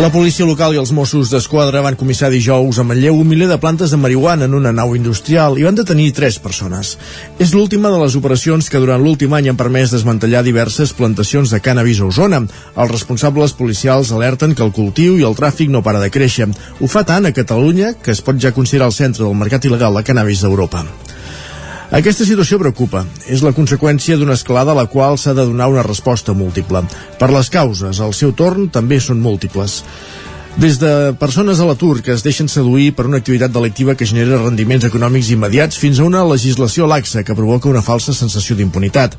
La 0.00 0.08
policia 0.08 0.46
local 0.48 0.72
i 0.72 0.78
els 0.80 0.94
Mossos 0.96 1.28
d'Esquadra 1.28 1.82
van 1.84 1.96
comissar 2.00 2.30
dijous 2.32 2.78
a 2.80 2.84
Manlleu 2.88 3.18
un 3.20 3.28
miler 3.28 3.50
de 3.50 3.58
plantes 3.60 3.90
de 3.92 3.98
marihuana 4.00 4.46
en 4.48 4.54
una 4.56 4.72
nau 4.72 4.94
industrial 4.96 5.58
i 5.60 5.66
van 5.66 5.76
detenir 5.76 6.14
tres 6.16 6.38
persones. 6.40 6.94
És 7.36 7.52
l'última 7.52 7.90
de 7.92 7.98
les 8.00 8.16
operacions 8.16 8.72
que 8.72 8.80
durant 8.80 9.04
l'últim 9.04 9.36
any 9.36 9.50
han 9.52 9.60
permès 9.60 9.92
desmantellar 9.92 10.40
diverses 10.46 10.94
plantacions 10.96 11.52
de 11.52 11.60
cannabis 11.60 12.00
a 12.00 12.08
Osona. 12.08 12.40
Els 12.40 12.94
responsables 12.96 13.52
policials 13.60 14.14
alerten 14.16 14.56
que 14.56 14.64
el 14.64 14.72
cultiu 14.72 15.20
i 15.20 15.28
el 15.28 15.36
tràfic 15.36 15.68
no 15.68 15.84
para 15.84 16.00
de 16.00 16.08
créixer. 16.08 16.48
Ho 16.80 16.88
fa 16.88 17.04
tant 17.04 17.28
a 17.28 17.36
Catalunya 17.36 17.92
que 18.00 18.16
es 18.16 18.24
pot 18.24 18.40
ja 18.40 18.56
considerar 18.56 18.88
el 18.88 18.96
centre 18.96 19.26
del 19.26 19.36
mercat 19.36 19.68
il·legal 19.68 20.00
de 20.00 20.06
cannabis 20.08 20.40
d'Europa. 20.40 20.86
Aquesta 21.90 22.22
situació 22.22 22.60
preocupa. 22.62 23.00
És 23.26 23.40
la 23.42 23.50
conseqüència 23.50 24.14
d'una 24.14 24.36
escalada 24.38 24.70
a 24.70 24.78
la 24.78 24.86
qual 24.86 25.16
s'ha 25.18 25.32
de 25.34 25.42
donar 25.42 25.66
una 25.72 25.82
resposta 25.82 26.30
múltiple. 26.38 26.84
Per 27.18 27.28
les 27.34 27.50
causes, 27.50 27.98
al 27.98 28.14
seu 28.14 28.30
torn, 28.30 28.68
també 28.70 29.00
són 29.02 29.18
múltiples. 29.18 29.80
Des 30.56 30.80
de 30.80 31.14
persones 31.14 31.60
a 31.60 31.64
l'atur 31.64 32.02
que 32.02 32.10
es 32.10 32.24
deixen 32.26 32.48
seduir 32.50 32.90
per 32.92 33.04
una 33.06 33.20
activitat 33.20 33.52
delictiva 33.54 33.94
que 33.94 34.04
genera 34.04 34.40
rendiments 34.40 34.84
econòmics 34.88 35.30
immediats 35.30 35.78
fins 35.78 36.00
a 36.00 36.04
una 36.04 36.24
legislació 36.26 36.88
laxa 36.90 37.22
que 37.22 37.36
provoca 37.38 37.70
una 37.70 37.84
falsa 37.86 38.12
sensació 38.12 38.56
d'impunitat. 38.58 39.14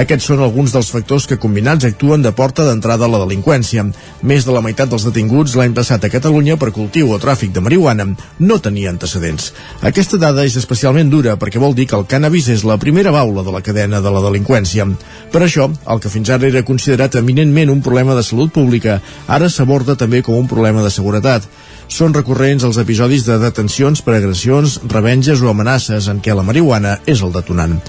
Aquests 0.00 0.30
són 0.30 0.40
alguns 0.40 0.72
dels 0.72 0.88
factors 0.90 1.26
que 1.28 1.38
combinats 1.38 1.84
actuen 1.84 2.24
de 2.24 2.32
porta 2.32 2.64
d'entrada 2.64 3.04
a 3.04 3.10
la 3.12 3.20
delinqüència. 3.20 3.84
Més 4.22 4.46
de 4.48 4.54
la 4.56 4.62
meitat 4.64 4.88
dels 4.88 5.04
detinguts 5.04 5.54
l'any 5.60 5.76
passat 5.76 6.06
a 6.06 6.10
Catalunya 6.10 6.56
per 6.56 6.72
cultiu 6.72 7.12
o 7.12 7.20
tràfic 7.20 7.52
de 7.52 7.60
marihuana 7.60 8.08
no 8.40 8.58
tenia 8.58 8.90
antecedents. 8.90 9.52
Aquesta 9.82 10.16
dada 10.16 10.46
és 10.48 10.56
especialment 10.56 11.12
dura 11.12 11.36
perquè 11.36 11.60
vol 11.60 11.76
dir 11.76 11.86
que 11.92 11.98
el 12.00 12.08
cannabis 12.08 12.48
és 12.48 12.64
la 12.64 12.80
primera 12.80 13.12
baula 13.12 13.44
de 13.44 13.52
la 13.52 13.62
cadena 13.62 14.00
de 14.00 14.10
la 14.10 14.24
delinqüència. 14.24 14.88
Per 15.30 15.44
això, 15.44 15.68
el 15.68 16.00
que 16.00 16.10
fins 16.10 16.32
ara 16.32 16.48
era 16.48 16.64
considerat 16.64 17.20
eminentment 17.20 17.70
un 17.70 17.84
problema 17.84 18.16
de 18.16 18.24
salut 18.24 18.50
pública, 18.50 19.00
ara 19.28 19.52
s'aborda 19.52 19.94
també 19.94 20.24
com 20.24 20.40
un 20.40 20.48
problema 20.48 20.69
problema 20.70 20.86
de 20.86 20.94
seguretat. 20.94 21.46
Són 21.90 22.14
recurrents 22.14 22.62
els 22.62 22.76
episodis 22.78 23.24
de 23.26 23.36
detencions 23.42 23.98
per 24.06 24.14
agressions, 24.14 24.76
revenges 24.92 25.40
o 25.42 25.48
amenaces 25.50 26.06
en 26.06 26.20
què 26.22 26.36
la 26.36 26.44
marihuana 26.46 27.00
és 27.10 27.22
el 27.26 27.32
detonant. 27.34 27.80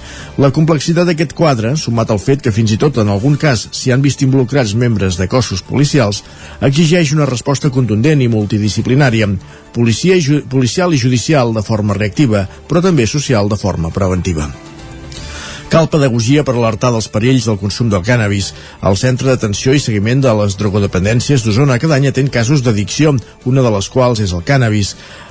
La 0.42 0.50
complexitat 0.50 1.06
d'aquest 1.06 1.36
quadre, 1.38 1.76
sumat 1.76 2.10
al 2.10 2.18
fet 2.18 2.42
que 2.42 2.50
fins 2.50 2.74
i 2.74 2.80
tot 2.82 2.98
en 2.98 3.12
algun 3.14 3.38
cas 3.38 3.68
s'hi 3.70 3.94
han 3.94 4.02
vist 4.02 4.26
involucrats 4.26 4.74
membres 4.74 5.20
de 5.20 5.28
cossos 5.30 5.62
policials, 5.62 6.24
exigeix 6.60 7.14
una 7.14 7.30
resposta 7.30 7.70
contundent 7.70 8.20
i 8.20 8.30
multidisciplinària, 8.32 9.30
policia 9.72 10.18
i 10.18 10.42
policial 10.50 10.92
i 10.92 10.98
judicial 10.98 11.54
de 11.54 11.62
forma 11.62 11.94
reactiva, 11.94 12.48
però 12.66 12.82
també 12.82 13.06
social 13.06 13.48
de 13.48 13.60
forma 13.60 13.94
preventiva. 13.94 14.50
Cal 15.72 15.86
pedagogia 15.88 16.42
per 16.44 16.52
alertar 16.52 16.90
dels 16.92 17.06
perills 17.08 17.46
del 17.48 17.56
consum 17.56 17.88
del 17.88 18.02
cannabis. 18.04 18.50
El 18.84 18.98
Centre 19.00 19.30
d'Atenció 19.30 19.72
i 19.72 19.80
Seguiment 19.80 20.20
de 20.20 20.34
les 20.36 20.58
Drogodependències 20.60 21.40
d'Osona 21.46 21.78
cada 21.80 21.96
any 21.96 22.10
atén 22.10 22.28
casos 22.28 22.60
d'addicció, 22.60 23.14
una 23.48 23.64
de 23.64 23.70
les 23.72 23.88
quals 23.88 24.20
és 24.20 24.34
el 24.36 24.42
cannabis. 24.44 24.90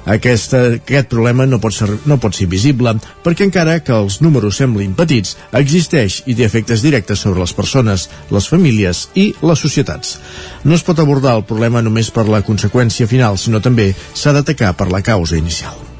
Aquesta, 0.10 0.64
aquest 0.80 1.12
problema 1.14 1.46
no 1.46 1.60
pot, 1.62 1.76
ser, 1.78 1.92
no 2.10 2.18
pot 2.18 2.34
ser 2.34 2.50
visible, 2.50 2.96
perquè 3.22 3.46
encara 3.46 3.78
que 3.86 3.94
els 3.94 4.18
números 4.26 4.58
semblin 4.64 4.98
petits, 4.98 5.36
existeix 5.62 6.24
i 6.26 6.34
té 6.34 6.50
efectes 6.50 6.82
directes 6.82 7.22
sobre 7.22 7.46
les 7.46 7.54
persones, 7.54 8.08
les 8.34 8.50
famílies 8.50 9.04
i 9.14 9.28
les 9.46 9.62
societats. 9.62 10.18
No 10.66 10.74
es 10.74 10.82
pot 10.82 11.06
abordar 11.06 11.38
el 11.38 11.46
problema 11.46 11.86
només 11.86 12.10
per 12.10 12.26
la 12.26 12.42
conseqüència 12.42 13.06
final, 13.06 13.38
sinó 13.38 13.62
també 13.62 13.92
s'ha 13.94 14.34
d'atacar 14.34 14.74
per 14.74 14.90
la 14.90 15.06
causa 15.06 15.38
inicial. 15.38 15.91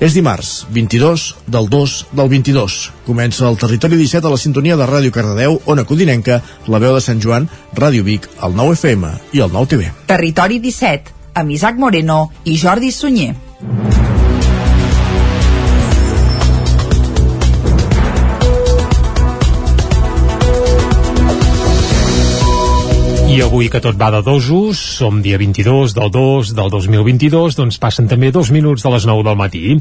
És 0.00 0.14
dimarts, 0.16 0.64
22 0.72 1.24
del 1.44 1.68
2 1.68 1.94
del 2.16 2.28
22. 2.32 2.76
Comença 3.04 3.44
el 3.44 3.58
Territori 3.60 3.98
17 4.00 4.24
a 4.24 4.32
la 4.32 4.40
sintonia 4.40 4.78
de 4.80 4.86
Ràdio 4.88 5.12
Cardedeu, 5.12 5.58
Ona 5.68 5.84
Codinenca, 5.84 6.40
la 6.72 6.80
veu 6.80 6.96
de 6.96 7.04
Sant 7.04 7.20
Joan, 7.20 7.50
Ràdio 7.76 8.06
Vic, 8.08 8.30
el 8.40 8.56
9 8.56 8.78
FM 8.80 9.12
i 9.36 9.44
el 9.44 9.52
9 9.52 9.74
TV. 9.74 9.92
Territori 10.08 10.56
17, 10.64 11.12
amb 11.36 11.52
Isaac 11.52 11.76
Moreno 11.76 12.22
i 12.48 12.56
Jordi 12.56 12.94
Sunyer. 12.96 13.34
I 23.30 23.44
avui 23.44 23.68
que 23.70 23.78
tot 23.78 23.94
va 23.94 24.08
de 24.10 24.24
dosos, 24.26 24.74
som 24.98 25.20
dia 25.22 25.38
22 25.38 25.92
del 25.94 26.08
2 26.10 26.48
del 26.50 26.70
2022, 26.72 27.54
doncs 27.54 27.76
passen 27.78 28.08
també 28.10 28.32
dos 28.34 28.48
minuts 28.50 28.82
de 28.82 28.90
les 28.90 29.04
9 29.06 29.22
del 29.22 29.36
matí. 29.38 29.76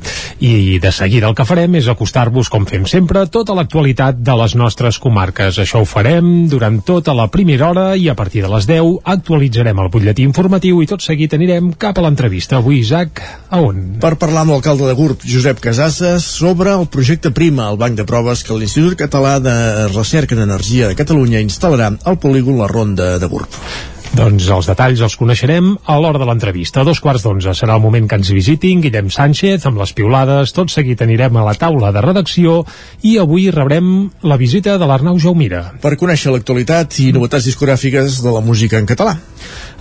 I 0.45 0.77
de 0.77 0.91
seguida 0.93 1.25
el 1.31 1.33
que 1.33 1.47
farem 1.49 1.73
és 1.79 1.87
acostar-vos, 1.89 2.51
com 2.53 2.67
fem 2.69 2.85
sempre, 2.85 3.23
tota 3.25 3.55
l'actualitat 3.57 4.19
de 4.21 4.35
les 4.37 4.53
nostres 4.53 4.99
comarques. 5.01 5.57
Això 5.57 5.81
ho 5.81 5.87
farem 5.89 6.45
durant 6.51 6.77
tota 6.85 7.15
la 7.17 7.25
primera 7.33 7.71
hora 7.71 7.87
i 7.97 8.05
a 8.05 8.13
partir 8.13 8.43
de 8.45 8.51
les 8.53 8.67
10 8.69 8.99
actualitzarem 9.15 9.81
el 9.81 9.89
butlletí 9.89 10.27
informatiu 10.29 10.83
i 10.83 10.91
tot 10.93 11.01
seguit 11.01 11.33
anirem 11.33 11.73
cap 11.73 11.97
a 11.97 12.05
l'entrevista. 12.05 12.61
Avui, 12.61 12.83
Isaac, 12.83 13.23
a 13.49 13.63
on? 13.65 13.97
Per 13.97 14.13
parlar 14.21 14.45
amb 14.45 14.53
l'alcalde 14.53 14.85
de 14.85 14.93
Gurb, 14.93 15.25
Josep 15.25 15.57
Casasses, 15.65 16.29
sobre 16.37 16.77
el 16.77 16.85
projecte 16.85 17.33
Prima, 17.33 17.71
el 17.73 17.81
banc 17.81 17.97
de 17.97 18.05
proves 18.05 18.45
que 18.45 18.53
l'Institut 18.53 18.93
Català 19.01 19.39
de 19.41 19.57
Recerca 19.89 20.37
en 20.37 20.45
Energia 20.45 20.93
de 20.93 21.01
Catalunya 21.01 21.41
instal·larà 21.41 21.95
al 22.05 22.21
polígon 22.21 22.61
La 22.61 22.69
Ronda 22.69 23.15
de 23.17 23.25
Gurb. 23.25 23.38
corpo. 23.39 23.98
Doncs 24.09 24.47
els 24.49 24.65
detalls 24.65 25.01
els 25.05 25.15
coneixerem 25.19 25.67
a 25.85 25.95
l'hora 26.01 26.17
de 26.17 26.25
l'entrevista. 26.25 26.81
A 26.81 26.87
dos 26.87 26.99
quarts 27.03 27.21
d'onze 27.23 27.53
serà 27.53 27.75
el 27.77 27.83
moment 27.83 28.07
que 28.09 28.17
ens 28.17 28.31
visitin 28.33 28.81
Guillem 28.81 29.11
Sánchez 29.13 29.67
amb 29.69 29.77
les 29.81 29.93
piulades. 29.93 30.53
Tot 30.55 30.73
seguit 30.73 31.01
anirem 31.05 31.37
a 31.37 31.45
la 31.45 31.53
taula 31.53 31.91
de 31.93 32.01
redacció 32.01 32.63
i 33.05 33.17
avui 33.21 33.49
rebrem 33.53 34.09
la 34.25 34.39
visita 34.41 34.79
de 34.81 34.89
l'Arnau 34.89 35.19
Jaumira. 35.21 35.61
Per 35.83 35.93
conèixer 36.01 36.33
l'actualitat 36.33 36.97
i 37.05 37.11
novetats 37.13 37.45
discogràfiques 37.51 38.21
de 38.25 38.33
la 38.33 38.41
música 38.41 38.81
en 38.81 38.89
català. 38.89 39.19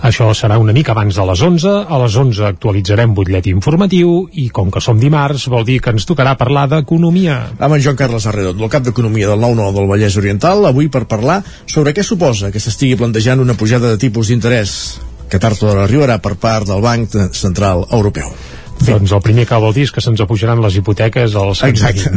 Això 0.05 0.29
serà 0.37 0.55
una 0.61 0.71
mica 0.71 0.93
abans 0.93 1.17
de 1.17 1.25
les 1.27 1.41
11. 1.43 1.71
A 1.89 1.97
les 2.03 2.15
11 2.15 2.45
actualitzarem 2.47 3.11
butllet 3.17 3.49
informatiu 3.51 4.29
i 4.39 4.47
com 4.53 4.69
que 4.71 4.79
som 4.79 4.99
dimarts 5.01 5.49
vol 5.51 5.65
dir 5.67 5.81
que 5.83 5.91
ens 5.91 6.07
tocarà 6.07 6.37
parlar 6.39 6.67
d'economia. 6.71 7.39
Amb 7.57 7.75
en 7.75 7.83
Joan 7.83 7.97
Carles 7.99 8.29
Arredon, 8.29 8.61
el 8.61 8.71
cap 8.71 8.85
d'Economia 8.85 9.33
del 9.33 9.43
9-9 9.43 9.75
del 9.75 9.89
Vallès 9.91 10.15
Oriental, 10.21 10.63
avui 10.69 10.87
per 10.87 11.03
parlar 11.09 11.41
sobre 11.65 11.91
què 11.97 12.05
suposa 12.05 12.53
que 12.53 12.61
s'estigui 12.63 12.95
plantejant 12.99 13.43
una 13.43 13.57
pujada 13.59 13.91
de 13.91 13.99
tipus 13.99 14.18
d'interès 14.27 14.99
que 15.29 15.39
tard 15.39 15.61
o 15.61 15.67
d'hora 15.67 15.85
arribarà 15.85 16.19
per 16.19 16.35
part 16.35 16.67
del 16.67 16.81
Banc 16.81 17.15
Central 17.37 17.85
Europeu. 17.91 18.33
Sí. 18.79 18.93
Doncs 18.93 19.11
el 19.11 19.21
primer 19.21 19.43
que 19.47 19.57
vol 19.59 19.73
dir 19.75 19.83
és 19.87 19.91
que 19.91 20.01
se'ns 20.03 20.21
apujaran 20.23 20.61
les 20.63 20.77
hipoteques 20.79 21.33
als 21.35 21.63
Exacte. 21.67 22.13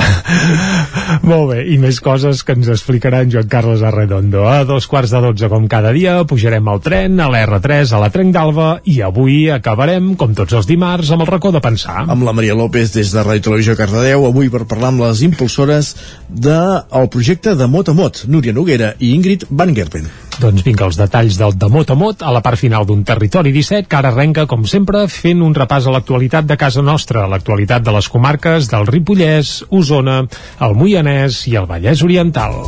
Molt 1.31 1.51
bé, 1.51 1.65
i 1.75 1.79
més 1.83 1.99
coses 2.05 2.45
que 2.47 2.55
ens 2.55 2.71
explicarà 2.71 3.25
en 3.25 3.33
Joan 3.35 3.49
Carles 3.51 3.83
Arredondo. 3.83 4.45
A 4.47 4.63
dos 4.69 4.87
quarts 4.91 5.11
de 5.11 5.23
dotze, 5.25 5.51
com 5.51 5.67
cada 5.71 5.91
dia, 5.95 6.21
pujarem 6.29 6.71
al 6.71 6.83
tren, 6.85 7.19
a 7.19 7.27
l'R3, 7.33 7.97
a 7.97 8.03
la 8.05 8.13
Trenc 8.15 8.35
d'Alba, 8.37 8.69
i 8.87 9.01
avui 9.03 9.49
acabarem, 9.51 10.13
com 10.19 10.37
tots 10.39 10.55
els 10.61 10.71
dimarts, 10.71 11.11
amb 11.11 11.27
el 11.27 11.33
racó 11.33 11.51
de 11.55 11.63
pensar. 11.65 12.07
Amb 12.07 12.27
la 12.29 12.37
Maria 12.37 12.55
López 12.59 12.95
des 12.95 13.11
de 13.11 13.27
Ràdio 13.27 13.49
Televisió 13.51 13.77
Cardedeu, 13.79 14.29
avui 14.31 14.53
per 14.53 14.63
parlar 14.71 14.93
amb 14.95 15.07
les 15.09 15.27
impulsores 15.27 15.97
del 16.31 16.79
de 16.95 17.09
projecte 17.11 17.57
de 17.59 17.67
Mot 17.67 17.91
a 17.91 17.97
Mot, 17.97 18.25
Núria 18.31 18.55
Noguera 18.55 18.95
i 19.01 19.17
Ingrid 19.17 19.51
Van 19.51 19.75
Gerpen. 19.75 20.07
Doncs 20.41 20.65
vinga, 20.65 20.87
els 20.89 20.99
detalls 20.99 21.37
del 21.41 21.57
de 21.59 21.69
mot 21.73 21.91
a 21.93 21.97
mot 21.99 22.23
a 22.25 22.33
la 22.35 22.41
part 22.45 22.61
final 22.61 22.87
d'un 22.89 23.05
Territori 23.05 23.53
17 23.53 23.89
que 23.91 23.99
ara 23.99 24.13
arrenca, 24.13 24.47
com 24.51 24.65
sempre, 24.69 25.05
fent 25.13 25.43
un 25.45 25.55
repàs 25.57 25.87
a 25.87 25.95
l'actualitat 25.95 26.49
de 26.49 26.57
casa 26.61 26.83
nostra, 26.83 27.27
l'actualitat 27.29 27.85
de 27.85 27.95
les 27.99 28.09
comarques 28.09 28.71
del 28.73 28.89
Ripollès, 28.89 29.59
Osona, 29.71 30.23
el 30.61 30.79
Moianès 30.79 31.45
i 31.53 31.59
el 31.61 31.69
Vallès 31.69 32.07
Oriental. 32.07 32.59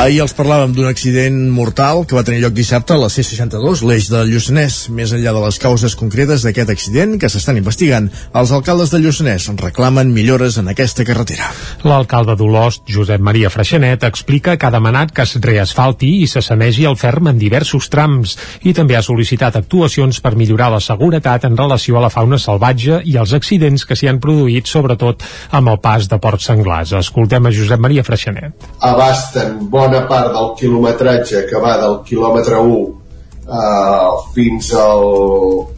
Ahir 0.00 0.22
els 0.24 0.32
parlàvem 0.32 0.70
d'un 0.72 0.86
accident 0.88 1.34
mortal 1.52 2.06
que 2.08 2.16
va 2.16 2.22
tenir 2.24 2.38
lloc 2.40 2.54
dissabte 2.56 2.94
a 2.94 2.96
la 2.96 3.10
C62, 3.12 3.82
l'eix 3.84 4.06
del 4.08 4.30
Lluçanès. 4.32 4.76
Més 4.96 5.10
enllà 5.12 5.34
de 5.36 5.42
les 5.42 5.58
causes 5.60 5.92
concretes 5.92 6.40
d'aquest 6.40 6.70
accident 6.72 7.18
que 7.20 7.28
s'estan 7.28 7.58
investigant, 7.60 8.06
els 8.40 8.52
alcaldes 8.56 8.88
de 8.94 9.00
Lluçanès 9.02 9.50
reclamen 9.60 10.08
millores 10.14 10.56
en 10.56 10.70
aquesta 10.72 11.04
carretera. 11.04 11.50
L'alcalde 11.84 12.32
d'Olost, 12.40 12.86
Josep 12.88 13.20
Maria 13.20 13.50
Freixenet, 13.52 14.06
explica 14.08 14.54
que 14.56 14.70
ha 14.70 14.72
demanat 14.72 15.12
que 15.12 15.26
es 15.28 15.36
reasfalti 15.36 16.14
i 16.22 16.30
se 16.32 16.40
sanegi 16.40 16.88
el 16.88 16.96
ferm 16.96 17.28
en 17.28 17.36
diversos 17.36 17.90
trams 17.92 18.38
i 18.64 18.72
també 18.72 18.96
ha 18.96 19.04
sol·licitat 19.04 19.60
actuacions 19.60 20.22
per 20.24 20.32
millorar 20.32 20.70
la 20.72 20.80
seguretat 20.80 21.44
en 21.44 21.60
relació 21.60 22.00
a 22.00 22.06
la 22.06 22.12
fauna 22.14 22.40
salvatge 22.40 23.02
i 23.04 23.18
els 23.20 23.36
accidents 23.36 23.84
que 23.84 24.00
s'hi 24.00 24.08
han 24.08 24.22
produït, 24.24 24.64
sobretot 24.64 25.28
amb 25.52 25.74
el 25.76 25.82
pas 25.84 26.08
de 26.08 26.22
Port 26.24 26.40
Senglars. 26.40 26.96
Escoltem 27.04 27.44
a 27.44 27.54
Josep 27.60 27.84
Maria 27.84 28.08
Freixenet. 28.08 28.70
Abasten 28.80 29.60
bona 29.90 30.06
part 30.06 30.32
del 30.32 30.52
quilometratge 30.58 31.46
que 31.50 31.58
va 31.58 31.74
del 31.80 31.96
quilòmetre 32.06 32.58
1 32.62 32.74
uh, 32.78 34.20
fins 34.34 34.68
al 34.78 35.06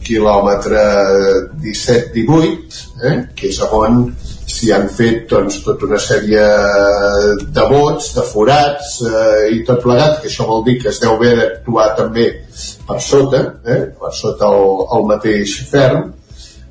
quilòmetre 0.05 0.83
17-18 1.63 2.81
eh, 3.09 3.15
que 3.33 3.49
és 3.49 3.57
on 3.65 4.03
s'hi 4.53 4.69
han 4.75 4.85
fet 4.93 5.23
doncs, 5.31 5.63
tota 5.65 5.87
una 5.87 5.97
sèrie 5.97 6.43
de 7.57 7.63
vots, 7.71 8.11
de 8.13 8.25
forats 8.27 8.91
eh, 9.07 9.55
i 9.55 9.63
tot 9.65 9.81
plegat, 9.81 10.19
que 10.21 10.29
això 10.29 10.45
vol 10.45 10.61
dir 10.67 10.75
que 10.83 10.91
es 10.91 10.99
deu 11.01 11.15
haver 11.15 11.31
d'actuar 11.39 11.87
també 11.97 12.27
per 12.85 12.99
sota, 13.01 13.39
eh, 13.65 13.79
per 13.97 14.11
sota 14.13 14.51
el, 14.51 14.83
el 14.99 15.07
mateix 15.09 15.55
ferm, 15.71 16.11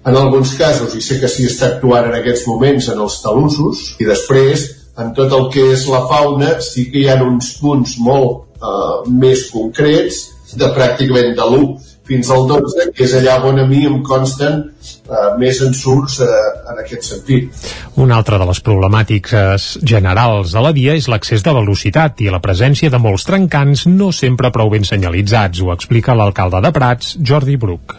en 0.04 0.20
alguns 0.20 0.54
casos, 0.60 0.94
i 0.94 1.02
sé 1.02 1.18
que 1.18 1.30
s'hi 1.32 1.48
està 1.48 1.72
actuant 1.72 2.06
en 2.10 2.20
aquests 2.20 2.46
moments 2.46 2.92
en 2.92 3.02
els 3.02 3.18
talussos, 3.24 3.82
i 3.98 4.06
després 4.06 4.68
en 4.98 5.14
tot 5.16 5.32
el 5.32 5.48
que 5.52 5.70
és 5.72 5.86
la 5.88 6.02
fauna 6.10 6.58
sí 6.64 6.88
que 6.92 7.02
hi 7.02 7.08
ha 7.08 7.20
uns 7.24 7.54
punts 7.60 7.96
molt 8.02 8.44
eh, 8.58 9.10
més 9.24 9.48
concrets 9.52 10.28
de 10.58 10.68
pràcticament 10.76 11.32
de 11.38 11.48
l'1 11.48 11.92
fins 12.12 12.28
al 12.34 12.48
12, 12.48 12.88
que 12.92 13.06
és 13.06 13.14
allà 13.16 13.36
on 13.46 13.60
a 13.62 13.64
mi 13.68 13.84
em 13.86 14.00
consten 14.04 14.58
eh, 14.58 15.28
més 15.40 15.60
ensurts 15.64 16.18
eh, 16.20 16.28
en 16.72 16.80
aquest 16.82 17.08
sentit. 17.08 17.62
Una 18.02 18.18
altra 18.18 18.40
de 18.42 18.48
les 18.48 18.60
problemàtiques 18.64 19.68
generals 19.80 20.52
de 20.52 20.64
la 20.64 20.74
via 20.76 20.96
és 20.98 21.08
l'accés 21.08 21.44
de 21.46 21.54
velocitat 21.56 22.20
i 22.24 22.30
la 22.32 22.42
presència 22.44 22.90
de 22.92 23.00
molts 23.00 23.24
trencants 23.28 23.86
no 23.88 24.10
sempre 24.12 24.52
prou 24.52 24.72
ben 24.74 24.84
senyalitzats, 24.88 25.62
ho 25.62 25.72
explica 25.72 26.18
l'alcalde 26.18 26.60
de 26.64 26.72
Prats, 26.74 27.16
Jordi 27.22 27.56
Bruc. 27.56 27.96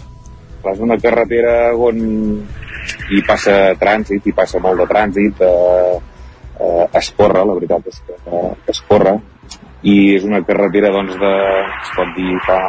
És 0.63 0.80
una 0.80 1.00
carretera 1.00 1.74
on 1.75 1.98
hi 3.12 3.22
passa 3.28 3.74
trànsit, 3.80 4.28
hi 4.28 4.36
passa 4.36 4.60
molt 4.63 4.84
de 4.84 4.88
trànsit, 4.92 5.42
eh, 5.44 6.12
eh, 6.59 6.88
es 7.00 7.11
corre, 7.17 7.45
la 7.45 7.55
veritat 7.57 7.88
és 7.91 8.01
que 8.07 8.17
eh, 8.17 8.51
es 8.73 8.81
corre, 8.89 9.17
i 9.83 9.95
és 10.15 10.23
una 10.23 10.41
carretera 10.47 10.91
doncs, 10.95 11.15
de, 11.19 11.33
es 11.83 11.91
pot 11.97 12.13
dir 12.15 12.38
fa 12.45 12.59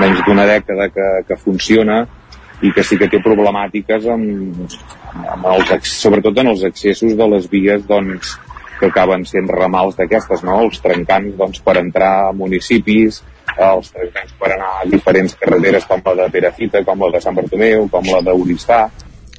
menys 0.00 0.20
d'una 0.26 0.44
dècada 0.48 0.90
que, 0.92 1.08
que 1.28 1.38
funciona 1.40 2.02
i 2.64 2.72
que 2.72 2.84
sí 2.84 2.98
que 3.00 3.08
té 3.12 3.20
problemàtiques 3.24 4.08
amb, 4.12 4.74
amb 5.24 5.48
els, 5.54 5.88
sobretot 5.90 6.38
en 6.40 6.52
els 6.52 6.64
accessos 6.68 7.16
de 7.16 7.30
les 7.32 7.48
vies 7.50 7.86
doncs, 7.88 8.36
que 8.78 8.90
acaben 8.90 9.24
sent 9.28 9.48
ramals 9.48 9.96
d'aquestes, 9.96 10.42
no? 10.44 10.58
els 10.66 10.80
trencants 10.84 11.36
doncs, 11.38 11.62
per 11.64 11.78
entrar 11.80 12.12
a 12.26 12.34
municipis, 12.36 13.22
els 13.54 13.90
trencants 13.94 14.34
per 14.40 14.50
anar 14.54 14.70
a 14.80 14.86
diferents 14.90 15.36
carreteres 15.40 15.86
com 15.88 16.02
la 16.04 16.14
de 16.24 16.28
Perafita, 16.34 16.82
com 16.84 17.04
la 17.04 17.12
de 17.14 17.22
Sant 17.22 17.36
Bartomeu, 17.38 17.86
com 17.92 18.08
la 18.10 18.20
d'Uristà, 18.26 18.84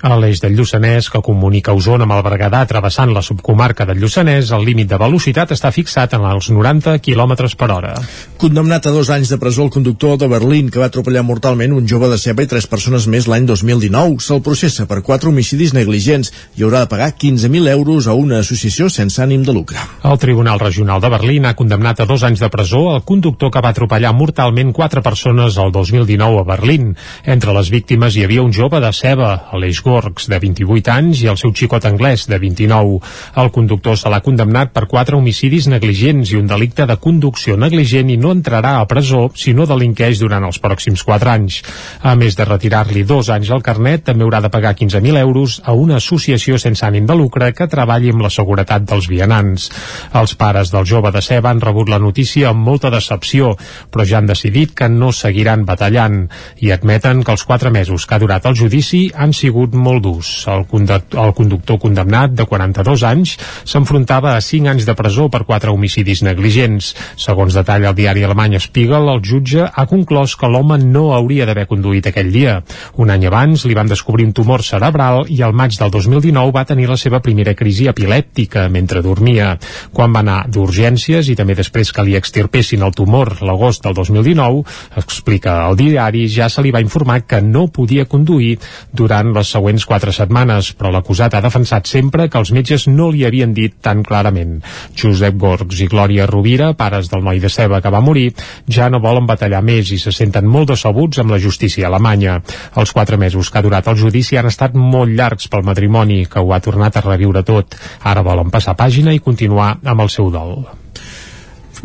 a 0.01 0.15
l'eix 0.19 0.41
del 0.43 0.55
Lluçanès, 0.57 1.07
que 1.09 1.21
comunica 1.23 1.73
Osona 1.73 2.03
amb 2.03 2.15
el 2.17 2.23
Berguedà 2.25 2.65
travessant 2.67 3.13
la 3.15 3.23
subcomarca 3.23 3.85
del 3.87 4.01
Lluçanès, 4.01 4.51
el 4.55 4.65
límit 4.67 4.89
de 4.91 4.99
velocitat 4.99 5.53
està 5.55 5.71
fixat 5.71 6.13
en 6.17 6.25
els 6.27 6.49
90 6.51 6.97
km 6.99 7.35
per 7.55 7.69
hora. 7.71 7.93
Condemnat 8.37 8.85
a 8.85 8.91
dos 8.91 9.09
anys 9.09 9.31
de 9.31 9.39
presó 9.39 9.63
el 9.63 9.71
conductor 9.71 10.17
de 10.19 10.27
Berlín 10.27 10.69
que 10.69 10.81
va 10.81 10.89
atropellar 10.91 11.23
mortalment 11.23 11.73
un 11.73 11.87
jove 11.87 12.09
de 12.11 12.17
ceba 12.19 12.43
i 12.43 12.49
tres 12.51 12.67
persones 12.67 13.07
més 13.07 13.29
l'any 13.31 13.47
2019. 13.47 14.19
Se'l 14.19 14.43
processa 14.43 14.85
per 14.89 15.01
quatre 15.01 15.31
homicidis 15.31 15.73
negligents 15.73 16.33
i 16.59 16.67
haurà 16.67 16.83
de 16.83 16.91
pagar 16.91 17.13
15.000 17.15 17.71
euros 17.71 18.07
a 18.07 18.17
una 18.19 18.41
associació 18.43 18.89
sense 18.89 19.23
ànim 19.23 19.47
de 19.47 19.55
lucre. 19.55 19.79
El 20.03 20.19
Tribunal 20.19 20.59
Regional 20.59 21.01
de 21.01 21.13
Berlín 21.13 21.45
ha 21.45 21.55
condemnat 21.55 22.01
a 22.01 22.09
dos 22.09 22.27
anys 22.27 22.43
de 22.43 22.51
presó 22.51 22.83
el 22.95 23.03
conductor 23.07 23.51
que 23.51 23.63
va 23.63 23.71
atropellar 23.71 24.13
mortalment 24.13 24.73
quatre 24.75 25.01
persones 25.01 25.57
el 25.57 25.71
2019 25.71 26.43
a 26.43 26.47
Berlín. 26.51 26.93
Entre 27.23 27.55
les 27.55 27.71
víctimes 27.71 28.15
hi 28.15 28.27
havia 28.27 28.43
un 28.43 28.53
jove 28.53 28.83
de 28.83 28.91
ceba, 28.93 29.33
a 29.51 29.57
l'eix 29.57 29.85
Gorgs, 29.95 30.27
de 30.27 30.39
28 30.43 30.91
anys, 30.91 31.21
i 31.23 31.29
el 31.31 31.37
seu 31.39 31.53
xicot 31.55 31.85
anglès, 31.87 32.25
de 32.27 32.39
29. 32.41 32.99
El 33.39 33.51
conductor 33.55 33.95
se 33.99 34.11
l'ha 34.11 34.21
condemnat 34.25 34.73
per 34.75 34.85
quatre 34.91 35.15
homicidis 35.15 35.69
negligents 35.71 36.33
i 36.33 36.39
un 36.39 36.49
delicte 36.51 36.87
de 36.89 36.97
conducció 36.99 37.55
negligent 37.55 38.11
i 38.11 38.17
no 38.19 38.33
entrarà 38.35 38.75
a 38.81 38.87
presó 38.91 39.29
si 39.39 39.53
no 39.55 39.67
delinqueix 39.69 40.19
durant 40.19 40.43
els 40.47 40.59
pròxims 40.63 41.05
4 41.07 41.31
anys. 41.31 41.61
A 42.03 42.15
més 42.19 42.35
de 42.35 42.47
retirar-li 42.47 43.05
dos 43.07 43.29
anys 43.31 43.53
al 43.55 43.63
carnet, 43.63 44.03
també 44.09 44.25
haurà 44.27 44.41
de 44.43 44.51
pagar 44.51 44.75
15.000 44.75 45.21
euros 45.21 45.61
a 45.63 45.77
una 45.77 46.01
associació 46.01 46.59
sense 46.59 46.83
ànim 46.87 47.07
de 47.07 47.15
lucre 47.15 47.53
que 47.55 47.69
treballi 47.71 48.11
amb 48.11 48.25
la 48.25 48.33
seguretat 48.33 48.83
dels 48.89 49.07
vianants. 49.11 49.69
Els 50.13 50.35
pares 50.35 50.73
del 50.75 50.87
jove 50.89 51.13
de 51.15 51.23
Ceba 51.23 51.53
han 51.53 51.63
rebut 51.63 51.91
la 51.93 52.01
notícia 52.03 52.51
amb 52.51 52.65
molta 52.67 52.91
decepció, 52.91 53.53
però 53.91 54.03
ja 54.03 54.19
han 54.19 54.27
decidit 54.31 54.75
que 54.75 54.91
no 54.91 55.13
seguiran 55.15 55.63
batallant 55.65 56.25
i 56.59 56.73
admeten 56.75 57.23
que 57.23 57.31
els 57.31 57.47
4 57.47 57.71
mesos 57.71 58.05
que 58.05 58.17
ha 58.17 58.23
durat 58.23 58.45
el 58.49 58.57
judici 58.59 59.05
han 59.15 59.33
sigut 59.33 59.74
molt 59.77 60.03
durs. 60.03 60.31
El, 60.51 60.65
el 60.65 61.33
conductor 61.37 61.79
condemnat, 61.81 62.33
de 62.35 62.45
42 62.49 63.03
anys, 63.07 63.35
s'enfrontava 63.67 64.35
a 64.35 64.41
5 64.41 64.71
anys 64.71 64.87
de 64.87 64.95
presó 64.97 65.27
per 65.29 65.43
4 65.47 65.73
homicidis 65.73 66.23
negligents. 66.25 66.93
Segons 67.19 67.55
detall 67.57 67.85
el 67.89 67.97
diari 67.97 68.25
alemany 68.25 68.57
Spiegel, 68.59 69.09
el 69.11 69.21
jutge 69.25 69.65
ha 69.67 69.85
conclòs 69.89 70.35
que 70.39 70.49
l'home 70.51 70.77
no 70.81 71.11
hauria 71.15 71.45
d'haver 71.47 71.67
conduït 71.69 72.07
aquell 72.09 72.31
dia. 72.33 72.59
Un 73.01 73.11
any 73.13 73.27
abans 73.27 73.65
li 73.65 73.77
van 73.77 73.91
descobrir 73.91 74.27
un 74.27 74.33
tumor 74.33 74.63
cerebral 74.63 75.25
i 75.29 75.41
al 75.43 75.53
maig 75.53 75.77
del 75.79 75.91
2019 75.91 76.53
va 76.55 76.65
tenir 76.67 76.87
la 76.89 76.97
seva 76.97 77.21
primera 77.23 77.55
crisi 77.57 77.89
epilèptica 77.91 78.67
mentre 78.69 79.03
dormia. 79.05 79.55
Quan 79.93 80.13
va 80.15 80.23
anar 80.23 80.39
d'urgències 80.47 81.29
i 81.29 81.35
també 81.35 81.55
després 81.57 81.91
que 81.91 82.05
li 82.05 82.15
extirpessin 82.17 82.83
el 82.85 82.95
tumor 82.95 83.35
l'agost 83.41 83.83
del 83.85 83.95
2019, 83.97 84.63
explica 85.01 85.57
el 85.67 85.77
diari, 85.79 86.25
ja 86.31 86.49
se 86.49 86.63
li 86.63 86.71
va 86.71 86.83
informar 86.83 87.21
que 87.25 87.41
no 87.41 87.67
podia 87.67 88.05
conduir 88.05 88.57
durant 88.93 89.33
les 89.35 89.49
següents 89.51 89.64
següents 89.65 89.85
quatre 89.89 90.11
setmanes, 90.13 90.67
però 90.77 90.91
l'acusat 90.93 91.33
ha 91.33 91.41
defensat 91.41 91.87
sempre 91.89 92.27
que 92.29 92.37
els 92.37 92.51
metges 92.53 92.83
no 92.85 93.07
li 93.09 93.23
havien 93.25 93.49
dit 93.57 93.73
tan 93.81 94.03
clarament. 94.05 94.59
Josep 94.93 95.39
Gorgs 95.41 95.81
i 95.81 95.87
Glòria 95.89 96.27
Rovira, 96.29 96.75
pares 96.77 97.09
del 97.09 97.25
noi 97.25 97.41
de 97.41 97.49
Ceba 97.49 97.81
que 97.81 97.89
va 97.89 98.03
morir, 98.05 98.27
ja 98.69 98.91
no 98.93 99.01
volen 99.01 99.25
batallar 99.25 99.63
més 99.65 99.89
i 99.89 99.97
se 99.97 100.13
senten 100.13 100.45
molt 100.45 100.69
decebuts 100.75 101.17
amb 101.17 101.33
la 101.33 101.41
justícia 101.41 101.89
alemanya. 101.89 102.37
Els 102.77 102.93
quatre 102.93 103.17
mesos 103.17 103.49
que 103.49 103.57
ha 103.57 103.65
durat 103.65 103.89
el 103.89 103.97
judici 103.97 104.37
han 104.37 104.53
estat 104.53 104.77
molt 104.77 105.17
llargs 105.17 105.49
pel 105.49 105.65
matrimoni, 105.65 106.27
que 106.29 106.45
ho 106.45 106.53
ha 106.53 106.61
tornat 106.61 107.01
a 107.01 107.07
reviure 107.09 107.41
tot. 107.41 107.73
Ara 108.05 108.21
volen 108.21 108.53
passar 108.53 108.77
pàgina 108.77 109.17
i 109.17 109.23
continuar 109.23 109.79
amb 109.81 110.05
el 110.05 110.13
seu 110.13 110.29
dol 110.29 110.84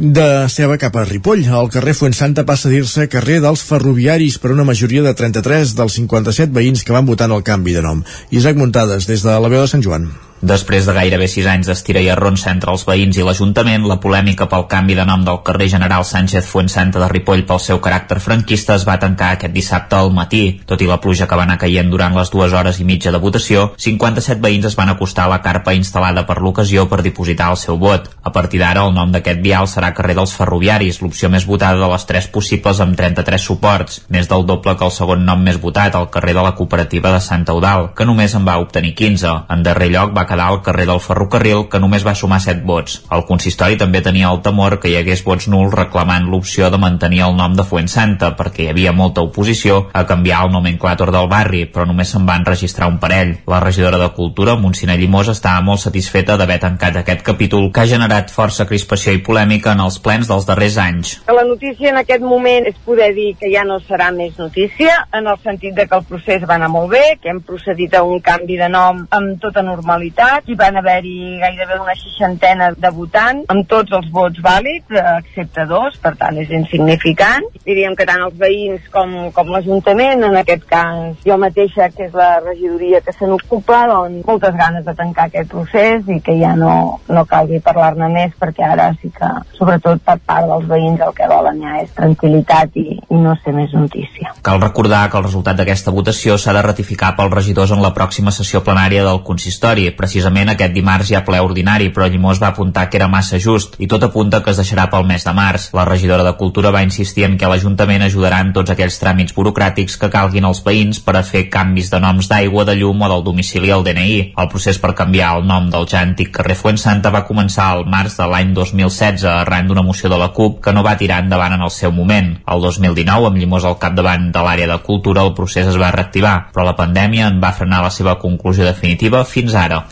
de 0.00 0.48
Ceba 0.48 0.78
cap 0.80 0.96
a 0.96 1.04
Ripoll. 1.04 1.44
El 1.44 1.68
carrer 1.68 1.92
Fuensanta 1.94 2.46
passa 2.48 2.70
a 2.70 2.72
dir-se 2.72 3.04
carrer 3.12 3.36
dels 3.44 3.60
ferroviaris 3.68 4.38
per 4.40 4.54
una 4.54 4.64
majoria 4.64 5.04
de 5.04 5.12
33 5.12 5.76
dels 5.76 5.98
57 6.00 6.56
veïns 6.56 6.86
que 6.86 6.96
van 6.96 7.06
votar 7.06 7.28
en 7.28 7.36
el 7.36 7.44
canvi 7.44 7.76
de 7.76 7.84
nom. 7.84 8.00
Isaac 8.32 8.56
Muntades, 8.56 9.06
des 9.06 9.28
de 9.28 9.36
la 9.36 9.52
veu 9.52 9.60
de 9.60 9.68
Sant 9.68 9.84
Joan. 9.84 10.08
Després 10.40 10.86
de 10.88 10.94
gairebé 10.96 11.26
sis 11.28 11.44
anys 11.44 11.68
d'estira 11.68 12.00
i 12.00 12.06
arronsa 12.08 12.48
entre 12.48 12.72
els 12.72 12.86
veïns 12.88 13.18
i 13.18 13.24
l'Ajuntament, 13.26 13.82
la 13.84 13.98
polèmica 14.00 14.46
pel 14.48 14.62
canvi 14.72 14.94
de 14.96 15.04
nom 15.04 15.20
del 15.24 15.42
carrer 15.44 15.66
General 15.68 16.00
Sánchez 16.00 16.46
Fuensanta 16.48 17.02
de 17.02 17.08
Ripoll 17.12 17.42
pel 17.44 17.60
seu 17.60 17.76
caràcter 17.84 18.16
franquista 18.24 18.78
es 18.80 18.86
va 18.88 18.96
tancar 19.02 19.34
aquest 19.34 19.52
dissabte 19.52 19.98
al 19.98 20.08
matí. 20.16 20.62
Tot 20.64 20.80
i 20.80 20.88
la 20.88 20.96
pluja 20.96 21.26
que 21.28 21.36
va 21.36 21.44
anar 21.44 21.58
caient 21.60 21.90
durant 21.92 22.16
les 22.16 22.32
dues 22.32 22.54
hores 22.56 22.80
i 22.80 22.86
mitja 22.88 23.12
de 23.12 23.20
votació, 23.20 23.66
57 23.76 24.40
veïns 24.40 24.70
es 24.70 24.78
van 24.78 24.88
acostar 24.94 25.26
a 25.28 25.34
la 25.34 25.42
carpa 25.44 25.74
instal·lada 25.76 26.24
per 26.24 26.38
l'ocasió 26.40 26.86
per 26.88 27.02
dipositar 27.04 27.50
el 27.52 27.60
seu 27.60 27.76
vot. 27.76 28.08
A 28.24 28.32
partir 28.32 28.62
d'ara, 28.64 28.86
el 28.88 28.96
nom 28.96 29.12
d'aquest 29.12 29.44
vial 29.44 29.68
serà 29.68 29.92
carrer 29.92 30.16
dels 30.16 30.32
Ferroviaris, 30.32 31.02
l'opció 31.04 31.28
més 31.28 31.44
votada 31.44 31.76
de 31.84 31.92
les 31.92 32.08
tres 32.08 32.30
possibles 32.32 32.80
amb 32.80 32.96
33 32.96 33.44
suports, 33.44 34.00
més 34.08 34.32
del 34.32 34.48
doble 34.48 34.72
que 34.72 34.88
el 34.88 34.96
segon 34.96 35.28
nom 35.28 35.44
més 35.44 35.60
votat, 35.60 36.00
el 36.00 36.08
carrer 36.08 36.32
de 36.32 36.48
la 36.48 36.56
cooperativa 36.56 37.12
de 37.12 37.20
Sant 37.20 37.44
Eudal, 37.44 37.90
que 37.92 38.08
només 38.08 38.32
en 38.32 38.48
va 38.48 38.56
obtenir 38.64 38.96
15. 38.96 39.36
En 39.52 39.68
darrer 39.68 39.92
lloc 39.92 40.16
va 40.16 40.29
quedar 40.30 40.46
al 40.46 40.62
carrer 40.62 40.86
del 40.86 41.00
ferrocarril, 41.02 41.64
que 41.68 41.80
només 41.82 42.06
va 42.06 42.14
sumar 42.14 42.38
7 42.40 42.62
vots. 42.66 43.00
El 43.10 43.24
consistori 43.26 43.78
també 43.80 44.00
tenia 44.04 44.30
el 44.30 44.40
temor 44.44 44.78
que 44.78 44.92
hi 44.92 44.96
hagués 45.00 45.24
vots 45.26 45.48
nuls 45.50 45.74
reclamant 45.74 46.28
l'opció 46.30 46.70
de 46.70 46.78
mantenir 46.78 47.24
el 47.26 47.34
nom 47.36 47.56
de 47.58 47.66
Fuensanta, 47.66 48.30
perquè 48.38 48.64
hi 48.64 48.70
havia 48.70 48.92
molta 48.94 49.24
oposició 49.26 49.80
a 49.92 50.04
canviar 50.06 50.44
el 50.46 50.52
nomenclàtor 50.54 51.10
del 51.10 51.26
barri, 51.32 51.64
però 51.66 51.86
només 51.88 52.12
se'n 52.14 52.28
van 52.28 52.46
registrar 52.46 52.88
un 52.92 53.00
parell. 53.02 53.36
La 53.50 53.60
regidora 53.64 53.98
de 53.98 54.10
Cultura, 54.14 54.54
Montsina 54.54 54.96
Llimós, 55.00 55.32
estava 55.34 55.64
molt 55.66 55.82
satisfeta 55.82 56.36
d'haver 56.38 56.60
tancat 56.62 57.00
aquest 57.00 57.26
capítol 57.26 57.70
que 57.72 57.82
ha 57.82 57.90
generat 57.90 58.30
força 58.30 58.68
crispació 58.70 59.16
i 59.16 59.22
polèmica 59.26 59.74
en 59.74 59.82
els 59.82 59.98
plens 59.98 60.30
dels 60.30 60.46
darrers 60.46 60.78
anys. 60.78 61.16
La 61.26 61.46
notícia 61.48 61.90
en 61.90 61.98
aquest 62.04 62.22
moment 62.22 62.70
és 62.70 62.78
poder 62.86 63.10
dir 63.18 63.32
que 63.40 63.50
ja 63.50 63.64
no 63.66 63.80
serà 63.88 64.12
més 64.14 64.38
notícia, 64.38 64.94
en 65.12 65.26
el 65.26 65.42
sentit 65.42 65.74
de 65.74 65.88
que 65.90 65.98
el 65.98 66.06
procés 66.06 66.46
va 66.46 66.54
anar 66.60 66.70
molt 66.70 66.92
bé, 66.94 67.18
que 67.22 67.32
hem 67.34 67.42
procedit 67.42 67.98
a 67.98 68.04
un 68.06 68.22
canvi 68.22 68.60
de 68.60 68.70
nom 68.70 69.02
amb 69.10 69.40
tota 69.42 69.66
normalitat, 69.66 70.19
votat 70.20 70.48
i 70.48 70.54
van 70.54 70.76
haver-hi 70.76 71.38
gairebé 71.40 71.78
una 71.80 71.94
seixantena 71.96 72.70
de 72.76 72.90
votants 72.92 73.48
amb 73.48 73.66
tots 73.68 73.92
els 73.96 74.08
vots 74.12 74.40
vàlids, 74.44 74.92
excepte 74.92 75.64
dos, 75.66 75.96
per 76.02 76.12
tant 76.20 76.36
és 76.38 76.50
insignificant. 76.50 77.46
Diríem 77.64 77.96
que 77.96 78.06
tant 78.08 78.20
els 78.26 78.36
veïns 78.36 78.84
com, 78.92 79.30
com 79.32 79.52
l'Ajuntament, 79.52 80.24
en 80.26 80.36
aquest 80.36 80.66
cas 80.68 81.16
jo 81.24 81.38
mateixa, 81.40 81.88
que 81.94 82.08
és 82.08 82.16
la 82.16 82.40
regidoria 82.44 83.00
que 83.00 83.14
se 83.16 83.28
n'ocupa, 83.28 83.86
doncs 83.88 84.26
moltes 84.26 84.56
ganes 84.58 84.84
de 84.84 84.94
tancar 84.98 85.28
aquest 85.30 85.50
procés 85.50 86.08
i 86.08 86.20
que 86.20 86.36
ja 86.40 86.52
no, 86.58 87.00
no 87.08 87.24
calgui 87.30 87.62
parlar-ne 87.64 88.10
més 88.12 88.36
perquè 88.40 88.66
ara 88.68 88.90
sí 89.00 89.12
que, 89.16 89.32
sobretot 89.56 90.04
per 90.04 90.18
part 90.26 90.48
dels 90.50 90.68
veïns, 90.68 91.00
el 91.00 91.16
que 91.16 91.30
volen 91.30 91.64
ja 91.64 91.78
és 91.80 91.96
tranquil·litat 91.96 92.76
i, 92.80 92.86
i 93.00 93.22
no 93.22 93.36
ser 93.40 93.56
més 93.56 93.72
notícia. 93.76 94.34
Cal 94.44 94.60
recordar 94.60 95.06
que 95.08 95.20
el 95.20 95.26
resultat 95.28 95.56
d'aquesta 95.56 95.94
votació 95.96 96.36
s'ha 96.36 96.54
de 96.56 96.66
ratificar 96.66 97.14
pels 97.16 97.32
regidors 97.32 97.72
en 97.72 97.80
la 97.80 97.94
pròxima 97.96 98.34
sessió 98.34 98.60
plenària 98.66 99.06
del 99.06 99.24
consistori, 99.24 99.88
Precisament 100.10 100.50
aquest 100.50 100.72
dimarts 100.74 101.10
hi 101.12 101.14
ha 101.14 101.20
ple 101.22 101.38
ordinari, 101.38 101.84
però 101.94 102.08
Llimós 102.10 102.40
va 102.42 102.48
apuntar 102.48 102.88
que 102.90 102.96
era 102.98 103.06
massa 103.06 103.38
just 103.38 103.76
i 103.78 103.86
tot 103.86 104.02
apunta 104.02 104.40
que 104.42 104.50
es 104.50 104.58
deixarà 104.58 104.88
pel 104.90 105.04
mes 105.06 105.22
de 105.22 105.30
març. 105.36 105.68
La 105.78 105.84
regidora 105.86 106.24
de 106.26 106.32
Cultura 106.40 106.72
va 106.74 106.80
insistir 106.82 107.28
en 107.28 107.36
que 107.38 107.46
l'Ajuntament 107.46 108.02
ajudarà 108.02 108.40
en 108.42 108.50
tots 108.56 108.72
aquells 108.74 108.96
tràmits 108.98 109.36
burocràtics 109.36 109.94
que 110.02 110.08
calguin 110.10 110.48
als 110.48 110.64
veïns 110.66 110.98
per 111.06 111.14
a 111.14 111.22
fer 111.28 111.44
canvis 111.54 111.92
de 111.92 112.00
noms 112.02 112.26
d'aigua, 112.26 112.64
de 112.66 112.74
llum 112.80 113.04
o 113.06 113.10
del 113.12 113.22
domicili 113.28 113.70
al 113.70 113.86
DNI. 113.86 114.16
El 114.34 114.50
procés 114.50 114.80
per 114.82 114.96
canviar 114.98 115.28
el 115.36 115.46
nom 115.46 115.68
del 115.70 115.86
ja 115.92 116.02
antic 116.02 116.34
carrer 116.40 116.58
Fuensanta 116.58 117.14
va 117.14 117.22
començar 117.30 117.68
al 117.76 117.86
març 117.86 118.18
de 118.18 118.26
l'any 118.34 118.50
2016 118.58 119.28
arran 119.30 119.70
d'una 119.70 119.86
moció 119.86 120.10
de 120.10 120.18
la 120.18 120.32
CUP 120.34 120.58
que 120.66 120.74
no 120.74 120.82
va 120.82 120.96
tirar 120.98 121.20
endavant 121.22 121.54
en 121.54 121.62
el 121.68 121.70
seu 121.70 121.94
moment. 121.94 122.34
El 122.50 122.66
2019, 122.66 123.30
amb 123.30 123.38
Llimós 123.38 123.62
al 123.62 123.78
capdavant 123.78 124.26
de 124.34 124.42
l'àrea 124.42 124.74
de 124.74 124.82
cultura, 124.90 125.22
el 125.22 125.36
procés 125.38 125.70
es 125.70 125.78
va 125.78 125.94
reactivar, 125.94 126.50
però 126.50 126.66
la 126.66 126.74
pandèmia 126.82 127.30
en 127.30 127.38
va 127.38 127.54
frenar 127.54 127.84
la 127.86 127.94
seva 127.94 128.18
conclusió 128.18 128.66
definitiva 128.66 129.22
fins 129.22 129.54
ara. 129.54 129.84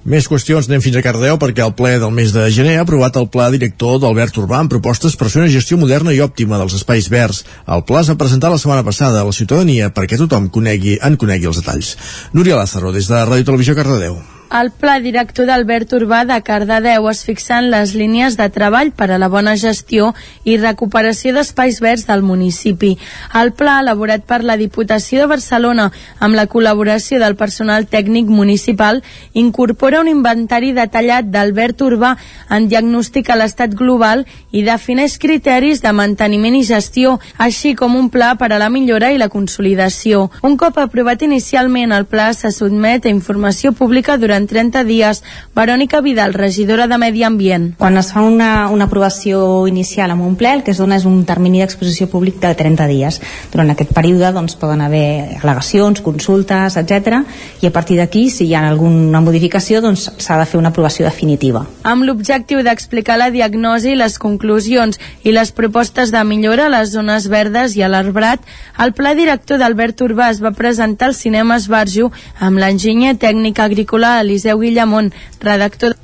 Més 0.00 0.24
qüestions, 0.24 0.64
anem 0.64 0.80
fins 0.80 0.96
a 0.96 1.02
Cardeu 1.04 1.36
perquè 1.36 1.60
el 1.60 1.74
ple 1.76 1.98
del 2.00 2.14
mes 2.16 2.32
de 2.32 2.46
gener 2.56 2.78
ha 2.78 2.86
aprovat 2.86 3.18
el 3.20 3.28
pla 3.28 3.50
director 3.52 3.98
d'Albert 4.00 4.40
Urbà 4.40 4.62
amb 4.62 4.72
propostes 4.72 5.12
per 5.12 5.28
fer 5.28 5.42
una 5.42 5.52
gestió 5.52 5.76
moderna 5.76 6.16
i 6.16 6.22
òptima 6.24 6.56
dels 6.56 6.78
espais 6.80 7.10
verds. 7.12 7.44
El 7.68 7.84
pla 7.84 8.00
es 8.00 8.08
va 8.08 8.16
presentar 8.24 8.48
la 8.48 8.56
setmana 8.56 8.86
passada 8.86 9.20
a 9.20 9.28
la 9.28 9.36
ciutadania 9.36 9.92
perquè 9.92 10.16
tothom 10.16 10.48
conegui, 10.48 10.96
en 11.04 11.20
conegui 11.20 11.52
els 11.52 11.60
detalls. 11.60 11.96
Núria 12.32 12.56
Lázaro, 12.56 12.96
des 12.96 13.12
de 13.12 13.24
Ràdio 13.28 13.52
Televisió 13.52 13.76
Cardedeu. 13.76 14.22
El 14.50 14.72
pla 14.74 14.96
director 14.98 15.46
d'Albert 15.46 15.92
Urbà 15.94 16.24
de 16.26 16.34
Cardedeu 16.42 17.04
es 17.06 17.20
fixen 17.22 17.68
les 17.70 17.92
línies 17.94 18.34
de 18.34 18.48
treball 18.50 18.88
per 18.90 19.06
a 19.14 19.18
la 19.22 19.28
bona 19.30 19.52
gestió 19.54 20.08
i 20.42 20.56
recuperació 20.58 21.30
d'espais 21.36 21.76
verds 21.78 22.08
del 22.08 22.24
municipi. 22.26 22.96
El 23.38 23.52
pla, 23.54 23.76
elaborat 23.78 24.24
per 24.26 24.40
la 24.42 24.56
Diputació 24.58 25.20
de 25.20 25.28
Barcelona 25.30 25.84
amb 26.18 26.34
la 26.34 26.48
col·laboració 26.50 27.20
del 27.22 27.36
personal 27.38 27.86
tècnic 27.86 28.26
municipal, 28.26 29.04
incorpora 29.34 30.00
un 30.02 30.10
inventari 30.10 30.72
detallat 30.74 31.30
d'Albert 31.30 31.86
Urbà 31.86 32.16
en 32.50 32.66
diagnòstic 32.66 33.30
a 33.30 33.38
l'estat 33.38 33.78
global 33.78 34.26
i 34.50 34.64
defineix 34.66 35.14
criteris 35.22 35.78
de 35.78 35.94
manteniment 35.94 36.58
i 36.58 36.64
gestió, 36.66 37.20
així 37.38 37.76
com 37.78 37.94
un 37.94 38.10
pla 38.10 38.32
per 38.34 38.50
a 38.50 38.58
la 38.58 38.68
millora 38.68 39.12
i 39.14 39.22
la 39.22 39.30
consolidació. 39.30 40.26
Un 40.42 40.58
cop 40.58 40.82
aprovat 40.82 41.22
inicialment, 41.22 41.94
el 41.94 42.10
pla 42.10 42.32
se 42.34 42.50
sotmet 42.50 43.06
a 43.06 43.14
informació 43.14 43.70
pública 43.78 44.18
durant 44.18 44.39
durant 44.40 44.72
30 44.72 44.84
dies. 44.84 45.22
Verònica 45.54 46.00
Vidal, 46.00 46.32
regidora 46.32 46.86
de 46.86 46.98
Medi 46.98 47.24
Ambient. 47.24 47.74
Quan 47.78 47.96
es 47.98 48.12
fa 48.12 48.22
una, 48.22 48.68
una 48.70 48.86
aprovació 48.86 49.66
inicial 49.68 50.10
amb 50.10 50.24
un 50.24 50.36
ple, 50.36 50.52
el 50.54 50.62
que 50.64 50.72
es 50.72 50.78
dona 50.78 50.96
és 50.96 51.04
un 51.04 51.24
termini 51.24 51.60
d'exposició 51.60 52.08
públic 52.08 52.40
de 52.40 52.54
30 52.54 52.86
dies. 52.88 53.20
Durant 53.52 53.70
aquest 53.70 53.92
període 53.92 54.32
doncs, 54.32 54.56
poden 54.56 54.80
haver 54.80 55.40
al·legacions, 55.40 56.02
consultes, 56.02 56.76
etc. 56.76 57.20
i 57.60 57.66
a 57.66 57.72
partir 57.72 57.98
d'aquí, 57.98 58.28
si 58.30 58.46
hi 58.46 58.54
ha 58.54 58.66
alguna 58.68 59.20
modificació, 59.20 59.80
doncs 59.80 60.08
s'ha 60.18 60.38
de 60.38 60.46
fer 60.46 60.60
una 60.60 60.70
aprovació 60.70 61.04
definitiva. 61.04 61.66
Amb 61.82 62.06
l'objectiu 62.06 62.62
d'explicar 62.64 63.18
la 63.18 63.30
diagnosi, 63.30 63.96
les 63.96 64.18
conclusions 64.18 64.98
i 65.24 65.34
les 65.34 65.52
propostes 65.52 66.12
de 66.12 66.24
millora 66.24 66.66
a 66.66 66.72
les 66.72 66.94
zones 66.94 67.28
verdes 67.28 67.76
i 67.76 67.82
a 67.82 67.90
l'arbrat, 67.90 68.40
el 68.80 68.94
pla 68.96 69.14
director 69.14 69.58
d'Albert 69.60 70.00
Urbà 70.06 70.30
es 70.30 70.40
va 70.40 70.54
presentar 70.56 71.10
al 71.10 71.14
cinema 71.14 71.58
Esbarjo 71.60 72.10
amb 72.38 72.60
l'enginyer 72.60 73.16
tècnic 73.20 73.60
agrícola 73.60 74.20
Eliseu 74.30 74.58
Guillamont, 74.60 75.12
redactor 75.40 75.96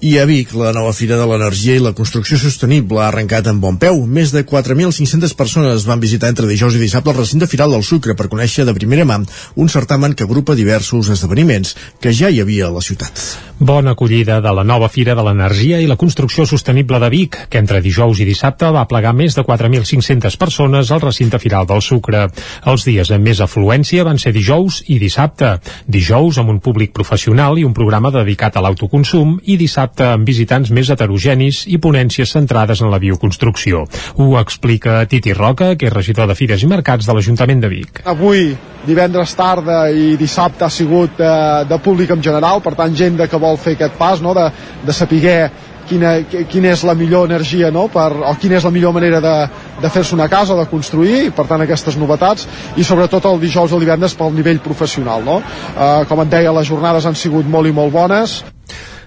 i 0.00 0.16
a 0.18 0.24
Vic, 0.24 0.54
la 0.56 0.70
nova 0.72 0.94
Fira 0.96 1.18
de 1.20 1.26
l'Energia 1.28 1.74
i 1.76 1.80
la 1.84 1.92
Construcció 1.92 2.38
Sostenible 2.40 3.02
ha 3.02 3.10
arrencat 3.10 3.50
amb 3.50 3.60
bon 3.60 3.76
peu. 3.76 3.98
Més 4.08 4.30
de 4.32 4.40
4.500 4.48 5.34
persones 5.36 5.84
van 5.84 6.00
visitar 6.00 6.30
entre 6.32 6.48
dijous 6.48 6.78
i 6.78 6.80
dissabte 6.80 7.12
el 7.12 7.18
recinte 7.18 7.48
Firal 7.50 7.74
del 7.76 7.84
Sucre 7.84 8.16
per 8.16 8.30
conèixer 8.32 8.64
de 8.64 8.72
primera 8.72 9.04
mà 9.04 9.18
un 9.20 9.68
certamen 9.68 10.14
que 10.16 10.24
agrupa 10.24 10.56
diversos 10.56 11.10
esdeveniments 11.12 11.74
que 12.00 12.14
ja 12.16 12.30
hi 12.32 12.40
havia 12.40 12.70
a 12.70 12.72
la 12.72 12.80
ciutat. 12.80 13.12
Bona 13.60 13.92
acollida 13.92 14.38
de 14.40 14.54
la 14.56 14.64
nova 14.64 14.88
Fira 14.88 15.12
de 15.12 15.20
l'Energia 15.26 15.82
i 15.84 15.88
la 15.90 15.98
Construcció 16.00 16.46
Sostenible 16.48 16.96
de 17.02 17.10
Vic, 17.12 17.36
que 17.52 17.60
entre 17.60 17.82
dijous 17.84 18.22
i 18.24 18.24
dissabte 18.24 18.70
va 18.72 18.86
plegar 18.88 19.12
més 19.12 19.36
de 19.36 19.44
4.500 19.44 20.38
persones 20.40 20.88
al 20.88 21.04
recinte 21.04 21.38
Firal 21.38 21.68
del 21.68 21.84
Sucre. 21.84 22.24
Els 22.64 22.88
dies 22.88 23.12
amb 23.12 23.28
més 23.28 23.44
afluència 23.44 24.08
van 24.08 24.16
ser 24.16 24.32
dijous 24.32 24.80
i 24.88 24.96
dissabte. 25.02 25.58
Dijous 25.84 26.40
amb 26.40 26.56
un 26.56 26.64
públic 26.64 26.96
professional 26.96 27.60
i 27.60 27.68
un 27.68 27.76
programa 27.76 28.14
dedicat 28.16 28.56
a 28.56 28.64
l'autoconsum 28.64 29.36
i 29.44 29.60
dissabte 29.60 29.89
dissabte 29.90 30.06
amb 30.14 30.26
visitants 30.26 30.70
més 30.70 30.88
heterogenis 30.90 31.66
i 31.66 31.78
ponències 31.78 32.30
centrades 32.30 32.80
en 32.80 32.90
la 32.90 32.98
bioconstrucció. 32.98 33.86
Ho 34.16 34.38
explica 34.38 35.04
Titi 35.06 35.32
Roca, 35.32 35.76
que 35.76 35.86
és 35.86 35.92
regidor 35.92 36.28
de 36.28 36.34
Fires 36.34 36.62
i 36.62 36.66
Mercats 36.66 37.06
de 37.06 37.12
l'Ajuntament 37.12 37.60
de 37.60 37.68
Vic. 37.68 38.02
Avui, 38.04 38.56
divendres 38.86 39.34
tarda 39.34 39.90
i 39.90 40.16
dissabte 40.16 40.64
ha 40.64 40.70
sigut 40.70 41.18
de, 41.18 41.24
eh, 41.24 41.64
de 41.68 41.78
públic 41.78 42.10
en 42.10 42.22
general, 42.22 42.60
per 42.60 42.74
tant 42.74 42.94
gent 42.94 43.18
que 43.28 43.38
vol 43.38 43.56
fer 43.56 43.74
aquest 43.74 43.98
pas, 43.98 44.20
no? 44.20 44.34
de, 44.34 44.50
de 44.84 44.92
saber 44.92 45.50
quina, 45.88 46.22
quina 46.48 46.70
és 46.70 46.84
la 46.84 46.94
millor 46.94 47.26
energia 47.26 47.70
no? 47.70 47.88
per, 47.88 48.12
o 48.14 48.34
quina 48.40 48.56
és 48.56 48.64
la 48.64 48.70
millor 48.70 48.94
manera 48.94 49.20
de, 49.20 49.34
de 49.82 49.90
fer-se 49.90 50.14
una 50.14 50.28
casa 50.28 50.54
de 50.54 50.66
construir, 50.70 51.26
i 51.26 51.34
per 51.34 51.46
tant 51.50 51.60
aquestes 51.60 51.98
novetats, 51.98 52.46
i 52.76 52.84
sobretot 52.84 53.26
el 53.26 53.40
dijous 53.42 53.72
o 53.72 53.76
el 53.76 53.84
divendres 53.84 54.14
pel 54.14 54.32
nivell 54.34 54.62
professional. 54.62 55.24
No? 55.26 55.40
Uh, 55.74 56.06
com 56.08 56.22
et 56.22 56.32
deia, 56.32 56.54
les 56.54 56.70
jornades 56.70 57.06
han 57.06 57.18
sigut 57.18 57.48
molt 57.50 57.68
i 57.68 57.74
molt 57.74 57.92
bones. 57.92 58.40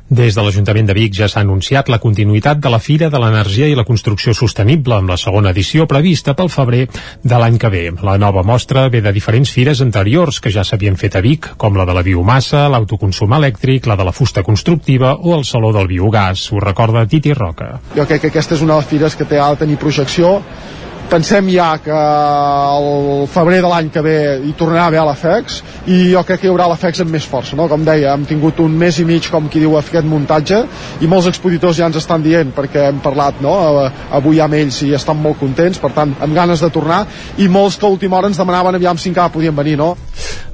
Des 0.10 0.36
de 0.36 0.44
l'Ajuntament 0.44 0.90
de 0.90 0.94
Vic 0.94 1.14
ja 1.16 1.30
s'ha 1.32 1.42
anunciat 1.42 1.88
la 1.88 1.98
continuïtat 1.98 2.60
de 2.60 2.70
la 2.70 2.80
Fira 2.84 3.08
de 3.10 3.20
l'Energia 3.24 3.70
i 3.72 3.76
la 3.76 3.86
Construcció 3.88 4.34
Sostenible 4.36 4.98
amb 4.98 5.10
la 5.10 5.16
segona 5.18 5.54
edició 5.56 5.88
prevista 5.88 6.36
pel 6.36 6.52
febrer 6.52 6.90
de 7.24 7.40
l'any 7.40 7.58
que 7.58 7.72
ve. 7.72 7.84
La 8.04 8.18
nova 8.20 8.44
mostra 8.44 8.90
ve 8.90 9.02
de 9.02 9.14
diferents 9.16 9.54
fires 9.56 9.82
anteriors 9.82 10.42
que 10.44 10.52
ja 10.52 10.68
s'havien 10.68 11.00
fet 11.00 11.16
a 11.16 11.24
Vic, 11.24 11.54
com 11.58 11.80
la 11.80 11.88
de 11.88 11.96
la 11.96 12.04
biomassa, 12.04 12.68
l'autoconsum 12.68 13.34
elèctric, 13.40 13.88
la 13.88 13.96
de 13.96 14.04
la 14.04 14.12
fusta 14.12 14.44
constructiva 14.44 15.16
o 15.16 15.38
el 15.38 15.48
Saló 15.48 15.72
del 15.72 15.88
Biogàs. 15.88 16.50
Ho 16.52 16.60
recorda 16.60 17.08
Titi 17.08 17.34
Roca. 17.34 17.80
Jo 17.96 18.06
crec 18.06 18.26
que 18.26 18.34
aquesta 18.34 18.60
és 18.60 18.62
una 18.62 18.76
de 18.76 18.84
les 18.84 18.92
fires 18.92 19.16
que 19.16 19.26
té 19.26 19.40
a 19.40 19.54
tenir 19.56 19.80
projecció 19.80 20.42
pensem 21.14 21.46
ja 21.54 21.78
que 21.78 21.94
el 21.94 23.28
febrer 23.30 23.60
de 23.62 23.70
l'any 23.70 23.90
que 23.94 24.02
ve 24.02 24.16
hi 24.48 24.54
tornarà 24.58 24.88
a 24.88 24.90
haver 24.90 25.04
l'AFEX 25.06 25.60
i 25.94 25.98
jo 26.10 26.24
crec 26.26 26.42
que 26.42 26.48
hi 26.48 26.50
haurà 26.50 26.66
l'AFEX 26.72 27.04
amb 27.04 27.14
més 27.14 27.28
força, 27.30 27.54
no? 27.60 27.68
com 27.70 27.84
deia, 27.86 28.16
hem 28.16 28.24
tingut 28.26 28.58
un 28.64 28.74
mes 28.82 28.98
i 28.98 29.06
mig 29.06 29.28
com 29.30 29.46
qui 29.46 29.62
diu 29.62 29.76
aquest 29.78 30.10
muntatge 30.10 30.64
i 31.06 31.10
molts 31.12 31.30
expositors 31.30 31.78
ja 31.78 31.92
ens 31.92 32.00
estan 32.02 32.26
dient 32.26 32.50
perquè 32.56 32.88
hem 32.90 33.04
parlat 33.06 33.44
no? 33.46 33.54
avui 34.10 34.42
amb 34.42 34.58
ells 34.58 34.82
i 34.88 34.94
estan 34.98 35.22
molt 35.22 35.38
contents, 35.44 35.78
per 35.78 35.94
tant 35.94 36.16
amb 36.18 36.34
ganes 36.34 36.66
de 36.66 36.72
tornar 36.74 37.04
i 37.38 37.46
molts 37.46 37.78
que 37.78 37.86
a 37.86 37.94
última 37.94 38.18
hora 38.18 38.34
ens 38.34 38.42
demanaven 38.42 38.82
aviam 38.82 38.98
si 38.98 39.12
encara 39.14 39.30
podien 39.30 39.54
venir, 39.54 39.78
no? 39.78 39.94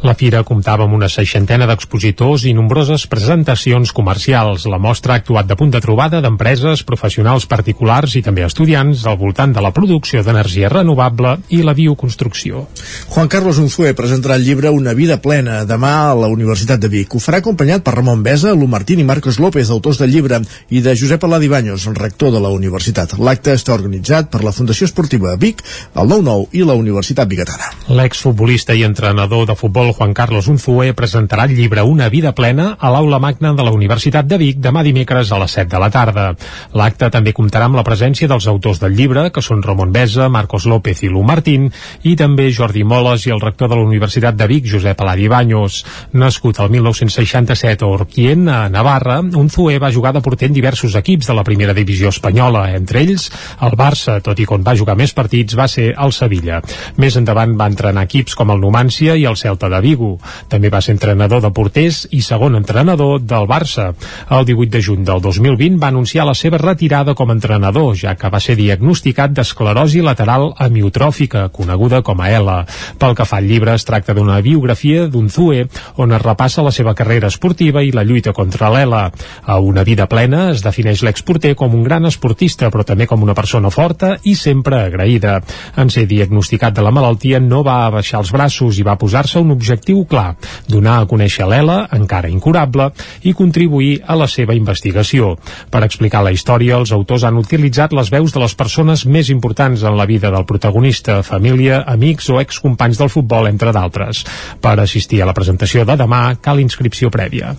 La 0.03 0.15
fira 0.15 0.45
comptava 0.47 0.85
amb 0.87 0.95
una 0.95 1.09
seixantena 1.11 1.65
d'expositors 1.67 2.45
i 2.47 2.53
nombroses 2.55 3.03
presentacions 3.11 3.91
comercials. 3.91 4.63
La 4.71 4.79
mostra 4.79 5.15
ha 5.15 5.19
actuat 5.19 5.47
de 5.49 5.57
punt 5.59 5.73
de 5.73 5.81
trobada 5.83 6.21
d'empreses, 6.23 6.85
professionals 6.87 7.47
particulars 7.51 8.15
i 8.15 8.23
també 8.23 8.45
estudiants 8.47 9.03
al 9.03 9.19
voltant 9.19 9.51
de 9.55 9.63
la 9.63 9.73
producció 9.75 10.23
d'energia 10.23 10.48
l'energia 10.49 10.69
renovable 10.69 11.37
i 11.49 11.61
la 11.61 11.73
bioconstrucció. 11.73 12.67
Juan 13.09 13.27
Carlos 13.27 13.59
Unzué 13.59 13.93
presentarà 13.93 14.35
el 14.35 14.43
llibre 14.43 14.69
Una 14.69 14.93
vida 14.93 15.19
plena 15.21 15.63
demà 15.65 16.09
a 16.09 16.15
la 16.15 16.27
Universitat 16.27 16.79
de 16.79 16.89
Vic. 16.89 17.13
Ho 17.13 17.19
farà 17.19 17.39
acompanyat 17.39 17.83
per 17.83 17.93
Ramon 17.95 18.23
Besa, 18.23 18.53
Lu 18.53 18.67
Martín 18.67 18.99
i 18.99 19.03
Marcos 19.03 19.39
López, 19.39 19.69
autors 19.69 19.99
del 19.99 20.11
llibre, 20.11 20.41
i 20.69 20.81
de 20.81 20.95
Josep 20.97 21.23
Aladi 21.23 21.47
Baños, 21.47 21.85
rector 21.93 22.31
de 22.31 22.39
la 22.41 22.49
universitat. 22.49 23.17
L'acte 23.19 23.53
està 23.53 23.73
organitzat 23.73 24.29
per 24.31 24.43
la 24.43 24.51
Fundació 24.51 24.85
Esportiva 24.85 25.35
Vic, 25.37 25.61
el 25.95 26.09
9-9 26.09 26.49
i 26.57 26.65
la 26.65 26.77
Universitat 26.77 27.29
Bigatana. 27.29 27.69
L'exfutbolista 27.89 28.73
i 28.73 28.83
entrenador 28.83 29.45
de 29.45 29.55
futbol 29.55 29.93
Juan 29.93 30.13
Carlos 30.13 30.47
Unzué 30.47 30.93
presentarà 30.93 31.45
el 31.45 31.55
llibre 31.57 31.83
Una 31.83 32.09
vida 32.09 32.33
plena 32.33 32.75
a 32.79 32.89
l'aula 32.89 33.19
magna 33.19 33.53
de 33.53 33.63
la 33.63 33.73
Universitat 33.75 34.25
de 34.25 34.37
Vic 34.41 34.59
demà 34.59 34.83
dimecres 34.83 35.31
a 35.31 35.39
les 35.39 35.57
7 35.59 35.69
de 35.69 35.81
la 35.81 35.91
tarda. 35.93 36.29
L'acte 36.73 37.09
també 37.09 37.33
comptarà 37.33 37.69
amb 37.69 37.77
la 37.77 37.85
presència 37.85 38.27
dels 38.27 38.47
autors 38.47 38.79
del 38.79 38.95
llibre, 38.95 39.29
que 39.31 39.41
són 39.41 39.63
Ramon 39.63 39.91
Besa, 39.93 40.29
Marcos 40.39 40.65
López 40.65 41.03
i 41.03 41.09
Lu 41.11 41.25
Martín, 41.27 41.67
i 42.07 42.15
també 42.15 42.47
Jordi 42.55 42.85
Moles 42.87 43.25
i 43.27 43.33
el 43.35 43.41
rector 43.43 43.67
de 43.67 43.75
la 43.75 43.83
Universitat 43.83 44.37
de 44.39 44.47
Vic, 44.47 44.67
Josep 44.71 45.01
Aladi 45.03 45.27
Baños. 45.27 45.83
Nascut 46.15 46.61
el 46.63 46.71
1967 46.71 47.83
a 47.83 47.89
Orquien, 47.91 48.47
a 48.47 48.69
Navarra, 48.71 49.19
Unzué 49.19 49.79
va 49.83 49.91
jugar 49.91 50.13
de 50.15 50.21
porter 50.23 50.47
en 50.47 50.55
diversos 50.55 50.95
equips 50.95 51.27
de 51.27 51.35
la 51.35 51.43
primera 51.43 51.75
divisió 51.75 52.13
espanyola, 52.13 52.69
entre 52.77 53.01
ells 53.03 53.27
el 53.65 53.75
Barça, 53.79 54.19
tot 54.23 54.39
i 54.39 54.47
quan 54.47 54.63
va 54.63 54.77
jugar 54.79 54.95
més 54.99 55.11
partits 55.17 55.57
va 55.59 55.67
ser 55.67 55.89
el 55.91 56.15
Sevilla. 56.15 56.61
Més 56.97 57.19
endavant 57.19 57.57
va 57.59 57.67
entrenar 57.67 58.05
equips 58.07 58.37
com 58.39 58.53
el 58.53 58.63
Numància 58.63 59.17
i 59.19 59.25
el 59.27 59.35
Celta 59.35 59.67
de 59.71 59.81
Vigo. 59.83 60.13
També 60.47 60.71
va 60.71 60.81
ser 60.85 60.95
entrenador 60.95 61.43
de 61.43 61.51
porters 61.51 62.05
i 62.15 62.21
segon 62.23 62.55
entrenador 62.55 63.19
del 63.19 63.49
Barça. 63.49 63.91
El 64.29 64.47
18 64.47 64.71
de 64.77 64.83
juny 64.87 65.03
del 65.03 65.21
2020 65.21 65.79
va 65.83 65.91
anunciar 65.91 66.27
la 66.29 66.37
seva 66.37 66.61
retirada 66.61 67.15
com 67.15 67.29
a 67.29 67.35
entrenador, 67.35 67.95
ja 67.97 68.15
que 68.15 68.31
va 68.31 68.39
ser 68.39 68.55
diagnosticat 68.59 69.35
d'esclerosi 69.35 69.99
lateral 70.05 70.18
lateral 70.19 70.53
amiotròfica, 70.59 71.47
coneguda 71.49 72.01
com 72.03 72.19
a 72.19 72.27
ELA. 72.29 72.65
Pel 72.99 73.15
que 73.15 73.25
fa 73.25 73.39
al 73.39 73.47
llibre, 73.47 73.73
es 73.73 73.85
tracta 73.87 74.13
d'una 74.13 74.41
biografia 74.43 75.07
d'un 75.07 75.29
Zue, 75.31 75.67
on 75.95 76.11
es 76.11 76.21
repassa 76.21 76.63
la 76.65 76.73
seva 76.75 76.93
carrera 76.93 77.29
esportiva 77.31 77.81
i 77.83 77.93
la 77.95 78.03
lluita 78.03 78.33
contra 78.33 78.69
l'ELA. 78.69 79.05
A 79.45 79.59
una 79.63 79.85
vida 79.87 80.09
plena 80.11 80.49
es 80.51 80.63
defineix 80.65 81.03
l'exporter 81.07 81.53
com 81.55 81.75
un 81.75 81.85
gran 81.87 82.05
esportista, 82.05 82.67
però 82.69 82.83
també 82.83 83.07
com 83.07 83.23
una 83.23 83.35
persona 83.35 83.71
forta 83.71 84.17
i 84.23 84.35
sempre 84.35 84.81
agraïda. 84.89 85.39
En 85.79 85.89
ser 85.89 86.05
diagnosticat 86.09 86.75
de 86.75 86.83
la 86.83 86.91
malaltia 86.91 87.39
no 87.39 87.63
va 87.63 87.85
abaixar 87.85 88.19
els 88.19 88.33
braços 88.35 88.79
i 88.79 88.83
va 88.83 88.97
posar-se 88.99 89.39
un 89.39 89.55
objectiu 89.55 90.03
clar, 90.09 90.35
donar 90.67 90.99
a 90.99 91.07
conèixer 91.07 91.47
l'ELA, 91.47 91.85
encara 91.95 92.27
incurable, 92.27 92.89
i 93.23 93.33
contribuir 93.33 94.01
a 94.05 94.19
la 94.19 94.27
seva 94.27 94.57
investigació. 94.57 95.37
Per 95.71 95.83
explicar 95.85 96.25
la 96.25 96.35
història, 96.35 96.75
els 96.75 96.91
autors 96.91 97.23
han 97.23 97.39
utilitzat 97.39 97.95
les 97.95 98.11
veus 98.11 98.35
de 98.35 98.43
les 98.43 98.55
persones 98.59 99.05
més 99.05 99.29
importants 99.31 99.85
en 99.87 99.95
la 99.95 100.08
vida 100.09 100.31
del 100.33 100.47
protagonista, 100.49 101.19
família, 101.23 101.83
amics 101.87 102.29
o 102.33 102.39
excompanys 102.41 102.97
del 102.99 103.11
futbol, 103.13 103.47
entre 103.49 103.73
d'altres. 103.75 104.23
Per 104.61 104.75
assistir 104.81 105.21
a 105.21 105.29
la 105.29 105.35
presentació 105.37 105.85
de 105.85 105.97
demà 105.99 106.23
cal 106.41 106.61
inscripció 106.63 107.11
prèvia. 107.13 107.53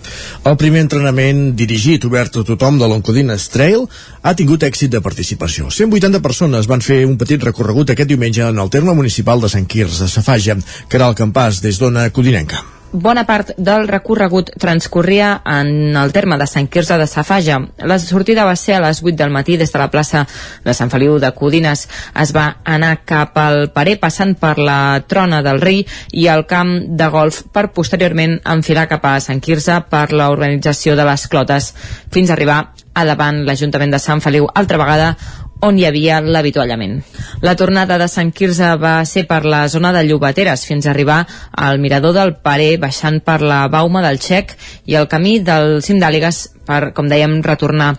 El 0.45 0.59
primer 0.61 0.83
entrenament 0.87 1.55
dirigit, 1.59 2.05
obert 2.11 2.41
a 2.41 2.45
tothom 2.47 2.81
de 2.81 2.91
l'Oncodines 2.91 3.49
Trail 3.55 3.87
ha 4.23 4.35
tingut 4.35 4.67
èxit 4.67 4.91
de 4.93 5.05
participació. 5.05 5.71
180 5.71 6.23
persones 6.25 6.69
van 6.71 6.83
fer 6.85 7.05
un 7.07 7.17
petit 7.21 7.43
recorregut 7.47 7.95
aquest 7.95 8.11
diumenge 8.11 8.45
en 8.49 8.59
el 8.59 8.75
terme 8.75 8.97
municipal 8.99 9.41
de 9.41 9.53
Sant 9.53 9.71
Quirze 9.71 10.05
de 10.05 10.11
Safaja, 10.11 10.59
que 10.89 11.01
era 11.01 11.09
el 11.09 11.19
campàs 11.19 11.63
des 11.65 11.79
d'Ona 11.81 12.11
Codinenca 12.11 12.80
bona 12.93 13.25
part 13.27 13.53
del 13.57 13.87
recorregut 13.89 14.51
transcorria 14.59 15.41
en 15.47 15.97
el 15.97 16.13
terme 16.13 16.39
de 16.39 16.47
Sant 16.47 16.69
Quirze 16.69 16.97
de 16.99 17.07
Safaja. 17.07 17.61
La 17.79 17.99
sortida 17.99 18.45
va 18.45 18.57
ser 18.57 18.75
a 18.77 18.81
les 18.81 19.03
8 19.03 19.17
del 19.17 19.31
matí 19.31 19.57
des 19.57 19.73
de 19.73 19.79
la 19.79 19.91
plaça 19.91 20.27
de 20.65 20.75
Sant 20.75 20.91
Feliu 20.91 21.19
de 21.19 21.31
Codines. 21.33 21.87
Es 22.15 22.35
va 22.35 22.57
anar 22.65 23.05
cap 23.05 23.39
al 23.39 23.71
Parer 23.75 23.99
passant 24.01 24.35
per 24.35 24.57
la 24.59 25.03
Trona 25.07 25.43
del 25.43 25.61
Ri 25.61 25.85
i 26.13 26.27
el 26.27 26.47
camp 26.47 26.73
de 26.97 27.09
golf 27.09 27.43
per 27.53 27.71
posteriorment 27.75 28.41
enfilar 28.45 28.89
cap 28.89 29.07
a 29.07 29.19
Sant 29.21 29.41
Quirze 29.41 29.81
per 29.91 30.11
l'organització 30.13 30.97
de 30.97 31.07
les 31.07 31.29
clotes 31.29 31.75
fins 32.11 32.31
a 32.31 32.35
arribar 32.35 32.61
a 32.95 33.05
davant 33.07 33.45
l'Ajuntament 33.47 33.95
de 33.95 34.03
Sant 34.03 34.21
Feliu 34.21 34.49
altra 34.55 34.79
vegada 34.81 35.15
on 35.61 35.79
hi 35.79 35.87
havia 35.87 36.21
l'avituallament. 36.21 37.01
La 37.45 37.55
tornada 37.57 37.99
de 38.01 38.09
Sant 38.09 38.33
Quirze 38.33 38.73
va 38.81 38.95
ser 39.05 39.27
per 39.29 39.45
la 39.45 39.67
zona 39.69 39.93
de 39.93 40.03
Llobateres 40.09 40.65
fins 40.69 40.87
a 40.87 40.95
arribar 40.95 41.21
al 41.53 41.79
mirador 41.79 42.17
del 42.17 42.35
Parer 42.41 42.79
baixant 42.81 43.21
per 43.25 43.41
la 43.43 43.67
Bauma 43.69 44.03
del 44.07 44.21
Xec 44.21 44.57
i 44.87 44.97
el 44.97 45.09
camí 45.09 45.39
del 45.45 45.81
Cim 45.83 46.01
d'Àligues 46.01 46.43
per, 46.67 46.91
com 46.97 47.09
dèiem, 47.09 47.41
retornar 47.45 47.95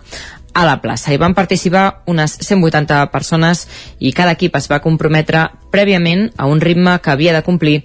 a 0.52 0.66
la 0.66 0.80
plaça. 0.82 1.12
Hi 1.12 1.18
van 1.20 1.34
participar 1.34 2.02
unes 2.06 2.36
180 2.44 3.06
persones 3.12 3.64
i 3.98 4.12
cada 4.12 4.34
equip 4.36 4.56
es 4.58 4.68
va 4.68 4.82
comprometre 4.84 5.46
prèviament 5.72 6.28
a 6.36 6.46
un 6.50 6.60
ritme 6.60 6.98
que 7.00 7.14
havia 7.14 7.32
de 7.32 7.44
complir 7.46 7.78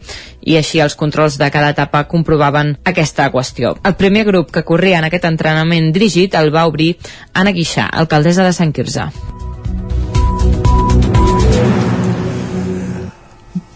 i 0.44 0.58
així 0.60 0.82
els 0.84 0.98
controls 1.00 1.40
de 1.40 1.50
cada 1.52 1.72
etapa 1.76 2.04
comprovaven 2.12 2.76
aquesta 2.84 3.30
qüestió. 3.32 3.78
El 3.84 3.96
primer 3.96 4.26
grup 4.28 4.52
que 4.52 4.66
corria 4.68 5.00
en 5.00 5.08
aquest 5.08 5.26
entrenament 5.32 5.92
dirigit 5.96 6.36
el 6.36 6.54
va 6.54 6.68
obrir 6.68 6.96
Anna 7.34 7.56
Guixà, 7.56 7.88
alcaldessa 7.88 8.44
de 8.44 8.56
Sant 8.56 8.76
Quirze. 8.76 9.12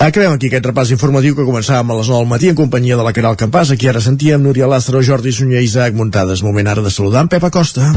Acabem 0.02 0.32
aquí 0.34 0.50
aquest 0.50 0.66
repàs 0.66 0.90
informatiu 0.96 1.36
que 1.38 1.44
començàvem 1.46 1.92
a 1.94 1.96
les 2.00 2.08
9 2.10 2.24
del 2.24 2.30
matí 2.32 2.48
en 2.50 2.56
companyia 2.58 2.96
de 2.98 3.04
la 3.06 3.12
Caral 3.14 3.36
Campàs. 3.38 3.70
Aquí 3.70 3.86
ara 3.86 4.00
sentíem 4.02 4.42
Núria 4.42 4.66
Lázaro, 4.66 4.98
Jordi 5.06 5.30
Sunyer 5.30 5.60
i 5.62 5.68
Isaac 5.68 5.94
Muntades. 5.94 6.42
Moment 6.42 6.72
ara 6.72 6.82
de 6.82 6.90
saludar 6.90 7.22
en 7.22 7.28
Pep 7.30 7.44
Acosta. 7.46 7.92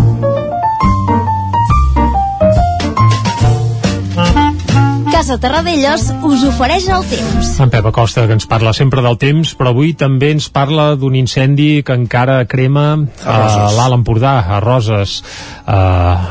Casa 5.15 5.39
Terradellos 5.41 6.05
us 6.29 6.45
ofereix 6.45 6.91
el 6.93 7.07
temps. 7.09 7.49
En 7.65 7.73
Pep 7.73 7.89
Acosta, 7.89 8.27
que 8.29 8.37
ens 8.37 8.45
parla 8.53 8.75
sempre 8.77 9.01
del 9.01 9.17
temps, 9.17 9.55
però 9.57 9.73
avui 9.73 9.95
també 9.97 10.29
ens 10.35 10.51
parla 10.53 10.91
d'un 11.01 11.17
incendi 11.17 11.81
que 11.81 11.97
encara 11.97 12.43
crema 12.45 12.85
a, 13.25 13.39
a 13.39 13.73
l'Alt 13.79 13.97
Empordà, 14.03 14.35
a 14.45 14.61
Roses, 14.61 15.23
a, 15.65 15.81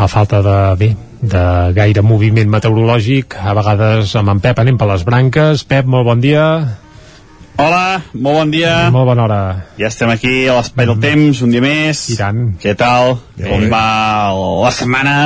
a 0.05 0.11
falta 0.11 0.43
de... 0.45 0.59
bé, 0.77 0.91
de 1.23 1.43
gaire 1.75 2.03
moviment 2.03 2.49
meteorològic. 2.51 3.37
A 3.39 3.55
vegades 3.55 4.11
amb 4.19 4.33
en 4.33 4.41
Pep 4.43 4.59
anem 4.59 4.77
per 4.79 4.89
les 4.91 5.05
branques. 5.07 5.63
Pep, 5.67 5.87
molt 5.87 6.05
bon 6.09 6.23
dia. 6.23 6.45
Hola, 7.53 8.01
molt 8.13 8.39
bon 8.41 8.51
dia. 8.51 8.89
Molt 8.91 9.07
bona 9.11 9.23
hora. 9.27 9.39
Ja 9.77 9.87
estem 9.91 10.09
aquí 10.11 10.47
a 10.49 10.57
l'espai 10.57 10.87
del 10.89 10.99
temps, 11.01 11.43
un 11.45 11.53
dia 11.53 11.63
més. 11.63 12.01
I 12.11 12.17
tant. 12.19 12.43
Què 12.59 12.73
tal? 12.77 13.17
Bé. 13.37 13.47
Com 13.47 13.67
va 13.71 13.85
la 14.33 14.71
setmana? 14.73 15.17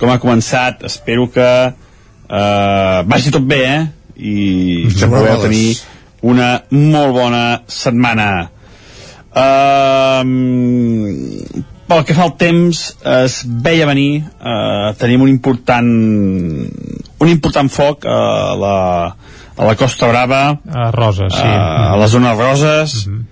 Com 0.00 0.10
ha 0.10 0.18
començat? 0.20 0.82
Espero 0.90 1.28
que 1.32 1.50
eh, 1.70 2.98
vagi 3.06 3.32
tot 3.34 3.46
bé, 3.46 3.62
eh? 3.70 3.84
I 4.14 4.34
que 4.92 5.08
podeu 5.10 5.40
tenir 5.46 5.78
una 6.26 6.50
molt 6.70 7.14
bona 7.14 7.44
setmana. 7.70 8.50
Uh, 9.34 10.22
pel 11.88 12.04
que 12.06 12.16
fa 12.16 12.24
al 12.26 12.34
temps 12.40 12.80
es 13.12 13.42
veia 13.44 13.86
venir 13.88 14.24
eh, 14.24 14.94
tenim 15.00 15.24
un 15.26 15.30
important 15.32 15.90
un 17.24 17.30
important 17.30 17.70
foc 17.72 18.06
a 18.08 18.54
la, 18.58 18.76
a 19.56 19.68
la 19.68 19.76
Costa 19.76 20.08
Brava. 20.08 20.42
A 20.68 20.90
Roses, 20.92 21.32
sí. 21.32 21.46
a, 21.46 21.92
a 21.92 21.96
la 21.96 22.08
zona 22.08 22.34
de 22.34 22.42
Roses. 22.42 23.06
Uh 23.06 23.12
-huh. 23.12 23.22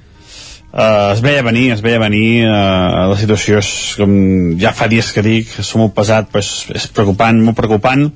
Uh, 0.72 1.12
es 1.12 1.20
veia 1.20 1.42
venir, 1.42 1.70
es 1.72 1.82
veia 1.82 1.98
venir 1.98 2.46
uh, 2.48 3.10
la 3.10 3.16
situació 3.20 3.58
és 3.58 3.92
com 4.00 4.56
ja 4.56 4.72
fa 4.72 4.86
dies 4.88 5.10
que 5.12 5.20
dic, 5.20 5.50
és 5.60 5.74
molt 5.76 5.92
pesat 5.92 6.30
però 6.32 6.40
és, 6.40 6.64
és 6.72 6.86
preocupant, 6.86 7.42
molt 7.44 7.56
preocupant. 7.56 8.10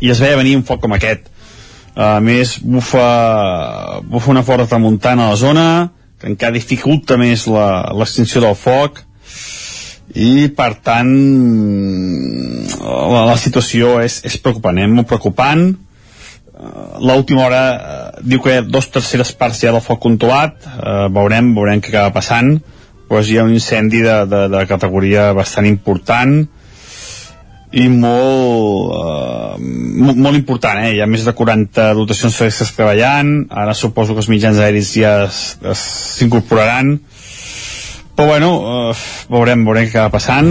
I 0.00 0.08
es 0.08 0.20
veia 0.20 0.36
venir 0.36 0.56
un 0.56 0.64
foc 0.64 0.80
com 0.80 0.92
aquest. 0.92 1.28
Uh, 1.94 2.16
a 2.16 2.20
més 2.20 2.58
bufa 2.62 4.00
bufa 4.08 4.30
una 4.30 4.42
forta 4.42 4.78
muntana 4.78 5.26
a 5.26 5.30
la 5.30 5.36
zona 5.36 5.90
que 6.18 6.28
encara 6.28 6.52
dificulta 6.52 7.18
més 7.18 7.46
l'extinció 7.46 8.40
del 8.40 8.54
foc 8.54 9.04
i 10.14 10.48
per 10.56 10.72
tant 10.82 11.10
la, 12.80 13.22
la 13.28 13.36
situació 13.38 13.98
és, 14.02 14.20
és 14.26 14.36
preocupant, 14.42 14.78
eh? 14.80 14.88
molt 14.90 15.08
preocupant. 15.10 15.68
Eh, 15.70 16.86
l'última 17.06 17.46
hora 17.46 17.62
eh, 17.70 18.22
diu 18.26 18.42
que 18.42 18.54
hi 18.54 18.60
ha 18.60 18.66
dos 18.66 18.90
terceres 18.90 19.32
parts 19.38 19.62
ja 19.62 19.74
del 19.74 19.84
foc 19.84 20.02
controlat. 20.02 20.56
Eh, 20.66 21.06
veurem, 21.14 21.52
veurem 21.54 21.82
què 21.82 21.92
acaba 21.92 22.16
passant. 22.18 22.56
Però 23.10 23.22
hi 23.22 23.38
ha 23.38 23.46
un 23.46 23.54
incendi 23.54 24.02
de, 24.02 24.16
de, 24.30 24.46
de 24.50 24.64
categoria 24.70 25.30
bastant 25.34 25.66
important 25.66 26.40
i 27.70 27.86
molt, 27.86 28.94
eh, 28.98 29.58
molt, 30.02 30.18
molt 30.18 30.38
important, 30.38 30.80
eh? 30.82 30.96
hi 30.96 31.02
ha 31.02 31.06
més 31.06 31.22
de 31.26 31.34
40 31.38 31.92
dotacions 31.94 32.34
fresques 32.34 32.72
treballant, 32.74 33.30
ara 33.46 33.76
suposo 33.78 34.16
que 34.16 34.24
els 34.24 34.30
mitjans 34.32 34.58
aèris 34.58 34.90
ja 34.98 35.12
s'incorporaran 35.30 36.96
però 38.20 38.28
bueno, 38.28 38.90
uh, 38.90 38.96
veurem, 39.32 39.62
veurem 39.64 39.86
què 39.88 39.96
acaba 39.96 40.18
passant. 40.18 40.50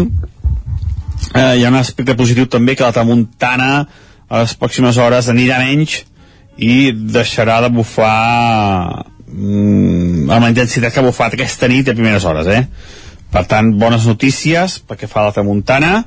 Uh, 1.35 1.51
hi 1.53 1.61
ha 1.61 1.69
un 1.69 1.75
aspecte 1.77 2.15
positiu 2.17 2.47
també 2.49 2.73
que 2.73 2.81
la 2.81 2.95
tramuntana 2.95 3.67
a 4.25 4.39
les 4.41 4.55
pròximes 4.57 4.97
hores 4.97 5.29
anirà 5.29 5.59
menys 5.61 5.99
i 6.57 6.89
deixarà 7.13 7.59
de 7.61 7.69
bufar 7.69 9.03
mm, 9.27 10.25
amb 10.33 10.47
la 10.47 10.49
intensitat 10.49 10.95
que 10.95 11.03
ha 11.03 11.05
bufat 11.05 11.37
aquesta 11.37 11.69
nit 11.69 11.91
a 11.91 11.93
primeres 11.93 12.25
hores 12.25 12.49
eh? 12.49 12.63
per 13.29 13.43
tant, 13.45 13.69
bones 13.77 14.07
notícies 14.09 14.79
perquè 14.89 15.05
fa 15.05 15.27
la 15.27 15.35
tramuntana. 15.35 15.99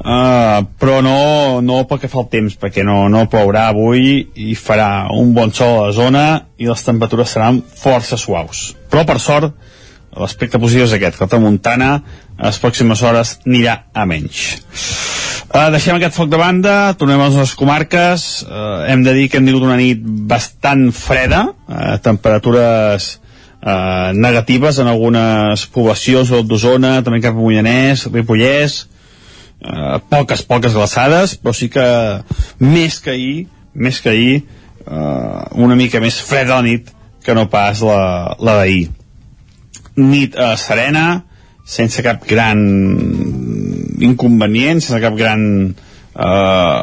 Uh, 0.00 0.64
però 0.80 1.02
no, 1.04 1.60
no 1.60 1.82
pel 1.84 2.00
que 2.00 2.08
fa 2.08 2.22
el 2.22 2.30
temps 2.32 2.56
perquè 2.56 2.86
no, 2.88 3.02
no 3.12 3.26
plourà 3.28 3.66
avui 3.68 4.30
i 4.32 4.56
farà 4.56 5.10
un 5.12 5.34
bon 5.36 5.52
sol 5.52 5.76
a 5.76 5.90
la 5.90 5.92
zona 5.92 6.24
i 6.56 6.72
les 6.72 6.88
temperatures 6.88 7.36
seran 7.36 7.60
força 7.60 8.16
suaus. 8.16 8.70
Però 8.88 9.04
per 9.04 9.20
sort 9.20 9.69
l'aspecte 10.16 10.58
positiu 10.58 10.86
és 10.86 10.94
aquest, 10.96 11.16
que 11.16 11.26
la 11.26 11.30
tramuntana 11.30 11.90
a 12.36 12.48
les 12.48 12.58
pròximes 12.62 13.02
hores 13.06 13.36
anirà 13.46 13.76
a 13.94 14.06
menys. 14.08 14.42
Uh, 15.50 15.66
deixem 15.74 15.96
aquest 15.96 16.14
foc 16.14 16.30
de 16.30 16.38
banda, 16.38 16.74
tornem 16.98 17.18
a 17.18 17.26
les 17.28 17.38
nostres 17.38 17.58
comarques, 17.58 18.26
uh, 18.46 18.84
hem 18.86 19.02
de 19.06 19.14
dir 19.16 19.26
que 19.30 19.40
hem 19.40 19.48
tingut 19.48 19.66
una 19.66 19.78
nit 19.80 20.02
bastant 20.30 20.88
freda, 20.94 21.42
uh, 21.50 21.96
temperatures 22.02 23.16
uh, 23.18 24.12
negatives 24.14 24.78
en 24.78 24.90
algunes 24.90 25.66
poblacions, 25.74 26.30
d'Osona, 26.46 27.00
també 27.06 27.22
cap 27.24 27.34
a 27.34 27.42
Mollanès, 27.42 28.06
Ripollès, 28.14 28.84
uh, 29.66 29.98
poques, 30.12 30.46
poques 30.46 30.78
glaçades, 30.78 31.34
però 31.34 31.54
sí 31.54 31.70
que 31.70 31.88
més 32.62 33.02
que 33.02 33.14
ahir, 33.16 33.34
més 33.74 33.98
que 33.98 34.14
ahir, 34.14 34.38
uh, 34.86 35.50
una 35.58 35.78
mica 35.78 36.02
més 36.02 36.22
freda 36.22 36.60
la 36.60 36.66
nit 36.66 36.94
que 37.26 37.34
no 37.34 37.50
pas 37.50 37.82
la, 37.82 38.00
la 38.38 38.56
d'ahir 38.62 38.88
nit 39.96 40.36
eh, 40.36 40.54
serena, 40.60 41.22
sense 41.64 42.02
cap 42.02 42.26
gran 42.28 42.60
inconvenient, 44.00 44.82
sense 44.82 45.00
cap 45.02 45.16
gran 45.18 45.42
eh, 45.70 46.80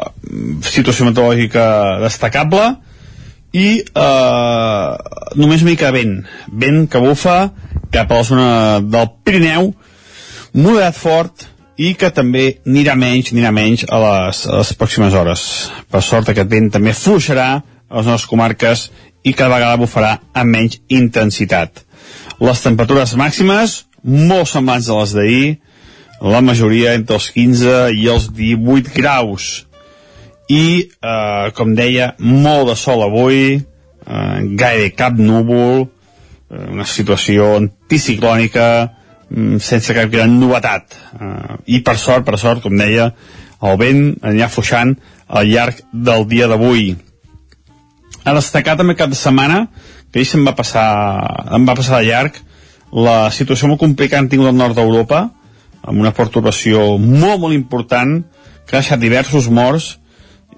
situació 0.64 1.08
meteorològica 1.08 1.64
destacable, 2.04 2.70
i 3.56 3.68
eh, 3.80 4.88
només 5.40 5.64
una 5.64 5.70
mica 5.70 5.92
vent, 5.94 6.18
vent 6.52 6.84
que 6.90 7.00
bufa 7.02 7.38
cap 7.92 8.10
a 8.10 8.20
la 8.20 8.26
zona 8.26 8.50
del 8.84 9.08
Pirineu, 9.24 9.72
moderat 10.58 10.96
fort 10.96 11.46
i 11.78 11.94
que 11.94 12.10
també 12.10 12.58
anirà 12.66 12.96
menys, 12.98 13.32
anirà 13.32 13.52
menys 13.54 13.84
a 13.88 14.00
les, 14.02 14.44
a 14.48 14.60
les 14.60 14.72
pròximes 14.76 15.14
hores. 15.14 15.42
Per 15.88 16.02
sort 16.02 16.32
aquest 16.32 16.50
vent 16.50 16.72
també 16.74 16.94
fluixarà 16.96 17.50
a 17.54 18.00
les 18.00 18.08
nostres 18.08 18.28
comarques 18.28 18.88
i 19.24 19.32
cada 19.32 19.54
vegada 19.54 19.78
bufarà 19.80 20.16
amb 20.34 20.56
menys 20.56 20.80
intensitat. 20.88 21.84
Les 22.38 22.60
temperatures 22.62 23.16
màximes, 23.18 23.72
molt 24.06 24.46
semblants 24.46 24.86
a 24.86 24.98
les 25.00 25.14
d'ahir, 25.16 25.46
la 26.22 26.38
majoria 26.40 26.92
entre 26.94 27.16
els 27.18 27.32
15 27.34 27.72
i 27.98 28.04
els 28.12 28.28
18 28.34 28.92
graus. 28.94 29.66
I, 30.48 30.86
eh, 30.86 31.50
com 31.58 31.74
deia, 31.74 32.12
molt 32.18 32.70
de 32.70 32.76
sol 32.76 33.02
avui, 33.02 33.58
eh, 33.58 34.38
gaire 34.54 34.92
cap 34.94 35.18
núvol, 35.18 35.88
eh, 36.50 36.70
una 36.70 36.86
situació 36.86 37.56
anticiclònica, 37.56 38.90
mm, 39.30 39.58
sense 39.58 39.92
cap 39.94 40.08
gran 40.08 40.38
novetat. 40.38 40.94
Eh, 41.20 41.56
I 41.66 41.80
per 41.80 41.98
sort, 41.98 42.24
per 42.24 42.38
sort, 42.38 42.62
com 42.62 42.76
deia, 42.78 43.12
el 43.62 43.76
vent 43.76 44.16
anirà 44.22 44.48
fluixant 44.48 44.96
al 45.26 45.46
llarg 45.46 45.82
del 45.92 46.24
dia 46.28 46.46
d'avui. 46.46 46.96
A 48.24 48.32
destacar 48.32 48.76
també 48.76 48.94
cap 48.94 49.10
de 49.10 49.16
setmana, 49.16 49.68
que 50.12 50.20
ahir 50.20 50.28
se'm 50.28 50.46
va 50.46 50.56
passar, 50.56 50.88
em 51.54 51.66
va 51.68 51.76
passar 51.78 52.00
de 52.00 52.08
llarg, 52.08 52.38
la 52.92 53.28
situació 53.34 53.68
molt 53.68 53.80
complicada 53.82 54.22
han 54.22 54.30
tingut 54.32 54.48
al 54.48 54.56
nord 54.56 54.76
d'Europa, 54.78 55.26
amb 55.82 56.00
una 56.00 56.12
perturbació 56.16 56.96
molt, 56.98 57.40
molt 57.40 57.54
important, 57.54 58.22
que 58.66 58.76
ha 58.76 58.80
deixat 58.80 59.00
diversos 59.00 59.48
morts, 59.52 59.96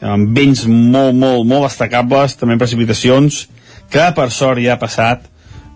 amb 0.01 0.33
vents 0.37 0.65
molt, 0.67 1.15
molt, 1.15 1.45
molt 1.47 1.67
destacables, 1.69 2.37
també 2.39 2.59
precipitacions, 2.59 3.45
que 3.91 4.07
per 4.17 4.31
sort 4.31 4.63
ja 4.63 4.77
ha 4.77 4.81
passat, 4.81 5.27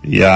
ja, 0.05 0.35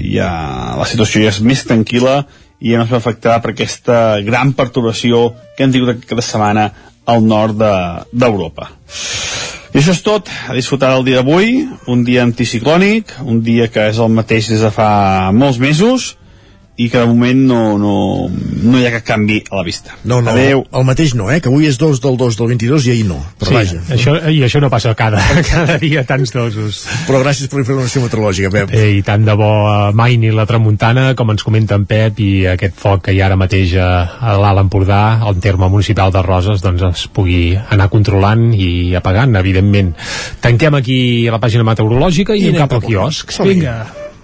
ja 0.00 0.30
la 0.78 0.86
situació 0.88 1.24
ja 1.24 1.32
és 1.34 1.40
més 1.42 1.64
tranquil·la 1.66 2.22
i 2.60 2.72
ja 2.72 2.80
no 2.80 2.86
es 2.86 2.92
va 2.92 3.00
afectar 3.00 3.40
per 3.42 3.54
aquesta 3.54 4.20
gran 4.24 4.52
perturbació 4.56 5.30
que 5.56 5.64
hem 5.64 5.72
tingut 5.74 5.94
aquesta 5.96 6.26
setmana 6.26 6.68
al 7.10 7.24
nord 7.26 7.58
d'Europa. 7.60 8.70
De, 8.70 9.59
I 9.70 9.78
això 9.78 9.92
és 9.94 10.00
tot, 10.02 10.26
a 10.50 10.54
disfrutar 10.56 10.88
del 10.96 11.04
dia 11.06 11.20
d'avui, 11.20 11.60
un 11.86 12.00
dia 12.02 12.24
anticiclònic, 12.26 13.12
un 13.22 13.38
dia 13.46 13.68
que 13.70 13.84
és 13.92 14.00
el 14.02 14.10
mateix 14.10 14.48
des 14.50 14.64
de 14.66 14.70
fa 14.74 15.30
molts 15.30 15.60
mesos, 15.62 16.16
i 16.80 16.88
que 16.88 17.00
de 17.02 17.08
moment 17.10 17.40
no, 17.50 17.60
no, 17.80 17.94
no 18.30 18.78
hi 18.80 18.86
ha 18.88 18.92
cap 18.94 19.04
canvi 19.12 19.40
a 19.50 19.58
la 19.58 19.64
vista. 19.66 19.96
No, 20.04 20.20
no, 20.24 20.32
Adeu. 20.32 20.62
el 20.64 20.84
mateix 20.88 21.12
no, 21.18 21.28
eh? 21.32 21.40
Que 21.44 21.50
avui 21.50 21.68
és 21.68 21.76
2 21.80 22.00
del 22.00 22.16
2 22.20 22.38
del 22.38 22.50
22 22.54 22.86
i 22.88 22.92
ahir 22.94 23.06
no. 23.10 23.18
Però 23.40 23.50
sí, 23.50 23.56
vaja. 23.58 23.80
Això, 23.96 24.14
I 24.32 24.40
això 24.46 24.62
no 24.64 24.70
passa 24.72 24.94
cada, 24.96 25.20
cada 25.50 25.76
dia 25.82 26.06
tants 26.08 26.32
dosos. 26.32 26.82
Però 27.08 27.20
gràcies 27.20 27.50
per 27.52 27.60
la 27.60 27.64
informació 27.66 28.04
meteorològica, 28.06 28.52
Pep. 28.54 28.74
Eh, 28.76 28.88
I 28.96 29.04
tant 29.06 29.28
de 29.28 29.36
bo 29.36 29.50
mai 29.96 30.16
ni 30.20 30.32
la 30.32 30.46
tramuntana, 30.48 31.10
com 31.18 31.34
ens 31.34 31.44
comenta 31.44 31.76
en 31.76 31.84
Pep, 31.90 32.20
i 32.24 32.30
aquest 32.54 32.78
foc 32.80 33.04
que 33.08 33.16
hi 33.16 33.20
ha 33.20 33.28
ara 33.28 33.38
mateix 33.40 33.76
a, 33.76 33.90
a 34.16 34.36
l'Alt 34.40 34.64
Empordà, 34.64 35.02
al 35.20 35.40
terme 35.44 35.68
municipal 35.68 36.14
de 36.14 36.24
Roses, 36.24 36.64
doncs 36.64 36.86
es 36.88 37.06
pugui 37.12 37.42
anar 37.60 37.90
controlant 37.92 38.50
i 38.56 38.94
apagant, 38.96 39.36
evidentment. 39.40 39.92
Tanquem 40.40 40.80
aquí 40.80 41.00
la 41.30 41.42
pàgina 41.42 41.66
meteorològica 41.68 42.36
i, 42.36 42.46
I 42.46 42.54
anem 42.54 42.64
cap 42.64 42.78
al 42.80 42.88
quiosc. 42.88 43.36
Som-hi. 43.36 43.58
Vinga. 43.60 43.82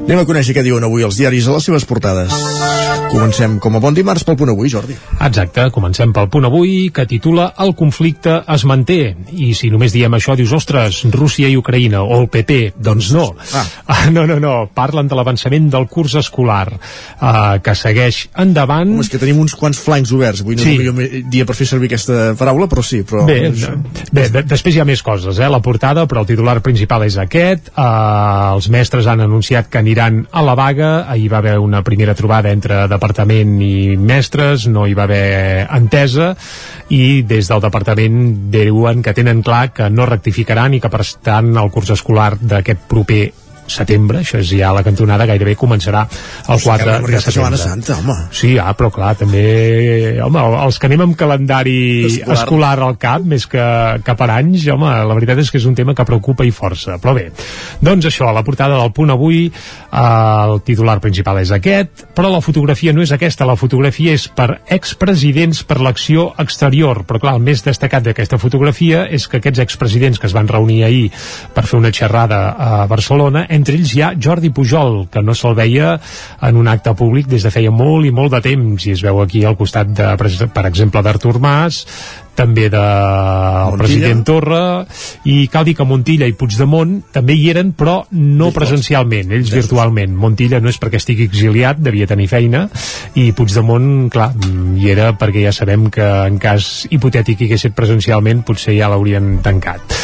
Anem 0.00 0.24
a 0.24 0.26
conèixer 0.26 0.56
què 0.56 0.62
diuen 0.66 0.82
avui 0.82 1.04
els 1.06 1.18
diaris 1.20 1.46
a 1.46 1.52
les 1.54 1.66
seves 1.68 1.84
portades. 1.86 2.32
Comencem 3.10 3.56
com 3.62 3.74
a 3.74 3.80
bon 3.82 3.94
dimarts 3.94 4.22
pel 4.26 4.36
punt 4.38 4.50
avui, 4.52 4.68
Jordi. 4.70 4.94
Exacte, 5.22 5.64
comencem 5.74 6.12
pel 6.14 6.28
punt 6.30 6.46
avui 6.46 6.90
que 6.94 7.04
titula 7.10 7.48
El 7.62 7.72
conflicte 7.78 8.36
es 8.54 8.62
manté 8.66 9.16
i 9.34 9.48
si 9.58 9.70
només 9.70 9.90
diem 9.94 10.14
això 10.14 10.36
dius, 10.38 10.52
ostres, 10.54 11.00
Rússia 11.14 11.48
i 11.50 11.56
Ucraïna 11.58 12.02
o 12.04 12.20
el 12.20 12.28
PP, 12.30 12.58
doncs 12.78 13.10
no 13.14 13.24
Ah. 13.54 13.64
ah 13.90 14.10
no, 14.14 14.24
no, 14.30 14.38
no, 14.42 14.52
parlen 14.74 15.08
de 15.10 15.18
l'avançament 15.18 15.68
del 15.70 15.86
curs 15.90 16.14
escolar 16.20 16.68
uh, 16.74 17.58
que 17.62 17.74
segueix 17.78 18.28
endavant 18.38 18.90
Home, 18.94 19.02
és 19.06 19.10
que 19.10 19.18
tenim 19.22 19.40
uns 19.42 19.54
quants 19.58 19.78
flancs 19.82 20.12
oberts. 20.14 20.42
Avui 20.42 20.56
no 20.58 20.62
Sí. 20.62 20.74
és 20.76 20.86
el 20.86 20.94
millor 20.94 21.30
dia 21.30 21.46
per 21.46 21.54
fer 21.58 21.66
servir 21.66 21.90
aquesta 21.90 22.34
paraula, 22.38 22.66
però 22.70 22.82
sí. 22.86 23.02
Però 23.06 23.26
Bé, 23.26 23.40
això- 23.50 23.74
bé 24.12 24.28
de, 24.30 24.42
després 24.42 24.74
hi 24.76 24.80
ha 24.82 24.86
més 24.88 25.02
coses, 25.02 25.38
eh? 25.38 25.48
La 25.50 25.60
portada, 25.62 26.06
però 26.06 26.22
el 26.22 26.30
titular 26.30 26.60
principal 26.62 27.02
és 27.06 27.18
aquest. 27.18 27.70
Uh, 27.76 28.54
els 28.54 28.70
mestres 28.70 29.06
han 29.10 29.20
anunciat 29.26 29.68
que 29.68 29.82
aniran 29.90 30.28
a 30.30 30.42
la 30.42 30.54
vaga. 30.54 31.10
Ahir 31.10 31.30
va 31.32 31.38
haver 31.38 31.58
una 31.58 31.82
primera 31.82 32.14
trobada 32.14 32.52
entre 32.54 32.86
departament 32.88 33.58
i 33.62 33.96
mestres, 33.98 34.68
no 34.70 34.86
hi 34.86 34.94
va 34.94 35.08
haver 35.08 35.66
entesa, 35.66 36.34
i 36.94 37.22
des 37.26 37.50
del 37.50 37.62
departament 37.64 38.50
diuen 38.52 39.02
que 39.02 39.14
tenen 39.14 39.42
clar 39.42 39.72
que 39.74 39.90
no 39.90 40.06
rectificaran 40.06 40.74
i 40.74 40.80
que 40.80 40.90
per 40.90 41.04
tant 41.22 41.56
el 41.56 41.70
curs 41.74 41.90
escolar 41.90 42.36
d'aquest 42.40 42.86
proper 42.88 43.24
setembre, 43.72 44.20
això 44.24 44.40
és 44.40 44.50
ja 44.52 44.72
la 44.74 44.82
cantonada, 44.86 45.26
gairebé 45.30 45.56
començarà 45.58 46.06
el 46.06 46.62
4 46.62 46.84
que 46.84 46.96
hem 46.96 47.06
de 47.06 47.16
a 47.16 47.22
Setmana 47.24 47.58
setembre. 47.60 47.86
Santa, 47.86 47.98
home. 48.00 48.16
Sí, 48.34 48.54
ah, 48.58 48.72
però 48.76 48.90
clar, 48.94 49.14
també... 49.20 49.44
Home, 50.24 50.42
els 50.64 50.78
que 50.80 50.90
anem 50.90 51.04
amb 51.06 51.18
calendari 51.18 51.78
Escolar. 52.08 52.38
escolar, 52.38 52.74
al 52.86 52.98
cap, 53.00 53.24
més 53.26 53.46
que, 53.50 53.64
que 54.04 54.16
per 54.18 54.30
anys, 54.34 54.66
home, 54.72 54.90
la 55.10 55.16
veritat 55.16 55.42
és 55.42 55.50
que 55.52 55.60
és 55.60 55.68
un 55.68 55.76
tema 55.78 55.94
que 55.96 56.06
preocupa 56.08 56.46
i 56.46 56.52
força. 56.54 56.98
Però 57.02 57.14
bé, 57.16 57.28
doncs 57.80 58.10
això, 58.10 58.30
la 58.34 58.44
portada 58.46 58.78
del 58.80 58.92
punt 58.96 59.14
avui, 59.14 59.46
eh, 59.50 60.00
el 60.00 60.60
titular 60.66 60.98
principal 61.02 61.40
és 61.42 61.52
aquest, 61.54 62.06
però 62.16 62.30
la 62.32 62.42
fotografia 62.44 62.94
no 62.96 63.04
és 63.04 63.12
aquesta, 63.14 63.48
la 63.48 63.58
fotografia 63.60 64.14
és 64.16 64.26
per 64.28 64.48
expresidents 64.68 65.62
per 65.66 65.80
l'acció 65.80 66.30
exterior. 66.42 67.04
Però 67.08 67.20
clar, 67.22 67.36
el 67.38 67.44
més 67.44 67.64
destacat 67.66 68.06
d'aquesta 68.06 68.38
fotografia 68.40 69.06
és 69.10 69.26
que 69.28 69.40
aquests 69.40 69.62
expresidents 69.62 70.20
que 70.20 70.28
es 70.30 70.36
van 70.36 70.48
reunir 70.48 70.82
ahir 70.86 71.08
per 71.54 71.66
fer 71.66 71.78
una 71.80 71.92
xerrada 71.94 72.40
a 72.50 72.86
Barcelona, 72.90 73.46
entre 73.60 73.76
ells 73.78 73.94
hi 73.94 74.02
ha 74.04 74.14
Jordi 74.16 74.50
Pujol, 74.56 75.04
que 75.12 75.22
no 75.24 75.36
se'l 75.36 75.58
veia 75.58 75.92
en 76.48 76.58
un 76.60 76.70
acte 76.72 76.94
públic 76.96 77.28
des 77.30 77.44
de 77.46 77.52
feia 77.54 77.70
molt 77.70 78.08
i 78.08 78.14
molt 78.14 78.34
de 78.34 78.42
temps, 78.48 78.88
i 78.88 78.96
es 78.96 79.04
veu 79.04 79.20
aquí 79.22 79.44
al 79.44 79.58
costat, 79.60 79.92
de, 79.92 80.10
per 80.16 80.66
exemple, 80.66 81.04
d'Artur 81.04 81.38
Mas, 81.42 81.84
també 82.40 82.68
del 82.72 82.80
Montilla. 82.80 83.78
president 83.82 84.22
Torra 84.24 84.62
i 85.28 85.36
cal 85.52 85.66
dir 85.68 85.74
que 85.76 85.86
Montilla 85.88 86.28
i 86.30 86.36
Puigdemont 86.38 86.96
també 87.12 87.36
hi 87.36 87.50
eren 87.52 87.74
però 87.76 87.98
no 88.16 88.50
presencialment 88.56 89.34
ells 89.36 89.52
virtualment, 89.52 90.14
Montilla 90.16 90.62
no 90.62 90.72
és 90.72 90.80
perquè 90.80 91.00
estigui 91.00 91.28
exiliat, 91.28 91.82
devia 91.82 92.08
tenir 92.10 92.30
feina 92.32 92.66
i 93.20 93.30
Puigdemont, 93.36 94.08
clar, 94.12 94.30
hi 94.78 94.92
era 94.92 95.12
perquè 95.18 95.44
ja 95.48 95.54
sabem 95.56 95.90
que 95.92 96.06
en 96.30 96.40
cas 96.42 96.86
hipotètic 96.90 97.42
hi 97.42 97.50
hagués 97.50 97.68
presencialment 97.76 98.44
potser 98.46 98.78
ja 98.78 98.88
l'haurien 98.92 99.36
tancat 99.44 99.99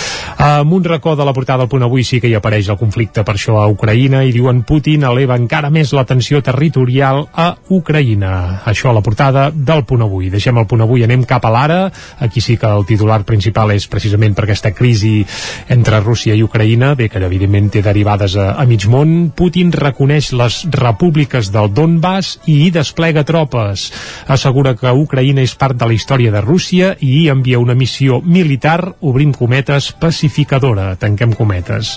amb 0.46 0.72
un 0.72 0.84
racó 0.84 1.16
de 1.16 1.24
la 1.24 1.32
portada 1.32 1.64
del 1.64 1.68
punt 1.68 1.82
avui 1.82 2.04
sí 2.06 2.20
que 2.22 2.28
hi 2.30 2.34
apareix 2.38 2.68
el 2.70 2.78
conflicte 2.78 3.24
per 3.26 3.34
això 3.34 3.56
a 3.58 3.66
Ucraïna 3.72 4.20
i 4.22 4.30
diuen 4.34 4.60
Putin 4.68 5.02
eleva 5.08 5.34
encara 5.34 5.72
més 5.74 5.90
la 5.96 6.04
tensió 6.06 6.38
territorial 6.44 7.24
a 7.34 7.48
Ucraïna. 7.74 8.62
Això 8.70 8.90
a 8.90 8.94
la 8.94 9.02
portada 9.02 9.48
del 9.50 9.82
punt 9.88 10.04
avui. 10.06 10.28
Deixem 10.30 10.58
el 10.60 10.68
punt 10.70 10.84
avui, 10.84 11.02
anem 11.02 11.24
cap 11.26 11.44
a 11.48 11.50
l'ara. 11.50 11.78
Aquí 12.22 12.40
sí 12.44 12.56
que 12.56 12.70
el 12.70 12.86
titular 12.86 13.24
principal 13.26 13.72
és 13.74 13.88
precisament 13.90 14.36
per 14.36 14.44
aquesta 14.44 14.70
crisi 14.70 15.24
entre 15.72 16.00
Rússia 16.04 16.36
i 16.36 16.44
Ucraïna, 16.46 16.94
bé 16.94 17.08
que 17.10 17.18
evidentment 17.26 17.72
té 17.74 17.82
derivades 17.82 18.36
a, 18.36 18.52
a 18.54 18.68
mig 18.70 18.86
món, 18.86 19.32
Putin 19.34 19.72
reconeix 19.74 20.30
les 20.36 20.60
repúbliques 20.70 21.50
del 21.50 21.72
Donbass 21.74 22.36
i 22.46 22.60
hi 22.66 22.70
desplega 22.70 23.26
tropes. 23.26 23.88
Assegura 24.30 24.76
que 24.78 24.94
Ucraïna 24.94 25.42
és 25.42 25.56
part 25.58 25.74
de 25.74 25.90
la 25.90 25.98
història 25.98 26.30
de 26.30 26.44
Rússia 26.44 26.94
i 27.00 27.12
hi 27.22 27.26
envia 27.34 27.58
una 27.58 27.74
missió 27.74 28.20
militar, 28.22 28.94
obrim 29.00 29.34
cometes, 29.34 29.90
pacificadora, 30.36 30.96
tanquem 31.00 31.32
cometes. 31.32 31.96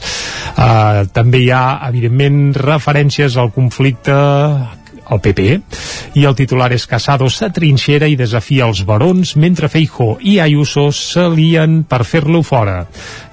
Uh, 0.55 1.07
també 1.11 1.43
hi 1.43 1.51
ha, 1.51 1.79
evidentment, 1.89 2.53
referències 2.55 3.35
al 3.37 3.51
conflicte 3.51 4.15
el 5.09 5.21
PP, 5.23 5.47
i 6.19 6.25
el 6.25 6.35
titular 6.37 6.71
és 6.75 6.85
Casado 6.89 7.29
s'atrinxera 7.29 8.09
i 8.09 8.17
desafia 8.19 8.67
els 8.69 8.83
barons 8.87 9.35
mentre 9.39 9.69
Feijó 9.71 10.15
i 10.21 10.39
Ayuso 10.43 10.89
s'alien 10.95 11.83
per 11.89 12.03
fer-lo 12.05 12.43
fora. 12.43 12.83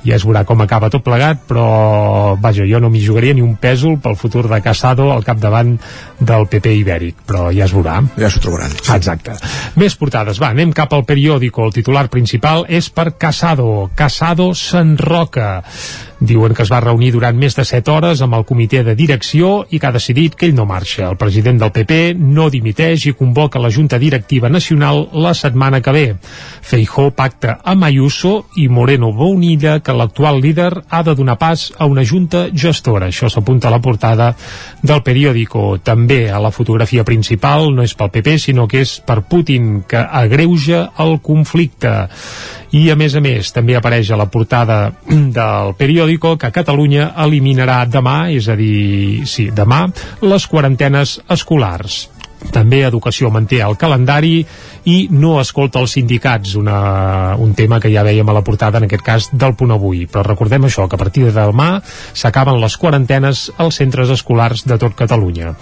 Ja 0.07 0.15
es 0.15 0.25
veurà 0.27 0.45
com 0.47 0.61
acaba 0.63 0.91
tot 0.93 1.03
plegat, 1.03 1.41
però 1.49 2.37
vaja, 2.41 2.67
jo 2.69 2.79
no 2.81 2.91
m'hi 2.93 3.03
jugaria 3.03 3.35
ni 3.35 3.43
un 3.43 3.57
pèsol 3.59 3.99
pel 4.03 4.15
futur 4.17 4.47
de 4.47 4.61
Casado 4.63 5.11
al 5.13 5.25
capdavant 5.27 5.75
del 6.21 6.47
PP 6.51 6.77
ibèric, 6.83 7.25
però 7.27 7.49
ja 7.55 7.67
es 7.67 7.75
veurà. 7.75 7.99
Ja 8.17 8.31
s'ho 8.31 8.43
trobaran. 8.45 8.73
Exacte. 8.95 9.35
Més 9.77 9.99
portades, 9.99 10.39
va, 10.43 10.53
anem 10.55 10.73
cap 10.77 10.95
al 10.95 11.05
periòdico. 11.09 11.67
El 11.67 11.75
titular 11.75 12.07
principal 12.13 12.65
és 12.69 12.89
per 12.95 13.13
Casado. 13.19 13.91
Casado 13.99 14.53
s'enroca. 14.55 15.51
Diuen 16.19 16.55
que 16.57 16.65
es 16.65 16.71
va 16.73 16.81
reunir 16.81 17.11
durant 17.13 17.37
més 17.37 17.53
de 17.59 17.65
7 17.69 17.93
hores 17.93 18.23
amb 18.25 18.39
el 18.39 18.45
comitè 18.49 18.81
de 18.87 18.95
direcció 18.97 19.67
i 19.69 19.79
que 19.79 19.89
ha 19.91 19.93
decidit 19.93 20.35
que 20.35 20.47
ell 20.49 20.55
no 20.57 20.65
marxa. 20.65 21.11
El 21.11 21.19
president 21.21 21.59
del 21.61 21.73
PP 21.75 22.17
no 22.17 22.49
dimiteix 22.49 23.05
i 23.11 23.13
convoca 23.13 23.61
la 23.61 23.69
Junta 23.71 23.99
Directiva 24.01 24.49
Nacional 24.49 25.03
la 25.13 25.35
setmana 25.37 25.83
que 25.85 25.93
ve. 25.93 26.07
Feijó 26.65 27.11
pacta 27.13 27.59
amb 27.65 27.85
Ayuso 27.85 28.47
i 28.57 28.69
Moreno 28.73 29.13
Bonilla 29.13 29.81
que 29.85 29.93
l'actual 29.93 30.41
líder 30.41 30.71
ha 30.89 31.03
de 31.05 31.15
donar 31.15 31.37
pas 31.37 31.67
a 31.77 31.85
una 31.85 32.05
junta 32.05 32.47
gestora. 32.55 33.11
Això 33.13 33.29
s'apunta 33.29 33.69
a 33.69 33.75
la 33.77 33.83
portada 33.85 34.33
del 34.83 35.03
periòdico. 35.05 35.77
També 35.85 36.31
a 36.31 36.41
la 36.41 36.51
fotografia 36.51 37.05
principal 37.05 37.69
no 37.77 37.85
és 37.85 37.93
pel 37.93 38.11
PP, 38.15 38.39
sinó 38.39 38.67
que 38.67 38.81
és 38.87 38.97
per 39.05 39.21
Putin, 39.29 39.83
que 39.87 40.01
agreuja 40.01 40.87
el 41.05 41.21
conflicte. 41.21 41.93
I, 42.73 42.89
a 42.91 42.97
més 42.99 43.15
a 43.15 43.23
més, 43.23 43.53
també 43.55 43.77
apareix 43.77 44.11
a 44.11 44.19
la 44.19 44.27
portada 44.33 44.81
del 45.07 45.75
periòdico 45.79 46.07
Periódico 46.17 46.39
que 46.41 46.51
Catalunya 46.51 47.11
eliminarà 47.25 47.85
demà, 47.85 48.31
és 48.33 48.49
a 48.49 48.57
dir, 48.57 49.27
sí, 49.29 49.51
demà, 49.53 49.85
les 50.25 50.47
quarantenes 50.49 51.19
escolars 51.29 52.07
també 52.53 52.83
Educació 52.87 53.31
manté 53.33 53.61
el 53.65 53.77
calendari 53.81 54.41
i 54.87 54.97
no 55.11 55.37
escolta 55.41 55.81
els 55.83 55.97
sindicats, 55.97 56.55
una, 56.59 57.35
un 57.43 57.55
tema 57.59 57.81
que 57.83 57.91
ja 57.93 58.05
veiem 58.07 58.29
a 58.29 58.37
la 58.37 58.45
portada, 58.47 58.79
en 58.79 58.87
aquest 58.87 59.05
cas, 59.05 59.29
del 59.33 59.57
punt 59.59 59.75
avui. 59.75 60.05
Però 60.11 60.23
recordem 60.27 60.69
això, 60.69 60.87
que 60.89 60.99
a 60.99 61.01
partir 61.01 61.27
de 61.27 61.35
demà 61.37 61.81
s'acaben 61.87 62.61
les 62.63 62.77
quarantenes 62.79 63.49
als 63.59 63.81
centres 63.83 64.13
escolars 64.15 64.67
de 64.67 64.79
tot 64.79 64.95
Catalunya. 64.97 65.53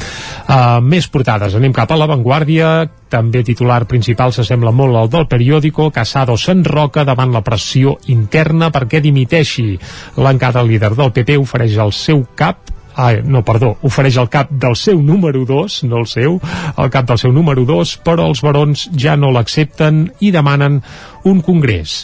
Uh, 0.45 0.81
més 0.85 1.09
portades, 1.11 1.57
anem 1.57 1.73
cap 1.75 1.91
a 1.91 1.99
l'avantguàrdia, 1.99 2.75
també 3.15 3.45
titular 3.47 3.85
principal 3.91 4.35
s'assembla 4.35 4.73
molt 4.75 4.99
al 4.99 5.11
del 5.11 5.29
periòdico, 5.31 5.91
Casado 5.95 6.37
s'enroca 6.37 7.07
davant 7.07 7.33
la 7.33 7.45
pressió 7.47 7.97
interna 8.13 8.71
perquè 8.75 9.01
dimiteixi. 9.01 9.73
L'encara 10.19 10.65
líder 10.67 10.95
del 10.99 11.13
PP 11.15 11.39
ofereix 11.41 11.79
el 11.79 11.95
seu 11.95 12.25
cap 12.35 12.74
ah, 12.97 13.13
no, 13.25 13.43
perdó, 13.47 13.75
ofereix 13.83 14.19
el 14.23 14.31
cap 14.33 14.51
del 14.51 14.77
seu 14.79 15.01
número 15.03 15.45
2, 15.49 15.83
no 15.91 16.03
el 16.03 16.09
seu, 16.11 16.39
el 16.77 16.91
cap 16.95 17.09
del 17.09 17.21
seu 17.21 17.33
número 17.35 17.65
2, 17.69 17.97
però 18.07 18.29
els 18.31 18.43
barons 18.45 18.89
ja 18.97 19.17
no 19.17 19.33
l'accepten 19.35 20.07
i 20.21 20.33
demanen 20.35 20.81
un 21.25 21.41
congrés. 21.45 22.03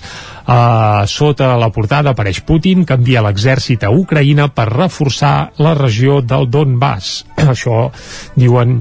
Uh, 0.50 1.06
sota 1.06 1.52
la 1.60 1.70
portada 1.70 2.14
apareix 2.14 2.40
Putin, 2.46 2.84
que 2.86 2.96
envia 2.98 3.22
l'exèrcit 3.22 3.84
a 3.86 3.92
Ucraïna 3.94 4.48
per 4.54 4.70
reforçar 4.72 5.52
la 5.62 5.76
regió 5.78 6.20
del 6.22 6.48
Donbass. 6.50 7.20
Això 7.52 7.90
diuen 8.34 8.80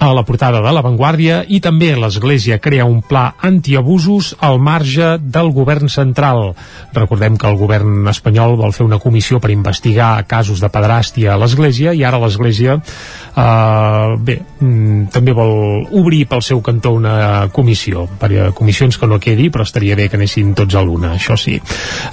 a 0.00 0.14
la 0.16 0.22
portada 0.24 0.62
de 0.64 0.70
l'avantguàrdia 0.72 1.42
i 1.52 1.58
també 1.60 1.90
l'Església 1.92 2.56
crea 2.58 2.86
un 2.88 3.02
pla 3.04 3.34
antiabusos 3.44 4.32
al 4.40 4.56
marge 4.56 5.18
del 5.20 5.50
govern 5.52 5.90
central. 5.92 6.54
Recordem 6.96 7.36
que 7.36 7.48
el 7.50 7.58
govern 7.60 8.08
espanyol 8.08 8.56
vol 8.56 8.72
fer 8.72 8.86
una 8.86 8.98
comissió 8.98 9.42
per 9.44 9.52
investigar 9.52 10.24
casos 10.26 10.62
de 10.64 10.70
pedràstia 10.72 11.34
a 11.34 11.40
l'Església 11.40 11.92
i 11.92 12.00
ara 12.08 12.20
l'Església 12.22 12.78
eh, 12.80 14.16
bé, 14.24 14.38
mm, 14.60 15.10
també 15.12 15.34
vol 15.36 15.84
obrir 16.00 16.22
pel 16.30 16.40
seu 16.48 16.62
cantó 16.64 16.94
una 16.96 17.50
comissió 17.52 18.06
per 18.18 18.32
a 18.32 18.48
comissions 18.56 18.96
que 18.96 19.06
no 19.10 19.20
quedi 19.20 19.50
però 19.52 19.68
estaria 19.68 19.98
bé 20.00 20.08
que 20.08 20.16
anessin 20.16 20.54
tots 20.56 20.80
a 20.80 20.84
l'una, 20.86 21.12
això 21.18 21.36
sí. 21.36 21.58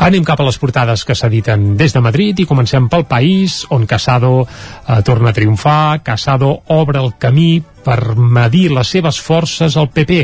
Anem 0.03 0.27
cap 0.27 0.43
a 0.43 0.49
les 0.49 0.59
portades 0.59 1.05
que 1.07 1.15
s'editen 1.15 1.77
des 1.79 1.95
de 1.95 2.03
Madrid 2.03 2.43
i 2.43 2.49
comencem 2.49 2.91
pel 2.91 3.07
país 3.07 3.63
on 3.71 3.87
Casado 3.87 4.43
eh, 4.43 5.01
torna 5.07 5.31
a 5.31 5.39
triomfar, 5.39 6.03
Casado 6.03 6.51
obre 6.67 6.99
el 6.99 7.13
camí 7.17 7.63
per 7.87 8.17
medir 8.19 8.67
les 8.75 8.89
seves 8.91 9.21
forces 9.23 9.77
al 9.79 9.87
PP. 9.95 10.19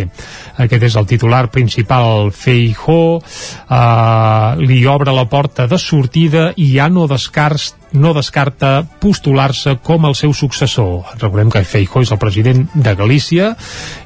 Aquest 0.66 0.88
és 0.90 0.98
el 1.00 1.08
titular 1.08 1.46
principal. 1.54 2.34
Feijó 2.36 3.20
eh, 3.20 4.50
li 4.60 4.84
obre 4.90 5.16
la 5.16 5.30
porta 5.32 5.70
de 5.72 5.80
sortida 5.80 6.50
i 6.60 6.74
ja 6.76 6.90
no 6.92 7.08
descarts 7.08 7.72
no 7.94 8.14
descarta 8.14 8.84
postular-se 9.02 9.78
com 9.86 10.08
el 10.10 10.16
seu 10.18 10.34
successor. 10.34 11.04
Recordem 11.20 11.52
que 11.54 11.64
Feijó 11.68 12.02
és 12.04 12.12
el 12.14 12.20
president 12.22 12.66
de 12.74 12.96
Galícia 12.98 13.54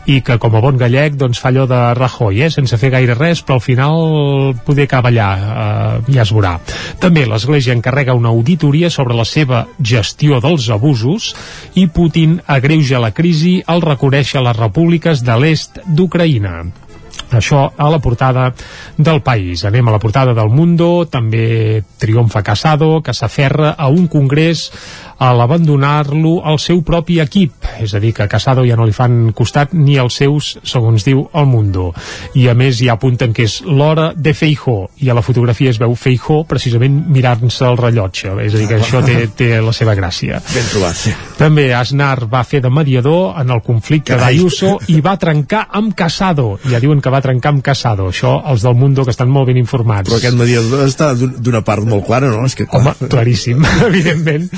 i 0.08 0.20
que 0.24 0.38
com 0.40 0.56
a 0.56 0.62
bon 0.64 0.78
gallec 0.80 1.18
doncs 1.20 1.40
fa 1.42 1.50
allò 1.52 1.66
de 1.68 1.80
Rajoy, 1.98 2.44
eh? 2.46 2.52
sense 2.54 2.80
fer 2.80 2.92
gaire 2.94 3.18
res, 3.18 3.42
però 3.44 3.58
al 3.58 3.66
final 3.66 4.56
poder 4.68 4.88
allà, 4.98 5.28
eh, 5.38 6.14
ja 6.14 6.24
es 6.24 6.34
veurà. 6.34 6.58
També 7.00 7.26
l'Església 7.26 7.76
encarrega 7.76 8.16
una 8.18 8.30
auditoria 8.30 8.90
sobre 8.90 9.16
la 9.16 9.26
seva 9.26 9.66
gestió 9.80 10.42
dels 10.44 10.70
abusos 10.70 11.34
i 11.76 11.88
Putin 11.88 12.42
agreuja 12.48 13.04
la 13.04 13.12
crisi 13.12 13.62
al 13.66 13.82
reconèixer 13.82 14.44
les 14.44 14.58
repúbliques 14.58 15.24
de 15.24 15.40
l'est 15.40 15.80
d'Ucraïna. 15.88 16.87
Això 17.36 17.66
a 17.76 17.90
la 17.92 18.00
portada 18.00 18.54
del 18.98 19.22
país. 19.22 19.66
Anem 19.68 19.88
a 19.88 19.96
la 19.96 20.00
portada 20.00 20.34
del 20.38 20.50
Mundo, 20.50 21.08
també 21.12 21.84
triomfa 22.00 22.44
Casado, 22.44 23.02
que 23.04 23.14
s'aferra 23.14 23.74
a 23.78 23.90
un 23.92 24.08
congrés 24.08 24.70
a 25.18 25.32
l'abandonar-lo 25.34 26.42
al 26.46 26.60
seu 26.62 26.82
propi 26.86 27.20
equip. 27.20 27.54
És 27.82 27.94
a 27.94 28.02
dir, 28.02 28.14
que 28.14 28.24
a 28.26 28.30
Casado 28.30 28.66
ja 28.66 28.78
no 28.78 28.86
li 28.86 28.96
fan 28.96 29.32
costat 29.38 29.74
ni 29.74 29.98
els 30.02 30.18
seus, 30.22 30.56
segons 30.64 31.06
diu 31.06 31.26
el 31.34 31.48
Mundo. 31.50 31.92
I 32.38 32.48
a 32.52 32.56
més 32.58 32.82
ja 32.82 32.96
apunten 32.98 33.34
que 33.34 33.46
és 33.48 33.60
l'hora 33.66 34.12
de 34.16 34.34
Feijó, 34.38 34.90
i 35.02 35.10
a 35.10 35.16
la 35.18 35.24
fotografia 35.26 35.72
es 35.74 35.80
veu 35.82 35.96
Feijó 35.98 36.44
precisament 36.50 37.04
mirant-se 37.14 37.66
el 37.68 37.78
rellotge. 37.80 38.34
És 38.46 38.56
a 38.56 38.62
dir, 38.62 38.68
que 38.70 38.80
això 38.80 39.02
té, 39.06 39.18
té 39.38 39.50
la 39.62 39.74
seva 39.74 39.96
gràcia. 39.98 40.42
Ben 40.54 40.70
trobat, 40.72 40.98
sí. 40.98 41.14
També 41.38 41.70
Aznar 41.76 42.28
va 42.30 42.44
fer 42.48 42.62
de 42.66 42.72
mediador 42.74 43.38
en 43.42 43.54
el 43.54 43.62
conflicte 43.66 44.18
d'Ayuso 44.18 44.78
i 44.94 45.00
va 45.06 45.18
trencar 45.22 45.68
amb 45.78 45.96
Casado. 45.98 46.58
Ja 46.70 46.82
diuen 46.84 47.02
que 47.02 47.14
va 47.14 47.22
trencar 47.26 47.54
amb 47.56 47.64
Casado. 47.66 48.10
Això, 48.14 48.38
els 48.52 48.66
del 48.66 48.78
Mundo, 48.78 49.06
que 49.06 49.14
estan 49.14 49.30
molt 49.34 49.50
ben 49.50 49.58
informats. 49.62 50.10
Però 50.10 50.20
aquest 50.20 50.38
mediador 50.38 50.86
està 50.86 51.14
d'una 51.18 51.64
part 51.66 51.86
molt 51.88 52.06
clara, 52.08 52.32
no? 52.34 52.46
És 52.46 52.58
que, 52.58 52.68
Home, 52.78 52.94
claríssim, 53.10 53.64
evidentment. 53.90 54.50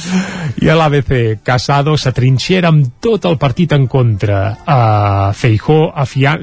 I 0.57 0.69
a 0.69 0.75
l'ABC, 0.77 1.39
Casado 1.45 1.95
s'atrinxera 1.99 2.71
amb 2.71 2.99
tot 3.03 3.25
el 3.29 3.37
partit 3.41 3.73
en 3.75 3.85
contra. 3.91 4.39
Uh, 4.65 5.29
Feijó 5.37 5.91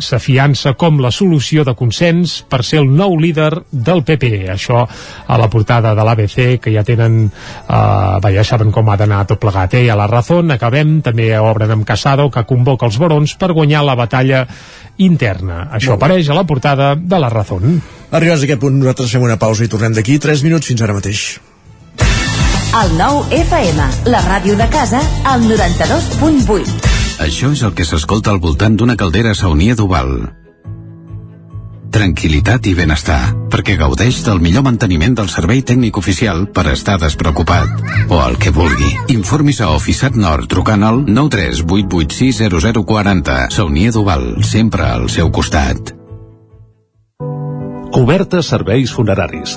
s'afiança 0.01 0.75
com 0.79 1.01
la 1.03 1.11
solució 1.11 1.65
de 1.67 1.75
consens 1.79 2.39
per 2.49 2.63
ser 2.67 2.81
el 2.83 2.91
nou 2.93 3.17
líder 3.21 3.51
del 3.71 4.05
PP. 4.07 4.47
Això 4.55 4.85
a 4.87 5.39
la 5.41 5.51
portada 5.53 5.95
de 5.97 6.07
l'ABC, 6.07 6.39
que 6.63 6.75
ja 6.75 6.85
tenen... 6.87 7.27
Uh, 7.67 8.19
va, 8.23 8.33
ja 8.35 8.45
saben 8.47 8.73
com 8.75 8.89
ha 8.91 8.99
d'anar 9.01 9.25
tot 9.27 9.43
plegat, 9.43 9.77
eh? 9.79 9.87
A 9.91 9.99
la 9.99 10.09
Razón 10.11 10.55
acabem, 10.55 11.01
també 11.05 11.33
obren 11.39 11.75
amb 11.75 11.87
Casado, 11.89 12.31
que 12.31 12.47
convoca 12.49 12.87
els 12.89 13.01
barons 13.03 13.37
per 13.41 13.53
guanyar 13.57 13.85
la 13.87 13.99
batalla 13.99 14.47
interna. 15.03 15.67
Això 15.77 15.97
apareix 15.97 16.31
a 16.31 16.39
la 16.39 16.47
portada 16.47 16.95
de 16.97 17.21
la 17.21 17.33
Razón. 17.33 17.81
Arribats 18.11 18.45
a 18.45 18.49
aquest 18.49 18.63
punt, 18.63 18.79
nosaltres 18.81 19.13
fem 19.13 19.27
una 19.27 19.41
pausa 19.41 19.67
i 19.67 19.73
tornem 19.73 19.97
d'aquí 19.97 20.21
3 20.23 20.47
minuts 20.47 20.73
fins 20.73 20.83
ara 20.87 20.97
mateix. 20.97 21.27
El 22.77 22.91
nou 22.99 23.23
FM, 23.33 23.85
la 24.13 24.19
ràdio 24.21 24.53
de 24.59 24.67
casa, 24.69 24.99
al 25.25 25.47
92.8. 25.49 26.69
Això 27.25 27.49
és 27.55 27.63
el 27.65 27.73
que 27.73 27.87
s'escolta 27.89 28.29
al 28.35 28.41
voltant 28.43 28.75
d'una 28.77 28.97
caldera 29.01 29.33
saunia 29.39 29.73
d'Oval. 29.79 30.11
Tranquilitat 31.97 32.69
i 32.69 32.75
benestar, 32.77 33.33
perquè 33.49 33.79
gaudeix 33.81 34.21
del 34.27 34.43
millor 34.45 34.67
manteniment 34.67 35.17
del 35.17 35.33
servei 35.33 35.65
tècnic 35.65 35.97
oficial 35.97 36.53
per 36.53 36.67
estar 36.75 37.01
despreocupat. 37.01 37.73
O 38.13 38.21
el 38.27 38.37
que 38.37 38.53
vulgui. 38.53 38.93
Informis 39.15 39.65
a 39.65 39.73
Oficiat 39.73 40.13
Nord 40.21 40.45
trucant 40.53 40.85
al 40.85 41.09
938860040. 41.09 43.49
Saunia 43.57 43.89
d'Oval, 43.97 44.45
sempre 44.45 44.85
al 44.85 45.09
seu 45.09 45.33
costat. 45.33 45.97
Cobertes 47.97 48.53
serveis 48.53 48.93
funeraris. 48.93 49.57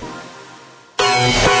Thank 1.21 1.55
you. 1.55 1.60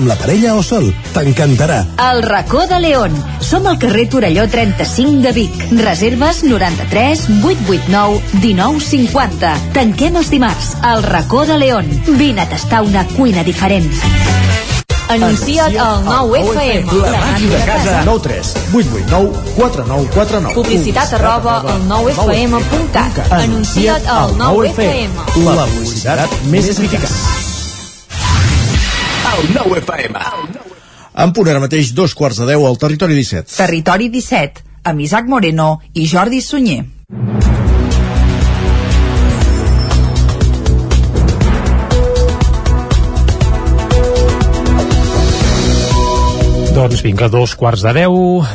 amb 0.00 0.08
la 0.08 0.16
parella 0.16 0.54
o 0.56 0.62
sol. 0.64 0.88
T'encantarà. 1.12 1.82
El 2.10 2.22
racó 2.24 2.64
de 2.66 2.78
León. 2.80 3.12
Som 3.44 3.66
al 3.68 3.78
carrer 3.78 4.08
Torelló 4.08 4.46
35 4.48 5.20
de 5.20 5.32
Vic. 5.36 5.64
Reserves 5.76 6.42
93 6.44 7.26
889 7.44 8.20
1950. 8.40 9.52
Tanquem 9.76 10.16
els 10.16 10.30
dimarts. 10.32 10.72
El 10.94 11.04
racó 11.04 11.44
de 11.44 11.58
León. 11.60 11.90
Vine 12.16 12.46
a 12.46 12.48
tastar 12.48 12.82
una 12.82 13.04
cuina 13.12 13.44
diferent. 13.44 13.90
Anuncia't 15.10 15.76
al 15.76 16.04
9FM. 16.06 16.96
La 17.02 17.12
màquina 17.18 17.58
de 17.58 17.64
casa. 17.66 18.00
9 18.06 18.20
3 18.22 18.54
8 18.72 18.88
8 18.94 19.06
9 19.10 19.32
4 19.56 19.84
9 19.88 20.08
4 20.14 20.40
9 20.40 20.54
Publicitat 20.54 21.14
arroba 21.18 21.58
al 21.60 21.84
9FM.cat. 21.90 23.20
Anuncia't 23.42 24.06
al 24.06 24.36
9FM. 24.38 25.44
La 25.44 25.66
publicitat 25.66 26.42
més 26.48 26.72
eficaç. 26.72 27.49
El 29.30 29.48
9FM. 29.54 30.22
En 31.24 31.32
punt 31.36 31.50
ara 31.50 31.62
mateix, 31.62 31.92
dos 31.94 32.16
quarts 32.18 32.40
de 32.42 32.48
deu 32.48 32.64
al 32.66 32.78
territori 32.82 33.18
17. 33.18 33.54
Territori 33.60 34.08
17, 34.10 34.64
amb 34.90 35.06
Isaac 35.06 35.30
Moreno 35.30 35.76
i 35.94 36.08
Jordi 36.10 36.42
Sunyer. 36.42 36.82
Doncs 46.80 47.02
vinga, 47.04 47.26
dos 47.28 47.52
quarts 47.60 47.82
de 47.84 47.90
deu 47.92 48.14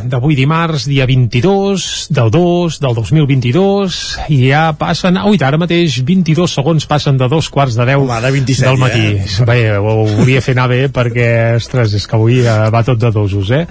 d'avui 0.09 0.33
dimarts, 0.33 0.88
dia 0.89 1.05
22 1.05 2.07
del 2.09 2.31
2 2.33 2.79
del 2.81 2.95
2022 2.97 3.97
i 4.33 4.39
ja 4.47 4.63
passen, 4.73 5.19
ui, 5.29 5.38
ara 5.45 5.59
mateix 5.61 5.99
22 6.01 6.55
segons 6.57 6.88
passen 6.89 7.19
de 7.21 7.27
dos 7.29 7.51
quarts 7.53 7.77
de 7.77 7.85
deu 7.85 8.01
Home, 8.01 8.15
ara 8.15 8.31
27 8.33 8.65
del 8.65 8.81
matí. 8.81 9.03
ja, 9.29 9.45
Bé, 9.45 9.59
ho 9.77 10.07
volia 10.09 10.41
fer 10.41 10.55
anar 10.55 10.65
bé 10.71 10.79
perquè, 10.89 11.27
ostres, 11.59 11.93
és 11.93 12.07
que 12.09 12.17
avui 12.17 12.39
uh, 12.41 12.65
va 12.73 12.81
tot 12.88 12.97
de 12.97 13.11
dosos, 13.13 13.51
eh? 13.53 13.61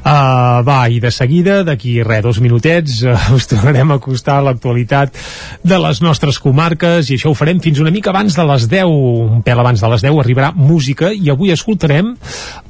Uh, 0.00 0.64
va, 0.64 0.78
i 0.88 1.02
de 1.04 1.12
seguida, 1.12 1.58
d'aquí 1.68 1.98
res, 2.00 2.24
dos 2.24 2.40
minutets, 2.40 3.02
uh, 3.04 3.12
us 3.36 3.44
tornarem 3.52 3.92
a 3.92 3.98
acostar 4.00 4.38
a 4.38 4.46
l'actualitat 4.48 5.20
de 5.60 5.82
les 5.84 6.00
nostres 6.00 6.40
comarques 6.40 7.12
i 7.12 7.20
això 7.20 7.34
ho 7.34 7.36
farem 7.36 7.60
fins 7.60 7.84
una 7.84 7.92
mica 7.92 8.08
abans 8.16 8.40
de 8.40 8.48
les 8.54 8.70
10, 8.72 8.88
un 8.88 9.44
pèl 9.44 9.60
abans 9.60 9.84
de 9.84 9.92
les 9.92 10.08
10 10.08 10.24
arribarà 10.24 10.54
música 10.56 11.12
i 11.12 11.28
avui 11.28 11.52
escoltarem 11.52 12.14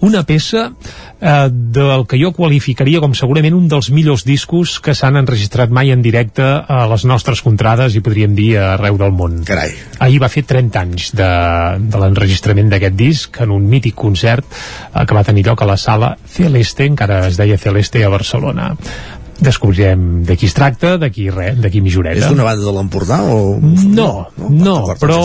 una 0.03 0.27
peça 0.27 0.67
eh, 1.21 1.28
del 1.51 2.07
que 2.09 2.19
jo 2.21 2.33
qualificaria 2.37 3.01
com 3.03 3.15
segurament 3.17 3.57
un 3.57 3.69
dels 3.71 3.91
millors 3.95 4.25
discos 4.29 4.79
que 4.85 4.95
s'han 4.97 5.19
enregistrat 5.21 5.73
mai 5.75 5.93
en 5.93 6.03
directe 6.05 6.45
a 6.45 6.81
les 6.91 7.05
nostres 7.09 7.43
contrades 7.45 7.97
i 7.99 8.03
podríem 8.05 8.35
dir 8.39 8.51
arreu 8.63 8.99
del 9.01 9.13
món. 9.13 9.43
Carai. 9.49 9.75
Ahir 10.05 10.23
va 10.23 10.33
fer 10.33 10.45
30 10.49 10.81
anys 10.81 11.13
de, 11.19 11.29
de 11.85 12.03
l'enregistrament 12.03 12.73
d'aquest 12.73 12.99
disc 12.99 13.41
en 13.45 13.53
un 13.55 13.69
mític 13.69 13.97
concert 13.99 14.47
eh, 14.49 15.05
que 15.05 15.15
va 15.17 15.27
tenir 15.27 15.47
lloc 15.49 15.63
a 15.63 15.71
la 15.71 15.79
sala 15.81 16.15
Celeste, 16.27 16.89
encara 16.89 17.27
es 17.29 17.39
deia 17.41 17.61
Celeste 17.61 18.05
a 18.05 18.13
Barcelona 18.13 18.73
descobrirem 19.39 20.25
de 20.27 20.35
qui 20.37 20.49
es 20.49 20.55
tracta, 20.55 20.97
d'aquí 20.99 21.29
res, 21.31 21.61
d'aquí 21.63 21.79
mitjoreta. 21.79 22.25
És 22.25 22.33
d'una 22.33 22.47
banda 22.47 22.65
de 22.67 22.75
l'Empordà 22.75 23.21
o... 23.23 23.59
No, 23.63 24.09
no, 24.35 24.49
no 24.51 24.77
però 24.99 25.21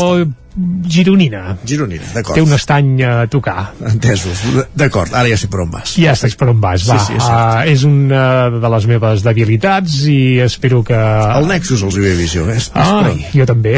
gironina. 0.87 1.57
Gironina, 1.65 2.05
d'acord. 2.13 2.37
Té 2.37 2.43
un 2.45 2.53
estany 2.53 2.91
a 3.05 3.13
tocar. 3.31 3.73
Entesos. 3.89 4.43
D'acord, 4.77 5.13
ara 5.13 5.29
ja 5.31 5.37
sé 5.39 5.49
per 5.51 5.63
on 5.63 5.71
vas. 5.73 5.95
Ja 5.99 6.13
saps 6.17 6.37
per 6.39 6.49
on 6.51 6.61
vas, 6.61 6.85
va. 6.87 6.99
Sí, 7.01 7.13
sí, 7.13 7.19
és 7.19 7.27
uh, 7.27 7.73
és 7.73 7.85
una 7.87 8.23
de 8.53 8.71
les 8.75 8.87
meves 8.89 9.23
debilitats 9.25 9.95
i 10.09 10.39
espero 10.43 10.83
que... 10.85 10.97
El 10.97 11.49
Nexus 11.49 11.83
els 11.87 11.97
hi 11.97 12.13
vist 12.19 12.37
jo, 12.37 12.45
eh? 12.51 12.59
Ai, 12.79 13.25
jo 13.33 13.47
també. 13.49 13.75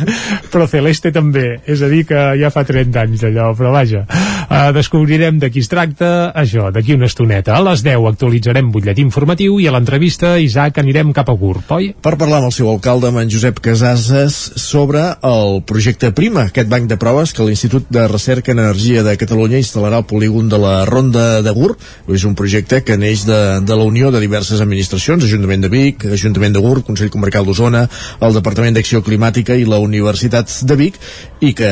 però 0.52 0.66
Celeste 0.70 1.12
també. 1.14 1.60
És 1.66 1.82
a 1.82 1.90
dir, 1.92 2.04
que 2.08 2.24
ja 2.40 2.50
fa 2.54 2.66
30 2.66 3.02
anys 3.04 3.24
d'allò, 3.24 3.52
però 3.58 3.72
vaja. 3.74 4.04
Uh, 4.46 4.70
descobrirem 4.74 5.40
de 5.42 5.50
qui 5.52 5.62
es 5.64 5.70
tracta, 5.70 6.32
això, 6.34 6.68
d'aquí 6.74 6.96
una 6.96 7.10
estoneta. 7.10 7.56
A 7.56 7.62
les 7.70 7.84
10 7.86 8.10
actualitzarem 8.10 8.70
butlletí 8.74 9.04
informatiu 9.04 9.60
i 9.62 9.68
a 9.68 9.74
l'entrevista, 9.74 10.36
Isaac, 10.42 10.82
anirem 10.82 11.14
cap 11.16 11.30
a 11.30 11.36
Gurb, 11.38 11.70
oi? 11.78 11.92
Per 12.02 12.16
parlar 12.18 12.42
amb 12.42 12.50
el 12.50 12.56
seu 12.56 12.70
alcalde, 12.72 13.10
amb 13.12 13.22
en 13.22 13.32
Josep 13.32 13.62
Casases, 13.62 14.38
sobre 14.60 15.06
el 15.26 15.60
projecte 15.66 16.12
Prima, 16.16 16.46
aquest 16.48 16.70
banc 16.72 16.86
de 16.88 16.96
proves 16.96 17.34
que 17.36 17.44
l'Institut 17.44 17.90
de 17.92 18.06
Recerca 18.08 18.54
en 18.54 18.62
Energia 18.62 19.02
de 19.04 19.12
Catalunya 19.20 19.58
instal·larà 19.60 19.98
al 20.00 20.06
polígon 20.08 20.46
de 20.48 20.56
la 20.56 20.86
Ronda 20.88 21.42
de 21.44 21.52
Gurb. 21.52 21.82
És 22.08 22.22
un 22.24 22.32
projecte 22.32 22.78
que 22.80 22.94
neix 22.96 23.26
de, 23.28 23.36
de 23.60 23.76
la 23.76 23.84
unió 23.84 24.08
de 24.08 24.22
diverses 24.22 24.62
administracions, 24.64 25.26
Ajuntament 25.26 25.66
de 25.66 25.68
Vic, 25.68 26.06
Ajuntament 26.16 26.56
de 26.56 26.62
Gurb, 26.64 26.86
Consell 26.86 27.12
Comarcal 27.12 27.44
d'Osona, 27.44 27.82
el 28.24 28.32
Departament 28.32 28.78
d'Acció 28.78 29.02
Climàtica 29.04 29.58
i 29.60 29.66
la 29.68 29.76
Universitat 29.84 30.54
de 30.64 30.78
Vic, 30.80 30.96
i 31.44 31.50
que 31.52 31.68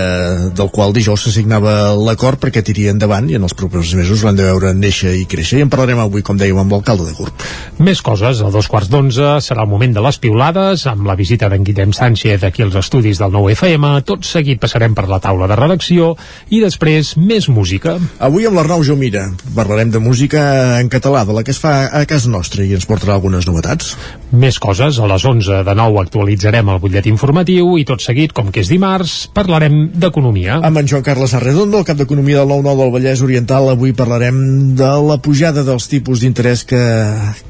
del 0.53 0.69
qual 0.69 0.93
dijous 0.93 1.25
s'assignava 1.25 1.95
l'acord 1.97 2.43
perquè 2.45 2.61
tiri 2.61 2.91
endavant 2.93 3.33
i 3.33 3.39
en 3.41 3.49
els 3.49 3.57
propers 3.57 3.95
mesos 3.97 4.27
l'han 4.29 4.37
de 4.37 4.45
veure 4.51 4.75
néixer 4.77 5.15
i 5.23 5.25
créixer. 5.25 5.63
I 5.63 5.65
en 5.65 5.73
parlarem 5.73 6.05
avui, 6.05 6.21
com 6.21 6.37
dèiem, 6.37 6.61
amb 6.61 6.77
l'alcalde 6.77 7.09
de 7.09 7.17
Gurb. 7.17 7.49
Més 7.81 8.05
coses, 8.05 8.45
a 8.45 8.53
dos 8.53 8.69
quarts 8.69 8.93
d'onze 8.93 9.39
serà 9.49 9.65
el 9.65 9.73
moment 9.73 9.97
de 9.97 10.05
les 10.05 10.21
piulades, 10.21 10.85
amb 10.93 11.09
la 11.09 11.17
visita 11.17 11.49
d'en 11.49 11.65
Guillem 11.65 11.97
Sánchez 11.97 12.45
aquí 12.45 12.69
als 12.69 12.77
estudis 12.85 13.25
del 13.25 13.33
nou 13.33 13.49
FM. 13.49 13.97
Tot 14.05 14.34
seguit 14.35 14.61
passarem 14.63 14.95
per 14.97 15.07
la 15.11 15.21
taula 15.23 15.49
de 15.51 15.59
redacció 15.59 16.15
i 16.51 16.61
després 16.63 17.15
més 17.17 17.49
música. 17.49 17.97
Avui 18.19 18.49
amb 18.49 18.59
l'Arnau 18.59 18.85
Jomira 18.87 19.29
parlarem 19.55 19.93
de 19.95 20.03
música 20.03 20.81
en 20.81 20.91
català, 20.93 21.25
de 21.25 21.37
la 21.37 21.45
que 21.47 21.55
es 21.55 21.61
fa 21.63 21.75
a 21.95 22.05
casa 22.11 22.31
nostra 22.31 22.65
i 22.65 22.75
ens 22.75 22.87
portarà 22.91 23.15
algunes 23.17 23.47
novetats. 23.49 23.95
Més 24.35 24.59
coses, 24.59 24.99
a 24.99 25.09
les 25.11 25.25
11 25.25 25.63
de 25.67 25.75
nou 25.79 26.01
actualitzarem 26.01 26.71
el 26.73 26.81
butllet 26.83 27.07
informatiu 27.11 27.77
i 27.79 27.85
tot 27.87 28.03
seguit, 28.03 28.35
com 28.35 28.51
que 28.51 28.65
és 28.65 28.71
dimarts, 28.73 29.29
parlarem 29.35 29.77
d'economia. 29.95 30.59
Amb 30.65 30.81
en 30.81 30.91
Joan 30.91 31.05
Carles 31.07 31.37
Arredondo, 31.39 31.79
el 31.81 31.87
cap 31.87 32.01
d'Economia 32.01 32.43
del 32.43 32.51
9-9 32.51 32.83
del 32.83 32.95
Vallès 32.97 33.23
Oriental, 33.23 33.69
avui 33.71 33.95
parlarem 33.95 34.41
de 34.79 34.91
la 35.07 35.19
pujada 35.23 35.63
dels 35.67 35.87
tipus 35.91 36.25
d'interès 36.25 36.65
que, 36.67 36.83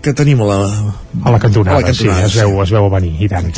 que 0.05 0.13
tenim 0.17 0.43
a 0.45 0.51
la, 0.51 0.61
a 1.25 1.33
la 1.33 1.41
cantonada, 1.41 1.79
a 1.79 1.81
la 1.81 1.89
cantonada 1.89 2.29
sí, 2.29 2.35
es 2.35 2.37
veu, 2.43 2.61
es 2.63 2.75
veu 2.75 2.91
venir, 2.93 3.15
i 3.25 3.31
tant. 3.33 3.49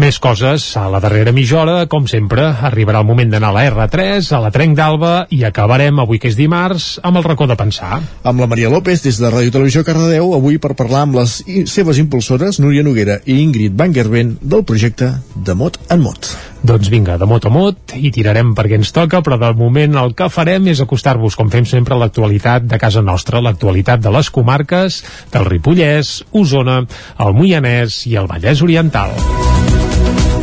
Més 0.00 0.18
coses, 0.22 0.66
a 0.80 0.88
la 0.90 1.02
darrera 1.04 1.34
mitja 1.36 1.60
hora, 1.62 1.76
com 1.90 2.08
sempre, 2.10 2.48
arribarà 2.64 3.02
el 3.02 3.08
moment 3.08 3.30
d'anar 3.32 3.50
a 3.52 3.56
la 3.56 3.64
R3, 3.70 4.30
a 4.34 4.40
la 4.42 4.50
Trenc 4.54 4.76
d'Alba, 4.78 5.12
i 5.34 5.42
acabarem, 5.44 6.00
avui 6.00 6.20
que 6.22 6.30
és 6.32 6.38
dimarts, 6.38 6.94
amb 7.04 7.20
el 7.20 7.26
racó 7.26 7.48
de 7.50 7.58
pensar. 7.60 8.00
Amb 8.24 8.40
la 8.40 8.48
Maria 8.50 8.72
López, 8.72 9.04
des 9.04 9.20
de 9.20 9.30
Ràdio 9.30 9.52
Televisió 9.54 9.84
Cardedeu, 9.86 10.32
avui 10.36 10.58
per 10.58 10.74
parlar 10.78 11.04
amb 11.04 11.20
les 11.20 11.38
seves 11.70 12.00
impulsores, 12.02 12.60
Núria 12.62 12.84
Noguera 12.86 13.20
i 13.24 13.40
Ingrid 13.42 13.76
Van 13.78 13.94
Gerben, 13.94 14.36
del 14.40 14.64
projecte 14.64 15.12
de 15.34 15.54
Mot 15.58 15.78
en 15.90 16.02
Mot. 16.04 16.34
Doncs 16.64 16.88
vinga, 16.88 17.18
de 17.20 17.26
mot 17.28 17.44
a 17.44 17.50
mot, 17.52 17.92
i 17.92 18.08
tirarem 18.08 18.54
perquè 18.56 18.78
ens 18.80 18.88
toca, 18.96 19.20
però 19.20 19.36
de 19.36 19.50
moment 19.58 19.98
el 20.00 20.14
que 20.16 20.30
farem 20.32 20.70
és 20.72 20.80
acostar-vos, 20.80 21.36
com 21.36 21.52
fem 21.52 21.68
sempre, 21.68 21.92
a 21.92 22.00
l'actualitat 22.00 22.64
de 22.70 22.80
casa 22.80 23.04
nostra, 23.04 23.44
l'actualitat 23.44 24.00
de 24.00 24.14
les 24.16 24.32
comarques 24.32 25.02
del 25.34 25.44
Ripollès, 25.50 26.22
Osona, 26.32 26.80
el 27.20 27.36
Moianès 27.36 28.06
i 28.08 28.16
el 28.16 28.32
Vallès 28.32 28.64
Oriental. 28.64 29.12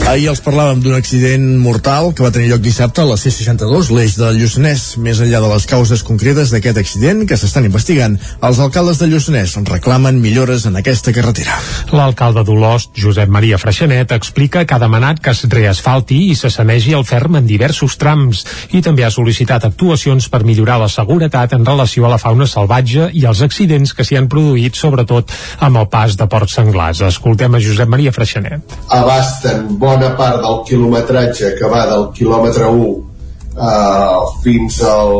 Ahir 0.10 0.32
els 0.32 0.42
parlàvem 0.42 0.80
d'un 0.82 0.96
accident 0.98 1.44
mortal 1.62 2.10
que 2.16 2.24
va 2.26 2.32
tenir 2.34 2.50
lloc 2.50 2.62
dissabte 2.66 3.04
a 3.04 3.08
la 3.08 3.16
C-62, 3.20 3.92
l'eix 3.94 4.16
del 4.18 4.40
Lluçanès. 4.42 4.98
Més 5.00 5.22
enllà 5.24 5.40
de 5.44 5.50
les 5.52 5.66
causes 5.70 6.02
concretes 6.04 6.50
d'aquest 6.52 6.80
accident 6.82 7.22
que 7.30 7.38
s'estan 7.38 7.68
investigant, 7.70 8.18
els 8.44 8.60
alcaldes 8.60 9.00
de 9.00 9.08
Lluçanès 9.12 9.54
reclamen 9.70 10.18
millores 10.20 10.66
en 10.66 10.76
aquesta 10.80 11.14
carretera. 11.14 11.56
L'alcalde 11.94 12.44
d'Olost, 12.48 12.92
Josep 12.98 13.30
Maria 13.30 13.60
Freixenet, 13.62 14.12
explica 14.16 14.66
que 14.66 14.76
ha 14.76 14.82
demanat 14.82 15.22
que 15.22 15.36
es 15.36 15.44
reasfalti 15.52 16.18
i 16.32 16.36
se 16.40 16.50
sanegi 16.50 16.96
el 16.98 17.06
ferm 17.06 17.38
en 17.40 17.48
diversos 17.48 17.96
trams 18.02 18.44
i 18.74 18.82
també 18.82 19.06
ha 19.06 19.14
sol·licitat 19.14 19.70
actuacions 19.70 20.28
per 20.34 20.42
millorar 20.48 20.80
la 20.82 20.90
seguretat 20.90 21.54
en 21.56 21.66
relació 21.68 22.08
a 22.08 22.14
la 22.16 22.20
fauna 22.22 22.50
salvatge 22.50 23.12
i 23.14 23.28
als 23.30 23.46
accidents 23.46 23.94
que 23.94 24.08
s'hi 24.08 24.18
han 24.18 24.32
produït, 24.34 24.76
sobretot 24.76 25.32
amb 25.60 25.84
el 25.84 25.88
pas 25.94 26.18
de 26.18 26.28
porcs 26.28 26.58
senglars. 26.58 27.06
Escoltem 27.12 27.56
a 27.56 27.64
Josep 27.64 27.88
Maria 27.88 28.12
Freixenet. 28.12 28.78
abasten 28.90 29.78
bona 29.92 30.16
part 30.16 30.40
del 30.42 30.62
quilometratge 30.68 31.56
que 31.60 31.70
va 31.72 31.82
del 31.90 32.06
quilòmetre 32.16 32.68
1 32.72 32.84
uh, 32.88 34.22
fins 34.44 34.78
al 34.88 35.16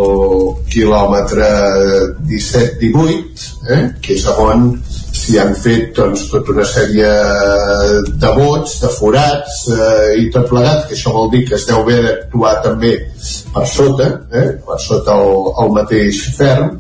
quilòmetre 0.72 1.50
17-18 2.30 3.50
eh, 3.76 3.82
que 4.00 4.16
és 4.16 4.28
on 4.32 4.70
s'hi 5.22 5.36
han 5.42 5.52
fet 5.60 5.92
doncs, 5.98 6.24
tota 6.32 6.54
una 6.54 6.64
sèrie 6.66 7.10
de 8.24 8.32
vots, 8.38 8.78
de 8.82 8.94
forats 8.96 9.58
eh, 9.76 10.22
i 10.24 10.30
tot 10.34 10.48
plegat, 10.50 10.88
que 10.88 10.96
això 10.96 11.12
vol 11.14 11.28
dir 11.34 11.44
que 11.50 11.58
es 11.60 11.68
deu 11.68 11.84
haver 11.84 12.00
d'actuar 12.06 12.56
també 12.64 12.94
per 13.52 13.66
sota, 13.70 14.08
eh, 14.32 14.48
per 14.66 14.80
sota 14.82 15.20
el, 15.20 15.52
el 15.66 15.76
mateix 15.76 16.24
ferm, 16.40 16.80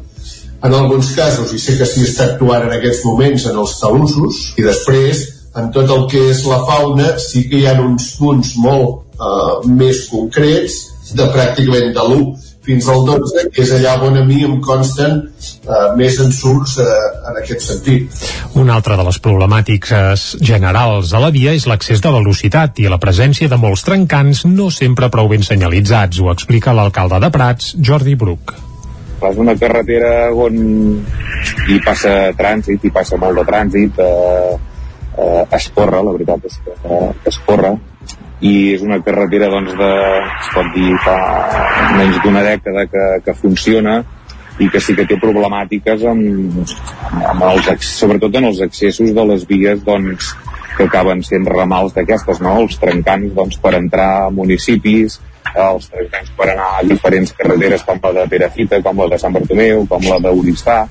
en 0.64 0.78
alguns 0.78 1.12
casos, 1.18 1.52
i 1.54 1.60
sé 1.60 1.76
que 1.78 1.86
s'hi 1.90 2.08
està 2.08 2.32
actuant 2.32 2.66
en 2.70 2.74
aquests 2.80 3.04
moments 3.06 3.46
en 3.52 3.62
els 3.62 3.78
talussos, 3.84 4.42
i 4.58 4.66
després 4.66 5.26
en 5.60 5.72
tot 5.76 5.90
el 5.92 6.06
que 6.12 6.30
és 6.32 6.46
la 6.48 6.62
fauna 6.68 7.16
sí 7.20 7.48
que 7.50 7.60
hi 7.60 7.68
ha 7.68 7.76
uns 7.82 8.14
punts 8.20 8.56
molt 8.62 9.18
eh, 9.18 9.74
més 9.82 10.06
concrets 10.12 10.80
de 11.12 11.28
pràcticament 11.34 11.92
de 11.96 12.08
l'1 12.08 12.50
fins 12.62 12.88
al 12.94 13.02
12, 13.08 13.48
que 13.54 13.64
és 13.64 13.72
allà 13.74 13.96
on 14.06 14.20
a 14.20 14.24
mi 14.26 14.44
em 14.46 14.60
consten 14.64 15.18
eh, 15.18 15.88
més 15.98 16.20
ensurts 16.22 16.78
eh, 16.80 16.88
en 17.32 17.40
aquest 17.42 17.66
sentit. 17.66 18.24
Una 18.62 18.76
altra 18.78 18.98
de 19.00 19.06
les 19.08 19.18
problemàtiques 19.24 20.28
generals 20.40 21.16
a 21.18 21.24
la 21.24 21.32
via 21.34 21.56
és 21.58 21.66
l'accés 21.68 22.04
de 22.04 22.14
velocitat 22.14 22.80
i 22.84 22.90
la 22.92 23.02
presència 23.02 23.50
de 23.50 23.60
molts 23.60 23.84
trencants 23.88 24.46
no 24.46 24.70
sempre 24.72 25.10
prou 25.10 25.32
ben 25.32 25.46
senyalitzats, 25.46 26.22
ho 26.22 26.30
explica 26.34 26.76
l'alcalde 26.78 27.20
de 27.24 27.32
Prats, 27.34 27.74
Jordi 27.82 28.16
Bruc. 28.16 28.54
És 29.22 29.38
una 29.38 29.54
carretera 29.58 30.32
on 30.34 30.56
hi 31.70 31.78
passa 31.86 32.32
trànsit, 32.38 32.86
hi 32.86 32.94
passa 32.94 33.18
molt 33.22 33.38
de 33.38 33.46
trànsit, 33.46 34.00
eh, 34.02 34.71
eh, 35.22 35.46
es 35.58 35.70
corre, 35.76 36.02
la 36.04 36.16
veritat 36.16 36.46
és 36.50 36.60
que 36.66 36.76
eh, 36.90 37.10
es 37.32 37.40
corre, 37.48 37.76
i 38.42 38.54
és 38.74 38.82
una 38.82 38.98
carretera 39.06 39.52
doncs, 39.54 39.76
de, 39.78 39.92
es 40.26 40.50
pot 40.56 40.72
dir 40.76 40.96
fa 41.06 41.18
menys 41.98 42.18
d'una 42.24 42.42
dècada 42.48 42.88
que, 42.90 43.06
que 43.26 43.38
funciona 43.38 44.00
i 44.62 44.70
que 44.70 44.82
sí 44.84 44.96
que 44.98 45.06
té 45.10 45.18
problemàtiques 45.22 46.04
amb, 46.10 46.72
amb 47.22 47.46
els, 47.48 47.70
sobretot 47.88 48.36
en 48.38 48.50
els 48.50 48.62
accessos 48.66 49.14
de 49.16 49.26
les 49.30 49.46
vies 49.50 49.84
doncs, 49.86 50.34
que 50.78 50.88
acaben 50.88 51.22
sent 51.26 51.46
ramals 51.50 51.94
d'aquestes, 51.96 52.42
no? 52.42 52.58
els 52.64 52.78
trencants 52.82 53.34
doncs, 53.38 53.60
per 53.62 53.76
entrar 53.78 54.10
a 54.26 54.34
municipis, 54.34 55.20
els 55.52 55.90
trencants 55.92 56.34
per 56.38 56.50
anar 56.52 56.68
a 56.80 56.84
diferents 56.88 57.34
carreteres 57.38 57.84
com 57.86 58.00
la 58.04 58.14
de 58.22 58.28
Perafita, 58.32 58.82
com 58.86 59.02
la 59.02 59.10
de 59.12 59.20
Sant 59.22 59.36
Bartomeu, 59.36 59.86
com 59.90 60.06
la 60.08 60.20
d'Uristà, 60.24 60.84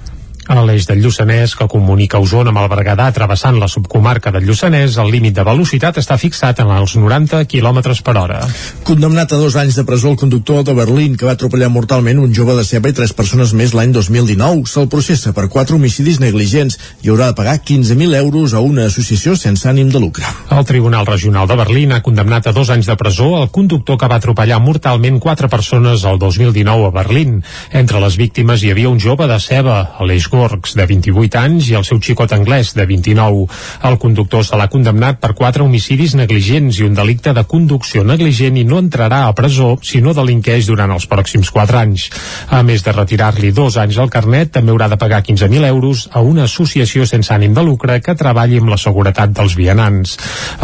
a 0.58 0.64
l'eix 0.66 0.86
del 0.88 0.98
Lluçanès, 1.04 1.52
que 1.54 1.68
comunica 1.70 2.18
Osona 2.18 2.50
amb 2.50 2.58
el 2.58 2.68
Berguedà 2.72 3.06
travessant 3.14 3.58
la 3.60 3.68
subcomarca 3.70 4.32
del 4.34 4.48
Lluçanès, 4.48 4.96
el 4.98 5.10
límit 5.14 5.36
de 5.36 5.44
velocitat 5.46 6.00
està 6.00 6.16
fixat 6.18 6.58
en 6.64 6.72
els 6.74 6.96
90 6.98 7.44
km 7.46 7.78
per 8.02 8.16
hora. 8.18 8.40
Condemnat 8.86 9.30
a 9.30 9.38
dos 9.38 9.54
anys 9.60 9.78
de 9.78 9.84
presó 9.86 10.10
el 10.10 10.18
conductor 10.18 10.64
de 10.66 10.74
Berlín 10.74 11.14
que 11.16 11.28
va 11.28 11.36
atropellar 11.38 11.70
mortalment 11.70 12.18
un 12.18 12.34
jove 12.34 12.56
de 12.58 12.64
ceba 12.66 12.90
i 12.90 12.96
tres 12.96 13.12
persones 13.14 13.52
més 13.54 13.74
l'any 13.76 13.92
2019. 13.94 14.66
Se'l 14.66 14.88
processa 14.90 15.32
per 15.36 15.46
quatre 15.52 15.76
homicidis 15.76 16.18
negligents 16.18 16.78
i 17.04 17.12
haurà 17.12 17.30
de 17.30 17.38
pagar 17.38 17.60
15.000 17.62 18.18
euros 18.18 18.54
a 18.54 18.64
una 18.64 18.88
associació 18.90 19.36
sense 19.38 19.68
ànim 19.70 19.92
de 19.94 20.02
lucre. 20.02 20.26
El 20.50 20.66
Tribunal 20.66 21.06
Regional 21.06 21.46
de 21.46 21.60
Berlín 21.62 21.94
ha 21.94 22.02
condemnat 22.02 22.50
a 22.50 22.56
dos 22.56 22.74
anys 22.74 22.90
de 22.90 22.98
presó 22.98 23.36
el 23.42 23.50
conductor 23.54 24.00
que 24.00 24.10
va 24.10 24.18
atropellar 24.18 24.58
mortalment 24.58 25.20
quatre 25.22 25.48
persones 25.48 26.02
el 26.04 26.18
2019 26.18 26.90
a 26.90 26.94
Berlín. 26.98 27.38
Entre 27.70 28.02
les 28.02 28.18
víctimes 28.18 28.64
hi 28.64 28.74
havia 28.74 28.90
un 28.90 28.98
jove 28.98 29.30
de 29.30 29.38
ceba, 29.38 29.80
Aleix 30.00 30.26
Gorgs, 30.40 30.72
de 30.72 30.86
28 30.88 31.36
anys, 31.36 31.68
i 31.68 31.76
el 31.76 31.84
seu 31.84 31.98
xicot 32.00 32.32
anglès, 32.32 32.72
de 32.72 32.86
29. 32.88 33.44
El 33.84 33.98
conductor 34.00 34.44
se 34.46 34.56
l'ha 34.56 34.70
condemnat 34.72 35.18
per 35.20 35.34
quatre 35.36 35.64
homicidis 35.66 36.14
negligents 36.16 36.78
i 36.80 36.86
un 36.86 36.94
delicte 36.96 37.34
de 37.36 37.44
conducció 37.44 38.04
negligent 38.08 38.56
i 38.56 38.64
no 38.64 38.78
entrarà 38.80 39.26
a 39.26 39.34
presó 39.36 39.74
si 39.84 40.00
no 40.00 40.14
delinqueix 40.16 40.70
durant 40.70 40.94
els 40.94 41.04
pròxims 41.10 41.50
4 41.52 41.80
anys. 41.82 42.06
A 42.48 42.62
més 42.64 42.84
de 42.86 42.94
retirar-li 42.96 43.52
dos 43.52 43.76
anys 43.82 43.98
al 44.00 44.08
carnet, 44.14 44.52
també 44.54 44.72
haurà 44.72 44.88
de 44.88 44.96
pagar 45.00 45.20
15.000 45.26 45.68
euros 45.68 46.06
a 46.12 46.24
una 46.24 46.46
associació 46.48 47.04
sense 47.10 47.34
ànim 47.36 47.52
de 47.56 47.66
lucre 47.66 48.00
que 48.00 48.16
treballi 48.16 48.62
amb 48.62 48.72
la 48.72 48.80
seguretat 48.80 49.36
dels 49.36 49.58
vianants. 49.60 50.16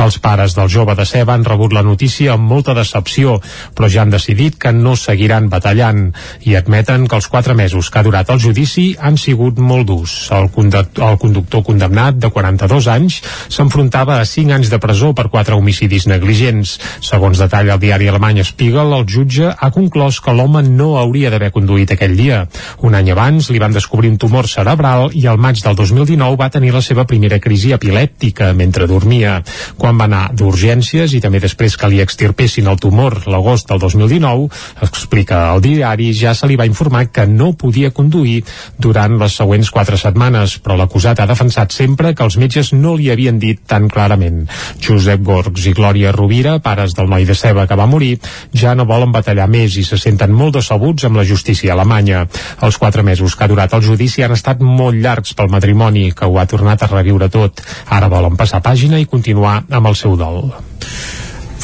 Els 0.07 0.18
pares 0.24 0.57
del 0.57 0.72
jove 0.72 0.97
de 0.97 1.05
Ceba 1.05 1.37
han 1.37 1.45
rebut 1.45 1.77
la 1.77 1.85
notícia 1.85 2.33
amb 2.33 2.49
molta 2.49 2.72
decepció, 2.79 3.41
però 3.77 3.93
ja 3.93 4.07
han 4.07 4.14
decidit 4.14 4.57
que 4.62 4.72
no 4.72 4.97
seguiran 4.97 5.51
batallant 5.53 6.07
i 6.49 6.57
admeten 6.57 7.07
que 7.11 7.20
els 7.20 7.29
quatre 7.29 7.59
mesos 7.59 7.91
que 7.91 8.01
ha 8.01 8.07
durat 8.07 8.33
el 8.33 8.41
judici 8.41 8.89
han 8.97 9.20
sigut 9.20 9.55
molt 9.59 9.86
durs. 9.88 10.14
El 10.34 10.48
el 10.57 11.18
conductor 11.18 11.62
condemnat, 11.64 12.16
de 12.16 12.30
42 12.30 12.86
anys, 12.88 13.20
s'enfrontava 13.52 14.20
a 14.20 14.24
5 14.24 14.54
anys 14.57 14.70
de 14.72 14.78
presó 14.82 15.12
per 15.14 15.28
quatre 15.32 15.54
homicidis 15.54 16.07
negligents. 16.07 16.76
Segons 17.00 17.38
detalla 17.38 17.76
el 17.76 17.82
diari 17.82 18.09
alemany 18.09 18.42
Spiegel, 18.44 18.92
el 18.96 19.07
jutge 19.09 19.50
ha 19.52 19.70
conclòs 19.74 20.20
que 20.20 20.34
l'home 20.34 20.62
no 20.66 20.96
hauria 21.00 21.30
d'haver 21.30 21.52
conduït 21.54 21.92
aquell 21.92 22.16
dia. 22.16 22.44
Un 22.86 22.94
any 22.98 23.11
abans 23.12 23.50
li 23.50 23.61
van 23.62 23.74
descobrir 23.74 24.11
un 24.12 24.18
tumor 24.18 24.48
cerebral 24.48 25.11
i 25.12 25.26
al 25.26 25.38
maig 25.38 25.62
del 25.64 25.76
2019 25.78 26.36
va 26.40 26.50
tenir 26.52 26.72
la 26.74 26.82
seva 26.84 27.07
primera 27.07 27.38
crisi 27.42 27.72
epilèptica 27.76 28.52
mentre 28.54 28.88
dormia. 28.90 29.40
Quan 29.76 29.98
va 29.98 30.09
anar 30.09 30.24
d'urgències 30.36 31.14
i 31.16 31.22
també 31.24 31.40
després 31.42 31.76
que 31.76 31.90
li 31.92 32.00
extirpessin 32.04 32.68
el 32.70 32.80
tumor 32.80 33.22
l'agost 33.26 33.68
del 33.70 33.80
2019, 33.82 34.48
explica 34.86 35.46
el 35.54 35.62
diari, 35.64 36.12
ja 36.14 36.34
se 36.34 36.46
li 36.46 36.57
va 36.57 36.68
informar 36.68 37.07
que 37.11 37.26
no 37.26 37.52
podia 37.59 37.90
conduir 37.90 38.42
durant 38.78 39.18
les 39.20 39.32
següents 39.32 39.45
següents 39.47 39.70
quatre 39.70 39.94
setmanes, 39.94 40.57
però 40.59 40.74
l'acusat 40.74 41.20
ha 41.22 41.26
defensat 41.30 41.70
sempre 41.70 42.11
que 42.18 42.24
els 42.26 42.34
metges 42.40 42.72
no 42.74 42.97
li 42.99 43.12
havien 43.12 43.38
dit 43.38 43.61
tan 43.62 43.86
clarament. 43.86 44.49
Josep 44.82 45.22
Gorgs 45.22 45.68
i 45.70 45.74
Glòria 45.76 46.11
Rovira, 46.16 46.57
pares 46.59 46.97
del 46.99 47.07
noi 47.07 47.28
de 47.28 47.36
Ceba 47.38 47.68
que 47.70 47.78
va 47.78 47.86
morir, 47.86 48.16
ja 48.51 48.74
no 48.74 48.88
volen 48.90 49.14
batallar 49.14 49.47
més 49.47 49.76
i 49.78 49.84
se 49.86 50.01
senten 50.03 50.34
molt 50.34 50.59
decebuts 50.59 51.07
amb 51.07 51.20
la 51.20 51.26
justícia 51.28 51.76
alemanya. 51.76 52.24
Els 52.66 52.78
quatre 52.82 53.07
mesos 53.07 53.36
que 53.36 53.47
ha 53.47 53.53
durat 53.53 53.76
el 53.78 53.86
judici 53.86 54.26
han 54.26 54.34
estat 54.34 54.64
molt 54.64 54.99
llargs 54.99 55.36
pel 55.38 55.53
matrimoni, 55.53 56.11
que 56.11 56.26
ho 56.26 56.40
ha 56.40 56.49
tornat 56.51 56.82
a 56.82 56.90
reviure 56.90 57.30
tot. 57.30 57.62
Ara 57.86 58.11
volen 58.11 58.34
passar 58.34 58.64
pàgina 58.66 58.99
i 58.99 59.07
continuar 59.07 59.61
amb 59.70 59.94
el 59.94 59.94
seu 59.94 60.18
dol. 60.18 60.51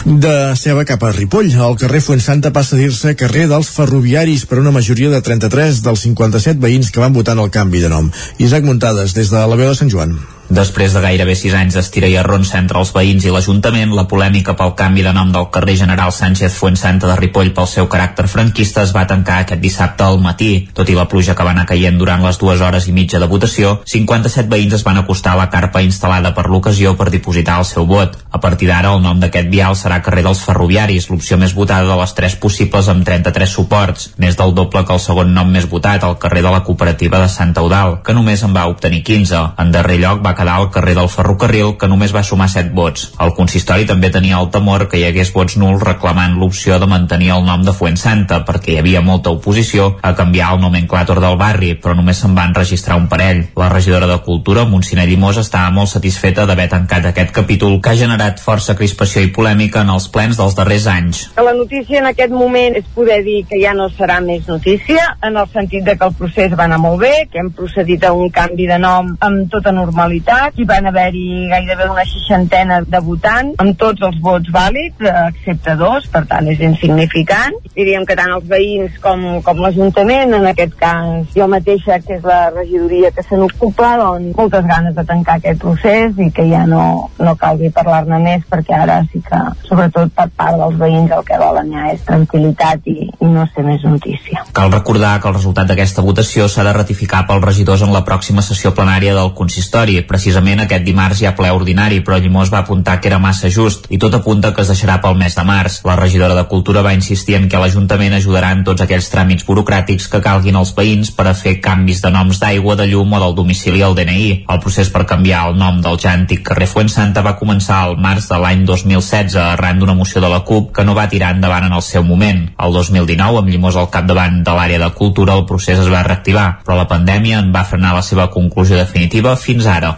De 0.04 0.56
Ceba 0.58 0.82
cap 0.82 1.04
a 1.06 1.12
Ripoll, 1.14 1.52
el 1.54 1.76
carrer 1.78 2.00
Fuensanta 2.02 2.50
passa 2.50 2.74
a 2.74 2.78
dir-se 2.80 3.14
carrer 3.14 3.44
dels 3.46 3.70
ferroviaris 3.70 4.42
per 4.50 4.58
una 4.58 4.72
majoria 4.74 5.12
de 5.12 5.20
33 5.22 5.78
dels 5.84 6.02
57 6.08 6.58
veïns 6.58 6.90
que 6.90 6.98
van 6.98 7.14
votar 7.14 7.36
en 7.38 7.44
el 7.44 7.52
canvi 7.54 7.84
de 7.84 7.92
nom. 7.92 8.10
Isaac 8.42 8.66
Muntades, 8.66 9.14
des 9.14 9.30
de 9.30 9.46
la 9.46 9.58
veu 9.60 9.70
de 9.70 9.78
Sant 9.78 9.92
Joan. 9.94 10.16
Després 10.52 10.92
de 10.92 11.00
gairebé 11.00 11.32
sis 11.32 11.54
anys 11.56 11.78
d'estira 11.78 12.10
i 12.12 12.16
arronsa 12.20 12.58
entre 12.58 12.76
els 12.82 12.90
veïns 12.92 13.24
i 13.24 13.30
l'Ajuntament, 13.32 13.94
la 13.96 14.04
polèmica 14.04 14.52
pel 14.52 14.74
canvi 14.76 15.00
de 15.06 15.14
nom 15.16 15.30
del 15.32 15.46
carrer 15.54 15.78
General 15.80 16.10
Sánchez 16.12 16.58
Fuensanta 16.60 17.08
de 17.08 17.14
Ripoll 17.16 17.54
pel 17.56 17.68
seu 17.70 17.86
caràcter 17.88 18.26
franquista 18.28 18.82
es 18.84 18.92
va 18.92 19.06
tancar 19.08 19.38
aquest 19.40 19.62
dissabte 19.62 20.04
al 20.04 20.20
matí. 20.20 20.50
Tot 20.76 20.90
i 20.92 20.96
la 20.98 21.06
pluja 21.08 21.32
que 21.38 21.46
va 21.46 21.54
anar 21.56 21.64
caient 21.70 21.96
durant 21.96 22.20
les 22.20 22.36
dues 22.36 22.60
hores 22.60 22.88
i 22.90 22.92
mitja 22.92 23.20
de 23.22 23.28
votació, 23.30 23.78
57 23.88 24.52
veïns 24.52 24.76
es 24.76 24.84
van 24.84 25.00
acostar 25.00 25.32
a 25.32 25.38
la 25.40 25.48
carpa 25.54 25.80
instal·lada 25.86 26.34
per 26.36 26.44
l'ocasió 26.52 26.92
per 27.00 27.08
dipositar 27.08 27.56
el 27.62 27.64
seu 27.70 27.88
vot. 27.88 28.20
A 28.28 28.42
partir 28.44 28.68
d'ara, 28.68 28.92
el 28.92 29.00
nom 29.00 29.24
d'aquest 29.24 29.48
vial 29.48 29.72
serà 29.72 30.02
carrer 30.04 30.26
dels 30.28 30.44
Ferroviaris, 30.44 31.08
l'opció 31.08 31.40
més 31.40 31.56
votada 31.56 31.88
de 31.88 31.96
les 32.02 32.12
tres 32.12 32.36
possibles 32.36 32.92
amb 32.92 33.08
33 33.08 33.56
suports, 33.56 34.10
més 34.20 34.36
del 34.36 34.52
doble 34.52 34.84
que 34.84 34.92
el 34.98 35.00
segon 35.00 35.32
nom 35.32 35.48
més 35.48 35.70
votat, 35.72 36.04
el 36.04 36.20
carrer 36.20 36.44
de 36.44 36.52
la 36.52 36.60
cooperativa 36.68 37.24
de 37.24 37.32
Sant 37.32 37.56
Eudal, 37.56 38.02
que 38.04 38.12
només 38.12 38.44
en 38.44 38.52
va 38.52 38.68
obtenir 38.68 39.00
15. 39.08 39.42
En 39.56 39.72
darrer 39.72 39.96
lloc 40.04 40.20
va 40.20 40.36
quedar 40.42 40.58
al 40.58 40.70
carrer 40.70 40.94
del 40.98 41.08
ferrocarril, 41.08 41.76
que 41.78 41.88
només 41.88 42.12
va 42.14 42.24
sumar 42.26 42.48
7 42.50 42.72
vots. 42.74 43.12
El 43.22 43.30
consistori 43.36 43.86
també 43.86 44.10
tenia 44.10 44.40
el 44.42 44.50
temor 44.50 44.88
que 44.90 44.98
hi 44.98 45.04
hagués 45.06 45.30
vots 45.34 45.54
nuls 45.60 45.82
reclamant 45.86 46.34
l'opció 46.40 46.78
de 46.82 46.88
mantenir 46.90 47.30
el 47.36 47.44
nom 47.46 47.62
de 47.62 47.72
Fuensanta, 47.72 48.40
perquè 48.48 48.74
hi 48.74 48.78
havia 48.80 49.04
molta 49.06 49.30
oposició 49.30 49.92
a 50.02 50.14
canviar 50.18 50.52
el 50.56 50.62
nomenclàtor 50.64 51.20
del 51.22 51.38
barri, 51.38 51.76
però 51.78 51.94
només 51.94 52.18
se'n 52.18 52.34
van 52.34 52.54
registrar 52.54 52.98
un 52.98 53.06
parell. 53.08 53.44
La 53.56 53.68
regidora 53.70 54.08
de 54.10 54.18
Cultura, 54.26 54.64
Montserrat 54.66 55.06
Llimós, 55.08 55.38
estava 55.38 55.70
molt 55.70 55.92
satisfeta 55.92 56.46
d'haver 56.46 56.68
tancat 56.72 57.06
aquest 57.12 57.30
capítol 57.30 57.78
que 57.80 57.92
ha 57.92 58.00
generat 58.02 58.42
força 58.42 58.74
crispació 58.74 59.22
i 59.22 59.30
polèmica 59.30 59.86
en 59.86 59.94
els 59.94 60.08
plens 60.10 60.40
dels 60.40 60.58
darrers 60.58 60.88
anys. 60.90 61.22
La 61.38 61.54
notícia 61.54 62.00
en 62.00 62.10
aquest 62.10 62.34
moment 62.34 62.80
és 62.82 62.90
poder 62.96 63.20
dir 63.22 63.44
que 63.46 63.62
ja 63.62 63.76
no 63.78 63.88
serà 63.94 64.18
més 64.24 64.48
notícia, 64.50 65.06
en 65.22 65.38
el 65.38 65.46
sentit 65.54 65.86
de 65.86 65.96
que 65.96 66.10
el 66.10 66.18
procés 66.18 66.58
va 66.58 66.66
anar 66.66 66.82
molt 66.82 67.00
bé, 67.04 67.14
que 67.30 67.38
hem 67.38 67.52
procedit 67.54 68.04
a 68.04 68.12
un 68.12 68.30
canvi 68.34 68.66
de 68.66 68.80
nom 68.82 69.14
amb 69.20 69.46
tota 69.52 69.70
normalitat, 69.74 70.31
i 70.32 70.64
van 70.64 70.86
haver-hi 70.88 71.48
gairebé 71.50 71.88
una 71.90 72.04
seixantena 72.08 72.80
de 72.88 73.00
votants 73.04 73.58
amb 73.60 73.76
tots 73.78 74.00
els 74.06 74.18
vots 74.24 74.48
vàlids, 74.54 75.02
excepte 75.28 75.74
dos, 75.76 76.06
per 76.12 76.24
tant 76.30 76.48
és 76.48 76.60
insignificant. 76.64 77.58
Diríem 77.76 78.06
que 78.08 78.16
tant 78.16 78.32
els 78.32 78.46
veïns 78.48 78.96
com, 79.04 79.24
com 79.44 79.60
l'Ajuntament, 79.60 80.32
en 80.38 80.46
aquest 80.48 80.74
cas 80.80 81.36
jo 81.36 81.48
mateixa, 81.52 81.98
que 82.04 82.16
és 82.16 82.24
la 82.24 82.50
regidoria 82.50 83.12
que 83.12 83.24
se 83.26 83.36
n'ocupa, 83.36 83.92
doncs 84.00 84.36
moltes 84.38 84.64
ganes 84.68 84.96
de 84.96 85.04
tancar 85.08 85.36
aquest 85.40 85.60
procés 85.60 86.16
i 86.16 86.30
que 86.32 86.46
ja 86.48 86.64
no, 86.68 87.10
no 87.20 87.36
calgui 87.40 87.72
parlar-ne 87.74 88.20
més 88.22 88.46
perquè 88.48 88.76
ara 88.78 89.02
sí 89.12 89.20
que, 89.26 89.42
sobretot 89.68 90.14
per 90.16 90.28
part 90.36 90.58
dels 90.60 90.80
veïns, 90.80 91.12
el 91.12 91.26
que 91.28 91.40
volen 91.40 91.72
ja 91.76 91.90
és 91.92 92.04
tranquil·litat 92.08 92.88
i, 92.88 92.98
i 93.12 93.30
no 93.30 93.44
ser 93.52 93.66
més 93.68 93.84
notícia. 93.84 94.46
Cal 94.56 94.72
recordar 94.72 95.18
que 95.20 95.28
el 95.28 95.36
resultat 95.36 95.68
d'aquesta 95.68 96.04
votació 96.04 96.48
s'ha 96.48 96.64
de 96.66 96.74
ratificar 96.76 97.26
pels 97.28 97.44
regidors 97.44 97.84
en 97.84 97.92
la 97.92 98.04
pròxima 98.08 98.44
sessió 98.44 98.72
plenària 98.76 99.14
del 99.16 99.32
consistori, 99.36 100.00
Precisament 100.12 100.60
aquest 100.60 100.82
dimarts 100.84 101.22
hi 101.22 101.24
ha 101.24 101.32
ple 101.32 101.48
ordinari, 101.56 102.02
però 102.04 102.18
Llimós 102.20 102.50
va 102.52 102.58
apuntar 102.60 102.98
que 103.00 103.08
era 103.08 103.18
massa 103.22 103.48
just 103.48 103.86
i 103.88 103.96
tot 103.96 104.12
apunta 104.12 104.50
que 104.52 104.60
es 104.60 104.68
deixarà 104.68 104.98
pel 105.00 105.16
mes 105.16 105.32
de 105.32 105.44
març. 105.48 105.78
La 105.88 105.94
regidora 105.96 106.34
de 106.36 106.42
Cultura 106.50 106.82
va 106.84 106.92
insistir 106.92 107.38
en 107.38 107.46
que 107.48 107.60
l'Ajuntament 107.62 108.12
ajudarà 108.18 108.50
en 108.52 108.60
tots 108.66 108.84
aquells 108.84 109.08
tràmits 109.08 109.46
burocràtics 109.48 110.10
que 110.12 110.20
calguin 110.20 110.58
als 110.60 110.74
veïns 110.76 111.14
per 111.16 111.24
a 111.30 111.32
fer 111.38 111.54
canvis 111.64 112.02
de 112.04 112.10
noms 112.12 112.42
d'aigua, 112.42 112.76
de 112.76 112.90
llum 112.90 113.16
o 113.16 113.22
del 113.22 113.38
domicili 113.38 113.80
al 113.80 113.96
DNI. 113.96 114.26
El 114.52 114.60
procés 114.60 114.92
per 114.92 115.06
canviar 115.08 115.46
el 115.48 115.56
nom 115.56 115.80
del 115.80 115.96
ja 116.04 116.12
antic 116.12 116.44
carrer 116.50 116.68
Fuensanta 116.68 117.24
va 117.24 117.38
començar 117.40 117.80
al 117.86 117.96
març 117.96 118.28
de 118.28 118.42
l'any 118.44 118.66
2016 118.68 119.40
arran 119.46 119.80
d'una 119.80 119.96
moció 119.96 120.20
de 120.20 120.28
la 120.28 120.42
CUP 120.44 120.74
que 120.76 120.84
no 120.84 120.98
va 120.98 121.08
tirar 121.08 121.32
endavant 121.38 121.70
en 121.70 121.78
el 121.80 121.86
seu 121.88 122.04
moment. 122.04 122.44
El 122.60 122.76
2019, 122.76 123.40
amb 123.40 123.48
Llimós 123.48 123.80
al 123.80 123.88
capdavant 123.88 124.42
de 124.44 124.60
l'àrea 124.60 124.84
de 124.84 124.92
cultura, 124.92 125.40
el 125.40 125.48
procés 125.48 125.80
es 125.80 125.88
va 125.88 126.04
reactivar, 126.04 126.60
però 126.66 126.76
la 126.76 126.88
pandèmia 126.92 127.40
en 127.40 127.48
va 127.56 127.64
frenar 127.64 127.96
la 127.96 128.04
seva 128.04 128.28
conclusió 128.28 128.76
definitiva 128.76 129.38
fins 129.40 129.72
ara. 129.80 129.96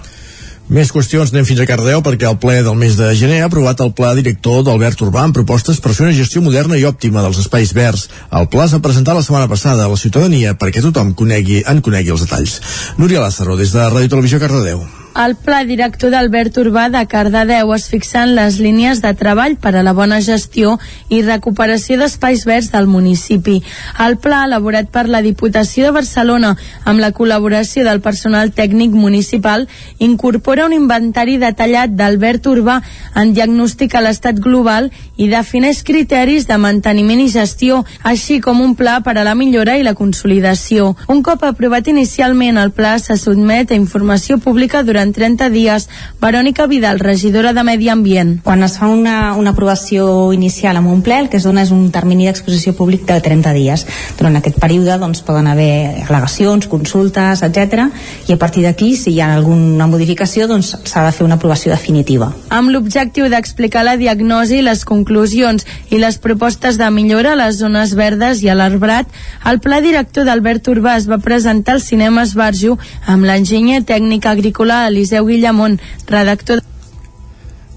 Més 0.65 0.89
qüestions, 0.89 1.29
anem 1.29 1.45
fins 1.45 1.61
a 1.61 1.67
Cardeu 1.69 2.01
perquè 2.01 2.25
el 2.25 2.39
ple 2.41 2.63
del 2.65 2.79
mes 2.81 2.97
de 2.97 3.11
gener 3.21 3.43
ha 3.43 3.51
aprovat 3.51 3.83
el 3.85 3.93
pla 3.93 4.15
director 4.17 4.63
d'Albert 4.65 5.05
Urbà 5.05 5.27
amb 5.27 5.37
propostes 5.37 5.77
per 5.77 5.93
fer 5.93 6.07
una 6.07 6.17
gestió 6.17 6.41
moderna 6.41 6.81
i 6.81 6.87
òptima 6.89 7.21
dels 7.21 7.43
espais 7.45 7.75
verds. 7.77 8.09
El 8.33 8.49
pla 8.49 8.65
s'ha 8.65 8.81
presentat 8.81 9.21
la 9.21 9.27
setmana 9.27 9.51
passada 9.53 9.85
a 9.85 9.93
la 9.93 10.01
ciutadania 10.01 10.57
perquè 10.57 10.81
tothom 10.81 11.13
conegui, 11.13 11.61
en 11.69 11.85
conegui 11.85 12.17
els 12.17 12.25
detalls. 12.25 12.61
Núria 12.97 13.21
Lázaro, 13.21 13.61
des 13.61 13.77
de 13.77 13.91
Ràdio 13.93 14.17
Televisió 14.17 14.41
Cardedeu. 14.41 14.87
El 15.15 15.37
pla 15.39 15.61
director 15.63 16.11
d'Albert 16.11 16.57
Urbà 16.59 16.89
de 16.91 17.01
Cardedeu 17.07 17.69
es 17.77 17.85
fixen 17.87 18.33
les 18.35 18.57
línies 18.59 18.99
de 18.99 19.13
treball 19.15 19.53
per 19.63 19.71
a 19.79 19.83
la 19.87 19.93
bona 19.95 20.17
gestió 20.19 20.73
i 21.07 21.21
recuperació 21.23 22.01
d'espais 22.01 22.43
verds 22.49 22.73
del 22.73 22.89
municipi. 22.91 23.61
El 24.03 24.17
pla, 24.19 24.41
elaborat 24.49 24.91
per 24.91 25.05
la 25.07 25.21
Diputació 25.23 25.85
de 25.87 25.93
Barcelona 25.95 26.57
amb 26.83 26.99
la 26.99 27.13
col·laboració 27.15 27.85
del 27.87 28.01
personal 28.03 28.51
tècnic 28.57 28.91
municipal, 28.91 29.69
incorpora 30.03 30.67
un 30.67 30.75
inventari 30.75 31.39
detallat 31.39 31.95
d'Albert 31.95 32.51
Urbà 32.51 32.81
en 33.15 33.31
diagnòstic 33.39 33.95
a 33.95 34.03
l'estat 34.03 34.43
global 34.43 34.91
i 35.15 35.31
defineix 35.31 35.85
criteris 35.87 36.49
de 36.51 36.59
manteniment 36.59 37.23
i 37.23 37.29
gestió, 37.31 37.85
així 38.03 38.41
com 38.43 38.65
un 38.67 38.75
pla 38.75 38.99
per 39.07 39.15
a 39.15 39.23
la 39.23 39.37
millora 39.39 39.79
i 39.79 39.87
la 39.87 39.95
consolidació. 39.95 40.97
Un 41.07 41.23
cop 41.23 41.47
aprovat 41.47 41.87
inicialment, 41.87 42.59
el 42.59 42.75
pla 42.75 42.99
se 42.99 43.15
sotmet 43.15 43.71
a 43.71 43.79
informació 43.79 44.43
pública 44.43 44.83
durant 44.83 45.04
durant 45.05 45.13
30 45.13 45.51
dies. 45.51 45.89
Verònica 46.21 46.67
Vidal, 46.67 46.99
regidora 46.99 47.53
de 47.53 47.63
Medi 47.65 47.89
Ambient. 47.89 48.41
Quan 48.43 48.63
es 48.65 48.79
fa 48.79 48.89
una, 48.89 49.35
una 49.37 49.53
aprovació 49.53 50.33
inicial 50.33 50.77
amb 50.77 50.89
un 50.89 51.03
ple, 51.03 51.19
el 51.21 51.29
que 51.29 51.37
es 51.37 51.45
dona 51.45 51.65
és 51.65 51.73
un 51.75 51.91
termini 51.93 52.29
d'exposició 52.29 52.75
públic 52.77 53.05
de 53.09 53.19
30 53.21 53.53
dies. 53.53 53.85
Durant 54.19 54.37
aquest 54.39 54.59
període 54.61 54.97
doncs, 54.99 55.21
poden 55.27 55.49
haver 55.51 56.05
al·legacions, 56.07 56.69
consultes, 56.71 57.43
etc. 57.45 57.89
I 58.29 58.33
a 58.33 58.39
partir 58.41 58.65
d'aquí, 58.65 58.95
si 58.97 59.13
hi 59.13 59.21
ha 59.21 59.35
alguna 59.35 59.89
modificació, 59.91 60.49
doncs 60.49 60.75
s'ha 60.85 61.05
de 61.05 61.13
fer 61.13 61.27
una 61.27 61.37
aprovació 61.37 61.73
definitiva. 61.75 62.31
Amb 62.49 62.73
l'objectiu 62.73 63.29
d'explicar 63.29 63.85
la 63.85 63.99
diagnosi, 64.01 64.63
les 64.63 64.85
conclusions 64.89 65.67
i 65.91 66.01
les 66.01 66.19
propostes 66.19 66.79
de 66.81 66.89
millora 66.91 67.35
a 67.35 67.41
les 67.43 67.61
zones 67.61 67.95
verdes 67.95 68.43
i 68.43 68.49
a 68.49 68.57
l'arbrat, 68.57 69.11
el 69.45 69.61
pla 69.61 69.83
director 69.85 70.25
d'Albert 70.25 70.69
Urbà 70.73 70.97
es 70.97 71.09
va 71.11 71.21
presentar 71.21 71.77
al 71.77 71.85
cinema 71.85 72.25
Esbarjo 72.25 72.79
amb 73.11 73.27
l'enginyer 73.27 73.83
tècnic 73.85 74.27
agrícola 74.31 74.85
Eliseu 74.95 75.27
Guillamont, 75.27 75.81
redactor 76.07 76.63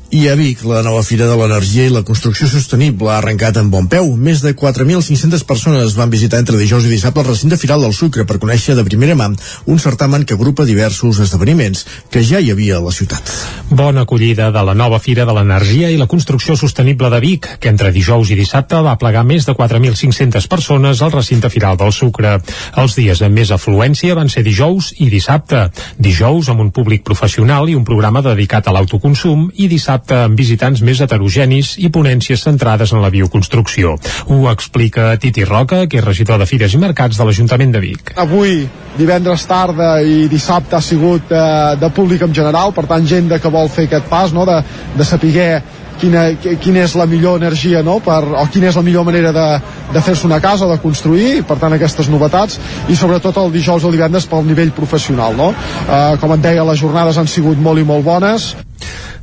i 0.10 0.30
a 0.30 0.36
Vic, 0.40 0.62
la 0.64 0.80
nova 0.86 1.02
Fira 1.04 1.26
de 1.28 1.36
l'Energia 1.36 1.84
i 1.84 1.92
la 1.92 2.04
Construcció 2.08 2.48
Sostenible 2.48 3.10
ha 3.12 3.18
arrencat 3.20 3.58
en 3.60 3.68
bon 3.68 3.90
peu. 3.92 4.06
Més 4.16 4.40
de 4.40 4.54
4.500 4.56 5.44
persones 5.44 5.98
van 6.00 6.10
visitar 6.14 6.40
entre 6.40 6.56
dijous 6.56 6.86
i 6.88 6.92
dissabte 6.94 7.20
el 7.20 7.28
recinte 7.28 7.58
Firal 7.60 7.84
del 7.84 7.92
Sucre 7.94 8.24
per 8.24 8.38
conèixer 8.40 8.78
de 8.78 8.86
primera 8.88 9.18
mà 9.20 9.28
un 9.28 9.82
certamen 9.84 10.24
que 10.24 10.38
agrupa 10.38 10.64
diversos 10.64 11.20
esdeveniments 11.20 11.84
que 12.10 12.24
ja 12.24 12.40
hi 12.40 12.54
havia 12.54 12.78
a 12.78 12.86
la 12.86 12.94
ciutat. 12.96 13.34
Bona 13.68 14.06
acollida 14.08 14.48
de 14.56 14.64
la 14.64 14.76
nova 14.80 15.02
Fira 15.04 15.26
de 15.28 15.36
l'Energia 15.36 15.90
i 15.92 16.00
la 16.00 16.08
Construcció 16.08 16.56
Sostenible 16.56 17.12
de 17.12 17.20
Vic, 17.20 17.50
que 17.60 17.68
entre 17.68 17.92
dijous 17.92 18.32
i 18.32 18.40
dissabte 18.40 18.80
va 18.80 18.96
plegar 19.02 19.26
més 19.28 19.44
de 19.44 19.58
4.500 19.58 20.48
persones 20.48 21.02
al 21.04 21.12
recinte 21.12 21.52
Firal 21.52 21.76
del 21.76 21.92
Sucre. 21.92 22.38
Els 22.80 22.96
dies 22.96 23.26
amb 23.28 23.36
més 23.36 23.52
afluència 23.52 24.16
van 24.16 24.32
ser 24.32 24.46
dijous 24.48 24.94
i 25.04 25.12
dissabte. 25.12 25.68
Dijous 26.00 26.48
amb 26.48 26.64
un 26.64 26.72
públic 26.72 27.04
professional 27.04 27.68
i 27.68 27.76
un 27.76 27.84
programa 27.84 28.24
dedicat 28.24 28.72
a 28.72 28.78
l'autoconsum 28.78 29.50
i 29.58 29.68
dissabte 29.68 29.97
dissabte 29.98 30.18
amb 30.28 30.38
visitants 30.38 30.82
més 30.86 31.00
heterogenis 31.02 31.76
i 31.82 31.90
ponències 31.90 32.44
centrades 32.44 32.94
en 32.94 33.02
la 33.02 33.10
bioconstrucció. 33.10 33.98
Ho 34.30 34.50
explica 34.52 35.18
Titi 35.18 35.44
Roca, 35.44 35.88
que 35.88 35.98
és 35.98 36.06
regidor 36.06 36.38
de 36.40 36.46
Fires 36.46 36.74
i 36.74 36.78
Mercats 36.78 37.18
de 37.18 37.26
l'Ajuntament 37.26 37.72
de 37.74 37.80
Vic. 37.82 38.14
Avui, 38.16 38.68
divendres 38.98 39.46
tarda 39.48 40.02
i 40.02 40.28
dissabte 40.30 40.78
ha 40.78 40.82
sigut 40.82 41.32
eh, 41.32 41.76
de 41.80 41.90
públic 41.90 42.22
en 42.22 42.34
general, 42.34 42.74
per 42.74 42.86
tant 42.86 43.06
gent 43.08 43.34
que 43.42 43.50
vol 43.50 43.70
fer 43.70 43.88
aquest 43.88 44.08
pas, 44.10 44.34
no? 44.34 44.46
de, 44.46 44.62
de 44.98 45.06
saber 45.06 45.64
quina, 45.98 46.28
quina 46.38 46.84
és 46.84 46.94
la 46.96 47.08
millor 47.10 47.42
energia 47.42 47.82
no? 47.82 47.98
per, 48.04 48.22
o 48.38 48.46
quina 48.54 48.70
és 48.70 48.78
la 48.78 48.86
millor 48.86 49.06
manera 49.08 49.34
de, 49.34 49.48
de 49.94 50.04
fer-se 50.06 50.28
una 50.28 50.40
casa, 50.44 50.70
de 50.70 50.78
construir, 50.84 51.42
per 51.48 51.58
tant 51.58 51.74
aquestes 51.74 52.10
novetats, 52.14 52.60
i 52.88 52.96
sobretot 52.96 53.42
el 53.42 53.52
dijous 53.56 53.84
o 53.88 53.92
divendres 53.94 54.30
pel 54.30 54.46
nivell 54.46 54.76
professional. 54.78 55.34
No? 55.38 55.52
Eh, 55.88 56.16
com 56.22 56.38
et 56.38 56.46
deia, 56.46 56.68
les 56.70 56.86
jornades 56.86 57.18
han 57.18 57.30
sigut 57.32 57.58
molt 57.58 57.82
i 57.82 57.88
molt 57.88 58.06
bones. 58.06 58.54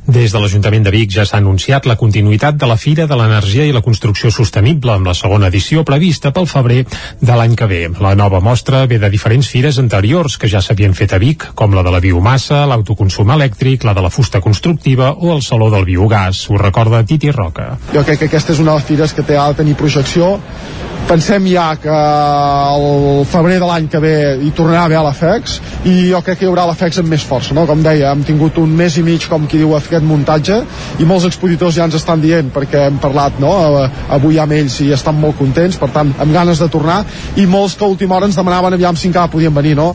Des 0.05 0.29
de 0.29 0.37
l'Ajuntament 0.37 0.83
de 0.85 0.91
Vic 0.93 1.09
ja 1.09 1.23
s'ha 1.25 1.39
anunciat 1.41 1.87
la 1.89 1.95
continuïtat 1.97 2.59
de 2.61 2.67
la 2.69 2.77
Fira 2.77 3.07
de 3.09 3.15
l'Energia 3.17 3.63
i 3.65 3.71
la 3.73 3.81
Construcció 3.81 4.29
Sostenible 4.29 4.93
amb 4.93 5.09
la 5.09 5.15
segona 5.17 5.49
edició 5.49 5.81
prevista 5.83 6.29
pel 6.31 6.45
febrer 6.45 6.83
de 7.21 7.37
l'any 7.39 7.55
que 7.57 7.65
ve. 7.65 7.79
La 8.05 8.13
nova 8.13 8.39
mostra 8.39 8.83
ve 8.85 8.99
de 9.01 9.09
diferents 9.09 9.49
fires 9.49 9.79
anteriors 9.81 10.37
que 10.37 10.49
ja 10.51 10.61
s'havien 10.61 10.93
fet 10.93 11.15
a 11.17 11.21
Vic, 11.21 11.47
com 11.57 11.73
la 11.73 11.81
de 11.81 11.93
la 11.95 12.03
biomassa, 12.03 12.67
l'autoconsum 12.69 13.33
elèctric, 13.33 13.83
la 13.83 13.95
de 13.97 14.05
la 14.05 14.13
fusta 14.13 14.43
constructiva 14.45 15.15
o 15.17 15.33
el 15.33 15.41
Saló 15.41 15.71
del 15.73 15.89
Biogàs. 15.89 16.45
Ho 16.53 16.61
recorda 16.61 17.01
Titi 17.03 17.33
Roca. 17.33 17.71
Jo 17.95 18.05
crec 18.05 18.21
que 18.21 18.29
aquesta 18.29 18.53
és 18.53 18.61
una 18.61 18.75
de 18.75 18.83
les 18.83 18.89
fires 18.91 19.13
que 19.13 19.25
té, 19.25 19.41
de 19.41 19.57
tenir 19.57 19.73
projecció 19.73 20.35
pensem 21.05 21.45
ja 21.45 21.75
que 21.77 21.93
el 21.93 23.25
febrer 23.29 23.59
de 23.61 23.67
l'any 23.69 23.87
que 23.91 23.99
ve 24.01 24.13
hi 24.41 24.49
tornarà 24.57 24.85
a 24.85 24.89
haver 24.89 25.03
l'AFEX 25.05 25.59
i 25.85 25.93
jo 26.09 26.21
crec 26.25 26.39
que 26.39 26.47
hi 26.47 26.49
haurà 26.49 26.65
l'AFEX 26.65 26.99
amb 27.01 27.13
més 27.13 27.25
força, 27.29 27.53
no? 27.53 27.67
com 27.69 27.83
deia, 27.85 28.09
hem 28.11 28.23
tingut 28.25 28.57
un 28.57 28.73
mes 28.73 28.97
i 28.97 29.03
mig 29.05 29.27
com 29.29 29.45
qui 29.45 29.61
diu 29.61 29.75
aquest 29.77 30.05
muntatge 30.05 30.57
i 30.97 31.05
molts 31.05 31.27
expositors 31.29 31.77
ja 31.77 31.85
ens 31.85 31.99
estan 31.99 32.23
dient 32.23 32.49
perquè 32.55 32.87
hem 32.87 32.97
parlat 33.03 33.37
no? 33.43 33.53
avui 34.17 34.41
amb 34.41 34.57
ells 34.57 34.79
i 34.81 34.89
estan 34.97 35.19
molt 35.21 35.37
contents, 35.37 35.77
per 35.77 35.91
tant 35.93 36.15
amb 36.17 36.33
ganes 36.33 36.61
de 36.61 36.69
tornar 36.73 37.03
i 37.37 37.45
molts 37.45 37.77
que 37.77 37.85
a 37.85 37.91
última 37.93 38.17
hora 38.17 38.31
ens 38.31 38.41
demanaven 38.41 38.73
aviam 38.73 38.97
si 38.97 39.11
encara 39.11 39.29
podien 39.29 39.53
venir, 39.53 39.77
no? 39.77 39.93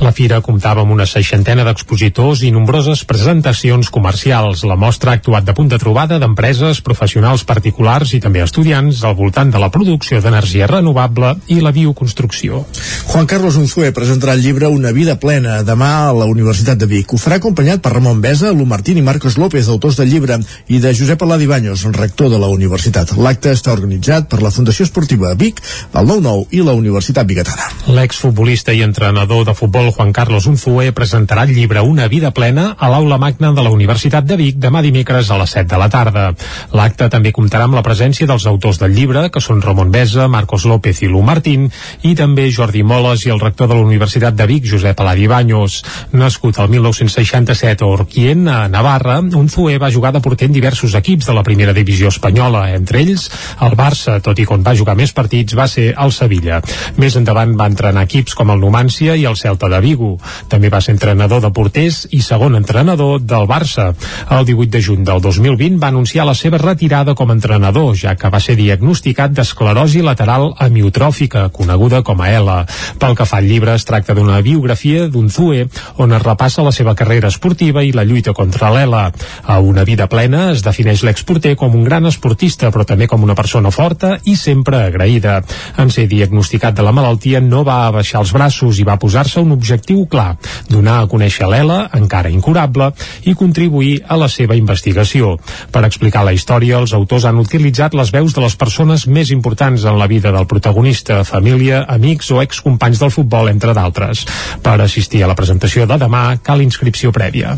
La 0.00 0.14
fira 0.16 0.38
comptava 0.40 0.80
amb 0.80 0.94
una 0.94 1.04
seixantena 1.04 1.60
d'expositors 1.66 2.40
i 2.48 2.50
nombroses 2.54 3.02
presentacions 3.04 3.90
comercials. 3.92 4.62
La 4.64 4.78
mostra 4.80 5.12
ha 5.12 5.18
actuat 5.20 5.44
de 5.44 5.52
punt 5.52 5.68
de 5.68 5.76
trobada 5.82 6.16
d'empreses, 6.18 6.80
professionals 6.80 7.44
particulars 7.44 8.14
i 8.16 8.22
també 8.24 8.40
estudiants 8.40 9.04
al 9.04 9.18
voltant 9.18 9.52
de 9.52 9.60
la 9.60 9.68
producció 9.68 10.22
d'energia 10.24 10.39
renovable 10.70 11.34
i 11.48 11.60
la 11.60 11.72
bioconstrucció. 11.72 12.64
Juan 13.10 13.26
Carlos 13.26 13.56
Unzué 13.60 13.90
presentarà 13.92 14.34
el 14.36 14.42
llibre 14.42 14.68
Una 14.70 14.92
vida 14.92 15.16
plena 15.20 15.60
demà 15.66 15.90
a 16.08 16.12
la 16.16 16.26
Universitat 16.30 16.78
de 16.78 16.86
Vic. 16.86 17.12
Ho 17.12 17.18
farà 17.20 17.40
acompanyat 17.40 17.82
per 17.82 17.92
Ramon 17.94 18.20
Besa, 18.20 18.52
Lu 18.52 18.66
Martín 18.66 18.98
i 18.98 19.02
Marcos 19.02 19.36
López, 19.38 19.68
autors 19.68 19.98
del 20.00 20.10
llibre, 20.10 20.38
i 20.68 20.78
de 20.78 20.94
Josep 20.94 21.22
Aladi 21.22 21.46
Baños, 21.46 21.84
rector 21.96 22.30
de 22.30 22.38
la 22.38 22.48
universitat. 22.48 23.12
L'acte 23.18 23.52
està 23.52 23.72
organitzat 23.74 24.28
per 24.30 24.40
la 24.42 24.52
Fundació 24.54 24.86
Esportiva 24.86 25.34
Vic, 25.34 25.60
el 25.94 26.06
9-9 26.06 26.46
i 26.56 26.62
la 26.64 26.76
Universitat 26.78 27.26
Bigatana. 27.26 27.68
L'exfutbolista 27.96 28.72
i 28.72 28.82
entrenador 28.86 29.44
de 29.48 29.54
futbol 29.54 29.90
Juan 29.92 30.12
Carlos 30.12 30.46
Unzué 30.46 30.90
presentarà 30.96 31.44
el 31.48 31.54
llibre 31.56 31.82
Una 31.82 32.08
vida 32.08 32.30
plena 32.30 32.74
a 32.78 32.90
l'aula 32.90 33.18
magna 33.18 33.52
de 33.52 33.62
la 33.66 33.74
Universitat 33.74 34.24
de 34.24 34.38
Vic 34.40 34.58
demà 34.62 34.82
dimecres 34.82 35.30
a 35.30 35.38
les 35.40 35.54
7 35.56 35.68
de 35.70 35.80
la 35.80 35.88
tarda. 35.90 36.30
L'acte 36.76 37.08
també 37.12 37.32
comptarà 37.36 37.66
amb 37.66 37.78
la 37.78 37.84
presència 37.86 38.28
dels 38.30 38.46
autors 38.46 38.80
del 38.80 38.94
llibre, 38.96 39.28
que 39.30 39.42
són 39.42 39.62
Ramon 39.62 39.90
Besa, 39.90 40.28
Marcos 40.30 40.64
López 40.64 41.02
i 41.02 41.10
Lu 41.10 41.20
Martín, 41.26 41.68
i 42.06 42.14
també 42.14 42.46
Jordi 42.54 42.84
Moles 42.86 43.26
i 43.26 43.34
el 43.34 43.42
rector 43.42 43.68
de 43.68 43.76
la 43.76 43.84
Universitat 43.84 44.36
de 44.38 44.46
Vic, 44.46 44.68
Josep 44.70 45.00
Aladi 45.02 45.26
Baños. 45.26 45.82
Nascut 46.12 46.58
el 46.62 46.70
1967 46.70 47.84
a 47.84 47.90
Orquien, 47.90 48.46
a 48.48 48.68
Navarra, 48.68 49.18
Unzué 49.20 49.78
va 49.82 49.92
jugar 49.92 50.12
de 50.14 50.22
porter 50.22 50.48
en 50.48 50.54
diversos 50.56 50.94
equips 50.94 51.26
de 51.26 51.34
la 51.34 51.42
primera 51.42 51.74
divisió 51.76 52.08
espanyola, 52.08 52.70
entre 52.76 53.02
ells 53.02 53.28
el 53.60 53.76
Barça, 53.76 54.18
tot 54.22 54.38
i 54.38 54.46
quan 54.48 54.64
va 54.66 54.76
jugar 54.76 54.96
més 54.98 55.12
partits 55.16 55.56
va 55.58 55.66
ser 55.68 55.90
el 55.98 56.12
Sevilla. 56.14 56.60
Més 57.00 57.16
endavant 57.18 57.56
va 57.58 57.68
entrenar 57.70 58.06
equips 58.06 58.36
com 58.38 58.52
el 58.54 58.60
Numància 58.62 59.16
i 59.16 59.26
el 59.28 59.38
Celta 59.40 59.68
de 59.72 59.80
Vigo. 59.82 60.12
També 60.48 60.70
va 60.70 60.80
ser 60.84 60.94
entrenador 60.96 61.42
de 61.42 61.50
porters 61.56 62.04
i 62.10 62.22
segon 62.22 62.56
entrenador 62.58 63.20
del 63.20 63.48
Barça. 63.50 63.90
El 64.30 64.46
18 64.46 64.70
de 64.70 64.82
juny 64.82 65.04
del 65.04 65.20
2020 65.24 65.80
va 65.82 65.90
anunciar 65.92 66.26
la 66.28 66.36
seva 66.38 66.60
retirada 66.60 67.14
com 67.14 67.30
a 67.30 67.36
entrenador, 67.36 67.94
ja 67.96 68.14
que 68.16 68.30
va 68.30 68.40
ser 68.40 68.56
diagnosticat 68.60 69.34
d'esclerosi 69.34 70.02
lateral 70.04 70.19
amiotròfica, 70.26 71.48
coneguda 71.54 72.02
com 72.02 72.20
a 72.20 72.28
ELA. 72.30 72.58
Pel 73.00 73.16
que 73.16 73.26
fa 73.26 73.38
al 73.38 73.48
llibre, 73.48 73.74
es 73.74 73.86
tracta 73.88 74.14
d'una 74.14 74.40
biografia 74.44 75.06
d'un 75.08 75.30
Zue, 75.30 75.66
on 75.96 76.12
es 76.12 76.22
repassa 76.22 76.64
la 76.66 76.72
seva 76.72 76.94
carrera 76.94 77.28
esportiva 77.28 77.82
i 77.82 77.92
la 77.92 78.04
lluita 78.04 78.34
contra 78.36 78.70
l'ELA. 78.74 79.10
A 79.44 79.58
una 79.60 79.84
vida 79.84 80.08
plena 80.08 80.50
es 80.52 80.64
defineix 80.66 81.04
l'exporter 81.06 81.54
com 81.56 81.74
un 81.74 81.84
gran 81.84 82.06
esportista, 82.06 82.70
però 82.70 82.84
també 82.84 83.08
com 83.08 83.22
una 83.22 83.34
persona 83.38 83.70
forta 83.70 84.18
i 84.24 84.36
sempre 84.36 84.82
agraïda. 84.88 85.40
En 85.78 85.90
ser 85.90 86.06
diagnosticat 86.10 86.76
de 86.76 86.84
la 86.84 86.92
malaltia 86.92 87.40
no 87.40 87.64
va 87.64 87.86
abaixar 87.86 88.20
els 88.20 88.34
braços 88.36 88.78
i 88.78 88.86
va 88.86 88.98
posar-se 89.00 89.40
un 89.40 89.52
objectiu 89.56 90.04
clar, 90.10 90.34
donar 90.68 91.00
a 91.00 91.08
conèixer 91.08 91.48
l'ELA, 91.48 91.86
encara 91.96 92.30
incurable, 92.30 92.90
i 93.24 93.34
contribuir 93.34 94.00
a 94.08 94.18
la 94.20 94.28
seva 94.28 94.58
investigació. 94.58 95.36
Per 95.72 95.84
explicar 95.86 96.24
la 96.26 96.34
història, 96.36 96.78
els 96.80 96.94
autors 96.96 97.24
han 97.28 97.40
utilitzat 97.40 97.94
les 97.94 98.12
veus 98.12 98.34
de 98.36 98.44
les 98.44 98.56
persones 98.56 99.06
més 99.06 99.30
importants 99.30 99.84
en 99.86 99.98
la 99.98 100.09
vida 100.10 100.32
del 100.34 100.48
protagonista, 100.50 101.22
família, 101.24 101.84
amics 101.88 102.30
o 102.34 102.40
excompanys 102.42 103.00
del 103.00 103.12
futbol, 103.14 103.48
entre 103.52 103.74
d'altres. 103.76 104.24
Per 104.64 104.76
assistir 104.82 105.22
a 105.22 105.30
la 105.30 105.36
presentació 105.38 105.86
de 105.86 105.98
demà, 106.00 106.24
cal 106.42 106.64
inscripció 106.64 107.14
prèvia. 107.14 107.54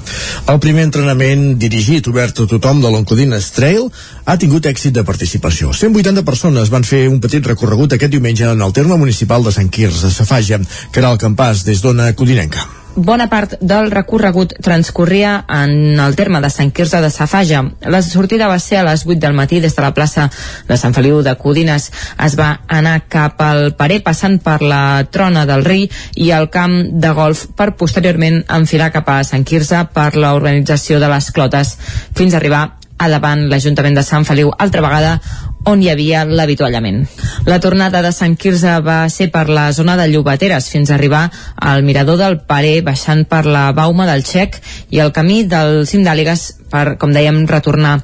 El 0.53 0.61
primer 0.61 0.85
entrenament 0.89 1.57
dirigit, 1.63 2.13
obert 2.13 2.45
a 2.45 2.49
tothom 2.51 2.85
de 2.85 2.93
l'Oncodines 2.93 3.51
Trail, 3.57 3.89
ha 4.25 4.37
tingut 4.39 4.69
èxit 4.69 4.95
de 4.99 5.07
participació. 5.09 5.73
180 5.73 6.27
persones 6.29 6.71
van 6.73 6.85
fer 6.85 7.07
un 7.09 7.19
petit 7.25 7.47
recorregut 7.55 7.97
aquest 7.97 8.13
diumenge 8.13 8.47
en 8.53 8.61
el 8.61 8.77
terme 8.77 9.01
municipal 9.01 9.43
de 9.43 9.55
Sant 9.57 9.73
Quirze 9.73 10.13
Safaja, 10.13 10.61
que 10.93 11.03
era 11.03 11.11
el 11.11 11.21
campàs 11.23 11.65
des 11.67 11.83
d'Ona 11.83 12.13
Codinenca. 12.13 12.82
Bona 12.95 13.25
part 13.33 13.55
del 13.65 13.87
recorregut 13.91 14.51
transcorria 14.61 15.47
en 15.49 16.01
el 16.01 16.13
terme 16.13 16.43
de 16.45 16.51
Sant 16.53 16.75
Quirze 16.77 17.01
de 17.01 17.09
Safaja. 17.09 17.63
La 17.89 18.03
sortida 18.05 18.51
va 18.51 18.59
ser 18.61 18.83
a 18.83 18.83
les 18.85 19.07
8 19.07 19.17
del 19.23 19.33
matí 19.33 19.61
des 19.65 19.73
de 19.75 19.83
la 19.83 19.95
plaça 19.97 20.27
de 20.69 20.77
Sant 20.77 20.93
Feliu 20.93 21.23
de 21.25 21.33
Codines. 21.41 21.89
Es 22.21 22.37
va 22.37 22.51
anar 22.69 23.07
cap 23.09 23.41
al 23.41 23.73
Parer 23.81 24.03
passant 24.05 24.37
per 24.45 24.61
la 24.61 25.07
Trona 25.11 25.47
del 25.49 25.65
Rei 25.65 25.89
i 26.17 26.31
el 26.37 26.51
camp 26.53 26.77
de 26.93 27.15
golf 27.17 27.47
per 27.57 27.71
posteriorment 27.81 28.43
enfilar 28.61 28.93
cap 28.93 29.09
a 29.09 29.23
Sant 29.25 29.49
Quirze 29.49 29.87
per 29.95 30.13
la 30.17 30.35
urbanització 30.37 31.01
de 31.01 31.09
les 31.09 31.31
Clotes 31.33 31.79
fins 32.13 32.35
a 32.35 32.43
arribar 32.43 32.67
a 32.99 33.09
davant 33.09 33.49
l'Ajuntament 33.49 33.97
de 33.97 34.05
Sant 34.05 34.29
Feliu 34.29 34.53
altra 34.59 34.85
vegada 34.85 35.17
on 35.65 35.83
hi 35.83 35.91
havia 35.93 36.25
l'avituallament. 36.27 37.05
La 37.47 37.61
tornada 37.61 38.03
de 38.03 38.11
Sant 38.15 38.35
Quirze 38.37 38.79
va 38.83 39.05
ser 39.11 39.29
per 39.35 39.49
la 39.49 39.69
zona 39.73 39.97
de 39.99 40.09
Llobateres 40.11 40.69
fins 40.73 40.91
a 40.91 40.97
arribar 40.97 41.23
al 41.57 41.85
mirador 41.87 42.19
del 42.19 42.41
Parer 42.41 42.81
baixant 42.87 43.25
per 43.31 43.45
la 43.47 43.69
Bauma 43.77 44.07
del 44.11 44.25
Xec 44.27 44.59
i 44.91 45.03
el 45.05 45.13
camí 45.15 45.43
del 45.45 45.87
cim 45.87 46.03
d'Àligues 46.07 46.49
per, 46.73 46.97
com 46.99 47.13
dèiem, 47.15 47.45
retornar 47.47 48.01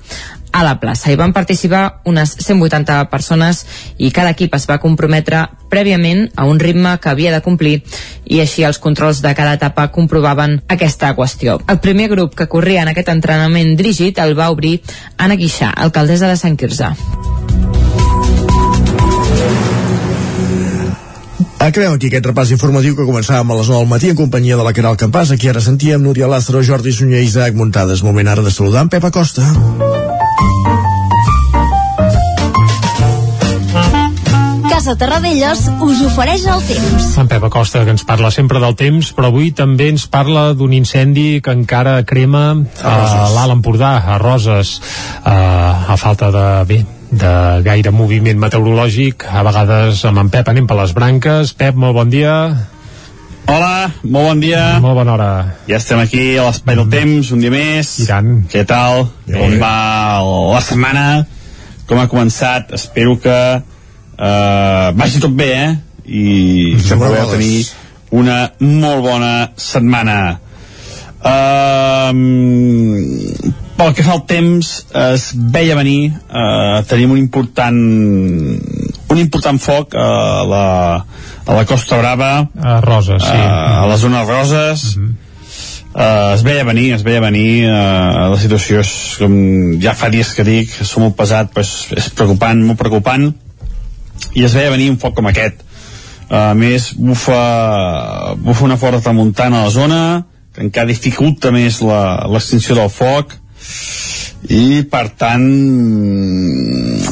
a 0.53 0.65
la 0.65 0.79
plaça. 0.81 1.11
Hi 1.11 1.17
van 1.17 1.33
participar 1.33 2.01
unes 2.05 2.37
180 2.45 2.99
persones 3.11 3.65
i 3.99 4.11
cada 4.15 4.35
equip 4.37 4.55
es 4.55 4.67
va 4.69 4.81
comprometre 4.83 5.47
prèviament 5.69 6.29
a 6.37 6.47
un 6.49 6.61
ritme 6.61 6.97
que 7.03 7.11
havia 7.13 7.33
de 7.35 7.43
complir 7.45 7.83
i 8.25 8.41
així 8.41 8.65
els 8.65 8.79
controls 8.79 9.23
de 9.25 9.35
cada 9.35 9.57
etapa 9.59 9.89
comprovaven 9.93 10.61
aquesta 10.69 11.15
qüestió. 11.17 11.59
El 11.69 11.81
primer 11.85 12.09
grup 12.09 12.35
que 12.35 12.49
corria 12.49 12.83
en 12.83 12.93
aquest 12.95 13.13
entrenament 13.13 13.77
dirigit 13.77 14.19
el 14.25 14.37
va 14.39 14.51
obrir 14.55 14.79
Anna 15.17 15.37
Guixà, 15.37 15.73
alcaldessa 15.77 16.29
de 16.29 16.37
Sant 16.41 16.57
Quirze. 16.57 16.95
Acabem 21.59 21.93
aquí 21.93 22.07
aquest 22.07 22.27
repàs 22.29 22.53
informatiu 22.55 22.95
que 22.95 23.07
començàvem 23.07 23.51
a 23.51 23.57
les 23.59 23.69
9 23.69 23.83
del 23.83 23.91
matí 23.91 24.13
en 24.13 24.19
companyia 24.21 24.57
de 24.57 24.65
la 24.65 24.73
Caral 24.73 24.97
Campàs. 24.97 25.35
Aquí 25.35 25.51
ara 25.51 25.61
sentíem 25.61 26.01
Núria 26.01 26.31
Lázaro, 26.31 26.63
Jordi 26.63 26.95
Sunyer 26.95 27.25
i 27.25 27.29
Isaac 27.29 27.59
Muntades. 27.59 28.07
Moment 28.07 28.31
ara 28.31 28.47
de 28.47 28.55
saludar 28.55 28.87
en 28.87 28.95
Pep 28.95 29.11
Acosta. 29.11 29.98
Casa 34.89 35.05
Terradellos 35.05 35.59
us 35.85 35.99
ofereix 36.01 36.47
el 36.49 36.63
temps. 36.65 37.09
En 37.21 37.27
Pep 37.29 37.43
Acosta, 37.45 37.83
que 37.85 37.93
ens 37.93 38.07
parla 38.09 38.31
sempre 38.33 38.57
del 38.63 38.73
temps, 38.73 39.11
però 39.13 39.29
avui 39.29 39.51
també 39.53 39.91
ens 39.93 40.07
parla 40.09 40.55
d'un 40.57 40.73
incendi 40.73 41.43
que 41.45 41.53
encara 41.53 41.99
crema 42.09 42.45
a, 42.81 42.95
l'Alt 43.35 43.53
Empordà, 43.59 43.91
a 44.01 44.17
Roses, 44.23 44.79
a, 45.29 45.37
a 45.93 45.99
falta 46.01 46.33
de, 46.33 46.47
bé, 46.73 46.81
de 47.13 47.35
gaire 47.69 47.93
moviment 47.93 48.41
meteorològic. 48.41 49.29
A 49.29 49.45
vegades 49.45 50.07
amb 50.09 50.25
en 50.25 50.33
Pep 50.33 50.49
anem 50.49 50.65
per 50.65 50.81
les 50.81 50.97
branques. 50.97 51.53
Pep, 51.53 51.77
molt 51.77 52.01
bon 52.01 52.09
dia. 52.09 52.35
Hola, 53.45 53.93
molt 54.09 54.33
bon 54.33 54.41
dia. 54.41 54.67
Molt 54.81 55.03
bona 55.05 55.19
hora. 55.19 55.33
Ja 55.69 55.85
estem 55.85 56.01
aquí 56.01 56.31
a 56.39 56.49
l'espai 56.49 56.81
del 56.81 56.89
temps, 56.97 57.35
un 57.37 57.45
dia 57.45 57.53
més. 57.53 57.99
I 58.07 58.09
tant. 58.09 58.39
Què 58.49 58.65
tal? 58.65 59.11
Com 59.29 59.61
va 59.61 59.75
la 60.25 60.65
setmana? 60.65 61.11
Com 61.85 62.01
ha 62.01 62.09
començat? 62.09 62.73
Espero 62.81 63.21
que 63.21 63.37
eh, 64.19 64.89
vagi 64.99 65.23
tot 65.23 65.35
bé, 65.39 65.53
eh? 65.55 65.77
I 66.09 66.77
que 66.81 66.97
boles. 66.97 67.31
tenir 67.31 67.67
una 68.11 68.51
molt 68.61 69.03
bona 69.05 69.33
setmana. 69.57 70.39
Um, 71.19 72.19
pel 73.79 73.95
que 73.95 74.05
fa 74.07 74.15
al 74.17 74.23
temps 74.31 74.69
es 74.99 75.25
veia 75.35 75.75
venir 75.79 76.13
uh, 76.15 76.79
tenim 76.87 77.11
un 77.15 77.19
important 77.19 77.79
un 77.79 79.19
important 79.19 79.59
foc 79.59 79.95
a 79.99 80.45
la, 80.47 80.65
a 81.47 81.57
la 81.59 81.65
Costa 81.67 81.99
Brava 81.99 82.31
A 82.55 82.79
Roses, 82.85 83.23
sí. 83.23 83.35
a 83.35 83.87
la 83.91 83.97
zona 83.99 84.23
de 84.23 84.31
Roses 84.31 84.85
uh, 84.95 86.35
es 86.37 86.47
veia 86.47 86.63
venir 86.67 86.93
es 86.95 87.03
veia 87.07 87.23
venir 87.25 87.67
uh, 87.67 88.31
la 88.31 88.39
situació 88.39 88.83
és 88.87 88.95
com 89.19 89.35
ja 89.83 89.95
fa 89.99 90.11
dies 90.15 90.31
que 90.39 90.47
dic 90.47 90.71
som 90.83 91.07
molt 91.07 91.19
pesat 91.19 91.51
però 91.51 91.67
és, 91.67 91.75
és 91.99 92.11
preocupant, 92.15 92.63
molt 92.63 92.79
preocupant 92.79 93.33
i 94.35 94.45
es 94.45 94.55
veia 94.57 94.73
venir 94.75 94.91
un 94.93 94.99
foc 95.01 95.17
com 95.17 95.29
aquest. 95.31 95.65
A 96.29 96.53
més 96.53 96.91
bufa, 96.93 98.35
bufa 98.37 98.67
una 98.67 98.77
forta 98.77 99.01
tramuntana 99.01 99.63
a 99.63 99.69
la 99.69 99.73
zona 99.73 100.01
que 100.53 100.65
encara 100.67 100.91
dificulta 100.91 101.53
més 101.55 101.81
l'extinció 101.81 102.77
del 102.77 102.91
foc. 102.93 103.33
I 104.49 104.85
per 104.91 105.09
tant 105.19 105.47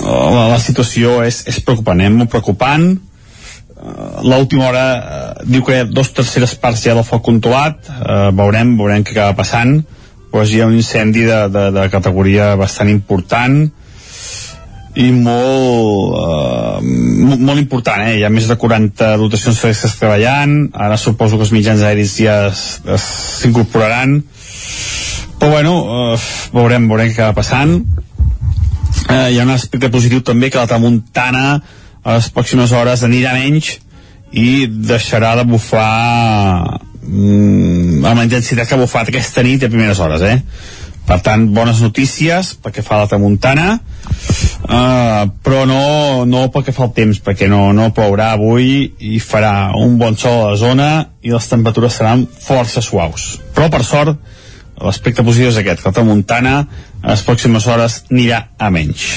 la, 0.04 0.46
la 0.52 0.58
situació 0.62 1.20
és, 1.26 1.42
és 1.50 1.58
preocupant, 1.64 2.00
eh? 2.00 2.10
molt 2.12 2.30
preocupant. 2.32 2.86
Eh, 2.92 4.20
l'última 4.26 4.68
hora 4.68 4.84
eh, 4.96 5.46
diu 5.48 5.64
que 5.64 5.74
hi 5.74 5.80
ha 5.82 5.88
dos 5.88 6.12
terceres 6.16 6.54
parts 6.60 6.84
ja 6.86 6.94
del 6.94 7.06
foc 7.08 7.24
controlat. 7.26 7.88
Eh, 7.88 8.28
veurem, 8.36 8.76
veurem 8.78 9.04
què 9.04 9.16
acaba 9.16 9.40
passant. 9.40 9.80
Però 10.30 10.44
hi 10.44 10.60
ha 10.60 10.68
un 10.68 10.76
incendi 10.76 11.24
de, 11.26 11.40
de, 11.52 11.66
de 11.74 11.88
categoria 11.92 12.52
bastant 12.60 12.92
important 12.92 13.64
i 14.96 15.10
molt, 15.12 16.16
eh, 16.16 16.80
mo- 17.28 17.36
molt 17.36 17.60
important, 17.60 18.06
eh? 18.08 18.16
hi 18.18 18.24
ha 18.24 18.30
més 18.32 18.46
de 18.48 18.56
40 18.56 19.16
dotacions 19.20 19.58
fresques 19.60 19.96
treballant, 20.00 20.70
ara 20.72 20.96
suposo 20.96 21.36
que 21.36 21.44
els 21.44 21.52
mitjans 21.52 21.82
aèris 21.84 22.14
ja 22.16 22.36
s'incorporaran, 22.52 24.22
però 25.38 25.50
bueno, 25.52 25.74
eh, 26.14 26.18
veurem, 26.54 26.88
veurem 26.88 27.10
què 27.10 27.18
acaba 27.20 27.36
passant. 27.42 27.82
Eh, 29.10 29.32
hi 29.34 29.38
ha 29.38 29.44
un 29.44 29.52
aspecte 29.52 29.90
positiu 29.92 30.22
també 30.24 30.48
que 30.50 30.58
la 30.58 30.66
tramuntana 30.70 31.60
a 32.02 32.16
les 32.16 32.30
pròximes 32.32 32.72
hores 32.72 33.02
anirà 33.04 33.34
menys 33.36 33.74
i 34.32 34.66
deixarà 34.66 35.34
de 35.38 35.44
bufar 35.46 36.80
mm, 37.02 38.00
amb 38.04 38.16
la 38.18 38.24
intensitat 38.24 38.66
que 38.66 38.74
ha 38.74 38.80
bufat 38.80 39.12
aquesta 39.12 39.44
nit 39.46 39.62
a 39.62 39.68
primeres 39.70 40.00
hores, 40.00 40.22
eh? 40.22 40.40
Per 41.06 41.20
tant, 41.22 41.44
bones 41.54 41.82
notícies 41.84 42.56
perquè 42.62 42.82
fa 42.82 42.98
la 43.02 43.06
tramuntana, 43.10 43.76
uh, 44.68 45.26
però 45.42 45.64
no, 45.68 46.24
no 46.28 46.46
pel 46.52 46.66
que 46.66 46.74
fa 46.76 46.86
al 46.86 46.94
temps, 46.96 47.20
perquè 47.24 47.48
no, 47.50 47.70
no 47.76 47.90
plourà 47.96 48.32
avui 48.36 48.86
i 48.98 49.20
farà 49.22 49.72
un 49.78 49.98
bon 50.00 50.18
sol 50.20 50.40
a 50.40 50.50
la 50.52 50.60
zona 50.60 50.88
i 51.22 51.34
les 51.34 51.50
temperatures 51.50 51.98
seran 52.00 52.26
força 52.26 52.82
suaus. 52.84 53.36
Però, 53.56 53.70
per 53.72 53.82
sort, 53.86 54.18
l'aspecte 54.82 55.24
positiu 55.24 55.50
és 55.50 55.60
aquest, 55.60 55.82
que 55.82 55.90
la 55.90 55.96
tramuntana 55.96 56.56
a 57.02 57.14
les 57.14 57.24
pròximes 57.26 57.66
hores 57.70 58.02
anirà 58.10 58.46
a 58.58 58.70
menys. 58.74 59.08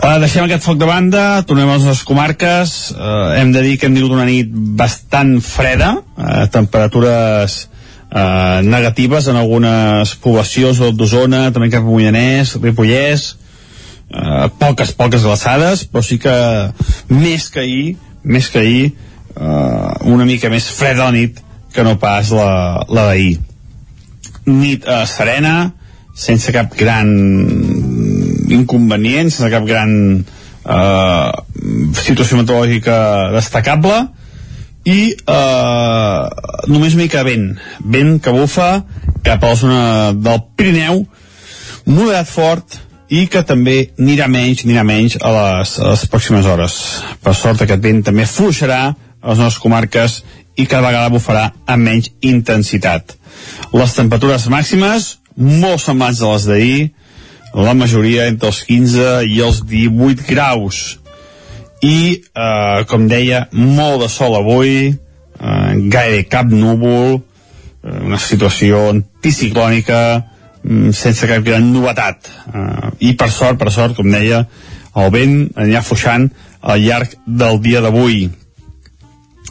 Uh, 0.00 0.16
deixem 0.22 0.46
aquest 0.46 0.64
foc 0.64 0.78
de 0.80 0.86
banda, 0.88 1.42
tornem 1.44 1.68
a 1.68 1.76
les 1.82 2.04
comarques. 2.08 2.70
Uh, 2.94 3.34
hem 3.36 3.50
de 3.52 3.60
dir 3.66 3.74
que 3.76 3.88
hem 3.88 3.96
tingut 3.96 4.14
una 4.16 4.24
nit 4.28 4.48
bastant 4.80 5.34
freda, 5.44 5.90
uh, 6.16 6.46
temperatures 6.52 7.66
uh, 7.66 8.60
negatives 8.64 9.28
en 9.28 9.36
algunes 9.36 10.14
poblacions 10.24 10.80
d'Osona, 10.96 11.50
també 11.52 11.68
cap 11.72 11.84
a 11.84 11.90
Mollanès, 11.90 12.56
Ripollès, 12.62 13.34
uh, 14.14 14.48
poques, 14.60 14.94
poques 14.98 15.26
glaçades, 15.26 15.84
però 15.88 16.02
sí 16.04 16.18
que 16.22 16.34
més 17.10 17.48
que 17.50 17.64
ahir, 17.64 17.96
més 18.22 18.50
que 18.50 18.62
ahir, 18.62 18.90
uh, 19.36 19.94
una 20.10 20.26
mica 20.28 20.50
més 20.52 20.68
freda 20.74 21.06
la 21.06 21.14
nit 21.16 21.40
que 21.74 21.86
no 21.86 21.96
pas 22.02 22.32
la, 22.34 22.50
la 22.90 23.06
d'ahir. 23.10 23.38
Nit 24.50 24.86
uh, 24.88 25.04
serena, 25.06 25.72
sense 26.16 26.52
cap 26.52 26.74
gran 26.76 27.08
inconvenient, 28.50 29.30
sense 29.30 29.50
cap 29.52 29.64
gran 29.64 29.92
eh, 30.64 31.32
situació 32.02 32.40
meteorològica 32.40 32.96
destacable 33.34 34.00
i 34.88 35.12
eh, 35.12 36.22
només 36.72 36.96
mica 36.98 37.24
vent 37.26 37.50
vent 37.94 38.18
que 38.24 38.34
bufa 38.34 38.70
cap 39.24 39.42
a 39.44 39.52
la 39.52 39.58
zona 39.60 39.82
del 40.16 40.40
Pirineu 40.56 41.02
moderat 41.86 42.28
fort 42.30 42.78
i 43.10 43.26
que 43.26 43.42
també 43.46 43.90
anirà 43.98 44.28
menys, 44.30 44.64
anirà 44.64 44.84
menys 44.86 45.18
a 45.20 45.30
les, 45.34 45.76
a 45.82 45.92
les 45.92 46.04
pròximes 46.10 46.46
hores. 46.46 46.76
Per 47.22 47.34
sort 47.34 47.64
aquest 47.64 47.82
vent 47.82 48.04
també 48.06 48.26
fluixarà 48.28 48.82
a 48.90 49.32
les 49.32 49.42
nostres 49.42 49.62
comarques 49.62 50.20
i 50.56 50.66
cada 50.66 50.86
vegada 50.86 51.10
bufarà 51.12 51.50
amb 51.66 51.88
menys 51.88 52.12
intensitat. 52.22 53.16
Les 53.74 53.96
temperatures 53.96 54.46
màximes 54.52 55.16
molt 55.36 55.82
semblants 55.82 56.22
a 56.22 56.32
les 56.34 56.46
d'ahir, 56.46 56.80
la 57.54 57.74
majoria 57.74 58.28
entre 58.30 58.50
els 58.52 58.62
15 58.68 59.12
i 59.26 59.40
els 59.42 59.62
18 59.66 60.26
graus 60.28 61.00
i 61.82 62.20
eh, 62.20 62.84
com 62.86 63.08
deia 63.08 63.46
molt 63.56 64.04
de 64.04 64.08
sol 64.12 64.36
avui 64.38 64.74
eh, 64.90 65.72
gaire 65.90 66.22
cap 66.30 66.50
núvol, 66.52 67.18
eh, 67.82 67.96
una 68.06 68.20
situació 68.20 68.84
anticiclònica, 68.92 70.00
sense 70.92 71.26
cap 71.26 71.44
gran 71.44 71.72
novetat. 71.72 72.28
Eh, 72.52 72.90
I 73.10 73.14
per 73.16 73.30
sort, 73.32 73.58
per 73.58 73.72
sort, 73.72 73.96
com 73.96 74.10
deia, 74.12 74.44
el 74.96 75.10
vent 75.14 75.34
anirà 75.56 75.80
afluixant 75.80 76.28
al 76.60 76.82
llarg 76.82 77.16
del 77.26 77.60
dia 77.64 77.80
d'avui. 77.80 78.28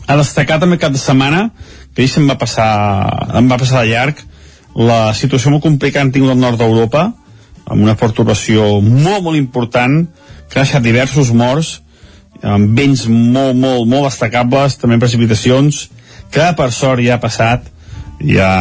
A 0.10 0.18
destacar 0.18 0.60
també 0.62 0.80
cap 0.82 0.94
de 0.94 1.02
setmana, 1.02 1.50
que 1.94 2.04
ahir 2.04 2.12
se'm 2.12 2.30
va 2.30 2.38
passar, 2.40 2.70
em 3.38 3.50
va 3.50 3.58
passar 3.62 3.84
de 3.84 3.92
llarg, 3.92 4.22
la 4.76 5.14
situació 5.18 5.52
molt 5.52 5.66
complicada 5.66 6.08
que 6.08 6.18
tingut 6.18 6.34
al 6.34 6.42
nord 6.42 6.60
d'Europa, 6.62 7.10
amb 7.70 7.84
una 7.86 7.98
perturbació 7.98 8.80
molt, 8.82 9.24
molt 9.26 9.38
important, 9.38 10.02
que 10.50 10.60
ha 10.60 10.66
deixat 10.66 10.86
diversos 10.86 11.32
morts, 11.34 11.80
amb 12.42 12.78
vents 12.78 13.06
molt, 13.10 13.58
molt, 13.58 13.86
molt 13.90 14.08
destacables, 14.08 14.78
també 14.82 14.98
precipitacions, 15.02 15.90
que 16.32 16.46
per 16.58 16.72
sort 16.72 17.04
ja 17.06 17.18
ha 17.18 17.22
passat, 17.22 17.66
ja, 18.20 18.52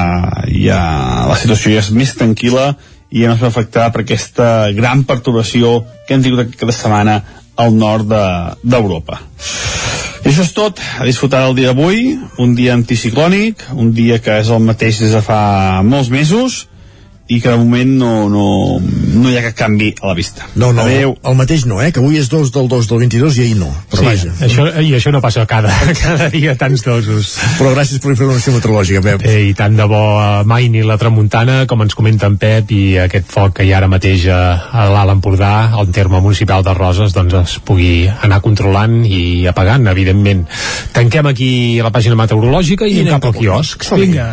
ja 0.52 0.80
la 1.28 1.36
situació 1.38 1.74
ja 1.74 1.82
és 1.82 1.90
més 1.94 2.14
tranquil·la 2.18 2.72
i 3.10 3.22
ja 3.22 3.30
no 3.30 3.38
es 3.38 3.42
va 3.42 3.50
afectar 3.50 3.88
per 3.92 4.04
aquesta 4.04 4.70
gran 4.76 5.04
perturbació 5.08 5.80
que 6.06 6.14
hem 6.14 6.24
tingut 6.24 6.44
aquesta 6.44 6.84
setmana 6.84 7.20
al 7.58 7.74
nord 7.74 8.06
d'Europa. 8.62 9.18
De, 9.18 10.28
I 10.28 10.30
això 10.30 10.44
és 10.44 10.52
tot, 10.54 10.80
a 11.00 11.06
disfrutar 11.08 11.44
del 11.46 11.56
dia 11.58 11.72
d'avui, 11.72 12.18
un 12.42 12.54
dia 12.58 12.74
anticiclònic, 12.76 13.64
un 13.74 13.92
dia 13.96 14.18
que 14.22 14.38
és 14.42 14.50
el 14.52 14.62
mateix 14.62 15.00
des 15.02 15.14
de 15.16 15.22
fa 15.24 15.80
molts 15.86 16.10
mesos, 16.12 16.66
i 17.28 17.40
que 17.44 17.50
de 17.52 17.58
moment 17.60 17.90
no, 18.00 18.10
no, 18.32 18.44
no 18.80 19.28
hi 19.28 19.36
ha 19.36 19.42
cap 19.50 19.56
canvi 19.58 19.90
a 20.00 20.08
la 20.08 20.14
vista. 20.16 20.46
No, 20.56 20.70
no, 20.72 20.86
Adeu. 20.88 21.12
el 21.28 21.34
mateix 21.36 21.66
no, 21.68 21.76
eh? 21.84 21.90
Que 21.92 22.00
avui 22.00 22.16
és 22.16 22.30
2 22.32 22.52
del 22.54 22.70
2 22.72 22.88
del 22.88 23.02
22 23.04 23.36
i 23.36 23.42
ahir 23.44 23.58
no. 23.60 23.68
Però 23.92 24.00
sí, 24.00 24.06
vaja. 24.06 24.32
Això, 24.46 24.64
I 24.80 24.94
això 24.96 25.12
no 25.12 25.20
passa 25.20 25.44
cada, 25.50 25.74
cada 26.02 26.30
dia 26.32 26.56
tants 26.56 26.86
dosos. 26.86 27.34
Però 27.58 27.74
gràcies 27.76 28.00
per 28.00 28.10
la 28.10 28.16
informació 28.16 28.54
meteorològica, 28.56 29.04
Pep. 29.04 29.26
Eh, 29.28 29.42
I 29.50 29.54
tant 29.58 29.76
de 29.76 29.88
bo 29.90 30.02
eh, 30.16 30.42
mai 30.48 30.70
ni 30.72 30.80
la 30.88 30.96
tramuntana, 31.00 31.60
com 31.68 31.84
ens 31.84 31.96
comenta 31.98 32.32
en 32.32 32.40
Pep, 32.40 32.72
i 32.72 32.82
aquest 33.04 33.28
foc 33.28 33.58
que 33.58 33.68
hi 33.68 33.74
ha 33.74 33.82
ara 33.82 33.92
mateix 33.92 34.24
a, 34.32 34.40
a 34.72 34.88
l'Alt 34.94 35.18
Empordà, 35.18 35.54
al 35.76 35.92
terme 35.92 36.22
municipal 36.24 36.64
de 36.64 36.72
Roses, 36.78 37.12
doncs 37.16 37.36
es 37.42 37.58
pugui 37.60 38.06
anar 38.08 38.40
controlant 38.44 39.02
i 39.04 39.44
apagant, 39.50 39.84
evidentment. 39.92 40.46
Tanquem 40.96 41.28
aquí 41.28 41.50
la 41.84 41.92
pàgina 41.92 42.16
meteorològica 42.16 42.88
i, 42.88 43.02
I 43.02 43.04
anem 43.04 43.18
cap 43.18 43.28
al 43.28 43.36
quiosc. 43.36 43.84
Vinga. 44.00 44.32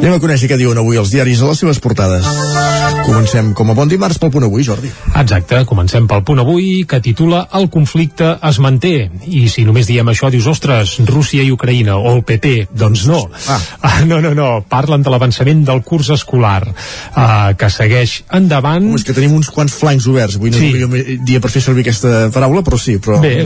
Anem 0.00 0.14
a 0.16 0.20
conèixer 0.22 0.48
què 0.48 0.56
diuen 0.56 0.78
avui 0.80 0.96
els 0.96 1.10
diaris 1.12 1.42
a 1.44 1.50
les 1.50 1.58
seves 1.60 1.76
portades. 1.84 2.24
Comencem 3.04 3.50
com 3.56 3.68
a 3.68 3.74
bon 3.76 3.88
dimarts 3.90 4.16
pel 4.20 4.30
punt 4.32 4.46
avui, 4.46 4.62
Jordi. 4.64 4.88
Exacte, 5.20 5.58
comencem 5.68 6.06
pel 6.08 6.22
punt 6.24 6.40
avui 6.40 6.86
que 6.88 7.02
titula 7.04 7.42
El 7.58 7.66
conflicte 7.72 8.30
es 8.48 8.60
manté. 8.64 9.10
I 9.28 9.42
si 9.52 9.66
només 9.68 9.90
diem 9.90 10.08
això, 10.08 10.30
dius, 10.32 10.46
ostres, 10.48 10.94
Rússia 11.04 11.44
i 11.44 11.50
Ucraïna, 11.52 11.98
o 12.00 12.14
el 12.14 12.22
PP, 12.24 12.70
doncs 12.72 13.04
no. 13.10 13.18
Ah. 13.44 13.58
ah 13.90 13.98
no, 14.08 14.22
no, 14.24 14.32
no, 14.36 14.48
parlen 14.72 15.04
de 15.04 15.12
l'avançament 15.12 15.66
del 15.68 15.82
curs 15.84 16.08
escolar, 16.16 16.62
uh, 16.70 17.52
que 17.60 17.68
segueix 17.68 18.22
endavant. 18.40 18.88
Home, 18.88 19.02
és 19.02 19.04
que 19.04 19.16
tenim 19.16 19.36
uns 19.36 19.52
quants 19.52 19.76
flancs 19.82 20.08
oberts. 20.08 20.40
Avui 20.40 20.54
no 20.54 20.62
Sí. 20.62 20.72
és 20.72 20.88
el 20.88 21.20
dia 21.28 21.44
per 21.44 21.52
fer 21.52 21.64
servir 21.66 21.84
aquesta 21.84 22.30
paraula, 22.32 22.64
però 22.64 22.80
sí. 22.80 22.96
Però... 22.96 23.20
Bé, 23.20 23.44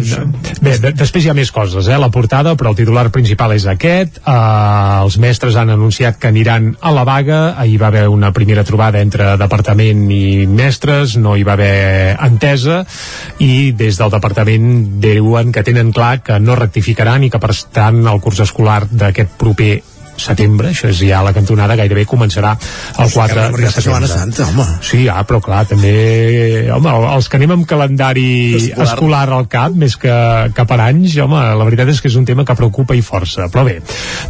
bé 0.63 0.79
de, 0.79 0.95
després 1.03 1.27
hi 1.27 1.35
ha 1.35 1.37
més 1.37 1.51
coses, 1.51 1.91
eh, 1.91 1.99
la 1.99 2.13
portada, 2.15 2.55
però 2.55 2.71
el 2.71 2.79
titular 2.79 3.09
principal 3.11 3.59
és 3.59 3.67
aquest. 3.67 4.23
Uh, 4.23 5.03
els 5.03 5.19
mestres 5.19 5.59
han 5.59 5.75
anunciat 5.75 6.23
que 6.23 6.31
aniran 6.31 6.44
a 6.49 6.93
la 6.93 7.05
vaga. 7.05 7.55
Ahir 7.59 7.81
va 7.81 7.89
haver 7.89 8.09
una 8.09 8.33
primera 8.33 8.65
trobada 8.65 9.01
entre 9.01 9.37
departament 9.41 10.05
i 10.11 10.47
mestres, 10.47 11.17
no 11.17 11.37
hi 11.37 11.45
va 11.47 11.55
haver 11.55 12.17
entesa, 12.21 12.83
i 13.39 13.73
des 13.73 13.99
del 13.99 14.13
departament 14.13 15.01
diuen 15.01 15.53
que 15.53 15.65
tenen 15.65 15.93
clar 15.93 16.23
que 16.23 16.39
no 16.41 16.57
rectificaran 16.57 17.25
i 17.25 17.31
que, 17.31 17.41
per 17.41 17.55
tant, 17.73 18.05
el 18.07 18.21
curs 18.21 18.45
escolar 18.45 18.85
d'aquest 18.91 19.37
proper 19.41 19.73
setembre, 20.21 20.71
això 20.75 20.89
és 20.91 21.01
ja 21.05 21.23
la 21.25 21.33
cantonada, 21.37 21.77
gairebé 21.79 22.05
començarà 22.09 22.55
el 22.55 23.11
4 23.13 23.35
Encara 23.35 23.51
no 23.51 23.59
de 23.59 23.67
a 23.67 23.73
setembre. 23.73 24.09
Santa, 24.09 24.47
home. 24.49 24.67
Sí, 24.85 25.05
ah, 25.09 25.23
però 25.27 25.41
clar, 25.45 25.65
també... 25.71 26.69
Home, 26.75 26.95
els 27.15 27.29
que 27.29 27.39
anem 27.41 27.55
amb 27.57 27.67
calendari 27.69 28.27
Escolar. 28.61 28.89
escolar, 28.89 29.25
al 29.35 29.49
cap, 29.51 29.75
més 29.79 29.97
que, 30.01 30.15
que 30.55 30.67
per 30.69 30.81
anys, 30.87 31.17
home, 31.25 31.41
la 31.59 31.67
veritat 31.67 31.91
és 31.93 32.01
que 32.03 32.11
és 32.11 32.19
un 32.21 32.27
tema 32.29 32.47
que 32.47 32.57
preocupa 32.59 32.97
i 32.97 33.03
força. 33.05 33.49
Però 33.53 33.65
bé, 33.67 33.79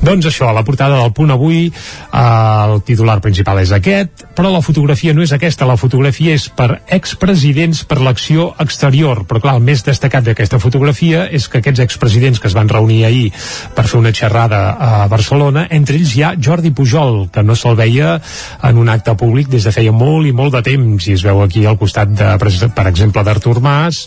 doncs 0.05 0.28
això, 0.30 0.51
la 0.55 0.64
portada 0.66 0.99
del 1.01 1.12
punt 1.16 1.35
avui, 1.35 1.66
eh, 1.68 2.24
el 2.64 2.82
titular 2.87 3.20
principal 3.24 3.61
és 3.62 3.72
aquest, 3.74 4.26
però 4.37 4.53
la 4.53 4.62
fotografia 4.64 5.14
no 5.14 5.24
és 5.24 5.35
aquesta, 5.37 5.68
la 5.68 5.78
fotografia 5.80 6.35
és 6.35 6.49
per 6.49 6.80
expresidents 6.95 7.85
per 7.89 8.01
l'acció 8.03 8.53
exterior. 8.62 9.24
Però 9.28 9.43
clar, 9.43 9.57
el 9.59 9.64
més 9.64 9.85
destacat 9.87 10.26
d'aquesta 10.26 10.61
fotografia 10.62 11.26
és 11.30 11.49
que 11.49 11.61
aquests 11.61 11.85
expresidents 11.85 12.41
que 12.41 12.51
es 12.51 12.57
van 12.57 12.70
reunir 12.70 13.05
ahir 13.09 13.28
per 13.74 13.87
fer 13.91 14.01
una 14.01 14.12
xerrada 14.14 14.64
a 14.78 15.07
Barcelona, 15.12 15.66
entre 15.75 15.99
ells 15.99 16.14
hi 16.16 16.25
ha 16.25 16.33
Jordi 16.39 16.72
Pujol, 16.75 17.29
que 17.35 17.43
no 17.43 17.57
se'l 17.59 17.77
veia 17.79 18.16
en 18.62 18.81
un 18.81 18.89
acte 18.93 19.14
públic 19.18 19.51
des 19.53 19.66
de 19.66 19.75
feia 19.75 19.93
molt 19.93 20.29
i 20.29 20.33
molt 20.33 20.55
de 20.55 20.62
temps, 20.66 21.09
i 21.09 21.16
es 21.18 21.25
veu 21.27 21.43
aquí 21.45 21.66
al 21.66 21.79
costat 21.81 22.14
de, 22.14 22.35
per 22.39 22.87
exemple, 22.89 23.25
d'Artur 23.27 23.61
Mas, 23.64 24.05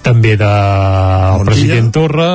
també 0.00 0.32
del 0.40 1.44
president 1.44 1.90
Torra, 1.92 2.30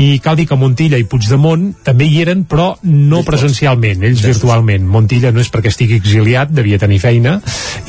i 0.00 0.18
cal 0.24 0.38
dir 0.38 0.46
que 0.48 0.56
Montilla 0.56 0.98
i 1.00 1.04
Puigdemont 1.08 1.66
també 1.84 2.08
hi 2.08 2.22
eren, 2.22 2.46
però 2.48 2.70
no 2.88 3.20
presencialment, 3.26 4.04
ells 4.08 4.24
virtualment. 4.24 4.86
Montilla 4.88 5.32
no 5.34 5.42
és 5.44 5.50
perquè 5.52 5.72
estigui 5.72 5.98
exiliat, 6.00 6.52
devia 6.54 6.80
tenir 6.80 7.00
feina, 7.02 7.36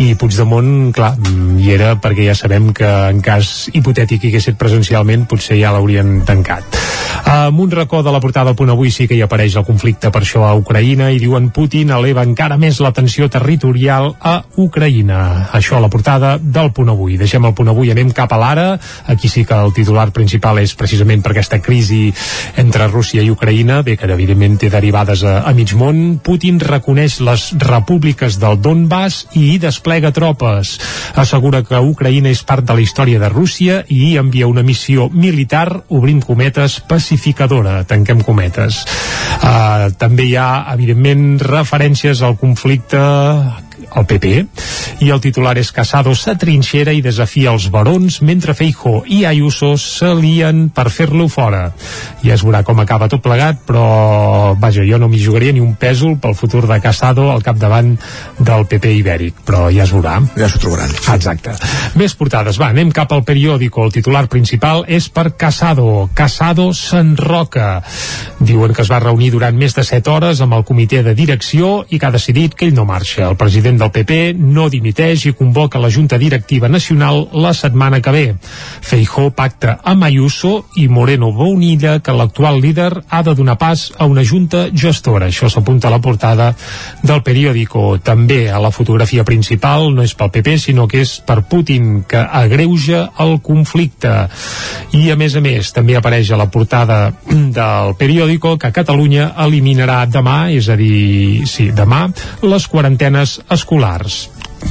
i 0.04 0.12
Puigdemont, 0.20 0.92
clar, 0.96 1.14
hi 1.62 1.72
era 1.76 1.96
perquè 2.02 2.28
ja 2.28 2.36
sabem 2.36 2.74
que 2.76 2.92
en 3.14 3.24
cas 3.24 3.70
hipotètic 3.74 4.22
que 4.22 4.34
hagués 4.34 4.44
estat 4.44 4.60
presencialment 4.60 5.26
potser 5.32 5.58
ja 5.62 5.72
l'haurien 5.76 6.20
tancat. 6.28 6.78
Amb 7.26 7.60
un 7.64 7.72
racó 7.72 8.04
de 8.04 8.12
la 8.12 8.20
portada 8.22 8.52
del 8.52 8.60
punt 8.60 8.70
avui 8.70 8.92
sí 8.92 9.08
que 9.08 9.16
hi 9.16 9.24
apareix 9.26 9.56
el 9.56 9.66
conflicte 9.66 10.12
per 10.12 10.25
això 10.26 10.42
a 10.42 10.56
Ucraïna 10.58 11.12
i 11.14 11.20
diuen 11.22 11.52
Putin 11.54 11.92
eleva 11.94 12.24
encara 12.26 12.58
més 12.58 12.80
la 12.82 12.92
tensió 12.96 13.28
territorial 13.30 14.16
a 14.18 14.40
Ucraïna. 14.58 15.52
Això 15.54 15.78
a 15.78 15.84
la 15.84 15.90
portada 15.94 16.36
del 16.42 16.72
punt 16.74 16.90
avui. 16.90 17.20
Deixem 17.22 17.46
el 17.46 17.54
punt 17.54 17.70
avui, 17.70 17.92
anem 17.94 18.10
cap 18.16 18.34
a 18.34 18.40
l'ara. 18.42 18.66
Aquí 19.12 19.30
sí 19.30 19.46
que 19.46 19.54
el 19.54 19.74
titular 19.78 20.08
principal 20.16 20.58
és 20.64 20.74
precisament 20.76 21.22
per 21.22 21.36
aquesta 21.36 21.60
crisi 21.62 22.10
entre 22.58 22.90
Rússia 22.90 23.22
i 23.22 23.30
Ucraïna, 23.30 23.84
bé 23.86 23.98
que 24.00 24.10
evidentment 24.16 24.58
té 24.62 24.72
derivades 24.74 25.22
a, 25.24 25.36
a 25.46 25.54
mig 25.54 25.76
món. 25.78 26.18
Putin 26.26 26.58
reconeix 26.64 27.20
les 27.22 27.52
repúbliques 27.62 28.40
del 28.42 28.58
Donbass 28.62 29.28
i 29.38 29.52
hi 29.52 29.60
desplega 29.62 30.14
tropes. 30.16 30.80
Assegura 31.22 31.62
que 31.68 31.84
Ucraïna 31.92 32.34
és 32.34 32.42
part 32.48 32.66
de 32.66 32.74
la 32.74 32.82
història 32.82 33.22
de 33.22 33.30
Rússia 33.30 33.84
i 33.94 34.02
hi 34.08 34.12
envia 34.22 34.50
una 34.50 34.66
missió 34.66 35.10
militar, 35.14 35.68
obrim 35.94 36.24
cometes, 36.26 36.80
pacificadora, 36.90 37.84
tanquem 37.86 38.26
cometes. 38.26 38.82
Uh, 39.36 39.92
també 40.00 40.15
hi 40.24 40.36
ha, 40.40 40.66
evidentment, 40.74 41.40
referències 41.44 42.22
al 42.24 42.38
conflicte 42.40 43.02
al 43.92 44.08
PP 44.10 44.34
i 45.06 45.12
el 45.12 45.22
titular 45.24 45.56
és 45.60 45.72
Casado 45.76 46.14
s'atrinxera 46.16 46.94
i 46.96 47.04
desafia 47.06 47.52
els 47.52 47.68
barons 47.72 48.22
mentre 48.26 48.56
Feijo 48.58 49.02
i 49.06 49.24
Ayuso 49.26 49.76
s'alien 49.82 50.70
per 50.76 50.90
fer-lo 50.90 51.28
fora. 51.30 51.68
Ja 52.24 52.36
es 52.36 52.44
veurà 52.46 52.64
com 52.64 52.80
acaba 52.80 53.10
tot 53.12 53.24
plegat 53.26 53.62
però 53.68 54.56
vaja, 54.60 54.86
jo 54.88 55.00
no 55.02 55.10
m'hi 55.12 55.22
jugaria 55.24 55.54
ni 55.56 55.64
un 55.64 55.76
pèsol 55.80 56.18
pel 56.22 56.36
futur 56.38 56.66
de 56.70 56.80
Casado 56.84 57.30
al 57.32 57.44
capdavant 57.44 57.96
del 58.40 58.66
PP 58.70 58.94
ibèric, 59.02 59.42
però 59.46 59.68
ja 59.74 59.84
es 59.86 59.94
veurà. 59.94 60.18
Ja 60.38 60.50
s'ho 60.52 60.62
trobaran. 60.62 60.92
Exacte, 61.16 61.56
més 62.00 62.16
portades, 62.18 62.60
va, 62.62 62.70
anem 62.74 62.92
cap 62.96 63.12
al 63.14 63.24
periòdico. 63.28 63.86
El 63.86 63.94
titular 63.96 64.26
principal 64.32 64.84
és 64.88 65.10
per 65.10 65.32
Casado. 65.40 66.10
Casado 66.16 66.72
s'enroca. 66.74 67.82
Diuen 68.40 68.74
que 68.76 68.84
es 68.84 68.92
va 68.92 69.02
reunir 69.04 69.32
durant 69.34 69.56
més 69.58 69.76
de 69.76 69.84
7 69.84 70.12
hores 70.12 70.42
amb 70.44 70.58
el 70.58 70.66
comitè 70.68 71.02
de 71.06 71.16
direcció 71.18 71.86
i 71.90 72.00
que 72.00 72.10
ha 72.10 72.14
decidit 72.16 72.56
que 72.56 72.68
ell 72.68 72.76
no 72.76 72.86
marxa, 72.88 73.26
el 73.30 73.38
president 73.40 73.75
del 73.78 73.92
PP 73.92 74.36
no 74.38 74.68
dimiteix 74.70 75.26
i 75.30 75.34
convoca 75.38 75.80
la 75.82 75.90
Junta 75.92 76.18
Directiva 76.18 76.70
Nacional 76.72 77.28
la 77.34 77.54
setmana 77.54 78.02
que 78.02 78.12
ve. 78.12 78.26
Feijó 78.82 79.30
pacta 79.36 79.80
amb 79.84 80.06
Ayuso 80.08 80.66
i 80.82 80.88
Moreno 80.88 81.32
Bonilla 81.36 82.00
que 82.00 82.16
l'actual 82.16 82.62
líder 82.62 83.04
ha 83.10 83.22
de 83.24 83.36
donar 83.36 83.58
pas 83.58 83.92
a 83.98 84.06
una 84.06 84.24
Junta 84.24 84.68
gestora. 84.74 85.28
Això 85.28 85.50
s'apunta 85.50 85.90
a 85.90 85.94
la 85.94 86.02
portada 86.02 86.54
del 87.04 87.24
periòdico. 87.24 88.00
També 88.04 88.50
a 88.50 88.60
la 88.64 88.72
fotografia 88.72 89.26
principal 89.28 89.92
no 89.94 90.04
és 90.04 90.16
pel 90.16 90.32
PP, 90.32 90.58
sinó 90.68 90.88
que 90.88 91.04
és 91.04 91.18
per 91.26 91.42
Putin, 91.50 92.04
que 92.08 92.20
agreuja 92.20 93.10
el 93.20 93.40
conflicte. 93.42 94.14
I 94.96 95.10
a 95.12 95.20
més 95.20 95.36
a 95.36 95.44
més, 95.44 95.72
també 95.76 95.98
apareix 95.98 96.32
a 96.32 96.40
la 96.40 96.50
portada 96.52 97.00
del 97.30 97.96
periòdico 98.00 98.56
que 98.58 98.74
Catalunya 98.76 99.32
eliminarà 99.46 100.04
demà, 100.10 100.50
és 100.52 100.70
a 100.70 100.78
dir, 100.80 101.46
sí, 101.50 101.70
demà, 101.76 102.06
les 102.44 102.68
quarantenes 102.72 103.40
escolars 103.50 103.65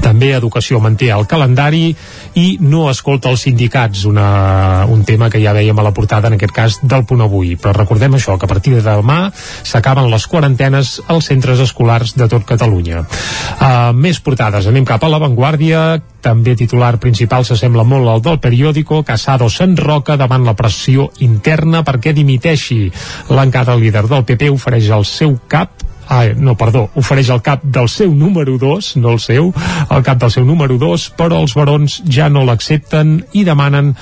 També 0.02 0.32
Educació 0.34 0.80
manté 0.82 1.10
el 1.14 1.26
calendari 1.30 1.92
i 2.40 2.44
no 2.60 2.88
escolta 2.90 3.30
els 3.30 3.44
sindicats, 3.46 4.04
una, 4.08 4.84
un 4.90 5.04
tema 5.06 5.28
que 5.30 5.40
ja 5.42 5.54
veiem 5.54 5.78
a 5.78 5.84
la 5.86 5.92
portada, 5.94 6.28
en 6.28 6.36
aquest 6.36 6.54
cas, 6.54 6.78
del 6.82 7.04
punt 7.06 7.22
avui. 7.24 7.54
Però 7.60 7.74
recordem 7.76 8.16
això, 8.16 8.36
que 8.38 8.48
a 8.48 8.50
partir 8.50 8.74
de 8.74 8.82
demà 8.84 9.18
s'acaben 9.36 10.10
les 10.10 10.26
quarantenes 10.26 10.96
als 11.06 11.30
centres 11.30 11.62
escolars 11.62 12.16
de 12.18 12.28
tot 12.28 12.46
Catalunya. 12.48 13.04
Uh, 13.04 13.92
més 13.94 14.18
portades, 14.20 14.66
anem 14.66 14.84
cap 14.88 15.04
a 15.04 15.12
l'avantguàrdia, 15.12 15.84
també 16.24 16.56
titular 16.58 16.96
principal 17.00 17.46
s'assembla 17.46 17.84
molt 17.86 18.10
al 18.10 18.22
del 18.24 18.40
periòdico, 18.42 19.02
Casado 19.06 19.48
s'enroca 19.52 20.18
davant 20.20 20.44
la 20.44 20.56
pressió 20.58 21.10
interna 21.24 21.84
perquè 21.84 22.12
dimiteixi. 22.16 22.88
L'encara 23.30 23.78
líder 23.78 24.08
del 24.10 24.24
PP 24.26 24.50
ofereix 24.52 24.90
el 24.96 25.04
seu 25.08 25.38
cap 25.48 25.84
ah, 26.08 26.24
no, 26.36 26.54
perdó, 26.58 26.88
ofereix 26.98 27.30
el 27.34 27.42
cap 27.44 27.64
del 27.64 27.88
seu 27.88 28.14
número 28.14 28.56
2, 28.60 28.94
no 29.02 29.14
el 29.14 29.20
seu, 29.22 29.50
el 29.90 30.06
cap 30.06 30.20
del 30.20 30.32
seu 30.34 30.44
número 30.46 30.78
2, 30.80 31.08
però 31.18 31.40
els 31.42 31.56
barons 31.56 32.00
ja 32.10 32.28
no 32.32 32.44
l'accepten 32.46 33.16
i 33.32 33.44
demanen 33.46 33.92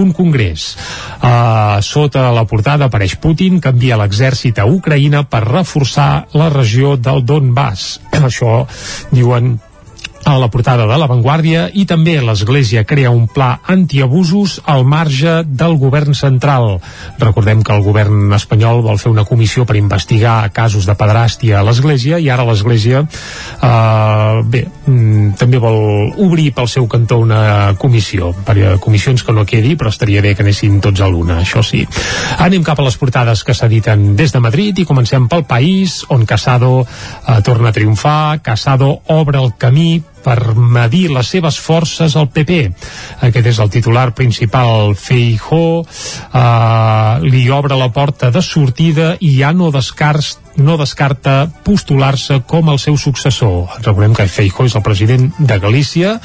un 0.00 0.12
congrés. 0.16 0.72
Uh, 1.22 1.80
sota 1.84 2.30
la 2.34 2.46
portada 2.48 2.88
apareix 2.88 3.16
Putin 3.22 3.60
que 3.62 3.72
envia 3.72 3.98
l'exèrcit 4.00 4.58
a 4.58 4.68
Ucraïna 4.68 5.24
per 5.28 5.44
reforçar 5.46 6.26
la 6.38 6.48
regió 6.52 6.96
del 6.96 7.24
Donbass. 7.26 8.00
Això 8.22 8.62
diuen 9.12 9.56
a 10.24 10.38
la 10.38 10.48
portada 10.50 10.86
de 10.86 10.96
l'avantguàrdia 10.98 11.66
i 11.74 11.84
també 11.88 12.14
l'Església 12.22 12.84
crea 12.86 13.10
un 13.10 13.26
pla 13.30 13.56
antiabusos 13.66 14.60
al 14.70 14.84
marge 14.86 15.40
del 15.46 15.74
govern 15.80 16.14
central. 16.14 16.78
Recordem 17.18 17.62
que 17.62 17.74
el 17.74 17.82
govern 17.82 18.32
espanyol 18.36 18.82
vol 18.86 19.00
fer 19.02 19.10
una 19.10 19.26
comissió 19.26 19.66
per 19.66 19.76
investigar 19.80 20.52
casos 20.54 20.86
de 20.86 20.94
pedràstia 20.98 21.58
a 21.60 21.64
l'Església 21.66 22.20
i 22.22 22.28
ara 22.30 22.46
l'Església 22.46 23.02
eh, 23.02 24.42
bé, 24.46 24.64
mm, 24.86 25.34
també 25.40 25.58
vol 25.62 26.12
obrir 26.22 26.52
pel 26.54 26.70
seu 26.70 26.86
cantó 26.86 27.18
una 27.22 27.74
comissió 27.78 28.32
per 28.46 28.78
comissions 28.82 29.24
que 29.26 29.34
no 29.34 29.46
quedi 29.48 29.74
però 29.76 29.90
estaria 29.90 30.22
bé 30.22 30.34
que 30.36 30.46
anessin 30.46 30.80
tots 30.80 31.02
a 31.02 31.10
l'una, 31.10 31.40
això 31.42 31.64
sí. 31.66 31.82
Anem 32.38 32.62
cap 32.62 32.78
a 32.78 32.86
les 32.86 32.98
portades 33.00 33.42
que 33.42 33.56
s'editen 33.56 34.14
des 34.16 34.32
de 34.32 34.40
Madrid 34.44 34.78
i 34.78 34.86
comencem 34.86 35.26
pel 35.28 35.44
país 35.48 36.02
on 36.08 36.26
Casado 36.26 36.84
eh, 36.84 37.40
torna 37.42 37.70
a 37.70 37.76
triomfar, 37.76 38.40
Casado 38.42 39.00
obre 39.10 39.42
el 39.42 39.54
camí 39.58 40.02
per 40.24 40.54
medir 40.54 41.08
les 41.12 41.32
seves 41.34 41.58
forces 41.60 42.16
al 42.16 42.30
PP. 42.32 42.60
Aquest 43.28 43.50
és 43.54 43.60
el 43.62 43.72
titular 43.72 44.10
principal. 44.16 44.94
Feijó 44.98 45.82
eh, 45.82 47.14
li 47.26 47.48
obre 47.50 47.78
la 47.78 47.90
porta 47.92 48.30
de 48.34 48.42
sortida 48.42 49.16
i 49.20 49.34
ja 49.40 49.52
no 49.56 49.72
descarts 49.74 50.36
no 50.56 50.76
descarta 50.80 51.46
postular-se 51.64 52.40
com 52.48 52.70
el 52.72 52.78
seu 52.82 52.96
successor. 52.96 53.68
Recordem 53.80 54.14
que 54.16 54.28
Feijó 54.28 54.66
és 54.68 54.76
el 54.76 54.84
president 54.84 55.30
de 55.38 55.58
Galícia 55.62 56.16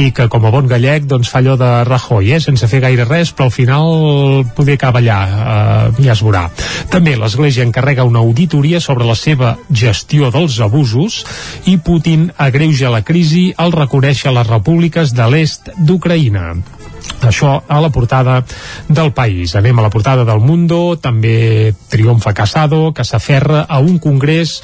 i 0.00 0.10
que 0.12 0.28
com 0.32 0.46
a 0.46 0.52
bon 0.54 0.68
gallec 0.70 1.06
doncs 1.08 1.30
fa 1.32 1.40
allò 1.40 1.56
de 1.60 1.70
Rajoy, 1.88 2.32
eh? 2.36 2.40
sense 2.42 2.68
fer 2.68 2.82
gaire 2.84 3.06
res, 3.08 3.32
però 3.32 3.48
al 3.48 3.54
final 3.54 4.44
poder 4.56 4.78
allà, 4.82 5.18
eh, 5.28 6.04
ja 6.04 6.12
es 6.12 6.22
veurà. 6.24 6.48
També 6.92 7.16
l'Església 7.16 7.64
encarrega 7.64 8.04
una 8.08 8.20
auditoria 8.20 8.80
sobre 8.80 9.06
la 9.08 9.16
seva 9.16 9.56
gestió 9.70 10.30
dels 10.34 10.60
abusos 10.60 11.22
i 11.66 11.78
Putin 11.78 12.30
agreuja 12.36 12.92
la 12.92 13.02
crisi 13.02 13.52
al 13.56 13.72
reconèixer 13.72 14.32
les 14.32 14.46
repúbliques 14.46 15.14
de 15.16 15.28
l'est 15.30 15.72
d'Ucraïna. 15.78 16.81
Això 17.24 17.54
a 17.66 17.80
la 17.80 17.90
portada 17.90 18.40
del 18.88 19.12
país. 19.12 19.54
Anem 19.56 19.78
a 19.78 19.86
la 19.86 19.90
portada 19.90 20.24
del 20.24 20.40
Mundo, 20.40 20.96
també 21.00 21.74
triomfa 21.88 22.34
Casado, 22.34 22.92
que 22.92 23.04
s'aferra 23.04 23.64
a 23.68 23.78
un 23.78 23.98
congrés 24.02 24.58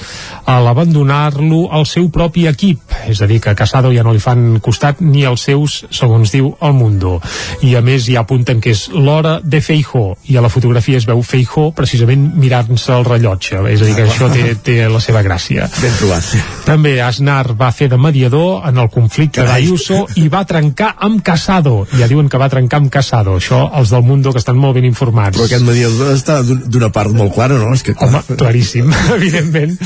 a 0.46 0.59
l'abandonar-lo 0.61 1.68
al 1.72 1.86
seu 1.86 2.09
propi 2.11 2.46
equip. 2.50 2.80
És 3.09 3.22
a 3.22 3.28
dir, 3.30 3.40
que 3.40 3.50
a 3.50 3.59
Casado 3.59 3.92
ja 3.94 4.04
no 4.06 4.12
li 4.12 4.22
fan 4.22 4.59
costat 4.64 5.00
ni 5.00 5.24
els 5.28 5.46
seus, 5.48 5.84
segons 5.90 6.32
diu 6.34 6.50
el 6.61 6.74
Mundo. 6.74 7.18
I 7.62 7.74
a 7.78 7.82
més 7.84 8.09
ja 8.09 8.24
apunten 8.24 8.61
que 8.61 8.74
és 8.74 8.88
l'hora 8.94 9.38
de 9.42 9.61
Feijó, 9.64 10.16
i 10.28 10.36
a 10.36 10.44
la 10.44 10.52
fotografia 10.52 10.98
es 10.98 11.06
veu 11.09 11.22
Feijó 11.22 11.70
precisament 11.76 12.28
mirant-se 12.38 12.92
el 12.94 13.06
rellotge. 13.06 13.62
És 13.72 13.82
a 13.82 13.88
dir, 13.88 13.94
que 13.96 14.06
això 14.09 14.30
té, 14.32 14.54
té 14.64 14.78
la 14.88 15.00
seva 15.02 15.22
gràcia. 15.26 15.68
Ben 15.80 15.94
trobat. 16.00 16.32
També 16.66 16.98
Aznar 17.02 17.54
va 17.59 17.70
fer 17.72 17.88
de 17.92 17.98
mediador 18.00 18.66
en 18.68 18.78
el 18.78 18.90
conflicte 18.92 19.44
d'Ayuso 19.46 20.04
i 20.20 20.28
va 20.32 20.44
trencar 20.48 20.94
amb 21.06 21.22
Casado. 21.24 21.86
Ja 21.94 22.09
diuen 22.11 22.28
que 22.28 22.40
va 22.40 22.47
trencar 22.53 22.80
amb 22.82 22.90
Casado. 22.92 23.36
Això, 23.38 23.61
els 23.78 23.92
del 23.94 24.05
Mundo, 24.07 24.32
que 24.32 24.42
estan 24.42 24.59
molt 24.59 24.78
ben 24.78 24.86
informats. 24.88 25.36
Però 25.36 25.46
aquest 25.49 25.64
mediador 25.66 26.12
està 26.14 26.40
d'una 26.42 26.90
part 26.94 27.12
molt 27.14 27.34
clara, 27.34 27.59
no? 27.61 27.72
És 27.74 27.84
que, 27.86 27.94
clar. 27.99 28.22
Home, 28.22 28.38
claríssim, 28.40 28.90
evidentment. 29.18 29.76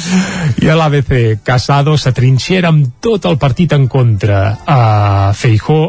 I 0.62 0.70
a 0.72 0.76
l'ABC, 0.78 1.42
Casado 1.46 1.96
s'atrinxera 1.98 2.70
amb 2.72 2.98
tot 3.02 3.26
el 3.30 3.38
partit 3.42 3.74
en 3.76 3.88
contra. 3.90 4.42
Uh, 4.62 5.32
Feijó 5.36 5.80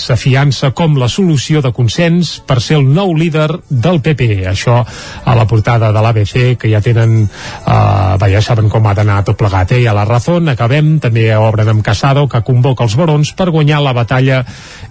s'afiança 0.00 0.72
com 0.76 0.96
la 1.00 1.08
solució 1.12 1.62
de 1.64 1.72
consens 1.76 2.36
per 2.46 2.60
ser 2.64 2.78
el 2.80 2.88
nou 2.92 3.14
líder 3.16 3.48
del 3.68 4.00
PP. 4.04 4.46
Això 4.50 4.80
a 4.80 5.36
la 5.36 5.46
portada 5.46 5.92
de 5.92 6.02
l'ABC, 6.02 6.56
que 6.60 6.70
ja 6.72 6.82
tenen, 6.84 7.24
uh, 7.26 8.16
va, 8.20 8.30
ja 8.32 8.42
saben 8.44 8.70
com 8.72 8.86
ha 8.86 8.94
d'anar 8.96 9.22
tot 9.26 9.38
plegat, 9.38 9.76
eh? 9.76 9.82
I 9.84 9.90
a 9.90 9.96
la 9.96 10.06
Razón 10.08 10.48
acabem, 10.52 10.96
també 11.02 11.28
obren 11.36 11.70
amb 11.72 11.84
Casado, 11.84 12.26
que 12.28 12.42
convoca 12.46 12.86
els 12.86 12.96
barons 12.98 13.32
per 13.36 13.50
guanyar 13.54 13.82
la 13.84 13.94
batalla 13.96 14.42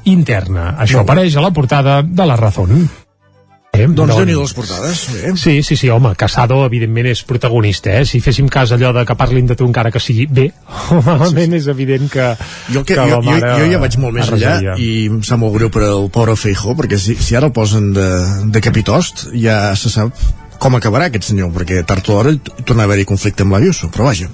interna. 0.05 0.76
Això 0.82 1.03
apareix 1.16 1.36
a 1.38 1.41
la 1.41 1.51
portada 1.51 2.03
de 2.03 2.26
la 2.26 2.36
Razón. 2.36 2.89
Eh, 3.76 3.88
doncs, 3.91 4.13
doncs 4.16 4.28
déu 4.28 4.39
les 4.39 4.53
portades. 4.55 4.99
Bé. 5.11 5.32
Sí, 5.36 5.61
sí, 5.63 5.76
sí, 5.76 5.89
home, 5.91 6.13
Casado 6.16 6.61
evidentment 6.63 7.09
és 7.11 7.24
protagonista, 7.28 7.91
eh? 7.91 8.05
Si 8.07 8.22
féssim 8.24 8.47
cas 8.51 8.72
allò 8.72 8.93
de 8.95 9.03
que 9.07 9.18
parlin 9.20 9.49
de 9.49 9.57
tu 9.59 9.68
encara 9.68 9.91
que 9.91 9.99
sigui 9.99 10.28
bé, 10.32 10.45
malament 11.07 11.51
sí. 11.51 11.59
és 11.59 11.68
evident 11.72 12.07
que, 12.11 12.30
jo, 12.72 12.86
que, 12.86 12.95
que 12.95 13.07
jo, 13.11 13.20
jo, 13.26 13.36
jo 13.43 13.68
ja 13.74 13.82
vaig 13.84 13.99
molt 13.99 14.16
més 14.16 14.32
allà 14.32 14.78
i 14.80 14.89
em 15.09 15.20
sap 15.28 15.43
molt 15.43 15.57
greu 15.57 15.72
per 15.72 15.84
al 15.89 16.07
pobre 16.07 16.38
Feijó, 16.39 16.76
perquè 16.80 16.99
si, 16.99 17.18
si 17.20 17.36
ara 17.36 17.51
el 17.51 17.55
posen 17.55 17.91
de, 17.95 18.07
de 18.55 18.63
capitost, 18.63 19.28
ja 19.36 19.76
se 19.76 19.91
sap 19.91 20.16
com 20.66 20.80
acabarà 20.80 21.11
aquest 21.11 21.30
senyor, 21.30 21.51
perquè 21.53 21.84
tard 21.86 22.07
o 22.09 22.16
d'hora 22.16 22.32
torna 22.66 22.86
a 22.86 22.89
haver-hi 22.89 23.05
conflicte 23.05 23.45
amb 23.45 23.53
l'Ayuso, 23.53 23.91
però 23.93 24.07
vaja. 24.09 24.32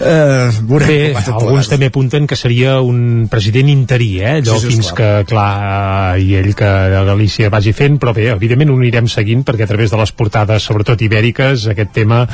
Eh, 0.00 0.48
veurem 0.64 0.88
Bé, 0.88 0.96
alguns 1.30 1.68
també 1.70 1.90
apunten 1.90 2.26
que 2.26 2.36
seria 2.38 2.78
un 2.82 3.28
president 3.30 3.68
interí, 3.70 4.08
eh? 4.22 4.32
allò 4.40 4.56
sí, 4.58 4.64
sí, 4.66 4.72
fins 4.72 4.90
clar. 4.90 4.96
que, 4.96 5.28
clar, 5.30 6.18
i 6.18 6.34
ell 6.40 6.50
que 6.56 6.66
a 6.66 7.04
Galícia 7.06 7.52
vagi 7.52 7.74
fent, 7.76 8.00
però 8.02 8.14
bé, 8.16 8.30
evidentment 8.32 8.72
ho 8.72 8.80
anirem 8.80 9.08
seguint 9.12 9.44
perquè 9.46 9.68
a 9.68 9.70
través 9.70 9.92
de 9.92 10.00
les 10.00 10.14
portades, 10.16 10.66
sobretot 10.66 11.04
ibèriques, 11.06 11.68
aquest 11.76 11.94
tema 11.94 12.24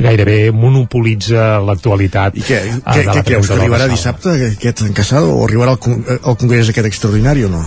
gairebé 0.00 0.38
monopolitza 0.56 1.58
l'actualitat. 1.68 2.40
I 2.40 2.46
què, 2.48 2.62
què, 2.80 3.08
què 3.12 3.26
creus, 3.30 3.50
que 3.52 3.58
arribarà 3.60 3.90
dissabte 3.92 4.38
aquest 4.50 4.86
encaçat 4.88 5.28
o 5.28 5.42
arribarà 5.46 5.76
al, 5.76 6.06
al 6.18 6.40
congrés 6.40 6.72
aquest 6.72 6.94
extraordinari 6.94 7.44
o 7.44 7.52
no? 7.52 7.66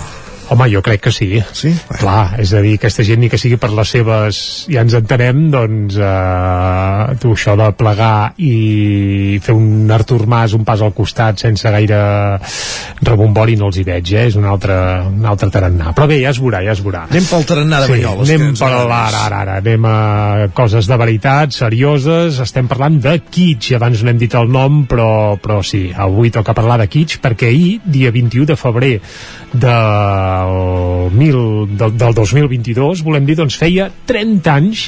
Home, 0.50 0.70
jo 0.72 0.82
crec 0.84 1.02
que 1.04 1.12
sí. 1.12 1.28
Sí? 1.52 1.74
Clar, 2.00 2.38
és 2.40 2.54
a 2.56 2.62
dir, 2.64 2.78
aquesta 2.78 3.04
gent 3.04 3.20
ni 3.20 3.30
que 3.32 3.40
sigui 3.40 3.58
per 3.60 3.70
les 3.76 3.90
seves... 3.92 4.40
Ja 4.72 4.84
ens 4.86 4.96
entenem, 4.96 5.48
doncs, 5.52 5.98
eh, 6.00 7.16
tu, 7.22 7.34
això 7.36 7.58
de 7.60 7.68
plegar 7.76 8.32
i 8.40 9.40
fer 9.44 9.56
un 9.58 9.92
Artur 9.92 10.24
Mas 10.28 10.56
un 10.56 10.64
pas 10.68 10.82
al 10.84 10.94
costat 10.96 11.42
sense 11.44 11.68
gaire 11.72 12.00
rebombori 13.04 13.58
no 13.60 13.68
els 13.68 13.80
hi 13.82 13.86
veig, 13.88 14.14
eh? 14.16 14.26
És 14.32 14.38
un 14.40 14.48
altre, 14.48 14.78
un 15.10 15.26
altre 15.28 15.50
tarannà. 15.54 15.92
Però 15.98 16.08
bé, 16.10 16.22
ja 16.24 16.32
es 16.32 16.40
veurà, 16.44 16.62
ja 16.66 16.76
es 16.76 16.84
veurà. 16.86 17.06
Anem 17.10 17.28
pel 17.28 17.48
tarannà 17.52 17.82
de 17.84 17.92
Banyoles. 17.92 18.32
Sí, 18.32 18.40
anem 18.40 18.56
per 18.60 18.72
ara, 18.72 19.02
ara, 19.26 19.42
ara. 19.44 19.58
Anem 19.64 19.90
a 19.90 19.98
coses 20.56 20.88
de 20.88 21.00
veritat, 21.00 21.56
serioses. 21.56 22.40
Estem 22.44 22.72
parlant 22.72 23.02
de 23.04 23.18
Kitsch. 23.28 23.76
Abans 23.78 24.04
no 24.04 24.14
hem 24.14 24.22
dit 24.22 24.40
el 24.40 24.52
nom, 24.54 24.86
però, 24.88 25.10
però 25.44 25.60
sí, 25.66 25.88
avui 25.92 26.32
toca 26.32 26.56
parlar 26.58 26.80
de 26.84 26.88
Kitsch 26.92 27.20
perquè 27.24 27.52
ahir, 27.52 27.78
dia 27.84 28.14
21 28.16 28.48
de 28.48 28.58
febrer 28.60 28.96
del, 30.46 31.12
mil, 31.12 31.78
del, 31.78 31.98
del 31.98 32.14
2022, 32.14 33.04
volem 33.06 33.26
dir, 33.26 33.38
doncs 33.38 33.58
feia 33.60 33.88
30 34.10 34.54
anys 34.54 34.88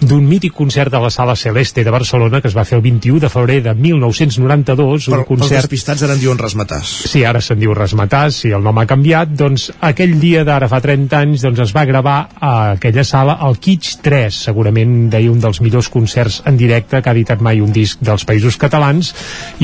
d'un 0.00 0.24
mític 0.26 0.54
concert 0.56 0.92
de 0.92 1.00
la 1.02 1.10
Sala 1.10 1.36
Celeste 1.36 1.84
de 1.84 1.92
Barcelona 1.92 2.40
que 2.40 2.48
es 2.48 2.56
va 2.56 2.64
fer 2.68 2.78
el 2.78 2.84
21 2.84 3.20
de 3.20 3.30
febrer 3.32 3.60
de 3.64 3.74
1992, 3.74 5.08
un 5.10 5.24
concert... 5.28 5.58
Els 5.58 5.66
despistats 5.66 6.04
ara 6.06 6.16
en 6.16 6.22
diuen 6.22 6.40
Rasmatàs. 6.40 6.92
Sí, 7.10 7.24
ara 7.26 7.42
se'n 7.44 7.60
diu 7.60 7.74
Rasmatàs, 7.76 8.42
si 8.44 8.52
el 8.54 8.64
nom 8.64 8.78
ha 8.78 8.86
canviat, 8.88 9.34
doncs 9.38 9.68
aquell 9.84 10.16
dia 10.20 10.44
d'ara 10.48 10.70
fa 10.70 10.80
30 10.84 11.18
anys 11.18 11.44
doncs 11.44 11.64
es 11.66 11.74
va 11.76 11.84
gravar 11.88 12.18
a 12.38 12.54
aquella 12.76 13.04
sala 13.04 13.38
el 13.48 13.58
Kitsch 13.62 14.00
3, 14.06 14.40
segurament 14.48 14.96
deia 15.12 15.32
un 15.32 15.42
dels 15.42 15.60
millors 15.64 15.90
concerts 15.92 16.40
en 16.48 16.56
directe 16.60 17.02
que 17.02 17.10
ha 17.10 17.16
editat 17.16 17.42
mai 17.44 17.62
un 17.64 17.74
disc 17.74 18.00
dels 18.04 18.24
països 18.28 18.58
catalans. 18.60 19.12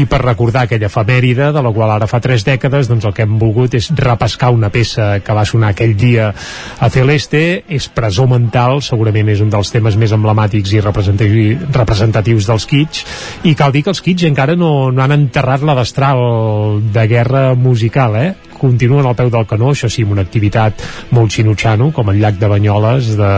I 0.00 0.06
per 0.10 0.20
recordar 0.24 0.66
aquella 0.66 0.90
efemèride 0.90 1.52
de 1.54 1.62
la 1.62 1.72
qual 1.74 1.94
ara 1.94 2.10
fa 2.10 2.20
3 2.22 2.44
dècades 2.46 2.90
doncs 2.90 3.06
el 3.06 3.14
que 3.14 3.24
hem 3.24 3.38
volgut 3.40 3.78
és 3.78 3.90
repassar 3.94 4.34
pescar 4.34 4.50
una 4.50 4.70
peça 4.72 5.20
que 5.24 5.36
va 5.36 5.46
sonar 5.48 5.72
aquell 5.72 5.96
dia 5.98 6.30
a 6.30 6.90
Celeste 6.92 7.64
és 7.68 7.88
Presó 7.94 8.28
Mental, 8.30 8.80
segurament 8.84 9.32
és 9.32 9.42
un 9.44 9.52
dels 9.52 9.72
temes 9.74 9.98
més 10.00 10.14
emblemàtics 10.14 10.74
i 10.76 10.82
representatius 10.84 12.48
dels 12.50 12.68
Kitsch, 12.70 13.04
i 13.48 13.54
cal 13.58 13.74
dir 13.74 13.84
que 13.84 13.94
els 13.94 14.02
Kitsch 14.04 14.28
encara 14.28 14.56
no, 14.58 14.90
no 14.92 15.04
han 15.04 15.16
enterrat 15.16 15.64
la 15.64 15.76
destral 15.78 16.80
de 16.94 17.06
guerra 17.10 17.46
musical, 17.54 18.18
eh? 18.20 18.32
continuen 18.64 19.04
al 19.04 19.16
peu 19.18 19.28
del 19.32 19.44
canó, 19.50 19.72
això 19.74 19.90
sí, 19.92 20.06
amb 20.06 20.14
una 20.16 20.24
activitat 20.24 20.80
molt 21.14 21.34
xinutxano, 21.34 21.90
com 21.92 22.08
el 22.12 22.20
llac 22.22 22.38
de 22.40 22.48
Banyoles, 22.48 23.12
de, 23.18 23.32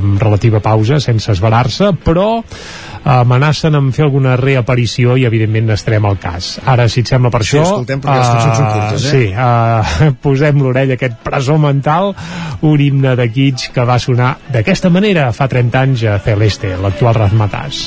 amb 0.00 0.22
relativa 0.22 0.62
pausa, 0.64 0.98
sense 1.04 1.30
esverar-se, 1.34 1.92
però 2.04 2.28
amenacen 3.04 3.74
amb 3.76 3.92
fer 3.94 4.04
alguna 4.06 4.36
reaparició 4.40 5.16
i 5.20 5.26
evidentment 5.28 5.68
n'estarem 5.70 6.04
al 6.08 6.18
cas. 6.20 6.54
Ara, 6.64 6.88
si 6.88 7.02
et 7.04 7.10
sembla 7.12 7.30
per 7.34 7.42
Sí, 7.44 7.58
això... 7.58 7.64
escoltem, 7.68 8.00
perquè 8.00 8.18
les 8.18 8.30
cançons 8.32 8.56
són 8.56 8.68
curtes, 8.72 9.04
eh? 9.04 9.10
Sí, 9.10 9.24
uh, 9.34 10.16
posem 10.24 10.62
l'orella 10.64 10.96
aquest 10.98 11.18
presó 11.24 11.58
mental, 11.60 12.14
un 12.64 12.80
himne 12.80 13.14
de 13.20 13.28
Kitsch 13.30 13.72
que 13.74 13.84
va 13.88 13.98
sonar 14.02 14.34
d'aquesta 14.52 14.90
manera 14.90 15.30
fa 15.36 15.48
30 15.50 15.84
anys 15.84 16.06
a 16.08 16.18
Celeste, 16.24 16.76
l'actual 16.80 17.20
Razmatàs. 17.24 17.84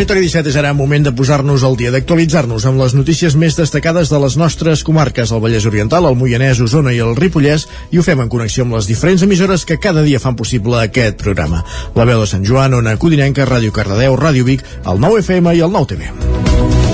territori 0.01 0.23
17 0.25 0.49
és 0.49 0.57
ara 0.57 0.71
moment 0.73 1.03
de 1.05 1.11
posar-nos 1.13 1.61
al 1.67 1.75
dia, 1.77 1.91
d'actualitzar-nos 1.93 2.65
amb 2.65 2.81
les 2.81 2.95
notícies 2.97 3.35
més 3.37 3.59
destacades 3.59 4.09
de 4.09 4.21
les 4.23 4.37
nostres 4.41 4.81
comarques, 4.87 5.29
el 5.29 5.43
Vallès 5.45 5.67
Oriental, 5.69 6.09
el 6.09 6.17
Moianès, 6.17 6.63
Osona 6.65 6.95
i 6.97 7.03
el 7.05 7.13
Ripollès, 7.19 7.67
i 7.93 8.01
ho 8.01 8.05
fem 8.07 8.23
en 8.25 8.31
connexió 8.33 8.65
amb 8.65 8.79
les 8.79 8.89
diferents 8.89 9.27
emissores 9.29 9.67
que 9.69 9.77
cada 9.77 10.01
dia 10.07 10.23
fan 10.23 10.41
possible 10.41 10.81
aquest 10.81 11.21
programa. 11.21 11.61
La 11.99 12.09
veu 12.09 12.25
de 12.25 12.31
Sant 12.33 12.49
Joan, 12.49 12.79
Ona 12.81 12.97
Codinenca, 12.97 13.45
Ràdio 13.45 13.77
Cardedeu, 13.77 14.17
Ràdio 14.17 14.49
Vic, 14.49 14.65
el 14.89 15.05
9 15.05 15.21
FM 15.21 15.59
i 15.59 15.61
el 15.69 15.77
9 15.77 15.93
TV. 15.93 16.90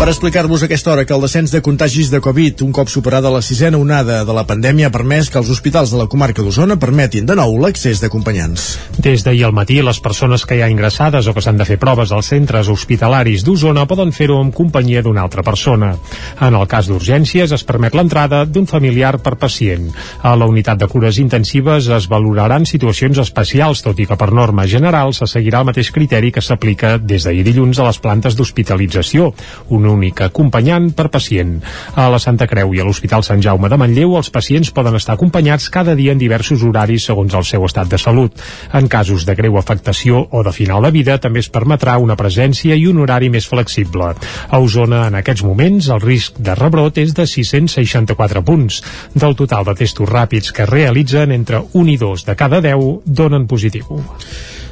Per 0.00 0.08
explicar-vos 0.08 0.62
aquesta 0.64 0.94
hora 0.94 1.02
que 1.04 1.12
el 1.12 1.20
descens 1.20 1.52
de 1.52 1.60
contagis 1.60 2.08
de 2.08 2.22
Covid, 2.24 2.62
un 2.64 2.70
cop 2.72 2.88
superada 2.88 3.28
la 3.28 3.42
sisena 3.44 3.76
onada 3.76 4.22
de 4.24 4.32
la 4.32 4.46
pandèmia, 4.48 4.88
ha 4.88 4.92
permès 4.94 5.28
que 5.28 5.36
els 5.36 5.50
hospitals 5.52 5.90
de 5.92 5.98
la 5.98 6.06
comarca 6.08 6.40
d'Osona 6.40 6.78
permetin 6.80 7.26
de 7.28 7.34
nou 7.36 7.58
l'accés 7.60 8.00
d'acompanyants. 8.00 8.64
Des 8.96 9.20
d'ahir 9.26 9.44
al 9.44 9.52
matí, 9.52 9.76
les 9.84 10.00
persones 10.00 10.46
que 10.48 10.56
hi 10.56 10.62
ha 10.64 10.70
ingressades 10.72 11.28
o 11.28 11.34
que 11.36 11.42
s'han 11.44 11.60
de 11.60 11.66
fer 11.68 11.76
proves 11.76 12.14
als 12.16 12.30
centres 12.32 12.70
hospitalaris 12.72 13.44
d'Osona 13.44 13.84
poden 13.84 14.14
fer-ho 14.16 14.38
en 14.40 14.54
companyia 14.56 15.02
d'una 15.04 15.20
altra 15.20 15.44
persona. 15.44 15.92
En 16.40 16.56
el 16.56 16.64
cas 16.64 16.88
d'urgències, 16.88 17.52
es 17.52 17.66
permet 17.68 17.92
l'entrada 17.92 18.46
d'un 18.48 18.64
familiar 18.64 19.18
per 19.20 19.36
pacient. 19.36 19.92
A 20.24 20.32
la 20.32 20.48
unitat 20.48 20.80
de 20.80 20.88
cures 20.88 21.20
intensives 21.20 21.90
es 21.92 22.08
valoraran 22.08 22.64
situacions 22.64 23.20
especials, 23.20 23.84
tot 23.84 24.00
i 24.00 24.08
que 24.08 24.16
per 24.16 24.32
norma 24.32 24.64
general 24.64 25.12
se 25.12 25.28
seguirà 25.28 25.60
el 25.60 25.68
mateix 25.74 25.92
criteri 25.92 26.32
que 26.32 26.40
s'aplica 26.40 26.96
des 26.96 27.28
d'ahir 27.28 27.44
dilluns 27.44 27.84
a 27.84 27.90
les 27.92 28.00
plantes 28.00 28.40
d'hospitalització, 28.40 29.34
un 29.68 29.89
únic 29.90 30.22
acompanyant 30.24 30.90
per 30.96 31.08
pacient. 31.12 31.58
A 31.98 32.08
la 32.12 32.20
Santa 32.22 32.46
Creu 32.50 32.74
i 32.74 32.80
a 32.80 32.86
l'Hospital 32.86 33.24
Sant 33.26 33.42
Jaume 33.44 33.68
de 33.68 33.78
Manlleu, 33.80 34.16
els 34.18 34.30
pacients 34.32 34.70
poden 34.74 34.96
estar 34.98 35.16
acompanyats 35.18 35.68
cada 35.70 35.96
dia 35.98 36.14
en 36.14 36.22
diversos 36.22 36.62
horaris 36.66 37.08
segons 37.10 37.34
el 37.34 37.46
seu 37.48 37.66
estat 37.66 37.90
de 37.90 37.98
salut. 37.98 38.38
En 38.72 38.88
casos 38.88 39.26
de 39.26 39.34
greu 39.38 39.58
afectació 39.58 40.22
o 40.30 40.44
de 40.46 40.54
final 40.54 40.86
de 40.86 40.92
vida, 40.94 41.18
també 41.18 41.42
es 41.44 41.50
permetrà 41.52 41.98
una 41.98 42.16
presència 42.16 42.78
i 42.78 42.86
un 42.90 43.02
horari 43.02 43.30
més 43.30 43.48
flexible. 43.50 44.12
A 44.48 44.62
Osona, 44.62 45.06
en 45.08 45.18
aquests 45.20 45.44
moments, 45.46 45.90
el 45.90 46.00
risc 46.04 46.38
de 46.38 46.54
rebrot 46.58 46.98
és 47.02 47.14
de 47.16 47.26
664 47.26 48.44
punts. 48.46 48.80
Del 49.14 49.36
total 49.36 49.66
de 49.68 49.76
testos 49.82 50.08
ràpids 50.08 50.54
que 50.54 50.66
es 50.66 50.72
realitzen, 50.72 51.34
entre 51.34 51.64
1 51.72 51.94
i 51.94 51.98
2 52.00 52.26
de 52.30 52.38
cada 52.38 52.62
10 52.64 53.04
donen 53.04 53.46
positiu. 53.50 54.00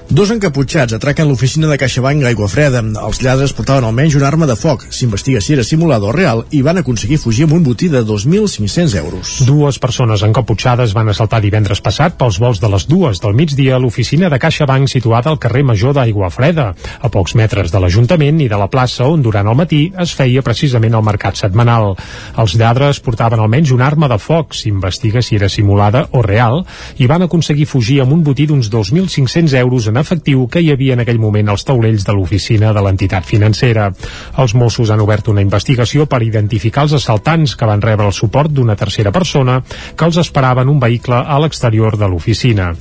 Dos 0.08 0.30
encaputxats 0.32 0.94
atraquen 0.96 1.26
l'oficina 1.28 1.68
de 1.68 1.76
CaixaBank 1.76 2.22
a 2.24 2.46
Freda. 2.48 2.80
Els 2.80 3.18
lladres 3.20 3.52
portaven 3.52 3.84
almenys 3.84 4.14
una 4.16 4.26
arma 4.26 4.46
de 4.48 4.54
foc. 4.56 4.86
S'investiga 4.88 5.42
si 5.44 5.52
era 5.52 5.62
simulada 5.62 6.06
o 6.08 6.12
real 6.12 6.46
i 6.50 6.62
van 6.62 6.78
aconseguir 6.80 7.18
fugir 7.20 7.44
amb 7.44 7.52
un 7.52 7.62
botí 7.62 7.90
de 7.92 8.00
2.500 8.00 8.96
euros. 8.96 9.32
Dues 9.44 9.78
persones 9.78 10.22
encaputxades 10.24 10.94
van 10.96 11.10
assaltar 11.12 11.42
divendres 11.44 11.82
passat 11.84 12.16
pels 12.16 12.38
vols 12.40 12.56
de 12.58 12.70
les 12.72 12.86
dues 12.88 13.20
del 13.20 13.36
migdia 13.36 13.76
a 13.76 13.78
l'oficina 13.78 14.30
de 14.32 14.38
CaixaBank 14.40 14.88
situada 14.88 15.28
al 15.28 15.38
carrer 15.38 15.62
Major 15.62 15.92
d'Aigua 15.92 16.30
Freda, 16.32 16.72
a 16.72 17.12
pocs 17.12 17.36
metres 17.36 17.68
de 17.70 17.78
l'Ajuntament 17.78 18.40
i 18.40 18.48
de 18.48 18.56
la 18.56 18.70
plaça 18.72 19.04
on 19.04 19.20
durant 19.20 19.44
el 19.44 19.60
matí 19.60 19.92
es 19.92 20.16
feia 20.16 20.40
precisament 20.40 20.96
el 20.96 21.04
mercat 21.04 21.36
setmanal. 21.36 21.98
Els 22.38 22.56
lladres 22.56 23.02
portaven 23.04 23.44
almenys 23.44 23.76
una 23.76 23.84
arma 23.92 24.08
de 24.08 24.16
foc, 24.16 24.56
s'investiga 24.56 25.20
si 25.20 25.36
era 25.36 25.52
simulada 25.52 26.06
o 26.12 26.24
real, 26.24 26.64
i 26.96 27.04
van 27.04 27.28
aconseguir 27.28 27.68
fugir 27.68 28.00
amb 28.00 28.16
un 28.16 28.24
botí 28.24 28.48
d'uns 28.48 28.72
2.500 28.72 29.52
euros 29.60 29.84
en 29.86 29.97
efectiu 30.00 30.46
que 30.48 30.62
hi 30.62 30.70
havia 30.72 30.94
en 30.96 31.02
aquell 31.04 31.20
moment 31.20 31.48
als 31.48 31.64
taulells 31.68 32.06
de 32.06 32.14
l'oficina 32.16 32.72
de 32.72 32.82
l'entitat 32.84 33.26
financera. 33.26 33.90
Els 34.38 34.54
Mossos 34.54 34.90
han 34.90 35.02
obert 35.04 35.28
una 35.28 35.44
investigació 35.44 36.06
per 36.06 36.22
identificar 36.26 36.86
els 36.86 36.96
assaltants 36.98 37.56
que 37.56 37.68
van 37.68 37.82
rebre 37.82 38.06
el 38.06 38.16
suport 38.16 38.52
d'una 38.52 38.76
tercera 38.76 39.12
persona 39.12 39.60
que 39.96 40.06
els 40.06 40.18
esperava 40.20 40.62
en 40.62 40.72
un 40.72 40.80
vehicle 40.80 41.18
a 41.18 41.38
l'exterior 41.42 41.98
de 41.98 42.08
l'oficina. 42.08 42.72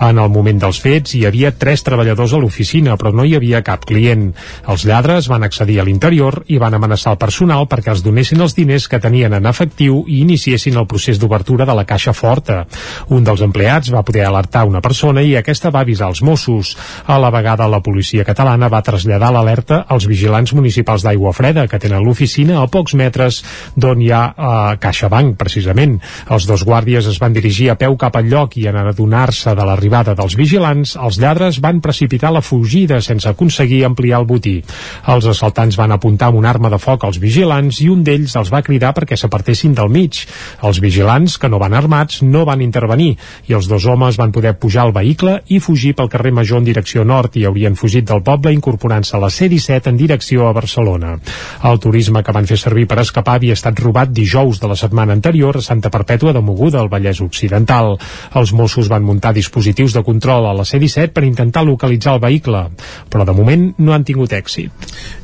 En 0.00 0.18
el 0.18 0.30
moment 0.32 0.58
dels 0.62 0.80
fets 0.82 1.14
hi 1.14 1.24
havia 1.28 1.52
tres 1.58 1.84
treballadors 1.86 2.32
a 2.34 2.40
l'oficina, 2.42 2.96
però 2.96 3.12
no 3.14 3.24
hi 3.24 3.36
havia 3.36 3.62
cap 3.66 3.84
client. 3.86 4.30
Els 4.68 4.86
lladres 4.88 5.28
van 5.30 5.44
accedir 5.46 5.78
a 5.80 5.86
l'interior 5.86 6.42
i 6.48 6.58
van 6.62 6.74
amenaçar 6.74 7.14
el 7.14 7.20
personal 7.22 7.68
perquè 7.70 7.92
els 7.92 8.02
donessin 8.04 8.40
els 8.40 8.56
diners 8.56 8.88
que 8.88 9.00
tenien 9.02 9.34
en 9.38 9.46
efectiu 9.46 10.02
i 10.06 10.20
iniciessin 10.22 10.78
el 10.80 10.88
procés 10.90 11.20
d'obertura 11.20 11.66
de 11.68 11.76
la 11.76 11.86
caixa 11.88 12.14
forta. 12.16 12.62
Un 13.10 13.24
dels 13.26 13.42
empleats 13.44 13.92
va 13.92 14.04
poder 14.06 14.24
alertar 14.26 14.64
una 14.68 14.80
persona 14.80 15.22
i 15.22 15.36
aquesta 15.36 15.70
va 15.70 15.82
avisar 15.86 16.08
els 16.12 16.22
Mossos. 16.22 16.61
Mossos. 16.62 16.76
A 17.06 17.18
la 17.18 17.30
vegada, 17.30 17.66
la 17.68 17.80
policia 17.82 18.24
catalana 18.24 18.68
va 18.70 18.82
traslladar 18.82 19.32
l'alerta 19.32 19.82
als 19.88 20.06
vigilants 20.06 20.52
municipals 20.54 21.02
d'Aigua 21.02 21.32
Freda, 21.34 21.66
que 21.68 21.80
tenen 21.82 22.04
l'oficina 22.04 22.60
a 22.62 22.68
pocs 22.70 22.94
metres 22.94 23.42
d'on 23.76 24.00
hi 24.00 24.10
ha 24.12 24.22
eh, 24.30 24.76
CaixaBank, 24.80 25.36
precisament. 25.38 25.98
Els 26.30 26.46
dos 26.46 26.64
guàrdies 26.64 27.06
es 27.10 27.18
van 27.20 27.34
dirigir 27.34 27.70
a 27.70 27.76
peu 27.76 27.96
cap 27.98 28.16
al 28.16 28.28
lloc 28.30 28.56
i 28.56 28.68
en 28.70 28.78
adonar-se 28.78 29.54
de 29.58 29.66
l'arribada 29.66 30.14
dels 30.18 30.36
vigilants, 30.38 30.96
els 30.96 31.18
lladres 31.18 31.60
van 31.60 31.80
precipitar 31.82 32.32
la 32.32 32.42
fugida 32.42 33.00
sense 33.02 33.28
aconseguir 33.28 33.84
ampliar 33.84 34.20
el 34.22 34.28
botí. 34.28 34.60
Els 35.08 35.26
assaltants 35.26 35.76
van 35.78 35.92
apuntar 35.92 36.30
amb 36.30 36.38
una 36.38 36.52
arma 36.52 36.70
de 36.70 36.78
foc 36.78 37.04
als 37.04 37.18
vigilants 37.22 37.80
i 37.82 37.88
un 37.90 38.04
d'ells 38.06 38.36
els 38.38 38.52
va 38.52 38.62
cridar 38.62 38.92
perquè 38.94 39.18
s'apartessin 39.18 39.74
del 39.74 39.90
mig. 39.90 40.22
Els 40.62 40.80
vigilants, 40.80 41.38
que 41.38 41.50
no 41.50 41.58
van 41.58 41.74
armats, 41.74 42.22
no 42.22 42.44
van 42.46 42.62
intervenir 42.62 43.16
i 43.48 43.56
els 43.56 43.68
dos 43.68 43.86
homes 43.88 44.18
van 44.20 44.32
poder 44.32 44.54
pujar 44.58 44.86
al 44.86 44.94
vehicle 44.94 45.40
i 45.48 45.58
fugir 45.60 45.94
pel 45.96 46.10
carrer 46.12 46.32
Major 46.32 46.51
en 46.58 46.64
direcció 46.66 47.04
nord 47.04 47.36
i 47.36 47.44
haurien 47.48 47.76
fugit 47.76 48.06
del 48.08 48.22
poble 48.22 48.52
incorporant-se 48.52 49.16
a 49.16 49.20
la 49.22 49.30
C-17 49.30 49.90
en 49.92 49.96
direcció 50.00 50.48
a 50.48 50.52
Barcelona. 50.52 51.16
El 51.64 51.80
turisme 51.80 52.22
que 52.22 52.34
van 52.34 52.48
fer 52.48 52.58
servir 52.60 52.86
per 52.90 53.00
escapar 53.02 53.36
havia 53.38 53.56
estat 53.58 53.78
robat 53.80 54.12
dijous 54.12 54.60
de 54.60 54.70
la 54.70 54.76
setmana 54.76 55.16
anterior 55.16 55.58
a 55.58 55.64
Santa 55.64 55.90
Perpètua 55.90 56.32
de 56.32 56.40
Moguda, 56.40 56.80
al 56.80 56.90
Vallès 56.92 57.20
Occidental. 57.24 57.96
Els 58.34 58.52
Mossos 58.52 58.88
van 58.88 59.04
muntar 59.04 59.34
dispositius 59.34 59.94
de 59.96 60.04
control 60.04 60.46
a 60.48 60.54
la 60.56 60.64
C-17 60.68 61.12
per 61.12 61.24
intentar 61.24 61.64
localitzar 61.64 62.16
el 62.16 62.22
vehicle, 62.24 62.64
però 63.10 63.26
de 63.28 63.36
moment 63.36 63.68
no 63.78 63.94
han 63.94 64.04
tingut 64.04 64.32
èxit. 64.32 64.70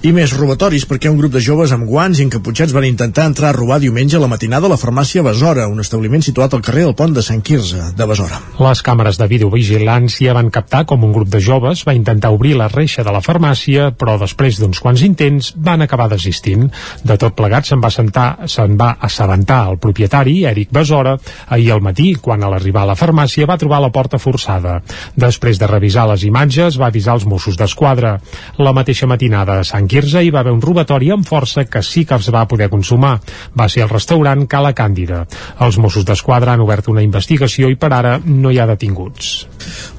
I 0.03 0.13
més 0.15 0.35
robatoris 0.37 0.87
perquè 0.89 1.11
un 1.11 1.19
grup 1.19 1.35
de 1.35 1.43
joves 1.45 1.73
amb 1.75 1.89
guants 1.89 2.19
i 2.21 2.27
encaputxats 2.27 2.75
van 2.77 2.87
intentar 2.89 3.27
entrar 3.29 3.53
a 3.53 3.57
robar 3.57 3.81
diumenge 3.83 4.17
a 4.17 4.23
la 4.23 4.31
matinada 4.31 4.69
a 4.69 4.73
la 4.73 4.81
farmàcia 4.81 5.25
Besora, 5.27 5.69
un 5.69 5.81
establiment 5.81 6.23
situat 6.25 6.55
al 6.55 6.63
carrer 6.65 6.87
del 6.87 6.97
Pont 6.99 7.15
de 7.17 7.25
Sant 7.25 7.43
Quirze, 7.45 7.93
de 7.97 8.07
Besora. 8.09 8.41
Les 8.63 8.83
càmeres 8.85 9.19
de 9.21 9.29
videovigilància 9.31 10.35
van 10.37 10.51
captar 10.55 10.85
com 10.89 11.05
un 11.05 11.15
grup 11.19 11.31
de 11.33 11.41
joves 11.43 11.83
va 11.87 11.97
intentar 11.97 12.31
obrir 12.31 12.55
la 12.57 12.69
reixa 12.71 13.03
de 13.03 13.13
la 13.15 13.23
farmàcia, 13.25 13.91
però 13.99 14.15
després 14.21 14.61
d'uns 14.61 14.79
quants 14.83 15.03
intents 15.03 15.51
van 15.57 15.83
acabar 15.83 16.09
desistint. 16.13 16.69
De 17.03 17.17
tot 17.19 17.35
plegat 17.39 17.67
se'n 17.67 17.83
va 17.83 17.91
sentar, 17.91 18.47
se'n 18.47 18.77
va 18.79 18.93
assabentar 19.03 19.65
el 19.73 19.79
propietari, 19.83 20.45
Eric 20.47 20.71
Besora, 20.75 21.17
ahir 21.49 21.73
al 21.75 21.83
matí, 21.83 22.13
quan 22.23 22.43
a 22.43 22.51
l'arribar 22.53 22.85
a 22.87 22.93
la 22.93 22.99
farmàcia 22.99 23.49
va 23.49 23.59
trobar 23.59 23.81
la 23.83 23.91
porta 23.95 24.21
forçada. 24.23 24.79
Després 25.17 25.59
de 25.59 25.67
revisar 25.71 26.07
les 26.13 26.25
imatges, 26.29 26.79
va 26.79 26.93
avisar 26.93 27.17
els 27.19 27.27
Mossos 27.27 27.59
d'Esquadra. 27.59 28.19
La 28.59 28.75
mateixa 28.77 29.09
matinada 29.11 29.59
a 29.59 29.67
Sant 29.67 29.89
Quirze 29.91 30.23
hi 30.23 30.31
va 30.35 30.45
haver 30.45 30.55
un 30.55 30.63
robatori 30.63 31.11
amb 31.15 31.27
força 31.27 31.65
que 31.67 31.83
sí 31.83 32.05
que 32.05 32.19
es 32.19 32.31
va 32.35 32.47
poder 32.49 32.71
consumar. 32.71 33.17
Va 33.59 33.69
ser 33.69 33.85
el 33.87 33.93
restaurant 33.93 34.47
Cala 34.47 34.75
Càndida. 34.75 35.25
Els 35.67 35.79
Mossos 35.83 36.07
d'Esquadra 36.07 36.55
han 36.55 36.63
obert 36.63 36.89
una 36.93 37.03
investigació 37.03 37.71
i 37.73 37.77
per 37.77 37.93
ara 37.97 38.19
no 38.25 38.53
hi 38.53 38.59
ha 38.59 38.71
detinguts. 38.71 39.49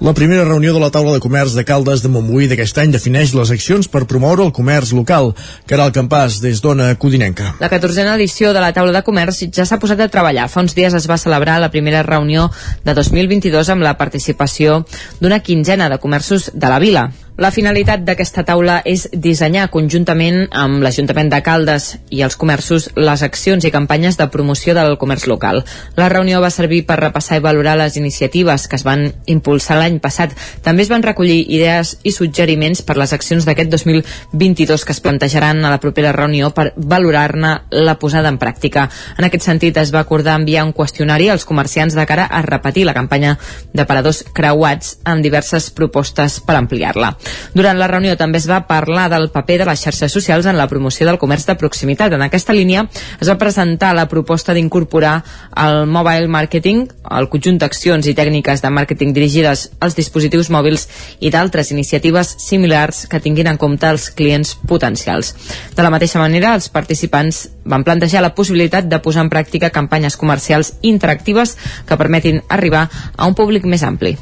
La 0.05 0.13
primera 0.13 0.45
reunió 0.45 0.73
de 0.73 0.79
la 0.79 0.89
taula 0.91 0.98
de 1.07 1.21
comerç 1.23 1.53
de 1.55 1.63
Caldes 1.63 2.01
de 2.03 2.09
Montbui 2.11 2.49
d'aquest 2.51 2.77
any 2.81 2.91
defineix 2.91 3.31
les 3.37 3.51
accions 3.55 3.87
per 3.87 4.01
promoure 4.09 4.43
el 4.43 4.51
comerç 4.51 4.91
local. 4.97 5.31
Caral 5.69 5.93
Campàs, 5.95 6.41
des 6.43 6.59
d'Ona 6.59 6.89
Codinenca. 6.99 7.53
La 7.63 7.69
14a 7.71 8.17
edició 8.17 8.51
de 8.51 8.59
la 8.59 8.73
taula 8.75 8.91
de 8.97 9.03
comerç 9.07 9.45
ja 9.55 9.63
s'ha 9.65 9.79
posat 9.79 10.03
a 10.03 10.09
treballar. 10.11 10.49
Fa 10.51 10.59
uns 10.65 10.75
dies 10.75 10.93
es 10.93 11.07
va 11.07 11.17
celebrar 11.17 11.61
la 11.63 11.71
primera 11.71 12.03
reunió 12.03 12.49
de 12.83 12.93
2022 12.97 13.71
amb 13.71 13.87
la 13.87 13.95
participació 13.97 14.83
d'una 15.21 15.39
quinzena 15.39 15.87
de 15.87 16.03
comerços 16.03 16.51
de 16.53 16.67
la 16.67 16.83
vila. 16.83 17.09
La 17.39 17.53
finalitat 17.55 18.01
d'aquesta 18.03 18.41
taula 18.43 18.81
és 18.83 19.05
dissenyar 19.15 19.69
conjuntament 19.71 20.41
amb 20.59 20.81
l'Ajuntament 20.83 21.29
de 21.31 21.37
Caldes 21.39 21.85
i 22.11 22.19
els 22.25 22.35
comerços 22.35 22.89
les 22.99 23.21
accions 23.23 23.63
i 23.63 23.71
campanyes 23.71 24.17
de 24.19 24.25
promoció 24.27 24.73
del 24.75 24.97
comerç 24.99 25.23
local. 25.31 25.61
La 25.95 26.09
reunió 26.11 26.41
va 26.43 26.49
servir 26.51 26.81
per 26.89 26.97
repassar 26.99 27.37
i 27.39 27.43
valorar 27.45 27.77
les 27.79 27.95
iniciatives 27.95 28.65
que 28.67 28.75
es 28.75 28.83
van 28.83 29.05
impulsar 29.31 29.77
l'any 29.79 30.01
passat. 30.03 30.33
També 30.65 30.83
es 30.83 30.91
van 30.91 31.05
recollir 31.05 31.37
idees 31.47 31.93
i 32.03 32.11
suggeriments 32.11 32.81
per 32.83 32.97
les 32.99 33.15
accions 33.15 33.47
d'aquest 33.47 33.71
2022 33.71 34.83
que 34.83 34.97
es 34.97 34.99
plantejaran 34.99 35.63
a 35.63 35.71
la 35.71 35.79
propera 35.79 36.11
reunió 36.11 36.51
per 36.51 36.73
valorar-ne 36.75 37.53
la 37.71 37.95
posada 38.03 38.27
en 38.27 38.41
pràctica. 38.43 38.89
En 39.15 39.29
aquest 39.29 39.47
sentit, 39.47 39.79
es 39.79 39.95
va 39.95 40.03
acordar 40.03 40.35
enviar 40.41 40.67
un 40.67 40.75
qüestionari 40.75 41.31
als 41.31 41.47
comerciants 41.47 41.95
de 41.95 42.03
cara 42.03 42.27
a 42.27 42.43
repetir 42.43 42.83
la 42.83 42.97
campanya 42.99 43.37
de 43.71 43.87
paradors 43.87 44.25
creuats 44.35 44.97
amb 45.05 45.23
diverses 45.23 45.71
propostes 45.71 46.41
per 46.43 46.59
ampliar-la. 46.59 47.15
Durant 47.53 47.79
la 47.79 47.87
reunió 47.89 48.15
també 48.17 48.39
es 48.39 48.47
va 48.49 48.61
parlar 48.67 49.07
del 49.11 49.29
paper 49.33 49.59
de 49.61 49.67
les 49.69 49.83
xarxes 49.83 50.11
socials 50.11 50.45
en 50.45 50.57
la 50.57 50.67
promoció 50.67 51.07
del 51.07 51.19
comerç 51.21 51.47
de 51.47 51.55
proximitat. 51.59 52.13
En 52.13 52.23
aquesta 52.25 52.53
línia 52.53 52.85
es 53.19 53.29
va 53.29 53.37
presentar 53.41 53.93
la 53.95 54.07
proposta 54.09 54.53
d'incorporar 54.53 55.23
el 55.57 55.85
mobile 55.87 56.27
marketing, 56.27 56.85
el 57.11 57.29
conjunt 57.29 57.59
d'accions 57.61 58.07
i 58.07 58.15
tècniques 58.15 58.63
de 58.63 58.73
màrqueting 58.73 59.13
dirigides 59.13 59.69
als 59.79 59.97
dispositius 59.97 60.51
mòbils 60.53 60.87
i 61.19 61.31
d'altres 61.33 61.71
iniciatives 61.71 62.35
similars 62.39 63.05
que 63.09 63.21
tinguin 63.23 63.47
en 63.47 63.57
compte 63.57 63.89
els 63.89 64.09
clients 64.11 64.55
potencials. 64.67 65.33
De 65.75 65.83
la 65.83 65.91
mateixa 65.93 66.19
manera, 66.19 66.53
els 66.55 66.69
participants 66.69 67.47
van 67.69 67.85
plantejar 67.85 68.23
la 68.25 68.33
possibilitat 68.35 68.89
de 68.89 68.99
posar 69.03 69.23
en 69.27 69.29
pràctica 69.31 69.69
campanyes 69.69 70.17
comercials 70.17 70.73
interactives 70.81 71.55
que 71.85 71.97
permetin 71.97 72.41
arribar 72.49 72.87
a 72.89 73.27
un 73.29 73.35
públic 73.37 73.65
més 73.69 73.83
ampli. 73.85 74.15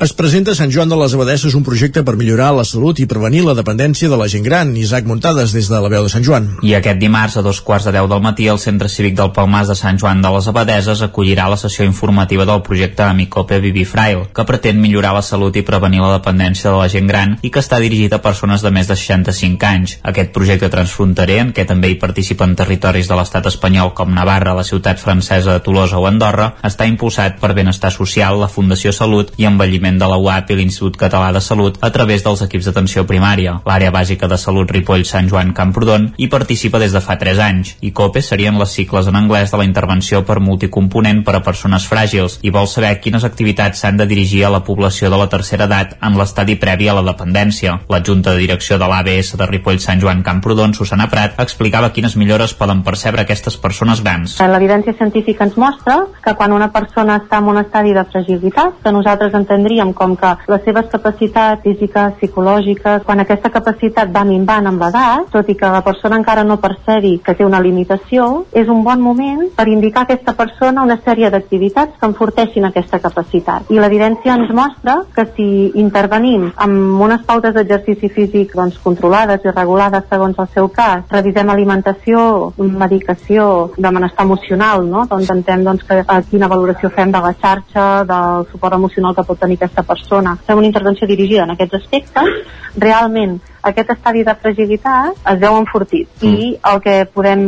Es 0.00 0.14
presenta 0.14 0.52
a 0.52 0.58
Sant 0.58 0.70
Joan 0.70 0.90
de 0.92 0.98
les 1.00 1.14
Abadesses 1.16 1.56
un 1.58 1.64
projecte 1.66 2.04
per 2.06 2.16
millorar 2.20 2.52
la 2.54 2.64
salut 2.68 3.00
i 3.02 3.08
prevenir 3.10 3.42
la 3.44 3.56
dependència 3.58 4.08
de 4.10 4.18
la 4.20 4.28
gent 4.30 4.44
gran. 4.46 4.74
Isaac 4.76 5.08
Muntades, 5.10 5.52
des 5.56 5.68
de 5.70 5.80
la 5.80 5.90
veu 5.90 6.06
de 6.06 6.12
Sant 6.12 6.24
Joan. 6.26 6.48
I 6.62 6.76
aquest 6.78 7.00
dimarts, 7.02 7.36
a 7.36 7.42
dos 7.42 7.60
quarts 7.64 7.88
de 7.88 7.94
deu 7.96 8.08
del 8.10 8.22
matí, 8.22 8.46
el 8.48 8.60
Centre 8.62 8.88
Cívic 8.88 9.16
del 9.18 9.32
Palmàs 9.34 9.70
de 9.70 9.78
Sant 9.78 9.98
Joan 9.98 10.22
de 10.22 10.30
les 10.34 10.48
Abadeses 10.50 11.02
acollirà 11.02 11.48
la 11.50 11.58
sessió 11.58 11.86
informativa 11.88 12.46
del 12.46 12.62
projecte 12.62 13.02
Amicope 13.02 13.58
Vivifrail, 13.60 14.28
que 14.34 14.46
pretén 14.46 14.80
millorar 14.80 15.14
la 15.16 15.22
salut 15.22 15.56
i 15.56 15.66
prevenir 15.66 16.02
la 16.04 16.14
dependència 16.18 16.70
de 16.70 16.78
la 16.78 16.90
gent 16.92 17.10
gran 17.10 17.38
i 17.42 17.50
que 17.50 17.62
està 17.62 17.80
dirigit 17.82 18.12
a 18.14 18.22
persones 18.22 18.62
de 18.62 18.70
més 18.74 18.90
de 18.90 18.98
65 18.98 19.66
anys. 19.66 19.98
Aquest 20.02 20.34
projecte 20.36 20.70
transfronterer, 20.70 21.40
en 21.42 21.52
què 21.56 21.66
també 21.66 21.90
hi 21.90 21.98
participen 22.00 22.54
territoris 22.54 22.83
de 22.84 23.16
l'estat 23.16 23.46
espanyol 23.48 23.94
com 23.96 24.10
Navarra, 24.12 24.52
la 24.52 24.62
ciutat 24.62 24.98
francesa 25.00 25.54
de 25.54 25.60
Tolosa 25.64 25.96
o 25.96 26.04
Andorra, 26.04 26.50
està 26.60 26.84
impulsat 26.84 27.38
per 27.40 27.54
Benestar 27.56 27.88
Social, 27.94 28.36
la 28.36 28.48
Fundació 28.52 28.92
Salut 28.92 29.30
i 29.40 29.46
Envelliment 29.48 29.96
de 29.96 30.08
la 30.10 30.18
UAP 30.20 30.50
i 30.52 30.58
l'Institut 30.58 30.98
Català 31.00 31.30
de 31.32 31.40
Salut 31.40 31.78
a 31.80 31.88
través 31.94 32.20
dels 32.26 32.42
equips 32.44 32.68
d'atenció 32.68 33.06
primària. 33.08 33.54
L'àrea 33.64 33.88
bàsica 33.94 34.28
de 34.28 34.36
salut 34.36 34.68
Ripoll 34.68 35.06
Sant 35.08 35.30
Joan 35.32 35.54
Camprodon 35.56 36.10
hi 36.18 36.28
participa 36.28 36.82
des 36.82 36.92
de 36.92 37.00
fa 37.00 37.16
3 37.16 37.40
anys. 37.46 37.72
I 37.80 37.94
COPE 37.96 38.20
serien 38.20 38.58
les 38.60 38.76
cicles 38.76 39.08
en 39.08 39.16
anglès 39.16 39.54
de 39.54 39.62
la 39.62 39.64
intervenció 39.64 40.20
per 40.28 40.36
multicomponent 40.44 41.24
per 41.24 41.38
a 41.38 41.42
persones 41.46 41.88
fràgils 41.88 42.36
i 42.42 42.52
vol 42.52 42.68
saber 42.68 42.98
quines 43.00 43.24
activitats 43.24 43.80
s'han 43.80 43.96
de 43.96 44.08
dirigir 44.10 44.44
a 44.44 44.52
la 44.52 44.60
població 44.68 45.08
de 45.08 45.22
la 45.22 45.30
tercera 45.32 45.64
edat 45.64 45.96
en 46.04 46.20
l'estadi 46.20 46.58
previ 46.60 46.92
a 46.92 46.98
la 47.00 47.06
dependència. 47.08 47.80
La 47.88 48.02
Junta 48.04 48.36
de 48.36 48.44
Direcció 48.44 48.76
de 48.76 48.92
l'ABS 48.92 49.38
de 49.40 49.48
Ripoll 49.48 49.80
Sant 49.80 50.04
Joan 50.04 50.20
Camprodon, 50.22 50.76
Susana 50.76 51.08
Prat, 51.08 51.40
explicava 51.40 51.94
quines 51.96 52.18
millores 52.20 52.52
poden 52.64 52.80
percebre 52.82 53.20
aquestes 53.24 53.58
persones 53.60 54.00
grans. 54.00 54.38
L'evidència 54.40 54.94
científica 54.96 55.44
ens 55.44 55.56
mostra 55.60 55.98
que 56.24 56.32
quan 56.38 56.52
una 56.56 56.70
persona 56.72 57.18
està 57.20 57.42
en 57.42 57.50
un 57.52 57.60
estadi 57.60 57.92
de 57.92 58.04
fragilitat, 58.08 58.78
que 58.82 58.92
nosaltres 58.94 59.34
entendríem 59.36 59.92
com 59.92 60.14
que 60.16 60.30
les 60.48 60.62
seves 60.64 60.88
capacitats 60.92 61.60
físiques, 61.64 62.14
psicològiques, 62.20 63.02
quan 63.04 63.20
aquesta 63.20 63.50
capacitat 63.52 64.12
va 64.14 64.24
minvant 64.24 64.70
amb 64.70 64.80
l'edat, 64.80 65.28
tot 65.34 65.50
i 65.52 65.56
que 65.60 65.72
la 65.74 65.82
persona 65.84 66.16
encara 66.20 66.44
no 66.46 66.56
percebi 66.62 67.18
que 67.24 67.34
té 67.36 67.44
una 67.44 67.60
limitació, 67.60 68.46
és 68.52 68.70
un 68.72 68.80
bon 68.86 69.02
moment 69.04 69.44
per 69.56 69.68
indicar 69.68 70.04
a 70.04 70.08
aquesta 70.08 70.36
persona 70.38 70.86
una 70.86 70.96
sèrie 71.04 71.28
d'activitats 71.34 71.98
que 72.00 72.08
enforteixin 72.08 72.70
aquesta 72.70 73.02
capacitat. 73.02 73.68
I 73.68 73.82
l'evidència 73.82 74.38
ens 74.38 74.54
mostra 74.56 74.96
que 75.14 75.26
si 75.36 75.48
intervenim 75.84 76.48
amb 76.56 77.04
unes 77.08 77.26
pautes 77.28 77.52
d'exercici 77.58 78.08
físic 78.08 78.56
doncs, 78.56 78.80
controlades 78.80 79.44
i 79.44 79.52
regulades 79.52 80.08
segons 80.08 80.40
el 80.40 80.48
seu 80.56 80.70
cas, 80.72 81.04
revisem 81.12 81.50
alimentació, 81.50 82.53
medicació, 82.58 83.72
de 83.76 83.90
benestar 83.90 84.24
emocional, 84.24 84.84
no? 84.88 85.06
doncs 85.10 85.30
entenem 85.30 85.64
doncs, 85.64 85.86
que, 85.88 86.02
a 86.06 86.20
quina 86.28 86.48
valoració 86.48 86.90
fem 86.94 87.12
de 87.12 87.22
la 87.24 87.32
xarxa, 87.34 88.04
del 88.08 88.46
suport 88.52 88.78
emocional 88.78 89.14
que 89.16 89.26
pot 89.26 89.40
tenir 89.40 89.58
aquesta 89.58 89.82
persona. 89.82 90.36
Fem 90.46 90.58
una 90.58 90.70
intervenció 90.70 91.08
dirigida 91.10 91.44
en 91.44 91.54
aquests 91.56 91.80
aspectes, 91.82 92.38
realment 92.76 93.40
aquest 93.70 93.94
estadi 93.96 94.24
de 94.26 94.34
fragilitat 94.40 95.28
es 95.32 95.40
veu 95.40 95.56
enfortit 95.58 96.08
mm. 96.20 96.32
i 96.34 96.52
el 96.70 96.80
que 96.84 96.96
podem 97.14 97.44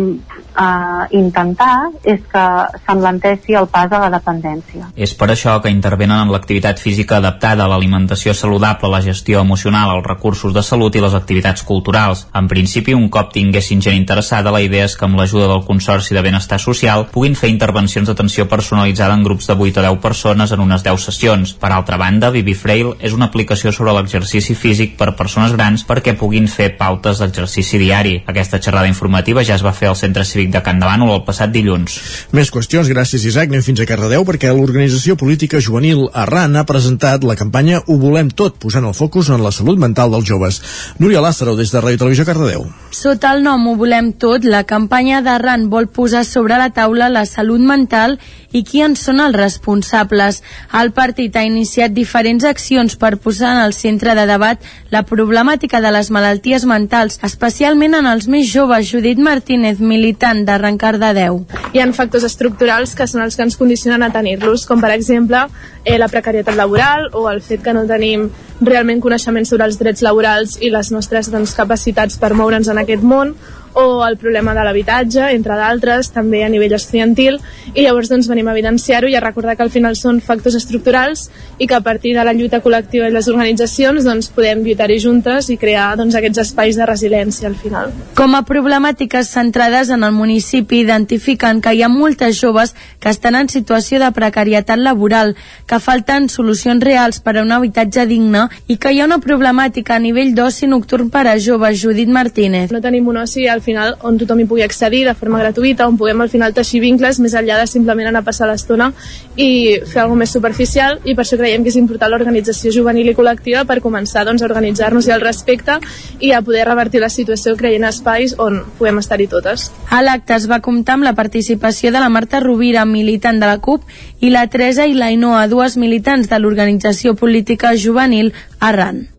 eh, 0.57 1.19
intentar 1.19 1.91
és 2.05 2.23
que 2.31 2.45
s'enlenteixi 2.85 3.57
el 3.59 3.69
pas 3.73 3.93
a 3.93 4.01
la 4.05 4.11
dependència. 4.13 4.91
És 4.97 5.15
per 5.19 5.31
això 5.33 5.57
que 5.63 5.73
intervenen 5.73 6.25
en 6.25 6.33
l'activitat 6.33 6.81
física 6.83 7.19
adaptada 7.21 7.65
a 7.65 7.71
l'alimentació 7.71 8.35
saludable, 8.35 8.91
la 8.91 9.03
gestió 9.05 9.41
emocional, 9.45 9.93
els 9.97 10.07
recursos 10.07 10.55
de 10.55 10.63
salut 10.63 10.97
i 10.97 11.03
les 11.05 11.15
activitats 11.15 11.65
culturals. 11.67 12.27
En 12.35 12.49
principi, 12.49 12.95
un 12.95 13.09
cop 13.13 13.33
tinguessin 13.35 13.83
gent 13.85 13.97
interessada, 13.99 14.55
la 14.55 14.63
idea 14.65 14.87
és 14.89 14.97
que 14.97 15.07
amb 15.07 15.19
l'ajuda 15.21 15.49
del 15.51 15.65
Consorci 15.67 16.17
de 16.17 16.25
Benestar 16.25 16.61
Social 16.63 17.07
puguin 17.13 17.37
fer 17.37 17.51
intervencions 17.53 18.09
d'atenció 18.09 18.49
personalitzada 18.49 19.15
en 19.15 19.25
grups 19.27 19.51
de 19.51 19.57
8 19.57 19.81
o 19.81 19.87
10 19.89 20.01
persones 20.03 20.53
en 20.53 20.65
unes 20.65 20.85
10 20.87 21.09
sessions. 21.11 21.55
Per 21.61 21.73
altra 21.73 21.99
banda, 22.01 22.31
Vivi 22.31 22.55
Frail 22.55 22.95
és 23.01 23.15
una 23.17 23.29
aplicació 23.31 23.73
sobre 23.73 23.95
l'exercici 23.97 24.55
físic 24.55 24.97
per 24.97 25.15
persones 25.17 25.53
grans 25.57 25.85
perquè 25.87 26.06
perquè 26.07 26.21
puguin 26.21 26.47
fer 26.47 26.69
pautes 26.79 27.19
d'exercici 27.19 27.81
diari. 27.83 28.21
Aquesta 28.31 28.61
xerrada 28.63 28.87
informativa 28.87 29.43
ja 29.43 29.57
es 29.57 29.65
va 29.67 29.73
fer 29.75 29.89
al 29.91 29.97
Centre 29.99 30.23
Cívic 30.25 30.53
de 30.55 30.63
Can 30.63 30.79
Davant 30.79 31.03
el 31.03 31.25
passat 31.27 31.51
dilluns. 31.51 31.97
Més 32.31 32.53
qüestions, 32.55 32.87
gràcies 32.87 33.25
Isaac, 33.27 33.51
anem 33.51 33.65
fins 33.67 33.83
a 33.83 33.87
Cardedeu 33.89 34.23
perquè 34.29 34.53
l'organització 34.55 35.17
política 35.19 35.59
juvenil 35.59 36.05
Arran 36.15 36.55
ha 36.55 36.63
presentat 36.69 37.25
la 37.27 37.35
campanya 37.35 37.81
Ho 37.87 37.99
volem 37.99 38.31
tot, 38.31 38.61
posant 38.63 38.87
el 38.87 38.95
focus 38.95 39.33
en 39.35 39.43
la 39.43 39.51
salut 39.51 39.81
mental 39.83 40.15
dels 40.15 40.29
joves. 40.29 40.61
Núria 41.03 41.25
Lázaro, 41.25 41.57
des 41.59 41.75
de 41.75 41.83
Ràdio 41.83 42.05
Televisió 42.05 42.27
Cardedeu. 42.29 42.69
Sota 42.95 43.35
el 43.35 43.43
nom 43.43 43.67
Ho 43.67 43.75
volem 43.75 44.13
tot, 44.15 44.47
la 44.47 44.63
campanya 44.63 45.25
d'Arran 45.27 45.67
vol 45.73 45.91
posar 45.91 46.23
sobre 46.25 46.59
la 46.61 46.71
taula 46.71 47.11
la 47.11 47.27
salut 47.27 47.61
mental 47.61 48.21
i 48.53 48.63
qui 48.65 48.83
en 48.85 48.95
són 48.97 49.21
els 49.21 49.37
responsables. 49.37 50.43
El 50.81 50.93
partit 50.97 51.35
ha 51.37 51.45
iniciat 51.45 51.93
diferents 51.93 52.47
accions 52.47 52.95
per 52.97 53.17
posar 53.21 53.57
en 53.57 53.65
el 53.67 53.75
centre 53.77 54.15
de 54.15 54.27
debat 54.29 54.63
la 54.95 55.03
problemàtica 55.09 55.83
de 55.83 55.96
les 55.97 56.11
malalties 56.13 56.67
mentals, 56.69 57.19
especialment 57.27 57.97
en 57.99 58.07
els 58.11 58.29
més 58.29 58.47
joves. 58.51 58.87
Judit 58.93 59.19
Martínez, 59.19 59.81
militant 59.81 60.45
de 60.47 61.13
Déu. 61.17 61.43
Hi 61.73 61.81
ha 61.81 61.87
factors 61.97 62.27
estructurals 62.29 62.95
que 62.95 63.07
són 63.09 63.25
els 63.25 63.37
que 63.37 63.45
ens 63.47 63.57
condicionen 63.57 64.05
a 64.05 64.13
tenir-los, 64.13 64.67
com 64.69 64.81
per 64.81 64.93
exemple 64.95 65.47
eh, 65.85 65.99
la 65.99 66.09
precarietat 66.13 66.57
laboral 66.57 67.09
o 67.15 67.29
el 67.31 67.41
fet 67.41 67.63
que 67.65 67.75
no 67.75 67.87
tenim 67.89 68.29
realment 68.61 69.03
coneixement 69.05 69.47
sobre 69.49 69.67
els 69.69 69.79
drets 69.81 70.03
laborals 70.05 70.57
i 70.61 70.71
les 70.73 70.91
nostres 70.93 71.31
doncs, 71.33 71.55
capacitats 71.57 72.19
per 72.21 72.35
moure'ns 72.35 72.69
en 72.73 72.81
aquest 72.83 73.05
món 73.05 73.35
o 73.77 74.05
el 74.07 74.17
problema 74.17 74.55
de 74.57 74.65
l'habitatge, 74.65 75.29
entre 75.37 75.57
d'altres, 75.59 76.09
també 76.15 76.43
a 76.45 76.49
nivell 76.49 76.73
estudiantil, 76.73 77.37
i 77.75 77.85
llavors 77.85 78.09
doncs, 78.09 78.29
venim 78.31 78.49
a 78.49 78.55
evidenciar-ho 78.57 79.11
i 79.13 79.17
a 79.19 79.21
recordar 79.21 79.57
que 79.57 79.67
al 79.67 79.73
final 79.75 79.99
són 80.01 80.23
factors 80.25 80.57
estructurals 80.57 81.27
i 81.59 81.69
que 81.69 81.77
a 81.77 81.83
partir 81.85 82.15
de 82.17 82.25
la 82.25 82.33
lluita 82.33 82.63
col·lectiva 82.65 83.11
i 83.11 83.13
les 83.13 83.29
organitzacions 83.29 84.07
doncs, 84.09 84.31
podem 84.33 84.63
lluitar-hi 84.65 84.97
juntes 85.03 85.51
i 85.53 85.59
crear 85.61 85.91
doncs, 86.01 86.17
aquests 86.17 86.41
espais 86.47 86.79
de 86.81 86.87
resiliència 86.89 87.51
al 87.51 87.59
final. 87.61 87.93
Com 88.17 88.35
a 88.39 88.43
problemàtiques 88.49 89.29
centrades 89.37 89.93
en 89.93 90.09
el 90.09 90.17
municipi 90.17 90.81
identifiquen 90.81 91.61
que 91.61 91.75
hi 91.77 91.85
ha 91.85 91.93
moltes 91.93 92.41
joves 92.41 92.73
que 92.99 93.13
estan 93.13 93.37
en 93.37 93.53
situació 93.53 94.01
de 94.01 94.09
precarietat 94.17 94.81
laboral, 94.81 95.35
que 95.69 95.83
falten 95.85 96.31
solucions 96.33 96.81
reals 96.81 97.21
per 97.21 97.37
a 97.37 97.45
un 97.45 97.53
habitatge 97.53 98.07
digne 98.09 98.47
i 98.73 98.79
que 98.81 98.95
hi 98.95 99.03
ha 99.03 99.11
una 99.11 99.21
problemàtica 99.21 99.97
a 99.97 100.03
nivell 100.03 100.33
d'oci 100.35 100.71
nocturn 100.73 101.13
per 101.13 101.27
a 101.29 101.37
joves, 101.37 101.77
Judit 101.83 102.09
Martínez. 102.09 102.73
No 102.73 102.81
tenim 102.81 103.13
un 103.13 103.21
oci 103.21 103.45
al 103.53 103.66
final 103.67 103.97
on 104.07 104.19
tothom 104.21 104.41
hi 104.41 104.47
pugui 104.49 104.65
accedir 104.65 105.03
de 105.07 105.15
forma 105.19 105.41
gratuïta, 105.43 105.89
on 105.91 105.99
puguem 105.99 106.23
al 106.23 106.31
final 106.33 106.55
teixir 106.55 106.81
vincles 106.85 107.21
més 107.23 107.35
enllà 107.35 107.59
de 107.61 107.67
simplement 107.71 108.11
anar 108.11 108.23
a 108.23 108.29
passar 108.29 108.49
l'estona 108.49 108.93
i 109.37 109.49
fer 109.85 110.03
alguna 110.05 110.25
més 110.25 110.35
superficial 110.37 111.01
i 111.05 111.15
per 111.15 111.25
això 111.25 111.39
creiem 111.41 111.65
que 111.65 111.73
és 111.73 111.79
important 111.81 112.13
l'organització 112.13 112.73
juvenil 112.75 113.11
i 113.11 113.17
col·lectiva 113.19 113.65
per 113.69 113.81
començar 113.85 114.25
doncs, 114.29 114.43
a 114.43 114.49
organitzar-nos 114.49 115.09
i 115.09 115.15
al 115.15 115.25
respecte 115.25 115.79
i 116.21 116.33
a 116.33 116.43
poder 116.47 116.67
revertir 116.69 117.03
la 117.03 117.11
situació 117.13 117.57
creient 117.57 117.89
espais 117.91 118.37
on 118.39 118.63
puguem 118.79 119.03
estar-hi 119.03 119.29
totes. 119.33 119.71
A 119.91 120.03
l'acte 120.03 120.37
es 120.37 120.49
va 120.51 120.63
comptar 120.65 120.97
amb 120.97 121.09
la 121.09 121.17
participació 121.19 121.93
de 121.93 122.03
la 122.03 122.13
Marta 122.13 122.41
Rovira, 122.45 122.87
militant 122.87 123.43
de 123.43 123.51
la 123.51 123.59
CUP, 123.59 123.85
i 124.21 124.31
la 124.31 124.47
Teresa 124.53 124.87
i 124.87 124.95
la 124.95 125.11
Inoa, 125.13 125.47
dues 125.53 125.77
militants 125.77 126.31
de 126.31 126.41
l'organització 126.41 127.17
política 127.19 127.75
juvenil 127.77 128.33
Arran. 128.61 129.16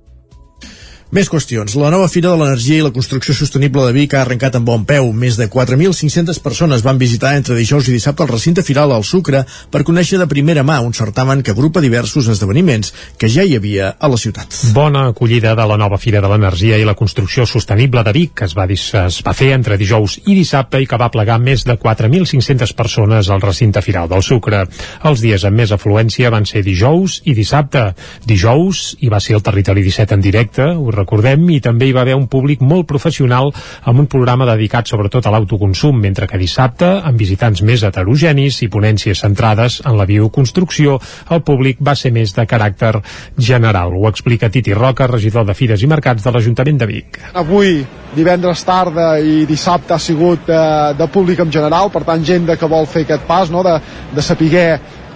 Més 1.08 1.30
qüestions. 1.32 1.72
La 1.80 1.88
nova 1.88 2.10
Fira 2.12 2.34
de 2.34 2.36
l'Energia 2.36 2.82
i 2.82 2.84
la 2.84 2.92
Construcció 2.92 3.32
Sostenible 3.32 3.86
de 3.86 3.94
Vic 3.96 4.12
ha 4.12 4.26
arrencat 4.26 4.58
amb 4.58 4.68
bon 4.68 4.82
peu. 4.84 5.06
Més 5.16 5.38
de 5.40 5.46
4.500 5.48 6.42
persones 6.44 6.82
van 6.84 6.98
visitar 7.00 7.30
entre 7.38 7.56
dijous 7.56 7.88
i 7.88 7.94
dissabte 7.96 8.26
el 8.26 8.32
recinte 8.34 8.60
firal 8.60 8.92
al 8.92 9.06
Sucre 9.08 9.46
per 9.72 9.86
conèixer 9.88 10.20
de 10.20 10.28
primera 10.28 10.66
mà 10.68 10.82
un 10.84 10.92
certamen 10.92 11.46
que 11.48 11.54
agrupa 11.56 11.80
diversos 11.80 12.28
esdeveniments 12.34 12.92
que 13.18 13.30
ja 13.32 13.46
hi 13.48 13.56
havia 13.56 13.94
a 13.96 14.10
la 14.12 14.20
ciutat. 14.20 14.58
Bona 14.76 15.06
acollida 15.14 15.54
de 15.56 15.68
la 15.72 15.78
nova 15.80 15.96
Fira 15.96 16.20
de 16.20 16.28
l'Energia 16.28 16.76
i 16.76 16.84
la 16.84 16.98
Construcció 17.00 17.48
Sostenible 17.48 18.04
de 18.04 18.12
Vic, 18.12 18.36
que 18.42 18.50
es 18.52 18.58
va, 18.58 18.68
es 18.68 19.22
va 19.24 19.36
fer 19.38 19.54
entre 19.56 19.80
dijous 19.80 20.18
i 20.26 20.36
dissabte 20.36 20.84
i 20.84 20.90
que 20.92 21.00
va 21.00 21.08
plegar 21.14 21.40
més 21.40 21.64
de 21.64 21.78
4.500 21.80 22.76
persones 22.76 23.32
al 23.32 23.46
recinte 23.48 23.80
firal 23.86 24.12
del 24.12 24.28
Sucre. 24.28 24.66
Els 25.08 25.24
dies 25.24 25.48
amb 25.48 25.64
més 25.64 25.72
afluència 25.72 26.36
van 26.36 26.44
ser 26.44 26.68
dijous 26.68 27.22
i 27.24 27.32
dissabte. 27.32 27.94
Dijous 28.28 28.98
hi 29.00 29.08
va 29.08 29.24
ser 29.24 29.40
el 29.40 29.48
Territori 29.48 29.88
17 29.88 30.20
en 30.20 30.28
directe, 30.28 30.70
recordem, 30.98 31.46
i 31.54 31.60
també 31.64 31.88
hi 31.88 31.94
va 31.96 32.04
haver 32.04 32.18
un 32.18 32.28
públic 32.32 32.64
molt 32.66 32.88
professional 32.90 33.52
amb 33.88 34.04
un 34.04 34.10
programa 34.12 34.48
dedicat 34.50 34.90
sobretot 34.90 35.28
a 35.28 35.34
l'autoconsum, 35.36 36.00
mentre 36.02 36.28
que 36.28 36.40
dissabte, 36.42 36.90
amb 37.06 37.22
visitants 37.22 37.62
més 37.62 37.84
heterogenis 37.86 38.62
i 38.66 38.72
ponències 38.74 39.22
centrades 39.24 39.80
en 39.86 39.98
la 40.00 40.08
bioconstrucció, 40.10 40.98
el 41.32 41.44
públic 41.46 41.80
va 41.84 41.96
ser 41.96 42.12
més 42.16 42.34
de 42.36 42.48
caràcter 42.50 42.96
general. 43.38 43.94
Ho 43.94 44.08
explica 44.10 44.50
Titi 44.50 44.74
Roca, 44.74 45.08
regidor 45.08 45.46
de 45.48 45.56
Fires 45.58 45.84
i 45.84 45.92
Mercats 45.92 46.26
de 46.26 46.34
l'Ajuntament 46.34 46.82
de 46.82 46.90
Vic. 46.90 47.22
Avui, 47.38 47.80
divendres 48.16 48.64
tarda 48.66 49.18
i 49.20 49.46
dissabte 49.50 49.94
ha 49.94 50.02
sigut 50.02 50.48
de, 50.48 50.64
de 50.98 51.08
públic 51.12 51.44
en 51.44 51.52
general, 51.52 51.92
per 51.94 52.04
tant 52.08 52.24
gent 52.26 52.48
que 52.58 52.70
vol 52.72 52.88
fer 52.90 53.04
aquest 53.06 53.28
pas, 53.28 53.52
no? 53.52 53.64
de, 53.66 53.78
de 54.16 54.24
saber 54.24 54.48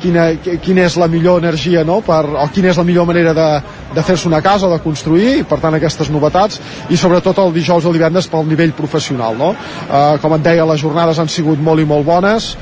quina, 0.02 0.28
quina 0.64 0.86
és 0.88 0.98
la 1.00 1.08
millor 1.12 1.42
energia 1.44 1.86
no? 1.88 2.00
per, 2.06 2.24
o 2.26 2.48
quina 2.54 2.72
és 2.72 2.80
la 2.80 2.88
millor 2.88 3.08
manera 3.10 3.36
de, 3.38 3.50
de 3.96 4.06
fer-se 4.08 4.28
una 4.30 4.42
casa 4.42 4.70
de 4.72 4.82
construir 4.84 5.38
i 5.42 5.46
per 5.48 5.62
tant 5.64 5.78
aquestes 5.78 6.12
novetats 6.14 6.62
i 6.90 6.98
sobretot 6.98 7.40
el 7.44 7.54
dijous 7.56 7.86
o 7.86 7.92
el 7.92 8.00
divendres 8.00 8.30
pel 8.32 8.50
nivell 8.50 8.76
professional 8.78 9.38
no? 9.38 9.54
uh, 9.54 10.18
com 10.22 10.38
et 10.38 10.50
deia 10.52 10.68
les 10.74 10.82
jornades 10.82 11.22
han 11.22 11.32
sigut 11.32 11.62
molt 11.62 11.84
i 11.84 11.90
molt 11.90 12.08
bones 12.08 12.54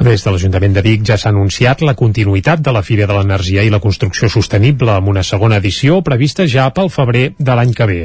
des 0.00 0.22
de 0.24 0.30
l'Ajuntament 0.32 0.72
de 0.72 0.80
Vic 0.80 1.02
ja 1.04 1.18
s'ha 1.20 1.28
anunciat 1.28 1.82
la 1.84 1.92
continuïtat 1.94 2.62
de 2.64 2.72
la 2.72 2.80
Fira 2.82 3.04
de 3.06 3.12
l'Energia 3.12 3.62
i 3.66 3.70
la 3.72 3.82
Construcció 3.84 4.30
Sostenible 4.32 4.94
amb 4.94 5.10
una 5.12 5.22
segona 5.22 5.58
edició 5.60 5.98
prevista 6.06 6.46
ja 6.48 6.70
pel 6.72 6.88
febrer 6.88 7.34
de 7.36 7.56
l'any 7.56 7.74
que 7.76 7.86
ve. 7.90 7.98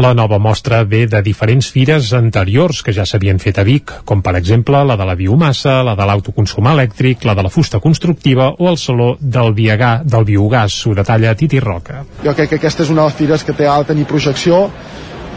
La 0.00 0.14
nova 0.16 0.38
mostra 0.40 0.82
ve 0.88 1.04
de 1.06 1.20
diferents 1.22 1.68
fires 1.74 2.12
anteriors 2.16 2.80
que 2.82 2.96
ja 2.96 3.04
s'havien 3.04 3.38
fet 3.42 3.60
a 3.60 3.66
Vic, 3.68 3.92
com 4.08 4.22
per 4.24 4.34
exemple 4.40 4.80
la 4.88 4.96
de 4.96 5.04
la 5.04 5.18
biomassa, 5.18 5.82
la 5.84 5.94
de 5.98 6.08
l'autoconsum 6.08 6.72
elèctric, 6.72 7.28
la 7.28 7.36
de 7.36 7.44
la 7.44 7.52
fusta 7.52 7.80
constructiva 7.84 8.54
o 8.56 8.70
el 8.70 8.80
Saló 8.80 9.16
del, 9.20 9.52
Biagà, 9.52 9.98
del 10.04 10.24
Biogàs, 10.24 10.80
ho 10.86 10.96
detalla 10.96 11.36
Titi 11.36 11.60
Roca. 11.60 12.06
Jo 12.24 12.32
crec 12.32 12.54
que 12.54 12.62
aquesta 12.62 12.86
és 12.86 12.90
una 12.96 13.04
de 13.04 13.10
les 13.10 13.20
fires 13.20 13.44
que 13.44 13.52
té 13.52 13.68
de 13.68 13.88
tenir 13.92 14.08
projecció 14.08 14.70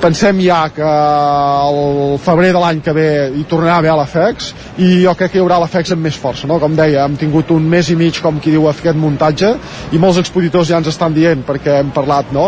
pensem 0.02 0.40
ja 0.44 0.70
que 0.74 0.86
el 0.86 2.18
febrer 2.24 2.52
de 2.54 2.62
l'any 2.62 2.82
que 2.84 2.94
ve 2.96 3.08
hi 3.36 3.46
tornarà 3.50 3.78
a 3.78 3.84
haver 3.84 3.96
l'AFEX 3.98 4.52
i 4.78 4.90
jo 5.04 5.14
crec 5.18 5.34
que 5.34 5.40
hi 5.40 5.44
haurà 5.44 5.60
l'AFEX 5.62 5.96
amb 5.96 6.06
més 6.08 6.18
força 6.20 6.48
no? 6.48 6.60
com 6.60 6.76
deia, 6.76 7.06
hem 7.06 7.16
tingut 7.20 7.52
un 7.56 7.70
mes 7.70 7.90
i 7.90 7.96
mig 8.00 8.20
com 8.22 8.40
qui 8.40 8.54
diu 8.56 8.68
aquest 8.70 9.00
muntatge 9.00 9.54
i 9.92 10.02
molts 10.02 10.20
expositors 10.22 10.70
ja 10.72 10.82
ens 10.82 10.92
estan 10.92 11.16
dient 11.16 11.46
perquè 11.48 11.80
hem 11.80 11.94
parlat 11.96 12.34
no? 12.36 12.46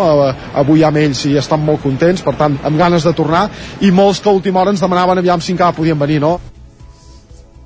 avui 0.53 0.83
amb 0.83 1.01
ells 1.03 1.25
i 1.29 1.37
estan 1.39 1.63
molt 1.63 1.83
contents 1.85 2.25
per 2.25 2.35
tant 2.37 2.59
amb 2.63 2.77
ganes 2.77 3.07
de 3.07 3.15
tornar 3.15 3.47
i 3.81 3.91
molts 3.91 4.21
que 4.21 4.29
a 4.29 4.37
última 4.37 4.61
hora 4.61 4.75
ens 4.75 4.83
demanaven 4.83 5.23
aviam 5.23 5.41
si 5.41 5.55
encara 5.55 5.75
podien 5.75 5.99
venir 5.99 6.21
no? 6.21 6.37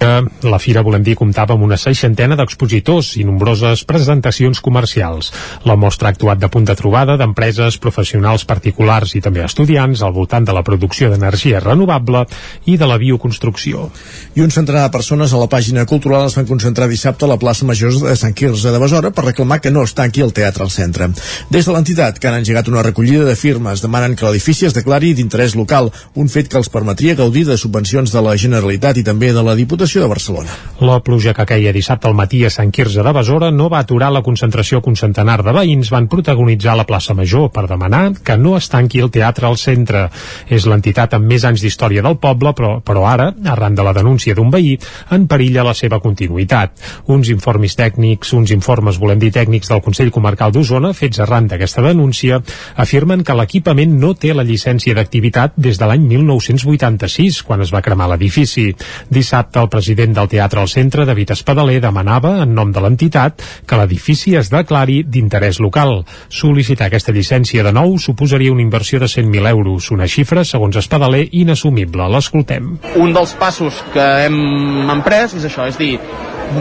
La 0.01 0.57
fira, 0.57 0.81
volem 0.81 1.03
dir, 1.05 1.13
comptava 1.13 1.53
amb 1.53 1.61
una 1.61 1.77
seixantena 1.77 2.33
d'expositors 2.33 3.11
i 3.21 3.25
nombroses 3.25 3.83
presentacions 3.85 4.57
comercials. 4.65 5.27
La 5.69 5.75
mostra 5.77 6.09
ha 6.09 6.15
actuat 6.15 6.39
de 6.41 6.47
punt 6.49 6.65
de 6.65 6.73
trobada 6.79 7.19
d'empreses, 7.21 7.77
professionals 7.77 8.41
particulars 8.49 9.13
i 9.13 9.21
també 9.21 9.43
estudiants 9.45 10.01
al 10.01 10.15
voltant 10.15 10.47
de 10.47 10.55
la 10.57 10.63
producció 10.65 11.11
d'energia 11.11 11.59
renovable 11.61 12.23
i 12.65 12.79
de 12.81 12.87
la 12.89 12.97
bioconstrucció. 12.97 13.91
I 14.33 14.41
un 14.41 14.49
centenar 14.49 14.87
de 14.87 14.95
persones 14.95 15.35
a 15.35 15.43
la 15.43 15.49
pàgina 15.51 15.85
cultural 15.85 16.25
es 16.31 16.37
van 16.39 16.49
concentrar 16.49 16.89
dissabte 16.89 17.27
a 17.27 17.29
la 17.29 17.37
plaça 17.37 17.69
Major 17.69 17.93
de 18.01 18.17
Sant 18.17 18.33
Quirze 18.33 18.73
de 18.73 18.81
Besora 18.81 19.13
per 19.13 19.27
reclamar 19.27 19.59
que 19.61 19.69
no 19.69 19.85
es 19.85 19.93
tanqui 19.93 20.25
el 20.25 20.33
teatre 20.33 20.65
al 20.65 20.73
centre. 20.73 21.11
Des 21.53 21.69
de 21.69 21.77
l'entitat, 21.77 22.17
que 22.17 22.31
han 22.31 22.39
engegat 22.39 22.73
una 22.73 22.81
recollida 22.81 23.29
de 23.29 23.37
firmes, 23.37 23.85
demanen 23.85 24.17
que 24.17 24.25
l'edifici 24.25 24.65
es 24.65 24.73
declari 24.73 25.13
d'interès 25.13 25.53
local, 25.53 25.93
un 26.15 26.27
fet 26.27 26.49
que 26.49 26.57
els 26.57 26.73
permetria 26.73 27.19
gaudir 27.21 27.45
de 27.45 27.61
subvencions 27.61 28.09
de 28.09 28.25
la 28.25 28.33
Generalitat 28.33 28.97
i 28.97 29.05
també 29.05 29.29
de 29.29 29.45
la 29.45 29.53
Diputació 29.53 29.90
Diputació 29.91 30.03
de 30.03 30.07
Barcelona. 30.07 30.51
La 30.81 30.99
pluja 31.03 31.33
que 31.35 31.43
caia 31.45 31.71
dissabte 31.75 32.07
al 32.07 32.15
matí 32.15 32.39
a 32.45 32.49
Sant 32.49 32.71
Quirze 32.71 33.03
de 33.03 33.11
Besora 33.13 33.51
no 33.51 33.67
va 33.69 33.81
aturar 33.83 34.09
la 34.11 34.23
concentració 34.23 34.79
que 34.81 34.89
un 34.89 34.95
centenar 34.95 35.41
de 35.43 35.51
veïns 35.53 35.91
van 35.91 36.07
protagonitzar 36.07 36.77
la 36.77 36.85
plaça 36.87 37.13
Major 37.13 37.49
per 37.51 37.67
demanar 37.67 38.13
que 38.23 38.37
no 38.37 38.55
es 38.57 38.69
tanqui 38.71 39.01
el 39.03 39.11
teatre 39.11 39.45
al 39.47 39.59
centre. 39.59 40.07
És 40.47 40.65
l'entitat 40.65 41.13
amb 41.13 41.27
més 41.27 41.43
anys 41.45 41.61
d'història 41.61 42.01
del 42.01 42.17
poble, 42.23 42.53
però, 42.57 42.71
però 42.81 43.03
ara, 43.05 43.27
arran 43.51 43.75
de 43.75 43.83
la 43.83 43.93
denúncia 43.93 44.33
d'un 44.33 44.49
veí, 44.49 44.77
en 45.11 45.27
perilla 45.27 45.65
la 45.67 45.75
seva 45.75 45.99
continuïtat. 45.99 46.79
Uns 47.11 47.29
informes 47.29 47.75
tècnics, 47.75 48.31
uns 48.33 48.55
informes, 48.55 48.97
volem 48.97 49.19
dir 49.19 49.33
tècnics 49.35 49.69
del 49.69 49.83
Consell 49.83 50.11
Comarcal 50.11 50.55
d'Osona, 50.55 50.93
fets 50.95 51.19
arran 51.19 51.51
d'aquesta 51.51 51.83
denúncia, 51.85 52.39
afirmen 52.77 53.25
que 53.27 53.35
l'equipament 53.35 53.99
no 53.99 54.15
té 54.15 54.33
la 54.33 54.47
llicència 54.47 54.95
d'activitat 54.95 55.59
des 55.59 55.77
de 55.77 55.91
l'any 55.91 56.07
1986, 56.15 57.43
quan 57.43 57.61
es 57.61 57.75
va 57.75 57.83
cremar 57.85 58.09
l'edifici. 58.09 58.71
Dissabte, 59.11 59.59
el 59.59 59.69
president 59.81 60.13
del 60.13 60.27
Teatre 60.29 60.59
al 60.61 60.67
Centre, 60.69 61.07
David 61.09 61.31
Espadaler, 61.33 61.79
demanava, 61.81 62.35
en 62.43 62.51
nom 62.53 62.69
de 62.69 62.81
l'entitat, 62.83 63.41
que 63.65 63.79
l'edifici 63.79 64.35
es 64.37 64.51
declari 64.53 64.99
d'interès 65.01 65.57
local. 65.63 66.03
Sol·licitar 66.29 66.91
aquesta 66.91 67.15
llicència 67.15 67.65
de 67.65 67.71
nou 67.73 67.95
suposaria 67.97 68.53
una 68.53 68.61
inversió 68.61 68.99
de 69.01 69.09
100.000 69.09 69.49
euros, 69.49 69.89
una 69.89 70.05
xifra, 70.05 70.45
segons 70.45 70.77
Espadaler, 70.77 71.23
inassumible. 71.31 72.05
L'escoltem. 72.13 72.75
Un 73.01 73.15
dels 73.17 73.33
passos 73.41 73.81
que 73.95 74.05
hem 74.27 74.91
emprès 74.93 75.33
és 75.39 75.49
això, 75.49 75.65
és 75.65 75.81
dir, 75.81 75.95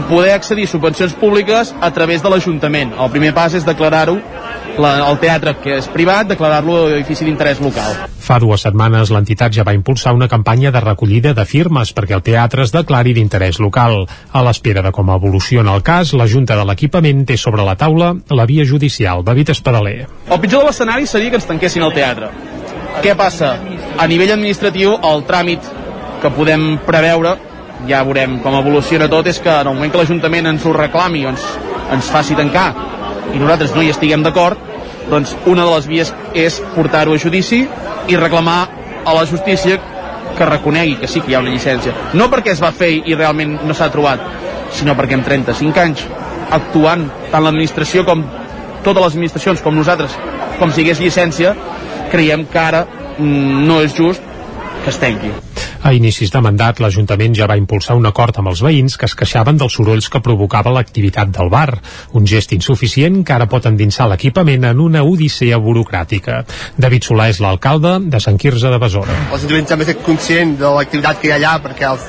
poder 0.08 0.32
accedir 0.32 0.64
a 0.64 0.72
subvencions 0.72 1.12
públiques 1.20 1.74
a 1.76 1.92
través 1.92 2.24
de 2.24 2.32
l'Ajuntament. 2.32 2.96
El 2.96 3.12
primer 3.12 3.34
pas 3.36 3.52
és 3.52 3.68
declarar-ho 3.68 4.16
la, 4.78 4.92
el 5.08 5.18
teatre, 5.22 5.54
que 5.62 5.76
és 5.80 5.88
privat, 5.90 6.28
declarar-lo 6.30 6.88
edifici 6.94 7.26
d'interès 7.26 7.60
local. 7.62 7.96
Fa 8.20 8.38
dues 8.42 8.62
setmanes 8.66 9.10
l'entitat 9.10 9.54
ja 9.56 9.64
va 9.66 9.74
impulsar 9.76 10.14
una 10.14 10.28
campanya 10.28 10.70
de 10.70 10.82
recollida 10.84 11.32
de 11.34 11.44
firmes 11.48 11.94
perquè 11.96 12.16
el 12.16 12.24
teatre 12.26 12.64
es 12.66 12.74
declari 12.74 13.14
d'interès 13.16 13.60
local. 13.62 14.04
A 14.32 14.44
l'espera 14.46 14.84
de 14.86 14.92
com 14.94 15.10
evoluciona 15.10 15.74
el 15.74 15.82
cas, 15.82 16.14
la 16.14 16.28
Junta 16.30 16.56
de 16.58 16.66
l'Equipament 16.68 17.24
té 17.26 17.36
sobre 17.40 17.66
la 17.66 17.76
taula 17.76 18.14
la 18.28 18.46
via 18.46 18.64
judicial. 18.64 19.24
David 19.24 19.50
Espadaler. 19.56 20.06
El 20.30 20.40
pitjor 20.40 20.64
de 20.64 20.70
l'escenari 20.70 21.06
seria 21.06 21.30
que 21.30 21.40
ens 21.40 21.48
tanquessin 21.48 21.84
el 21.86 21.94
teatre. 21.96 22.30
Què 23.00 23.14
passa? 23.16 23.54
A 23.98 24.06
nivell 24.10 24.34
administratiu, 24.34 24.96
el 25.10 25.24
tràmit 25.28 25.66
que 26.20 26.30
podem 26.36 26.76
preveure, 26.86 27.36
ja 27.88 28.02
veurem 28.04 28.38
com 28.44 28.58
evoluciona 28.58 29.08
tot, 29.08 29.26
és 29.30 29.40
que 29.40 29.50
en 29.50 29.68
el 29.68 29.74
moment 29.74 29.92
que 29.92 30.02
l'Ajuntament 30.02 30.50
ens 30.52 30.66
ho 30.66 30.74
reclami 30.76 31.24
o 31.24 31.32
ens, 31.32 31.46
ens 31.94 32.10
faci 32.12 32.36
tancar 32.36 32.68
i 33.34 33.38
nosaltres 33.38 33.74
no 33.74 33.82
hi 33.82 33.90
estiguem 33.92 34.24
d'acord, 34.26 34.58
doncs 35.10 35.34
una 35.46 35.64
de 35.66 35.74
les 35.74 35.88
vies 35.90 36.12
és 36.34 36.60
portar-ho 36.74 37.14
a 37.14 37.18
judici 37.22 37.64
i 38.08 38.18
reclamar 38.18 38.60
a 39.04 39.14
la 39.16 39.26
justícia 39.26 39.78
que 40.36 40.46
reconegui 40.46 40.96
que 41.00 41.08
sí 41.08 41.20
que 41.20 41.32
hi 41.32 41.36
ha 41.36 41.42
una 41.42 41.52
llicència. 41.52 41.94
No 42.14 42.30
perquè 42.32 42.54
es 42.54 42.62
va 42.62 42.72
fer 42.72 42.90
i 42.98 43.16
realment 43.16 43.58
no 43.66 43.76
s'ha 43.76 43.90
trobat, 43.92 44.22
sinó 44.76 44.94
perquè 44.96 45.18
en 45.18 45.26
35 45.26 45.82
anys 45.84 46.06
actuant 46.50 47.06
tant 47.30 47.44
l'administració 47.44 48.04
com 48.06 48.24
totes 48.84 49.02
les 49.02 49.12
administracions 49.12 49.62
com 49.62 49.76
nosaltres, 49.76 50.16
com 50.58 50.72
si 50.72 50.84
hagués 50.84 51.02
llicència, 51.02 51.54
creiem 52.10 52.46
que 52.50 52.62
ara 52.62 52.86
mm, 53.18 53.68
no 53.68 53.80
és 53.84 53.94
just 53.96 54.24
que 54.84 54.90
es 54.90 55.00
tanqui. 55.00 55.49
A 55.80 55.94
inicis 55.96 56.28
de 56.28 56.40
mandat, 56.44 56.76
l'Ajuntament 56.82 57.32
ja 57.32 57.46
va 57.48 57.56
impulsar 57.56 57.94
un 57.96 58.04
acord 58.04 58.36
amb 58.36 58.50
els 58.50 58.60
veïns 58.60 58.98
que 59.00 59.06
es 59.08 59.14
queixaven 59.16 59.56
dels 59.56 59.78
sorolls 59.78 60.10
que 60.12 60.20
provocava 60.20 60.74
l'activitat 60.76 61.30
del 61.32 61.48
bar, 61.48 61.78
un 62.12 62.28
gest 62.28 62.52
insuficient 62.52 63.22
que 63.24 63.32
ara 63.32 63.46
pot 63.48 63.64
endinsar 63.70 64.10
l'equipament 64.10 64.66
en 64.68 64.82
una 64.84 65.00
odissea 65.08 65.56
burocràtica. 65.56 66.42
David 66.76 67.08
Solà 67.08 67.30
és 67.32 67.40
l'alcalde 67.40 67.96
de 68.12 68.20
Sant 68.20 68.36
Quirze 68.36 68.68
de 68.68 68.82
Besora. 68.82 69.16
L'Ajuntament 69.32 69.72
també 69.72 69.88
és 69.88 70.04
conscient 70.04 70.54
de 70.60 70.76
l'activitat 70.76 71.22
que 71.22 71.30
hi 71.30 71.32
ha 71.32 71.40
allà 71.40 71.56
perquè 71.64 71.88
els, 71.88 72.06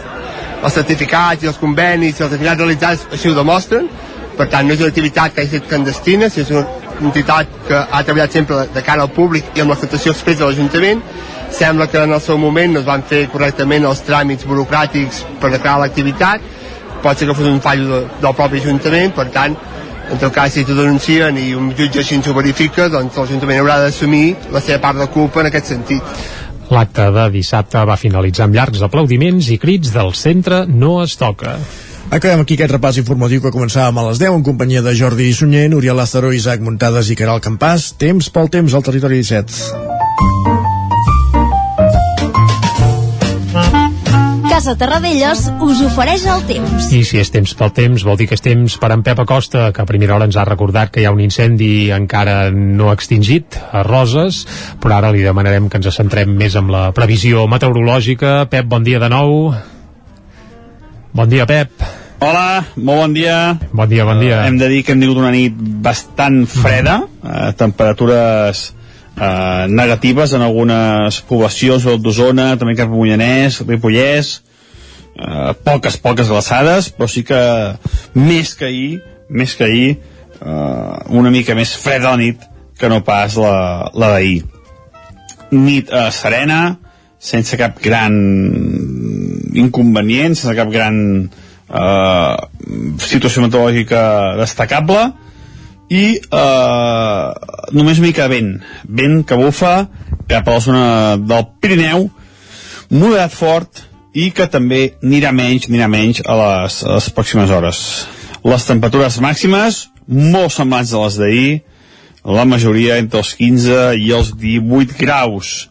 els 0.59 0.79
certificats 0.81 1.47
i 1.47 1.53
els 1.55 1.63
convenis 1.63 2.19
i 2.19 2.25
les 2.25 2.31
activitats 2.35 2.65
realitzades 2.65 3.07
així 3.15 3.31
ho 3.31 3.39
demostren. 3.39 3.87
Per 4.35 4.51
tant, 4.51 4.67
no 4.67 4.75
és 4.75 4.83
una 4.83 4.91
activitat 4.91 5.31
que 5.31 5.45
hagi 5.45 5.61
estat 5.61 5.71
clandestina, 5.71 6.27
és 6.27 6.51
una 6.51 6.67
entitat 7.07 7.59
que 7.67 7.79
ha 7.79 8.03
treballat 8.03 8.35
sempre 8.35 8.65
de 8.73 8.83
cara 8.83 9.07
al 9.07 9.15
públic 9.15 9.55
i 9.55 9.63
amb 9.63 9.71
l'acceptació 9.71 10.11
expressa 10.11 10.43
de 10.43 10.51
l'Ajuntament 10.51 11.07
sembla 11.51 11.87
que 11.91 11.99
en 12.03 12.13
el 12.13 12.21
seu 12.21 12.37
moment 12.37 12.73
no 12.73 12.81
es 12.81 12.87
van 12.87 13.03
fer 13.07 13.25
correctament 13.31 13.85
els 13.87 14.03
tràmits 14.07 14.47
burocràtics 14.47 15.23
per 15.41 15.51
declarar 15.51 15.83
l'activitat 15.83 16.41
pot 17.03 17.17
ser 17.17 17.27
que 17.27 17.35
fos 17.35 17.49
un 17.49 17.61
fallo 17.61 17.87
de, 17.89 18.01
del 18.21 18.35
propi 18.37 18.61
Ajuntament 18.61 19.15
per 19.15 19.27
tant, 19.33 19.57
en 20.11 20.21
tot 20.21 20.33
cas 20.33 20.53
si 20.53 20.65
t'ho 20.65 20.77
denuncien 20.77 21.37
i 21.37 21.51
un 21.57 21.71
jutge 21.77 22.03
així 22.03 22.19
ens 22.19 22.29
ho 22.29 22.37
verifica 22.37 22.87
doncs 22.93 23.17
l'Ajuntament 23.17 23.61
haurà 23.61 23.81
d'assumir 23.83 24.35
la 24.53 24.61
seva 24.63 24.79
part 24.83 25.01
de 25.01 25.09
culpa 25.13 25.43
en 25.43 25.51
aquest 25.51 25.73
sentit 25.75 26.15
L'acte 26.71 27.09
de 27.11 27.27
dissabte 27.33 27.81
va 27.83 27.99
finalitzar 27.99 28.45
amb 28.47 28.55
llargs 28.55 28.83
aplaudiments 28.87 29.49
i 29.51 29.57
crits 29.59 29.91
del 29.91 30.13
centre 30.15 30.63
no 30.69 31.01
es 31.03 31.17
toca. 31.19 31.57
Acabem 32.11 32.43
aquí 32.43 32.55
aquest 32.55 32.71
repàs 32.71 32.99
informatiu 33.01 33.43
que 33.43 33.51
començàvem 33.51 33.99
a 33.99 34.07
les 34.07 34.23
10 34.23 34.39
en 34.39 34.47
companyia 34.47 34.83
de 34.83 34.95
Jordi 34.95 35.29
Sunyer, 35.35 35.67
Núria 35.71 35.95
Lázaro, 35.95 36.31
Isaac 36.35 36.63
Muntades 36.63 37.11
i 37.11 37.19
Caral 37.19 37.43
Campàs. 37.43 37.91
Temps 37.99 38.31
pel 38.31 38.51
temps 38.55 38.75
al 38.75 38.87
territori 38.87 39.19
17. 39.19 40.60
Casa 44.51 44.73
Terradellos 44.75 45.45
us 45.63 45.79
ofereix 45.79 46.25
el 46.27 46.41
temps. 46.43 46.89
I 46.91 47.05
si 47.07 47.21
és 47.21 47.29
temps 47.31 47.53
pel 47.55 47.69
temps, 47.71 48.03
vol 48.03 48.17
dir 48.19 48.25
que 48.27 48.35
és 48.35 48.43
temps 48.43 48.73
per 48.81 48.89
en 48.91 48.99
Pep 48.99 49.21
Acosta, 49.23 49.69
que 49.71 49.79
a 49.79 49.87
primera 49.87 50.17
hora 50.17 50.25
ens 50.27 50.35
ha 50.35 50.43
recordat 50.43 50.91
que 50.91 50.99
hi 50.99 51.05
ha 51.07 51.13
un 51.15 51.21
incendi 51.23 51.87
encara 51.95 52.49
no 52.51 52.89
extingit 52.91 53.55
a 53.71 53.85
Roses, 53.87 54.41
però 54.83 54.97
ara 54.97 55.13
li 55.15 55.23
demanarem 55.23 55.69
que 55.71 55.79
ens 55.79 55.87
centrem 55.95 56.35
més 56.35 56.59
amb 56.59 56.73
la 56.75 56.83
previsió 56.91 57.45
meteorològica. 57.47 58.33
Pep, 58.51 58.67
bon 58.67 58.83
dia 58.83 58.99
de 58.99 59.07
nou. 59.15 59.53
Bon 61.15 61.31
dia, 61.31 61.47
Pep. 61.47 61.87
Hola, 62.19 62.65
molt 62.75 63.05
bon 63.05 63.15
dia. 63.15 63.39
Bon 63.71 63.87
dia, 63.87 64.03
bon 64.03 64.19
dia. 64.19 64.41
Uh, 64.41 64.51
hem 64.51 64.59
de 64.59 64.67
dir 64.75 64.83
que 64.83 64.91
hem 64.91 65.07
tingut 65.07 65.23
una 65.23 65.31
nit 65.31 65.55
bastant 65.55 66.43
freda, 66.43 66.99
uh, 67.07 67.53
temperatures 67.55 68.67
uh, 69.21 69.67
negatives 69.69 70.33
en 70.33 70.41
algunes 70.45 71.21
poblacions 71.29 71.85
d'Osona, 72.01 72.55
també 72.57 72.75
cap 72.79 72.89
a 72.89 72.95
Mollanès, 72.95 73.61
Ripollès, 73.67 74.33
uh, 75.15 75.51
poques, 75.65 75.99
poques 76.01 76.31
glaçades, 76.31 76.89
però 76.95 77.09
sí 77.11 77.23
que 77.27 77.41
més 78.17 78.55
que 78.57 78.69
ahir, 78.69 79.01
més 79.29 79.55
que 79.55 79.67
ahir, 79.67 79.91
uh, 80.41 81.03
una 81.13 81.33
mica 81.33 81.55
més 81.57 81.75
freda 81.77 82.15
la 82.15 82.21
nit 82.21 82.47
que 82.81 82.89
no 82.89 83.03
pas 83.05 83.37
la, 83.37 83.91
la 83.93 84.15
d'ahir. 84.15 84.41
Nit 85.51 85.91
uh, 85.93 86.09
serena, 86.15 86.61
sense 87.21 87.57
cap 87.59 87.77
gran 87.83 88.15
inconvenient, 89.61 90.33
sense 90.33 90.55
cap 90.57 90.71
gran 90.73 90.95
uh, 91.69 92.37
situació 92.97 93.43
meteorològica 93.45 94.01
destacable, 94.39 95.11
i 95.91 96.03
eh, 96.23 97.27
només 97.75 97.99
una 97.99 98.07
mica 98.07 98.27
de 98.27 98.31
vent. 98.31 98.51
Vent 98.87 99.23
que 99.27 99.37
bufa 99.39 99.73
cap 100.31 100.47
a 100.47 100.55
la 100.55 100.63
zona 100.63 100.85
del 101.19 101.47
Pirineu 101.59 102.07
moderat 102.91 103.35
fort 103.35 103.83
i 104.15 104.29
que 104.35 104.47
també 104.51 104.81
anirà 105.03 105.31
menys, 105.35 105.67
anirà 105.67 105.87
menys 105.91 106.23
a 106.23 106.37
les, 106.39 106.81
a 106.83 106.95
les 106.95 107.09
pròximes 107.15 107.51
hores. 107.51 107.81
Les 108.47 108.67
temperatures 108.67 109.19
màximes 109.23 109.85
molt 110.07 110.55
semblants 110.55 110.93
a 110.95 111.03
les 111.03 111.19
d'ahir 111.19 111.51
la 112.25 112.45
majoria 112.45 112.97
entre 113.01 113.21
els 113.23 113.33
15 113.35 113.83
i 113.97 114.11
els 114.15 114.33
18 114.37 114.97
graus. 114.99 115.69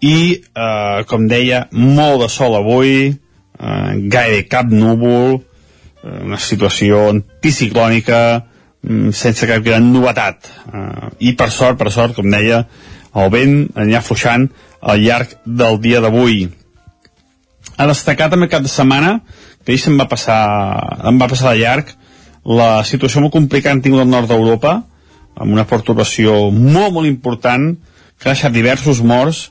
I 0.00 0.40
eh, 0.40 1.00
com 1.08 1.28
deia 1.28 1.66
molt 1.72 2.24
de 2.24 2.30
sol 2.32 2.56
avui 2.56 2.94
eh, 3.10 3.90
gaire 4.12 4.46
cap 4.48 4.68
núvol 4.72 5.36
eh, 5.36 6.20
una 6.24 6.40
situació 6.40 7.06
anticiclònica 7.12 8.20
sense 9.12 9.46
cap 9.46 9.62
gran 9.64 9.90
novetat. 9.92 10.48
Uh, 10.70 11.10
i 11.20 11.34
per 11.36 11.50
sort, 11.52 11.78
per 11.78 11.92
sort, 11.92 12.16
com 12.16 12.30
deia 12.32 12.64
el 13.20 13.30
vent 13.32 13.54
anirà 13.74 14.00
afluixant 14.00 14.48
al 14.80 15.02
llarg 15.02 15.36
del 15.44 15.80
dia 15.82 16.00
d'avui. 16.00 16.48
A 17.76 17.86
destacar 17.88 18.30
també 18.32 18.48
cap 18.48 18.62
de 18.64 18.72
setmana 18.72 19.18
que 19.64 19.72
ahir 19.72 19.80
se'm 19.82 19.98
va 20.00 20.08
passar 20.08 20.40
em 21.08 21.18
va 21.20 21.28
passar 21.28 21.52
de 21.52 21.60
llarg 21.60 21.92
la 22.60 22.82
situació 22.88 23.20
molt 23.20 23.34
complicada 23.34 23.76
han 23.76 23.82
tingut 23.84 24.02
al 24.02 24.10
nord 24.10 24.30
d'Europa 24.30 24.72
amb 25.36 25.52
una 25.52 25.66
perturbació 25.68 26.50
molt 26.50 26.94
molt 26.96 27.08
important 27.08 27.74
que 28.18 28.28
ha 28.28 28.32
deixat 28.32 28.54
diversos 28.56 29.02
morts 29.04 29.50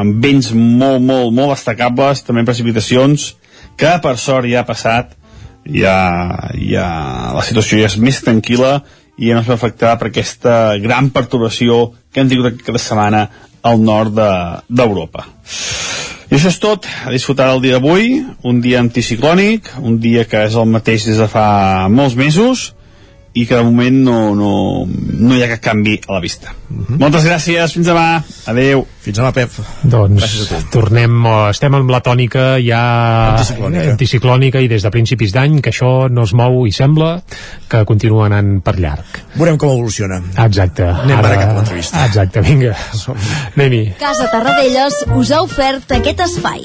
amb 0.00 0.24
vents 0.24 0.50
molt 0.56 1.04
molt 1.04 1.34
molt 1.36 1.52
destacables 1.52 2.24
també 2.24 2.46
precipitacions 2.48 3.34
que 3.76 3.92
per 4.02 4.16
sort 4.16 4.48
ja 4.48 4.64
ha 4.64 4.68
passat 4.68 5.12
ja, 5.72 5.96
ja 6.54 6.86
la 7.34 7.44
situació 7.46 7.80
ja 7.80 7.90
és 7.90 7.98
més 7.98 8.20
tranquil·la 8.24 8.78
i 9.16 9.30
ja 9.30 9.36
no 9.36 9.42
es 9.42 9.48
va 9.48 9.56
afectar 9.56 9.96
per 9.98 10.10
aquesta 10.10 10.76
gran 10.82 11.10
perturbació 11.14 11.92
que 12.12 12.22
hem 12.22 12.30
tingut 12.30 12.52
aquesta 12.52 12.92
setmana 12.92 13.26
al 13.66 13.80
nord 13.82 14.14
d'Europa. 14.14 15.26
De, 15.26 15.96
I 16.30 16.36
això 16.36 16.50
és 16.50 16.58
tot, 16.62 16.86
a 17.06 17.12
disfrutar 17.14 17.48
del 17.50 17.62
dia 17.64 17.78
d'avui, 17.78 18.20
un 18.46 18.60
dia 18.62 18.80
anticiclònic, 18.82 19.72
un 19.82 19.98
dia 20.02 20.26
que 20.28 20.44
és 20.48 20.56
el 20.58 20.68
mateix 20.70 21.06
des 21.08 21.20
de 21.22 21.28
fa 21.30 21.46
molts 21.92 22.16
mesos, 22.18 22.72
i 23.36 23.44
que 23.44 23.56
de 23.56 23.64
moment 23.66 23.96
no, 24.06 24.18
no, 24.34 24.50
no 24.88 25.36
hi 25.36 25.42
ha 25.44 25.48
cap 25.50 25.62
canvi 25.68 25.98
a 26.06 26.14
la 26.16 26.20
vista. 26.24 26.54
Uh 26.70 26.76
-huh. 26.88 26.98
Moltes 26.98 27.24
gràcies, 27.26 27.72
fins 27.72 27.86
demà. 27.86 28.22
Adeu. 28.46 28.86
Fins 29.00 29.18
demà, 29.18 29.32
Pep. 29.32 29.50
Doncs 29.82 30.52
tornem, 30.70 31.26
estem 31.50 31.74
amb 31.74 31.90
la 31.90 32.00
tònica 32.00 32.58
ja 32.58 32.80
anticiclònica. 33.36 33.90
anticiclònica 33.90 34.60
i 34.60 34.68
des 34.68 34.82
de 34.82 34.90
principis 34.90 35.32
d'any 35.32 35.60
que 35.60 35.70
això 35.70 36.08
no 36.10 36.22
es 36.22 36.32
mou 36.32 36.66
i 36.66 36.72
sembla 36.72 37.22
que 37.68 37.84
continua 37.84 38.26
anant 38.26 38.62
per 38.62 38.78
llarg. 38.78 39.04
Veurem 39.34 39.58
com 39.58 39.70
evoluciona. 39.70 40.22
Exacte. 40.44 40.82
Anem 40.82 41.18
ara, 41.18 41.28
ara 41.28 41.36
cap 41.36 41.50
a 41.50 41.54
l'entrevista. 41.54 42.06
Exacte, 42.06 42.40
vinga. 42.40 42.74
Anem-hi. 43.56 43.94
Casa 43.98 44.30
Tarradellas 44.32 45.04
us 45.14 45.30
ha 45.30 45.42
ofert 45.42 45.92
aquest 45.92 46.20
espai. 46.20 46.64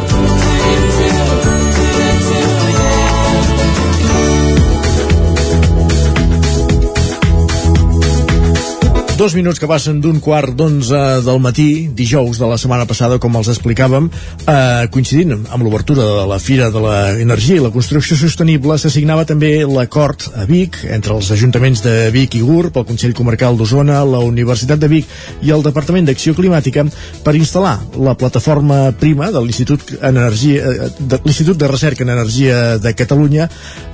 Dos 9.21 9.35
minuts 9.37 9.59
que 9.61 9.67
passen 9.69 9.99
d'un 10.01 10.17
quart 10.17 10.55
d'onze 10.57 10.97
del 11.21 11.37
matí, 11.37 11.91
dijous 11.93 12.39
de 12.41 12.47
la 12.49 12.55
setmana 12.57 12.87
passada, 12.89 13.19
com 13.21 13.35
els 13.37 13.51
explicàvem, 13.51 14.07
eh, 14.49 14.87
coincidint 14.89 15.35
amb 15.45 15.61
l'obertura 15.61 16.01
de 16.01 16.23
la 16.25 16.39
Fira 16.41 16.71
de 16.73 16.81
l'Energia 16.81 17.59
i 17.59 17.61
la 17.61 17.69
Construcció 17.69 18.17
Sostenible, 18.17 18.79
s'assignava 18.81 19.23
també 19.29 19.63
l'acord 19.63 20.25
a 20.33 20.45
Vic 20.49 20.79
entre 20.89 21.13
els 21.13 21.29
ajuntaments 21.29 21.83
de 21.83 22.09
Vic 22.09 22.33
i 22.33 22.41
GURB, 22.41 22.79
el 22.81 22.87
Consell 22.87 23.13
Comarcal 23.13 23.59
d'Osona, 23.59 23.99
la 24.03 24.23
Universitat 24.25 24.79
de 24.79 24.89
Vic 24.89 25.05
i 25.43 25.51
el 25.51 25.61
Departament 25.61 26.09
d'Acció 26.09 26.33
Climàtica 26.33 26.87
per 27.21 27.35
instal·lar 27.35 27.77
la 28.01 28.17
plataforma 28.17 28.91
prima 28.91 29.29
de 29.29 29.37
l'Institut 29.37 29.99
Energia, 30.01 30.65
eh, 30.65 30.89
de 30.97 31.21
l'Institut 31.23 31.61
de 31.61 31.67
Recerca 31.67 32.01
en 32.01 32.09
Energia 32.09 32.79
de 32.79 32.95
Catalunya 32.95 33.47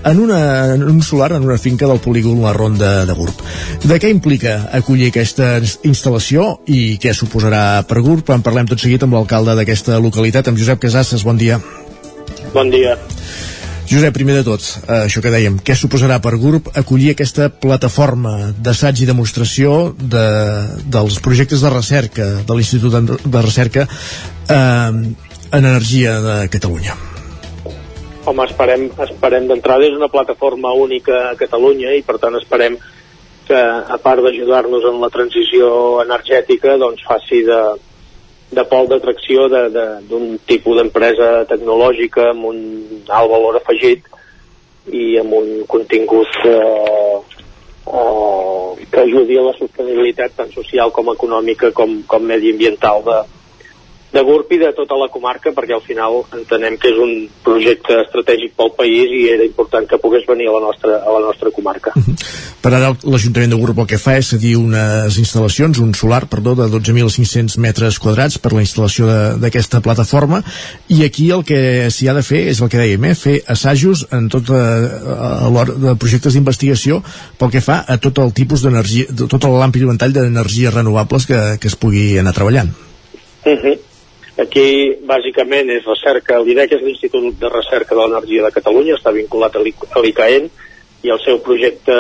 en, 0.05 0.19
una, 0.19 0.73
en 0.73 0.83
un 0.83 1.03
solar 1.03 1.33
en 1.33 1.43
una 1.43 1.57
finca 1.57 1.85
del 1.85 1.99
polígon 1.99 2.41
La 2.41 2.53
Ronda 2.53 3.05
de 3.05 3.11
GURB. 3.11 3.43
De 3.83 3.99
què 3.99 4.09
implica 4.09 4.69
acollir 4.71 5.16
aquesta 5.17 5.57
instal·lació 5.89 6.43
i 6.69 6.97
què 7.01 7.13
suposarà 7.17 7.81
per 7.89 8.03
GURB? 8.05 8.29
En 8.35 8.45
parlem 8.45 8.69
tot 8.69 8.81
seguit 8.81 9.01
amb 9.01 9.17
l'alcalde 9.17 9.55
d'aquesta 9.57 9.97
localitat, 10.03 10.47
amb 10.47 10.61
Josep 10.61 10.83
Casasses. 10.83 11.25
Bon 11.25 11.37
dia. 11.37 11.57
Bon 12.53 12.69
dia. 12.69 12.93
Josep, 13.87 14.13
primer 14.13 14.35
de 14.35 14.43
tot, 14.43 14.61
eh, 14.61 15.07
això 15.07 15.21
que 15.23 15.31
dèiem, 15.31 15.61
què 15.63 15.73
suposarà 15.73 16.19
per 16.21 16.35
GURB 16.35 16.69
acollir 16.75 17.13
aquesta 17.13 17.47
plataforma 17.49 18.51
d'assaig 18.59 19.01
i 19.01 19.07
demostració 19.07 19.95
de, 19.97 20.25
dels 20.85 21.21
projectes 21.23 21.63
de 21.63 21.71
recerca 21.71 22.27
de 22.43 22.57
l'Institut 22.57 22.91
de, 22.93 23.17
de 23.23 23.41
Recerca 23.45 23.87
eh, 23.87 24.91
en 25.51 25.63
Energia 25.63 26.19
de 26.19 26.35
Catalunya? 26.51 26.97
Home, 28.27 28.43
esperem, 28.43 28.89
esperem 29.07 29.47
d'entrada, 29.47 29.87
és 29.87 29.95
una 29.95 30.11
plataforma 30.11 30.75
única 30.75 31.29
a 31.31 31.35
Catalunya 31.39 31.95
i 31.95 32.03
per 32.03 32.19
tant 32.19 32.35
esperem 32.35 32.75
que 33.47 33.57
a 33.57 33.97
part 34.03 34.21
d'ajudar-nos 34.23 34.85
en 34.91 34.99
la 35.01 35.09
transició 35.13 35.69
energètica 36.03 36.75
doncs 36.81 37.05
faci 37.07 37.41
de, 37.47 37.61
de 38.51 38.63
pol 38.67 38.89
d'atracció 38.91 39.47
d'un 39.49 40.37
tipus 40.47 40.77
d'empresa 40.79 41.45
tecnològica 41.49 42.31
amb 42.33 42.51
un 42.51 42.59
alt 43.07 43.31
valor 43.31 43.59
afegit 43.59 44.05
i 44.91 45.17
amb 45.19 45.33
un 45.39 45.49
contingut 45.67 46.37
eh, 46.47 47.17
eh, 47.87 48.85
que 48.91 49.01
ajudi 49.03 49.39
a 49.39 49.47
la 49.49 49.55
sostenibilitat 49.57 50.37
tant 50.37 50.53
social 50.55 50.93
com 50.95 51.11
econòmica 51.15 51.73
com, 51.75 52.01
com 52.07 52.23
mediambiental 52.23 53.03
de, 53.07 53.17
de 54.13 54.23
GURB 54.23 54.53
i 54.55 54.59
de 54.61 54.71
tota 54.75 54.95
la 54.95 55.09
comarca 55.11 55.51
perquè 55.55 55.75
al 55.75 55.83
final 55.83 56.21
entenem 56.37 56.77
que 56.79 56.89
és 56.93 56.99
un 57.03 57.13
projecte 57.43 57.97
estratègic 58.05 58.53
pel 58.57 58.71
país 58.77 59.11
i 59.11 59.25
era 59.33 59.45
important 59.45 59.87
que 59.89 59.99
pogués 59.99 60.23
venir 60.29 60.47
a 60.47 60.55
la 60.55 60.63
nostra, 60.63 61.01
a 61.03 61.15
la 61.17 61.23
nostra 61.25 61.51
comarca. 61.51 61.91
Uh 61.95 62.03
-huh. 62.03 62.15
Per 62.61 62.73
ara 62.73 62.95
l'Ajuntament 63.03 63.51
de 63.51 63.59
GURB 63.59 63.79
el 63.79 63.87
que 63.87 63.97
fa 63.97 64.17
és 64.17 64.27
cedir 64.27 64.55
unes 64.57 65.17
instal·lacions, 65.19 65.79
un 65.79 65.93
solar, 65.93 66.27
perdó, 66.27 66.55
de 66.55 66.67
12.500 66.67 67.57
metres 67.57 67.99
quadrats 67.99 68.37
per 68.37 68.53
la 68.53 68.61
instal·lació 68.61 69.37
d'aquesta 69.37 69.81
plataforma 69.81 70.43
i 70.87 71.03
aquí 71.03 71.29
el 71.31 71.43
que 71.43 71.91
s'hi 71.91 72.07
ha 72.07 72.13
de 72.13 72.23
fer 72.23 72.47
és 72.47 72.61
el 72.61 72.69
que 72.69 72.77
dèiem, 72.77 73.05
eh? 73.05 73.15
fer 73.15 73.43
assajos 73.47 74.07
en 74.11 74.29
tot 74.29 74.49
a, 74.49 75.45
a 75.45 75.49
l'hora 75.49 75.73
de 75.73 75.95
projectes 75.95 76.33
d'investigació 76.33 77.03
pel 77.37 77.51
que 77.51 77.61
fa 77.61 77.83
a 77.87 77.97
tot 77.97 78.17
el 78.17 78.33
tipus 78.33 78.61
d'energia, 78.61 79.05
tot 79.27 79.43
l'ampli 79.43 79.85
ventall 79.85 80.13
d'energies 80.13 80.73
renovables 80.73 81.25
que, 81.25 81.57
que 81.59 81.67
es 81.67 81.75
pugui 81.75 82.17
anar 82.17 82.33
treballant. 82.33 82.69
Uh 83.45 83.53
-huh. 83.53 83.86
Aquí, 84.37 84.93
bàsicament, 85.09 85.71
és 85.73 85.85
recerca, 85.89 86.37
l'IDEC 86.45 86.75
és 86.77 86.83
l'Institut 86.85 87.39
de 87.41 87.49
Recerca 87.49 87.95
de 87.95 88.03
l'Energia 88.03 88.43
de 88.45 88.53
Catalunya, 88.53 88.97
està 88.99 89.09
vinculat 89.15 89.55
a 89.57 89.63
l'ICAEN, 89.63 90.49
i 91.05 91.13
el 91.13 91.21
seu 91.23 91.39
projecte 91.45 91.95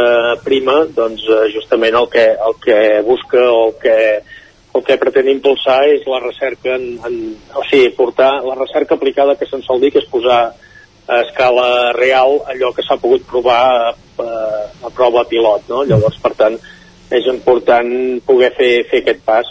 Prima, 0.45 0.83
doncs, 0.93 1.25
eh, 1.25 1.47
justament 1.55 1.97
el 1.97 2.07
que, 2.13 2.27
el 2.49 2.55
que 2.61 2.77
busca 3.07 3.41
o 3.41 3.67
el 3.67 3.73
que, 3.81 3.97
el 4.77 4.85
que 4.85 4.99
pretén 5.01 5.31
impulsar 5.33 5.79
és 5.89 6.05
la 6.05 6.21
recerca, 6.21 6.77
en, 6.77 6.97
en, 7.09 7.19
o 7.57 7.65
sigui, 7.71 7.89
portar 7.97 8.31
la 8.45 8.57
recerca 8.57 8.97
aplicada 8.97 9.37
que 9.37 9.49
se'n 9.49 9.65
sol 9.65 9.81
dir, 9.81 9.93
que 9.95 10.03
és 10.05 10.09
posar 10.09 10.41
a 11.07 11.21
escala 11.23 11.93
real 11.97 12.41
allò 12.51 12.73
que 12.75 12.85
s'ha 12.85 12.99
pogut 13.01 13.25
provar 13.25 13.61
a, 13.65 13.93
a, 14.21 14.91
prova 14.93 15.25
pilot, 15.29 15.69
no? 15.71 15.85
Llavors, 15.89 16.19
per 16.21 16.35
tant, 16.37 16.57
és 17.09 17.29
important 17.31 17.89
poder 18.27 18.51
fer, 18.57 18.73
fer 18.91 19.01
aquest 19.01 19.25
pas 19.25 19.49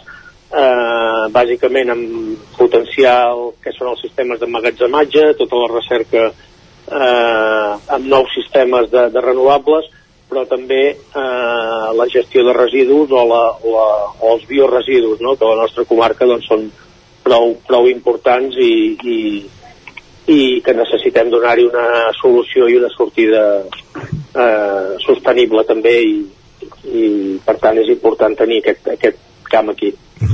eh, 0.51 1.23
bàsicament 1.35 1.93
amb 1.94 2.56
potenciar 2.59 3.18
el 3.32 3.52
que 3.62 3.74
són 3.77 3.93
els 3.93 4.02
sistemes 4.05 4.40
d'emmagatzematge, 4.40 5.32
tota 5.40 5.62
la 5.62 5.70
recerca 5.74 6.27
eh, 6.31 7.70
amb 7.97 8.06
nous 8.06 8.32
sistemes 8.35 8.90
de, 8.93 9.09
de 9.14 9.24
renovables, 9.24 9.90
però 10.31 10.43
també 10.51 10.82
eh, 10.90 11.86
la 11.98 12.09
gestió 12.10 12.44
de 12.47 12.55
residus 12.56 13.12
o, 13.12 13.27
la, 13.31 13.43
la, 13.62 13.86
o 14.20 14.35
els 14.35 14.47
bioresidus, 14.48 15.20
no? 15.23 15.36
que 15.36 15.47
a 15.47 15.55
la 15.55 15.62
nostra 15.62 15.86
comarca 15.86 16.27
doncs, 16.27 16.48
són 16.51 16.66
prou, 17.27 17.55
prou 17.66 17.90
importants 17.90 18.56
i, 18.59 18.97
i, 19.02 19.18
i 20.31 20.40
que 20.62 20.74
necessitem 20.74 21.31
donar-hi 21.31 21.68
una 21.68 21.86
solució 22.18 22.66
i 22.70 22.78
una 22.81 22.90
sortida 22.94 23.44
eh, 23.62 24.97
sostenible 25.06 25.62
també 25.66 25.94
i, 26.02 26.18
i 26.90 27.06
per 27.47 27.59
tant 27.62 27.78
és 27.82 27.90
important 27.94 28.35
tenir 28.39 28.62
aquest, 28.62 28.90
aquest 28.97 29.23
camp 29.51 29.70
aquí. 29.74 29.94
Uh, 30.21 30.27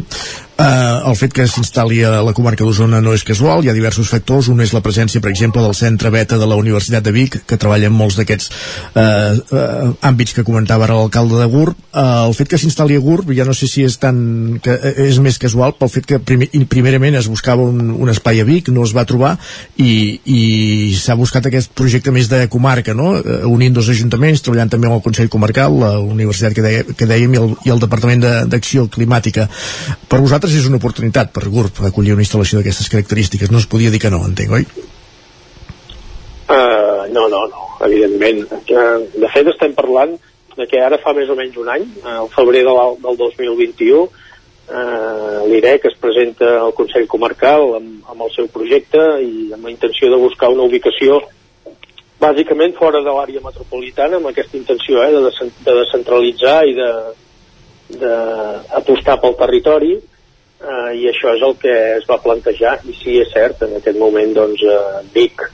el 0.61 1.17
fet 1.17 1.33
que 1.35 1.47
s'instal·li 1.49 2.03
a 2.07 2.21
la 2.25 2.35
comarca 2.37 2.65
d'Osona 2.65 3.01
no 3.03 3.15
és 3.17 3.25
casual, 3.27 3.65
hi 3.65 3.71
ha 3.71 3.77
diversos 3.77 4.11
factors. 4.13 4.49
Un 4.53 4.61
és 4.61 4.73
la 4.75 4.83
presència, 4.85 5.21
per 5.21 5.31
exemple, 5.33 5.63
del 5.65 5.75
centre 5.75 6.11
beta 6.13 6.39
de 6.39 6.47
la 6.47 6.59
Universitat 6.61 7.05
de 7.05 7.13
Vic, 7.15 7.39
que 7.49 7.59
treballa 7.61 7.89
en 7.89 7.97
molts 7.97 8.19
d'aquests 8.21 8.51
uh, 8.51 9.03
uh, 9.03 9.93
àmbits 10.05 10.37
que 10.37 10.45
comentava 10.47 10.87
ara 10.87 10.99
l'alcalde 10.99 11.41
de 11.41 11.49
GURB. 11.53 11.77
Uh, 11.93 12.29
el 12.29 12.37
fet 12.37 12.53
que 12.53 12.61
s'instal·li 12.61 12.99
a 12.99 13.03
GURB, 13.03 13.33
ja 13.37 13.47
no 13.49 13.57
sé 13.57 13.69
si 13.71 13.87
és 13.87 13.97
tan 14.03 14.61
que 14.63 14.77
és 15.07 15.19
més 15.25 15.39
casual, 15.41 15.75
pel 15.79 15.91
fet 15.93 16.09
que 16.09 16.21
primer, 16.21 16.51
primerament 16.71 17.19
es 17.19 17.31
buscava 17.33 17.65
un, 17.65 17.91
un 17.97 18.13
espai 18.13 18.43
a 18.43 18.47
Vic, 18.49 18.71
no 18.75 18.85
es 18.87 18.95
va 18.97 19.07
trobar, 19.09 19.35
i, 19.81 20.21
i 20.25 20.43
s'ha 20.99 21.17
buscat 21.19 21.49
aquest 21.49 21.73
projecte 21.79 22.15
més 22.15 22.31
de 22.33 22.45
comarca, 22.53 22.95
no? 22.95 23.15
Uh, 23.19 23.43
unint 23.51 23.75
dos 23.77 23.91
ajuntaments, 23.93 24.45
treballant 24.45 24.73
també 24.73 24.91
amb 24.91 25.01
el 25.01 25.05
Consell 25.05 25.33
Comarcal, 25.33 25.81
la 25.81 25.93
Universitat 26.03 26.55
que, 26.57 26.65
deia, 26.65 26.87
que 26.93 27.09
dèiem, 27.09 27.35
i 27.35 27.43
el, 27.43 27.57
i 27.67 27.75
el 27.75 27.83
Departament 27.83 28.23
d'Acció 28.53 28.87
Climàtica. 28.93 29.49
Per 30.09 30.21
vosaltres 30.21 30.42
és 30.51 30.67
una 30.67 30.81
oportunitat 30.81 31.31
per 31.31 31.47
GURB 31.47 31.85
acollir 31.87 32.17
una 32.17 32.25
instal·lació 32.25 32.59
d'aquestes 32.59 32.91
característiques. 32.91 33.53
No 33.53 33.61
es 33.63 33.69
podia 33.71 33.93
dir 33.95 34.01
que 34.03 34.11
no, 34.11 34.25
entenc, 34.27 34.51
oi? 34.59 34.67
Uh, 36.51 37.07
no, 37.15 37.29
no, 37.31 37.45
no, 37.53 37.69
evidentment. 37.87 38.43
Uh, 38.67 39.07
de 39.15 39.31
fet, 39.31 39.47
estem 39.53 39.77
parlant 39.79 40.17
de 40.57 40.67
que 40.69 40.83
ara 40.83 40.99
fa 41.01 41.15
més 41.17 41.31
o 41.33 41.37
menys 41.39 41.55
un 41.63 41.71
any, 41.73 41.87
al 42.05 42.29
febrer 42.35 42.65
de 42.67 42.75
del 43.07 43.21
2021, 43.21 44.03
uh, 44.03 45.39
l'IREC 45.49 45.87
es 45.93 45.97
presenta 46.03 46.59
al 46.65 46.75
Consell 46.77 47.07
Comarcal 47.09 47.79
amb, 47.79 48.03
amb 48.11 48.27
el 48.27 48.35
seu 48.35 48.51
projecte 48.53 49.01
i 49.23 49.53
amb 49.55 49.71
la 49.71 49.73
intenció 49.73 50.11
de 50.13 50.21
buscar 50.21 50.51
una 50.53 50.67
ubicació 50.69 51.23
bàsicament 52.23 52.77
fora 52.79 53.01
de 53.03 53.11
l'àrea 53.11 53.43
metropolitana 53.43 54.19
amb 54.19 54.31
aquesta 54.31 54.59
intenció 54.59 55.03
eh, 55.03 55.11
de, 55.11 55.51
de 55.67 55.75
descentralitzar 55.81 56.59
i 56.71 56.77
de, 56.79 56.91
d'apostar 58.03 59.19
pel 59.21 59.39
territori 59.41 59.97
eh, 60.63 60.91
i 60.99 61.09
això 61.11 61.35
és 61.37 61.43
el 61.43 61.57
que 61.63 61.75
es 61.99 62.07
va 62.09 62.21
plantejar 62.23 62.79
i 62.89 62.95
sí, 62.99 63.19
és 63.23 63.33
cert, 63.35 63.63
en 63.67 63.77
aquest 63.79 63.99
moment 64.01 64.35
doncs, 64.37 64.63
eh, 64.63 65.03
Vic 65.15 65.45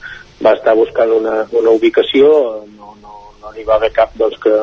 va 0.45 0.55
estar 0.55 0.75
buscant 0.77 1.11
una, 1.11 1.41
una 1.51 1.73
ubicació 1.75 2.29
no 2.77 2.93
n'hi 2.95 3.03
no, 3.03 3.15
no 3.41 3.65
va 3.67 3.79
haver 3.79 3.91
cap 3.95 4.13
doncs, 4.19 4.37
que, 4.43 4.61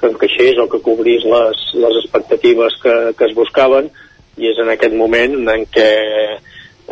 que 0.00 0.12
encaixés 0.12 0.60
o 0.62 0.68
que 0.70 0.82
cobrís 0.84 1.26
les, 1.28 1.64
les 1.74 2.02
expectatives 2.04 2.78
que, 2.82 2.94
que 3.18 3.28
es 3.28 3.36
buscaven 3.36 3.90
i 4.38 4.52
és 4.52 4.62
en 4.62 4.70
aquest 4.70 4.94
moment 4.94 5.34
en 5.50 5.66
què 5.74 5.90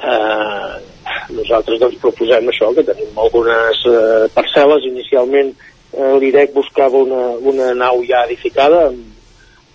eh, 0.02 0.74
nosaltres 1.30 1.80
doncs, 1.80 1.98
proposem 2.02 2.50
això, 2.50 2.72
que 2.74 2.84
tenim 2.86 3.18
algunes 3.18 3.82
eh, 3.88 4.26
parcel·les. 4.34 4.88
Inicialment 4.90 5.52
eh, 5.52 6.14
l'IREC 6.20 6.54
buscava 6.54 7.02
una, 7.06 7.22
una 7.52 7.72
nau 7.78 8.02
ja 8.06 8.24
edificada 8.26 8.88
amb, 8.90 9.04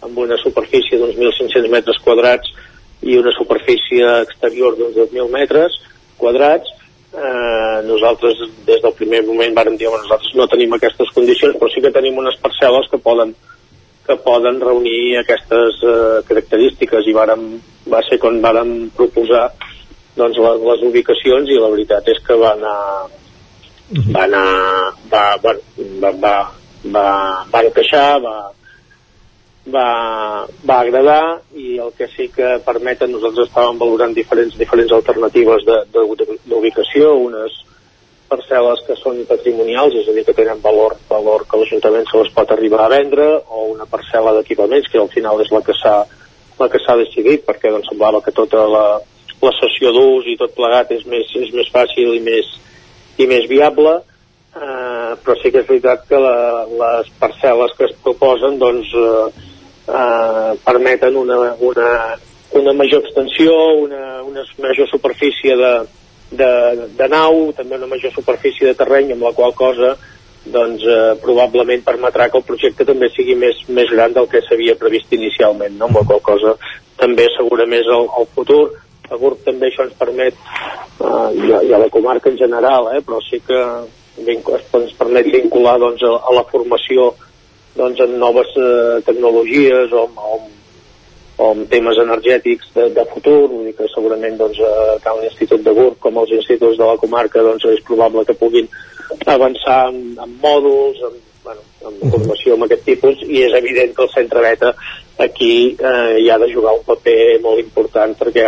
amb 0.05 0.19
una 0.25 0.37
superfície 0.41 0.99
d'uns 0.99 1.15
1.500 1.15 1.71
metres 1.71 1.99
quadrats 2.03 2.51
i 3.01 3.17
una 3.17 3.33
superfície 3.37 4.05
exterior 4.21 4.77
d'uns 4.77 4.97
2.000 4.97 5.29
metres 5.33 5.77
quadrats, 6.21 6.69
eh, 7.13 7.77
nosaltres 7.87 8.37
des 8.67 8.81
del 8.83 8.93
primer 8.99 9.23
moment 9.25 9.55
vàrem 9.57 9.77
dir 9.77 9.89
que 9.89 10.03
nosaltres 10.03 10.35
no 10.37 10.47
tenim 10.47 10.73
aquestes 10.77 11.09
condicions, 11.15 11.57
però 11.57 11.71
sí 11.73 11.81
que 11.81 11.93
tenim 11.95 12.17
unes 12.21 12.37
parcel·les 12.43 12.91
que 12.91 13.01
poden 13.01 13.33
que 14.05 14.15
poden 14.25 14.59
reunir 14.59 15.17
aquestes 15.19 15.81
eh, 15.85 16.21
característiques. 16.27 17.05
I 17.05 17.13
vàrem, 17.13 17.43
va 17.89 18.01
ser 18.07 18.17
quan 18.21 18.39
vàrem 18.41 18.89
proposar 18.97 19.51
doncs, 20.17 20.37
les, 20.37 20.63
les 20.69 20.85
ubicacions 20.89 21.49
i 21.49 21.59
la 21.61 21.69
veritat 21.73 22.07
és 22.11 22.21
que 22.25 22.37
va 22.41 22.55
anar 22.57 22.79
va 24.15 24.23
anar 24.23 24.47
va, 25.11 25.23
va, 25.43 25.53
va, 26.01 26.11
va, 26.23 26.35
va, 26.95 27.05
va 27.53 27.63
encaixar 27.67 28.19
va, 28.23 28.35
va, 29.69 30.47
va 30.65 30.77
agradar 30.79 31.41
i 31.53 31.77
el 31.77 31.91
que 31.97 32.07
sí 32.15 32.29
que 32.33 32.57
permeten, 32.65 33.11
nosaltres 33.11 33.49
estàvem 33.49 33.81
valorant 33.81 34.15
diferents, 34.17 34.55
diferents 34.57 34.93
alternatives 34.97 35.67
d'ubicació, 35.93 37.13
unes 37.27 37.59
parcel·les 38.31 38.79
que 38.87 38.95
són 38.95 39.19
patrimonials, 39.27 39.95
és 39.99 40.07
a 40.07 40.15
dir, 40.15 40.23
que 40.23 40.35
tenen 40.37 40.61
valor, 40.63 40.95
valor 41.09 41.43
que 41.49 41.59
l'Ajuntament 41.59 42.07
se 42.07 42.21
les 42.21 42.31
pot 42.31 42.51
arribar 42.53 42.85
a 42.85 42.91
vendre, 42.93 43.27
o 43.51 43.67
una 43.73 43.87
parcel·la 43.91 44.37
d'equipaments, 44.37 44.87
que 44.87 45.01
al 45.01 45.11
final 45.11 45.41
és 45.43 45.51
la 45.51 45.61
que 45.65 45.75
s'ha 45.75 45.97
la 46.61 46.69
que 46.69 46.79
s'ha 46.83 46.95
decidit, 46.99 47.41
perquè 47.47 47.71
doncs, 47.73 47.89
semblava 47.89 48.21
que 48.21 48.33
tota 48.37 48.67
la, 48.69 48.85
la 49.41 49.51
sessió 49.57 49.91
d'ús 49.95 50.27
i 50.29 50.37
tot 50.37 50.53
plegat 50.53 50.91
és 50.93 51.05
més, 51.09 51.29
és 51.33 51.49
més 51.57 51.69
fàcil 51.73 52.13
i 52.13 52.21
més, 52.21 52.49
i 53.17 53.25
més 53.29 53.47
viable, 53.49 53.95
eh, 54.53 55.11
però 55.23 55.37
sí 55.41 55.49
que 55.49 55.63
és 55.63 55.69
veritat 55.69 56.05
que 56.09 56.19
la, 56.21 56.35
les 56.69 57.09
parcel·les 57.21 57.73
que 57.77 57.89
es 57.89 57.95
proposen 58.05 58.59
doncs, 58.61 58.93
eh, 58.93 59.49
eh, 59.91 60.57
permeten 60.63 61.17
una, 61.17 61.37
una, 61.59 61.89
una 62.53 62.73
major 62.73 63.03
extensió, 63.03 63.53
una, 63.83 64.23
una 64.23 64.45
major 64.59 64.87
superfície 64.89 65.55
de, 65.55 65.73
de, 66.31 66.51
de 66.97 67.07
nau, 67.11 67.51
també 67.57 67.77
una 67.77 67.91
major 67.91 68.13
superfície 68.15 68.67
de 68.67 68.77
terreny, 68.79 69.13
amb 69.15 69.27
la 69.27 69.35
qual 69.37 69.53
cosa 69.53 69.95
doncs 70.41 70.81
eh, 70.89 71.17
probablement 71.21 71.83
permetrà 71.85 72.29
que 72.29 72.39
el 72.39 72.45
projecte 72.47 72.85
també 72.85 73.11
sigui 73.13 73.35
més, 73.37 73.59
més 73.69 73.89
gran 73.93 74.13
del 74.15 74.27
que 74.29 74.41
s'havia 74.47 74.77
previst 74.79 75.11
inicialment, 75.13 75.75
no? 75.77 75.89
amb 75.89 76.01
la 76.01 76.05
qual 76.09 76.23
cosa 76.25 76.55
també 76.97 77.27
assegura 77.29 77.67
més 77.69 77.85
el, 77.85 78.07
el 78.17 78.29
futur. 78.35 78.63
A 79.11 79.17
GURB 79.19 79.41
també 79.43 79.67
això 79.67 79.83
ens 79.83 79.97
permet, 79.99 80.37
eh, 81.03 81.29
i, 81.35 81.51
a, 81.51 81.59
i 81.67 81.73
a 81.75 81.81
la 81.81 81.89
comarca 81.93 82.31
en 82.31 82.39
general, 82.39 82.87
eh, 82.95 83.01
però 83.05 83.19
sí 83.25 83.41
que 83.43 83.59
ens 84.17 84.95
permet 84.97 85.27
vincular 85.33 85.77
doncs, 85.81 86.03
a, 86.07 86.15
a 86.15 86.35
la 86.37 86.45
formació 86.49 87.11
doncs, 87.75 88.01
en 88.03 88.17
noves 88.19 88.51
eh, 88.57 88.99
tecnologies 89.05 89.93
o, 89.93 90.05
o, 90.15 90.39
o 91.37 91.51
en 91.55 91.65
temes 91.71 91.99
energètics 92.03 92.71
de, 92.75 92.89
de 92.95 93.05
futur, 93.13 93.47
vull 93.49 93.67
dir 93.69 93.75
que 93.77 93.89
segurament 93.93 94.37
doncs, 94.39 94.59
eh, 94.59 94.95
tant 95.03 95.19
l'Institut 95.21 95.63
de 95.65 95.75
GURB 95.77 95.99
com 96.03 96.21
els 96.21 96.33
instituts 96.37 96.79
de 96.79 96.87
la 96.87 96.99
comarca 97.01 97.43
doncs, 97.45 97.67
és 97.71 97.83
probable 97.87 98.25
que 98.27 98.37
puguin 98.37 98.69
avançar 99.25 99.83
en, 99.91 100.01
en 100.19 100.39
mòduls, 100.43 100.99
en, 101.07 101.19
bueno, 101.45 101.63
en 101.87 102.01
formació 102.13 102.57
amb 102.57 102.67
aquest 102.67 102.85
tipus, 102.89 103.23
i 103.27 103.45
és 103.47 103.55
evident 103.57 103.95
que 103.95 104.05
el 104.05 104.13
centre 104.13 104.43
beta 104.43 104.73
aquí 105.21 105.77
eh, 105.77 106.17
hi 106.19 106.29
ha 106.29 106.39
de 106.41 106.49
jugar 106.53 106.75
un 106.77 106.83
paper 106.85 107.39
molt 107.43 107.61
important 107.61 108.15
perquè 108.17 108.47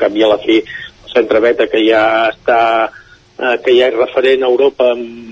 cap 0.00 0.16
i 0.16 0.24
a 0.24 0.30
la 0.32 0.40
fi 0.42 0.58
el 0.62 1.12
centre 1.12 1.40
beta 1.44 1.68
que 1.68 1.82
ja 1.84 2.04
està 2.30 2.60
eh, 2.88 3.56
que 3.64 3.74
ja 3.76 3.90
és 3.90 3.98
referent 3.98 4.42
a 4.42 4.50
Europa 4.50 4.88
amb, 4.94 5.31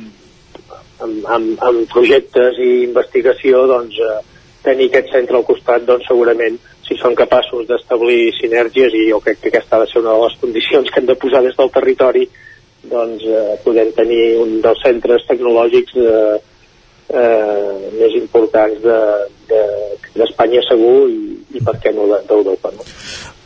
amb, 1.05 1.25
amb, 1.37 1.63
amb 1.69 1.87
projectes 1.93 2.59
i 2.61 2.71
investigació 2.85 3.65
doncs 3.71 3.97
eh, 4.05 4.19
tenir 4.65 4.91
aquest 4.91 5.11
centre 5.15 5.39
al 5.39 5.47
costat 5.49 5.87
doncs 5.89 6.07
segurament 6.11 6.59
si 6.87 6.97
són 7.01 7.15
capaços 7.19 7.67
d'establir 7.69 8.33
sinergies 8.41 8.95
i 8.99 9.09
jo 9.11 9.21
crec 9.25 9.41
que 9.41 9.53
aquesta 9.53 9.79
ha 9.79 9.85
de 9.85 9.91
ser 9.93 10.03
una 10.03 10.15
de 10.17 10.25
les 10.27 10.39
condicions 10.43 10.91
que 10.91 11.01
hem 11.01 11.09
de 11.11 11.19
posar 11.23 11.43
des 11.47 11.57
del 11.57 11.75
territori 11.77 12.29
doncs, 12.83 13.25
eh, 13.25 13.57
podem 13.65 13.93
tenir 13.97 14.39
un 14.41 14.61
dels 14.65 14.81
centres 14.85 15.27
tecnològics 15.29 15.97
eh, 16.01 16.39
eh, 17.13 17.91
més 17.99 18.17
importants 18.17 18.81
d'Espanya 20.15 20.61
de, 20.61 20.65
de, 20.65 20.69
segur 20.69 21.11
i, 21.11 21.21
i 21.59 21.65
per 21.67 21.77
què 21.83 21.93
no 21.95 22.09
d'Europa. 22.15 22.73
No? 22.77 22.87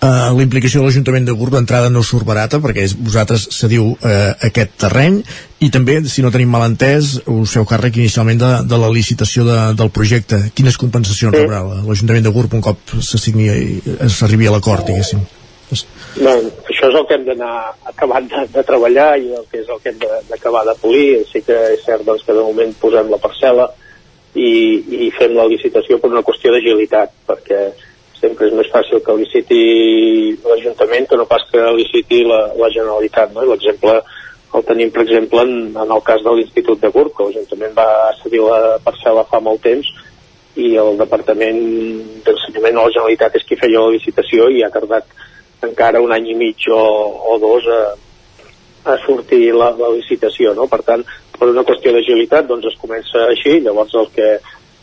Uh, 0.05 0.35
la 0.37 0.43
implicació 0.45 0.83
de 0.83 0.89
l'Ajuntament 0.91 1.25
de 1.25 1.33
Gurb 1.39 1.55
d'entrada 1.55 1.89
no 1.89 2.03
surt 2.05 2.27
barata 2.29 2.59
perquè 2.61 2.83
és, 2.85 2.93
vosaltres 3.07 3.47
cediu 3.57 3.87
uh, 3.95 4.09
aquest 4.45 4.75
terreny 4.83 5.23
i 5.65 5.71
també, 5.73 5.95
si 6.13 6.21
no 6.21 6.33
tenim 6.35 6.51
mal 6.53 6.67
entès, 6.67 7.15
us 7.31 7.55
feu 7.57 7.65
càrrec 7.71 7.97
inicialment 7.97 8.43
de, 8.43 8.51
de 8.69 8.81
la 8.83 8.91
licitació 8.93 9.47
de, 9.49 9.57
del 9.79 9.89
projecte. 9.95 10.43
Quines 10.59 10.77
compensacions 10.83 11.33
sí. 11.33 11.41
rebrà 11.41 11.63
l'Ajuntament 11.87 12.27
de 12.27 12.35
Gurb 12.35 12.59
un 12.59 12.67
cop 12.67 12.93
s'arribi 13.01 14.51
a 14.51 14.53
l'acord, 14.53 14.85
diguéssim? 14.91 15.25
Bé, 15.73 16.35
això 16.69 16.91
és 16.91 16.99
el 17.01 17.07
que 17.09 17.17
hem 17.17 17.25
d'anar 17.31 17.55
acabant 17.95 18.29
de, 18.29 18.45
de 18.53 18.67
treballar 18.69 19.09
i 19.23 19.33
el 19.39 19.49
que 19.49 19.63
és 19.63 19.73
el 19.73 19.81
que 19.81 19.95
hem 19.95 20.05
d'acabar 20.29 20.67
de, 20.67 20.75
de 20.75 20.83
polir. 20.85 21.09
Sí 21.31 21.41
que 21.47 21.57
és 21.79 21.87
cert 21.87 22.05
doncs, 22.05 22.27
que 22.27 22.37
de 22.37 22.45
moment 22.45 22.77
posem 22.83 23.09
la 23.15 23.23
parcel·la 23.23 23.71
i, 24.37 24.53
i 25.07 25.11
fem 25.17 25.33
la 25.39 25.49
licitació 25.49 25.97
per 26.03 26.13
una 26.13 26.27
qüestió 26.27 26.53
d'agilitat, 26.53 27.17
perquè 27.31 27.65
sempre 28.25 28.49
és 28.49 28.57
més 28.57 28.73
fàcil 28.73 29.03
que 29.05 29.17
liciti 29.21 29.63
l'Ajuntament 30.45 31.09
que 31.11 31.21
no 31.21 31.29
pas 31.29 31.45
que 31.53 31.65
liciti 31.77 32.25
la, 32.25 32.47
la 32.59 32.71
Generalitat. 32.73 33.35
No? 33.37 33.45
L'exemple 33.53 34.01
el 34.55 34.63
tenim, 34.69 34.91
per 34.95 35.03
exemple, 35.03 35.43
en, 35.43 35.55
en 35.75 35.93
el 35.97 36.03
cas 36.07 36.23
de 36.23 36.33
l'Institut 36.37 36.81
de 36.81 36.91
Gurb, 36.95 37.13
que 37.17 37.27
l'Ajuntament 37.27 37.75
va 37.77 37.89
cedir 38.23 38.43
la 38.45 38.79
parcel·la 38.85 39.27
fa 39.31 39.43
molt 39.43 39.65
temps 39.67 39.89
i 40.63 40.77
el 40.79 40.99
Departament 41.01 41.61
d'Ensenyament 42.23 42.79
de 42.79 42.85
la 42.85 42.93
Generalitat 42.95 43.39
és 43.41 43.47
qui 43.49 43.59
feia 43.59 43.83
la 43.83 43.95
licitació 43.97 44.47
i 44.55 44.63
ha 44.63 44.71
tardat 44.71 45.11
encara 45.67 46.03
un 46.05 46.13
any 46.15 46.31
i 46.31 46.39
mig 46.39 46.69
o, 46.71 46.81
o 47.33 47.39
dos 47.43 47.67
a, 47.67 47.81
a 48.93 48.97
sortir 49.03 49.49
la, 49.57 49.73
la 49.81 49.91
licitació, 49.97 50.53
no? 50.55 50.69
Per 50.71 50.83
tant, 50.87 51.03
per 51.35 51.51
una 51.51 51.65
qüestió 51.67 51.95
d'agilitat, 51.95 52.47
doncs 52.47 52.69
es 52.71 52.79
comença 52.79 53.27
així, 53.33 53.59
llavors 53.65 53.97
el 53.99 54.11
que, 54.15 54.29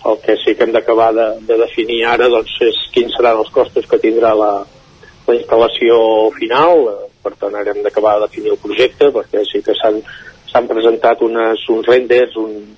el 0.09 0.17
que 0.25 0.35
sí 0.41 0.55
que 0.55 0.65
hem 0.65 0.73
d'acabar 0.73 1.11
de, 1.13 1.27
de 1.47 1.57
definir 1.61 2.01
ara 2.09 2.29
doncs, 2.31 2.55
és 2.65 2.79
quins 2.95 3.13
seran 3.17 3.41
els 3.43 3.51
costos 3.53 3.85
que 3.89 4.01
tindrà 4.01 4.33
la, 4.37 4.51
la 5.27 5.37
instal·lació 5.37 6.01
final, 6.37 6.87
per 7.21 7.35
tant 7.37 7.55
ara 7.55 7.73
hem 7.73 7.83
d'acabar 7.85 8.17
de 8.17 8.27
definir 8.27 8.55
el 8.55 8.61
projecte, 8.63 9.11
perquè 9.13 9.45
sí 9.45 9.61
que 9.65 9.77
s'han 9.77 10.01
s'han 10.51 10.67
presentat 10.67 11.21
unes, 11.23 11.61
uns 11.71 11.87
renders, 11.87 12.35
un, 12.35 12.75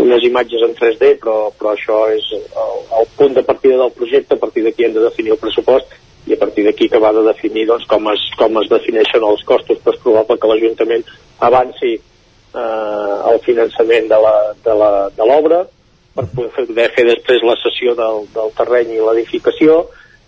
unes 0.00 0.24
imatges 0.24 0.62
en 0.64 0.72
3D, 0.78 1.18
però, 1.20 1.50
però 1.58 1.74
això 1.74 1.98
és 2.14 2.30
el, 2.32 2.78
el 3.00 3.10
punt 3.18 3.36
de 3.36 3.44
partida 3.44 3.76
del 3.82 3.92
projecte, 3.98 4.34
a 4.38 4.40
partir 4.40 4.64
d'aquí 4.64 4.86
hem 4.86 4.96
de 4.96 5.04
definir 5.04 5.34
el 5.34 5.42
pressupost 5.42 5.92
i 6.24 6.32
a 6.32 6.40
partir 6.40 6.64
d'aquí 6.64 6.88
va 6.96 7.12
de 7.12 7.26
definir 7.26 7.66
doncs, 7.68 7.84
com, 7.90 8.08
es, 8.14 8.24
com 8.40 8.56
es 8.62 8.70
defineixen 8.72 9.26
els 9.28 9.44
costos, 9.44 9.82
però 9.84 9.92
és 9.92 10.02
probable 10.02 10.38
que 10.40 10.50
l'Ajuntament 10.50 11.04
avanci 11.44 11.92
eh, 11.92 13.14
el 13.30 13.40
finançament 13.44 14.08
de 14.08 15.26
l'obra 15.28 15.64
per 16.14 16.28
poder 16.30 16.90
fer 16.94 17.04
després 17.08 17.42
la 17.42 17.56
cessió 17.58 17.94
del, 17.98 18.26
del 18.34 18.52
terreny 18.58 18.94
i 18.94 19.02
l'edificació 19.02 19.82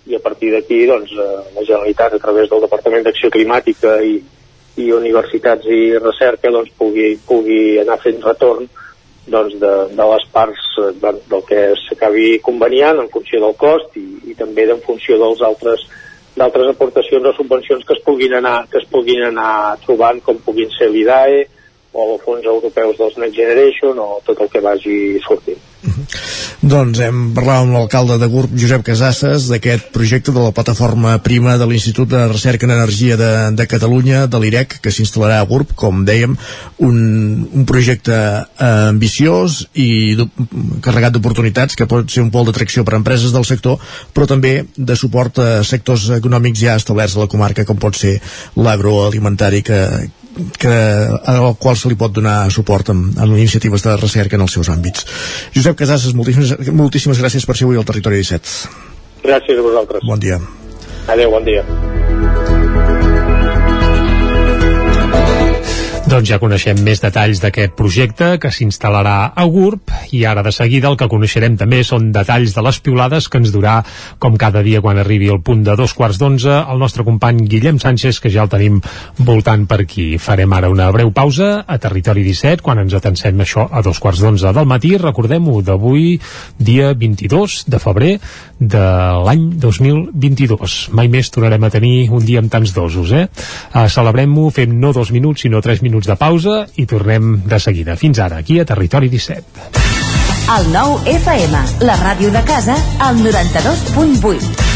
i 0.06 0.16
a 0.18 0.22
partir 0.22 0.52
d'aquí 0.54 0.84
doncs, 0.86 1.12
eh, 1.12 1.42
la 1.54 1.62
Generalitat 1.66 2.16
a 2.16 2.22
través 2.22 2.50
del 2.50 2.64
Departament 2.64 3.06
d'Acció 3.06 3.30
Climàtica 3.34 3.98
i, 4.02 4.18
i 4.82 4.90
universitats 4.94 5.66
i 5.70 5.96
recerca 5.98 6.50
doncs, 6.54 6.72
pugui, 6.78 7.14
pugui 7.26 7.78
anar 7.82 7.98
fent 8.02 8.18
retorn 8.22 8.66
doncs, 9.26 9.56
de, 9.62 9.72
de 9.94 10.08
les 10.12 10.26
parts 10.34 10.66
eh, 10.82 10.92
de, 11.02 11.14
del 11.30 11.46
que 11.46 11.62
s'acabi 11.86 12.36
conveniant 12.42 13.02
en 13.02 13.10
funció 13.12 13.42
del 13.42 13.56
cost 13.58 13.94
i, 13.98 14.06
i 14.30 14.36
també 14.38 14.68
en 14.70 14.82
funció 14.86 15.18
dels 15.22 15.42
altres 15.46 15.86
d'altres 16.36 16.74
aportacions 16.74 17.30
o 17.30 17.32
subvencions 17.32 17.84
que 17.86 17.94
es 17.96 18.02
puguin 18.04 18.34
anar 18.36 18.66
que 18.70 18.82
es 18.82 18.88
puguin 18.90 19.22
anar 19.30 19.78
trobant 19.86 20.18
com 20.22 20.42
puguin 20.44 20.70
ser 20.74 20.90
l'IDAE 20.92 21.46
o 21.96 22.12
els 22.12 22.24
fons 22.26 22.44
europeus 22.44 22.98
dels 23.00 23.16
Next 23.22 23.40
Generation 23.40 24.02
o 24.02 24.10
tot 24.26 24.44
el 24.44 24.52
que 24.52 24.64
vagi 24.68 24.98
sortint. 25.26 25.62
Mhm. 25.82 25.92
-huh. 25.92 26.46
Doncs 26.66 26.98
hem 27.04 27.18
parlat 27.36 27.60
amb 27.62 27.74
l'alcalde 27.76 28.16
de 28.18 28.26
GURB, 28.26 28.54
Josep 28.58 28.82
Casasses, 28.86 29.44
d'aquest 29.52 29.90
projecte 29.94 30.32
de 30.34 30.40
la 30.42 30.50
plataforma 30.50 31.12
prima 31.22 31.56
de 31.60 31.66
l'Institut 31.68 32.08
de 32.10 32.24
Recerca 32.26 32.66
en 32.66 32.72
Energia 32.74 33.16
de, 33.20 33.28
de 33.54 33.66
Catalunya, 33.70 34.24
de 34.26 34.40
l'IREC, 34.42 34.78
que 34.82 34.90
s'instal·larà 34.90 35.38
a 35.42 35.46
GURB, 35.46 35.76
com 35.78 36.00
dèiem, 36.08 36.34
un, 36.82 36.96
un 37.52 37.66
projecte 37.70 38.16
eh, 38.16 38.70
ambiciós 38.88 39.60
i 39.78 40.16
carregat 40.82 41.14
d'oportunitats 41.14 41.78
que 41.78 41.86
pot 41.86 42.10
ser 42.10 42.24
un 42.24 42.32
pol 42.34 42.48
d'atracció 42.48 42.82
per 42.82 42.96
a 42.96 43.00
empreses 43.02 43.36
del 43.36 43.46
sector, 43.46 43.78
però 44.16 44.26
també 44.26 44.56
de 44.76 44.98
suport 44.98 45.38
a 45.38 45.62
sectors 45.62 46.08
econòmics 46.18 46.64
ja 46.66 46.74
establerts 46.80 47.14
a 47.14 47.26
la 47.26 47.30
comarca, 47.30 47.66
com 47.68 47.78
pot 47.78 47.94
ser 48.00 48.16
l'agroalimentari 48.56 49.62
que, 49.62 49.80
que, 50.58 50.74
al 51.32 51.56
qual 51.60 51.78
se 51.78 51.90
li 51.90 51.98
pot 51.98 52.14
donar 52.14 52.50
suport 52.54 52.92
amb, 52.94 53.16
amb 53.18 53.36
iniciatives 53.36 53.86
de 53.86 53.96
recerca 54.00 54.38
en 54.38 54.46
els 54.46 54.56
seus 54.58 54.70
àmbits. 54.72 55.06
Josep 55.56 55.78
Casasses, 55.78 56.14
moltíssimes, 56.18 56.72
moltíssimes 56.72 57.22
gràcies 57.22 57.48
per 57.48 57.56
ser 57.56 57.68
avui 57.68 57.80
al 57.80 57.88
Territori 57.88 58.22
17. 58.22 58.84
Gràcies 59.26 59.58
a 59.58 59.66
vosaltres. 59.70 60.06
Bon 60.06 60.20
dia. 60.20 60.40
Adéu, 61.08 61.30
bon 61.30 61.44
dia. 61.46 61.64
Doncs 66.06 66.28
ja 66.30 66.36
coneixem 66.38 66.78
més 66.86 67.00
detalls 67.02 67.40
d'aquest 67.42 67.72
projecte 67.74 68.26
que 68.38 68.52
s'instal·larà 68.54 69.32
a 69.34 69.44
GURB 69.50 69.90
i 70.14 70.20
ara 70.30 70.44
de 70.46 70.52
seguida 70.54 70.86
el 70.86 70.94
que 71.00 71.08
coneixerem 71.10 71.56
també 71.58 71.80
són 71.82 72.12
detalls 72.14 72.52
de 72.54 72.62
les 72.62 72.78
piulades 72.78 73.26
que 73.26 73.40
ens 73.42 73.50
durà 73.50 73.80
com 74.22 74.36
cada 74.38 74.62
dia 74.62 74.78
quan 74.84 75.00
arribi 75.02 75.32
el 75.34 75.40
punt 75.42 75.64
de 75.66 75.74
dos 75.74 75.96
quarts 75.98 76.20
d'onze 76.22 76.60
el 76.60 76.78
nostre 76.78 77.02
company 77.02 77.48
Guillem 77.50 77.80
Sánchez 77.82 78.20
que 78.22 78.30
ja 78.30 78.44
el 78.46 78.52
tenim 78.52 78.78
voltant 79.18 79.64
per 79.66 79.80
aquí. 79.82 80.06
Farem 80.22 80.54
ara 80.54 80.70
una 80.70 80.86
breu 80.94 81.10
pausa 81.10 81.64
a 81.66 81.78
Territori 81.82 82.22
17 82.28 82.62
quan 82.62 82.84
ens 82.84 82.94
atencem 82.94 83.42
això 83.42 83.66
a 83.66 83.82
dos 83.82 83.98
quarts 83.98 84.22
d'onze 84.22 84.54
del 84.54 84.70
matí. 84.70 84.94
Recordem-ho 85.02 85.58
d'avui 85.66 86.20
dia 86.56 86.92
22 86.94 87.64
de 87.66 87.82
febrer 87.82 88.12
de 88.58 88.84
l'any 89.26 89.48
2022. 89.60 90.76
Mai 90.96 91.10
més 91.12 91.30
tornarem 91.32 91.66
a 91.66 91.72
tenir 91.72 92.08
un 92.10 92.24
dia 92.24 92.40
amb 92.42 92.52
tants 92.52 92.72
dosos, 92.76 93.12
eh? 93.12 93.26
Uh, 93.74 93.86
Celebrem-ho 93.92 94.48
fent 94.54 94.76
no 94.80 94.92
dos 94.96 95.12
minuts 95.12 95.44
sinó 95.46 95.60
tres 95.64 95.82
minuts 95.84 96.08
de 96.08 96.16
pausa 96.16 96.64
i 96.76 96.86
tornem 96.86 97.40
de 97.46 97.60
seguida. 97.60 97.96
Fins 98.00 98.20
ara, 98.22 98.40
aquí 98.44 98.60
a 98.60 98.68
Territori 98.68 99.12
17. 99.12 99.84
El 100.56 100.70
nou 100.70 101.00
FM, 101.10 101.64
la 101.88 101.98
ràdio 101.98 102.30
de 102.30 102.44
casa, 102.46 102.78
al 103.02 103.18
92.8. 103.18 104.75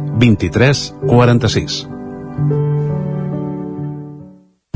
23 0.17 0.93
46. 1.07 1.87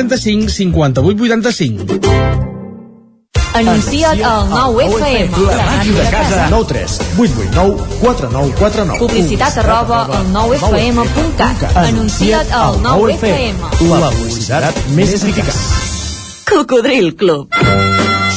135 0.00 0.48
58 0.48 1.20
85. 1.20 2.00
Anuncia't 3.52 4.22
al 4.22 4.48
9FM. 4.48 5.30
La 5.46 5.64
màquina 5.64 6.02
de 6.02 6.10
casa. 6.10 6.46
9 6.50 6.64
3 6.68 7.00
8 7.18 7.32
8 7.36 7.50
9 7.54 7.76
4 8.00 8.30
9 8.30 8.52
4 8.58 8.84
9. 8.84 8.98
Publicitat 8.98 9.58
arroba 9.58 10.04
al 10.06 10.26
9FM.cat. 10.32 11.76
Anuncia't 11.76 12.52
al 12.52 12.80
9FM. 12.80 13.54
La 14.00 14.10
publicitat 14.10 14.84
més 14.94 15.14
eficaç. 15.18 15.58
Cocodril 16.48 17.14
Club. 17.16 17.99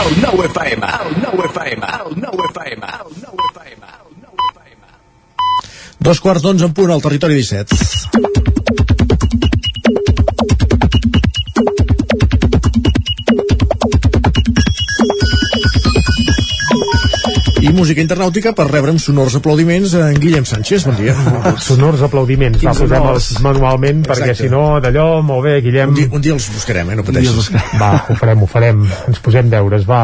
El 0.00 0.22
9 0.22 0.46
FM, 0.46 0.86
el 0.86 1.22
9 1.22 1.48
FM, 1.50 1.86
el 1.86 2.20
9 2.20 2.38
FM, 2.50 2.86
el 2.86 3.12
9 3.20 3.36
FM. 3.52 3.86
Dos 5.98 6.20
quarts 6.24 6.42
d'onze 6.42 6.64
en 6.64 6.72
punt 6.72 6.90
al 6.94 7.02
territori 7.04 7.34
17. 7.36 8.99
Música 17.80 18.02
internàutica 18.04 18.52
per 18.56 18.66
rebre 18.68 18.92
amb 18.92 19.00
sonors 19.00 19.38
aplaudiments 19.38 19.94
en 19.96 20.18
Guillem 20.20 20.44
Sánchez. 20.48 20.84
Bon 20.90 20.98
dia. 20.98 21.14
Sonors 21.64 22.02
aplaudiments, 22.04 22.60
va, 22.60 22.74
posem-los 22.76 23.28
sonors? 23.30 23.44
manualment, 23.46 24.02
perquè 24.04 24.34
Exacte. 24.34 24.48
si 24.48 24.52
no, 24.52 24.64
d'allò, 24.84 25.06
molt 25.24 25.46
bé, 25.46 25.54
Guillem... 25.64 25.94
Un 25.94 25.96
dia, 25.96 26.10
un 26.18 26.26
dia 26.26 26.36
els 26.36 26.50
buscarem, 26.52 26.92
eh? 26.92 26.98
No 26.98 27.06
pateixis. 27.06 27.48
Va, 27.80 27.94
ho 28.10 28.18
farem, 28.20 28.44
ho 28.44 28.50
farem. 28.50 28.84
Ens 29.08 29.22
posem 29.24 29.48
deures, 29.52 29.88
va. 29.88 30.02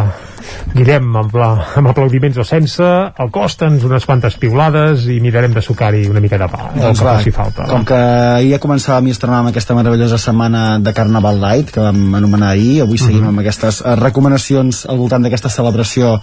Guillem, 0.74 1.08
amb, 1.16 1.34
la, 1.36 1.48
amb 1.80 1.88
aplaudiments 1.92 2.38
o 2.38 2.44
sense, 2.44 2.82
al 2.84 3.30
costa'ns 3.32 3.84
unes 3.86 4.04
quantes 4.06 4.36
piulades 4.40 5.06
i 5.12 5.20
mirarem 5.20 5.52
de 5.54 5.62
sucar-hi 5.62 6.06
una 6.10 6.20
mica 6.20 6.38
de 6.38 6.48
pa, 6.52 6.70
Doncs 6.74 7.02
va, 7.04 7.16
faci 7.18 7.30
falta. 7.32 7.62
va. 7.64 7.70
com 7.70 7.84
que 7.84 7.94
ahir 7.96 8.50
ja 8.54 8.60
començàvem 8.62 9.08
i 9.08 9.14
estrenàvem 9.14 9.50
aquesta 9.52 9.74
meravellosa 9.74 10.18
setmana 10.18 10.78
de 10.80 10.92
Carnaval 10.96 11.40
Light 11.40 11.70
que 11.74 11.80
vam 11.80 12.14
anomenar 12.20 12.50
ahir, 12.54 12.82
avui 12.82 12.98
seguim 12.98 13.20
Mhm. 13.22 13.28
amb 13.28 13.40
aquestes 13.40 13.80
eh, 13.84 13.94
recomanacions 13.96 14.84
al 14.88 14.96
voltant 14.98 15.22
d'aquesta 15.22 15.48
celebració 15.48 16.20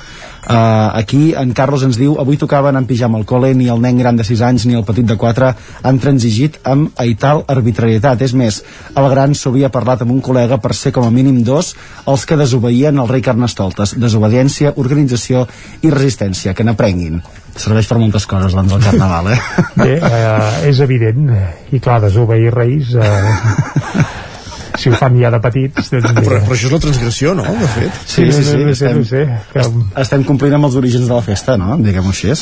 eh, 0.50 0.90
aquí, 0.94 1.34
en 1.38 1.54
Carlos 1.54 1.84
ens 1.84 1.98
diu 1.98 2.18
avui 2.20 2.38
tocaven 2.38 2.76
en 2.78 2.86
pijama 2.86 3.18
al 3.18 3.26
col·le, 3.26 3.54
ni 3.56 3.68
el 3.70 3.82
nen 3.82 3.98
gran 3.98 4.16
de 4.18 4.24
6 4.24 4.42
anys 4.42 4.66
ni 4.66 4.76
el 4.76 4.84
petit 4.84 5.06
de 5.06 5.16
4 5.18 5.54
han 5.84 6.00
transigit 6.00 6.60
amb 6.64 6.92
aital 6.98 7.44
arbitrarietat, 7.48 8.22
és 8.22 8.34
més 8.34 8.64
el 8.96 9.10
gran 9.10 9.34
s'havia 9.36 9.70
parlat 9.70 10.02
amb 10.04 10.12
un 10.12 10.22
col·lega 10.22 10.60
per 10.62 10.74
ser 10.76 10.92
com 10.92 11.06
a 11.08 11.12
mínim 11.12 11.44
dos 11.44 11.76
els 12.08 12.26
que 12.26 12.38
desobeïen 12.38 13.00
el 13.00 13.08
rei 13.08 13.22
Carnestoltes, 13.22 13.96
desobediència 14.24 14.74
organització 14.78 15.46
i 15.84 15.92
resistència, 15.92 16.54
que 16.56 16.64
n'aprenguin 16.64 17.22
serveix 17.56 17.86
per 17.86 18.00
moltes 18.02 18.26
coses 18.26 18.54
doncs 18.56 18.74
el 18.74 18.82
Carnaval, 18.82 19.28
eh? 19.36 19.40
Bé, 19.78 19.98
eh, 20.02 20.70
és 20.72 20.80
evident, 20.82 21.28
i 21.72 21.80
clar, 21.80 22.00
desobeir 22.02 22.50
reis, 22.56 22.96
eh, 22.98 24.04
si 24.80 24.90
ho 24.90 24.96
fan 24.98 25.20
ja 25.22 25.30
de 25.30 25.40
petits, 25.44 25.92
doncs... 25.92 26.10
Però, 26.18 26.40
però 26.48 26.56
això 26.56 26.70
és 26.72 26.74
la 26.74 26.80
transgressió, 26.82 27.36
no? 27.38 27.44
De 27.46 27.68
fet. 27.76 28.00
Sí, 28.10 28.26
sí, 28.32 28.44
sí, 28.48 28.58
no 28.58 28.74
sé, 28.74 28.90
estem, 28.90 28.98
no 29.04 29.06
sé, 29.06 29.26
que- 29.54 30.02
estem 30.02 30.24
complint 30.26 30.58
amb 30.58 30.66
els 30.72 30.80
orígens 30.82 31.06
de 31.08 31.14
la 31.14 31.22
festa, 31.22 31.58
no? 31.62 31.78
Diguem-ho 31.78 32.10
així. 32.16 32.34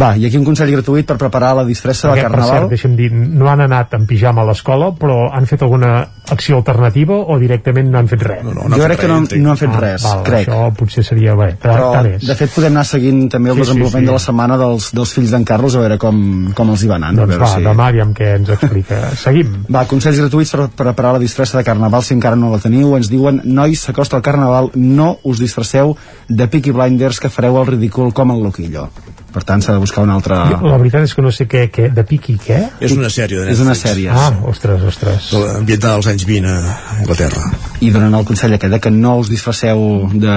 Va, 0.00 0.14
i 0.16 0.24
aquí 0.24 0.38
un 0.38 0.44
consell 0.46 0.70
gratuït 0.72 1.04
per 1.06 1.18
preparar 1.20 1.50
la 1.58 1.64
disfressa 1.68 2.08
de 2.08 2.14
Perquè, 2.14 2.22
per 2.22 2.30
Carnaval. 2.30 2.58
cert, 2.62 2.70
deixa'm 2.70 2.94
dir, 2.96 3.10
no 3.12 3.48
han 3.50 3.60
anat 3.60 3.92
en 3.94 4.06
pijama 4.06 4.40
a 4.42 4.46
l'escola, 4.48 4.90
però 4.96 5.30
han 5.32 5.44
fet 5.46 5.62
alguna 5.62 6.08
acció 6.32 6.56
alternativa 6.56 7.14
o 7.14 7.36
directament 7.38 7.90
no 7.92 7.98
han 7.98 8.08
fet 8.08 8.22
res? 8.22 8.42
No, 8.44 8.54
no 8.68 8.76
Jo 8.78 8.84
crec 8.86 9.00
que 9.00 9.08
no- 9.08 9.20
no 9.20 9.50
han 9.50 9.56
fet 9.60 9.74
res, 9.76 10.02
val, 10.02 10.22
crec. 10.24 10.48
Això 10.48 10.72
potser 10.74 11.04
seria 11.04 11.34
bé, 11.34 11.56
però, 11.60 11.92
Però, 11.92 12.02
de 12.26 12.34
fet, 12.34 12.50
podem 12.54 12.72
anar 12.72 12.86
seguint 12.86 13.28
també 13.28 13.50
el 13.50 13.56
Sí, 13.56 13.60
sí, 13.62 13.66
desenvolupament 13.66 14.04
sí. 14.04 14.06
de 14.06 14.12
la 14.12 14.18
setmana 14.18 14.56
dels, 14.56 14.92
dels 14.94 15.12
fills 15.12 15.30
d'en 15.30 15.44
Carlos, 15.44 15.76
a 15.76 15.80
veure 15.80 15.98
com, 15.98 16.52
com 16.54 16.70
els 16.70 16.82
hi 16.84 16.88
va 16.88 16.96
anant. 16.96 17.18
a 17.18 17.26
Doncs 17.26 17.36
veure 17.36 17.44
va, 17.64 17.70
demà 17.70 17.88
aviam 17.88 18.14
què 18.14 18.34
ens 18.36 18.48
explica. 18.48 19.02
Seguim. 19.26 19.64
Va, 19.70 19.84
consells 19.84 20.18
gratuïts 20.20 20.50
per 20.56 20.68
preparar 20.70 21.12
la 21.12 21.18
disfressa 21.18 21.58
de 21.58 21.64
Carnaval 21.64 22.02
si 22.02 22.14
encara 22.14 22.34
no 22.36 22.50
la 22.50 22.58
teniu. 22.58 22.96
Ens 22.96 23.10
diuen, 23.10 23.42
nois, 23.44 23.80
s'acosta 23.82 24.16
el 24.16 24.22
Carnaval, 24.22 24.70
no 24.74 25.18
us 25.24 25.38
disfresseu 25.38 25.96
de 26.28 26.46
Peaky 26.48 26.70
Blinders 26.72 27.20
que 27.20 27.28
fareu 27.28 27.58
el 27.60 27.66
ridícul 27.66 28.12
com 28.14 28.30
el 28.30 28.42
Loquillo. 28.42 28.88
Per 29.32 29.42
tant, 29.48 29.62
s'ha 29.64 29.72
de 29.72 29.78
buscar 29.80 30.02
una 30.04 30.14
altra... 30.18 30.42
Jo, 30.50 30.66
la 30.68 30.76
veritat 30.76 31.06
és 31.06 31.14
que 31.16 31.22
no 31.24 31.30
sé 31.32 31.46
què, 31.48 31.62
què 31.72 31.88
de 31.94 32.04
piqui 32.04 32.34
què. 32.36 32.58
És 32.80 32.92
una 32.92 33.08
sèrie 33.08 33.38
de 33.40 33.50
És 33.50 33.58
Netflix. 33.58 33.66
una 33.66 33.74
sèrie, 33.74 34.10
Ah, 34.12 34.30
ostres, 34.50 34.82
ostres. 34.82 35.30
Ambientada 35.56 35.94
als 35.94 36.06
anys 36.12 36.26
20 36.28 36.48
a 36.48 36.78
Anglaterra. 36.98 37.42
i 37.82 37.90
donen 37.90 38.14
el 38.14 38.24
consell 38.24 38.52
aquest 38.54 38.70
de 38.72 38.78
que 38.80 38.90
no 38.94 39.16
us 39.18 39.28
disfresseu 39.28 40.08
de- 40.12 40.28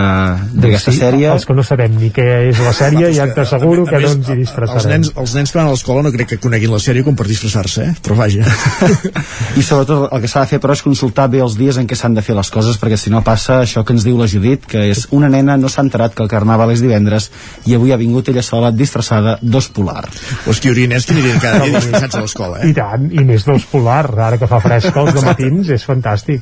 d'aquesta 0.62 0.92
sí, 0.92 0.98
sèrie 0.98 1.28
Els 1.32 1.46
que 1.46 1.54
no 1.54 1.62
sabem 1.64 1.92
ni 2.00 2.10
què 2.10 2.50
és 2.50 2.60
la 2.60 2.72
sèrie, 2.74 3.12
ja 3.14 3.28
t'asseguro 3.34 3.84
A 3.86 3.90
que 3.92 4.00
no 4.00 4.08
més, 4.08 4.16
ens 4.16 4.28
hi 4.30 4.32
Els 4.32 4.40
disfressarem. 4.40 4.90
nens, 4.96 5.12
els 5.16 5.36
nens 5.36 5.52
que 5.52 5.58
van 5.60 5.68
a 5.68 5.72
l'escola 5.76 6.02
no 6.02 6.12
crec 6.12 6.28
que 6.30 6.38
coneguin 6.40 6.72
la 6.72 6.80
sèrie 6.80 7.04
com 7.04 7.16
per 7.16 7.28
disfressar-se, 7.28 7.84
eh? 7.84 7.94
Però 8.02 8.16
vaja. 8.18 8.46
i 9.60 9.62
sobretot 9.62 10.10
el 10.12 10.22
que 10.24 10.28
s'ha 10.32 10.42
de 10.46 10.50
fer 10.56 10.60
però 10.64 10.74
és 10.76 10.82
consultar 10.86 11.28
bé 11.30 11.42
els 11.44 11.56
dies 11.60 11.78
en 11.78 11.88
què 11.88 11.96
s'han 12.00 12.16
de 12.18 12.24
fer 12.26 12.36
les 12.38 12.50
coses 12.50 12.80
perquè 12.82 12.98
si 12.98 13.10
no 13.14 13.22
passa 13.24 13.60
això 13.62 13.84
que 13.86 13.94
ens 13.94 14.04
diu 14.08 14.18
la 14.18 14.28
Judit 14.32 14.66
que 14.66 14.88
és 14.92 15.06
una 15.12 15.30
nena 15.30 15.56
no 15.58 15.70
s'ha 15.70 15.84
enterat 15.86 16.16
que 16.16 16.24
el 16.24 16.30
carnaval 16.32 16.72
és 16.74 16.82
divendres 16.82 17.30
i 17.66 17.76
avui 17.76 17.92
ha 17.94 17.98
vingut 18.02 18.28
ella 18.30 18.42
sola 18.44 18.72
disfressada 18.86 19.38
d'os 19.42 19.68
polar 19.76 20.06
o 20.46 20.54
és 20.54 20.62
que 20.62 20.72
nens 20.88 21.06
que 21.08 21.16
anirien 21.18 21.40
cada 21.42 21.64
dia 21.66 21.78
disfressats 21.82 22.16
a 22.20 22.24
l'escola, 22.24 22.62
I 22.66 22.74
tant, 22.78 23.10
i 23.12 23.24
més 23.28 23.44
d'os 23.48 23.66
polar, 23.72 24.06
ara 24.30 24.38
que 24.42 24.48
fa 24.48 24.60
fresc 24.64 24.96
els 25.02 25.20
matins, 25.26 25.70
és 25.74 25.84
fantàstic. 25.88 26.42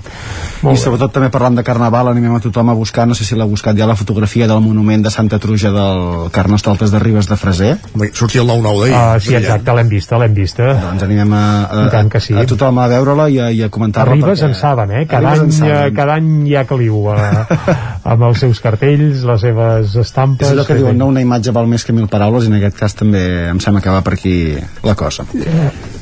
i 0.63 0.75
sobretot 0.77 1.13
també 1.15 1.29
parlant 1.33 1.55
de 1.57 1.63
carnaval 1.65 2.11
animem 2.11 2.35
a 2.37 2.41
tothom 2.43 2.69
a 2.69 2.77
buscar, 2.77 3.07
no 3.07 3.15
sé 3.17 3.25
si 3.25 3.35
l'ha 3.39 3.47
buscat 3.49 3.77
ja 3.79 3.87
la 3.89 3.95
fotografia 3.99 4.47
del 4.47 4.61
monument 4.63 5.03
de 5.05 5.11
Santa 5.13 5.39
Truja 5.39 5.71
del 5.73 6.29
Carnestoltes 6.35 6.91
de 6.91 6.99
Ribes 6.99 7.27
de 7.29 7.37
Freser 7.39 7.73
sortia 8.13 8.41
el 8.43 8.49
9-9 8.49 8.79
d'ahir 8.83 8.95
Ah, 8.97 9.19
sí, 9.19 9.35
exacte, 9.35 9.73
l'hem 9.75 9.89
vista, 9.89 10.17
l'hem 10.17 10.33
vista. 10.33 10.73
doncs 10.81 11.03
animem 11.03 11.33
a, 11.33 11.43
a, 11.87 12.03
que 12.09 12.19
sí. 12.23 12.33
a 12.37 12.45
tothom 12.49 12.79
a 12.83 12.87
veure-la 12.91 13.29
i, 13.29 13.39
a- 13.39 13.51
i 13.51 13.61
a 13.63 13.69
comentar-la 13.69 14.13
Ribes 14.15 14.39
perquè- 14.41 14.49
en 14.49 14.55
saben, 14.55 14.91
eh? 14.91 15.05
Cada 15.07 15.33
any, 15.37 15.51
saben. 15.51 15.93
cada 15.95 16.15
any 16.19 16.47
hi 16.49 16.55
ha 16.57 16.65
caliu 16.69 17.11
eh, 17.13 17.45
amb 18.13 18.23
els 18.29 18.39
seus 18.43 18.59
cartells, 18.63 19.23
les 19.29 19.41
seves 19.45 19.95
estampes... 20.01 20.47
és 20.47 20.53
allò 20.55 20.65
que 20.67 20.75
diuen, 20.79 20.97
no, 20.97 21.07
una 21.13 21.21
imatge 21.21 21.51
val 21.55 21.67
més 21.69 21.83
que 21.85 21.93
mil 21.93 22.07
paraules 22.09 22.32
i 22.41 22.49
en 22.49 22.57
aquest 22.59 22.79
cas 22.79 22.97
també 22.97 23.23
em 23.51 23.61
sembla 23.63 23.83
que 23.85 23.93
va 23.93 24.01
per 24.05 24.17
aquí 24.17 24.37
la 24.83 24.97
cosa 24.97 25.27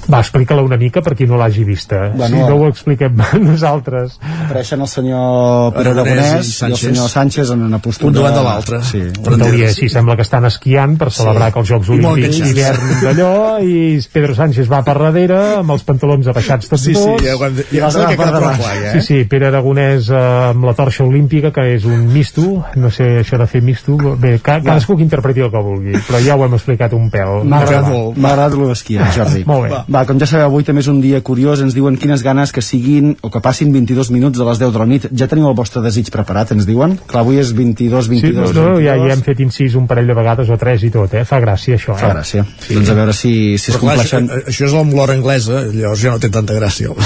Va, 0.09 0.19
explica-la 0.19 0.61
una 0.65 0.77
mica 0.77 1.01
per 1.01 1.13
qui 1.15 1.27
no 1.27 1.37
l'hagi 1.37 1.63
vista. 1.63 2.09
Bueno, 2.15 2.37
si 2.37 2.41
no 2.49 2.55
ho 2.55 2.67
expliquem 2.67 3.15
nosaltres. 3.41 4.17
apareixen 4.45 4.81
el 4.81 4.87
senyor 4.87 5.73
Pere 5.75 5.91
Aragonès 5.93 6.47
i 6.47 6.51
i, 6.65 6.71
el 6.71 6.77
senyor 6.77 7.09
Sánchez 7.09 7.51
en 7.53 7.61
una 7.63 7.79
postura 7.79 8.09
Un 8.09 8.15
davant 8.17 8.35
de 8.35 8.43
l'altre. 8.43 8.79
sí, 8.83 9.01
En 9.01 9.39
teoria, 9.39 9.71
sí, 9.73 9.89
sembla 9.89 10.15
que 10.15 10.25
estan 10.25 10.45
esquiant 10.49 10.97
per 10.97 11.11
celebrar 11.11 11.51
que 11.53 11.59
els 11.61 11.69
Jocs 11.69 11.89
molt 11.93 12.05
Olímpics 12.13 12.41
d'hivern 12.41 13.01
d'allò 13.03 13.31
i 13.63 13.99
Pedro 14.11 14.35
Sánchez 14.35 14.69
va 14.71 14.81
per 14.87 14.97
darrere 14.99 15.39
amb 15.61 15.71
els 15.75 15.83
pantalons 15.87 16.27
abaixats 16.27 16.67
tots 16.71 16.81
Sí, 16.81 16.95
sí, 16.95 16.99
dos. 17.05 17.21
ja 17.23 17.35
ho 17.37 17.45
hem 17.45 17.55
de- 17.59 17.65
ja 17.71 17.91
sembla 17.91 18.09
que 18.09 18.17
queda 18.17 18.31
prou 18.39 18.55
clar, 18.57 18.75
ja, 18.81 18.91
eh? 18.91 19.01
Sí, 19.01 19.01
sí, 19.07 19.23
Pere 19.29 19.47
Aragonès 19.51 20.09
eh, 20.09 20.15
amb 20.51 20.65
la 20.65 20.73
torxa 20.73 21.03
olímpica, 21.05 21.51
que 21.51 21.67
és 21.75 21.85
un 21.85 22.07
misto, 22.11 22.63
no 22.75 22.89
sé 22.91 23.19
això 23.21 23.37
de 23.37 23.47
fer 23.47 23.61
misto, 23.61 23.95
bé, 24.17 24.39
ca 24.41 24.59
cadascú 24.61 24.97
que 24.97 25.03
interpreti 25.03 25.41
el 25.45 25.51
que 25.51 25.61
vulgui, 25.61 25.93
però 26.07 26.19
ja 26.25 26.35
ho 26.35 26.45
hem 26.45 26.53
explicat 26.57 26.93
un 26.97 27.09
pèl. 27.13 27.43
M'ha 27.45 27.61
agradat, 27.61 27.91
va. 27.91 28.01
m'ha 28.15 28.31
agradat 28.33 28.57
lo 28.57 28.67
d'esquiar, 28.71 29.11
Jordi. 29.15 29.43
Molt 29.45 29.63
bé. 29.63 29.69
Va, 29.69 29.85
com 29.91 30.19
ja 30.21 30.27
sabeu, 30.29 30.47
avui 30.47 30.63
també 30.67 30.81
és 30.83 30.89
un 30.91 31.01
dia 31.03 31.19
curiós, 31.25 31.61
ens 31.63 31.75
diuen 31.75 31.97
quines 31.99 32.23
ganes 32.23 32.51
que 32.55 32.63
siguin 32.63 33.15
o 33.21 33.29
que 33.33 33.41
passin 33.43 33.71
22 33.73 34.11
minuts 34.15 34.39
de 34.39 34.45
les 34.47 34.61
10 34.61 34.71
de 34.73 34.79
la 34.81 34.87
nit. 34.89 35.07
Ja 35.17 35.27
teniu 35.31 35.49
el 35.49 35.55
vostre 35.57 35.83
desig 35.83 36.11
preparat, 36.13 36.53
ens 36.55 36.65
diuen? 36.69 36.97
Clar, 37.07 37.23
avui 37.25 37.41
és 37.41 37.51
22, 37.57 38.05
Sí, 38.07 38.13
22, 38.15 38.55
no, 38.55 38.61
no, 38.61 38.79
ja, 38.79 38.95
22. 38.95 39.07
ja 39.07 39.13
hem 39.17 39.25
fet 39.25 39.43
incís 39.43 39.75
un 39.75 39.87
parell 39.89 40.07
de 40.07 40.15
vegades 40.17 40.49
o 40.49 40.57
tres 40.61 40.85
i 40.87 40.91
tot, 40.93 41.13
eh? 41.13 41.25
Fa 41.27 41.41
gràcia 41.43 41.75
això, 41.79 41.95
eh? 41.97 42.01
Fa 42.01 42.13
gràcia. 42.15 42.45
Sí. 42.59 42.75
Doncs 42.77 42.89
a 42.89 42.97
veure 43.01 43.13
si, 43.17 43.33
si 43.57 43.71
es 43.71 43.77
Però 43.77 43.89
clar, 43.89 43.97
això, 44.05 44.21
compleixen... 44.21 44.53
això 44.53 44.69
és 44.69 44.77
amb 44.81 44.95
l'hora 44.97 45.17
anglesa, 45.17 45.65
llavors 45.73 46.01
ja 46.01 46.15
no 46.15 46.21
té 46.23 46.31
tanta 46.31 46.57
gràcia. 46.57 46.95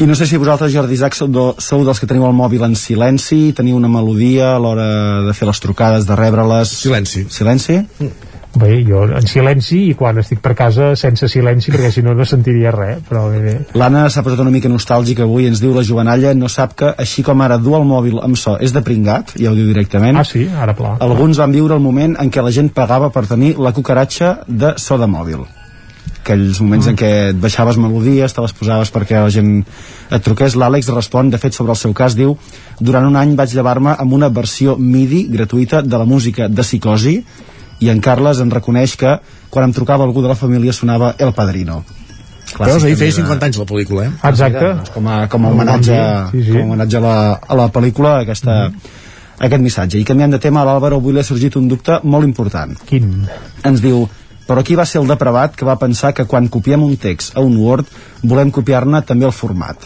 I 0.00 0.06
no 0.06 0.14
sé 0.18 0.26
si 0.26 0.36
vosaltres, 0.40 0.72
Jordi 0.74 0.96
Isaac, 0.96 1.14
sou, 1.14 1.28
do, 1.30 1.44
sou 1.62 1.84
dels 1.86 2.00
que 2.02 2.08
teniu 2.10 2.26
el 2.26 2.34
mòbil 2.34 2.64
en 2.66 2.74
silenci, 2.78 3.52
teniu 3.56 3.76
una 3.78 3.88
melodia 3.88 4.54
a 4.56 4.60
l'hora 4.62 4.86
de 5.26 5.34
fer 5.36 5.46
les 5.48 5.60
trucades, 5.62 6.06
de 6.08 6.16
rebre-les... 6.18 6.72
Silenci. 6.82 7.26
Silenci? 7.30 7.78
Bé, 8.54 8.84
jo 8.86 9.02
en 9.10 9.26
silenci 9.26 9.80
i 9.88 9.94
quan 9.98 10.20
estic 10.22 10.38
per 10.42 10.52
casa 10.58 10.92
sense 10.98 11.26
silenci 11.30 11.72
perquè 11.74 11.90
si 11.90 12.04
no 12.06 12.14
no 12.14 12.26
sentiria 12.28 12.70
res, 12.74 13.00
però 13.08 13.26
bé, 13.32 13.40
bé. 13.42 13.54
L'Anna 13.78 14.04
s'ha 14.12 14.22
posat 14.22 14.44
una 14.44 14.52
mica 14.54 14.70
nostàlgica 14.70 15.24
avui, 15.26 15.48
ens 15.50 15.62
diu 15.62 15.74
la 15.74 15.82
jovenalla, 15.86 16.34
no 16.38 16.50
sap 16.52 16.76
que, 16.78 16.92
així 17.04 17.24
com 17.26 17.42
ara 17.42 17.58
dur 17.58 17.80
el 17.80 17.88
mòbil 17.88 18.20
amb 18.22 18.38
so 18.38 18.54
és 18.62 18.74
de 18.74 18.84
pringat, 18.86 19.34
ja 19.40 19.50
ho 19.50 19.58
diu 19.58 19.66
directament. 19.72 20.20
Ah, 20.20 20.26
sí? 20.28 20.46
Ara 20.46 20.76
pla. 20.78 20.94
Alguns 21.02 21.42
van 21.42 21.54
viure 21.54 21.74
el 21.74 21.82
moment 21.82 22.14
en 22.20 22.30
què 22.30 22.44
la 22.44 22.54
gent 22.54 22.70
pagava 22.74 23.10
per 23.10 23.26
tenir 23.26 23.56
la 23.58 23.74
cucaratxa 23.74 24.36
de 24.46 24.74
so 24.78 24.98
de 25.02 25.10
mòbil. 25.10 25.42
Aquells 26.24 26.60
moments 26.62 26.86
en 26.88 26.96
què 26.96 27.08
et 27.34 27.40
baixaves 27.40 27.76
melodies, 27.76 28.32
te 28.32 28.40
les 28.40 28.54
posaves 28.56 28.92
perquè 28.94 29.18
la 29.20 29.32
gent 29.34 29.58
et 30.14 30.22
truqués. 30.24 30.54
L'Àlex 30.56 30.88
respon, 30.94 31.28
de 31.28 31.40
fet, 31.42 31.52
sobre 31.52 31.74
el 31.74 31.80
seu 31.80 31.92
cas, 31.92 32.16
diu 32.16 32.38
Durant 32.80 33.06
un 33.06 33.18
any 33.18 33.34
vaig 33.38 33.52
llevar-me 33.54 33.92
amb 33.98 34.14
una 34.16 34.30
versió 34.34 34.74
MIDI 34.78 35.26
gratuïta 35.30 35.82
de 35.82 35.98
la 36.00 36.06
música 36.08 36.48
de 36.48 36.62
Psicosi 36.64 37.18
i 37.80 37.88
en 37.90 38.00
Carles 38.00 38.40
en 38.40 38.50
reconeix 38.50 38.96
que 38.96 39.18
quan 39.50 39.64
em 39.68 39.72
trucava 39.72 40.04
algú 40.04 40.22
de 40.22 40.28
la 40.28 40.34
família 40.38 40.72
sonava 40.72 41.14
El 41.18 41.32
Padrino. 41.32 41.84
Veus, 42.58 42.84
ahir 42.84 42.94
feia 42.96 43.10
també 43.10 43.22
de- 43.22 43.22
50 43.22 43.46
anys 43.46 43.56
la 43.58 43.64
pel·lícula, 43.66 44.04
eh? 44.06 44.10
Exacte. 44.30 44.64
Doncs 44.74 44.90
com 44.94 45.06
a, 45.08 45.26
com 45.28 45.44
a 45.46 45.48
homenatge, 45.50 45.96
Sí, 46.30 46.42
sí. 46.44 46.50
com 46.52 46.60
a 46.60 46.64
homenatge 46.64 46.96
a 46.96 47.00
la, 47.00 47.14
a 47.48 47.54
la 47.58 47.68
pel·lícula 47.72 48.20
aquesta, 48.22 48.70
aquest 49.38 49.62
missatge. 49.62 49.98
I 49.98 50.04
canviant 50.04 50.30
de 50.30 50.38
tema, 50.38 50.60
a 50.62 50.64
l'Àlvaro 50.68 50.96
avui 51.00 51.12
li 51.12 51.18
ha 51.20 51.24
sorgit 51.26 51.56
un 51.56 51.66
dubte 51.68 51.98
molt 52.04 52.24
important. 52.28 52.76
Quin? 52.86 53.26
Ens 53.64 53.80
diu, 53.82 54.04
però 54.46 54.62
qui 54.62 54.76
va 54.78 54.84
ser 54.86 55.00
el 55.00 55.08
depravat 55.08 55.56
que 55.56 55.64
va 55.66 55.74
pensar 55.80 56.12
que 56.14 56.26
quan 56.30 56.46
copiem 56.48 56.82
un 56.84 56.96
text 56.96 57.34
a 57.36 57.40
un 57.40 57.56
Word 57.56 57.86
volem 58.22 58.50
copiar-ne 58.54 59.02
també 59.02 59.26
el 59.26 59.32
format? 59.32 59.76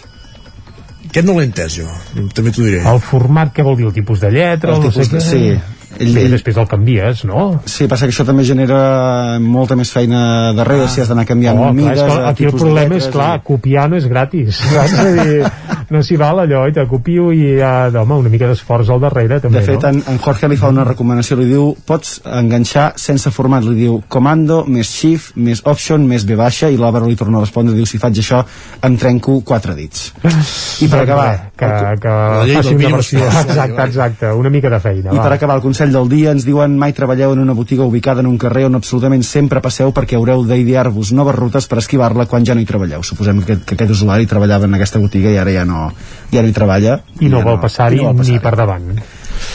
Aquest 1.09 1.25
no 1.25 1.39
l'he 1.39 1.47
entès 1.47 1.73
jo, 1.79 1.87
també 2.35 2.51
t'ho 2.51 2.61
diré. 2.67 2.83
El 2.85 2.99
format, 3.01 3.49
què 3.55 3.63
vol 3.65 3.77
dir? 3.79 3.85
El 3.87 3.93
tipus 3.95 4.19
de 4.21 4.29
lletra? 4.29 4.75
El 4.75 4.77
o 4.77 4.83
no 4.83 4.89
tipus 4.91 5.07
sé 5.07 5.15
de- 5.15 5.17
què? 5.17 5.29
sí. 5.57 5.78
Ell- 5.97 6.13
Bé, 6.13 6.21
ell- 6.27 6.31
després 6.35 6.57
el 6.61 6.67
canvies, 6.69 7.23
no? 7.25 7.61
Sí, 7.65 7.87
passa 7.89 8.05
que 8.05 8.13
això 8.13 8.25
també 8.27 8.43
genera 8.45 9.39
molta 9.41 9.75
més 9.75 9.89
feina 9.91 10.51
darrere, 10.53 10.87
si 10.87 11.01
has 11.01 11.09
d'anar 11.09 11.25
canviant 11.25 11.57
Oh, 11.57 11.63
clar, 11.63 11.73
mides, 11.73 11.97
és 11.97 12.03
que 12.03 12.19
eh, 12.19 12.27
aquí 12.29 12.45
el 12.45 12.51
problema 12.53 12.95
és, 12.99 13.07
clar, 13.09 13.31
copiar 13.43 13.87
no 13.89 13.97
és 13.97 14.05
gratis, 14.07 14.59
saps? 14.59 14.93
És 14.93 14.99
a 14.99 15.09
dir, 15.23 15.49
no 15.89 16.03
s'hi 16.05 16.15
val 16.21 16.43
allò, 16.43 16.67
i 16.69 16.73
te 16.75 16.85
copio 16.87 17.31
i 17.33 17.55
ja, 17.57 17.89
home, 18.03 18.19
una 18.21 18.29
mica 18.29 18.47
d'esforç 18.51 18.91
al 18.93 19.01
darrere, 19.01 19.39
també, 19.41 19.59
De 19.59 19.65
fet, 19.65 19.81
no? 19.81 19.89
en, 19.89 20.03
en 20.13 20.19
Jorge 20.21 20.47
li 20.51 20.59
fa 20.61 20.69
una 20.69 20.83
recomanació, 20.85 21.37
li 21.39 21.47
diu, 21.49 21.71
pots 21.89 22.19
enganxar 22.23 22.91
sense 23.01 23.31
format, 23.33 23.65
li 23.65 23.75
diu 23.81 23.97
comando, 24.07 24.61
més 24.69 24.91
shift, 24.93 25.33
més 25.41 25.63
option, 25.65 26.05
més 26.07 26.23
B 26.29 26.37
baixa, 26.37 26.69
i 26.69 26.77
l'Àlvaro 26.77 27.09
li 27.09 27.17
torna 27.17 27.41
a 27.41 27.41
respondre, 27.47 27.73
diu, 27.75 27.85
si 27.89 27.97
faig 27.97 28.21
això, 28.21 28.43
em 28.85 28.95
trenco 29.01 29.39
quatre 29.41 29.73
dits. 29.75 30.11
I 30.21 30.87
per 30.87 30.99
Doncs 30.99 31.01
acabar, 31.01 31.51
que, 31.57 31.71
que 32.05 32.15
llei 32.45 32.55
faci 32.61 32.75
una 32.77 32.93
versió, 32.95 33.25
exacte, 33.25 33.81
exacte, 33.89 34.31
una 34.37 34.49
mica 34.53 34.69
de 34.69 34.79
feina, 34.79 35.09
I 35.11 35.17
va. 35.17 35.23
per 35.25 35.33
acabar 35.33 35.55
el 35.57 35.63
consell 35.79 35.93
del 35.95 36.09
dia 36.11 36.31
ens 36.35 36.43
diuen 36.43 36.73
mai 36.75 36.91
treballeu 36.91 37.31
en 37.31 37.39
una 37.39 37.53
botiga 37.55 37.85
ubicada 37.87 38.19
en 38.19 38.27
un 38.27 38.37
carrer 38.37 38.65
on 38.67 38.75
absolutament 38.75 39.21
sempre 39.23 39.61
passeu 39.63 39.93
perquè 39.95 40.17
haureu 40.17 40.43
d'idear-vos 40.43 41.13
noves 41.15 41.37
rutes 41.37 41.69
per 41.71 41.79
esquivar-la 41.79 42.25
quan 42.27 42.43
ja 42.43 42.51
no 42.51 42.59
hi 42.59 42.67
treballeu. 42.67 42.99
Suposem 43.07 43.39
que, 43.47 43.61
que 43.63 43.77
aquest 43.77 43.93
usuari 43.95 44.27
treballava 44.27 44.67
en 44.67 44.75
aquesta 44.75 44.99
botiga 44.99 45.31
i 45.31 45.39
ara 45.39 45.53
ja 45.55 45.63
no, 45.63 45.87
ja 46.33 46.43
no 46.43 46.51
hi 46.51 46.57
treballa. 46.57 46.99
I 47.23 47.31
no 47.31 47.39
ja 47.39 47.47
vol 47.47 47.61
passar-hi 47.63 48.01
i 48.01 48.03
no 48.03 48.11
vol 48.11 48.19
ni 48.19 48.25
passar-hi. 48.25 48.43
per 48.43 48.55
davant. 48.59 48.91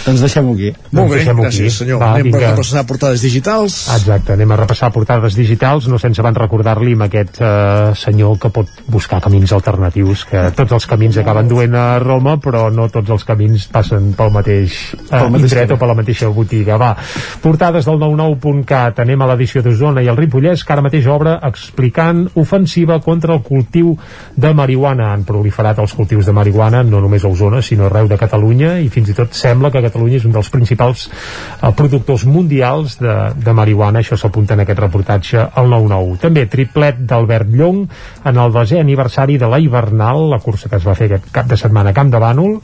Doncs 0.05 0.21
deixem-ho 0.21 0.53
aquí. 0.55 0.73
Molt 0.93 1.11
bé, 1.11 1.17
deixem-ho 1.21 1.43
gràcies, 1.43 1.67
aquí. 1.67 1.77
senyor. 1.79 2.01
Va, 2.01 2.11
Anem 2.15 2.25
vinga. 2.31 2.49
a 2.49 2.51
repassar 2.53 2.85
portades 2.87 3.23
digitals. 3.23 3.77
Exacte, 3.95 4.33
anem 4.33 4.53
a 4.53 4.57
repassar 4.57 4.91
portades 4.93 5.35
digitals, 5.35 5.89
no 5.89 5.99
sense 5.99 6.21
abans 6.21 6.37
recordar-li 6.39 6.93
amb 6.93 7.03
aquest 7.07 7.41
eh, 7.41 7.93
senyor 7.95 8.39
que 8.39 8.51
pot 8.51 8.69
buscar 8.87 9.21
camins 9.21 9.53
alternatius, 9.53 10.25
que 10.25 10.51
tots 10.57 10.73
els 10.73 10.87
camins 10.87 11.17
acaben 11.19 11.49
duent 11.49 11.75
a 11.75 11.99
Roma, 11.99 12.37
però 12.39 12.71
no 12.73 12.89
tots 12.89 13.11
els 13.11 13.25
camins 13.25 13.67
passen 13.73 14.13
pel 14.17 14.31
mateix, 14.31 14.95
eh, 14.95 15.07
Pel 15.11 15.31
mateix 15.31 15.43
indret 15.53 15.69
camí. 15.69 15.77
o 15.77 15.79
per 15.81 15.89
la 15.89 15.95
mateixa 15.95 16.29
botiga. 16.29 16.77
Va, 16.77 16.97
portades 17.43 17.85
del 17.85 17.99
99.cat, 17.99 18.99
anem 19.01 19.23
a 19.23 19.27
l'edició 19.33 19.63
d'Osona 19.63 20.03
i 20.03 20.09
el 20.09 20.17
Ripollès, 20.17 20.65
que 20.65 20.73
ara 20.73 20.83
mateix 20.85 21.07
obre 21.07 21.39
explicant 21.43 22.27
ofensiva 22.35 23.01
contra 23.01 23.35
el 23.35 23.43
cultiu 23.43 23.97
de 24.37 24.53
marihuana. 24.55 25.13
Han 25.13 25.25
proliferat 25.25 25.79
els 25.79 25.93
cultius 25.95 26.27
de 26.27 26.33
marihuana 26.33 26.83
no 26.83 27.01
només 27.01 27.25
a 27.25 27.29
Osona, 27.29 27.63
sinó 27.63 27.87
arreu 27.87 28.09
de 28.09 28.19
Catalunya, 28.19 28.79
i 28.81 28.89
fins 28.89 29.09
i 29.11 29.15
tot 29.15 29.33
sembla 29.35 29.71
que 29.75 29.83
Catalunya 29.85 30.21
és 30.21 30.27
un 30.29 30.35
dels 30.35 30.51
principals 30.55 31.09
eh, 31.11 31.73
productors 31.77 32.25
mundials 32.31 32.99
de, 33.03 33.17
de 33.37 33.57
marihuana, 33.57 34.01
això 34.01 34.19
s'apunta 34.21 34.55
en 34.57 34.65
aquest 34.65 34.81
reportatge 34.81 35.43
al 35.45 35.71
9-9. 35.73 36.19
També 36.23 36.47
triplet 36.51 37.03
d'Albert 37.05 37.51
Llong 37.51 37.85
en 38.25 38.41
el 38.41 38.55
desè 38.55 38.81
aniversari 38.81 39.39
de 39.41 39.51
la 39.51 39.61
Hivernal, 39.63 40.29
la 40.31 40.41
cursa 40.45 40.71
que 40.71 40.79
es 40.81 40.87
va 40.87 40.97
fer 40.99 41.11
aquest 41.11 41.31
cap 41.35 41.51
de 41.51 41.59
setmana 41.61 41.91
a 41.93 41.97
Camp 41.97 42.13
de 42.15 42.23
Bànol. 42.23 42.57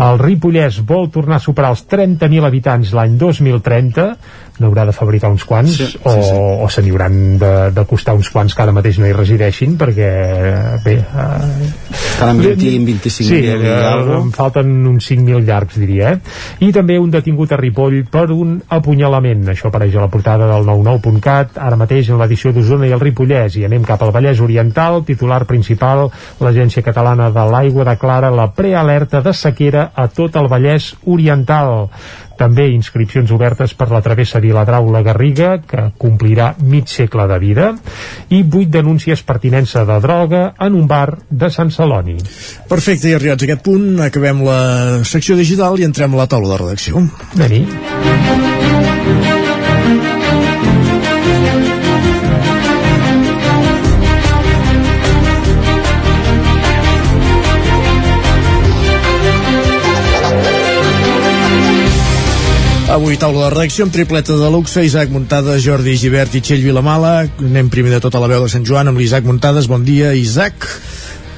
El 0.00 0.20
Ripollès 0.20 0.82
vol 0.86 1.10
tornar 1.14 1.38
a 1.38 1.44
superar 1.44 1.72
els 1.74 1.86
30.000 1.88 2.46
habitants 2.46 2.94
l'any 2.96 3.16
2030, 3.20 4.10
n'haurà 4.60 4.86
de 4.88 4.96
fabricar 4.96 5.32
uns 5.32 5.46
quants 5.48 5.70
Sí, 5.70 5.86
sí, 5.86 5.98
sí, 5.98 6.02
o, 6.04 6.12
sí. 6.12 6.36
o 6.64 6.68
se 6.70 6.84
n'hi 6.84 6.94
hauran 6.94 7.18
de, 7.40 7.52
de 7.76 7.86
costar 7.88 8.14
uns 8.18 8.30
quants 8.32 8.54
que 8.54 8.64
ara 8.64 8.74
mateix 8.76 9.00
no 9.00 9.08
hi 9.08 9.16
resideixin 9.16 9.76
perquè 9.80 10.10
bé 10.84 10.96
eh, 11.00 11.70
Estan 12.20 12.36
en 12.36 12.42
20 12.44 12.66
i 12.68 12.78
25 12.84 13.28
sí, 13.28 13.40
mil 13.40 13.64
eh, 13.64 14.16
em 14.18 14.30
falten 14.34 14.72
uns 14.86 15.08
5.000 15.10 15.46
llargs 15.48 15.78
diria 15.80 16.14
eh? 16.14 16.18
i 16.60 16.70
també 16.74 16.98
un 17.00 17.10
detingut 17.12 17.52
a 17.52 17.58
Ripoll 17.60 18.02
per 18.10 18.26
un 18.34 18.58
apunyalament. 18.68 19.46
Això 19.52 19.70
apareix 19.70 19.96
a 19.96 20.04
la 20.04 20.10
portada 20.12 20.48
del 20.50 20.66
99.cat 20.68 21.58
ara 21.60 21.78
mateix 21.80 22.10
en 22.10 22.20
l'edició 22.20 22.52
d'Osona 22.52 22.88
i 22.88 22.94
el 22.94 23.02
Ripollès 23.02 23.56
i 23.60 23.64
anem 23.68 23.86
cap 23.88 24.02
al 24.04 24.12
Vallès 24.14 24.42
Oriental. 24.44 25.00
Titular 25.08 25.42
principal 25.48 26.08
l'Agència 26.44 26.84
Catalana 26.84 27.30
de 27.34 27.46
l'Aigua 27.52 27.88
declara 27.88 28.32
la 28.34 28.50
prealerta 28.54 29.22
de 29.24 29.34
sequera 29.36 29.90
a 29.94 30.08
tot 30.12 30.36
el 30.40 30.50
Vallès 30.52 30.92
Oriental 31.06 31.88
També 32.40 32.70
inscripcions 32.72 33.30
obertes 33.36 33.74
per 33.76 33.90
la 33.92 34.00
travessa 34.04 34.40
Viladrau-La 34.40 35.02
Garriga, 35.04 35.58
que 35.68 35.90
complirà 36.00 36.54
mig 36.64 36.88
segle 36.88 37.26
de 37.28 37.36
vida, 37.42 37.66
i 38.32 38.40
vuit 38.42 38.70
denúncies 38.72 39.22
per 39.26 39.36
tinença 39.42 39.84
de 39.88 39.98
droga 40.00 40.46
en 40.58 40.78
un 40.78 40.86
bar 40.88 41.18
de 41.28 41.50
Sant 41.52 41.72
Celoni. 41.74 42.16
Perfecte, 42.70 43.10
i 43.10 43.18
arribats 43.18 43.44
a 43.44 43.50
aquest 43.50 43.66
punt, 43.66 44.00
acabem 44.06 44.40
la 44.46 44.60
secció 45.04 45.36
digital 45.36 45.76
i 45.80 45.88
entrem 45.88 46.16
a 46.16 46.24
la 46.24 46.30
taula 46.32 46.54
de 46.54 46.62
redacció. 46.64 47.04
Anem-hi. 47.36 49.38
Avui 62.90 63.14
taula 63.22 63.44
de 63.44 63.50
redacció 63.52 63.84
amb 63.86 63.92
tripleta 63.94 64.34
de 64.34 64.48
luxe, 64.50 64.82
Isaac 64.82 65.12
Muntades, 65.14 65.60
Jordi 65.62 65.92
Givert 65.94 66.34
i 66.34 66.40
Txell 66.42 66.64
Vilamala. 66.64 67.12
Anem 67.38 67.68
primer 67.70 67.92
de 67.94 68.00
tot 68.02 68.16
a 68.18 68.22
la 68.22 68.26
veu 68.32 68.42
de 68.42 68.50
Sant 68.50 68.66
Joan 68.66 68.90
amb 68.90 68.98
l'Isaac 68.98 69.28
Muntades. 69.30 69.68
Bon 69.70 69.84
dia, 69.86 70.10
Isaac. 70.18 70.66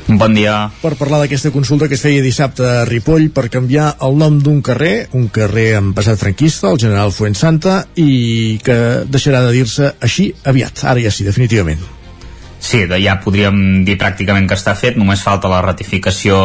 Bon 0.08 0.32
dia. 0.32 0.56
Per 0.80 0.94
parlar 0.96 1.20
d'aquesta 1.20 1.52
consulta 1.52 1.90
que 1.92 1.98
es 2.00 2.06
feia 2.08 2.24
dissabte 2.24 2.64
a 2.64 2.86
Ripoll 2.88 3.28
per 3.36 3.50
canviar 3.52 3.92
el 4.08 4.16
nom 4.16 4.40
d'un 4.40 4.64
carrer, 4.64 5.10
un 5.12 5.28
carrer 5.28 5.74
amb 5.76 5.92
passat 5.92 6.24
franquista, 6.24 6.72
el 6.72 6.80
General 6.80 7.12
Fuensanta, 7.12 7.82
i 8.00 8.56
que 8.64 8.78
deixarà 9.04 9.44
de 9.44 9.52
dir-se 9.52 9.92
així 10.00 10.32
aviat, 10.48 10.86
ara 10.88 11.04
ja 11.04 11.12
sí, 11.12 11.28
definitivament. 11.28 11.84
Sí, 12.62 12.84
ja 13.02 13.16
podríem 13.18 13.82
dir 13.82 13.96
pràcticament 13.98 14.44
que 14.46 14.54
està 14.54 14.76
fet, 14.78 14.94
només 14.94 15.24
falta 15.26 15.50
la 15.50 15.58
ratificació 15.64 16.36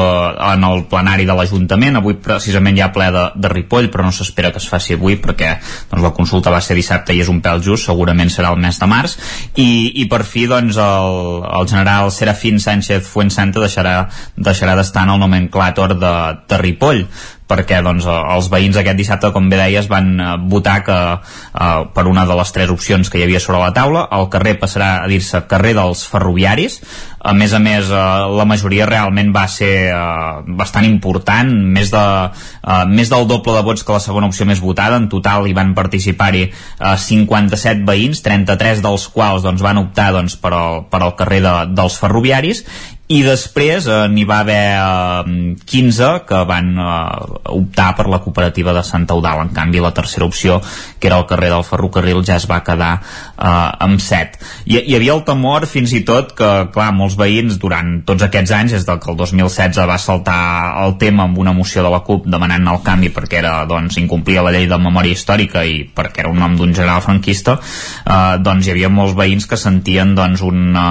en 0.48 0.64
el 0.66 0.88
plenari 0.90 1.28
de 1.30 1.36
l'Ajuntament, 1.38 2.00
avui 2.00 2.18
precisament 2.26 2.80
hi 2.80 2.82
ha 2.82 2.90
ple 2.96 3.12
de, 3.14 3.26
de 3.38 3.52
Ripoll, 3.54 3.92
però 3.94 4.08
no 4.08 4.14
s'espera 4.16 4.50
que 4.52 4.58
es 4.58 4.66
faci 4.66 4.98
avui 4.98 5.20
perquè 5.22 5.52
doncs, 5.92 6.02
la 6.02 6.14
consulta 6.18 6.54
va 6.54 6.64
ser 6.66 6.80
dissabte 6.80 7.14
i 7.14 7.22
és 7.22 7.30
un 7.30 7.38
pèl 7.46 7.62
just, 7.62 7.86
segurament 7.86 8.34
serà 8.34 8.50
el 8.50 8.58
mes 8.66 8.82
de 8.82 8.90
març, 8.90 9.14
i, 9.62 9.70
i 10.02 10.08
per 10.10 10.24
fi 10.26 10.48
doncs, 10.50 10.82
el, 10.82 11.46
el 11.62 11.70
general 11.70 12.10
Serafín 12.12 12.58
Sánchez 12.66 13.06
Fuensanta 13.06 13.62
deixarà, 13.62 13.98
deixarà 14.42 14.74
d'estar 14.80 15.06
en 15.06 15.14
el 15.14 15.22
nomenclàtor 15.22 16.00
de, 16.02 16.16
de 16.50 16.64
Ripoll 16.66 17.06
perquè 17.48 17.82
doncs, 17.86 18.08
els 18.08 18.50
veïns 18.52 18.78
aquest 18.80 19.00
dissabte, 19.00 19.32
com 19.36 19.50
bé 19.50 19.60
deies, 19.60 19.90
van 19.92 20.14
eh, 20.20 20.30
votar 20.52 20.82
que 20.88 20.98
eh, 21.18 21.82
per 21.94 22.08
una 22.10 22.26
de 22.28 22.38
les 22.40 22.54
tres 22.56 22.74
opcions 22.74 23.10
que 23.10 23.22
hi 23.22 23.26
havia 23.28 23.42
sobre 23.44 23.62
la 23.64 23.74
taula, 23.76 24.08
el 24.18 24.30
carrer 24.34 24.58
passarà 24.62 24.92
a 25.04 25.08
dir-se 25.12 25.46
carrer 25.50 25.74
dels 25.78 26.04
ferroviaris, 26.12 26.82
a 27.28 27.34
més 27.36 27.54
a 27.54 27.60
més 27.60 27.90
eh, 27.92 28.04
la 28.40 28.46
majoria 28.48 28.88
realment 28.88 29.34
va 29.36 29.44
ser 29.52 29.72
eh, 29.92 30.56
bastant 30.60 30.88
important 30.88 31.52
més, 31.76 31.92
de, 31.92 32.04
eh, 32.32 32.84
més 32.88 33.12
del 33.12 33.28
doble 33.28 33.58
de 33.58 33.64
vots 33.68 33.84
que 33.84 33.96
la 33.96 34.04
segona 34.04 34.30
opció 34.32 34.48
més 34.48 34.64
votada. 34.64 35.00
En 35.02 35.10
total 35.12 35.48
hi 35.48 35.56
van 35.58 35.76
participar-hi 35.78 36.46
eh, 36.48 36.94
57 37.08 37.84
veïns 37.88 38.24
33 38.24 38.84
dels 38.86 39.10
quals 39.12 39.44
doncs, 39.44 39.66
van 39.66 39.84
optar 39.84 40.14
doncs, 40.16 40.38
per, 40.40 40.54
al, 40.56 40.86
per 40.92 41.04
al 41.04 41.18
carrer 41.20 41.44
de, 41.44 41.58
dels 41.76 42.00
ferroviaris. 42.00 42.64
I 43.08 43.22
després 43.24 43.86
eh, 43.88 43.98
n'hi 44.12 44.26
va 44.28 44.42
haver 44.44 44.64
eh, 44.76 45.36
15 45.72 46.10
que 46.28 46.42
van 46.48 46.74
eh, 46.76 47.28
optar 47.56 47.94
per 47.96 48.08
la 48.12 48.20
cooperativa 48.24 48.74
de 48.76 48.84
Sant 48.84 49.06
Eudal 49.16 49.46
en 49.46 49.54
canvi 49.56 49.80
la 49.80 49.94
tercera 49.96 50.28
opció 50.28 50.58
que 51.00 51.08
era 51.08 51.20
el 51.22 51.28
carrer 51.30 51.54
del 51.54 51.64
ferrocarril 51.64 52.20
ja 52.28 52.36
es 52.36 52.48
va 52.52 52.60
quedar 52.68 52.98
eh, 53.00 53.86
amb 53.88 54.04
7 54.04 54.44
hi, 54.66 54.82
hi 54.82 54.98
havia 54.98 55.16
el 55.16 55.24
temor 55.30 55.70
fins 55.72 55.96
i 55.96 56.04
tot 56.08 56.36
que 56.36 56.52
clar, 56.76 56.90
molts 57.00 57.16
veïns 57.18 57.58
durant 57.62 58.02
tots 58.08 58.26
aquests 58.28 58.54
anys 58.56 58.76
des 58.76 58.86
del 58.88 59.00
que 59.04 59.10
el 59.12 59.18
2016 59.20 59.88
va 59.90 59.98
saltar 60.02 60.40
el 60.84 60.96
tema 61.02 61.26
amb 61.26 61.38
una 61.42 61.54
moció 61.54 61.84
de 61.84 61.92
la 61.94 62.02
CUP 62.06 62.28
demanant 62.30 62.68
el 62.72 62.82
canvi 62.86 63.12
perquè 63.14 63.42
era, 63.42 63.54
doncs, 63.70 63.98
incomplia 64.02 64.44
la 64.46 64.54
llei 64.56 64.68
de 64.70 64.80
memòria 64.82 65.18
històrica 65.18 65.64
i 65.66 65.82
perquè 65.96 66.24
era 66.24 66.32
un 66.34 66.40
nom 66.42 66.58
d'un 66.58 66.74
general 66.74 67.02
franquista 67.06 67.58
eh, 67.58 68.38
doncs 68.44 68.68
hi 68.68 68.74
havia 68.76 68.92
molts 68.94 69.18
veïns 69.18 69.48
que 69.50 69.60
sentien 69.60 70.14
doncs 70.18 70.44
una, 70.46 70.88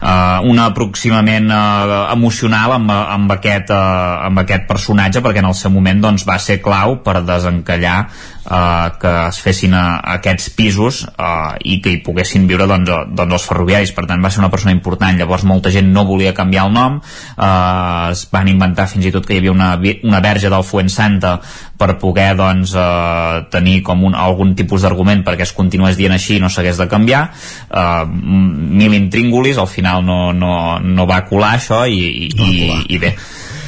eh, 0.00 0.38
una 0.50 0.68
aproximament 0.70 1.50
eh, 1.50 1.98
emocional 2.14 2.76
amb, 2.78 2.92
amb, 2.92 3.34
aquest, 3.38 3.72
eh, 3.74 4.28
amb 4.28 4.44
aquest 4.44 4.68
personatge 4.70 5.24
perquè 5.24 5.42
en 5.44 5.50
el 5.50 5.58
seu 5.58 5.72
moment 5.74 6.04
doncs, 6.04 6.26
va 6.28 6.38
ser 6.38 6.60
clau 6.64 7.00
per 7.04 7.20
desencallar 7.24 7.98
eh, 8.44 8.90
que 9.00 9.12
es 9.28 9.40
fessin 9.42 9.74
a, 9.74 9.84
a 9.98 10.18
aquests 10.18 10.50
pisos 10.56 11.02
eh, 11.06 11.54
i 11.64 11.78
que 11.84 11.94
hi 11.94 12.00
poguessin 12.04 12.46
viure 12.50 12.68
doncs, 12.70 12.90
eh, 12.90 13.04
doncs 13.16 13.38
els 13.38 13.46
ferroviaris. 13.48 13.94
Per 13.96 14.06
tant 14.10 14.22
va 14.24 14.30
ser 14.32 14.42
una 14.42 14.50
persona 14.52 14.74
important. 14.74 15.18
Llavors 15.18 15.46
molta 15.48 15.72
gent 15.74 15.90
no 15.94 16.06
volia 16.08 16.34
canviar 16.36 16.66
el 16.68 16.74
nom. 16.74 17.00
Eh, 17.00 18.10
es 18.12 18.26
van 18.32 18.50
inventar 18.52 18.88
fins 18.90 19.08
i 19.08 19.14
tot 19.14 19.26
que 19.26 19.36
hi 19.36 19.42
havia 19.42 19.54
una, 19.54 19.74
una 20.02 20.22
verge 20.24 20.52
del 20.52 20.66
Fuensanta 20.66 21.38
per 21.78 21.94
poder 22.00 22.32
doncs, 22.38 22.74
eh, 22.78 23.44
tenir 23.52 23.80
com 23.86 24.04
un, 24.08 24.14
algun 24.14 24.54
tipus 24.58 24.84
d'argument 24.84 25.24
perquè 25.26 25.48
es 25.48 25.54
continués 25.56 25.98
dient 25.98 26.14
així 26.14 26.38
i 26.38 26.42
no 26.42 26.52
s'hagués 26.52 26.80
de 26.80 26.88
canviar. 26.90 27.24
Eh, 27.70 28.04
mil 28.04 28.94
intríngulis 28.94 29.58
al 29.58 29.70
final 29.70 30.04
no, 30.04 30.20
no, 30.32 30.54
no 30.78 31.08
va 31.10 31.24
colar 31.28 31.56
això 31.58 31.84
i, 31.86 32.28
i, 32.28 32.30
no 32.38 32.50
i, 32.50 32.70
i 32.94 33.02
bé 33.02 33.16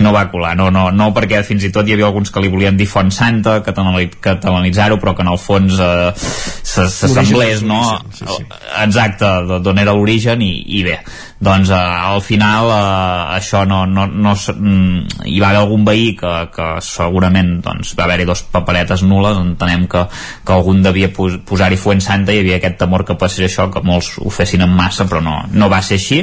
no 0.05 0.13
va 0.15 0.27
colar, 0.33 0.55
no, 0.59 0.69
no, 0.75 0.89
no 0.95 1.11
perquè 1.17 1.43
fins 1.47 1.65
i 1.67 1.71
tot 1.75 1.89
hi 1.89 1.95
havia 1.97 2.09
alguns 2.11 2.33
que 2.33 2.43
li 2.43 2.51
volien 2.53 2.77
dir 2.77 2.89
Font 2.91 3.13
Santa 3.15 3.59
catalanitzar-ho 3.65 4.99
però 5.03 5.15
que 5.17 5.25
en 5.25 5.33
el 5.33 5.41
fons 5.41 5.79
eh, 5.81 6.11
s'assemblés 6.17 7.65
no? 7.67 7.81
Sí, 8.13 8.27
sí. 8.29 8.45
exacte, 8.83 9.33
d'on 9.65 9.83
era 9.83 9.97
l'origen 9.97 10.45
i, 10.45 10.53
i 10.79 10.83
bé, 10.87 10.99
doncs 11.39 11.71
eh, 11.71 11.77
al 11.77 12.23
final 12.25 12.71
eh, 12.73 13.37
això 13.37 13.65
no, 13.69 13.85
no, 13.87 14.07
no 14.07 14.33
mm, 14.33 15.27
hi 15.29 15.41
va 15.43 15.51
haver 15.51 15.61
algun 15.61 15.85
veí 15.85 16.15
que, 16.17 16.33
que 16.55 16.69
segurament 16.85 17.59
doncs, 17.65 17.93
va 17.99 18.07
haver-hi 18.07 18.25
dos 18.29 18.43
paperetes 18.53 19.05
nules 19.05 19.37
entenem 19.37 19.85
que, 19.91 20.07
que 20.47 20.55
algun 20.55 20.81
devia 20.85 21.11
pos, 21.13 21.37
posar-hi 21.47 21.77
Fuent 21.81 22.01
Santa 22.05 22.33
i 22.33 22.39
hi 22.39 22.45
havia 22.45 22.61
aquest 22.61 22.79
temor 22.81 23.05
que 23.05 23.19
passés 23.21 23.51
això 23.51 23.69
que 23.73 23.85
molts 23.85 24.15
ho 24.23 24.33
fessin 24.33 24.65
en 24.65 24.73
massa 24.77 25.05
però 25.11 25.21
no, 25.25 25.37
no 25.53 25.69
va 25.73 25.83
ser 25.85 25.99
així. 26.01 26.23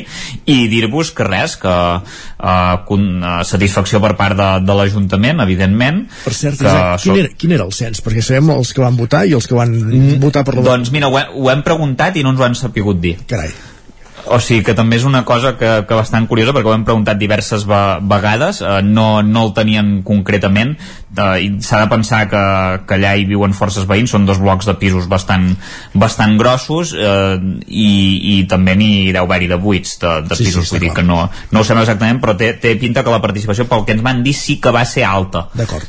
I 0.49 0.67
dir-vos 0.71 1.13
que 1.13 1.27
res 1.27 1.57
que 1.61 1.73
eh, 1.73 2.95
eh, 2.97 3.43
satisfacció 3.45 4.01
per 4.01 4.15
part 4.17 4.39
de, 4.39 4.49
de 4.65 4.77
l'Ajuntament 4.79 5.43
evidentment 5.45 6.07
per 6.23 6.33
cert, 6.33 6.57
que 6.57 6.65
Isaac, 6.65 7.03
quin, 7.05 7.19
era, 7.21 7.35
quin 7.37 7.57
era 7.59 7.67
el 7.69 7.75
cens? 7.75 8.01
perquè 8.03 8.23
sabem 8.25 8.49
els 8.55 8.73
que 8.73 8.81
van 8.81 8.97
votar 8.97 9.25
i 9.29 9.37
els 9.37 9.45
que 9.49 9.57
van 9.57 9.75
mm, 9.77 10.17
votar 10.23 10.45
per 10.47 10.57
la... 10.57 10.65
doncs 10.73 10.89
mira, 10.95 11.11
ho, 11.11 11.19
he, 11.21 11.27
ho 11.37 11.53
hem 11.53 11.61
preguntat 11.65 12.17
i 12.17 12.25
no 12.25 12.33
ens 12.33 12.41
ho 12.41 12.47
han 12.49 12.57
sapigut 12.57 12.99
dir. 13.03 13.19
Carai 13.29 13.53
o 14.25 14.39
sigui 14.39 14.63
que 14.63 14.75
també 14.77 14.97
és 14.99 15.05
una 15.07 15.23
cosa 15.27 15.55
que, 15.59 15.71
que 15.87 15.97
bastant 15.97 16.27
curiosa 16.29 16.53
perquè 16.55 16.69
ho 16.71 16.75
hem 16.75 16.85
preguntat 16.87 17.19
diverses 17.19 17.65
vegades 17.67 18.61
eh, 18.63 18.79
no, 18.85 19.21
no 19.21 19.47
el 19.47 19.53
tenien 19.57 19.95
concretament 20.07 20.75
eh, 21.17 21.49
s'ha 21.61 21.79
de 21.83 21.87
pensar 21.91 22.21
que, 22.31 22.41
que 22.87 22.95
allà 22.97 23.13
hi 23.19 23.25
viuen 23.29 23.53
forces 23.53 23.85
veïns, 23.89 24.11
són 24.13 24.25
dos 24.25 24.39
blocs 24.41 24.65
de 24.69 24.73
pisos 24.81 25.07
bastant, 25.11 25.51
bastant 25.93 26.37
grossos 26.39 26.93
eh, 26.97 27.37
i, 27.67 27.89
i 28.33 28.35
també 28.49 28.75
n'hi 28.79 29.11
deu 29.15 29.23
haver-hi 29.27 29.47
de 29.51 29.57
buits 29.61 29.97
de, 30.01 30.13
de 30.27 30.35
Sí, 30.39 30.43
sí, 30.45 30.49
pisos, 30.51 30.65
està 30.67 30.77
vull 30.77 30.85
dir 30.87 30.93
que 30.97 31.05
no, 31.07 31.19
no 31.51 31.61
ho 31.61 31.67
sabem 31.67 31.83
exactament 31.83 32.21
però 32.23 32.35
té, 32.39 32.53
té 32.61 32.75
pinta 32.81 33.03
que 33.05 33.13
la 33.13 33.21
participació 33.23 33.67
pel 33.69 33.85
que 33.87 33.95
ens 33.97 34.03
van 34.05 34.23
dir 34.25 34.33
sí 34.37 34.57
que 34.63 34.71
va 34.73 34.83
ser 34.89 35.05
alta. 35.07 35.47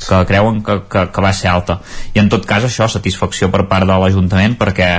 Que 0.09 0.23
creuen 0.29 0.63
que, 0.65 0.79
que, 0.91 1.07
que 1.15 1.25
va 1.25 1.33
ser 1.33 1.51
alta. 1.53 1.79
I 2.15 2.21
en 2.23 2.29
tot 2.33 2.45
cas 2.49 2.65
això, 2.69 2.89
satisfacció 2.91 3.51
per 3.53 3.65
part 3.71 3.87
de 3.89 3.97
l'Ajuntament 4.01 4.59
perquè 4.61 4.91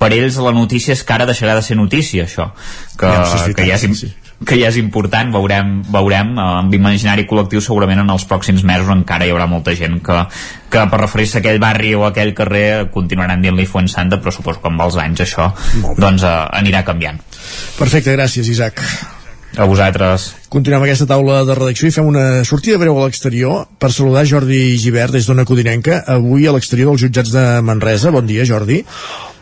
per 0.00 0.12
ells 0.16 0.36
la 0.42 0.52
notícia 0.56 0.94
és 0.96 1.02
que 1.04 1.14
ara 1.16 1.26
deixarà 1.28 1.54
de 1.58 1.62
ser 1.66 1.76
notícia 1.76 2.24
això. 2.24 2.50
Que, 2.98 3.06
Ja, 3.10 3.24
sí, 3.26 3.54
que, 3.54 3.66
ja 3.68 3.78
im- 3.84 3.94
sí, 3.98 4.08
que 4.46 4.58
ja 4.60 4.70
és 4.70 4.78
important, 4.80 5.32
veurem, 5.34 5.76
veurem 5.94 6.34
eh, 6.36 6.44
amb 6.60 6.76
imaginari 6.76 7.26
col·lectiu 7.30 7.62
segurament 7.64 8.04
en 8.04 8.12
els 8.14 8.26
pròxims 8.30 8.64
mesos 8.66 8.92
encara 8.94 9.26
hi 9.26 9.32
haurà 9.34 9.48
molta 9.50 9.74
gent 9.78 10.00
que, 10.04 10.20
que 10.72 10.86
per 10.90 11.02
referir-se 11.02 11.40
a 11.40 11.44
aquell 11.44 11.62
barri 11.62 11.94
o 11.96 12.04
a 12.04 12.12
aquell 12.12 12.34
carrer 12.36 12.68
continuaran 12.94 13.42
dient-li 13.44 13.66
Fuensanta 13.70 14.20
però 14.20 14.34
suposo 14.34 14.62
que 14.62 14.72
amb 14.72 14.86
els 14.86 15.00
anys 15.00 15.26
això 15.26 15.50
doncs 15.98 16.24
eh, 16.26 16.38
anirà 16.62 16.84
canviant. 16.86 17.20
Perfecte, 17.78 18.16
gràcies 18.16 18.48
Isaac 18.52 18.84
a 19.56 19.66
vosaltres 19.70 20.30
Continuem 20.54 20.84
aquesta 20.86 21.08
taula 21.10 21.40
de 21.46 21.54
redacció 21.58 21.88
i 21.90 21.94
fem 21.94 22.06
una 22.06 22.44
sortida 22.46 22.78
breu 22.78 22.94
a 22.98 23.06
l'exterior 23.06 23.64
per 23.82 23.90
saludar 23.90 24.22
Jordi 24.30 24.76
Givert 24.78 25.16
des 25.16 25.26
d'Ona 25.26 25.42
Codinenca, 25.48 26.02
avui 26.06 26.46
a 26.46 26.54
l'exterior 26.54 26.92
dels 26.92 27.02
jutjats 27.02 27.32
de 27.34 27.42
Manresa. 27.66 28.12
Bon 28.14 28.26
dia, 28.26 28.46
Jordi. 28.46 28.84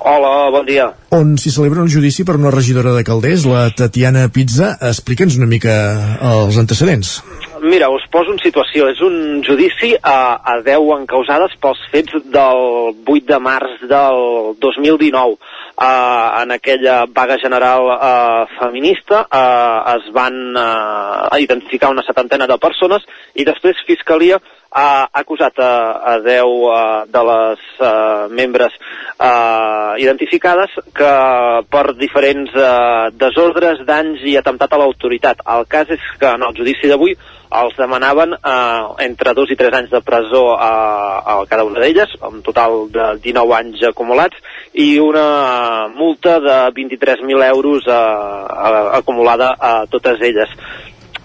Hola, 0.01 0.51
bon 0.51 0.65
dia. 0.67 0.89
On 1.15 1.37
s'hi 1.39 1.53
celebra 1.55 1.85
un 1.85 1.91
judici 1.93 2.25
per 2.25 2.39
una 2.39 2.51
regidora 2.51 2.95
de 2.97 3.05
Calders, 3.05 3.45
la 3.47 3.69
Tatiana 3.77 4.25
Pizza. 4.33 4.73
Explica'ns 4.89 5.37
una 5.39 5.47
mica 5.51 5.77
els 6.33 6.59
antecedents. 6.59 7.19
Mira, 7.63 7.87
us 7.95 8.03
poso 8.11 8.33
en 8.35 8.41
situació. 8.43 8.89
És 8.91 9.05
un 9.05 9.45
judici 9.47 9.93
a, 9.95 10.41
a 10.43 10.57
10 10.67 10.89
encausades 10.97 11.55
pels 11.63 11.85
fets 11.93 12.25
del 12.35 12.65
8 13.05 13.29
de 13.29 13.39
març 13.39 13.85
del 13.93 14.57
2019. 14.65 15.39
Uh, 15.83 16.43
en 16.43 16.53
aquella 16.55 17.07
vaga 17.11 17.39
general 17.43 17.89
uh, 17.91 18.47
feminista 18.61 19.27
uh, 19.27 19.97
es 19.97 20.05
van 20.15 20.55
uh, 20.55 21.41
identificar 21.43 21.91
una 21.91 22.05
setantena 22.07 22.47
de 22.47 22.59
persones 22.63 23.03
i 23.35 23.43
després 23.43 23.83
Fiscalia 23.89 24.39
ha 24.71 25.09
acusat 25.11 25.59
a, 25.59 25.73
a 26.13 26.15
10 26.23 26.47
uh, 26.47 26.77
de 27.11 27.23
les 27.31 27.65
uh, 27.81 28.31
membres 28.31 28.79
uh, 28.79 29.99
identificades 29.99 30.79
que 30.95 31.13
per 31.67 31.85
diferents 31.99 32.55
uh, 32.55 33.11
desordres, 33.19 33.83
danys 33.89 34.23
i 34.23 34.39
atemptat 34.39 34.73
a 34.73 34.81
l'autoritat. 34.85 35.43
El 35.57 35.67
cas 35.67 35.91
és 35.91 36.13
que 36.21 36.31
en 36.31 36.47
el 36.47 36.55
judici 36.55 36.87
d'avui 36.87 37.19
els 37.61 37.77
demanaven 37.77 38.35
eh, 38.37 38.83
entre 39.07 39.35
dos 39.37 39.51
i 39.53 39.57
tres 39.59 39.75
anys 39.77 39.91
de 39.93 40.01
presó 40.05 40.43
a, 40.57 40.73
a 41.21 41.37
cada 41.51 41.67
una 41.69 41.83
d'elles, 41.83 42.15
un 42.29 42.41
total 42.45 42.87
de 42.93 43.09
19 43.25 43.57
anys 43.59 43.85
acumulats, 43.91 44.39
i 44.73 44.97
una 45.03 45.89
multa 45.93 46.39
de 46.41 46.57
23.000 46.79 47.49
euros 47.51 47.89
eh, 47.89 48.97
acumulada 49.01 49.55
a 49.59 49.75
totes 49.87 50.21
elles. 50.21 50.57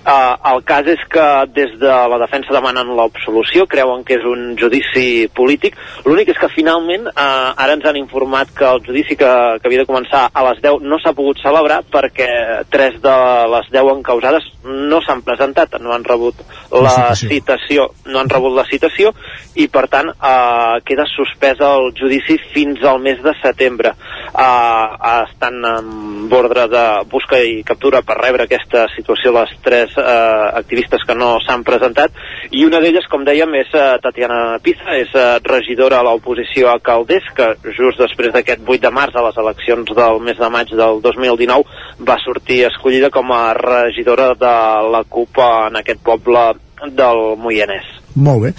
Uh, 0.08 0.38
el 0.54 0.62
cas 0.64 0.88
és 0.88 1.02
que 1.12 1.24
des 1.52 1.74
de 1.82 1.96
la 2.12 2.18
defensa 2.22 2.54
demanen 2.56 2.94
l'absolució, 2.96 3.66
creuen 3.68 4.06
que 4.08 4.16
és 4.16 4.24
un 4.24 4.54
judici 4.56 5.28
polític. 5.36 5.76
L'únic 6.06 6.32
és 6.32 6.40
que 6.40 6.48
finalment 6.54 7.10
uh, 7.10 7.52
ara 7.60 7.76
ens 7.76 7.84
han 7.90 8.00
informat 8.00 8.54
que 8.56 8.64
el 8.70 8.80
judici 8.86 9.18
que, 9.20 9.32
que 9.60 9.68
havia 9.68 9.84
de 9.84 9.90
començar 9.90 10.30
a 10.32 10.46
les 10.48 10.62
10 10.64 10.86
no 10.88 11.00
s'ha 11.04 11.12
pogut 11.18 11.42
celebrar 11.44 11.82
perquè 11.92 12.30
tres 12.72 12.96
de 13.04 13.16
les 13.52 13.68
10 13.74 13.92
encausades 13.98 14.48
no 14.68 15.02
s'han 15.04 15.26
presentat, 15.28 15.76
no 15.84 15.92
han 15.92 16.08
rebut 16.08 16.40
la, 16.72 16.80
la 16.86 16.94
citació. 17.12 17.28
citació, 17.34 17.90
no 18.08 18.22
han 18.22 18.32
rebut 18.32 18.56
la 18.56 18.68
citació 18.70 19.12
i 19.60 19.68
per 19.72 19.86
tant 19.92 20.14
uh, 20.14 20.80
queda 20.88 21.08
suspès 21.12 21.60
el 21.68 21.92
judici 22.00 22.40
fins 22.56 22.80
al 22.88 23.04
mes 23.04 23.20
de 23.24 23.36
setembre. 23.42 23.92
Uh, 24.32 24.96
estan 25.28 25.60
en 25.68 26.32
ordre 26.32 26.68
de 26.72 26.86
busca 27.12 27.40
i 27.44 27.60
captura 27.68 28.04
per 28.08 28.20
rebre 28.22 28.48
aquesta 28.48 28.88
situació 28.96 29.36
les 29.36 29.52
tres 29.64 29.97
eh, 29.98 30.48
activistes 30.60 31.04
que 31.08 31.16
no 31.18 31.36
s'han 31.44 31.66
presentat 31.68 32.16
i 32.52 32.64
una 32.66 32.82
d'elles, 32.84 33.08
com 33.12 33.26
dèiem, 33.28 33.54
és 33.60 33.74
eh, 33.76 33.88
Tatiana 34.04 34.60
Pizza, 34.64 34.96
és 34.98 35.14
eh, 35.16 35.28
regidora 35.44 36.00
a 36.00 36.08
l'oposició 36.08 36.72
a 36.72 36.80
Caldés, 36.84 37.28
que 37.36 37.52
just 37.78 38.02
després 38.02 38.34
d'aquest 38.36 38.64
8 38.66 38.86
de 38.88 38.94
març 38.94 39.18
a 39.18 39.26
les 39.28 39.42
eleccions 39.44 39.94
del 39.98 40.22
mes 40.24 40.40
de 40.40 40.52
maig 40.54 40.74
del 40.82 41.02
2019 41.04 42.06
va 42.08 42.20
sortir 42.24 42.64
escollida 42.70 43.12
com 43.14 43.32
a 43.36 43.54
regidora 43.58 44.34
de 44.36 44.58
la 44.94 45.04
CUP 45.04 45.42
en 45.44 45.82
aquest 45.82 46.04
poble 46.06 46.50
del 46.86 47.24
Moianès. 47.42 48.07
Molt 48.18 48.42
bé. 48.42 48.52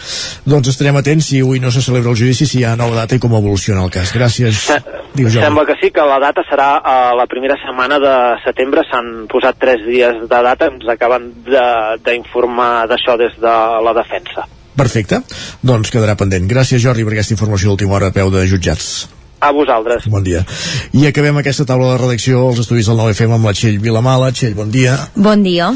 Doncs 0.47 0.70
estarem 0.70 0.97
atents 1.01 1.30
si 1.32 1.40
avui 1.43 1.59
no 1.59 1.72
se 1.74 1.82
celebra 1.82 2.12
el 2.12 2.18
judici, 2.20 2.47
si 2.47 2.60
hi 2.60 2.66
ha 2.68 2.76
nova 2.78 3.01
data 3.01 3.18
i 3.18 3.22
com 3.22 3.35
evoluciona 3.35 3.82
el 3.85 3.90
cas. 3.94 4.12
Gràcies. 4.14 4.68
Diu 5.18 5.30
Sembla 5.35 5.66
que 5.66 5.74
sí, 5.80 5.90
que 5.94 6.05
la 6.06 6.20
data 6.22 6.44
serà 6.47 6.68
a 6.78 6.97
la 7.18 7.26
primera 7.26 7.59
setmana 7.59 7.98
de 8.02 8.14
setembre. 8.44 8.86
S'han 8.86 9.26
posat 9.32 9.59
tres 9.59 9.82
dies 9.89 10.22
de 10.22 10.43
data. 10.51 10.70
Ens 10.70 10.86
acaben 10.94 11.32
d'informar 12.06 12.86
d'això 12.90 13.18
des 13.18 13.35
de 13.43 13.59
la 13.82 13.97
defensa. 13.98 14.47
Perfecte. 14.78 15.24
Doncs 15.66 15.90
quedarà 15.90 16.14
pendent. 16.14 16.47
Gràcies, 16.47 16.82
Jordi, 16.85 17.02
per 17.02 17.16
aquesta 17.18 17.35
informació 17.35 17.72
d'última 17.72 17.98
hora 17.98 18.12
a 18.12 18.14
peu 18.14 18.30
de 18.30 18.47
jutjats. 18.47 19.09
A 19.40 19.52
vosaltres. 19.55 20.09
Bon 20.10 20.24
dia. 20.27 20.43
I 20.98 21.05
acabem 21.06 21.36
aquesta 21.39 21.62
taula 21.66 21.93
de 21.93 21.98
redacció 22.01 22.40
als 22.48 22.59
estudis 22.65 22.89
del 22.90 22.98
9FM 22.98 23.36
amb 23.36 23.47
la 23.47 23.52
Txell 23.55 23.78
Vilamala. 23.78 24.32
Txell, 24.35 24.56
bon 24.59 24.73
dia. 24.74 24.97
Bon 25.15 25.44
dia. 25.47 25.69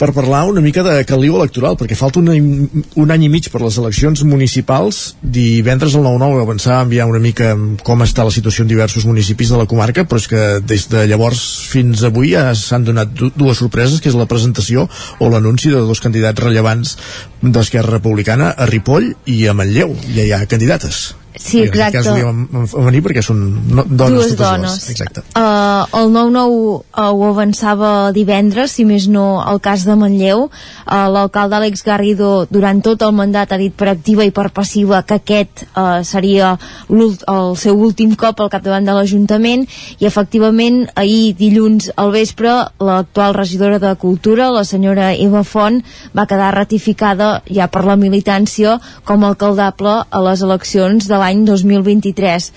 Per 0.00 0.08
parlar 0.16 0.46
una 0.48 0.62
mica 0.64 0.80
de 0.86 0.94
caliu 1.04 1.36
electoral, 1.36 1.76
perquè 1.76 1.98
falta 1.98 2.22
un, 2.22 2.30
un 2.32 3.12
any 3.12 3.26
i 3.26 3.28
mig 3.28 3.50
per 3.52 3.60
les 3.60 3.76
eleccions 3.82 4.24
municipals. 4.24 5.02
Divendres 5.20 5.98
al 5.98 6.08
9-9 6.08 6.40
avançar 6.46 6.78
a 6.78 6.88
enviar 6.88 7.10
una 7.12 7.20
mica 7.20 7.52
com 7.84 8.06
està 8.06 8.24
la 8.24 8.32
situació 8.32 8.64
en 8.64 8.72
diversos 8.72 9.04
municipis 9.04 9.52
de 9.52 9.60
la 9.60 9.68
comarca, 9.68 10.06
però 10.08 10.22
és 10.22 10.30
que 10.30 10.48
des 10.64 10.88
de 10.88 11.04
llavors 11.12 11.44
fins 11.68 12.06
avui 12.08 12.32
ja 12.32 12.48
s'han 12.56 12.88
donat 12.88 13.12
dues 13.36 13.60
sorpreses, 13.60 14.00
que 14.00 14.08
és 14.08 14.16
la 14.16 14.28
presentació 14.30 14.88
o 15.20 15.28
l'anunci 15.28 15.68
de 15.68 15.84
dos 15.84 16.00
candidats 16.00 16.40
rellevants 16.40 16.96
d'Esquerra 17.44 17.98
Republicana 17.98 18.54
a 18.56 18.68
Ripoll 18.70 19.12
i 19.28 19.42
a 19.44 19.56
Manlleu. 19.56 19.92
Ja 20.08 20.24
hi 20.24 20.32
ha 20.32 20.46
candidates. 20.48 21.10
Sí, 21.40 21.62
exacte. 21.64 21.98
En 21.98 22.04
aquest 22.04 22.52
cas 22.52 22.74
a 22.76 22.84
venir 22.84 23.00
perquè 23.04 23.22
són 23.24 23.38
no, 23.72 23.84
dones 23.88 24.18
Dues 24.18 24.34
totes 24.34 24.44
dones. 24.44 24.74
dues. 24.76 24.88
Exacte. 24.92 25.22
Uh, 25.32 25.86
el 25.96 26.10
9-9 26.12 26.42
uh, 26.44 27.06
ho 27.08 27.28
avançava 27.30 27.92
divendres, 28.12 28.74
si 28.76 28.84
més 28.84 29.06
no 29.08 29.40
el 29.40 29.60
cas 29.64 29.86
de 29.88 29.96
Manlleu. 29.96 30.48
Uh, 30.84 31.06
L'alcalde 31.14 31.56
Àlex 31.56 31.84
Garrido 31.86 32.44
durant 32.50 32.82
tot 32.84 33.00
el 33.06 33.14
mandat 33.16 33.54
ha 33.54 33.58
dit 33.60 33.72
per 33.72 33.88
activa 33.94 34.26
i 34.28 34.34
per 34.36 34.50
passiva 34.52 35.00
que 35.08 35.20
aquest 35.22 35.64
uh, 35.70 36.02
seria 36.04 36.52
el 36.90 37.56
seu 37.56 37.80
últim 37.80 38.12
cop 38.20 38.40
al 38.44 38.52
capdavant 38.52 38.84
de 38.84 38.98
l'Ajuntament 38.98 39.64
i 39.98 40.06
efectivament 40.08 40.82
ahir 41.00 41.32
dilluns 41.38 41.88
al 41.96 42.12
vespre 42.12 42.52
l'actual 42.80 43.34
regidora 43.38 43.80
de 43.80 43.94
Cultura, 43.96 44.50
la 44.52 44.64
senyora 44.64 45.14
Eva 45.14 45.42
Font, 45.44 45.80
va 46.16 46.26
quedar 46.28 46.52
ratificada 46.54 47.40
ja 47.48 47.70
per 47.72 47.86
la 47.88 47.96
militància 47.96 48.76
com 49.08 49.24
a 49.24 49.32
alcaldable 49.32 50.02
a 50.04 50.22
les 50.26 50.44
eleccions 50.44 51.08
de 51.08 51.16
l'any 51.16 51.29
2023. 51.46 52.50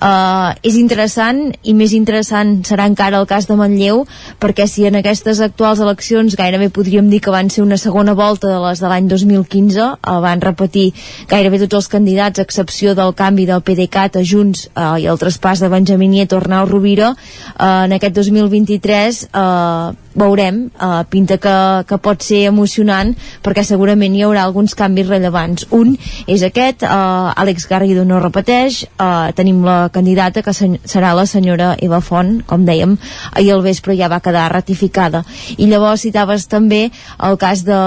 Uh, 0.00 0.54
és 0.66 0.76
interessant 0.80 1.42
i 1.62 1.74
més 1.76 1.92
interessant 1.96 2.60
serà 2.66 2.86
encara 2.88 3.20
el 3.20 3.28
cas 3.30 3.48
de 3.48 3.56
Manlleu 3.58 4.04
perquè 4.40 4.66
si 4.70 4.86
en 4.88 4.98
aquestes 5.00 5.42
actuals 5.44 5.82
eleccions 5.84 6.36
gairebé 6.38 6.70
podríem 6.72 7.10
dir 7.10 7.20
que 7.20 7.34
van 7.34 7.50
ser 7.52 7.64
una 7.64 7.78
segona 7.80 8.14
volta 8.14 8.48
de 8.48 8.58
les 8.64 8.80
de 8.80 8.88
l'any 8.88 9.08
2015 9.10 9.80
uh, 9.84 10.18
van 10.24 10.40
repetir 10.40 10.90
gairebé 11.28 11.60
tots 11.64 11.82
els 11.82 11.90
candidats 11.92 12.40
a 12.40 12.46
excepció 12.46 12.94
del 12.94 13.14
canvi 13.18 13.46
del 13.50 13.64
PDeCAT 13.66 14.20
a 14.20 14.24
Junts 14.24 14.68
uh, 14.72 14.96
i 14.96 15.08
el 15.10 15.20
traspàs 15.20 15.60
de 15.60 15.68
Benjamí 15.72 16.08
Nieto 16.08 16.40
Arnau 16.40 16.68
Rovira 16.70 17.12
uh, 17.12 17.84
en 17.84 17.98
aquest 17.98 18.16
2023 18.16 19.26
uh, 19.34 20.09
veurem, 20.14 20.70
uh, 20.80 21.02
pinta 21.10 21.38
que, 21.38 21.54
que 21.86 21.98
pot 22.02 22.22
ser 22.24 22.44
emocionant 22.48 23.12
perquè 23.44 23.62
segurament 23.66 24.14
hi 24.14 24.24
haurà 24.26 24.42
alguns 24.44 24.74
canvis 24.74 25.08
rellevants. 25.08 25.66
Un 25.70 25.94
és 26.26 26.42
aquest, 26.46 26.82
uh, 26.82 27.30
Àlex 27.38 27.68
Garrido 27.70 28.04
no 28.04 28.20
repeteix, 28.22 28.82
uh, 28.98 29.30
tenim 29.36 29.62
la 29.64 29.88
candidata 29.92 30.42
que 30.42 30.54
serà 30.54 31.14
la 31.14 31.26
senyora 31.30 31.74
Eva 31.80 32.00
Font 32.02 32.40
com 32.46 32.66
dèiem, 32.66 32.96
ahir 33.32 33.54
al 33.54 33.64
vespre 33.64 33.96
ja 33.98 34.10
va 34.10 34.20
quedar 34.24 34.48
ratificada, 34.52 35.22
i 35.56 35.68
llavors 35.70 36.04
citaves 36.06 36.46
també 36.50 36.88
el 37.22 37.38
cas 37.40 37.64
de 37.66 37.78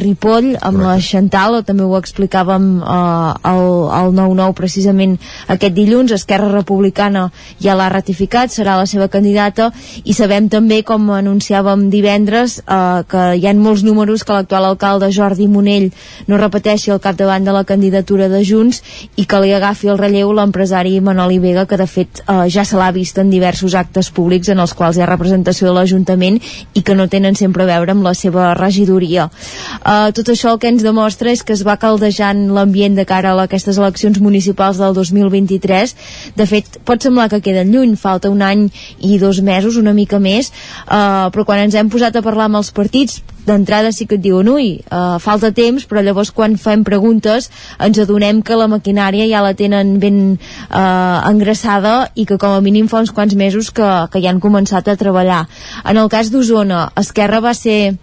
Ripoll 0.00 0.54
amb 0.56 0.80
Correcte. 0.80 0.86
la 0.86 0.96
Chantal, 1.06 1.60
també 1.66 1.84
ho 1.84 1.96
explicàvem 1.98 2.66
al, 2.86 3.64
al 3.92 4.12
9-9 4.16 4.56
precisament 4.56 5.16
aquest 5.52 5.74
dilluns, 5.76 6.14
Esquerra 6.16 6.48
Republicana 6.52 7.28
ja 7.62 7.76
l'ha 7.76 7.88
ratificat, 7.92 8.52
serà 8.52 8.76
la 8.80 8.86
seva 8.88 9.08
candidata. 9.12 9.70
I 10.04 10.14
sabem 10.16 10.48
també 10.52 10.82
com 10.86 11.10
anunciava 11.14 11.75
comentàvem 11.76 11.90
divendres 11.90 12.60
eh, 12.66 13.04
que 13.08 13.36
hi 13.36 13.46
ha 13.46 13.54
molts 13.54 13.84
números 13.84 14.24
que 14.24 14.32
l'actual 14.32 14.64
alcalde 14.64 15.12
Jordi 15.12 15.46
Monell 15.48 15.90
no 16.26 16.38
repeteixi 16.38 16.90
el 16.90 17.00
capdavant 17.00 17.44
de 17.44 17.52
la 17.52 17.64
candidatura 17.64 18.28
de 18.28 18.42
Junts 18.44 18.82
i 19.16 19.26
que 19.26 19.40
li 19.40 19.52
agafi 19.52 19.88
el 19.88 19.98
relleu 19.98 20.32
l'empresari 20.32 21.00
Manoli 21.00 21.38
Vega 21.38 21.66
que 21.66 21.76
de 21.76 21.86
fet 21.86 22.22
eh, 22.26 22.48
ja 22.48 22.64
se 22.64 22.76
l'ha 22.76 22.90
vist 22.92 23.18
en 23.18 23.30
diversos 23.30 23.74
actes 23.74 24.10
públics 24.10 24.48
en 24.48 24.58
els 24.58 24.74
quals 24.74 24.96
hi 24.96 25.02
ha 25.02 25.10
representació 25.10 25.68
de 25.68 25.74
l'Ajuntament 25.74 26.40
i 26.74 26.82
que 26.82 26.94
no 26.94 27.08
tenen 27.08 27.36
sempre 27.36 27.64
a 27.64 27.66
veure 27.66 27.92
amb 27.92 28.04
la 28.04 28.14
seva 28.14 28.54
regidoria. 28.54 29.28
Eh, 29.84 30.12
tot 30.16 30.28
això 30.32 30.54
el 30.54 30.60
que 30.60 30.70
ens 30.72 30.84
demostra 30.84 31.30
és 31.30 31.42
que 31.42 31.54
es 31.54 31.64
va 31.66 31.76
caldejant 31.76 32.46
l'ambient 32.54 32.96
de 32.96 33.04
cara 33.04 33.34
a 33.34 33.44
aquestes 33.44 33.78
eleccions 33.78 34.20
municipals 34.20 34.78
del 34.78 34.94
2023. 34.94 35.94
De 36.36 36.46
fet, 36.46 36.80
pot 36.84 37.02
semblar 37.02 37.28
que 37.30 37.42
queden 37.42 37.72
lluny, 37.72 37.96
falta 37.96 38.30
un 38.30 38.42
any 38.42 38.66
i 39.00 39.18
dos 39.18 39.40
mesos, 39.42 39.76
una 39.76 39.94
mica 39.96 40.18
més, 40.22 40.52
eh, 40.86 41.26
però 41.32 41.44
quan 41.44 41.55
quan 41.56 41.70
ens 41.70 41.76
hem 41.78 41.88
posat 41.88 42.12
a 42.18 42.20
parlar 42.20 42.50
amb 42.50 42.58
els 42.58 42.68
partits 42.76 43.22
d'entrada 43.46 43.88
sí 43.94 44.04
que 44.04 44.18
et 44.18 44.20
diuen 44.20 44.48
ui, 44.52 44.66
uh, 44.92 45.16
falta 45.22 45.48
temps 45.56 45.86
però 45.88 46.02
llavors 46.04 46.28
quan 46.36 46.58
fem 46.60 46.82
preguntes 46.84 47.48
ens 47.80 48.00
adonem 48.02 48.42
que 48.44 48.58
la 48.60 48.66
maquinària 48.68 49.24
ja 49.30 49.40
la 49.40 49.54
tenen 49.56 49.94
ben 50.02 50.18
uh, 50.36 51.24
engraçada 51.30 52.10
i 52.14 52.26
que 52.28 52.36
com 52.36 52.52
a 52.52 52.60
mínim 52.60 52.90
fa 52.92 53.00
uns 53.00 53.14
quants 53.16 53.32
mesos 53.40 53.70
que, 53.72 53.88
que 54.12 54.20
ja 54.20 54.34
han 54.34 54.42
començat 54.44 54.90
a 54.90 54.98
treballar. 55.00 55.46
En 55.88 55.96
el 55.96 56.12
cas 56.12 56.28
d'Osona, 56.28 56.90
Esquerra 57.00 57.40
va 57.40 57.54
ser 57.56 57.96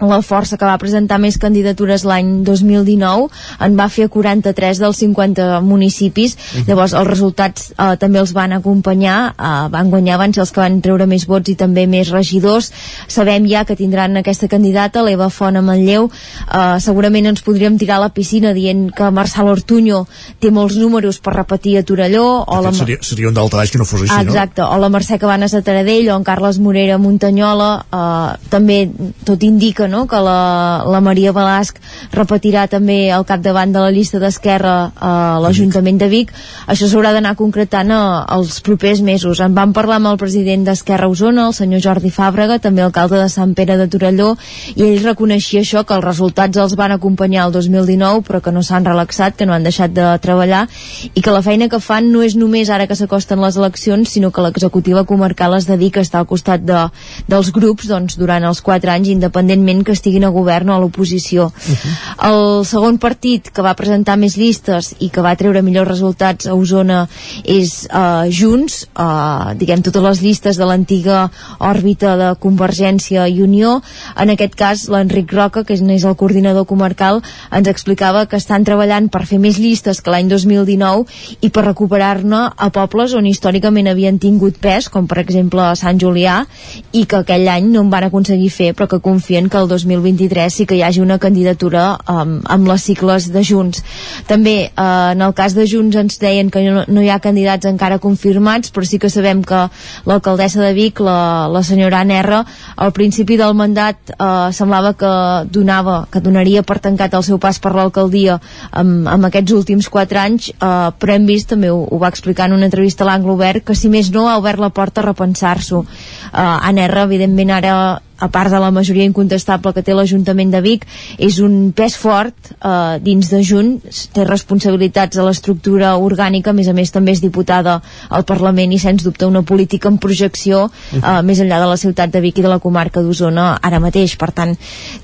la 0.00 0.20
força 0.22 0.56
que 0.58 0.66
va 0.66 0.78
presentar 0.80 1.18
més 1.22 1.38
candidatures 1.38 2.04
l'any 2.08 2.42
2019 2.46 3.28
en 3.62 3.76
va 3.78 3.88
fer 3.92 4.08
43 4.10 4.80
dels 4.82 4.98
50 5.04 5.60
municipis. 5.62 6.34
Uh 6.34 6.60
-huh. 6.60 6.68
llavors 6.68 6.92
els 6.92 7.06
resultats 7.06 7.72
eh, 7.78 7.96
també 7.96 8.18
els 8.18 8.32
van 8.32 8.52
acompanyar 8.52 9.34
eh, 9.38 9.68
van 9.70 9.90
guanyar, 9.90 10.18
van 10.18 10.32
ser 10.34 10.40
els 10.40 10.50
que 10.50 10.60
van 10.60 10.80
treure 10.80 11.06
més 11.06 11.26
vots 11.26 11.48
i 11.50 11.54
també 11.54 11.86
més 11.86 12.10
regidors. 12.10 12.72
Sabem 13.06 13.46
ja 13.46 13.64
que 13.64 13.76
tindran 13.76 14.16
aquesta 14.16 14.48
candidata 14.48 15.02
l'Eva 15.02 15.30
Font 15.30 15.56
a 15.56 15.62
Manlleu. 15.62 16.10
Eh, 16.10 16.80
segurament 16.80 17.26
ens 17.26 17.42
podríem 17.42 17.78
tirar 17.78 17.96
a 17.96 18.00
la 18.00 18.08
piscina 18.08 18.52
dient 18.52 18.90
que 18.90 19.10
Marçal 19.10 19.48
Ortuño 19.48 20.06
té 20.40 20.50
molts 20.50 20.76
números 20.76 21.18
per 21.18 21.34
repetir 21.34 21.78
a 21.78 21.82
Torelló 21.82 22.44
o 22.46 22.60
la... 22.60 22.72
seria, 22.72 22.98
seria 23.02 23.28
un 23.28 23.34
d'alta 23.34 23.56
baix 23.56 23.70
que 23.70 23.78
no 23.78 23.84
fos 23.84 24.02
així, 24.02 24.26
exacte, 24.26 24.62
no? 24.62 24.70
o 24.74 24.78
la 24.78 24.88
Mercè 24.88 25.18
Cabanes 25.18 25.54
a 25.54 25.62
Taradell 25.62 26.10
o 26.10 26.16
en 26.16 26.24
Carles 26.24 26.58
Morera 26.58 26.94
a 26.94 26.98
Muntanyola. 26.98 27.84
Eh, 27.92 28.48
també 28.50 28.90
tot 29.24 29.42
indica 29.42 29.88
no? 29.92 30.06
que 30.08 30.20
la, 30.24 30.82
la 30.88 31.00
Maria 31.04 31.34
Balasc 31.36 31.78
repetirà 32.16 32.64
també 32.72 33.10
al 33.12 33.26
capdavant 33.28 33.74
de 33.74 33.82
la 33.84 33.92
llista 33.94 34.20
d'Esquerra 34.22 34.74
a 34.96 35.12
l'Ajuntament 35.44 36.00
de 36.00 36.08
Vic 36.12 36.32
això 36.72 36.88
s'haurà 36.88 37.12
d'anar 37.14 37.34
concretant 37.38 37.92
a, 37.92 38.00
els 38.36 38.60
propers 38.64 39.02
mesos 39.04 39.42
en 39.44 39.54
vam 39.54 39.74
parlar 39.76 40.00
amb 40.00 40.12
el 40.12 40.20
president 40.20 40.64
d'Esquerra 40.66 41.10
Osona 41.12 41.46
el 41.50 41.56
senyor 41.56 41.84
Jordi 41.84 42.12
Fàbrega, 42.14 42.58
també 42.62 42.82
alcalde 42.82 43.20
de 43.20 43.28
Sant 43.32 43.54
Pere 43.58 43.76
de 43.80 43.88
Torelló 43.92 44.32
i 44.74 44.86
ell 44.88 45.04
reconeixia 45.04 45.62
això 45.62 45.84
que 45.86 45.96
els 45.98 46.04
resultats 46.04 46.58
els 46.58 46.76
van 46.78 46.96
acompanyar 46.96 47.46
el 47.46 47.56
2019 47.58 48.24
però 48.26 48.42
que 48.42 48.54
no 48.54 48.64
s'han 48.64 48.88
relaxat, 48.88 49.36
que 49.36 49.46
no 49.46 49.54
han 49.54 49.66
deixat 49.66 49.92
de 49.94 50.08
treballar 50.24 50.66
i 51.12 51.20
que 51.20 51.34
la 51.34 51.42
feina 51.44 51.68
que 51.68 51.80
fan 51.82 52.10
no 52.12 52.22
és 52.24 52.36
només 52.38 52.70
ara 52.70 52.88
que 52.88 52.96
s'acosten 52.98 53.40
les 53.42 53.56
eleccions 53.60 54.10
sinó 54.16 54.30
que 54.32 54.44
l'executiva 54.44 55.04
comarcal 55.04 55.56
es 55.56 55.68
dedica 55.68 56.00
a 56.00 56.06
estar 56.06 56.22
al 56.22 56.28
costat 56.30 56.64
de, 56.66 56.86
dels 57.28 57.52
grups 57.54 57.88
doncs, 57.90 58.16
durant 58.20 58.44
els 58.48 58.62
4 58.64 58.92
anys 58.94 59.12
independentment 59.12 59.71
independentment 59.72 59.84
que 59.84 59.92
estiguin 59.92 60.24
a 60.24 60.30
govern 60.30 60.70
o 60.70 60.74
a 60.74 60.80
l'oposició. 60.80 61.46
Uh 61.46 61.52
-huh. 61.52 62.60
El 62.60 62.64
segon 62.64 62.98
partit 62.98 63.50
que 63.50 63.62
va 63.62 63.74
presentar 63.74 64.16
més 64.16 64.36
llistes 64.36 64.94
i 65.00 65.08
que 65.08 65.20
va 65.20 65.36
treure 65.36 65.62
millors 65.62 65.88
resultats 65.88 66.46
a 66.46 66.54
Osona 66.54 67.08
és 67.44 67.88
uh, 67.90 68.30
Junts, 68.30 68.88
uh, 68.96 69.54
diguem 69.54 69.82
totes 69.82 70.02
les 70.02 70.22
llistes 70.22 70.56
de 70.56 70.64
l'antiga 70.64 71.30
òrbita 71.58 72.16
de 72.16 72.34
Convergència 72.38 73.28
i 73.28 73.42
Unió. 73.42 73.82
En 74.16 74.30
aquest 74.30 74.54
cas, 74.54 74.88
l'Enric 74.88 75.32
Roca, 75.32 75.64
que 75.64 75.74
és, 75.74 75.80
és 75.80 76.04
el 76.04 76.16
coordinador 76.16 76.66
comarcal, 76.66 77.22
ens 77.50 77.68
explicava 77.68 78.26
que 78.26 78.36
estan 78.36 78.64
treballant 78.64 79.08
per 79.08 79.26
fer 79.26 79.38
més 79.38 79.58
llistes 79.58 80.00
que 80.00 80.10
l'any 80.10 80.28
2019 80.28 81.04
i 81.40 81.50
per 81.50 81.64
recuperar-ne 81.64 82.52
a 82.56 82.70
pobles 82.70 83.14
on 83.14 83.26
històricament 83.26 83.88
havien 83.88 84.18
tingut 84.18 84.58
pes, 84.58 84.88
com 84.88 85.06
per 85.06 85.18
exemple 85.18 85.60
a 85.62 85.74
Sant 85.74 85.98
Julià, 85.98 86.46
i 86.92 87.04
que 87.04 87.16
aquell 87.16 87.48
any 87.48 87.66
no 87.72 87.80
en 87.80 87.90
van 87.90 88.04
aconseguir 88.04 88.50
fer, 88.50 88.74
però 88.74 88.88
que 88.88 89.00
confien 89.00 89.48
que 89.48 89.61
el 89.62 89.68
2023 89.70 90.52
sí 90.52 90.66
que 90.66 90.76
hi 90.76 90.82
hagi 90.82 91.00
una 91.02 91.18
candidatura 91.22 91.96
um, 92.10 92.38
amb 92.44 92.68
les 92.68 92.84
cicles 92.84 93.28
de 93.32 93.42
Junts. 93.46 93.82
També, 94.28 94.56
eh, 94.68 94.86
en 95.12 95.22
el 95.22 95.34
cas 95.38 95.54
de 95.54 95.66
Junts 95.68 95.96
ens 95.98 96.18
deien 96.22 96.50
que 96.50 96.62
no, 96.66 96.84
no 96.88 97.02
hi 97.02 97.10
ha 97.12 97.20
candidats 97.22 97.68
encara 97.70 98.00
confirmats, 98.02 98.72
però 98.74 98.86
sí 98.88 98.98
que 98.98 99.10
sabem 99.12 99.42
que 99.46 99.64
l'alcaldessa 100.08 100.62
de 100.62 100.72
Vic, 100.76 101.00
la, 101.00 101.48
la 101.52 101.62
senyora 101.66 102.02
Anerra, 102.02 102.42
al 102.76 102.92
principi 102.92 103.38
del 103.40 103.54
mandat 103.58 104.14
eh, 104.14 104.50
semblava 104.52 104.94
que 104.98 105.12
donava, 105.52 106.02
que 106.12 106.22
donaria 106.24 106.64
per 106.66 106.80
tancat 106.82 107.14
el 107.18 107.26
seu 107.26 107.40
pas 107.42 107.58
per 107.62 107.74
l'alcaldia 107.76 108.38
amb, 108.70 109.08
amb 109.08 109.28
aquests 109.28 109.56
últims 109.56 109.90
quatre 109.92 110.20
anys, 110.22 110.50
eh, 110.52 110.90
però 110.98 111.16
hem 111.16 111.28
vist, 111.28 111.50
també 111.52 111.70
ho, 111.72 111.82
ho 111.88 112.00
va 112.02 112.12
explicar 112.12 112.50
en 112.50 112.58
una 112.58 112.68
entrevista 112.70 113.06
a 113.06 113.10
l'Angle 113.10 113.36
Obert, 113.36 113.66
que 113.66 113.78
si 113.78 113.90
més 113.92 114.10
no 114.12 114.28
ha 114.28 114.38
obert 114.40 114.60
la 114.62 114.72
porta 114.74 115.02
a 115.02 115.08
repensar-s'ho. 115.10 115.84
Eh, 115.84 116.68
Anerra, 116.72 117.06
evidentment, 117.08 117.52
ara 117.58 117.76
a 118.22 118.28
part 118.30 118.52
de 118.52 118.60
la 118.62 118.70
majoria 118.70 119.06
incontestable 119.08 119.72
que 119.74 119.82
té 119.82 119.94
l'Ajuntament 119.96 120.52
de 120.52 120.60
Vic, 120.62 120.86
és 121.18 121.40
un 121.42 121.72
pes 121.74 121.96
fort 121.98 122.52
eh, 122.54 122.98
dins 123.02 123.30
de 123.32 123.42
Junts, 123.42 124.06
té 124.14 124.26
responsabilitats 124.28 125.18
a 125.18 125.26
l'estructura 125.26 125.96
orgànica, 125.98 126.52
a 126.52 126.56
més 126.56 126.70
a 126.70 126.76
més 126.76 126.94
també 126.94 127.16
és 127.16 127.22
diputada 127.24 127.80
al 128.08 128.26
Parlament 128.28 128.72
i 128.72 128.78
sens 128.78 129.02
dubte 129.02 129.26
una 129.26 129.42
política 129.42 129.90
en 129.90 129.98
projecció 130.02 130.68
eh, 130.68 131.20
més 131.26 131.42
enllà 131.42 131.58
de 131.62 131.70
la 131.72 131.80
ciutat 131.80 132.12
de 132.14 132.22
Vic 132.22 132.38
i 132.38 132.46
de 132.46 132.52
la 132.52 132.60
comarca 132.62 133.02
d'Osona 133.02 133.56
ara 133.62 133.82
mateix. 133.82 134.14
Per 134.20 134.30
tant, 134.36 134.54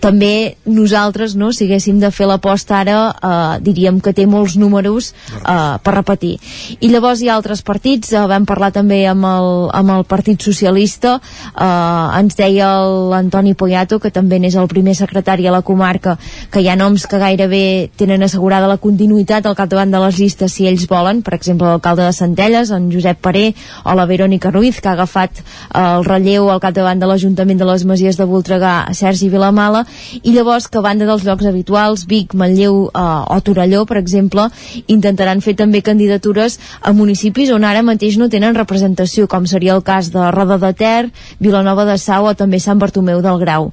també 0.00 0.54
nosaltres, 0.68 1.34
no, 1.34 1.50
si 1.52 1.66
haguéssim 1.66 1.98
de 1.98 2.12
fer 2.14 2.28
l'aposta 2.30 2.78
ara, 2.82 2.98
eh, 3.10 3.58
diríem 3.66 3.98
que 4.04 4.14
té 4.14 4.28
molts 4.30 4.56
números 4.60 5.12
eh, 5.40 5.74
per 5.82 5.96
repetir. 5.96 6.36
I 6.78 6.92
llavors 6.92 7.22
hi 7.22 7.32
ha 7.32 7.36
altres 7.38 7.64
partits, 7.66 8.12
eh, 8.14 8.24
vam 8.30 8.46
parlar 8.46 8.70
també 8.76 9.02
amb 9.10 9.26
el, 9.26 9.52
amb 9.74 9.96
el 9.98 10.06
Partit 10.08 10.42
Socialista, 10.44 11.18
eh, 11.18 12.20
ens 12.22 12.38
deia 12.38 12.70
el 12.78 13.07
l'Antoni 13.08 13.54
Poyato, 13.58 13.98
que 13.98 14.12
també 14.14 14.38
n'és 14.38 14.56
el 14.60 14.68
primer 14.68 14.94
secretari 14.94 15.46
a 15.48 15.54
la 15.54 15.62
comarca, 15.62 16.16
que 16.52 16.60
hi 16.62 16.68
ha 16.68 16.76
noms 16.76 17.06
que 17.08 17.20
gairebé 17.20 17.90
tenen 17.98 18.22
assegurada 18.22 18.68
la 18.70 18.78
continuïtat 18.78 19.46
al 19.46 19.56
capdavant 19.58 19.90
de 19.90 20.02
les 20.04 20.18
llistes 20.20 20.52
si 20.52 20.68
ells 20.68 20.86
volen, 20.90 21.22
per 21.22 21.34
exemple 21.38 21.66
l'alcalde 21.68 22.06
de 22.06 22.12
Centelles, 22.12 22.70
en 22.70 22.90
Josep 22.92 23.20
Paré, 23.24 23.52
o 23.84 23.94
la 23.96 24.06
Verònica 24.06 24.52
Ruiz, 24.54 24.80
que 24.80 24.90
ha 24.90 24.96
agafat 24.96 25.40
eh, 25.40 25.44
el 25.80 26.04
relleu 26.06 26.50
al 26.52 26.62
capdavant 26.62 27.00
de 27.00 27.08
l'Ajuntament 27.10 27.58
de 27.58 27.68
les 27.68 27.84
Masies 27.88 28.18
de 28.18 28.28
Voltregà, 28.28 28.74
Sergi 28.94 29.30
Vilamala, 29.32 29.84
i 30.22 30.34
llavors 30.36 30.68
que 30.68 30.78
a 30.78 30.84
banda 30.84 31.08
dels 31.08 31.24
llocs 31.26 31.48
habituals, 31.48 32.06
Vic, 32.08 32.34
Manlleu 32.34 32.86
eh, 32.88 33.06
o 33.34 33.40
Torelló, 33.44 33.84
per 33.88 33.98
exemple, 34.00 34.48
intentaran 34.86 35.42
fer 35.44 35.56
també 35.58 35.82
candidatures 35.82 36.58
a 36.82 36.92
municipis 36.92 37.52
on 37.54 37.64
ara 37.64 37.82
mateix 37.86 38.18
no 38.18 38.28
tenen 38.32 38.56
representació, 38.56 39.28
com 39.28 39.46
seria 39.46 39.74
el 39.76 39.84
cas 39.86 40.12
de 40.12 40.30
Roda 40.34 40.58
de 40.58 40.72
Ter, 40.76 41.10
Vilanova 41.40 41.84
de 41.88 41.98
Sau 41.98 42.28
o 42.28 42.34
també 42.38 42.60
Sant 42.62 42.80
Bartomeu 42.88 43.20
del 43.22 43.38
Grau. 43.42 43.68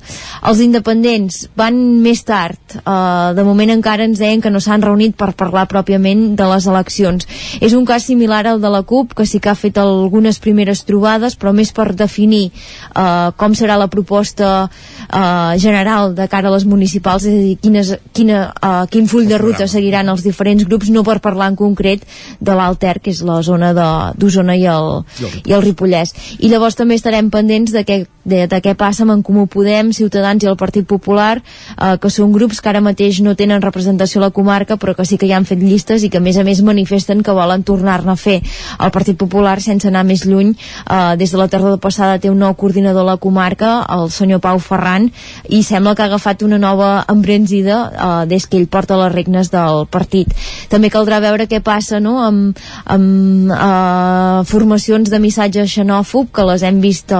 Els 0.45 0.61
independents 0.63 1.45
van 1.57 1.77
més 2.03 2.21
tard, 2.27 2.59
eh, 2.77 3.33
de 3.35 3.43
moment 3.47 3.71
encara 3.71 4.03
ens 4.03 4.19
deien 4.19 4.41
que 4.43 4.51
no 4.51 4.59
s'han 4.59 4.83
reunit 4.83 5.15
per 5.15 5.31
parlar 5.33 5.65
pròpiament 5.71 6.35
de 6.35 6.47
les 6.51 6.67
eleccions. 6.67 7.27
És 7.61 7.73
un 7.73 7.85
cas 7.85 8.03
similar 8.03 8.45
al 8.47 8.61
de 8.61 8.69
la 8.69 8.83
CUP, 8.83 9.15
que 9.15 9.25
sí 9.25 9.39
que 9.39 9.49
ha 9.49 9.55
fet 9.55 9.77
algunes 9.77 10.39
primeres 10.39 10.83
trobades, 10.85 11.37
però 11.39 11.53
més 11.53 11.71
per 11.71 11.93
definir 11.95 12.51
eh, 12.51 13.31
com 13.37 13.55
serà 13.55 13.77
la 13.79 13.87
proposta 13.87 14.67
eh, 14.67 15.57
general 15.59 16.15
de 16.15 16.27
cara 16.27 16.49
a 16.49 16.55
les 16.55 16.65
municipals, 16.65 17.25
és 17.25 17.33
a 17.33 17.43
dir, 17.43 17.55
quines, 17.61 17.93
quina, 18.13 18.51
eh, 18.61 18.85
quin 18.91 19.07
full 19.07 19.29
de 19.29 19.39
ruta 19.39 19.69
seguiran 19.71 20.09
els 20.09 20.23
diferents 20.23 20.65
grups, 20.65 20.89
no 20.89 21.03
per 21.03 21.21
parlar 21.23 21.53
en 21.53 21.59
concret 21.59 22.03
de 22.39 22.55
l'Alter, 22.57 22.99
que 22.99 23.13
és 23.15 23.21
la 23.25 23.41
zona 23.45 23.71
d'Osona 23.73 24.57
i, 24.59 24.65
el, 24.67 25.03
i 25.45 25.55
el 25.55 25.63
Ripollès. 25.63 26.13
I 26.39 26.51
llavors 26.51 26.75
també 26.75 26.99
estarem 26.99 27.31
pendents 27.31 27.71
de 27.71 27.85
què, 27.87 28.03
de, 28.25 28.45
de 28.49 28.59
què 28.61 28.73
passa 28.75 29.05
amb 29.05 29.13
en 29.13 29.21
Comú 29.23 29.45
Podem, 29.51 29.91
Ciutadans 29.95 30.43
i 30.43 30.49
el 30.49 30.57
Partit 30.59 30.87
Popular, 30.89 31.37
eh, 31.39 31.95
que 32.01 32.09
són 32.11 32.33
grups 32.33 32.59
que 32.61 32.71
ara 32.71 32.81
mateix 32.83 33.21
no 33.23 33.35
tenen 33.37 33.63
representació 33.63 34.19
a 34.19 34.25
la 34.25 34.33
comarca, 34.35 34.79
però 34.81 34.95
que 34.97 35.05
sí 35.05 35.19
que 35.21 35.29
ja 35.29 35.37
han 35.37 35.47
fet 35.47 35.61
llistes 35.61 36.03
i 36.03 36.09
que 36.09 36.19
a 36.19 36.25
més 36.25 36.37
a 36.41 36.43
més 36.47 36.63
manifesten 36.65 37.21
que 37.23 37.35
volen 37.37 37.63
tornar-ne 37.63 38.11
a 38.11 38.17
fer. 38.19 38.41
El 38.79 38.91
Partit 38.91 39.17
Popular, 39.21 39.59
sense 39.61 39.87
anar 39.87 40.03
més 40.07 40.25
lluny, 40.25 40.55
eh, 40.55 41.15
des 41.21 41.31
de 41.31 41.39
la 41.39 41.47
tardor 41.47 41.79
passada 41.79 42.17
té 42.19 42.31
un 42.33 42.41
nou 42.41 42.55
coordinador 42.57 43.05
a 43.05 43.11
la 43.13 43.17
comarca, 43.21 43.85
el 43.93 44.09
senyor 44.09 44.41
Pau 44.41 44.59
Ferran, 44.59 45.11
i 45.49 45.61
sembla 45.63 45.95
que 45.95 46.03
ha 46.03 46.09
agafat 46.09 46.43
una 46.43 46.57
nova 46.57 47.05
embranzida 47.11 47.79
eh, 47.91 48.25
des 48.31 48.47
que 48.49 48.57
ell 48.57 48.67
porta 48.67 48.97
les 48.97 49.13
regnes 49.13 49.51
del 49.53 49.85
partit. 49.91 50.33
També 50.69 50.89
caldrà 50.89 51.21
veure 51.21 51.47
què 51.47 51.61
passa 51.61 52.01
no? 52.01 52.17
amb, 52.23 52.57
amb 52.85 53.53
eh, 53.53 54.43
formacions 54.49 55.13
de 55.13 55.21
missatge 55.21 55.67
xenòfob, 55.69 56.33
que 56.33 56.49
les 56.49 56.65
hem 56.65 56.81
vist, 56.81 57.13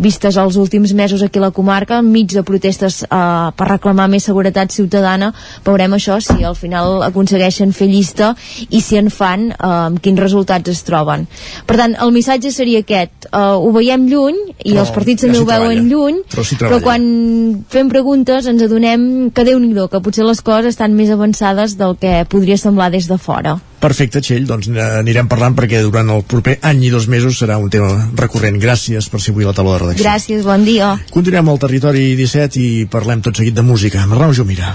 vistes 0.00 0.36
els 0.46 0.56
últims 0.60 0.92
mesos 0.96 1.22
aquí 1.22 1.40
a 1.40 1.46
la 1.46 1.52
comarca, 1.54 2.00
enmig 2.02 2.32
de 2.34 2.42
protestes 2.46 3.02
eh, 3.04 3.08
per 3.56 3.68
reclamar 3.68 4.08
més 4.12 4.26
seguretat 4.28 4.72
ciutadana, 4.74 5.32
veurem 5.66 5.96
això, 5.96 6.18
si 6.22 6.44
al 6.44 6.56
final 6.58 7.02
aconsegueixen 7.06 7.74
fer 7.76 7.88
llista 7.90 8.32
i 8.70 8.80
si 8.80 8.98
en 9.00 9.10
fan, 9.10 9.50
eh, 9.52 9.56
amb 9.60 10.00
quins 10.02 10.20
resultats 10.20 10.72
es 10.72 10.82
troben. 10.86 11.26
Per 11.66 11.78
tant, 11.78 11.96
el 12.02 12.14
missatge 12.14 12.52
seria 12.54 12.82
aquest, 12.84 13.28
eh, 13.30 13.38
ho 13.38 13.72
veiem 13.76 14.08
lluny 14.10 14.38
i 14.64 14.72
Però 14.72 14.80
els 14.84 14.94
partits 14.94 15.22
ja 15.22 15.28
també 15.28 15.38
s'hi 15.38 15.44
ho 15.44 15.50
veuen 15.50 15.70
treballa. 15.70 15.90
lluny, 15.90 16.22
Però 16.32 16.44
s'hi 16.44 16.60
però 16.60 16.80
quan 16.82 17.64
fem 17.68 17.88
preguntes 17.92 18.46
ens 18.46 18.62
adonem 18.62 19.30
que 19.30 19.44
déu 19.44 19.58
nhi 19.60 19.74
que 19.90 20.00
potser 20.00 20.24
les 20.24 20.40
coses 20.40 20.74
estan 20.74 20.94
més 20.96 21.10
avançades 21.10 21.76
del 21.76 21.96
que 22.00 22.24
podria 22.32 22.56
semblar 22.56 22.90
des 22.90 23.08
de 23.08 23.18
fora. 23.18 23.58
Perfecte, 23.80 24.22
Txell, 24.24 24.46
doncs 24.48 24.70
eh, 24.72 24.84
anirem 25.02 25.28
parlant 25.28 25.56
perquè 25.56 25.82
durant 25.84 26.08
el 26.14 26.22
proper 26.28 26.56
any 26.64 26.86
i 26.88 26.92
dos 26.92 27.08
mesos 27.12 27.36
serà 27.42 27.58
un 27.60 27.68
tema 27.72 27.90
recurrent. 28.16 28.56
Gràcies 28.62 29.10
per 29.12 29.20
ser 29.20 29.34
avui 29.34 29.44
a 29.44 29.52
la 29.52 29.56
taula 29.56 29.76
de 29.76 29.82
redacció. 29.84 30.06
Gràcies, 30.06 30.44
bon 30.48 30.64
dia. 30.64 30.94
Continuem 31.12 31.52
al 31.52 31.60
territori 31.60 32.08
17 32.18 32.62
i 32.62 32.70
parlem 32.90 33.24
tot 33.26 33.36
seguit 33.36 33.56
de 33.56 33.66
música. 33.66 34.02
Amb 34.02 34.16
Arnau 34.16 34.32
Jumira. 34.36 34.72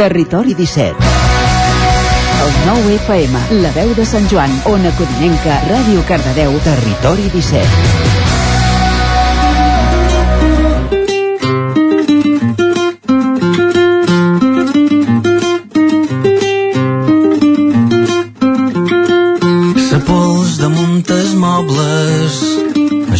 Territori 0.00 0.54
17. 0.54 0.96
El 2.40 2.52
9 2.66 2.94
FM, 3.02 3.42
la 3.60 3.72
veu 3.76 3.92
de 3.98 4.06
Sant 4.08 4.24
Joan, 4.32 4.54
Ona 4.70 4.94
Codinenca, 4.96 5.60
Ràdio 5.68 6.06
Cardedeu, 6.08 6.56
Territori 6.64 7.28
17. 7.34 7.99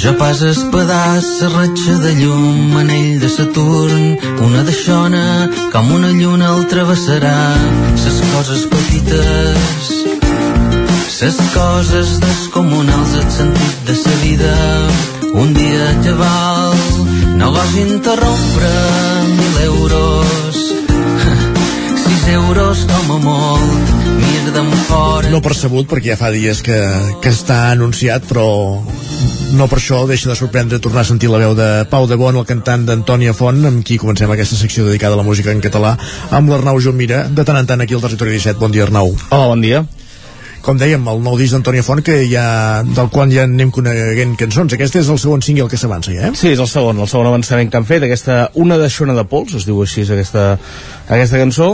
Jo 0.00 0.12
pas 0.16 0.40
espadàs, 0.40 1.26
sa 1.38 1.48
ratxa 1.52 1.94
de 2.00 2.12
llum, 2.20 2.76
anell 2.80 3.18
de 3.20 3.28
Saturn, 3.28 4.16
una 4.46 4.62
de 4.64 4.72
xona, 4.72 5.50
com 5.72 5.90
una 5.92 6.08
lluna 6.20 6.54
el 6.54 6.62
travessarà, 6.72 7.40
ses 8.00 8.16
coses 8.32 8.62
petites, 8.72 9.90
ses 11.18 11.36
coses 11.52 12.16
descomunals, 12.24 13.12
el 13.20 13.28
sentit 13.36 13.76
de 13.90 13.98
sa 14.02 14.16
vida, 14.24 14.56
un 15.42 15.52
dia 15.58 15.92
xaval, 16.06 16.80
no 17.36 17.52
vols 17.52 17.76
interrompre 17.84 18.74
mil 19.36 19.62
euros, 19.68 20.64
sis 22.06 22.28
euros 22.40 22.86
com 22.88 23.16
a 23.18 23.20
molt, 23.28 24.00
fora. 24.88 25.30
No 25.30 25.40
percebut, 25.42 25.86
perquè 25.88 26.12
ja 26.12 26.18
fa 26.18 26.30
dies 26.34 26.62
que, 26.64 26.76
que 27.22 27.30
està 27.30 27.70
anunciat, 27.70 28.26
però 28.28 28.80
no 29.54 29.66
per 29.70 29.78
això 29.78 30.02
deixa 30.08 30.30
de 30.30 30.36
sorprendre 30.38 30.80
tornar 30.82 31.04
a 31.04 31.08
sentir 31.08 31.30
la 31.30 31.40
veu 31.42 31.54
de 31.58 31.86
Pau 31.90 32.06
de 32.10 32.18
Bon, 32.18 32.36
el 32.36 32.46
cantant 32.48 32.86
d'Antònia 32.88 33.34
Font, 33.36 33.62
amb 33.66 33.84
qui 33.86 33.98
comencem 34.00 34.30
aquesta 34.30 34.58
secció 34.58 34.86
dedicada 34.86 35.14
a 35.14 35.20
la 35.20 35.26
música 35.26 35.52
en 35.54 35.62
català, 35.62 35.96
amb 36.30 36.50
l'Arnau 36.50 36.80
Jomira, 36.82 37.24
de 37.28 37.46
tant 37.46 37.58
en 37.60 37.66
tant 37.66 37.80
aquí 37.80 37.94
al 37.94 38.04
Territori 38.04 38.36
17. 38.36 38.58
Bon 38.60 38.74
dia, 38.74 38.86
Arnau. 38.88 39.14
Hola, 39.30 39.50
bon 39.54 39.64
dia. 39.64 39.84
Com 40.60 40.76
dèiem, 40.76 41.06
el 41.08 41.22
nou 41.24 41.38
disc 41.40 41.54
d'Antònia 41.56 41.84
Font, 41.86 42.02
que 42.04 42.18
ja, 42.28 42.82
del 42.84 43.08
qual 43.12 43.30
ja 43.32 43.46
anem 43.48 43.70
coneguent 43.72 44.34
cançons. 44.40 44.74
Aquest 44.76 44.98
és 45.00 45.08
el 45.08 45.18
segon 45.22 45.40
single 45.46 45.70
que 45.72 45.78
s'avança, 45.80 46.12
ja, 46.12 46.28
eh? 46.28 46.34
Sí, 46.36 46.50
és 46.52 46.60
el 46.60 46.68
segon, 46.68 47.00
el 47.00 47.08
segon 47.08 47.30
avançament 47.30 47.70
que 47.72 47.80
han 47.80 47.88
fet, 47.88 48.04
aquesta 48.04 48.50
Una 48.60 48.76
deixona 48.82 49.16
de 49.16 49.24
pols, 49.24 49.54
es 49.56 49.64
diu 49.64 49.80
així 49.80 50.04
aquesta, 50.04 50.50
aquesta 51.08 51.40
cançó, 51.40 51.70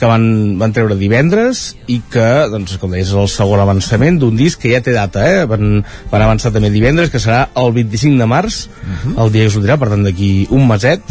que 0.00 0.08
van, 0.08 0.24
van 0.60 0.72
treure 0.72 0.96
divendres 0.96 1.74
i 1.92 2.00
que, 2.12 2.28
doncs, 2.52 2.78
com 2.80 2.94
deies, 2.94 3.12
és 3.12 3.18
el 3.20 3.28
segon 3.28 3.60
avançament 3.60 4.18
d'un 4.20 4.38
disc 4.38 4.60
que 4.62 4.72
ja 4.72 4.80
té 4.84 4.94
data, 4.96 5.26
eh? 5.28 5.44
Van, 5.50 5.82
van 6.10 6.24
avançar 6.24 6.54
també 6.54 6.72
divendres, 6.72 7.12
que 7.12 7.20
serà 7.22 7.44
el 7.60 7.74
25 7.76 8.18
de 8.18 8.28
març, 8.30 8.64
uh 8.66 8.88
-huh. 8.88 9.24
el 9.24 9.32
dia 9.32 9.44
que 9.44 9.54
sortirà, 9.54 9.78
per 9.78 9.90
tant, 9.92 10.04
d'aquí 10.04 10.48
un 10.50 10.66
meset, 10.68 11.02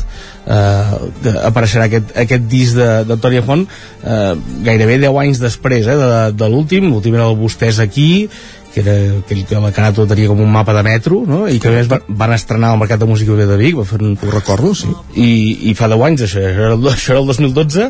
eh, 0.49 1.35
apareixerà 1.45 1.87
aquest, 1.89 2.13
aquest 2.17 2.47
disc 2.51 2.77
d'Antònia 2.77 3.43
Font 3.45 3.65
eh, 3.65 4.35
gairebé 4.65 4.97
10 5.05 5.19
anys 5.23 5.41
després 5.41 5.87
eh, 5.87 5.97
de, 6.01 6.21
de 6.39 6.49
l'últim, 6.49 6.89
l'últim 6.89 7.17
era 7.17 7.29
el 7.29 7.37
Vostès 7.39 7.79
aquí 7.83 8.29
que 8.73 8.81
era 8.83 8.95
aquell 9.19 9.41
que 9.49 9.61
la 9.61 9.71
Canato 9.73 10.05
tenia 10.09 10.29
com 10.29 10.41
un 10.43 10.51
mapa 10.51 10.75
de 10.77 10.83
metro, 10.85 11.23
no? 11.27 11.41
i 11.49 11.57
que 11.61 11.71
a 11.71 11.73
més 11.73 11.89
van, 11.89 12.33
estrenar 12.35 12.73
al 12.73 12.81
Mercat 12.81 13.01
de 13.01 13.09
Música 13.09 13.37
de 13.39 13.57
Vic 13.57 13.79
va 13.79 13.87
fer 13.87 14.01
un... 14.03 14.13
ho 14.13 14.31
recordo, 14.31 14.73
sí 14.77 14.91
i, 15.15 15.71
i 15.71 15.73
fa 15.77 15.89
10 15.91 16.05
anys, 16.09 16.27
això, 16.27 16.43
això, 16.43 16.67
era, 16.67 16.77
el, 16.77 16.91
això 16.93 17.15
era 17.15 17.23
el 17.23 17.31
2012 17.31 17.89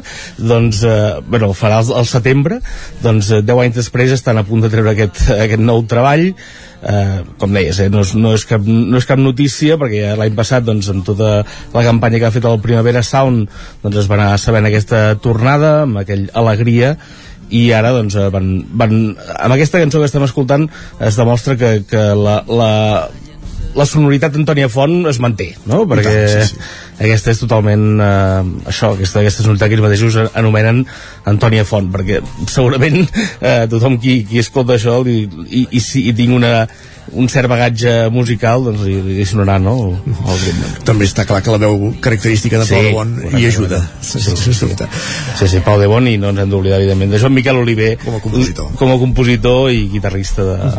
doncs, 0.51 0.81
eh, 0.87 1.11
bueno, 1.27 1.51
farà 1.57 1.81
el, 1.83 1.93
el 1.99 2.09
setembre 2.09 2.61
doncs 3.03 3.33
eh, 3.35 3.43
10 3.45 3.63
anys 3.65 3.79
després 3.81 4.15
estan 4.15 4.39
a 4.39 4.47
punt 4.47 4.65
de 4.65 4.71
treure 4.71 4.95
aquest, 4.95 5.25
aquest 5.35 5.63
nou 5.63 5.83
treball 5.89 6.29
eh, 6.29 7.21
com 7.39 7.53
deies, 7.53 7.79
eh, 7.79 7.89
no, 7.91 8.03
és, 8.05 8.13
no, 8.15 8.33
és 8.37 8.45
cap, 8.47 8.63
no 8.65 8.99
és 8.99 9.07
cap 9.09 9.19
notícia 9.19 9.77
perquè 9.79 10.03
ja 10.07 10.17
l'any 10.19 10.35
passat 10.37 10.65
doncs, 10.67 10.91
amb 10.93 11.05
tota 11.07 11.39
la 11.75 11.85
campanya 11.85 12.21
que 12.21 12.29
ha 12.29 12.35
fet 12.35 12.47
el 12.47 12.61
Primavera 12.63 13.03
Sound 13.05 13.49
doncs 13.83 14.03
es 14.03 14.11
va 14.11 14.19
anar 14.19 14.37
sabent 14.41 14.69
aquesta 14.69 15.03
tornada 15.23 15.81
amb 15.83 16.03
aquell 16.03 16.29
alegria 16.39 16.95
i 17.49 17.69
ara 17.75 17.93
doncs 17.95 18.17
eh, 18.19 18.27
van, 18.33 18.51
van, 18.77 18.99
amb 19.37 19.55
aquesta 19.55 19.81
cançó 19.81 20.01
que 20.01 20.09
estem 20.09 20.25
escoltant 20.25 20.67
es 21.05 21.17
demostra 21.19 21.57
que, 21.59 21.71
que 21.89 22.03
la, 22.17 22.39
la, 22.45 22.69
la 23.77 23.85
sonoritat 23.89 24.33
d'Antònia 24.33 24.69
Font 24.71 25.09
es 25.09 25.19
manté, 25.21 25.51
no? 25.69 25.83
Perquè 25.89 26.13
tant, 26.13 26.45
sí, 26.49 26.55
sí. 26.55 26.69
aquesta 27.05 27.33
és 27.33 27.41
totalment 27.41 27.85
eh, 28.05 28.43
això, 28.71 28.93
aquesta, 28.95 29.23
aquesta 29.23 29.45
sonoritat 29.45 29.71
que 29.71 29.77
ells 29.77 29.85
mateixos 29.85 30.19
anomenen 30.29 30.83
Antònia 31.29 31.65
Font, 31.69 31.89
perquè 31.93 32.21
segurament 32.47 33.01
eh, 33.05 33.65
tothom 33.71 33.99
qui, 34.01 34.21
qui 34.29 34.41
escolta 34.41 34.77
això 34.77 34.99
i, 35.05 35.21
i, 35.49 35.65
i, 35.69 35.83
si, 35.83 36.07
i 36.09 36.15
tinc 36.17 36.37
una, 36.39 36.53
un 37.13 37.29
cert 37.31 37.49
bagatge 37.51 37.93
musical 38.13 38.65
doncs 38.67 38.83
li, 38.87 38.97
li 39.19 39.25
sonarà 39.27 39.57
no? 39.61 39.75
el, 39.87 40.17
el 40.33 40.83
també 40.87 41.07
està 41.09 41.25
clar 41.29 41.41
que 41.45 41.53
la 41.53 41.61
veu 41.61 41.89
característica 42.03 42.61
de 42.61 42.67
Sí, 42.69 42.75
Pau 42.75 42.85
de 42.85 42.93
Bon 42.95 43.39
hi 43.39 43.45
ajuda. 43.49 43.81
Sí, 44.01 44.21
sí, 44.21 44.35
sí, 44.35 44.53
sí. 44.53 44.69
sí, 44.75 45.47
sí, 45.47 45.61
Pau 45.65 45.79
de 45.81 45.89
Bon 45.91 46.07
i 46.07 46.17
no 46.21 46.33
ens 46.33 46.43
hem 46.43 46.53
d'oblidar 46.53 46.81
evidentment 46.81 47.15
de 47.15 47.21
Joan 47.21 47.35
Miquel 47.37 47.61
Oliver 47.61 47.95
com 48.03 48.17
a 48.17 48.23
compositor, 48.23 48.73
com 48.79 48.93
a 48.93 48.99
compositor 49.01 49.71
i 49.73 49.87
guitarrista 49.93 50.45
de, 50.47 50.73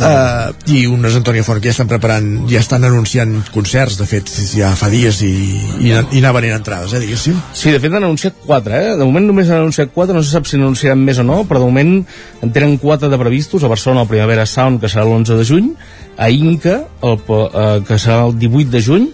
Uh, 0.00 0.54
i 0.72 0.86
unes 0.88 1.12
Antònia 1.18 1.44
Font 1.44 1.58
que 1.60 1.68
ja 1.68 1.74
estan 1.74 1.88
preparant 1.90 2.28
ja 2.48 2.62
estan 2.62 2.86
anunciant 2.88 3.34
concerts 3.52 3.98
de 4.00 4.06
fet 4.08 4.30
ja 4.54 4.70
fa 4.78 4.88
dies 4.88 5.20
i, 5.26 5.32
i, 5.76 5.90
i 5.92 6.22
anaven 6.22 6.46
en 6.48 6.56
entrades 6.56 6.94
eh, 6.96 7.02
diguéssim 7.02 7.36
Sí, 7.52 7.68
de 7.68 7.80
fet 7.82 7.92
han 7.92 8.06
anunciat 8.06 8.38
4, 8.46 8.76
eh? 8.78 8.94
De 8.96 9.04
moment 9.04 9.28
només 9.28 9.50
han 9.50 9.60
anunciat 9.60 9.92
4, 9.92 10.16
no 10.16 10.22
se 10.24 10.32
sap 10.32 10.48
si 10.48 10.56
n'anunciaran 10.56 11.02
més 11.04 11.20
o 11.20 11.26
no, 11.26 11.42
però 11.48 11.60
de 11.60 11.68
moment 11.68 11.92
en 12.40 12.54
tenen 12.54 12.78
4 12.80 13.10
de 13.12 13.18
previstos, 13.20 13.64
a 13.64 13.72
Barcelona 13.72 14.06
el 14.06 14.12
Primavera 14.12 14.46
Sound, 14.48 14.80
que 14.80 14.88
serà 14.88 15.04
l'11 15.04 15.36
de 15.36 15.44
juny, 15.44 15.72
a 16.16 16.30
Inca, 16.30 16.78
el, 17.02 17.18
eh, 17.20 17.66
que 17.88 17.98
serà 18.00 18.22
el 18.28 18.38
18 18.38 18.72
de 18.72 18.82
juny, 18.86 19.10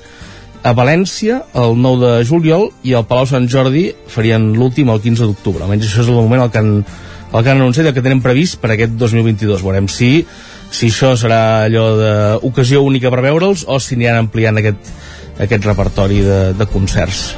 a 0.66 0.72
València 0.74 1.42
el 1.54 1.76
9 1.78 2.02
de 2.02 2.24
juliol 2.26 2.70
i 2.86 2.94
al 2.98 3.06
Palau 3.06 3.26
Sant 3.30 3.46
Jordi 3.50 3.88
farien 4.10 4.48
l'últim 4.56 4.90
el 4.90 5.02
15 5.02 5.28
d'octubre. 5.28 5.62
Almenys 5.62 5.86
això 5.86 6.02
és 6.02 6.10
el 6.10 6.18
moment 6.18 6.42
el 6.42 6.50
que 6.50 6.62
han, 6.62 6.72
el 6.82 7.42
que 7.42 7.52
han 7.52 7.60
anunciat 7.60 7.86
i 7.86 7.92
el 7.92 7.94
que 7.94 8.02
tenen 8.02 8.22
previst 8.24 8.58
per 8.62 8.72
aquest 8.74 8.96
2022. 8.98 9.62
Veurem 9.62 9.86
si, 9.92 10.10
si 10.76 10.90
això 10.92 11.14
serà 11.16 11.40
allò 11.64 11.86
d'ocasió 11.96 12.82
única 12.84 13.12
per 13.12 13.24
veure'ls 13.24 13.64
o 13.66 13.78
si 13.80 13.96
aniran 13.96 14.26
ampliant 14.26 14.60
aquest, 14.60 14.92
aquest 15.40 15.68
repertori 15.72 16.20
de, 16.24 16.40
de 16.56 16.68
concerts. 16.72 17.30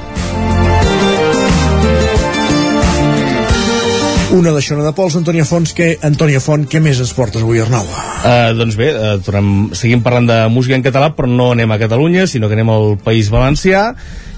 una 4.39 4.53
d'aixona 4.53 4.85
de 4.85 4.93
pols, 4.95 5.17
Antònia 5.17 5.45
Font 5.49 5.67
que, 5.75 5.87
Antònia 6.05 6.39
Font, 6.45 6.67
què 6.71 6.83
més 6.85 7.01
es 7.01 7.11
portes 7.17 7.43
avui 7.43 7.63
Arnau? 7.63 7.87
Uh, 7.89 8.53
doncs 8.59 8.77
bé, 8.79 8.91
uh, 8.93 9.17
tornem, 9.25 9.71
seguim 9.75 10.03
parlant 10.05 10.29
de 10.29 10.37
música 10.53 10.77
en 10.77 10.85
català, 10.85 11.09
però 11.17 11.31
no 11.33 11.51
anem 11.55 11.73
a 11.73 11.81
Catalunya, 11.81 12.29
sinó 12.31 12.47
que 12.51 12.59
anem 12.59 12.71
al 12.71 12.99
País 13.03 13.33
Valencià, 13.33 13.89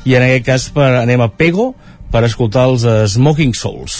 i 0.06 0.16
en 0.16 0.24
aquest 0.28 0.46
cas 0.46 0.68
per, 0.76 0.92
anem 1.02 1.26
a 1.26 1.32
Pego 1.34 1.72
per 2.12 2.22
escoltar 2.28 2.68
els 2.70 2.86
Smoking 3.16 3.52
Souls. 3.58 3.98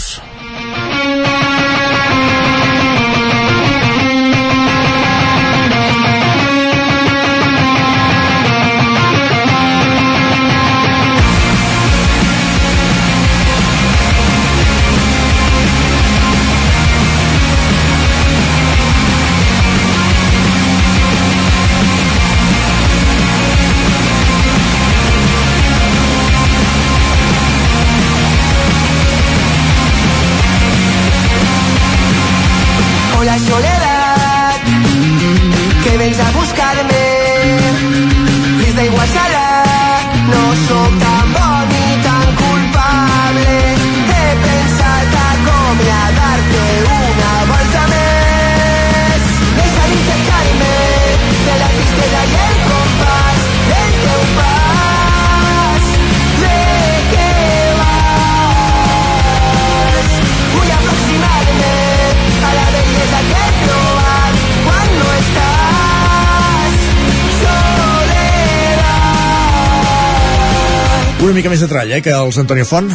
Una 71.30 71.36
mica 71.36 71.50
més 71.52 71.60
de 71.62 71.68
tralla, 71.70 71.94
eh, 71.94 72.02
que 72.02 72.10
els 72.10 72.40
Antònia 72.42 72.64
Font. 72.66 72.88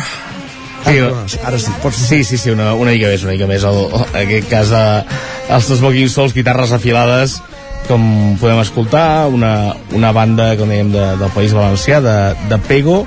Sí, 0.84 0.96
ara 1.40 1.56
sí, 1.56 1.72
pots... 1.80 2.02
Sí, 2.10 2.18
sí, 2.28 2.36
sí, 2.36 2.50
una, 2.52 2.74
una 2.76 2.92
mica 2.92 3.08
més, 3.08 3.22
una 3.24 3.32
mica 3.32 3.46
més. 3.48 3.64
El, 3.64 3.78
en 4.10 4.18
aquest 4.26 4.50
cas, 4.52 4.74
eh, 4.76 5.22
els 5.56 5.70
Smoking 5.80 6.10
Souls, 6.12 6.34
guitarres 6.36 6.74
afilades, 6.76 7.38
com 7.88 8.04
podem 8.42 8.60
escoltar, 8.60 9.30
una, 9.32 9.54
una 9.96 10.12
banda, 10.12 10.50
com 10.60 10.68
dèiem, 10.68 10.92
de, 10.92 11.06
del 11.22 11.32
País 11.32 11.56
Valencià, 11.56 12.02
de, 12.04 12.18
de 12.52 12.58
Pego, 12.68 12.98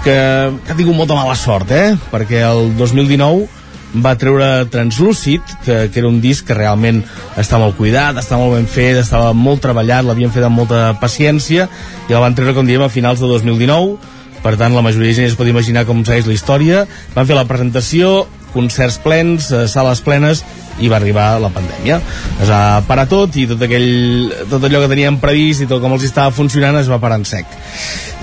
que, 0.00 0.16
que 0.64 0.72
ha 0.72 0.78
tingut 0.80 0.96
molta 0.96 1.20
mala 1.20 1.36
sort, 1.36 1.68
eh? 1.68 1.92
Perquè 2.14 2.40
el 2.48 2.72
2019 2.80 4.00
va 4.00 4.16
treure 4.16 4.48
Translúcid, 4.72 5.44
que, 5.68 5.78
que 5.92 6.00
era 6.00 6.08
un 6.08 6.22
disc 6.24 6.48
que 6.48 6.56
realment 6.56 7.04
està 7.36 7.60
molt 7.60 7.76
cuidat, 7.76 8.16
està 8.24 8.40
molt 8.40 8.56
ben 8.56 8.64
fet, 8.64 8.96
estava 9.04 9.36
molt 9.36 9.60
treballat, 9.68 10.08
l'havien 10.08 10.32
fet 10.32 10.48
amb 10.48 10.56
molta 10.64 10.86
paciència, 11.04 11.68
i 12.08 12.16
el 12.16 12.24
van 12.24 12.32
treure, 12.32 12.56
com 12.56 12.64
diem, 12.64 12.88
a 12.88 12.92
finals 12.96 13.20
de 13.20 13.28
2019, 13.28 14.14
per 14.44 14.54
tant 14.60 14.74
la 14.76 14.84
majoria 14.84 15.08
de 15.10 15.16
gent 15.16 15.30
es 15.32 15.36
pot 15.38 15.48
imaginar 15.48 15.86
com 15.88 16.04
segueix 16.04 16.28
la 16.28 16.36
història. 16.36 16.84
Van 17.16 17.26
fer 17.26 17.36
la 17.38 17.46
presentació, 17.48 18.26
concerts 18.54 19.00
plens 19.02 19.48
eh, 19.50 19.64
sales 19.66 19.98
plenes 20.04 20.44
i 20.82 20.86
va 20.90 20.98
arribar 21.00 21.38
la 21.42 21.48
pandèmia. 21.54 21.96
Es 22.42 22.50
va 22.50 22.82
parar 22.86 23.06
tot 23.10 23.34
i 23.40 23.46
tot, 23.50 23.62
aquell, 23.62 24.28
tot 24.50 24.62
allò 24.66 24.82
que 24.84 24.90
teníem 24.92 25.16
previst 25.22 25.64
i 25.64 25.68
tot 25.70 25.80
com 25.82 25.94
els 25.96 26.04
estava 26.06 26.34
funcionant 26.34 26.76
es 26.78 26.90
va 26.90 27.00
parar 27.02 27.18
en 27.22 27.26
sec. 27.26 27.48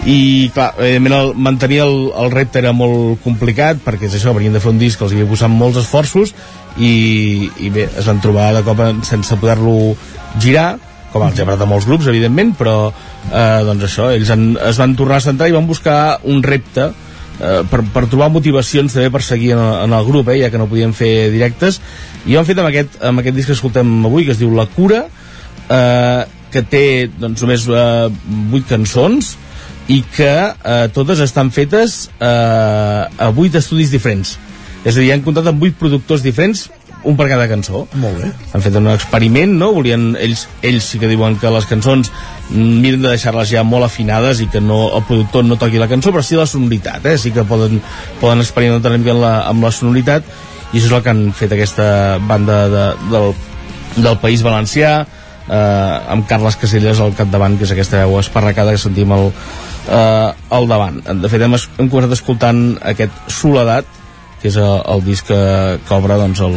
I 0.07 0.49
clar, 0.55 0.71
evidentment 0.79 1.17
el, 1.17 1.33
mantenir 1.35 1.81
el, 1.83 1.97
el 2.23 2.31
repte 2.33 2.61
era 2.63 2.71
molt 2.75 3.19
complicat 3.25 3.81
perquè 3.85 4.07
és 4.07 4.15
això, 4.17 4.33
venien 4.37 4.55
de 4.55 4.61
fer 4.63 4.71
un 4.71 4.79
disc 4.81 4.97
que 4.99 5.05
els 5.07 5.13
havia 5.17 5.27
posat 5.29 5.51
molts 5.51 5.81
esforços 5.83 6.31
i, 6.79 7.49
i 7.59 7.69
bé, 7.73 7.89
es 7.99 8.07
van 8.07 8.21
trobar 8.23 8.51
de 8.55 8.63
cop 8.67 8.79
en- 8.87 9.03
sense 9.07 9.35
poder-lo 9.41 9.93
girar 10.41 10.77
com 11.11 11.25
els 11.25 11.39
ha 11.39 11.43
agradat 11.43 11.65
a 11.65 11.69
molts 11.69 11.87
grups, 11.89 12.07
evidentment, 12.11 12.53
però 12.57 12.75
eh, 12.89 13.61
doncs 13.67 13.87
això, 13.87 14.09
ells 14.15 14.31
han, 14.33 14.51
es 14.69 14.79
van 14.79 14.95
tornar 14.99 15.19
a 15.19 15.25
centrar 15.25 15.49
i 15.51 15.55
van 15.55 15.67
buscar 15.67 15.97
un 16.31 16.41
repte 16.45 16.87
eh, 16.87 17.61
per, 17.69 17.81
per 17.93 18.05
trobar 18.07 18.31
motivacions 18.33 18.95
també 18.95 19.11
per 19.13 19.23
seguir 19.25 19.53
en, 19.57 19.63
en 19.87 19.95
el 19.97 20.07
grup, 20.07 20.31
eh, 20.31 20.39
ja 20.43 20.51
que 20.53 20.61
no 20.61 20.69
podien 20.71 20.95
fer 20.97 21.31
directes, 21.33 21.81
i 22.25 22.35
ho 22.35 22.41
han 22.41 22.47
fet 22.47 22.61
amb 22.61 22.71
aquest, 22.71 22.99
amb 23.03 23.23
aquest 23.23 23.37
disc 23.37 23.51
que 23.51 23.57
escoltem 23.57 23.97
avui, 24.07 24.25
que 24.27 24.35
es 24.35 24.41
diu 24.41 24.53
La 24.55 24.67
Cura, 24.71 25.05
eh, 25.67 26.21
que 26.51 26.63
té 26.67 26.85
doncs, 27.19 27.43
només 27.43 27.67
eh, 27.67 28.11
8 28.59 28.69
cançons, 28.69 29.35
i 29.91 30.01
que 30.15 30.31
eh, 30.31 30.87
totes 30.95 31.19
estan 31.23 31.49
fetes 31.51 32.05
eh, 32.21 32.27
a 33.11 33.29
8 33.31 33.59
estudis 33.59 33.91
diferents. 33.91 34.37
És 34.81 34.95
a 34.95 35.01
dir, 35.01 35.11
han 35.13 35.23
comptat 35.25 35.49
amb 35.51 35.61
8 35.63 35.77
productors 35.79 36.23
diferents, 36.25 36.67
un 37.03 37.17
per 37.17 37.27
cada 37.31 37.47
cançó. 37.49 37.85
Molt 37.97 38.21
bé. 38.21 38.29
Han 38.53 38.63
fet 38.63 38.75
un 38.77 38.89
experiment, 38.91 39.55
no? 39.57 39.71
Volien, 39.77 40.11
ells, 40.19 40.45
ells 40.65 40.91
sí 40.93 41.01
que 41.01 41.09
diuen 41.09 41.37
que 41.41 41.51
les 41.53 41.67
cançons 41.69 42.11
miren 42.51 43.01
de 43.01 43.09
deixar-les 43.13 43.49
ja 43.53 43.63
molt 43.63 43.87
afinades 43.87 44.41
i 44.43 44.47
que 44.51 44.61
no, 44.61 44.83
el 44.97 45.05
productor 45.07 45.45
no 45.47 45.57
toqui 45.61 45.81
la 45.81 45.89
cançó, 45.91 46.13
però 46.13 46.23
sí 46.25 46.37
la 46.37 46.49
sonoritat, 46.49 47.05
eh? 47.07 47.17
Sí 47.17 47.33
que 47.35 47.47
poden, 47.47 47.81
poden 48.21 48.43
experimentar 48.43 48.91
una 48.91 49.01
mica 49.01 49.15
amb 49.15 49.25
la, 49.25 49.35
amb 49.49 49.65
la 49.65 49.73
sonoritat 49.75 50.27
i 50.71 50.79
això 50.79 50.87
és 50.87 50.93
el 50.95 51.01
que 51.03 51.11
han 51.11 51.23
fet 51.35 51.51
aquesta 51.55 51.87
banda 52.27 52.61
de, 52.71 52.85
del, 53.11 53.33
del 53.97 54.19
País 54.23 54.43
Valencià, 54.45 54.91
eh, 55.51 56.11
amb 56.15 56.27
Carles 56.29 56.55
Caselles 56.59 57.01
al 57.03 57.15
capdavant, 57.17 57.57
que 57.59 57.67
és 57.67 57.73
aquesta 57.75 58.05
veu 58.05 58.19
esparracada 58.21 58.75
que 58.75 58.79
sentim 58.81 59.11
al, 59.11 59.31
eh, 59.87 60.29
al 60.57 60.69
davant. 60.71 61.01
De 61.03 61.31
fet, 61.31 61.43
hem, 61.43 61.57
hem 61.57 61.89
començat 61.91 62.15
escoltant 62.15 62.63
aquest 62.93 63.33
Soledat, 63.41 63.99
que 64.41 64.49
és 64.49 64.55
el, 64.57 64.81
el 64.95 65.03
disc 65.05 65.27
que, 65.29 65.37
que 65.87 65.93
obre 65.93 66.15
doncs, 66.17 66.39
el, 66.41 66.55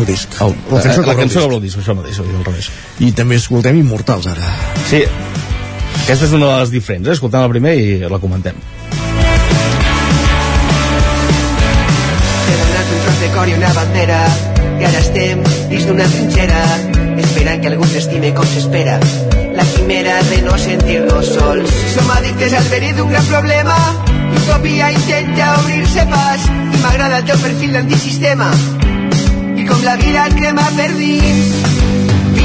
el 0.00 0.06
disc 0.08 0.38
el, 0.40 0.54
La 0.72 0.80
cançó 0.80 1.02
que 1.02 1.10
la 1.10 1.16
cançó 1.18 1.20
que 1.20 1.26
disc. 1.26 1.46
obre 1.46 1.56
el 1.58 1.62
disc, 1.66 1.78
això 1.82 1.96
mateix, 1.98 2.20
al 2.22 2.44
revés. 2.46 2.70
I 3.04 3.10
també 3.12 3.36
escoltem 3.36 3.76
Immortals 3.82 4.26
ara. 4.32 4.46
Sí, 4.88 5.02
aquesta 6.06 6.24
és 6.30 6.32
una 6.32 6.46
de 6.54 6.60
les 6.62 6.70
diferents, 6.72 7.08
eh? 7.08 7.16
escoltem 7.18 7.44
la 7.44 7.50
primer 7.52 7.74
i 7.76 7.98
la 8.08 8.18
comentem. 8.22 8.56
T'he 12.46 12.54
donat 12.62 12.94
un 12.96 13.02
tros 13.04 13.20
de 13.24 13.28
cor 13.34 13.50
i 13.52 13.56
una 13.58 13.72
bandera 13.76 14.20
i 14.80 14.86
ara 14.88 15.02
estem 15.04 15.42
dins 15.70 15.84
d'una 15.88 16.06
trinxera 16.08 16.62
esperant 17.20 17.60
que 17.60 17.68
algú 17.68 17.84
ens 17.84 17.98
estime 18.00 18.30
com 18.36 18.46
s'espera 18.48 18.96
la 19.58 19.66
quimera 19.74 20.14
de 20.30 20.38
no 20.46 20.56
sentir-nos 20.58 21.28
sols 21.34 21.74
som 21.92 22.08
addictes 22.16 22.54
al 22.56 22.64
verí 22.72 22.94
d'un 22.96 23.10
gran 23.12 23.26
problema 23.28 23.76
Utopia 24.40 24.88
intenta 24.94 25.50
obrir-se 25.60 26.06
pas 26.08 26.46
m'agrada 26.82 27.18
el 27.18 27.28
teu 27.28 27.38
perfil 27.42 27.72
d'antisistema. 27.76 28.50
I 29.56 29.66
com 29.68 29.82
la 29.84 29.96
vida 30.00 30.26
et 30.28 30.36
crema 30.38 30.66
per 30.76 30.90
dins 30.96 31.54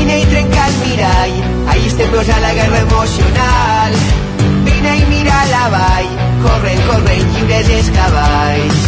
vine 0.06 0.20
i 0.22 0.26
trenca 0.32 0.68
el 0.68 0.76
mirall. 0.84 1.36
Ahí 1.72 1.88
estem 1.88 2.12
tots 2.12 2.30
a 2.30 2.40
la 2.44 2.54
guerra 2.54 2.80
emocional. 2.88 3.98
Vine 4.68 4.96
i 5.02 5.06
mira 5.10 5.40
la 5.52 5.66
vall 5.74 6.12
corren, 6.46 6.82
corren 6.90 7.34
lliures 7.34 7.72
els 7.80 7.92
cavalls. 7.98 8.86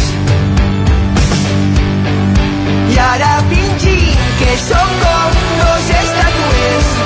I 2.94 3.02
ara 3.08 3.34
fingim 3.50 4.24
que 4.40 4.56
som 4.68 4.96
com 5.02 5.42
dos 5.60 5.92
estatues. 6.04 6.96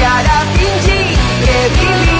I 0.00 0.10
ara 0.16 0.42
fingim 0.58 1.24
que 1.44 1.62
vivim 1.78 2.13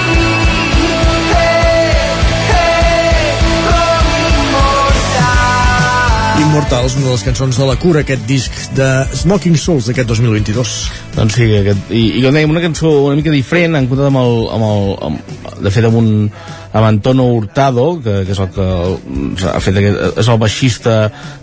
immortals 6.41 6.97
una 6.97 7.07
de 7.07 7.13
les 7.13 7.23
cançons 7.27 7.57
de 7.59 7.67
la 7.69 7.77
cura, 7.79 8.03
aquest 8.03 8.25
disc 8.27 8.55
de 8.75 8.89
Smoking 9.15 9.57
Souls 9.61 9.87
d'aquest 9.89 10.09
2022. 10.11 10.75
Doncs 11.15 11.37
sí, 11.39 11.47
aquest, 11.61 11.93
i, 11.95 12.03
i 12.19 12.25
com 12.25 12.35
dèiem, 12.35 12.51
una 12.51 12.63
cançó 12.63 12.91
una 13.07 13.19
mica 13.19 13.33
diferent, 13.35 13.77
han 13.79 13.89
comptat 13.91 14.11
amb 14.11 14.21
el, 14.21 14.37
amb 14.57 14.67
el 14.69 14.93
amb, 15.09 15.33
de 15.65 15.73
fet 15.75 15.89
amb 15.89 16.01
un 16.01 16.11
amb 16.75 16.89
Antonio 16.89 17.29
Hurtado, 17.37 17.87
que, 18.03 18.17
que 18.27 18.35
és 18.35 18.41
el 18.43 18.51
que 18.57 18.69
ha 19.47 19.63
fet 19.63 19.79
aquest, 19.79 20.19
és 20.25 20.31
el 20.33 20.41
baixista 20.43 20.97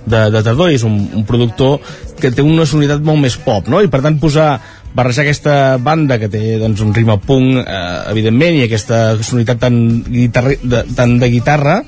de, 0.04 0.26
de 0.34 0.44
Tardor 0.44 0.74
i 0.74 0.80
és 0.80 0.84
un, 0.88 0.98
un 1.22 1.26
productor 1.28 1.80
que 2.20 2.34
té 2.36 2.44
una 2.44 2.68
sonoritat 2.68 3.04
molt 3.08 3.24
més 3.24 3.38
pop, 3.40 3.72
no? 3.72 3.80
I 3.80 3.90
per 3.92 4.04
tant 4.04 4.20
posar 4.20 4.54
barrejar 4.92 5.24
aquesta 5.24 5.78
banda 5.80 6.20
que 6.20 6.28
té 6.32 6.58
doncs, 6.60 6.84
un 6.84 6.92
ritme 6.96 7.16
punk, 7.24 7.62
eh, 7.64 7.84
evidentment, 8.12 8.60
i 8.60 8.66
aquesta 8.68 9.04
sonoritat 9.22 9.64
tan, 9.64 9.78
guitarra, 10.10 10.58
de, 10.60 10.84
tan 10.98 11.16
de 11.22 11.32
guitarra, 11.32 11.80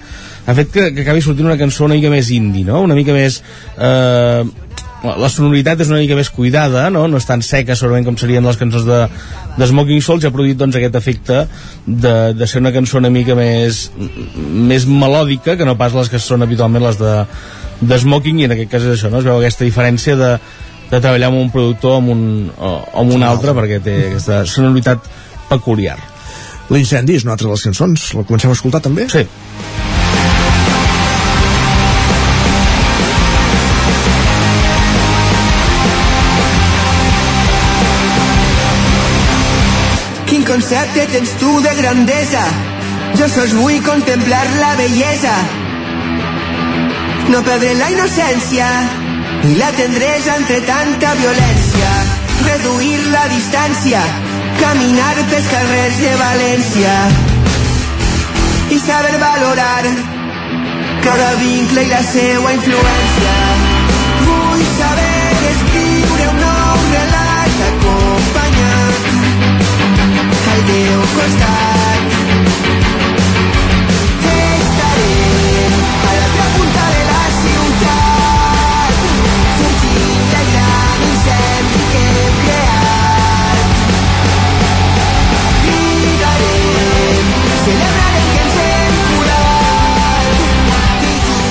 ha 0.45 0.56
fet 0.57 0.72
que, 0.74 0.90
que 0.95 1.06
acabi 1.06 1.24
sortint 1.24 1.48
una 1.48 1.60
cançó 1.60 1.86
una 1.88 1.95
mica 1.95 2.11
més 2.11 2.32
indie, 2.36 2.65
no? 2.68 2.84
Una 2.84 2.98
mica 2.98 3.15
més... 3.15 3.41
Eh, 3.78 4.44
la 5.03 5.28
sonoritat 5.28 5.82
és 5.84 5.90
una 5.91 5.99
mica 5.99 6.15
més 6.15 6.30
cuidada, 6.32 6.86
no? 6.94 7.02
no 7.11 7.20
és 7.20 7.26
tan 7.28 7.41
seca 7.44 7.76
segurament 7.76 8.06
com 8.07 8.15
serien 8.15 8.45
les 8.48 8.56
cançons 8.56 8.86
de, 8.88 8.99
de 9.57 9.68
Smoking 9.68 9.99
Souls, 9.99 10.24
i 10.24 10.30
ha 10.30 10.32
produït 10.32 10.56
doncs, 10.60 10.78
aquest 10.80 10.95
efecte 10.95 11.41
de, 11.84 12.14
de 12.38 12.48
ser 12.48 12.61
una 12.64 12.72
cançó 12.72 13.02
una 13.02 13.11
mica 13.11 13.36
més, 13.36 13.90
més 14.40 14.88
melòdica 14.88 15.57
que 15.60 15.68
no 15.68 15.76
pas 15.80 15.95
les 15.98 16.07
que 16.07 16.22
són 16.24 16.48
habitualment 16.48 16.88
les 16.88 17.02
de, 17.02 17.18
de 17.84 17.99
Smoking, 17.99 18.40
i 18.40 18.48
en 18.48 18.56
aquest 18.56 18.72
cas 18.72 18.88
és 18.88 18.95
això, 18.95 19.11
no? 19.11 19.20
es 19.20 19.28
veu 19.28 19.41
aquesta 19.41 19.68
diferència 19.68 20.15
de, 20.15 20.32
de 20.88 20.99
treballar 21.02 21.34
amb 21.34 21.41
un 21.41 21.52
productor 21.52 21.98
o 21.98 21.99
amb 21.99 22.15
un, 22.15 22.26
o, 22.56 22.74
o 22.80 23.03
amb 23.03 23.18
un 23.20 23.28
altre, 23.28 23.56
perquè 23.60 23.84
té 23.84 23.98
aquesta 24.07 24.45
sonoritat 24.48 25.11
peculiar. 25.52 25.99
L'incendi 26.72 27.20
és 27.20 27.28
una 27.28 27.36
altra 27.36 27.49
de 27.49 27.57
les 27.57 27.68
cançons. 27.68 28.14
La 28.15 28.24
comencem 28.24 28.53
a 28.53 28.56
escoltar 28.56 28.80
també? 28.88 29.11
Sí. 29.11 29.28
Concepte 40.53 41.07
tens 41.09 41.31
tu 41.41 41.51
de 41.65 41.71
grandesa? 41.80 42.41
Jo 43.17 43.25
sols 43.35 43.53
vull 43.57 43.80
contemplar 43.85 44.41
la 44.59 44.73
bellesa. 44.77 45.34
No 47.34 47.39
perdre 47.47 47.71
la 47.80 47.88
innocència 47.93 48.67
i 49.49 49.55
la 49.57 49.71
tendresa 49.80 50.35
entre 50.41 50.59
tanta 50.67 51.13
violència. 51.21 51.89
Reduir 52.43 52.99
la 53.15 53.23
distància, 53.31 54.03
caminar 54.59 55.15
pels 55.31 55.49
carrers 55.55 55.97
de 56.03 56.13
València 56.21 56.93
i 58.75 58.80
saber 58.84 59.15
valorar 59.23 59.89
cada 61.07 61.31
vincle 61.41 61.88
i 61.88 61.91
la 61.95 62.03
seua 62.11 62.53
influència. 62.59 63.34
Vull 64.30 64.69
saber 64.77 65.17
escriure 65.55 65.93
al 70.64 70.69
teu 70.69 72.12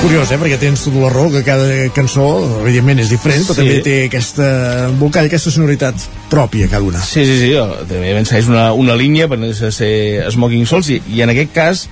Curiós, 0.03 0.33
eh? 0.35 0.39
Perquè 0.41 0.57
tens 0.59 0.81
tota 0.83 0.99
la 0.99 1.09
raó 1.13 1.29
que 1.31 1.45
cada 1.47 1.69
cançó, 1.95 2.25
evidentment, 2.65 2.99
és 3.05 3.11
diferent, 3.13 3.45
però 3.47 3.55
Sí. 3.55 3.61
també 3.61 3.77
té 3.87 3.95
aquesta 4.09 4.47
embolcall, 4.89 5.29
aquesta 5.31 5.51
sonoritat 5.55 5.95
pròpia, 6.29 6.67
cada 6.69 6.83
una. 6.83 6.99
Sí, 7.01 7.25
sí, 7.25 7.39
sí, 7.39 7.53
jo, 7.55 7.69
també 7.89 8.11
segueix 8.27 8.49
una, 8.51 8.73
una 8.73 8.97
línia 8.99 9.29
per 9.29 9.39
ser 9.55 10.27
Smoking 10.35 10.67
Souls 10.67 10.91
i, 10.91 11.01
i 11.15 11.23
en 11.23 11.31
aquest 11.31 11.53
cas 11.55 11.85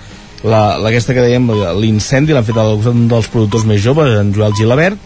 la, 0.42 0.76
la 0.78 0.88
aquesta 0.90 1.14
que 1.14 1.22
dèiem, 1.22 1.46
l'incendi 1.78 2.34
l'han 2.34 2.44
fet 2.44 2.56
al 2.58 2.76
costat 2.80 2.94
d'un 2.96 3.08
dels 3.08 3.28
productors 3.28 3.64
més 3.64 3.80
joves, 3.80 4.18
en 4.18 4.34
Joel 4.34 4.56
Gilabert 4.58 4.98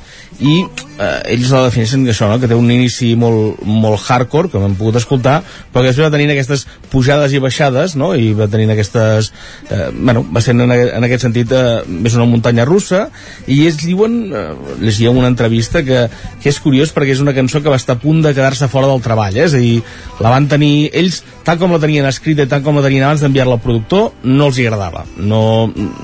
i 0.43 0.55
eh, 0.99 1.35
ells 1.35 1.51
la 1.53 1.65
defineixen 1.69 2.05
que 2.07 2.13
això, 2.15 2.27
no? 2.31 2.39
que 2.43 2.49
té 2.51 2.57
un 2.59 2.71
inici 2.71 3.13
molt, 3.19 3.61
molt 3.67 4.03
hardcore, 4.03 4.51
com 4.53 4.65
hem 4.67 4.75
pogut 4.79 4.99
escoltar, 4.99 5.37
però 5.73 5.83
que 5.83 5.91
després 5.91 6.09
va 6.09 6.13
tenint 6.15 6.33
aquestes 6.35 6.65
pujades 6.93 7.35
i 7.35 7.43
baixades, 7.43 7.95
no? 8.01 8.13
i 8.19 8.33
va 8.37 8.49
tenint 8.51 8.73
aquestes... 8.75 9.31
Eh, 9.69 9.89
bueno, 9.95 10.25
va 10.35 10.43
sent 10.45 10.65
en, 10.65 10.75
en 10.75 11.07
aquest 11.07 11.27
sentit 11.29 11.53
eh, 11.55 11.83
més 11.89 12.17
una 12.19 12.29
muntanya 12.31 12.67
russa, 12.69 13.07
i 13.47 13.61
ells 13.69 13.83
diuen, 13.85 14.19
eh, 14.35 14.47
llegia 14.83 15.15
una 15.15 15.31
entrevista 15.31 15.85
que, 15.87 16.07
que 16.43 16.51
és 16.51 16.63
curiós 16.63 16.95
perquè 16.95 17.15
és 17.15 17.23
una 17.25 17.37
cançó 17.37 17.63
que 17.63 17.73
va 17.73 17.81
estar 17.81 17.99
a 17.99 18.03
punt 18.03 18.23
de 18.25 18.35
quedar-se 18.35 18.71
fora 18.73 18.91
del 18.91 19.05
treball, 19.05 19.39
eh? 19.39 19.47
és 19.47 19.55
a 19.55 19.63
dir, 19.63 19.79
la 20.25 20.35
van 20.35 20.49
tenir 20.51 20.89
ells, 20.93 21.23
tal 21.47 21.61
com 21.61 21.75
la 21.75 21.83
tenien 21.83 22.09
escrita 22.11 22.47
i 22.47 22.51
tal 22.51 22.65
com 22.65 22.79
la 22.79 22.87
tenien 22.87 23.07
abans 23.07 23.23
d'enviar-la 23.23 23.59
al 23.59 23.65
productor, 23.65 24.11
no 24.25 24.51
els 24.51 24.59
hi 24.59 24.67
agradava. 24.67 25.07
No, 25.21 25.45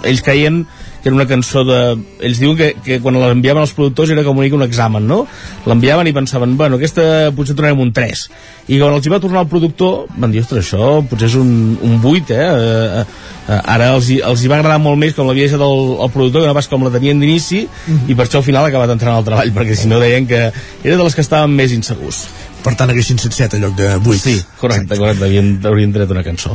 ells 0.07 0.23
creien 0.25 0.65
que 1.03 1.09
era 1.09 1.17
una 1.17 1.27
cançó 1.29 1.65
de... 1.65 1.81
Ells 2.21 2.41
diuen 2.43 2.59
que, 2.59 2.71
que 2.85 3.01
quan 3.01 3.17
l'enviaven 3.17 3.63
als 3.63 3.73
productors 3.77 4.13
era 4.13 4.25
com 4.27 4.37
una 4.37 4.47
mica 4.47 4.59
un 4.59 4.67
examen, 4.67 5.07
no? 5.09 5.23
L'enviaven 5.69 6.11
i 6.11 6.15
pensaven, 6.17 6.57
bueno, 6.61 6.77
aquesta 6.77 7.31
potser 7.37 7.57
tornarem 7.57 7.81
un 7.81 7.93
3. 7.97 8.25
I 8.71 8.79
quan 8.79 8.95
els 8.95 9.07
hi 9.07 9.13
va 9.13 9.21
tornar 9.23 9.45
el 9.45 9.51
productor, 9.51 10.05
van 10.21 10.35
dir, 10.35 10.45
ostres, 10.45 10.69
això 10.69 11.01
potser 11.09 11.31
és 11.31 11.39
un, 11.41 11.55
un 11.87 11.97
8, 11.99 12.37
eh? 12.37 12.45
eh, 12.45 13.05
eh 13.49 13.61
ara 13.61 13.95
els, 13.97 14.11
hi- 14.13 14.21
els 14.27 14.45
hi 14.45 14.51
va 14.53 14.61
agradar 14.61 14.79
molt 14.83 15.01
més 15.01 15.17
com 15.17 15.27
l'havia 15.27 15.49
deixat 15.49 15.65
el, 15.65 15.97
el 16.05 16.13
productor, 16.15 16.45
que 16.45 16.53
no 16.53 16.59
pas 16.59 16.69
com 16.71 16.85
la 16.87 16.93
tenien 16.95 17.19
d'inici, 17.23 17.65
i 18.07 18.15
per 18.15 18.27
això 18.27 18.43
al 18.43 18.47
final 18.47 18.67
ha 18.67 18.71
acabat 18.71 18.93
entrant 18.95 19.17
al 19.17 19.27
treball, 19.27 19.51
perquè 19.57 19.79
si 19.79 19.91
no 19.91 19.99
deien 20.03 20.29
que 20.31 20.45
era 20.51 20.95
de 20.97 21.03
les 21.03 21.17
que 21.17 21.25
estaven 21.25 21.57
més 21.57 21.75
insegurs. 21.75 22.27
Per 22.61 22.75
tant, 22.77 22.91
haguessin 22.93 23.19
set 23.21 23.33
7 23.33 23.57
en 23.57 23.65
lloc 23.65 23.77
de 23.79 23.89
8. 23.97 24.19
Sí, 24.21 24.37
correcte, 24.61 24.99
correcte, 25.01 25.25
havien, 25.25 25.55
haurien 25.65 25.95
tret 25.95 26.13
una 26.13 26.25
cançó. 26.27 26.53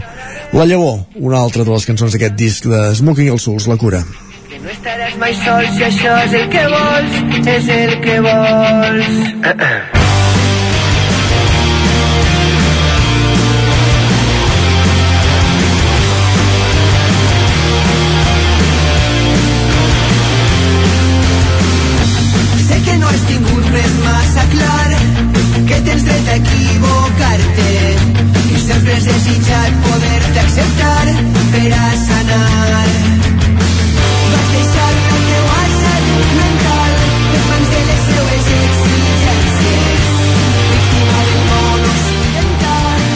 La 0.53 0.67
Llavor, 0.69 1.01
una 1.17 1.41
altra 1.41 1.65
de 1.65 1.73
les 1.73 1.87
cançons 1.89 2.13
d'aquest 2.13 2.37
disc 2.37 2.69
de 2.69 2.83
Smoking 2.99 3.33
els 3.33 3.47
Souls, 3.49 3.65
La 3.71 3.79
Cura. 3.81 4.03
No 4.65 4.71
estaràs 4.73 5.13
mai 5.21 5.33
sol 5.37 5.65
si 5.75 5.83
això 5.85 6.11
és 6.25 6.31
el 6.39 6.47
que 6.49 6.61
vols, 6.71 7.17
és 7.53 7.67
el 7.73 7.91
que 8.01 8.15
vols. 8.25 9.11
sé 22.65 22.79
que 22.87 22.97
no 23.03 23.13
que 25.69 25.79
tens 25.91 26.09
sempre 28.65 28.97
desitjat 29.11 29.79
poder-te 29.85 30.39
acceptar 30.47 31.05
per 31.53 31.69
a 31.83 31.87
sanar 32.07 32.84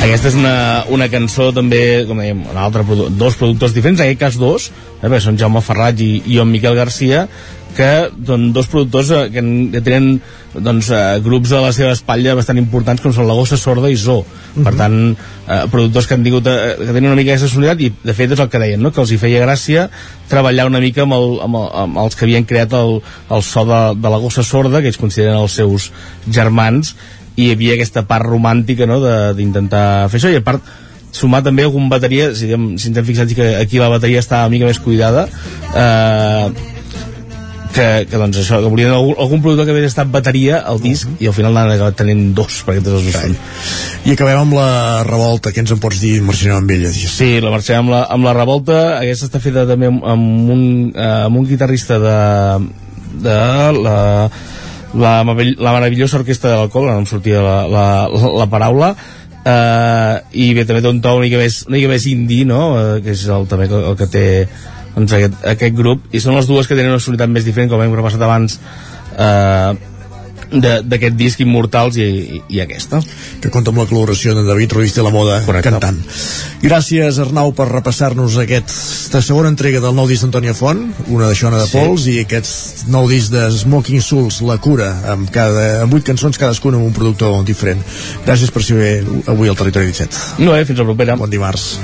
aquesta 0.09 0.31
és 0.31 0.37
una, 0.39 0.55
una 0.89 1.07
cançó 1.11 1.51
també, 1.55 2.03
com 2.09 2.17
dèiem, 2.21 2.41
un 2.49 2.57
altre 2.57 2.83
produ 2.87 3.09
dos 3.13 3.37
productors 3.37 3.75
diferents, 3.75 4.01
en 4.01 4.09
aquest 4.09 4.21
cas 4.23 4.41
dos, 4.41 4.69
eh, 4.99 5.05
perquè 5.05 5.21
són 5.27 5.37
Jaume 5.37 5.61
Ferrat 5.65 6.01
i, 6.01 6.11
i 6.25 6.39
en 6.41 6.49
Miquel 6.49 6.77
Garcia, 6.79 7.27
que 7.77 8.09
doncs, 8.17 8.53
dos 8.55 8.67
productors 8.71 9.11
eh, 9.13 9.23
que, 9.33 9.43
que 9.75 9.81
tenen 9.85 10.15
doncs, 10.55 10.89
eh, 10.89 11.19
grups 11.23 11.53
a 11.53 11.61
la 11.61 11.73
seva 11.75 11.93
espatlla 11.93 12.33
bastant 12.39 12.57
importants 12.57 13.03
com 13.03 13.13
són 13.13 13.29
la 13.29 13.37
Gossa 13.37 13.59
Sorda 13.61 13.91
i 13.93 13.97
Zoo 13.99 14.23
Mhm. 14.49 14.63
per 14.65 14.73
tant, 14.75 14.95
eh, 15.47 15.65
productors 15.69 16.07
que 16.07 16.15
han 16.15 16.23
tingut 16.23 16.47
eh, 16.47 16.75
que 16.79 16.93
tenen 16.93 17.11
una 17.11 17.15
mica 17.15 17.31
aquesta 17.35 17.47
sonoritat 17.51 17.81
i 17.85 17.91
de 18.03 18.13
fet 18.17 18.31
és 18.31 18.39
el 18.39 18.49
que 18.49 18.59
deien, 18.59 18.81
no? 18.81 18.91
que 18.91 19.01
els 19.01 19.11
hi 19.11 19.19
feia 19.21 19.43
gràcia 19.45 19.89
treballar 20.27 20.65
una 20.65 20.81
mica 20.81 21.03
amb, 21.03 21.13
el, 21.13 21.39
amb, 21.45 21.55
el, 21.55 21.69
amb 21.83 22.01
els 22.03 22.15
que 22.15 22.25
havien 22.25 22.45
creat 22.49 22.73
el, 22.73 22.99
el 23.29 23.43
so 23.45 23.65
de, 23.69 23.81
de 24.01 24.09
la 24.09 24.17
Gossa 24.17 24.43
Sorda 24.43 24.81
que 24.81 24.89
ells 24.89 24.97
consideren 24.97 25.37
els 25.37 25.53
seus 25.53 25.91
germans 26.27 26.95
i 27.35 27.47
hi 27.47 27.51
havia 27.55 27.75
aquesta 27.77 28.05
part 28.09 28.25
romàntica 28.27 28.87
no? 28.89 28.99
de- 29.03 29.33
d'intentar 29.37 30.09
fer 30.09 30.19
això 30.21 30.31
i 30.33 30.39
a 30.39 30.45
part 30.45 30.63
sumar 31.11 31.41
també 31.45 31.63
algun 31.65 31.87
bateria 31.89 32.31
si, 32.35 32.45
diguem, 32.45 32.75
si 32.77 32.89
ens 32.91 32.99
hem 33.01 33.07
fixat 33.07 33.31
que 33.35 33.55
aquí 33.57 33.79
la 33.81 33.89
bateria 33.89 34.21
està 34.21 34.43
una 34.45 34.53
mica 34.53 34.67
més 34.69 34.79
cuidada 34.83 35.27
eh, 35.73 36.49
que, 37.73 37.87
que 38.09 38.17
doncs 38.17 38.39
això, 38.41 38.59
que 38.63 38.69
volien 38.71 38.91
algun, 38.93 39.15
algun 39.21 39.41
producte 39.43 39.65
que 39.67 39.73
hagués 39.75 39.91
estat 39.91 40.09
bateria 40.11 40.59
al 40.71 40.81
disc 40.81 41.09
i 41.21 41.29
al 41.29 41.35
final 41.37 41.53
n'han 41.55 41.71
acabat 41.75 41.97
tenint 42.01 42.31
dos 42.37 42.61
perquè 42.65 42.83
tots 42.85 42.99
els 43.03 43.15
són 43.15 43.35
I 44.09 44.15
acabem 44.15 44.41
amb 44.41 44.55
la 44.57 44.69
revolta, 45.07 45.53
què 45.53 45.61
ens 45.63 45.73
en 45.75 45.81
pots 45.81 45.99
dir, 46.01 46.15
marxarem 46.25 46.57
amb 46.61 46.71
ella? 46.73 46.91
Digues. 46.93 47.17
Sí, 47.19 47.31
la 47.43 47.53
marxem 47.53 47.81
amb 47.83 47.93
la, 47.93 48.03
amb 48.09 48.25
la 48.25 48.33
revolta 48.37 48.79
aquesta 48.97 49.29
està 49.29 49.41
feta 49.43 49.67
també 49.69 49.89
amb, 49.91 50.05
amb, 50.05 50.53
un, 50.55 50.63
eh, 50.95 51.09
amb 51.27 51.41
un 51.41 51.49
guitarrista 51.49 51.99
de, 52.01 52.17
de 53.25 53.37
la, 53.83 53.97
la, 54.93 55.19
la 55.23 55.73
meravellosa 55.75 56.19
orquestra 56.21 56.53
de 56.53 56.59
l'alcohol, 56.61 56.89
no 56.89 57.03
em 57.03 57.07
sortia 57.09 57.43
la, 57.45 57.57
la, 57.69 57.85
la, 58.09 58.31
la 58.41 58.47
paraula 58.49 58.93
eh, 59.45 60.15
i 60.33 60.49
bé, 60.57 60.65
també 60.65 60.81
té 60.83 60.91
un 60.91 61.01
to 61.03 61.15
una 61.17 61.27
mica 61.27 61.39
més, 61.41 61.61
una 61.67 61.77
mica 61.77 61.91
més 61.91 62.07
indie, 62.09 62.47
no? 62.49 62.63
Eh, 62.79 62.99
que 63.05 63.13
és 63.15 63.25
el, 63.29 63.47
també 63.51 63.69
el, 63.69 63.93
que 63.99 64.09
té 64.11 64.25
doncs, 64.95 65.13
aquest, 65.15 65.39
aquest 65.53 65.77
grup, 65.77 66.09
i 66.11 66.21
són 66.23 66.37
les 66.37 66.49
dues 66.49 66.67
que 66.67 66.75
tenen 66.77 66.95
una 66.95 67.03
sonoritat 67.03 67.31
més 67.31 67.47
diferent, 67.47 67.71
com 67.71 67.83
hem 67.83 67.95
repassat 67.95 68.25
abans 68.25 68.57
eh, 69.15 69.73
d'aquest 70.51 71.15
disc 71.19 71.39
Immortals 71.43 71.97
i, 71.99 72.05
i, 72.09 72.41
i 72.57 72.61
aquesta 72.63 73.01
que 73.41 73.51
compta 73.53 73.71
amb 73.73 73.81
la 73.83 73.87
col·laboració 73.89 74.33
de 74.37 74.43
David 74.47 74.73
Ruiz 74.77 74.95
de 74.95 75.03
la 75.05 75.11
Moda 75.13 75.39
Correcte. 75.45 75.69
cantant. 75.69 75.99
Gràcies 76.63 77.19
Arnau 77.21 77.53
per 77.55 77.69
repassar-nos 77.69 78.37
aquesta 78.41 79.21
segona 79.25 79.51
entrega 79.53 79.79
del 79.83 79.95
nou 79.95 80.07
disc 80.09 80.25
d'Antònia 80.25 80.55
Font, 80.57 80.81
una 81.07 81.29
de 81.29 81.35
Xona 81.37 81.61
de 81.61 81.67
Sí. 81.69 81.77
Pols 81.77 82.07
i 82.09 82.19
aquest 82.23 82.87
nou 82.89 83.07
disc 83.09 83.31
de 83.31 83.45
Smoking 83.51 84.01
Souls, 84.01 84.41
La 84.41 84.57
Cura, 84.57 84.89
amb, 85.13 85.29
cada, 85.31 85.83
amb 85.83 85.93
8 85.93 86.11
cançons 86.11 86.37
cadascuna 86.37 86.77
amb 86.77 86.89
un 86.89 86.93
productor 86.93 87.43
diferent. 87.45 87.83
Gràcies 88.25 88.51
per 88.51 88.63
ser 88.63 89.03
avui 89.27 89.49
al 89.49 89.55
Territori 89.59 89.93
17. 89.93 90.43
No, 90.43 90.55
eh, 90.55 90.65
fins 90.65 90.79
la 90.79 90.85
propera. 90.85 91.15
Bon 91.15 91.29
dimarts. 91.29 91.77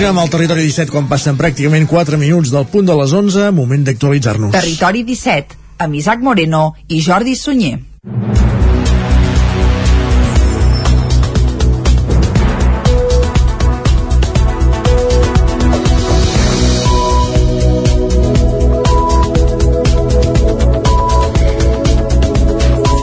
Continuem 0.00 0.22
al 0.22 0.30
Territori 0.32 0.62
17 0.64 0.94
quan 0.94 1.08
passen 1.10 1.36
pràcticament 1.36 1.84
4 1.84 2.16
minuts 2.16 2.48
del 2.54 2.64
punt 2.72 2.86
de 2.88 2.94
les 2.96 3.12
11, 3.12 3.50
moment 3.52 3.82
d'actualitzar-nos. 3.84 4.54
Territori 4.54 5.02
17, 5.04 5.58
amb 5.84 5.98
Isaac 5.98 6.24
Moreno 6.24 6.62
i 6.88 7.02
Jordi 7.04 7.34
Sunyer. 7.36 7.74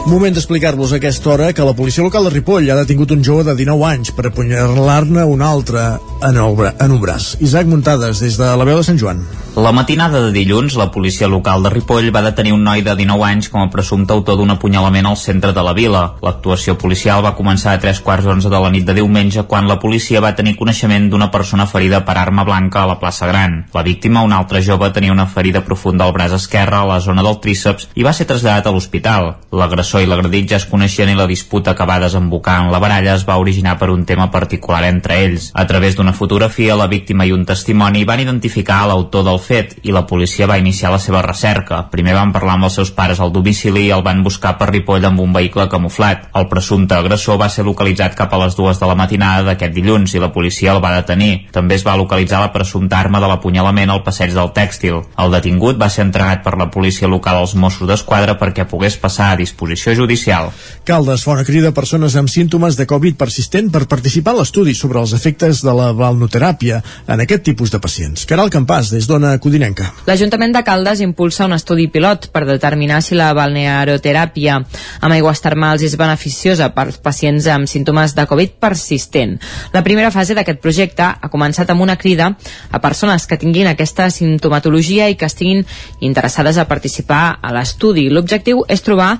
Moment 0.08 0.32
d'explicar-vos 0.34 0.92
aquesta 0.96 1.28
hora 1.34 1.50
que 1.52 1.64
la 1.66 1.74
policia 1.76 2.02
local 2.04 2.24
de 2.24 2.30
Ripoll 2.32 2.70
ha 2.72 2.76
detingut 2.78 3.10
un 3.12 3.20
jove 3.26 3.44
de 3.44 3.54
19 3.58 3.84
anys 3.90 4.12
per 4.16 4.24
apunyalar-ne 4.30 5.24
un 5.28 5.42
altre 5.44 5.82
en, 6.24 6.38
el, 6.40 6.56
bra- 6.56 6.72
en 6.80 6.94
un 6.96 7.00
braç. 7.02 7.34
Isaac 7.44 7.68
Muntades, 7.68 8.22
des 8.24 8.38
de 8.40 8.48
la 8.56 8.64
veu 8.68 8.80
de 8.80 8.86
Sant 8.88 8.98
Joan. 9.00 9.20
La 9.58 9.72
matinada 9.72 10.20
de 10.22 10.30
dilluns, 10.30 10.76
la 10.78 10.92
policia 10.94 11.26
local 11.26 11.64
de 11.64 11.70
Ripoll 11.72 12.12
va 12.14 12.20
detenir 12.22 12.52
un 12.54 12.60
noi 12.62 12.84
de 12.86 12.92
19 12.94 13.24
anys 13.26 13.48
com 13.50 13.58
a 13.58 13.70
presumpte 13.72 14.14
autor 14.14 14.36
d'un 14.38 14.52
apunyalament 14.54 15.08
al 15.10 15.16
centre 15.18 15.50
de 15.50 15.62
la 15.66 15.72
vila. 15.74 16.02
L'actuació 16.22 16.76
policial 16.78 17.24
va 17.24 17.32
començar 17.34 17.72
a 17.74 17.80
tres 17.82 17.98
quarts 17.98 18.22
d'onze 18.22 18.52
de 18.52 18.60
la 18.62 18.70
nit 18.70 18.86
de 18.86 18.94
diumenge 18.94 19.42
quan 19.50 19.66
la 19.66 19.80
policia 19.82 20.22
va 20.22 20.30
tenir 20.38 20.54
coneixement 20.60 21.08
d'una 21.10 21.26
persona 21.34 21.66
ferida 21.66 22.04
per 22.06 22.14
arma 22.20 22.44
blanca 22.46 22.84
a 22.84 22.86
la 22.86 23.00
plaça 23.00 23.26
Gran. 23.26 23.56
La 23.74 23.82
víctima, 23.82 24.22
un 24.22 24.36
altre 24.36 24.62
jove, 24.62 24.92
tenia 24.94 25.16
una 25.16 25.26
ferida 25.26 25.64
profunda 25.66 26.06
al 26.06 26.14
braç 26.14 26.36
esquerre 26.38 26.78
a 26.78 26.84
la 26.86 27.00
zona 27.00 27.26
del 27.26 27.40
tríceps 27.42 27.88
i 27.98 28.06
va 28.06 28.14
ser 28.14 28.28
traslladat 28.30 28.70
a 28.70 28.74
l'hospital. 28.76 29.32
L'agressor 29.50 30.06
i 30.06 30.06
l'agredit 30.06 30.54
ja 30.54 30.62
es 30.62 30.68
coneixien 30.70 31.10
i 31.10 31.18
la 31.18 31.26
disputa 31.26 31.74
que 31.74 31.88
va 31.90 31.98
desembocar 31.98 32.60
en 32.62 32.70
la 32.70 32.78
baralla 32.78 33.18
es 33.18 33.26
va 33.26 33.40
originar 33.42 33.74
per 33.82 33.90
un 33.90 34.06
tema 34.06 34.30
particular 34.30 34.84
entre 34.86 35.18
ells. 35.26 35.50
A 35.52 35.66
través 35.66 35.98
d'una 35.98 36.14
fotografia, 36.14 36.78
la 36.78 36.86
víctima 36.86 37.26
i 37.26 37.34
un 37.34 37.42
testimoni 37.42 38.06
van 38.06 38.22
identificar 38.22 38.84
l'autor 38.86 39.26
del 39.26 39.46
fet 39.48 39.78
i 39.88 39.94
la 39.94 40.04
policia 40.06 40.48
va 40.50 40.58
iniciar 40.60 40.92
la 40.92 41.00
seva 41.02 41.22
recerca. 41.24 41.80
Primer 41.92 42.14
van 42.16 42.32
parlar 42.34 42.58
amb 42.58 42.68
els 42.68 42.76
seus 42.78 42.92
pares 42.94 43.20
al 43.20 43.32
domicili 43.32 43.86
i 43.86 43.92
el 43.94 44.04
van 44.04 44.22
buscar 44.26 44.56
per 44.60 44.68
Ripoll 44.70 45.06
amb 45.08 45.22
un 45.24 45.32
vehicle 45.32 45.68
camuflat. 45.72 46.28
El 46.38 46.48
presumpte 46.52 46.98
agressor 46.98 47.38
va 47.40 47.48
ser 47.52 47.64
localitzat 47.66 48.16
cap 48.18 48.34
a 48.34 48.42
les 48.44 48.56
dues 48.58 48.80
de 48.80 48.88
la 48.90 48.96
matinada 48.98 49.46
d'aquest 49.48 49.74
dilluns 49.74 50.14
i 50.14 50.22
la 50.22 50.32
policia 50.34 50.74
el 50.74 50.82
va 50.84 50.94
detenir. 50.98 51.48
També 51.54 51.78
es 51.78 51.86
va 51.86 51.96
localitzar 51.96 52.42
la 52.44 52.52
presumpta 52.52 53.00
arma 53.00 53.22
de 53.22 53.30
l'apunyalament 53.30 53.90
al 53.94 54.04
passeig 54.04 54.34
del 54.36 54.52
tèxtil. 54.56 55.00
El 55.16 55.32
detingut 55.34 55.80
va 55.80 55.88
ser 55.88 56.04
entregat 56.06 56.44
per 56.44 56.56
la 56.60 56.68
policia 56.70 57.08
local 57.08 57.40
als 57.40 57.54
Mossos 57.54 57.88
d'Esquadra 57.88 58.36
perquè 58.38 58.68
pogués 58.68 58.98
passar 59.00 59.32
a 59.32 59.40
disposició 59.40 59.94
judicial. 59.96 60.52
Caldes 60.84 61.26
una 61.28 61.44
crida 61.44 61.72
persones 61.76 62.16
amb 62.16 62.30
símptomes 62.32 62.76
de 62.76 62.86
Covid 62.88 63.18
persistent 63.20 63.70
per 63.72 63.86
participar 63.88 64.34
a 64.34 64.40
l'estudi 64.40 64.74
sobre 64.74 65.00
els 65.00 65.12
efectes 65.16 65.62
de 65.64 65.74
la 65.76 65.90
balnoteràpia 65.96 66.80
en 67.06 67.24
aquest 67.24 67.44
tipus 67.50 67.72
de 67.72 67.80
pacients. 67.80 68.24
Caral 68.28 68.52
Campàs, 68.52 68.92
des 68.94 69.08
d'Ona 69.08 69.37
Codinenca. 69.42 69.90
L'Ajuntament 70.06 70.54
de 70.54 70.62
Caldes 70.66 71.02
impulsa 71.04 71.46
un 71.48 71.54
estudi 71.56 71.88
pilot 71.92 72.28
per 72.34 72.44
determinar 72.48 73.00
si 73.04 73.16
la 73.18 73.30
balnearoteràpia 73.36 74.58
amb 74.58 75.14
aigües 75.14 75.42
termals 75.44 75.84
és 75.86 75.96
beneficiosa 76.00 76.70
per 76.76 76.88
pacients 77.02 77.48
amb 77.52 77.70
símptomes 77.70 78.14
de 78.16 78.26
Covid 78.28 78.56
persistent. 78.60 79.36
La 79.72 79.84
primera 79.86 80.12
fase 80.14 80.36
d'aquest 80.36 80.62
projecte 80.64 81.06
ha 81.08 81.32
començat 81.32 81.70
amb 81.70 81.84
una 81.84 81.96
crida 81.96 82.32
a 82.70 82.80
persones 82.82 83.26
que 83.26 83.38
tinguin 83.40 83.68
aquesta 83.70 84.10
simptomatologia 84.10 85.08
i 85.08 85.16
que 85.16 85.28
estiguin 85.28 85.64
interessades 86.00 86.58
a 86.58 86.68
participar 86.68 87.38
a 87.42 87.52
l'estudi. 87.54 88.08
L'objectiu 88.10 88.64
és 88.68 88.82
trobar 88.82 89.16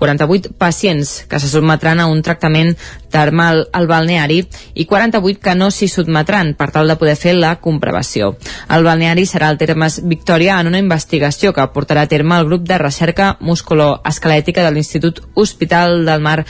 48 0.00 0.56
pacients 0.58 1.26
que 1.28 1.38
se 1.38 1.50
sotmetran 1.52 2.00
a 2.00 2.08
un 2.10 2.22
tractament 2.26 2.72
termal 3.12 3.66
al 3.76 3.86
balneari 3.90 4.40
i 4.74 4.86
48 4.88 5.44
que 5.44 5.54
no 5.54 5.70
s'hi 5.70 5.90
sotmetran 5.92 6.54
per 6.58 6.70
tal 6.74 6.88
de 6.88 6.96
poder 6.96 7.16
fer 7.20 7.36
la 7.36 7.54
comprovació. 7.60 8.32
El 8.72 8.86
balneari 8.88 9.26
serà 9.28 9.52
el 9.52 9.60
Termes 9.60 10.00
Victòria 10.08 10.58
en 10.58 10.72
una 10.72 10.82
investigació 10.82 11.52
que 11.54 11.68
portarà 11.74 12.08
a 12.08 12.10
terme 12.10 12.40
el 12.40 12.48
grup 12.48 12.66
de 12.66 12.80
recerca 12.80 13.36
musculoesquelètica 13.40 14.64
de 14.64 14.74
l'Institut 14.74 15.22
Hospital 15.34 16.04
del 16.08 16.24
Mar 16.24 16.40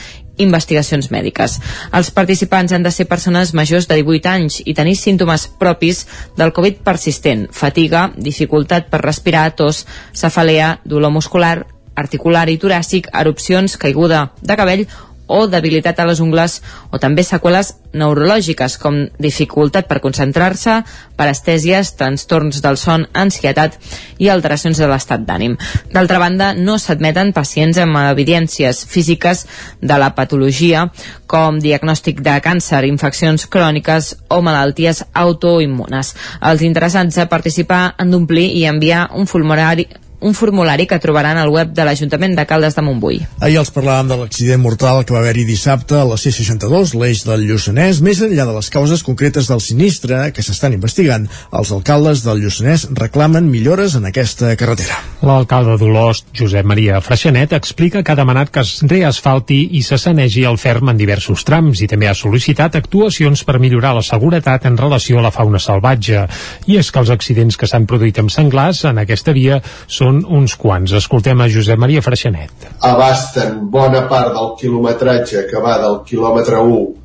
investigacions 0.40 1.10
mèdiques. 1.12 1.58
Els 1.92 2.10
participants 2.16 2.72
han 2.72 2.86
de 2.86 2.92
ser 2.94 3.06
persones 3.10 3.52
majors 3.54 3.88
de 3.90 3.98
18 4.00 4.30
anys 4.30 4.60
i 4.64 4.74
tenir 4.74 4.96
símptomes 4.96 5.46
propis 5.60 6.06
del 6.38 6.54
Covid 6.56 6.80
persistent, 6.86 7.46
fatiga, 7.52 8.08
dificultat 8.16 8.88
per 8.90 9.02
respirar, 9.04 9.50
tos, 9.56 9.84
cefalea, 10.16 10.78
dolor 10.84 11.12
muscular, 11.12 11.66
articular 11.96 12.48
i 12.48 12.58
toràcic, 12.58 13.10
erupcions, 13.12 13.76
caiguda 13.76 14.30
de 14.42 14.56
cabell 14.56 14.86
o 15.30 15.46
debilitat 15.46 16.00
a 16.00 16.06
les 16.08 16.18
ungles 16.20 16.58
o 16.90 16.98
també 16.98 17.22
seqüeles 17.22 17.70
neurològiques 17.94 18.76
com 18.82 18.96
dificultat 19.22 19.86
per 19.86 20.00
concentrar-se, 20.02 20.80
parestèsies, 21.18 21.92
trastorns 21.98 22.58
del 22.64 22.78
son, 22.80 23.06
ansietat 23.14 23.78
i 24.18 24.28
alteracions 24.28 24.82
de 24.82 24.88
l'estat 24.90 25.22
d'ànim. 25.26 25.54
D'altra 25.94 26.18
banda, 26.18 26.50
no 26.54 26.76
s'admeten 26.82 27.32
pacients 27.36 27.78
amb 27.78 28.02
evidències 28.02 28.82
físiques 28.90 29.46
de 29.80 30.02
la 30.02 30.10
patologia 30.18 30.88
com 31.30 31.62
diagnòstic 31.62 32.24
de 32.26 32.36
càncer, 32.42 32.82
infeccions 32.90 33.46
cròniques 33.46 34.16
o 34.28 34.42
malalties 34.42 35.04
autoimmunes. 35.14 36.14
Els 36.42 36.66
interessats 36.66 37.22
a 37.22 37.30
participar 37.30 37.94
han 37.96 38.10
d'omplir 38.10 38.50
i 38.58 38.66
enviar 38.66 39.08
un 39.14 39.30
formulari 39.30 39.86
un 40.20 40.34
formulari 40.34 40.86
que 40.86 40.98
trobaran 41.00 41.38
al 41.40 41.48
web 41.48 41.72
de 41.72 41.84
l'Ajuntament 41.84 42.36
de 42.36 42.44
Caldes 42.46 42.76
de 42.76 42.84
Montbui. 42.84 43.20
Ahir 43.40 43.58
els 43.60 43.72
parlàvem 43.72 44.10
de 44.10 44.18
l'accident 44.20 44.60
mortal 44.60 45.02
que 45.04 45.14
va 45.16 45.22
haver-hi 45.22 45.46
dissabte 45.48 45.96
a 45.96 46.04
la 46.04 46.18
C62, 46.20 46.94
l'eix 47.00 47.24
del 47.24 47.46
Lluçanès. 47.48 48.02
Més 48.04 48.20
enllà 48.24 48.44
de 48.48 48.56
les 48.56 48.70
causes 48.72 49.02
concretes 49.06 49.48
del 49.48 49.62
sinistre 49.64 50.26
que 50.36 50.44
s'estan 50.44 50.76
investigant, 50.76 51.26
els 51.56 51.72
alcaldes 51.72 52.24
del 52.26 52.42
Lluçanès 52.44 52.86
reclamen 52.98 53.48
millores 53.50 53.96
en 53.96 54.08
aquesta 54.08 54.52
carretera. 54.60 54.98
L'alcalde 55.24 55.78
d'Olost, 55.80 56.28
Josep 56.36 56.68
Maria 56.68 57.00
Freixenet, 57.04 57.54
explica 57.56 58.04
que 58.04 58.12
ha 58.12 58.18
demanat 58.18 58.52
que 58.52 58.64
es 58.64 58.78
reasfalti 58.84 59.62
i 59.76 59.82
se 59.84 59.98
sanegi 60.00 60.44
el 60.48 60.60
ferm 60.60 60.92
en 60.92 61.00
diversos 61.00 61.44
trams 61.48 61.80
i 61.80 61.88
també 61.88 62.08
ha 62.08 62.16
sol·licitat 62.16 62.76
actuacions 62.76 63.44
per 63.48 63.58
millorar 63.60 63.94
la 63.96 64.04
seguretat 64.04 64.68
en 64.68 64.76
relació 64.80 65.20
a 65.20 65.24
la 65.24 65.32
fauna 65.34 65.60
salvatge. 65.60 66.26
I 66.68 66.78
és 66.80 66.90
que 66.92 67.00
els 67.00 67.12
accidents 67.12 67.56
que 67.56 67.68
s'han 67.70 67.88
produït 67.88 68.20
amb 68.20 68.32
senglars 68.32 68.84
en 68.88 69.00
aquesta 69.00 69.32
via 69.36 69.60
són 69.88 70.09
uns 70.26 70.56
quants. 70.60 70.92
Escoltem 70.98 71.40
a 71.40 71.48
Josep 71.48 71.78
Maria 71.78 72.02
Freixenet. 72.02 72.70
abasten 72.80 73.70
bona 73.70 74.06
part 74.08 74.34
del 74.34 74.54
quilometratge 74.60 75.46
que 75.50 75.62
va 75.62 75.78
del 75.82 76.00
quilòmetre 76.08 76.58
1 76.58 77.00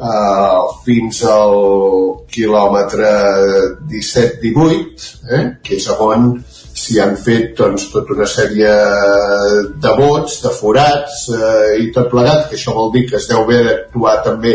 eh, 0.00 0.60
fins 0.84 1.22
al 1.28 1.56
quilòmetre 2.32 3.12
17-18, 3.90 5.10
eh, 5.30 5.44
que 5.62 5.76
és 5.76 5.88
on 5.98 6.32
s'hi 6.80 7.00
han 7.02 7.16
fet 7.20 7.56
doncs, 7.58 7.88
tota 7.92 8.14
una 8.14 8.26
sèrie 8.30 8.70
de 9.84 9.94
vots, 9.98 10.38
de 10.44 10.52
forats 10.54 11.24
eh, 11.34 11.80
i 11.84 11.90
tot 11.94 12.08
plegat, 12.12 12.46
que 12.48 12.56
això 12.58 12.74
vol 12.76 12.92
dir 12.94 13.06
que 13.10 13.18
es 13.20 13.28
deu 13.30 13.42
haver 13.44 13.62
d'actuar 13.66 14.20
també 14.26 14.54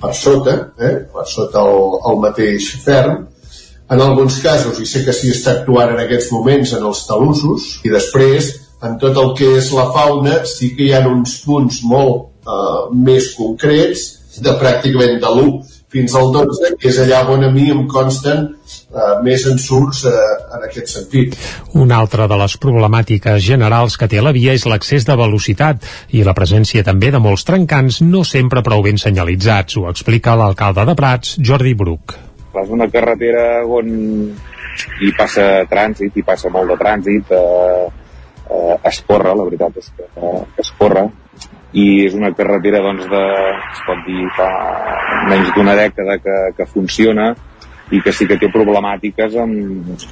per 0.00 0.12
sota, 0.14 0.56
eh, 0.78 0.96
per 1.12 1.26
sota 1.30 1.64
el, 1.64 1.98
el 2.10 2.20
mateix 2.22 2.70
ferm, 2.84 3.24
en 3.90 4.02
alguns 4.02 4.40
casos, 4.42 4.80
i 4.82 4.86
sé 4.86 5.04
que 5.06 5.14
s'hi 5.14 5.32
està 5.34 5.60
actuant 5.60 5.94
en 5.94 6.02
aquests 6.02 6.30
moments 6.34 6.74
en 6.76 6.86
els 6.90 7.04
talussos, 7.06 7.68
i 7.86 7.92
després, 7.92 8.52
en 8.86 8.98
tot 9.02 9.16
el 9.22 9.32
que 9.38 9.52
és 9.58 9.70
la 9.74 9.88
fauna, 9.94 10.40
sí 10.48 10.74
que 10.76 10.88
hi 10.88 10.92
ha 10.94 11.04
uns 11.08 11.38
punts 11.46 11.82
molt 11.86 12.28
eh, 12.46 12.84
més 13.08 13.32
concrets, 13.38 14.12
de 14.42 14.52
pràcticament 14.60 15.20
de 15.22 15.30
l'1 15.32 15.54
fins 15.96 16.14
al 16.18 16.32
12, 16.34 16.74
que 16.80 16.90
és 16.90 16.98
allà 17.00 17.22
on 17.32 17.46
a 17.46 17.50
mi 17.52 17.68
em 17.72 17.84
consten 17.88 18.42
eh, 18.42 19.14
més 19.24 19.46
ensurts 19.48 20.02
eh, 20.10 20.14
en 20.56 20.66
aquest 20.66 20.92
sentit. 20.92 21.38
Una 21.78 22.00
altra 22.02 22.26
de 22.28 22.36
les 22.42 22.58
problemàtiques 22.60 23.40
generals 23.46 23.96
que 23.96 24.10
té 24.10 24.20
la 24.20 24.34
via 24.36 24.56
és 24.56 24.66
l'excés 24.68 25.06
de 25.08 25.16
velocitat 25.16 25.86
i 26.12 26.24
la 26.26 26.36
presència 26.36 26.84
també 26.84 27.12
de 27.14 27.22
molts 27.22 27.46
trencants 27.48 28.02
no 28.04 28.26
sempre 28.28 28.64
prou 28.66 28.84
ben 28.84 29.00
senyalitzats, 29.00 29.78
ho 29.78 29.88
explica 29.92 30.36
l'alcalde 30.36 30.84
de 30.90 30.98
Prats, 30.98 31.36
Jordi 31.40 31.76
Bruc. 31.78 32.18
És 32.64 32.72
una 32.74 32.88
carretera 32.92 33.44
on 33.66 33.92
hi 35.02 35.12
passa 35.16 35.64
trànsit, 35.70 36.16
hi 36.16 36.24
passa 36.26 36.50
molt 36.52 36.72
de 36.72 36.78
trànsit, 36.80 37.32
eh, 37.32 37.86
eh, 38.50 38.74
es 38.90 39.02
corre, 39.08 39.34
la 39.34 39.46
veritat 39.48 39.78
és 39.82 39.92
que 39.96 40.08
eh, 40.08 40.42
es 40.62 40.72
corre, 40.78 41.06
i 41.76 41.86
és 42.06 42.14
una 42.16 42.32
carretera 42.36 42.80
doncs, 42.84 43.08
de, 43.10 43.22
es 43.72 43.82
pot 43.86 44.02
dir 44.06 44.28
fa 44.36 44.48
menys 45.30 45.52
d'una 45.56 45.76
dècada 45.76 46.18
que, 46.22 46.36
que 46.56 46.68
funciona 46.70 47.32
i 47.92 48.00
que 48.02 48.12
sí 48.14 48.26
que 48.26 48.38
té 48.40 48.48
problemàtiques 48.50 49.36
amb, 49.42 50.06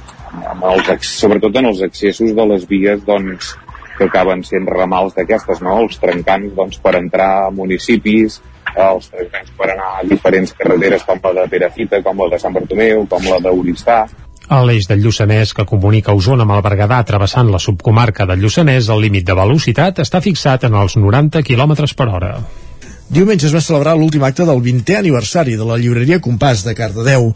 amb 0.51 0.67
els, 0.71 1.09
sobretot 1.09 1.57
en 1.59 1.71
els 1.71 1.81
accessos 1.85 2.35
de 2.35 2.45
les 2.51 2.67
vies 2.69 3.01
doncs, 3.07 3.55
que 3.97 4.09
acaben 4.09 4.43
sent 4.43 4.67
ramals 4.67 5.15
d'aquestes, 5.15 5.61
no? 5.65 5.79
els 5.83 5.97
trencants 6.01 6.53
doncs, 6.57 6.81
per 6.83 6.95
entrar 6.99 7.31
a 7.45 7.53
municipis, 7.53 8.41
els 8.75 9.09
trencants 9.09 9.55
per 9.57 9.71
anar 9.71 9.89
a 9.99 10.05
diferents 10.07 10.53
carreteres 10.57 11.07
com 11.07 11.19
la 11.23 11.41
de 11.41 11.49
Perafita, 11.51 12.01
com 12.03 12.23
la 12.23 12.29
de 12.35 12.39
Sant 12.41 12.55
Bartomeu, 12.55 13.05
com 13.09 13.27
la 13.31 13.41
d'Oristà, 13.43 14.05
A 14.45 14.59
l'eix 14.61 14.85
del 14.85 15.01
Lluçanès 15.01 15.55
que 15.57 15.63
comunica 15.65 16.13
Osona 16.13 16.45
amb 16.45 16.53
el 16.53 16.61
Berguedà 16.61 16.99
travessant 17.09 17.47
la 17.49 17.57
subcomarca 17.57 18.27
del 18.29 18.43
Lluçanès, 18.43 18.91
el 18.93 19.01
límit 19.01 19.25
de 19.25 19.33
velocitat 19.33 20.03
està 20.03 20.21
fixat 20.21 20.67
en 20.67 20.77
els 20.77 20.99
90 21.01 21.41
km 21.41 21.73
per 21.97 22.07
hora. 22.13 22.35
Diumenge 23.09 23.47
es 23.47 23.55
va 23.55 23.61
celebrar 23.61 23.95
l'últim 23.97 24.23
acte 24.25 24.45
del 24.45 24.61
20è 24.61 24.99
aniversari 24.99 25.57
de 25.57 25.65
la 25.65 25.79
llibreria 25.81 26.21
Compàs 26.21 26.61
de 26.65 26.75
Cardedeu. 26.77 27.31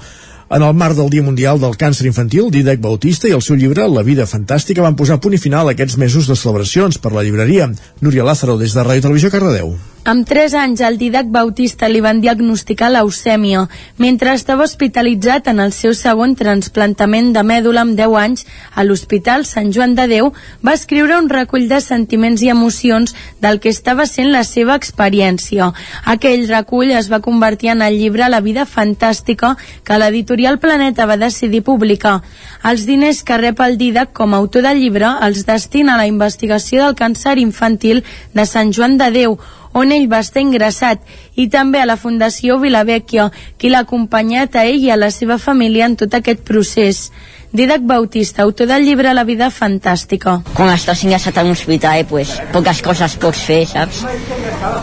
En 0.49 0.63
el 0.65 0.73
marc 0.73 0.95
del 0.97 1.11
Dia 1.13 1.21
Mundial 1.21 1.59
del 1.61 1.75
Càncer 1.77 2.07
Infantil, 2.09 2.47
Dídac 2.49 2.79
Bautista 2.81 3.27
i 3.29 3.35
el 3.37 3.43
seu 3.45 3.53
llibre 3.53 3.83
La 3.85 4.01
vida 4.07 4.25
fantàstica 4.25 4.81
van 4.81 4.95
posar 4.97 5.19
punt 5.21 5.35
i 5.37 5.41
final 5.43 5.69
a 5.69 5.75
aquests 5.77 5.99
mesos 6.01 6.25
de 6.25 6.37
celebracions 6.41 6.97
per 6.97 7.11
la 7.13 7.21
llibreria. 7.21 7.67
Núria 8.01 8.25
Lázaro, 8.25 8.57
des 8.57 8.73
de 8.73 8.81
Ràdio 8.81 9.05
Televisió 9.05 9.29
Cardedeu. 9.29 9.75
Amb 10.07 10.23
3 10.25 10.53
anys, 10.55 10.79
al 10.79 10.95
Didac 10.97 11.27
Bautista 11.27 11.89
li 11.91 11.99
van 11.99 12.21
diagnosticar 12.23 12.87
leucèmia. 12.93 13.65
Mentre 13.99 14.31
estava 14.31 14.63
hospitalitzat 14.63 15.49
en 15.51 15.59
el 15.59 15.73
seu 15.75 15.91
segon 15.93 16.37
transplantament 16.39 17.33
de 17.35 17.43
mèdula 17.43 17.83
amb 17.83 17.97
10 17.97 18.15
anys, 18.21 18.45
a 18.79 18.85
l'Hospital 18.87 19.43
Sant 19.45 19.73
Joan 19.75 19.97
de 19.99 20.07
Déu, 20.07 20.31
va 20.63 20.77
escriure 20.79 21.17
un 21.19 21.27
recull 21.29 21.67
de 21.67 21.81
sentiments 21.83 22.41
i 22.41 22.47
emocions 22.49 23.13
del 23.43 23.59
que 23.59 23.69
estava 23.75 24.07
sent 24.07 24.31
la 24.31 24.45
seva 24.47 24.79
experiència. 24.79 25.73
Aquell 26.05 26.47
recull 26.47 26.95
es 26.95 27.11
va 27.11 27.19
convertir 27.19 27.75
en 27.75 27.83
el 27.83 27.99
llibre 27.99 28.31
La 28.31 28.39
vida 28.39 28.63
fantàstica 28.65 29.57
que 29.83 29.99
l'editorial 29.99 30.61
Planeta 30.63 31.11
va 31.11 31.19
decidir 31.19 31.61
publicar. 31.67 32.21
Els 32.63 32.87
diners 32.87 33.21
que 33.27 33.37
rep 33.37 33.59
el 33.67 33.77
Didac 33.77 34.15
com 34.15 34.33
a 34.33 34.39
autor 34.39 34.63
del 34.63 34.79
llibre 34.79 35.11
els 35.27 35.43
destina 35.45 35.95
a 35.95 36.01
la 36.01 36.07
investigació 36.07 36.85
del 36.85 36.95
càncer 36.95 37.37
infantil 37.37 38.05
de 38.33 38.47
Sant 38.47 38.71
Joan 38.71 38.97
de 38.97 39.11
Déu, 39.11 39.39
on 39.73 39.91
ell 39.91 40.07
va 40.11 40.21
estar 40.23 40.41
ingressat, 40.41 41.01
i 41.35 41.47
també 41.49 41.81
a 41.81 41.87
la 41.89 41.97
Fundació 41.97 42.59
Vilavecchia, 42.59 43.29
qui 43.57 43.69
l'ha 43.69 43.83
acompanyat 43.85 44.55
a 44.55 44.65
ell 44.65 44.83
i 44.83 44.91
a 44.91 44.97
la 44.99 45.11
seva 45.11 45.37
família 45.37 45.85
en 45.85 45.97
tot 45.99 46.13
aquest 46.13 46.41
procés. 46.47 47.09
Didac 47.51 47.81
Bautista, 47.81 48.43
autor 48.43 48.67
del 48.69 48.83
llibre 48.85 49.11
La 49.13 49.23
vida 49.23 49.49
fantàstica. 49.49 50.43
quan 50.53 50.69
estàs 50.69 51.01
ingressat 51.03 51.37
a 51.37 51.43
un 51.43 51.51
hospital, 51.51 52.05
pues, 52.05 52.35
poques 52.53 52.81
coses 52.81 53.15
pots 53.17 53.41
fer, 53.41 53.65
saps? 53.65 54.03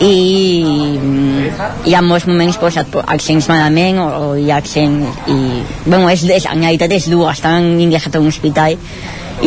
I 0.03 0.65
mm, 0.67 1.85
hi 1.85 1.95
ha 1.95 2.01
molts 2.01 2.27
moments 2.27 2.57
pues, 2.57 2.75
et, 2.75 2.97
et 3.13 3.21
sents 3.21 3.47
malament 3.47 4.01
o, 4.03 4.07
o 4.07 4.35
hi 4.35 4.51
ha 4.51 4.57
accent 4.57 4.99
i... 5.27 5.63
Bueno, 5.85 6.09
és, 6.09 6.25
és, 6.27 6.43
en 6.45 6.59
realitat 6.59 6.91
és 6.91 7.07
dur 7.07 7.29
estar 7.31 7.55
ingressat 7.61 8.15
a 8.15 8.19
un 8.19 8.27
hospital 8.27 8.75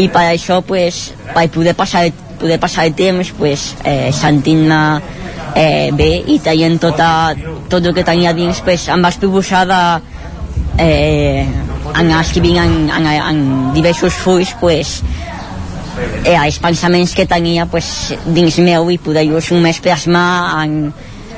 i 0.00 0.08
per 0.08 0.24
això, 0.30 0.62
pues, 0.64 1.10
per 1.34 1.50
poder 1.52 1.76
passar, 1.76 2.06
poder 2.40 2.56
passar 2.58 2.86
el 2.88 2.94
temps, 2.94 3.34
pues, 3.36 3.74
eh, 3.84 4.14
sentint-me 4.16 4.80
eh, 5.55 5.90
bé 5.97 6.10
i 6.28 6.39
traient 6.43 6.78
tota, 6.81 7.35
tot 7.70 7.85
el 7.85 7.94
que 7.94 8.05
tenia 8.06 8.35
dins, 8.36 8.62
pues, 8.64 8.89
em 8.89 9.02
vaig 9.02 9.18
proposar 9.22 9.66
de 9.70 9.82
eh, 10.78 11.47
anar 11.94 12.22
escrivint 12.24 12.60
en, 12.62 12.90
en, 12.90 13.06
en 13.06 13.40
diversos 13.74 14.14
fulls 14.14 14.52
pues, 14.60 15.01
eh, 16.24 16.36
els 16.36 16.59
pensaments 16.62 17.14
que 17.16 17.27
tenia 17.28 17.66
pues, 17.70 18.14
dins 18.27 18.59
meu 18.64 18.90
i 18.90 18.98
poder-los 19.02 19.52
només 19.55 19.81
plasmar 19.85 20.64
en, 20.64 20.77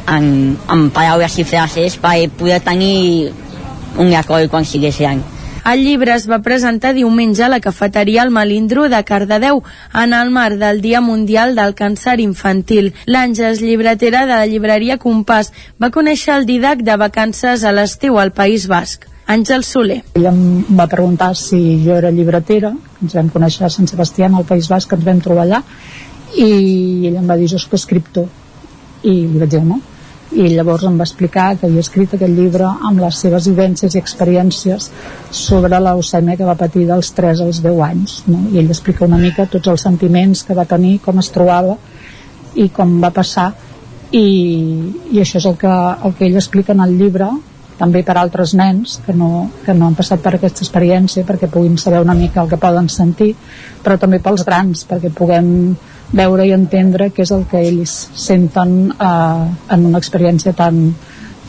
en, 0.09 0.27
en 0.57 0.89
paraules 0.95 1.39
i 1.39 1.47
frases 1.49 1.99
per 2.01 2.17
poder 2.39 2.61
tenir 2.65 3.33
un 4.01 4.13
acord 4.17 4.51
quan 4.51 4.65
sigués 4.65 4.99
gran. 5.01 5.23
El 5.63 5.85
llibre 5.87 6.11
es 6.19 6.25
va 6.27 6.41
presentar 6.43 6.91
diumenge 6.97 7.45
a 7.47 7.49
la 7.53 7.61
cafeteria 7.63 8.25
El 8.27 8.33
Malindro 8.35 8.89
de 8.91 8.99
Cardedeu 9.07 9.61
en 9.95 10.15
el 10.19 10.33
marc 10.35 10.59
del 10.59 10.81
Dia 10.83 11.01
Mundial 11.01 11.55
del 11.55 11.77
Càncer 11.79 12.17
Infantil. 12.25 12.89
L'Àngels, 13.07 13.63
llibretera 13.63 14.25
de 14.27 14.35
la 14.41 14.49
llibreria 14.51 14.99
Compàs, 14.99 15.53
va 15.79 15.93
conèixer 15.95 16.35
el 16.35 16.49
Didac 16.51 16.83
de 16.83 16.97
vacances 16.99 17.63
a 17.63 17.71
l'estiu 17.71 18.19
al 18.19 18.35
País 18.35 18.67
Basc. 18.67 19.07
Àngel 19.31 19.63
Soler. 19.63 20.01
Ella 20.19 20.35
em 20.35 20.75
va 20.81 20.89
preguntar 20.91 21.31
si 21.39 21.63
jo 21.87 21.95
era 21.95 22.11
llibretera, 22.11 22.75
ens 22.99 23.15
vam 23.15 23.31
conèixer 23.31 23.69
a 23.69 23.71
Sant 23.71 23.87
Sebastià, 23.87 24.33
al 24.35 24.49
País 24.49 24.67
Basc, 24.73 24.99
ens 24.99 25.07
vam 25.07 25.23
trobar 25.23 25.47
allà, 25.47 25.63
i 26.35 27.07
ella 27.07 27.23
em 27.23 27.31
va 27.31 27.39
dir, 27.39 27.47
jo 27.55 27.63
soc 27.63 27.79
escriptor. 27.79 28.27
I 29.07 29.15
li 29.15 29.39
vaig 29.39 29.55
dir, 29.55 29.63
no? 29.63 29.79
I 30.33 30.47
llavors 30.55 30.87
em 30.89 30.95
va 30.97 31.05
explicar 31.05 31.51
que 31.61 31.67
havia 31.69 31.83
escrit 31.85 32.15
aquest 32.17 32.33
llibre 32.33 32.69
amb 32.89 33.03
les 33.05 33.19
seves 33.21 33.49
vivències 33.51 33.95
i 33.95 34.01
experiències 34.01 34.89
sobre 35.37 35.81
leucèmia 35.81 36.39
que 36.41 36.49
va 36.49 36.57
patir 36.57 36.87
dels 36.89 37.13
3 37.17 37.43
als 37.45 37.61
10 37.65 37.83
anys. 37.89 38.15
No? 38.31 38.47
I 38.53 38.63
ell 38.63 38.73
explica 38.73 39.05
una 39.05 39.21
mica 39.21 39.49
tots 39.51 39.69
els 39.69 39.85
sentiments 39.85 40.47
que 40.49 40.57
va 40.57 40.65
tenir, 40.69 40.99
com 41.05 41.21
es 41.21 41.29
trobava 41.35 41.77
i 42.57 42.69
com 42.73 42.99
va 43.03 43.13
passar 43.13 43.51
i, 44.13 44.27
i 45.13 45.21
això 45.21 45.41
és 45.41 45.49
el 45.49 45.57
que, 45.61 45.73
el 46.07 46.15
que 46.19 46.29
ell 46.29 46.37
explica 46.41 46.77
en 46.77 46.85
el 46.85 46.97
llibre 47.01 47.29
també 47.79 48.03
per 48.07 48.19
altres 48.21 48.53
nens 48.55 48.99
que 49.05 49.15
no, 49.17 49.49
que 49.65 49.75
no 49.75 49.89
han 49.89 49.97
passat 49.99 50.21
per 50.23 50.35
aquesta 50.37 50.63
experiència 50.65 51.27
perquè 51.29 51.49
puguin 51.51 51.79
saber 51.81 52.03
una 52.05 52.17
mica 52.17 52.43
el 52.43 52.51
que 52.51 52.61
poden 52.61 52.91
sentir 52.93 53.33
però 53.83 53.97
també 53.99 54.21
pels 54.23 54.45
grans 54.49 54.85
perquè 54.89 55.11
puguem 55.17 55.49
veure 56.13 56.47
i 56.47 56.53
entendre 56.55 57.11
què 57.11 57.25
és 57.25 57.33
el 57.35 57.47
que 57.51 57.63
ells 57.65 57.95
senten 58.25 58.77
eh, 58.93 59.47
en 59.77 59.87
una 59.89 60.01
experiència 60.03 60.53
tan, 60.57 60.83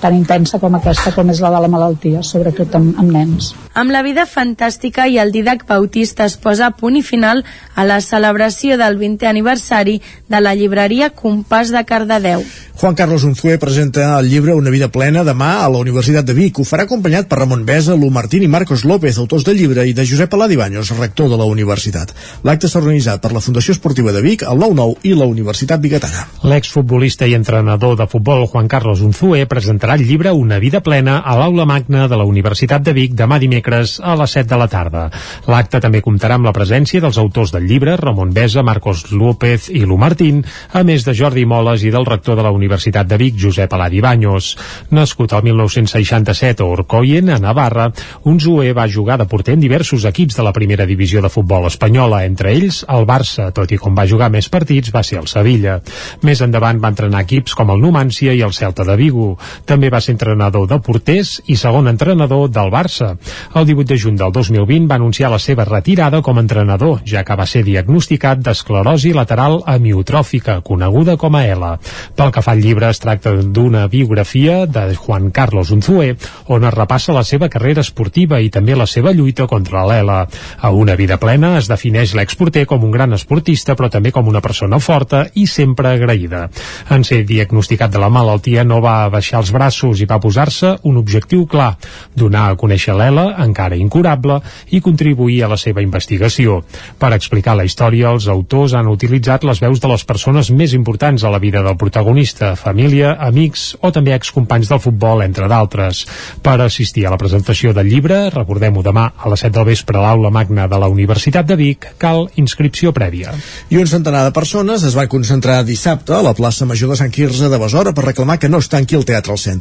tan 0.04 0.18
intensa 0.18 0.60
com 0.60 0.76
aquesta, 0.76 1.14
com 1.16 1.32
és 1.32 1.40
la 1.44 1.54
de 1.54 1.62
la 1.64 1.72
malaltia, 1.72 2.24
sobretot 2.28 2.76
amb, 2.76 2.98
amb 3.00 3.16
nens. 3.16 3.54
Amb 3.74 3.94
la 3.96 4.04
vida 4.06 4.28
fantàstica 4.30 5.08
i 5.08 5.16
el 5.22 5.32
Didac 5.32 5.64
Bautista 5.70 6.28
es 6.28 6.36
posa 6.38 6.68
a 6.68 6.76
punt 6.76 7.00
i 7.00 7.06
final 7.06 7.44
a 7.76 7.88
la 7.88 8.02
celebració 8.04 8.78
del 8.78 9.00
20è 9.00 9.30
aniversari 9.32 10.00
de 10.30 10.44
la 10.44 10.54
llibreria 10.60 11.14
Compàs 11.16 11.72
de 11.74 11.82
Cardedeu. 11.88 12.44
Juan 12.74 12.96
Carlos 12.98 13.24
Unzué 13.24 13.60
presenta 13.62 14.18
el 14.20 14.28
llibre 14.30 14.56
Una 14.58 14.72
vida 14.74 14.90
plena 14.90 15.24
demà 15.24 15.52
a 15.62 15.70
la 15.70 15.80
Universitat 15.80 16.26
de 16.26 16.34
Vic. 16.34 16.60
Ho 16.60 16.66
farà 16.66 16.88
acompanyat 16.88 17.30
per 17.30 17.38
Ramon 17.40 17.66
Besa, 17.66 17.96
Lu 17.96 18.10
Martín 18.12 18.44
i 18.44 18.50
Marcos 18.50 18.84
López, 18.84 19.20
autors 19.22 19.46
del 19.46 19.60
llibre, 19.62 19.86
i 19.88 19.94
de 19.94 20.06
Josep 20.10 20.34
Aladi 20.34 20.58
Baños, 20.58 20.90
rector 20.98 21.30
de 21.30 21.38
la 21.38 21.46
universitat. 21.46 22.12
L'acte 22.44 22.68
s'ha 22.68 22.82
organitzat 22.82 23.22
per 23.22 23.32
la 23.32 23.42
Fundació 23.46 23.78
Esportiva 23.78 24.12
de 24.12 24.24
Vic, 24.26 24.44
el 24.44 24.58
9-9 24.60 25.06
i 25.06 25.14
la 25.16 25.30
Universitat 25.30 25.82
Bigatana. 25.86 26.26
L'exfutbolista 26.50 27.30
i 27.30 27.38
entrenador 27.38 27.96
de 27.98 28.10
futbol 28.10 28.48
Juan 28.50 28.68
Carlos 28.68 29.06
Unzué 29.06 29.46
presentarà 29.46 29.93
el 29.94 30.08
llibre 30.08 30.32
Una 30.32 30.58
vida 30.58 30.80
plena 30.82 31.20
a 31.20 31.36
l'aula 31.38 31.66
magna 31.70 32.08
de 32.08 32.18
la 32.18 32.26
Universitat 32.26 32.82
de 32.82 32.94
Vic 32.98 33.12
demà 33.14 33.38
dimecres 33.38 34.00
a 34.02 34.16
les 34.18 34.32
7 34.34 34.50
de 34.50 34.58
la 34.58 34.68
tarda. 34.72 35.04
L'acte 35.46 35.78
també 35.84 36.02
comptarà 36.02 36.40
amb 36.40 36.48
la 36.48 36.54
presència 36.56 37.02
dels 37.04 37.20
autors 37.22 37.52
del 37.54 37.68
llibre, 37.70 37.94
Ramon 38.00 38.32
Besa, 38.34 38.64
Marcos 38.66 39.12
López 39.12 39.68
i 39.70 39.84
Lu 39.86 39.98
Martín, 40.02 40.42
a 40.74 40.82
més 40.84 41.06
de 41.06 41.14
Jordi 41.14 41.44
Moles 41.46 41.84
i 41.86 41.92
del 41.94 42.08
rector 42.08 42.40
de 42.40 42.46
la 42.46 42.54
Universitat 42.56 43.08
de 43.10 43.20
Vic, 43.22 43.38
Josep 43.38 43.74
Aladi 43.74 44.02
Baños. 44.02 44.56
Nascut 44.90 45.34
al 45.34 45.44
1967 45.44 46.64
a 46.64 46.66
Orcoien, 46.66 47.30
a 47.30 47.38
Navarra, 47.44 47.92
Unzué 48.24 48.74
va 48.74 48.88
jugar 48.90 49.20
de 49.22 49.30
porter 49.30 49.54
en 49.54 49.62
diversos 49.62 50.08
equips 50.10 50.40
de 50.40 50.48
la 50.48 50.56
primera 50.58 50.88
divisió 50.90 51.22
de 51.22 51.30
futbol 51.30 51.68
espanyola, 51.70 52.24
entre 52.26 52.56
ells 52.56 52.82
el 52.90 53.06
Barça, 53.06 53.52
tot 53.54 53.72
i 53.72 53.78
com 53.78 53.94
va 53.94 54.08
jugar 54.10 54.32
més 54.34 54.50
partits 54.50 54.94
va 54.96 55.04
ser 55.04 55.22
el 55.22 55.30
Sevilla. 55.30 55.80
Més 56.24 56.42
endavant 56.42 56.82
va 56.82 56.94
entrenar 56.96 57.26
equips 57.28 57.54
com 57.54 57.70
el 57.70 57.84
Numància 57.84 58.34
i 58.34 58.42
el 58.42 58.58
Celta 58.58 58.88
de 58.88 58.98
Vigo. 58.98 59.36
També 59.66 59.73
va 59.74 60.00
ser 60.02 60.14
entrenador 60.14 60.68
de 60.70 60.78
porters 60.80 61.42
i 61.50 61.56
segon 61.58 61.88
entrenador 61.90 62.50
del 62.50 62.70
Barça. 62.72 63.16
El 63.56 63.66
18 63.66 63.88
de 63.90 63.98
juny 63.98 64.18
del 64.18 64.32
2020 64.32 64.88
va 64.88 64.96
anunciar 64.96 65.32
la 65.32 65.40
seva 65.40 65.66
retirada 65.66 66.22
com 66.22 66.38
a 66.38 66.42
entrenador, 66.42 67.02
ja 67.06 67.24
que 67.24 67.36
va 67.36 67.46
ser 67.46 67.64
diagnosticat 67.64 68.40
d'esclerosi 68.40 69.14
lateral 69.14 69.62
amiotròfica, 69.66 70.62
coneguda 70.62 71.18
com 71.18 71.36
a 71.36 71.46
ELA. 71.48 71.72
Pel 72.16 72.32
que 72.32 72.44
fa 72.46 72.54
al 72.54 72.62
llibre, 72.62 72.90
es 72.90 73.02
tracta 73.02 73.34
d'una 73.34 73.88
biografia 73.88 74.66
de 74.66 74.96
Juan 74.96 75.32
Carlos 75.32 75.72
Unzué, 75.72 76.16
on 76.48 76.64
es 76.64 76.74
repassa 76.74 77.14
la 77.14 77.24
seva 77.24 77.50
carrera 77.50 77.82
esportiva 77.82 78.40
i 78.40 78.50
també 78.54 78.78
la 78.78 78.88
seva 78.88 79.12
lluita 79.12 79.48
contra 79.48 79.86
l'ELA. 79.90 80.28
A 80.62 80.72
una 80.72 80.96
vida 80.96 81.18
plena 81.18 81.58
es 81.58 81.68
defineix 81.68 82.14
l'exporter 82.14 82.66
com 82.70 82.84
un 82.84 82.92
gran 82.92 83.14
esportista, 83.14 83.76
però 83.76 83.90
també 83.90 84.12
com 84.12 84.28
una 84.28 84.42
persona 84.42 84.80
forta 84.80 85.26
i 85.34 85.48
sempre 85.48 85.96
agraïda. 85.98 86.48
En 86.94 87.04
ser 87.04 87.24
diagnosticat 87.26 87.92
de 87.92 88.00
la 88.00 88.12
malaltia 88.14 88.64
no 88.64 88.82
va 88.84 89.10
baixar 89.10 89.42
els 89.42 89.52
braços 89.52 89.63
i 90.02 90.06
va 90.10 90.20
posar-se 90.20 90.78
un 90.84 90.98
objectiu 90.98 91.46
clar, 91.46 91.78
donar 92.16 92.50
a 92.50 92.56
conèixer 92.60 92.96
l'ELA, 92.98 93.36
encara 93.44 93.78
incurable, 93.80 94.40
i 94.72 94.82
contribuir 94.82 95.44
a 95.44 95.50
la 95.52 95.58
seva 95.58 95.82
investigació. 95.82 96.62
Per 97.00 97.12
explicar 97.14 97.56
la 97.56 97.66
història, 97.66 98.12
els 98.12 98.28
autors 98.28 98.74
han 98.74 98.88
utilitzat 98.88 99.44
les 99.44 99.62
veus 99.62 99.80
de 99.80 99.92
les 99.92 100.04
persones 100.04 100.52
més 100.52 100.74
importants 100.74 101.24
a 101.24 101.32
la 101.32 101.40
vida 101.40 101.64
del 101.64 101.78
protagonista, 101.78 102.56
família, 102.56 103.16
amics 103.20 103.78
o 103.82 103.92
també 103.92 104.14
excompanys 104.14 104.70
del 104.70 104.82
futbol, 104.84 105.24
entre 105.24 105.48
d'altres. 105.48 106.06
Per 106.44 106.58
assistir 106.62 107.06
a 107.08 107.14
la 107.14 107.22
presentació 107.22 107.74
del 107.74 107.88
llibre, 107.88 108.30
recordem-ho 108.34 108.84
demà 108.84 109.12
a 109.18 109.32
les 109.32 109.46
7 109.46 109.54
del 109.58 109.70
vespre 109.72 110.00
a 110.00 110.06
l'aula 110.08 110.32
magna 110.34 110.68
de 110.68 110.80
la 110.80 110.90
Universitat 110.92 111.48
de 111.48 111.58
Vic, 111.60 111.94
cal 112.02 112.28
inscripció 112.36 112.94
prèvia. 112.96 113.34
I 113.70 113.80
un 113.82 113.88
centenar 113.88 114.26
de 114.26 114.36
persones 114.36 114.84
es 114.84 114.98
van 114.98 115.12
concentrar 115.12 115.62
dissabte 115.68 116.16
a 116.16 116.24
la 116.26 116.34
plaça 116.38 116.66
Major 116.66 116.90
de 116.94 117.00
Sant 117.00 117.12
Quirze 117.14 117.50
de 117.50 117.60
Besora 117.62 117.94
per 117.94 118.08
reclamar 118.10 118.40
que 118.40 118.50
no 118.50 118.60
es 118.64 118.70
tanqui 118.70 118.98
el 119.00 119.06
teatre 119.06 119.32
al 119.32 119.40
centre. 119.40 119.53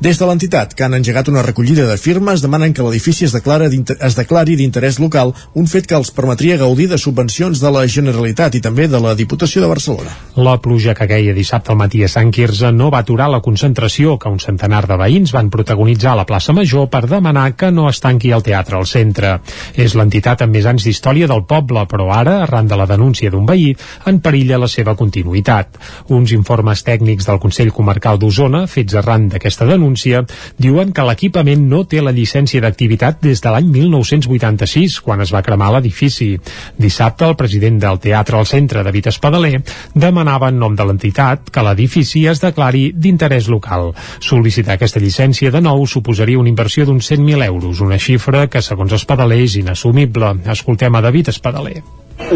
Des 0.00 0.18
de 0.18 0.26
l'entitat, 0.28 0.74
que 0.74 0.84
han 0.84 0.94
engegat 0.94 1.28
una 1.28 1.42
recollida 1.42 1.86
de 1.88 1.96
firmes, 1.96 2.42
demanen 2.42 2.74
que 2.74 2.84
l'edifici 2.84 3.24
es, 3.24 3.34
es 3.34 4.16
declari 4.18 4.56
d'interès 4.56 4.98
local, 5.00 5.34
un 5.54 5.66
fet 5.66 5.86
que 5.86 5.96
els 5.96 6.10
permetria 6.14 6.58
gaudir 6.60 6.88
de 6.90 6.98
subvencions 6.98 7.60
de 7.60 7.70
la 7.72 7.86
Generalitat 7.86 8.54
i 8.54 8.60
també 8.60 8.88
de 8.88 9.00
la 9.00 9.14
Diputació 9.14 9.62
de 9.62 9.70
Barcelona. 9.70 10.12
La 10.36 10.58
pluja 10.60 10.94
que 10.94 11.08
queia 11.08 11.34
dissabte 11.34 11.72
al 11.72 11.78
matí 11.80 12.02
a 12.04 12.08
Sant 12.08 12.30
Quirze 12.34 12.72
no 12.72 12.90
va 12.90 13.02
aturar 13.04 13.30
la 13.30 13.40
concentració 13.40 14.18
que 14.18 14.28
un 14.28 14.40
centenar 14.42 14.84
de 14.88 14.98
veïns 15.00 15.32
van 15.32 15.50
protagonitzar 15.50 16.12
a 16.12 16.20
la 16.20 16.26
plaça 16.28 16.52
Major 16.56 16.88
per 16.90 17.06
demanar 17.08 17.54
que 17.56 17.70
no 17.70 17.88
es 17.88 18.00
tanqui 18.00 18.32
el 18.34 18.44
teatre 18.46 18.76
al 18.78 18.86
centre. 18.86 19.38
És 19.74 19.96
l'entitat 19.96 20.44
amb 20.44 20.54
més 20.56 20.66
anys 20.66 20.84
d'història 20.86 21.28
del 21.30 21.44
poble, 21.48 21.86
però 21.90 22.10
ara, 22.14 22.40
arran 22.44 22.68
de 22.68 22.78
la 22.78 22.88
denúncia 22.90 23.30
d'un 23.30 23.46
veí, 23.46 23.72
en 24.06 24.20
perilla 24.20 24.60
la 24.60 24.68
seva 24.68 24.96
continuïtat. 24.98 25.78
Uns 26.10 26.34
informes 26.36 26.84
tècnics 26.86 27.28
del 27.28 27.40
Consell 27.42 27.72
Comarcal 27.72 28.18
d'Osona, 28.20 28.66
fets 28.70 28.98
arran 29.00 29.29
d'aquesta 29.30 29.66
denúncia, 29.68 30.24
diuen 30.58 30.92
que 30.92 31.04
l'equipament 31.06 31.66
no 31.70 31.84
té 31.88 32.02
la 32.02 32.14
llicència 32.14 32.62
d'activitat 32.64 33.20
des 33.24 33.40
de 33.40 33.52
l'any 33.52 33.70
1986, 33.72 35.00
quan 35.04 35.22
es 35.24 35.32
va 35.34 35.44
cremar 35.46 35.70
l'edifici. 35.74 36.32
Dissabte, 36.78 37.28
el 37.28 37.38
president 37.38 37.80
del 37.82 38.00
Teatre 38.02 38.38
al 38.38 38.48
Centre, 38.50 38.84
David 38.86 39.10
Espadaler, 39.12 39.62
demanava 39.94 40.50
en 40.50 40.58
nom 40.60 40.76
de 40.76 40.86
l'entitat 40.86 41.50
que 41.52 41.64
l'edifici 41.64 42.26
es 42.30 42.42
declari 42.42 42.90
d'interès 42.94 43.48
local. 43.52 43.94
Sol·licitar 44.20 44.76
aquesta 44.76 45.02
llicència 45.02 45.52
de 45.54 45.62
nou 45.64 45.86
suposaria 45.86 46.40
una 46.40 46.52
inversió 46.52 46.86
d'uns 46.86 47.10
100.000 47.10 47.46
euros, 47.46 47.80
una 47.80 47.98
xifra 47.98 48.46
que, 48.50 48.62
segons 48.62 48.92
Espadaler, 48.96 49.42
és 49.46 49.56
inassumible. 49.60 50.34
Escoltem 50.50 50.94
a 50.94 51.04
David 51.04 51.32
Espadaler. 51.34 51.80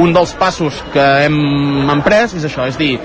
Un 0.00 0.14
dels 0.16 0.32
passos 0.38 0.80
que 0.94 1.04
hem 1.26 1.90
emprès 1.92 2.34
és 2.38 2.46
això, 2.48 2.64
és 2.66 2.78
dir, 2.80 2.96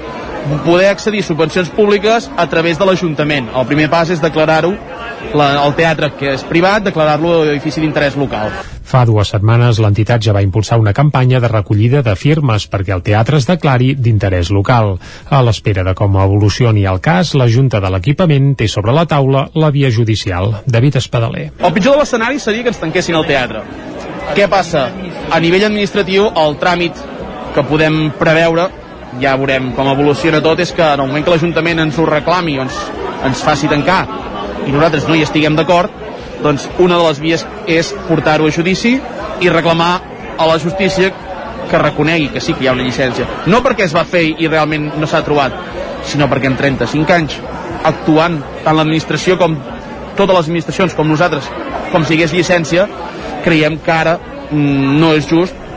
poder 0.65 0.89
accedir 0.89 1.21
a 1.21 1.27
subvencions 1.27 1.69
públiques 1.69 2.29
a 2.37 2.47
través 2.49 2.79
de 2.79 2.85
l'Ajuntament. 2.87 3.49
El 3.55 3.67
primer 3.69 3.89
pas 3.91 4.09
és 4.09 4.21
declarar-ho, 4.21 4.73
el 5.35 5.73
teatre 5.77 6.11
que 6.17 6.33
és 6.33 6.43
privat, 6.47 6.83
declarar-lo 6.85 7.43
edifici 7.45 7.81
d'interès 7.83 8.17
local. 8.17 8.53
Fa 8.89 9.03
dues 9.05 9.29
setmanes 9.29 9.77
l'entitat 9.77 10.23
ja 10.25 10.33
va 10.33 10.41
impulsar 10.41 10.79
una 10.81 10.95
campanya 10.97 11.37
de 11.39 11.51
recollida 11.51 12.01
de 12.01 12.15
firmes 12.17 12.65
perquè 12.71 12.95
el 12.95 13.03
teatre 13.05 13.37
es 13.37 13.45
declari 13.45 13.91
d'interès 13.93 14.49
local. 14.49 14.95
A 15.29 15.43
l'espera 15.45 15.83
de 15.85 15.93
com 15.93 16.17
evolucioni 16.17 16.87
el 16.89 16.97
cas, 16.99 17.35
la 17.37 17.49
Junta 17.49 17.83
de 17.83 17.91
l'Equipament 17.93 18.55
té 18.57 18.67
sobre 18.67 18.95
la 18.95 19.05
taula 19.05 19.49
la 19.53 19.69
via 19.69 19.91
judicial. 19.93 20.63
David 20.65 20.97
Espadaler. 21.03 21.51
El 21.59 21.73
pitjor 21.75 21.93
de 21.93 22.01
l'escenari 22.01 22.41
seria 22.41 22.65
que 22.65 22.73
ens 22.73 22.81
tanquessin 22.81 23.19
el 23.19 23.29
teatre. 23.29 23.61
Què 24.33 24.49
passa? 24.49 24.89
A 25.29 25.39
nivell 25.39 25.67
administratiu, 25.69 26.25
el 26.33 26.57
tràmit 26.61 26.97
que 27.53 27.65
podem 27.69 28.09
preveure 28.17 28.69
ja 29.21 29.35
veurem 29.37 29.71
com 29.77 29.89
evoluciona 29.91 30.41
tot. 30.41 30.59
És 30.59 30.73
que 30.75 30.83
en 30.83 31.03
el 31.03 31.07
moment 31.07 31.25
que 31.25 31.35
l'Ajuntament 31.35 31.85
ens 31.85 31.99
ho 31.99 32.05
reclami 32.09 32.57
o 32.59 32.65
ens, 32.67 32.77
ens 33.25 33.43
faci 33.45 33.69
tancar 33.71 34.01
i 34.65 34.71
nosaltres 34.71 35.07
no 35.07 35.15
hi 35.15 35.23
estiguem 35.25 35.55
d'acord 35.55 35.91
doncs 36.43 36.67
una 36.79 36.97
de 36.97 37.07
les 37.07 37.19
vies 37.19 37.45
és 37.67 37.91
portar-ho 38.07 38.47
a 38.47 38.53
judici 38.53 38.95
i 39.41 39.49
reclamar 39.49 39.93
a 40.37 40.47
la 40.47 40.59
justícia 40.59 41.11
que 41.69 41.77
reconegui 41.77 42.29
que 42.33 42.41
sí 42.41 42.53
que 42.53 42.63
hi 42.63 42.69
ha 42.69 42.75
una 42.75 42.85
llicència. 42.85 43.27
No 43.47 43.61
perquè 43.65 43.85
es 43.85 43.95
va 43.95 44.05
fer 44.07 44.23
i 44.39 44.47
realment 44.47 44.91
no 44.97 45.07
s'ha 45.07 45.23
trobat 45.25 45.55
sinó 46.07 46.29
perquè 46.31 46.49
en 46.49 46.57
35 46.57 47.13
anys 47.15 47.39
actuant 47.87 48.39
tant 48.63 48.77
l'administració 48.77 49.37
com 49.39 49.57
totes 50.17 50.35
les 50.35 50.47
administracions 50.47 50.95
com 50.95 51.07
nosaltres 51.07 51.47
com 51.91 52.05
si 52.05 52.15
hi 52.15 52.19
hagués 52.19 52.35
llicència 52.35 52.87
creiem 53.45 53.77
que 53.83 53.91
ara 53.91 54.17
mm, 54.19 54.99
no 54.99 55.13
és 55.15 55.27
just 55.29 55.68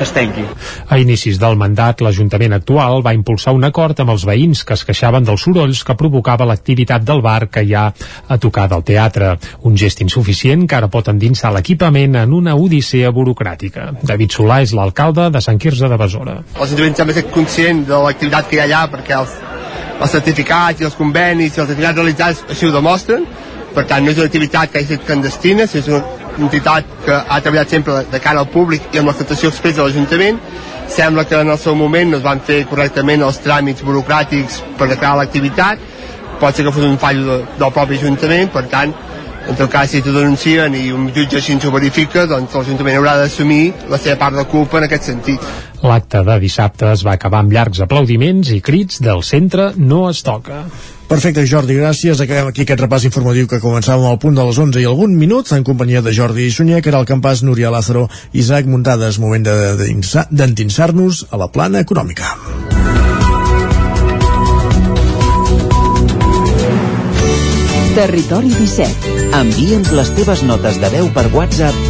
que 0.00 0.06
es 0.08 0.12
tanqui. 0.16 0.44
A 0.88 0.96
inicis 0.98 1.38
del 1.40 1.58
mandat, 1.60 2.00
l'Ajuntament 2.00 2.54
actual 2.56 3.02
va 3.04 3.12
impulsar 3.12 3.52
un 3.52 3.66
acord 3.68 3.98
amb 4.00 4.14
els 4.14 4.24
veïns 4.24 4.62
que 4.64 4.72
es 4.78 4.84
queixaven 4.88 5.26
dels 5.28 5.44
sorolls 5.44 5.82
que 5.84 5.96
provocava 6.00 6.46
l'activitat 6.48 7.04
del 7.04 7.20
bar 7.20 7.50
que 7.52 7.62
hi 7.66 7.74
ha 7.76 7.90
a 7.92 8.38
tocar 8.40 8.66
del 8.72 8.84
teatre. 8.88 9.34
Un 9.68 9.76
gest 9.76 10.00
insuficient 10.00 10.64
que 10.66 10.78
ara 10.78 10.88
pot 10.88 11.10
endinsar 11.12 11.52
l'equipament 11.52 12.16
en 12.22 12.32
una 12.32 12.56
odissea 12.56 13.12
burocràtica. 13.12 13.90
David 14.00 14.32
Solà 14.38 14.62
és 14.64 14.72
l'alcalde 14.76 15.28
de 15.34 15.44
Sant 15.44 15.60
Quirze 15.60 15.90
de 15.92 16.00
Besora. 16.00 16.38
L'Ajuntament 16.56 16.96
també 17.02 17.18
és 17.20 17.28
conscient 17.34 17.84
de 17.90 18.00
l'activitat 18.06 18.48
que 18.48 18.56
hi 18.56 18.62
ha 18.62 18.68
allà 18.70 18.86
perquè 18.94 19.18
els, 19.20 19.36
els 20.00 20.16
certificats 20.16 20.80
i 20.80 20.88
els 20.88 20.96
convenis 20.96 21.52
i 21.52 21.60
els 21.60 21.68
certificats 21.68 22.00
realitzats 22.00 22.44
així 22.48 22.70
ho 22.70 22.72
demostren. 22.72 23.28
Per 23.74 23.84
tant, 23.86 24.02
no 24.02 24.10
és 24.10 24.18
una 24.18 24.26
activitat 24.26 24.72
que 24.72 24.80
hagi 24.80 24.96
estat 24.96 25.06
clandestina, 25.06 25.68
és 25.68 25.86
una 25.86 26.00
entitat 26.46 26.88
que 27.04 27.16
ha 27.16 27.40
treballat 27.40 27.72
sempre 27.72 28.02
de 28.10 28.20
cara 28.22 28.42
al 28.42 28.50
públic 28.50 28.90
i 28.94 29.00
amb 29.00 29.10
l'acceptació 29.10 29.50
expressa 29.52 29.82
de 29.82 29.88
l'Ajuntament. 29.88 30.40
Sembla 30.90 31.24
que 31.28 31.38
en 31.38 31.52
el 31.52 31.58
seu 31.58 31.76
moment 31.78 32.10
no 32.10 32.18
es 32.18 32.24
van 32.26 32.42
fer 32.42 32.64
correctament 32.70 33.22
els 33.22 33.38
tràmits 33.44 33.84
burocràtics 33.86 34.60
per 34.78 34.88
declarar 34.90 35.20
l'activitat. 35.20 35.78
Pot 36.40 36.56
ser 36.56 36.64
que 36.66 36.72
fos 36.72 36.86
un 36.88 36.98
fallo 36.98 37.26
de, 37.28 37.38
del 37.60 37.72
propi 37.76 38.00
Ajuntament, 38.00 38.50
per 38.52 38.64
tant, 38.72 38.94
en 39.48 39.56
tot 39.56 39.70
cas, 39.72 39.88
si 39.90 40.02
t'ho 40.04 40.12
denuncien 40.12 40.74
i 40.76 40.90
un 40.92 41.08
jutge 41.14 41.40
així 41.40 41.54
ens 41.56 41.64
ho 41.64 41.72
verifica, 41.74 42.26
doncs 42.28 42.54
l'Ajuntament 42.54 42.98
haurà 43.00 43.16
d'assumir 43.18 43.72
la 43.90 43.98
seva 43.98 44.18
part 44.20 44.36
de 44.36 44.44
culpa 44.50 44.78
en 44.78 44.86
aquest 44.86 45.08
sentit. 45.10 45.50
L'acte 45.82 46.22
de 46.26 46.36
dissabte 46.42 46.90
es 46.92 47.04
va 47.06 47.16
acabar 47.16 47.40
amb 47.40 47.52
llargs 47.56 47.80
aplaudiments 47.80 48.52
i 48.52 48.60
crits 48.60 49.00
del 49.02 49.24
centre 49.26 49.72
no 49.76 50.08
es 50.10 50.20
toca. 50.26 50.66
Perfecte, 51.10 51.42
Jordi, 51.42 51.74
gràcies. 51.74 52.20
Acabem 52.22 52.52
aquí 52.52 52.62
aquest 52.62 52.84
repàs 52.84 53.02
informatiu 53.08 53.48
que 53.50 53.58
començàvem 53.58 54.06
al 54.06 54.20
punt 54.22 54.36
de 54.38 54.44
les 54.46 54.60
11 54.62 54.78
i 54.78 54.86
algun 54.86 55.16
minut 55.18 55.50
en 55.56 55.66
companyia 55.66 56.04
de 56.06 56.12
Jordi 56.14 56.46
Sunyer, 56.54 56.78
que 56.84 56.92
era 56.92 57.00
el 57.02 57.08
campàs 57.08 57.42
Núria 57.42 57.72
Lázaro, 57.74 58.06
Isaac 58.30 58.70
Muntades, 58.70 59.18
moment 59.18 59.42
d'endinsar-nos 59.42 61.24
a 61.34 61.42
la 61.42 61.50
plana 61.50 61.82
econòmica. 61.82 62.30
Territori 67.98 68.54
17. 68.54 69.16
Envia'ns 69.34 69.90
les 69.90 70.14
teves 70.14 70.46
notes 70.46 70.78
de 70.78 70.94
veu 70.94 71.10
per 71.10 71.26
WhatsApp 71.34 71.89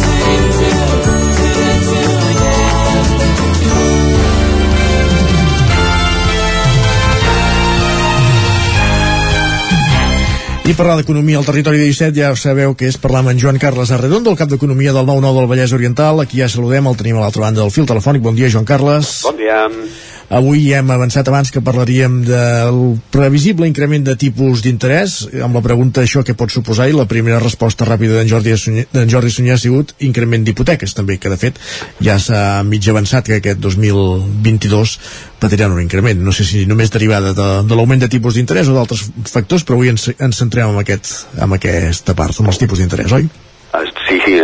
I 10.71 10.75
parlar 10.79 10.93
d'economia 11.01 11.35
al 11.35 11.43
territori 11.43 11.81
de 11.81 11.87
17 11.89 12.15
ja 12.15 12.29
sabeu 12.39 12.71
que 12.79 12.87
és 12.87 12.95
parlar 12.95 13.19
amb 13.25 13.33
en 13.33 13.39
Joan 13.41 13.57
Carles 13.59 13.89
Arredondo, 13.91 14.31
el 14.31 14.37
cap 14.39 14.47
d'economia 14.47 14.93
del 14.95 15.03
9-9 15.03 15.41
del 15.41 15.49
Vallès 15.49 15.73
Oriental. 15.75 16.21
Aquí 16.23 16.39
ja 16.39 16.47
saludem, 16.47 16.87
el 16.87 16.95
tenim 16.95 17.17
a 17.19 17.25
l'altra 17.25 17.43
banda 17.43 17.59
del 17.59 17.73
fil 17.75 17.89
telefònic. 17.89 18.23
Bon 18.23 18.37
dia, 18.37 18.47
Joan 18.53 18.63
Carles. 18.69 19.09
Bon 19.25 19.35
dia. 19.35 19.65
Avui 20.31 20.61
ja 20.63 20.77
hem 20.79 20.91
avançat 20.93 21.27
abans 21.27 21.49
que 21.51 21.59
parlaríem 21.59 22.21
del 22.23 22.77
previsible 23.11 23.67
increment 23.67 24.05
de 24.07 24.13
tipus 24.15 24.61
d'interès, 24.63 25.15
amb 25.43 25.57
la 25.59 25.63
pregunta 25.65 26.05
això 26.05 26.23
què 26.23 26.37
pot 26.39 26.53
suposar, 26.53 26.87
i 26.87 26.95
la 26.95 27.03
primera 27.03 27.41
resposta 27.43 27.83
ràpida 27.83 28.15
d'en 28.15 28.31
Jordi, 28.31 28.53
Sunyer, 28.55 28.85
Jordi 29.11 29.33
Sunyer 29.35 29.57
ha 29.57 29.59
sigut 29.59 29.91
increment 30.07 30.47
d'hipoteques, 30.47 30.95
també, 30.95 31.19
que 31.19 31.33
de 31.33 31.39
fet 31.41 31.59
ja 31.99 32.15
s'ha 32.15 32.63
mig 32.63 32.87
avançat 32.87 33.27
que 33.27 33.41
aquest 33.41 33.59
2022 33.59 34.95
patiran 35.43 35.75
un 35.75 35.83
increment. 35.83 36.23
No 36.23 36.31
sé 36.31 36.47
si 36.47 36.63
només 36.69 36.95
derivada 36.95 37.35
de, 37.35 37.51
de 37.67 37.75
l'augment 37.75 37.99
de 37.99 38.11
tipus 38.15 38.39
d'interès 38.39 38.71
o 38.71 38.77
d'altres 38.79 39.09
factors, 39.27 39.67
però 39.67 39.81
avui 39.81 39.91
ens, 39.91 40.13
ens 40.15 40.39
centrem 40.45 40.71
en, 40.71 40.79
aquest, 40.79 41.11
en 41.43 41.59
aquesta 41.59 42.15
part, 42.15 42.39
en 42.39 42.47
els 42.47 42.61
tipus 42.61 42.79
d'interès, 42.79 43.19
oi? 43.19 43.27
Uh, 43.75 43.83
sí, 44.07 44.23
sí, 44.23 44.39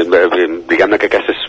diguem-ne 0.68 1.00
que 1.00 1.08
aquesta 1.08 1.32
és 1.32 1.48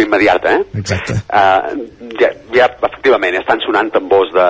repercussió 0.00 0.06
immediata, 0.06 0.54
eh? 0.54 0.66
Exacte. 0.74 1.12
Uh, 1.28 2.10
ja, 2.18 2.30
ja, 2.52 2.68
efectivament, 2.82 3.36
estan 3.40 3.60
sonant 3.60 3.92
tambors 3.92 4.32
de 4.32 4.48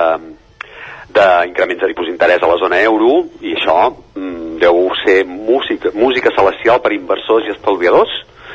d'increments 1.11 1.81
de 1.81 1.87
tipus 1.91 2.07
d'interès 2.07 2.39
a 2.39 2.47
la 2.47 2.55
zona 2.55 2.77
euro 2.87 3.25
i 3.43 3.51
això 3.57 3.89
mm, 4.15 4.59
deu 4.61 4.85
ser 5.03 5.25
música, 5.27 5.91
música 5.91 6.31
celestial 6.31 6.79
per 6.79 6.93
inversors 6.95 7.49
i 7.49 7.51
estalviadors 7.51 8.13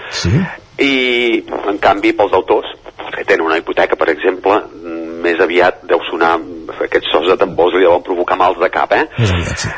sí. 0.08 0.32
i 0.80 0.94
en 1.44 1.76
canvi 1.76 2.14
pels 2.16 2.32
autors 2.32 2.72
que 3.12 3.26
tenen 3.28 3.44
una 3.44 3.58
hipoteca 3.60 3.98
per 4.00 4.08
exemple 4.08 4.56
mm, 4.56 5.20
més 5.26 5.42
aviat 5.44 5.84
deu 5.84 6.00
sonar 6.08 6.38
aquests 6.86 7.12
sos 7.12 7.28
de 7.28 7.36
tambors 7.44 7.76
li 7.76 7.84
deuen 7.84 8.00
provocar 8.08 8.40
mals 8.40 8.56
de 8.62 8.72
cap 8.72 8.96
eh? 8.96 9.04
Aviat, 9.04 9.66
sí. 9.66 9.74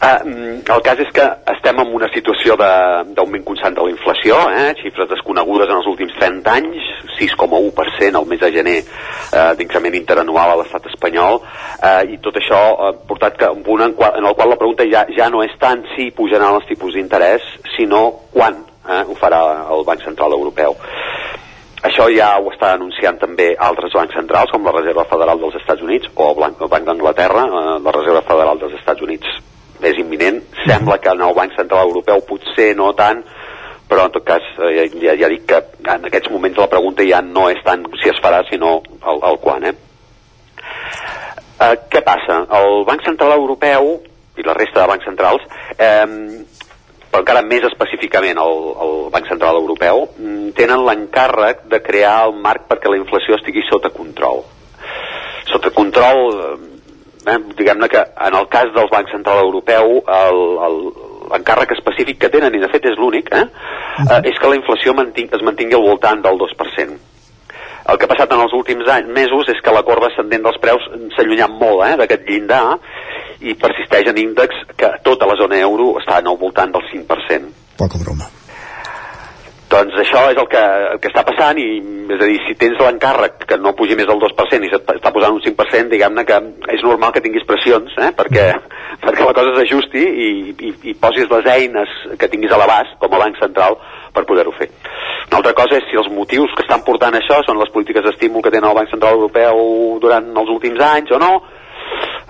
Uh, 0.00 0.62
el 0.64 0.80
cas 0.80 1.00
és 1.02 1.10
que 1.12 1.24
estem 1.52 1.76
en 1.82 1.90
una 1.92 2.06
situació 2.08 2.54
d'augment 2.56 3.42
constant 3.44 3.74
de 3.76 3.82
la 3.84 3.90
inflació, 3.92 4.38
eh? 4.48 4.70
xifres 4.78 5.10
desconegudes 5.10 5.68
en 5.68 5.76
els 5.76 5.88
últims 5.90 6.14
30 6.16 6.54
anys, 6.56 6.86
6,1% 7.18 8.16
al 8.16 8.28
mes 8.30 8.40
de 8.40 8.48
gener 8.54 8.78
uh, 8.80 9.50
d'increment 9.58 9.98
interanual 9.98 10.54
a 10.54 10.56
l'estat 10.62 10.88
espanyol, 10.88 11.42
uh, 11.44 12.00
i 12.08 12.16
tot 12.24 12.38
això 12.40 12.62
ha 12.80 12.94
portat 13.10 13.36
que 13.42 13.50
un 13.52 13.60
punt 13.66 13.84
en, 13.84 13.92
qual, 13.98 14.16
en 14.16 14.30
el 14.30 14.38
qual 14.38 14.54
la 14.54 14.58
pregunta 14.62 14.88
ja, 14.88 15.04
ja 15.18 15.28
no 15.28 15.44
és 15.44 15.52
tant 15.60 15.84
si 15.92 16.08
pujaran 16.16 16.56
els 16.56 16.70
tipus 16.70 16.96
d'interès, 16.96 17.44
sinó 17.74 18.06
quan 18.32 18.56
eh? 18.88 19.02
ho 19.04 19.18
farà 19.20 19.42
el 19.76 19.84
Banc 19.84 20.08
Central 20.08 20.38
Europeu. 20.38 20.80
Això 21.84 22.08
ja 22.16 22.30
ho 22.40 22.48
està 22.54 22.72
anunciant 22.72 23.20
també 23.20 23.52
altres 23.68 23.92
bancs 24.00 24.16
centrals, 24.16 24.48
com 24.56 24.64
la 24.64 24.78
Reserva 24.80 25.04
Federal 25.12 25.44
dels 25.44 25.60
Estats 25.60 25.84
Units 25.84 26.08
o 26.16 26.32
el 26.32 26.40
Banc 26.72 26.88
d'Anglaterra, 26.88 27.44
eh, 27.44 27.78
la 27.84 27.96
Reserva 28.00 28.24
Federal 28.32 28.64
dels 28.64 28.80
Estats 28.80 29.04
Units 29.04 29.40
és 29.86 30.00
imminent. 30.02 30.40
Sembla 30.66 30.98
que 31.02 31.12
en 31.12 31.22
el 31.26 31.34
Banc 31.36 31.56
Central 31.56 31.88
Europeu 31.88 32.22
potser 32.28 32.72
no 32.78 32.92
tant, 32.98 33.22
però 33.90 34.06
en 34.06 34.14
tot 34.14 34.26
cas 34.26 34.44
eh, 34.68 34.86
ja, 35.02 35.16
ja 35.18 35.30
dic 35.32 35.46
que 35.50 35.62
en 35.94 36.06
aquests 36.08 36.30
moments 36.30 36.60
la 36.60 36.70
pregunta 36.70 37.06
ja 37.06 37.22
no 37.24 37.48
és 37.50 37.62
tant 37.66 37.86
si 38.02 38.12
es 38.12 38.20
farà, 38.22 38.44
sinó 38.50 38.78
el, 39.00 39.24
el 39.32 39.40
quan. 39.42 39.66
Eh? 39.66 39.74
Eh, 41.60 41.74
què 41.92 42.04
passa? 42.06 42.44
El 42.60 42.84
Banc 42.88 43.04
Central 43.08 43.36
Europeu 43.38 43.96
i 44.38 44.46
la 44.46 44.56
resta 44.56 44.80
de 44.80 44.88
bancs 44.88 45.04
centrals 45.04 45.42
eh, 45.76 46.06
però 47.10 47.24
encara 47.24 47.42
més 47.42 47.64
específicament 47.66 48.38
el, 48.38 48.60
el 48.84 48.92
Banc 49.10 49.26
Central 49.28 49.58
Europeu, 49.58 50.04
mm, 50.14 50.52
tenen 50.58 50.84
l'encàrrec 50.86 51.64
de 51.72 51.80
crear 51.82 52.20
el 52.28 52.36
marc 52.38 52.68
perquè 52.70 52.90
la 52.90 53.00
inflació 53.00 53.34
estigui 53.36 53.64
sota 53.66 53.90
control. 53.90 54.44
Sota 55.50 55.72
control, 55.74 56.20
eh, 57.26 57.38
diguem-ne 57.58 57.88
que 57.88 58.02
en 58.26 58.34
el 58.34 58.48
cas 58.48 58.72
del 58.74 58.88
Banc 58.92 59.10
Central 59.12 59.44
Europeu 59.44 60.00
l'encàrrec 61.30 61.76
específic 61.76 62.18
que 62.24 62.32
tenen, 62.32 62.54
i 62.54 62.62
de 62.62 62.70
fet 62.72 62.88
és 62.90 62.98
l'únic, 62.98 63.30
eh, 63.34 63.46
eh, 64.06 64.20
és 64.32 64.38
que 64.38 64.50
la 64.50 64.58
inflació 64.58 64.94
manting, 64.96 65.30
es 65.32 65.44
mantingui 65.46 65.78
al 65.78 65.86
voltant 65.86 66.22
del 66.24 66.40
2%. 66.40 66.98
El 67.90 67.98
que 67.98 68.06
ha 68.06 68.12
passat 68.12 68.32
en 68.34 68.42
els 68.44 68.52
últims 68.54 68.88
anys, 68.92 69.08
mesos 69.14 69.48
és 69.50 69.60
que 69.64 69.72
la 69.74 69.82
corba 69.86 70.10
ascendent 70.10 70.44
dels 70.46 70.58
preus 70.62 70.84
s'ha 71.14 71.24
allunyat 71.24 71.54
molt 71.62 71.86
eh, 71.86 71.94
d'aquest 72.00 72.28
llindar 72.28 72.64
i 73.40 73.54
persisteix 73.54 74.10
en 74.10 74.20
índex 74.20 74.66
que 74.76 74.92
tota 75.06 75.26
la 75.26 75.38
zona 75.40 75.58
euro 75.64 75.94
està 76.02 76.20
al 76.20 76.36
voltant 76.36 76.76
del 76.76 76.84
5%. 76.92 77.56
Poca 77.80 77.98
broma. 78.04 78.28
Doncs 79.70 79.94
això 80.02 80.24
és 80.32 80.38
el 80.40 80.48
que, 80.50 80.60
el 80.92 80.98
que 80.98 81.10
està 81.12 81.22
passant 81.26 81.58
i, 81.62 81.66
és 82.10 82.18
a 82.18 82.26
dir, 82.26 82.38
si 82.42 82.56
tens 82.58 82.80
l'encàrrec 82.82 83.44
que 83.46 83.58
no 83.60 83.70
pugi 83.78 83.94
més 83.98 84.08
del 84.08 84.18
2% 84.18 84.66
i 84.66 84.70
s'està 84.72 85.12
posant 85.14 85.36
un 85.36 85.44
5%, 85.44 85.92
diguem-ne 85.92 86.24
que 86.26 86.38
és 86.74 86.82
normal 86.82 87.14
que 87.14 87.22
tinguis 87.22 87.46
pressions, 87.46 87.94
eh? 88.02 88.10
perquè, 88.18 88.48
perquè 89.04 89.28
la 89.28 89.36
cosa 89.36 89.54
s'ajusti 89.54 90.02
i, 90.02 90.30
i, 90.50 90.72
i 90.90 90.96
posis 90.98 91.30
les 91.30 91.46
eines 91.54 91.94
que 92.18 92.30
tinguis 92.32 92.50
a 92.50 92.58
l'abast 92.58 92.98
com 92.98 93.14
a 93.14 93.22
banc 93.22 93.38
central 93.38 93.78
per 94.10 94.26
poder-ho 94.26 94.56
fer. 94.58 94.66
Una 95.30 95.38
altra 95.38 95.54
cosa 95.54 95.78
és 95.78 95.86
si 95.86 95.98
els 96.02 96.10
motius 96.10 96.50
que 96.58 96.66
estan 96.66 96.82
portant 96.82 97.14
això 97.14 97.38
són 97.46 97.62
les 97.62 97.70
polítiques 97.70 98.02
d'estímul 98.02 98.42
que 98.42 98.50
tenen 98.50 98.72
el 98.72 98.78
Banc 98.80 98.90
Central 98.90 99.20
Europeu 99.20 99.60
durant 100.02 100.32
els 100.42 100.50
últims 100.50 100.82
anys 100.82 101.14
o 101.14 101.22
no, 101.22 101.30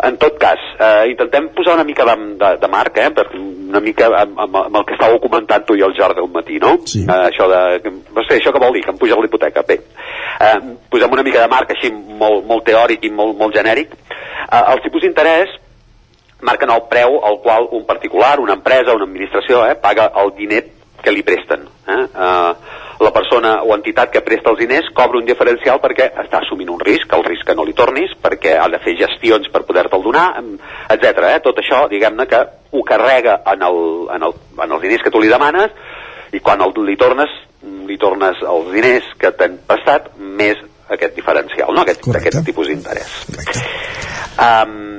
en 0.02 0.16
tot 0.16 0.38
cas, 0.40 0.60
eh, 0.78 1.10
intentem 1.10 1.50
posar 1.54 1.74
una 1.74 1.84
mica 1.84 2.04
de, 2.08 2.16
de, 2.40 2.50
de 2.62 2.68
marc, 2.72 2.96
eh, 2.96 3.10
per 3.14 3.26
una 3.36 3.80
mica 3.84 4.08
amb, 4.22 4.38
amb, 4.46 4.56
amb 4.64 4.78
el 4.80 4.86
que 4.88 4.96
estàveu 4.96 5.20
comentant 5.22 5.64
tu 5.68 5.76
i 5.76 5.84
el 5.84 5.94
Jordi 5.96 6.22
al 6.22 6.30
matí, 6.32 6.58
no? 6.62 6.76
Sí. 6.88 7.04
Eh, 7.04 7.18
això 7.28 7.48
de... 7.50 7.92
No 8.14 8.24
sé, 8.26 8.38
això 8.38 8.54
què 8.54 8.62
vol 8.62 8.76
dir? 8.76 8.84
Que 8.86 8.94
em 8.94 9.00
puja 9.00 9.18
l'hipoteca? 9.20 9.64
Bé, 9.68 9.80
eh, 10.48 10.58
posem 10.92 11.18
una 11.18 11.26
mica 11.26 11.44
de 11.44 11.52
marc 11.52 11.74
així 11.76 11.92
molt, 11.92 12.46
molt 12.48 12.64
teòric 12.68 13.04
i 13.04 13.12
molt, 13.12 13.36
molt 13.38 13.56
genèric. 13.56 13.92
Eh, 14.46 14.62
els 14.62 14.84
tipus 14.86 15.04
d'interès 15.04 15.52
marquen 16.46 16.72
el 16.72 16.86
preu 16.88 17.20
al 17.26 17.40
qual 17.44 17.68
un 17.76 17.84
particular, 17.86 18.38
una 18.40 18.56
empresa, 18.56 18.96
una 18.96 19.04
administració, 19.04 19.66
eh, 19.68 19.76
paga 19.76 20.10
el 20.22 20.32
diner 20.36 20.64
que 21.02 21.12
li 21.12 21.24
presten. 21.26 21.66
Eh? 21.88 22.04
Eh, 22.08 22.52
la 23.00 23.12
persona 23.12 23.54
o 23.64 23.72
entitat 23.74 24.10
que 24.12 24.22
presta 24.24 24.52
els 24.52 24.60
diners 24.60 24.90
cobra 24.96 25.18
un 25.18 25.28
diferencial 25.28 25.80
perquè 25.80 26.10
està 26.22 26.42
assumint 26.42 26.70
un 26.72 26.80
risc, 26.80 27.12
el 27.16 27.24
risc 27.24 27.46
que 27.48 27.56
no 27.56 27.64
li 27.64 27.74
tornis, 27.76 28.12
perquè 28.20 28.56
ha 28.60 28.68
de 28.68 28.80
fer 28.84 28.96
gestions 29.00 29.48
per 29.52 29.64
poder-te'l 29.68 30.04
donar, 30.04 30.26
etc. 30.92 31.24
Eh? 31.30 31.38
Tot 31.44 31.62
això, 31.62 31.86
diguem-ne 31.88 32.28
que 32.28 32.42
ho 32.70 32.82
carrega 32.86 33.40
en, 33.54 33.64
el, 33.68 33.80
en, 34.16 34.26
el, 34.28 34.36
en 34.66 34.76
els 34.76 34.84
diners 34.84 35.06
que 35.06 35.14
tu 35.14 35.22
li 35.22 35.32
demanes 35.32 35.72
i 36.36 36.42
quan 36.44 36.60
el, 36.62 36.76
li 36.86 36.98
tornes 37.00 37.32
li 37.60 37.98
tornes 38.00 38.38
els 38.40 38.70
diners 38.72 39.08
que 39.20 39.32
t'han 39.36 39.58
prestat 39.68 40.06
més 40.16 40.60
aquest 40.96 41.16
diferencial, 41.18 41.74
no? 41.74 41.84
aquest, 41.86 42.06
aquest 42.20 42.42
tipus 42.46 42.70
d'interès. 42.70 43.18
Um, 44.40 44.90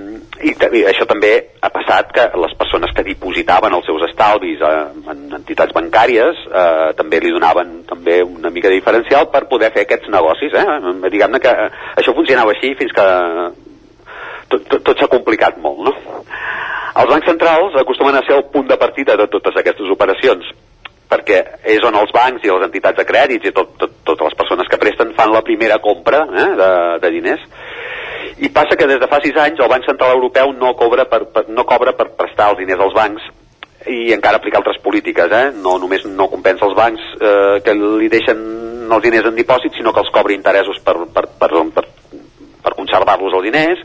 i, 0.42 0.53
i 0.53 0.82
això 0.90 1.06
també 1.10 1.32
ha 1.61 1.70
passat 1.74 2.11
que 2.16 2.24
les 2.42 2.53
persones 2.58 2.94
que 2.95 3.06
dipositaven 3.06 3.74
els 3.78 3.86
seus 3.88 4.03
estalvis 4.08 4.61
eh, 4.66 4.72
en 5.14 5.24
entitats 5.38 5.74
bancàries 5.76 6.40
eh, 6.48 6.88
també 6.98 7.20
li 7.22 7.34
donaven 7.34 7.82
també 7.90 8.22
una 8.26 8.50
mica 8.53 8.72
de 8.72 8.80
diferencial 8.80 9.30
per 9.34 9.45
poder 9.52 9.72
fer 9.76 9.86
aquests 9.86 10.10
negocis 10.14 10.56
eh? 10.58 10.66
diguem-ne 11.14 11.42
que 11.44 11.53
eh, 11.66 11.70
això 12.02 12.16
funcionava 12.18 12.56
així 12.56 12.74
fins 12.80 12.95
que 12.98 13.06
tot, 14.50 14.66
tot, 14.66 14.82
tot 14.90 14.98
s'ha 14.98 15.11
complicat 15.11 15.61
molt 15.61 15.86
no? 15.90 15.95
els 17.02 17.14
bancs 17.14 17.30
centrals 17.30 17.78
acostumen 17.84 18.18
a 18.18 18.26
ser 18.26 18.40
el 18.40 18.48
punt 18.53 18.70
de 18.72 18.80
partida 18.82 19.18
de 19.20 19.30
totes 19.32 19.61
aquestes 19.61 19.94
operacions 19.94 20.50
perquè 21.11 21.41
és 21.75 21.83
on 21.88 21.98
els 21.99 22.14
bancs 22.15 22.45
i 22.45 22.51
les 22.51 22.67
entitats 22.67 22.98
de 22.98 23.07
crèdits 23.07 23.49
i 23.49 23.53
tot, 23.56 23.75
tot, 23.80 23.98
totes 24.07 24.30
les 24.30 24.38
persones 24.40 24.72
que 24.72 24.80
presten 24.80 25.11
fan 25.17 25.33
la 25.35 25.43
primera 25.43 25.81
compra 25.83 26.23
eh, 26.30 26.48
de, 26.61 26.72
de 27.03 27.11
diners 27.17 27.43
i 28.41 28.49
passa 28.49 28.77
que 28.80 28.88
des 28.90 29.01
de 29.01 29.09
fa 29.11 29.19
sis 29.23 29.38
anys 29.38 29.59
el 29.59 29.69
Banc 29.69 29.85
Central 29.85 30.15
Europeu 30.15 30.56
no 30.56 30.73
cobra 30.80 31.06
per, 31.11 31.25
per, 31.33 31.45
no 31.49 31.67
cobra 31.67 31.93
per 31.98 32.14
prestar 32.17 32.51
els 32.53 32.64
diners 32.64 32.88
als 32.88 32.95
bancs 32.98 33.30
i 33.90 34.14
encara 34.14 34.38
aplica 34.38 34.59
altres 34.59 34.77
polítiques, 34.83 35.31
eh? 35.33 35.51
no 35.57 35.77
només 35.81 36.06
no 36.06 36.30
compensa 36.30 36.67
els 36.67 36.77
bancs 36.77 37.01
eh, 37.17 37.57
que 37.65 37.73
li 37.73 38.09
deixen 38.14 38.41
els 38.91 39.03
diners 39.03 39.30
en 39.30 39.38
dipòsit, 39.40 39.73
sinó 39.73 39.93
que 39.93 40.03
els 40.03 40.11
cobra 40.14 40.35
interessos 40.35 40.77
per, 40.85 40.98
per, 41.15 41.25
per, 41.40 41.49
per, 41.73 41.85
per 42.61 42.75
conservar-los 42.77 43.38
els 43.40 43.48
diners, 43.48 43.81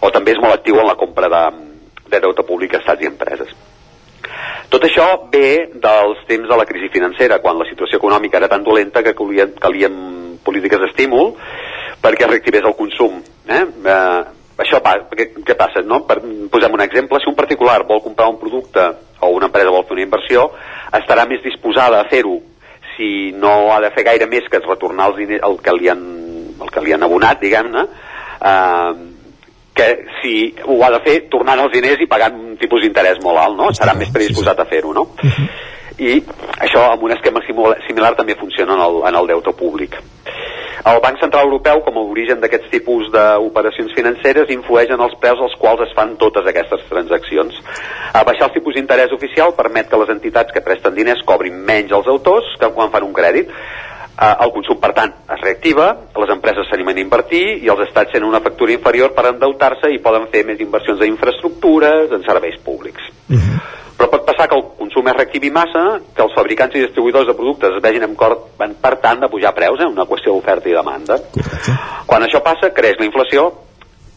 o 0.00 0.12
també 0.14 0.32
és 0.32 0.40
molt 0.40 0.56
actiu 0.56 0.80
en 0.80 0.88
la 0.88 0.96
compra 0.96 1.28
de, 1.32 1.42
de 2.08 2.22
deute 2.24 2.46
públic 2.48 2.72
a 2.72 2.80
estats 2.80 3.04
i 3.04 3.10
empreses. 3.10 3.52
Tot 4.68 4.84
això 4.84 5.06
ve 5.32 5.70
dels 5.80 6.24
temps 6.28 6.48
de 6.48 6.56
la 6.60 6.66
crisi 6.68 6.90
financera, 6.92 7.40
quan 7.40 7.58
la 7.58 7.68
situació 7.70 8.00
econòmica 8.00 8.36
era 8.36 8.50
tan 8.52 8.64
dolenta 8.64 9.02
que 9.02 9.14
calien, 9.16 9.54
calien 9.60 9.94
polítiques 10.44 10.82
d'estímul 10.82 11.32
perquè 12.02 12.28
reactivés 12.28 12.66
el 12.68 12.76
consum. 12.76 13.22
Eh? 13.48 13.62
Eh, 13.64 14.20
això 14.60 14.82
pa, 14.84 14.94
què, 15.14 15.30
què 15.46 15.56
passa? 15.58 15.82
No? 15.86 16.02
Per, 16.06 16.20
posem 16.52 16.76
un 16.76 16.84
exemple, 16.84 17.20
si 17.22 17.30
un 17.30 17.38
particular 17.38 17.80
vol 17.88 18.04
comprar 18.04 18.28
un 18.28 18.38
producte 18.40 18.84
o 19.20 19.32
una 19.34 19.48
empresa 19.48 19.72
vol 19.74 19.86
fer 19.88 19.96
una 19.96 20.06
inversió, 20.06 20.46
estarà 21.00 21.26
més 21.30 21.42
disposada 21.44 22.02
a 22.02 22.08
fer-ho 22.10 22.36
si 22.98 23.32
no 23.32 23.70
ha 23.72 23.80
de 23.80 23.92
fer 23.94 24.04
gaire 24.04 24.26
més 24.26 24.46
que 24.50 24.60
retornar 24.60 25.12
els 25.12 25.20
diners, 25.22 25.44
el 25.46 25.60
que 25.62 25.74
li 25.78 25.88
han, 25.88 26.02
el 26.60 26.70
que 26.74 26.82
li 26.82 26.92
han 26.92 27.06
abonat, 27.06 27.40
diguem-ne, 27.40 27.84
eh, 28.52 29.07
que 29.78 29.88
si 30.20 30.34
ho 30.66 30.80
ha 30.82 30.90
de 30.96 31.00
fer 31.06 31.16
tornant 31.30 31.62
els 31.62 31.74
diners 31.74 32.02
i 32.02 32.10
pagant 32.10 32.34
un 32.34 32.56
tipus 32.60 32.82
d'interès 32.82 33.22
molt 33.22 33.38
alt, 33.38 33.58
no? 33.58 33.70
Serà 33.76 33.94
més 33.98 34.10
predisposat 34.14 34.58
a 34.58 34.66
fer-ho, 34.66 34.92
no? 34.96 35.06
I 35.98 36.20
això 36.62 36.84
amb 36.92 37.02
un 37.06 37.14
esquema 37.14 37.42
similar 37.46 38.14
també 38.18 38.38
funciona 38.38 38.74
en 38.74 38.82
el, 38.84 39.00
en 39.10 39.18
el 39.18 39.30
deute 39.30 39.54
públic. 39.58 39.96
El 40.88 41.00
Banc 41.02 41.18
Central 41.20 41.48
Europeu, 41.48 41.80
com 41.84 41.96
a 41.98 42.04
origen 42.06 42.38
d'aquests 42.40 42.70
tipus 42.70 43.08
d'operacions 43.12 43.94
financeres, 43.96 44.50
influeix 44.54 44.92
en 44.94 45.02
els 45.04 45.16
preus 45.22 45.42
als 45.42 45.56
quals 45.58 45.82
es 45.88 45.94
fan 45.96 46.14
totes 46.22 46.46
aquestes 46.46 46.84
transaccions. 46.90 47.58
A 48.14 48.22
baixar 48.28 48.46
el 48.48 48.54
tipus 48.54 48.78
d'interès 48.78 49.12
oficial 49.14 49.56
permet 49.58 49.90
que 49.90 50.00
les 50.00 50.14
entitats 50.14 50.54
que 50.54 50.62
presten 50.64 50.94
diners 50.94 51.24
cobrin 51.26 51.58
menys 51.70 51.92
als 51.92 52.10
autors 52.14 52.54
que 52.62 52.70
quan 52.78 52.94
fan 52.94 53.06
un 53.10 53.16
crèdit. 53.16 53.50
Eh, 54.18 54.34
el 54.44 54.50
consum, 54.50 54.80
per 54.82 54.90
tant, 54.96 55.12
es 55.30 55.40
reactiva, 55.44 55.88
les 56.18 56.30
empreses 56.34 56.66
s'animen 56.66 56.96
a 56.98 57.02
invertir 57.04 57.44
i 57.62 57.68
els 57.70 57.84
estats 57.84 58.10
tenen 58.10 58.26
una 58.26 58.40
factura 58.42 58.74
inferior 58.74 59.12
per 59.14 59.28
endeutar-se 59.30 59.92
i 59.94 60.00
poden 60.02 60.26
fer 60.32 60.42
més 60.48 60.58
inversions 60.64 60.98
en 60.98 61.12
infraestructures, 61.12 62.10
en 62.16 62.24
serveis 62.26 62.58
públics. 62.64 63.12
Però 63.98 64.08
pot 64.10 64.26
passar 64.26 64.48
que 64.50 64.58
el 64.58 64.64
consum 64.78 65.06
es 65.10 65.16
reactivi 65.16 65.52
massa, 65.54 65.84
que 66.14 66.22
els 66.22 66.34
fabricants 66.34 66.74
i 66.74 66.82
distribuïdors 66.82 67.30
de 67.30 67.36
productes 67.38 67.78
es 67.78 67.82
vegin 67.82 68.08
amb 68.08 68.18
cor, 68.18 68.34
per 68.58 68.94
tant, 69.02 69.22
de 69.22 69.30
pujar 69.30 69.54
preus, 69.54 69.78
eh? 69.82 69.90
una 69.90 70.06
qüestió 70.10 70.34
d'oferta 70.34 70.70
i 70.70 70.74
demanda. 70.74 71.18
Quan 72.06 72.26
això 72.26 72.42
passa, 72.42 72.72
creix 72.74 72.98
la 72.98 73.06
inflació, 73.06 73.48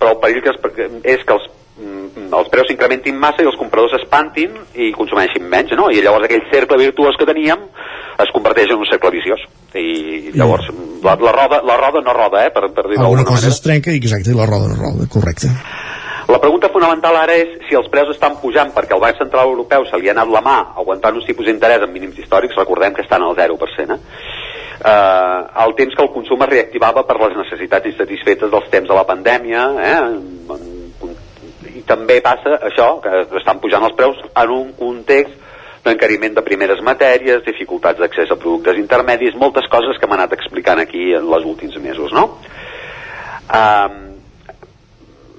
però 0.01 0.15
el 0.15 0.21
perill 0.21 0.41
que 0.41 0.53
es, 0.53 0.91
és 1.13 1.25
que 1.25 1.37
els, 1.37 1.49
els 1.81 2.49
preus 2.51 2.67
s'incrementin 2.69 3.17
massa 3.19 3.43
i 3.43 3.49
els 3.49 3.57
compradors 3.59 3.95
espantin 3.99 4.53
i 4.75 4.91
consumeixin 4.95 5.47
menys, 5.49 5.73
no? 5.79 5.89
I 5.91 6.03
llavors 6.03 6.27
aquell 6.27 6.43
cercle 6.51 6.79
virtuós 6.81 7.17
que 7.19 7.27
teníem 7.29 7.63
es 8.21 8.33
converteix 8.35 8.71
en 8.71 8.83
un 8.83 8.89
cercle 8.89 9.11
viciós. 9.15 9.43
I 9.75 10.31
llavors 10.35 10.67
la, 11.03 11.15
la, 11.15 11.31
roda, 11.31 11.61
la 11.65 11.77
roda 11.79 12.03
no 12.05 12.13
roda, 12.13 12.45
eh? 12.45 12.51
Per, 12.53 12.67
per 12.75 12.85
dir-ho 12.89 13.01
Alguna 13.03 13.25
cosa 13.25 13.47
manera. 13.47 13.55
es 13.55 13.63
trenca 13.65 13.93
i 13.93 14.01
exacte, 14.01 14.31
i 14.31 14.37
la 14.37 14.49
roda 14.49 14.69
no 14.71 14.77
roda, 14.79 15.07
correcte. 15.11 15.49
La 16.31 16.39
pregunta 16.39 16.69
fonamental 16.71 17.17
ara 17.19 17.33
és 17.35 17.57
si 17.67 17.75
els 17.75 17.89
preus 17.91 18.13
estan 18.13 18.37
pujant 18.39 18.69
perquè 18.75 18.95
el 18.95 19.01
Banc 19.03 19.17
Central 19.19 19.49
Europeu 19.51 19.83
se 19.89 19.99
li 19.99 20.07
ha 20.07 20.13
anat 20.15 20.29
la 20.31 20.43
mà 20.45 20.57
aguantant 20.79 21.17
uns 21.19 21.27
tipus 21.27 21.49
d'interès 21.49 21.83
en 21.83 21.91
mínims 21.91 22.19
històrics, 22.21 22.55
recordem 22.55 22.93
que 22.95 23.03
estan 23.03 23.25
al 23.25 23.35
0%, 23.35 23.97
eh? 23.97 23.99
Uh, 24.81 25.45
el 25.61 25.75
temps 25.77 25.93
que 25.93 26.01
el 26.01 26.09
consum 26.09 26.41
es 26.41 26.49
reactivava 26.49 27.03
per 27.05 27.19
les 27.21 27.35
necessitats 27.37 27.85
insatisfetes 27.85 28.49
dels 28.49 28.69
temps 28.73 28.89
de 28.89 28.95
la 28.97 29.03
pandèmia 29.05 29.65
eh? 29.77 29.99
I 31.81 31.85
també 31.87 32.19
passa 32.21 32.59
això, 32.69 32.93
que 33.01 33.39
estan 33.41 33.61
pujant 33.63 33.85
els 33.87 33.97
preus 33.97 34.19
en 34.29 34.53
un 34.53 34.73
context 34.77 35.39
d'encariment 35.85 36.35
de 36.37 36.43
primeres 36.45 36.81
matèries, 36.85 37.41
dificultats 37.45 37.99
d'accés 37.99 38.29
a 38.29 38.37
productes 38.37 38.77
intermedis, 38.77 39.37
moltes 39.43 39.65
coses 39.71 39.97
que 39.97 40.07
m'ha 40.07 40.19
anat 40.19 40.35
explicant 40.37 40.81
aquí 40.81 41.09
en 41.17 41.25
els 41.25 41.47
últims 41.47 41.77
mesos, 41.81 42.13
no? 42.13 42.27
Um, 43.51 43.97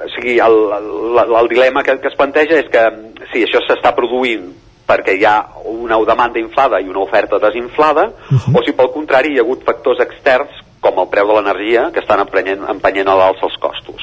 o 0.02 0.08
sigui, 0.16 0.40
el, 0.42 0.58
el, 0.78 1.36
el 1.38 1.52
dilema 1.52 1.84
que, 1.86 1.94
que 2.02 2.10
es 2.10 2.18
planteja 2.18 2.58
és 2.58 2.72
que 2.72 2.82
sí, 3.30 3.44
això 3.46 3.62
s'està 3.62 3.94
produint 3.94 4.50
perquè 4.88 5.14
hi 5.14 5.22
ha 5.24 5.36
una 5.70 6.00
demanda 6.04 6.42
inflada 6.42 6.80
i 6.82 6.90
una 6.90 7.04
oferta 7.04 7.38
desinflada, 7.38 8.08
uh 8.10 8.34
-huh. 8.34 8.58
o 8.58 8.64
si 8.66 8.72
pel 8.72 8.90
contrari 8.90 9.32
hi 9.32 9.38
ha 9.38 9.44
hagut 9.46 9.62
factors 9.64 10.00
externs 10.00 10.50
com 10.80 10.98
el 10.98 11.08
preu 11.08 11.26
de 11.28 11.34
l'energia 11.34 11.90
que 11.94 12.00
estan 12.00 12.20
empenyent, 12.20 12.66
empenyent 12.68 13.08
a 13.08 13.14
l'alça 13.14 13.46
els 13.46 13.56
costos. 13.62 14.02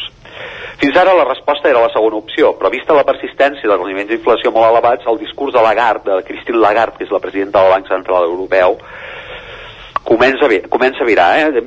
Fins 0.79 0.95
ara 0.95 1.13
la 1.13 1.25
resposta 1.27 1.67
era 1.67 1.81
la 1.83 1.91
segona 1.91 2.21
opció, 2.21 2.53
però 2.55 2.69
vista 2.71 2.95
la 2.95 3.03
persistència 3.03 3.67
dels 3.67 3.87
nivells 3.87 4.13
d'inflació 4.13 4.51
molt 4.55 4.69
elevats, 4.69 5.07
el 5.11 5.17
discurs 5.19 5.51
de 5.51 5.63
Lagarde, 5.63 6.13
de 6.13 6.23
Christine 6.23 6.61
Lagarde, 6.63 6.95
que 6.97 7.03
és 7.03 7.11
la 7.11 7.19
presidenta 7.19 7.59
del 7.59 7.73
Banc 7.73 7.89
Central 7.91 8.29
Europeu, 8.29 8.77
comença 10.07 10.47
a, 10.47 10.59
comença 10.71 11.03
a 11.03 11.07
virar. 11.07 11.27
Eh? 11.39 11.63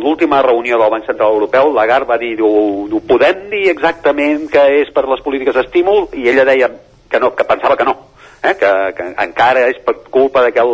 L'última 0.00 0.42
reunió 0.42 0.80
del 0.80 0.90
Banc 0.90 1.06
Central 1.06 1.30
Europeu, 1.36 1.70
Lagarde 1.72 2.10
va 2.10 2.18
dir, 2.18 2.32
diu, 2.40 2.98
podem 3.06 3.46
dir 3.52 3.68
exactament 3.70 4.48
que 4.50 4.64
és 4.80 4.90
per 4.90 5.06
les 5.06 5.22
polítiques 5.22 5.54
d'estímul? 5.54 6.08
I 6.18 6.26
ella 6.32 6.46
deia 6.48 6.70
que 7.10 7.20
no, 7.22 7.30
que 7.38 7.46
pensava 7.46 7.76
que 7.78 7.86
no, 7.86 7.94
eh? 8.42 8.56
que, 8.58 8.72
que 8.98 9.06
encara 9.28 9.68
és 9.70 9.78
per 9.86 9.94
culpa 10.10 10.42
de 10.42 10.50
que 10.56 10.66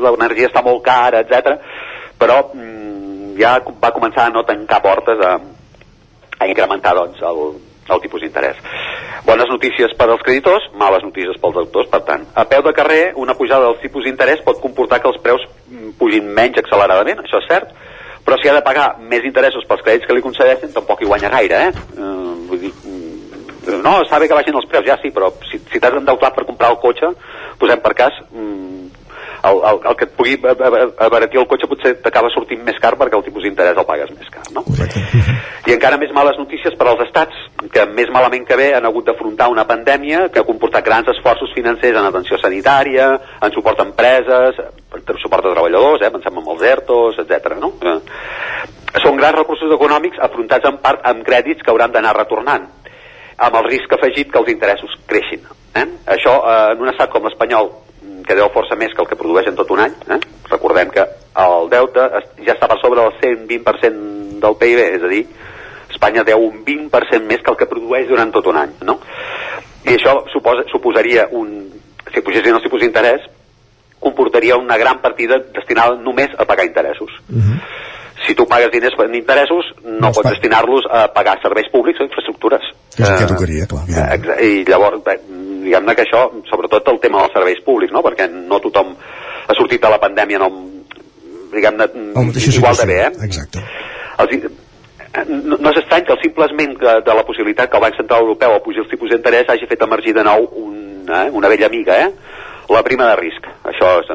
l'energia 0.00 0.48
està 0.48 0.64
molt 0.64 0.80
cara, 0.86 1.20
etc. 1.20 1.60
però 2.16 2.40
mm, 2.54 3.36
ja 3.36 3.58
va 3.84 3.92
començar 3.92 4.30
a 4.30 4.32
no 4.32 4.46
tancar 4.48 4.80
portes 4.80 5.20
a, 5.20 5.36
a 6.38 6.48
incrementar 6.48 6.94
doncs, 6.96 7.22
el, 7.22 7.42
el 7.94 8.02
tipus 8.02 8.22
d'interès. 8.24 8.60
Bones 9.26 9.50
notícies 9.50 9.94
per 9.98 10.08
als 10.10 10.22
creditors, 10.22 10.68
males 10.78 11.04
notícies 11.06 11.38
pels 11.42 11.58
autors, 11.62 11.88
per 11.90 12.02
tant. 12.06 12.26
A 12.34 12.44
peu 12.50 12.62
de 12.62 12.74
carrer, 12.76 13.02
una 13.22 13.34
pujada 13.38 13.70
dels 13.70 13.82
tipus 13.82 14.06
d'interès 14.06 14.44
pot 14.46 14.60
comportar 14.62 15.00
que 15.02 15.10
els 15.10 15.20
preus 15.22 15.42
mm, 15.46 15.96
pugin 16.00 16.28
menys 16.36 16.60
acceleradament, 16.62 17.24
això 17.24 17.42
és 17.42 17.50
cert, 17.50 17.72
però 18.26 18.38
si 18.40 18.50
ha 18.50 18.56
de 18.56 18.64
pagar 18.66 18.88
més 18.98 19.26
interessos 19.26 19.66
pels 19.68 19.82
crèdits 19.86 20.06
que 20.06 20.14
li 20.16 20.24
concedeixen, 20.24 20.74
tampoc 20.74 21.02
hi 21.02 21.10
guanya 21.10 21.30
gaire, 21.32 21.68
eh? 21.68 21.86
eh 21.98 22.14
vull 22.50 22.62
dir, 22.62 22.72
mm, 22.84 23.80
no, 23.82 23.98
està 24.02 24.18
bé 24.22 24.28
que 24.30 24.38
baixin 24.38 24.58
els 24.58 24.68
preus, 24.70 24.86
ja 24.86 24.98
sí, 25.02 25.10
però 25.14 25.32
si, 25.50 25.60
si 25.70 25.82
t'has 25.82 25.98
endeutat 25.98 26.34
per 26.34 26.46
comprar 26.46 26.72
el 26.74 26.80
cotxe, 26.82 27.12
posem 27.58 27.82
per 27.82 27.94
cas, 27.98 28.18
mm, 28.30 28.85
el, 29.50 29.60
el, 29.70 29.80
el 29.90 29.96
que 29.98 30.06
et 30.08 30.14
pugui 30.16 30.36
abaratir 30.42 31.40
el 31.40 31.48
cotxe 31.50 31.68
potser 31.70 31.94
t'acaba 32.02 32.30
sortint 32.34 32.62
més 32.66 32.78
car 32.82 32.94
perquè 32.98 33.18
el 33.18 33.24
tipus 33.26 33.44
d'interès 33.46 33.78
el 33.78 33.88
pagues 33.88 34.12
més 34.16 34.30
car, 34.32 34.44
no? 34.54 34.64
I 35.66 35.74
encara 35.74 35.98
més 35.98 36.12
males 36.14 36.36
notícies 36.38 36.76
per 36.78 36.86
als 36.86 37.02
estats, 37.08 37.38
que 37.74 37.82
més 37.90 38.10
malament 38.14 38.44
que 38.46 38.58
bé 38.58 38.68
han 38.76 38.86
hagut 38.86 39.08
d'afrontar 39.08 39.48
una 39.50 39.64
pandèmia 39.66 40.28
que 40.30 40.38
ha 40.38 40.46
comportat 40.46 40.84
grans 40.86 41.10
esforços 41.10 41.50
financers 41.56 41.98
en 41.98 42.06
atenció 42.06 42.38
sanitària, 42.38 43.08
en 43.42 43.54
suport 43.54 43.82
a 43.82 43.86
empreses, 43.88 44.60
en 44.62 45.18
suport 45.22 45.42
a 45.42 45.54
treballadors, 45.56 46.04
eh, 46.06 46.12
pensem 46.14 46.38
en 46.38 46.50
els 46.54 46.62
ERTOs, 46.70 47.18
etc. 47.24 47.56
No? 47.58 47.72
Eh, 47.82 47.96
són 49.02 49.18
grans 49.18 49.40
recursos 49.40 49.74
econòmics 49.74 50.22
afrontats 50.22 50.70
en 50.70 50.78
part 50.84 51.02
amb 51.10 51.26
crèdits 51.26 51.66
que 51.66 51.74
hauran 51.74 51.92
d'anar 51.92 52.14
retornant, 52.16 52.70
amb 53.36 53.58
el 53.58 53.66
risc 53.66 53.98
afegit 53.98 54.30
que 54.30 54.38
els 54.38 54.54
interessos 54.54 54.94
creixin. 55.10 55.42
Eh? 55.74 55.86
Això, 56.14 56.38
eh, 56.46 56.72
en 56.76 56.86
un 56.86 56.94
estat 56.94 57.10
com 57.10 57.26
l'espanyol, 57.26 57.72
que 58.26 58.34
deu 58.38 58.48
força 58.54 58.76
més 58.78 58.92
que 58.94 59.02
el 59.04 59.08
que 59.10 59.18
produeix 59.18 59.48
en 59.50 59.56
tot 59.58 59.70
un 59.70 59.80
any, 59.84 59.94
eh? 60.10 60.18
recordem 60.50 60.90
que 60.94 61.04
el 61.42 61.68
deute 61.72 62.06
ja 62.44 62.54
està 62.54 62.68
per 62.70 62.78
sobre 62.82 63.00
del 63.00 63.14
120% 63.22 64.40
del 64.42 64.56
PIB, 64.60 64.82
és 64.98 65.04
a 65.06 65.12
dir, 65.12 65.22
Espanya 65.92 66.24
deu 66.26 66.42
un 66.42 66.64
20% 66.66 67.24
més 67.28 67.40
que 67.44 67.52
el 67.52 67.58
que 67.60 67.68
produeix 67.70 68.08
durant 68.10 68.32
tot 68.34 68.46
un 68.50 68.58
any, 68.60 68.74
no? 68.84 68.98
I 69.86 69.94
això 69.94 70.18
suposa, 70.32 70.66
suposaria 70.72 71.28
un... 71.38 71.56
Si 72.12 72.22
pugessin 72.22 72.54
els 72.54 72.64
tipus 72.64 72.82
d'interès, 72.82 73.24
comportaria 74.00 74.56
una 74.58 74.76
gran 74.78 75.00
partida 75.02 75.38
destinada 75.54 75.96
només 75.98 76.34
a 76.38 76.44
pagar 76.44 76.66
interessos. 76.66 77.10
Si 78.26 78.34
tu 78.34 78.46
pagues 78.48 78.70
diners 78.72 78.94
en 79.04 79.14
interessos, 79.14 79.68
no 79.84 80.10
pots 80.12 80.30
destinar-los 80.30 80.86
a 80.90 81.06
pagar 81.14 81.36
serveis 81.42 81.68
públics 81.72 82.00
o 82.00 82.06
infraestructures. 82.06 82.64
És 82.96 83.08
el 83.08 83.18
que 83.18 83.24
Eh, 83.24 83.30
tocaria, 83.32 83.66
clar. 83.66 83.84
Eh, 83.86 84.46
I 84.46 84.64
llavors, 84.64 85.02
diguem-ne 85.66 85.94
que 85.96 86.06
això, 86.06 86.26
sobretot 86.50 86.92
el 86.92 87.00
tema 87.02 87.24
dels 87.24 87.34
serveis 87.36 87.62
públics, 87.66 87.94
no? 87.94 88.04
perquè 88.06 88.28
no 88.32 88.60
tothom 88.64 88.94
ha 89.46 89.56
sortit 89.58 89.82
de 89.82 89.90
la 89.92 90.00
pandèmia 90.02 90.40
no, 90.42 90.50
diguem-ne, 91.52 91.90
igual 92.54 92.78
de 92.78 92.86
bé, 92.88 93.00
eh? 93.08 93.12
Exacte. 93.26 93.62
Els, 94.22 94.34
eh, 94.38 95.26
no, 95.28 95.58
no 95.58 95.72
és 95.72 95.82
estrany 95.82 96.06
que 96.06 96.16
el 96.16 96.22
simplement 96.22 96.74
que, 96.80 96.96
de 97.06 97.18
la 97.18 97.26
possibilitat 97.28 97.70
que 97.70 97.78
el 97.78 97.86
Banc 97.86 98.00
Central 98.00 98.26
Europeu 98.26 98.56
apugi 98.56 98.82
els 98.82 98.90
tipus 98.92 99.12
d'interès 99.12 99.52
hagi 99.52 99.68
fet 99.70 99.84
emergir 99.86 100.16
de 100.16 100.24
nou 100.26 100.48
un, 100.62 100.76
eh, 101.06 101.28
una 101.32 101.52
vella 101.52 101.70
amiga, 101.70 102.00
eh? 102.06 102.10
la 102.68 102.82
prima 102.82 103.06
de 103.10 103.16
risc. 103.20 103.46
Això 103.70 103.92
és, 104.02 104.08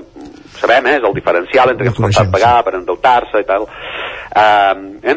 sabem, 0.59 0.87
eh? 0.87 0.97
és 0.99 1.05
el 1.07 1.15
diferencial 1.15 1.71
entre 1.71 1.87
que 1.87 1.93
es 1.93 2.17
pot 2.17 2.33
pagar 2.33 2.55
per 2.67 2.75
endeutar-se 2.79 3.43
i 3.43 3.47
tal. 3.47 3.67
Uh, 4.31 4.99
eh? 5.03 5.15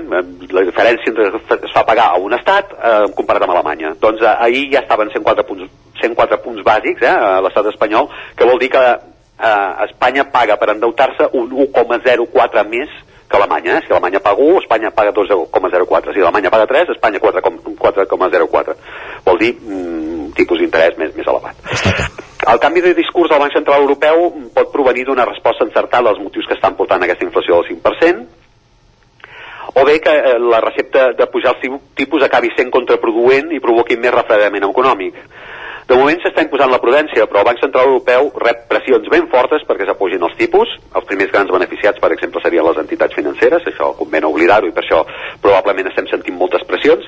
La 0.54 0.64
diferència 0.66 1.10
entre 1.10 1.28
es 1.62 1.74
fa 1.74 1.84
pagar 1.86 2.08
a 2.12 2.20
un 2.22 2.34
estat 2.34 2.72
uh, 2.74 3.06
comparat 3.14 3.46
amb 3.46 3.54
Alemanya. 3.54 3.94
Doncs 4.00 4.22
uh, 4.22 4.36
ahir 4.46 4.68
ja 4.72 4.82
estaven 4.82 5.12
104 5.12 5.46
punts, 5.46 5.70
104 6.04 6.40
punts 6.44 6.62
bàsics 6.66 7.02
eh, 7.02 7.10
a 7.10 7.40
l'estat 7.44 7.72
espanyol, 7.72 8.08
que 8.36 8.48
vol 8.48 8.60
dir 8.62 8.70
que 8.74 8.84
uh, 8.84 9.84
Espanya 9.88 10.26
paga 10.30 10.58
per 10.60 10.70
endeutar-se 10.74 11.30
un 11.32 11.50
1,04 11.66 12.64
més 12.70 12.92
que 13.28 13.36
Alemanya. 13.36 13.78
Eh? 13.78 13.86
Si 13.86 13.92
Alemanya 13.92 14.20
paga 14.20 14.42
1, 14.42 14.62
Espanya 14.62 14.90
paga 14.90 15.12
2,04. 15.12 16.14
Si 16.14 16.20
Alemanya 16.20 16.50
paga 16.50 16.66
3, 16.66 16.94
Espanya 16.94 17.18
4,04. 17.18 18.76
Vol 19.24 19.40
dir 19.40 19.52
mm, 19.56 20.30
tipus 20.38 20.60
d'interès 20.60 20.98
més, 21.00 21.14
més 21.16 21.26
elevat. 21.26 21.56
El 22.44 22.60
canvi 22.60 22.82
de 22.84 22.94
discurs 22.94 23.30
del 23.32 23.40
Banc 23.40 23.54
Central 23.56 23.86
Europeu 23.86 24.26
pot 24.54 24.72
provenir 24.72 25.06
d'una 25.08 25.24
resposta 25.24 25.64
encertada 25.64 26.10
als 26.10 26.20
motius 26.20 26.46
que 26.46 26.58
estan 26.58 26.76
portant 26.76 27.02
aquesta 27.02 27.24
inflació 27.24 27.62
del 27.62 27.78
5%, 27.80 28.26
o 29.74 29.84
bé 29.84 29.98
que 30.00 30.12
eh, 30.12 30.38
la 30.38 30.60
recepta 30.60 31.12
de 31.16 31.26
pujar 31.26 31.54
els 31.56 31.80
tipus 31.98 32.22
acabi 32.22 32.52
sent 32.54 32.70
contraproduent 32.70 33.50
i 33.56 33.62
provoqui 33.64 33.96
més 33.96 34.12
refredament 34.14 34.68
econòmic. 34.68 35.16
De 35.84 35.96
moment 36.00 36.16
s'està 36.22 36.40
imposant 36.40 36.70
la 36.72 36.78
prudència, 36.80 37.26
però 37.28 37.42
el 37.42 37.46
Banc 37.50 37.58
Central 37.60 37.90
Europeu 37.90 38.30
rep 38.40 38.62
pressions 38.70 39.08
ben 39.12 39.26
fortes 39.32 39.66
perquè 39.68 39.84
s'apugin 39.84 40.22
els 40.24 40.36
tipus. 40.38 40.70
Els 40.96 41.04
primers 41.10 41.32
grans 41.34 41.52
beneficiats, 41.52 42.00
per 42.00 42.08
exemple, 42.14 42.40
serien 42.40 42.64
les 42.64 42.80
entitats 42.80 43.16
financeres, 43.18 43.66
això 43.68 43.90
convé 43.98 44.22
no 44.24 44.30
oblidar-ho, 44.32 44.70
i 44.70 44.72
per 44.72 44.80
això 44.80 45.02
probablement 45.44 45.90
estem 45.90 46.08
sentint 46.08 46.38
moltes 46.40 46.64
pressions. 46.70 47.04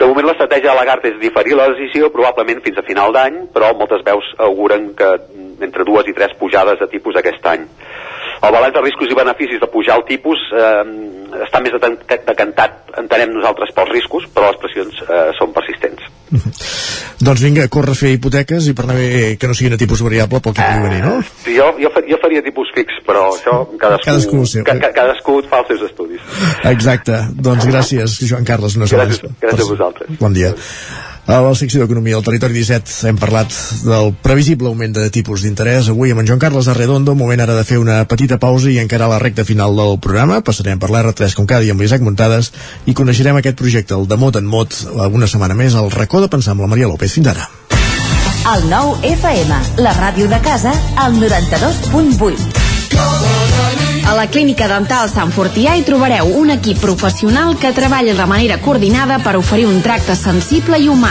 De 0.00 0.10
moment 0.10 0.26
l'estratègia 0.26 0.72
de 0.72 0.78
Lagarde 0.80 1.12
és 1.14 1.22
diferir 1.22 1.54
la 1.54 1.68
decisió 1.70 2.10
probablement 2.10 2.64
fins 2.66 2.82
a 2.82 2.86
final 2.88 3.14
d'any, 3.14 3.44
però 3.54 3.70
moltes 3.78 4.02
veus 4.10 4.34
auguren 4.48 4.90
que 4.98 5.12
entre 5.62 5.86
dues 5.86 6.10
i 6.10 6.16
tres 6.16 6.34
pujades 6.40 6.82
de 6.82 6.90
tipus 6.90 7.22
aquest 7.22 7.46
any. 7.54 7.70
El 8.42 8.52
balanç 8.52 8.74
de 8.76 8.82
riscos 8.84 9.10
i 9.10 9.16
beneficis 9.16 9.60
de 9.62 9.68
pujar 9.72 9.96
el 10.00 10.04
tipus 10.08 10.42
eh, 10.52 10.82
està 11.46 11.60
més 11.64 11.74
decantat, 11.80 12.82
entenem 13.00 13.32
nosaltres, 13.36 13.72
pels 13.76 13.92
riscos, 13.94 14.26
però 14.34 14.50
les 14.50 14.60
pressions 14.62 15.00
eh, 15.06 15.30
són 15.38 15.54
persistents. 15.56 16.04
Doncs 17.22 17.40
vinga, 17.40 17.64
corre 17.72 17.94
a 17.94 17.98
fer 17.98 18.12
hipoteques 18.16 18.66
i 18.68 18.74
per 18.76 18.84
anar 18.84 18.96
bé 18.98 19.08
que 19.40 19.48
no 19.48 19.54
siguin 19.56 19.76
a 19.76 19.80
tipus 19.80 20.02
variable 20.04 20.40
pel 20.44 20.56
que 20.56 20.66
pugui 20.66 20.84
venir, 20.84 21.00
no? 21.06 21.14
Sí, 21.46 21.54
jo, 21.56 21.70
jo, 21.80 21.92
jo 22.10 22.18
faria 22.22 22.42
tipus 22.44 22.72
fix, 22.76 22.98
però 23.08 23.24
això 23.32 23.62
cadascú, 23.80 24.10
Cadascú 24.10 24.44
seu. 24.52 24.66
ca, 24.68 24.76
ca, 24.82 24.92
cadascú 25.00 25.38
fa 25.48 25.62
els 25.64 25.72
seus 25.72 25.86
estudis. 25.88 26.20
Exacte. 26.68 27.22
Doncs 27.48 27.68
gràcies, 27.70 28.20
Joan 28.28 28.44
Carles. 28.44 28.76
Sé 28.76 28.98
Gràcies, 28.98 29.24
gràcies 29.40 29.64
a 29.64 29.70
vosaltres. 29.72 30.18
Bon 30.20 30.36
dia. 30.36 30.52
A 31.26 31.40
la 31.42 31.56
secció 31.58 31.82
d'Economia 31.82 32.14
del 32.14 32.22
Territori 32.22 32.54
17 32.54 33.08
hem 33.10 33.16
parlat 33.18 33.50
del 33.82 34.12
previsible 34.22 34.68
augment 34.70 34.92
de 34.94 35.08
tipus 35.10 35.42
d'interès. 35.42 35.88
Avui 35.90 36.12
amb 36.14 36.22
en 36.22 36.28
Joan 36.28 36.38
Carles 36.38 36.68
Arredondo, 36.70 37.16
moment 37.18 37.40
ara 37.42 37.56
de 37.56 37.64
fer 37.66 37.80
una 37.82 37.96
petita 38.06 38.38
pausa 38.38 38.70
i 38.70 38.78
encara 38.78 39.08
a 39.08 39.10
la 39.10 39.18
recta 39.18 39.42
final 39.44 39.74
del 39.74 39.98
programa. 39.98 40.38
Passarem 40.46 40.78
per 40.78 40.92
l'R3 40.92 41.34
com 41.34 41.48
cada 41.50 41.66
dia 41.66 41.74
amb 41.74 41.82
l'Isaac 41.82 42.04
Muntades 42.06 42.52
i 42.86 42.94
coneixerem 42.94 43.40
aquest 43.40 43.58
projecte, 43.58 43.98
el 43.98 44.06
de 44.06 44.20
mot 44.22 44.38
en 44.38 44.46
mot, 44.46 44.70
una 45.10 45.26
setmana 45.26 45.58
més, 45.58 45.74
al 45.74 45.90
racó 45.90 46.22
de 46.22 46.30
pensar 46.30 46.54
amb 46.54 46.62
la 46.62 46.70
Maria 46.70 46.86
López. 46.92 47.10
Fins 47.18 47.34
ara. 47.34 47.50
El 48.54 48.70
nou 48.70 48.94
FM, 49.02 49.58
la 49.82 49.98
ràdio 49.98 50.30
de 50.30 50.38
casa, 50.46 50.78
al 51.02 51.18
92.8. 51.18 53.45
A 54.06 54.14
la 54.14 54.28
Clínica 54.30 54.68
Dental 54.70 55.08
Sant 55.10 55.32
Fortià 55.34 55.72
hi 55.74 55.82
trobareu 55.82 56.28
un 56.38 56.52
equip 56.54 56.78
professional 56.78 57.56
que 57.58 57.72
treballa 57.74 58.14
de 58.14 58.26
manera 58.30 58.60
coordinada 58.62 59.18
per 59.24 59.34
oferir 59.40 59.66
un 59.66 59.82
tracte 59.82 60.14
sensible 60.14 60.78
i 60.78 60.86
humà. 60.86 61.10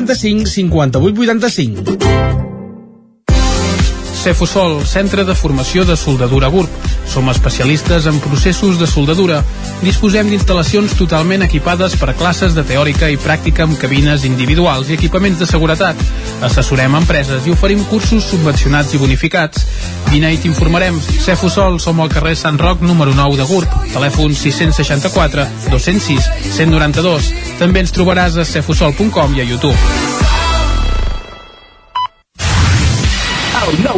135 0.05 0.69
58 0.69 0.99
85. 0.99 2.60
Cefusol, 4.21 4.83
centre 4.85 5.23
de 5.25 5.33
formació 5.33 5.81
de 5.81 5.95
soldadura 5.97 6.47
GURB. 6.53 6.69
Som 7.09 7.31
especialistes 7.31 8.05
en 8.05 8.19
processos 8.21 8.77
de 8.77 8.85
soldadura. 8.85 9.39
Disposem 9.81 10.29
d'instal·lacions 10.29 10.93
totalment 10.99 11.41
equipades 11.41 11.95
per 11.97 12.11
a 12.11 12.15
classes 12.19 12.53
de 12.53 12.61
teòrica 12.61 13.09
i 13.09 13.17
pràctica 13.17 13.65
amb 13.65 13.79
cabines 13.81 14.21
individuals 14.29 14.91
i 14.91 14.99
equipaments 14.99 15.41
de 15.41 15.49
seguretat. 15.49 16.05
Assessorem 16.45 16.99
empreses 17.01 17.49
i 17.49 17.55
oferim 17.55 17.81
cursos 17.89 18.29
subvencionats 18.29 18.93
i 18.93 19.01
bonificats. 19.01 19.65
Vine 20.13 20.29
i 20.35 20.37
t'informarem. 20.37 21.01
Cefusol, 21.25 21.81
som 21.81 21.99
al 21.99 22.13
carrer 22.13 22.37
Sant 22.37 22.61
Roc, 22.61 22.85
número 22.85 23.17
9 23.17 23.41
de 23.41 23.49
GURB. 23.49 23.77
Telèfon 23.97 24.37
664 24.37 25.49
206 25.71 26.29
192. 26.61 27.33
També 27.57 27.81
ens 27.81 27.97
trobaràs 27.97 28.37
a 28.37 28.45
cefusol.com 28.45 29.39
i 29.39 29.41
a 29.41 29.49
YouTube. 29.49 30.20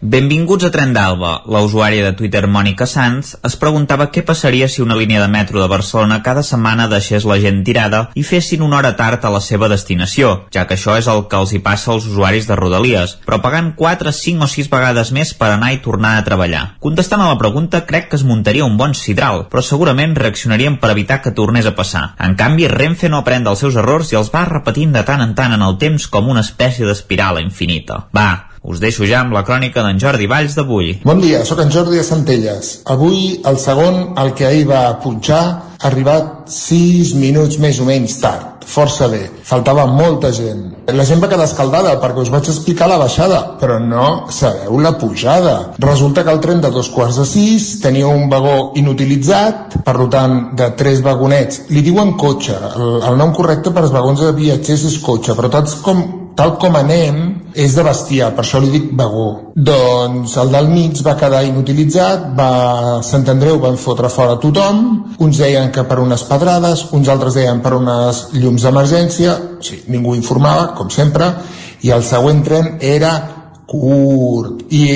Benvinguts 0.00 0.64
a 0.64 0.70
Tren 0.72 0.94
d'Alba. 0.96 1.42
La 1.52 1.60
usuària 1.60 2.06
de 2.06 2.14
Twitter 2.16 2.46
Mònica 2.48 2.86
Sanz 2.88 3.34
es 3.44 3.56
preguntava 3.60 4.06
què 4.08 4.22
passaria 4.24 4.64
si 4.72 4.80
una 4.80 4.94
línia 4.96 5.20
de 5.20 5.28
metro 5.28 5.60
de 5.60 5.66
Barcelona 5.68 6.22
cada 6.24 6.40
setmana 6.40 6.86
deixés 6.88 7.26
la 7.28 7.36
gent 7.42 7.58
tirada 7.66 8.06
i 8.16 8.24
fessin 8.24 8.64
una 8.64 8.78
hora 8.78 8.94
tard 8.96 9.26
a 9.28 9.32
la 9.34 9.42
seva 9.44 9.68
destinació, 9.68 10.30
ja 10.56 10.64
que 10.64 10.78
això 10.78 10.96
és 10.96 11.10
el 11.12 11.26
que 11.28 11.36
els 11.36 11.52
hi 11.52 11.60
passa 11.60 11.92
als 11.92 12.08
usuaris 12.08 12.48
de 12.48 12.56
Rodalies, 12.56 13.18
però 13.28 13.42
pagant 13.44 13.74
4, 13.76 14.16
5 14.22 14.48
o 14.48 14.48
6 14.48 14.72
vegades 14.72 15.12
més 15.12 15.34
per 15.36 15.52
anar 15.52 15.74
i 15.76 15.82
tornar 15.84 16.16
a 16.16 16.24
treballar. 16.24 16.64
Contestant 16.80 17.20
a 17.20 17.28
la 17.28 17.36
pregunta, 17.42 17.84
crec 17.84 18.08
que 18.08 18.16
es 18.16 18.24
muntaria 18.24 18.64
un 18.64 18.80
bon 18.80 18.96
sidral, 18.96 19.50
però 19.52 19.60
segurament 19.60 20.16
reaccionarien 20.16 20.80
per 20.80 20.94
evitar 20.94 21.20
que 21.20 21.36
tornés 21.36 21.68
a 21.68 21.76
passar. 21.76 22.14
En 22.16 22.40
canvi, 22.40 22.72
Renfe 22.72 23.12
no 23.12 23.20
aprèn 23.20 23.44
dels 23.44 23.60
seus 23.60 23.76
errors 23.76 24.14
i 24.14 24.16
els 24.16 24.32
va 24.32 24.48
repetint 24.48 24.96
de 24.96 25.04
tant 25.04 25.20
en 25.20 25.36
tant 25.36 25.52
en 25.52 25.68
el 25.68 25.76
temps 25.76 26.08
com 26.08 26.32
una 26.32 26.40
espècie 26.40 26.88
d'espiral 26.88 27.44
infinita. 27.44 28.06
Va, 28.16 28.30
Us 28.62 28.80
deixo 28.80 29.06
ja 29.08 29.22
amb 29.24 29.32
la 29.32 29.40
crònica 29.48 29.80
d'en 29.80 29.98
Jordi 30.02 30.26
Valls 30.28 30.52
d'avui. 30.58 30.90
Bon 31.08 31.20
dia, 31.22 31.40
sóc 31.48 31.62
en 31.64 31.72
Jordi 31.72 31.96
de 31.96 32.04
Centelles. 32.04 32.74
Avui 32.92 33.40
el 33.48 33.56
segon, 33.56 34.12
el 34.20 34.34
que 34.36 34.44
ahir 34.44 34.66
va 34.68 34.82
punxar, 35.00 35.40
ha 35.80 35.88
arribat 35.88 36.50
6 36.52 37.14
minuts 37.16 37.56
més 37.62 37.80
o 37.80 37.86
menys 37.88 38.18
tard. 38.20 38.66
Força 38.70 39.08
bé. 39.08 39.22
Faltava 39.48 39.86
molta 39.88 40.28
gent. 40.36 40.60
La 40.92 41.06
gent 41.08 41.22
va 41.22 41.30
quedar 41.32 41.46
escaldada 41.48 41.96
perquè 42.02 42.20
us 42.20 42.30
vaig 42.30 42.50
explicar 42.52 42.90
la 42.90 43.00
baixada, 43.00 43.40
però 43.58 43.80
no 43.80 44.28
sabeu 44.30 44.76
la 44.84 44.92
pujada. 45.00 45.56
Resulta 45.80 46.22
que 46.22 46.34
el 46.36 46.42
tren 46.44 46.60
de 46.60 46.70
dos 46.70 46.92
quarts 46.92 47.16
de 47.22 47.26
sis 47.26 47.72
tenia 47.80 48.12
un 48.12 48.28
vagó 48.28 48.72
inutilitzat, 48.76 49.80
per 49.88 49.96
tant, 50.12 50.38
de 50.60 50.68
tres 50.76 51.00
vagonets. 51.02 51.64
Li 51.72 51.82
diuen 51.86 52.12
cotxe. 52.20 52.60
El, 52.76 53.00
el 53.08 53.18
nom 53.18 53.32
correcte 53.34 53.72
per 53.72 53.86
als 53.86 53.96
vagons 53.96 54.20
de 54.20 54.34
viatgers 54.36 54.84
és 54.92 55.00
cotxe, 55.00 55.34
però 55.38 55.48
tots 55.48 55.80
com, 55.80 56.04
tal 56.40 56.54
com 56.56 56.76
anem 56.78 57.16
és 57.52 57.74
de 57.76 57.82
bestiar, 57.84 58.30
per 58.32 58.44
això 58.44 58.60
li 58.62 58.70
dic 58.72 58.86
vagó. 58.96 59.52
Doncs 59.52 60.36
el 60.40 60.52
del 60.54 60.70
mig 60.72 61.02
va 61.04 61.16
quedar 61.20 61.42
inutilitzat, 61.44 62.30
va, 62.38 62.50
Sant 63.04 63.26
Andreu 63.28 63.58
van 63.60 63.76
fotre 63.76 64.08
fora 64.08 64.38
tothom, 64.40 64.80
uns 65.20 65.40
deien 65.42 65.68
que 65.74 65.84
per 65.84 65.98
unes 66.00 66.24
pedrades, 66.28 66.86
uns 66.96 67.10
altres 67.12 67.36
deien 67.36 67.60
per 67.60 67.74
unes 67.76 68.28
llums 68.38 68.64
d'emergència, 68.64 69.34
o 69.58 69.66
sigui, 69.66 69.90
ningú 69.92 70.14
informava, 70.16 70.70
com 70.78 70.88
sempre, 70.94 71.28
i 71.84 71.92
el 71.92 72.06
següent 72.06 72.40
tren 72.46 72.72
era 72.80 73.12
curt. 73.68 74.64
I 74.72 74.86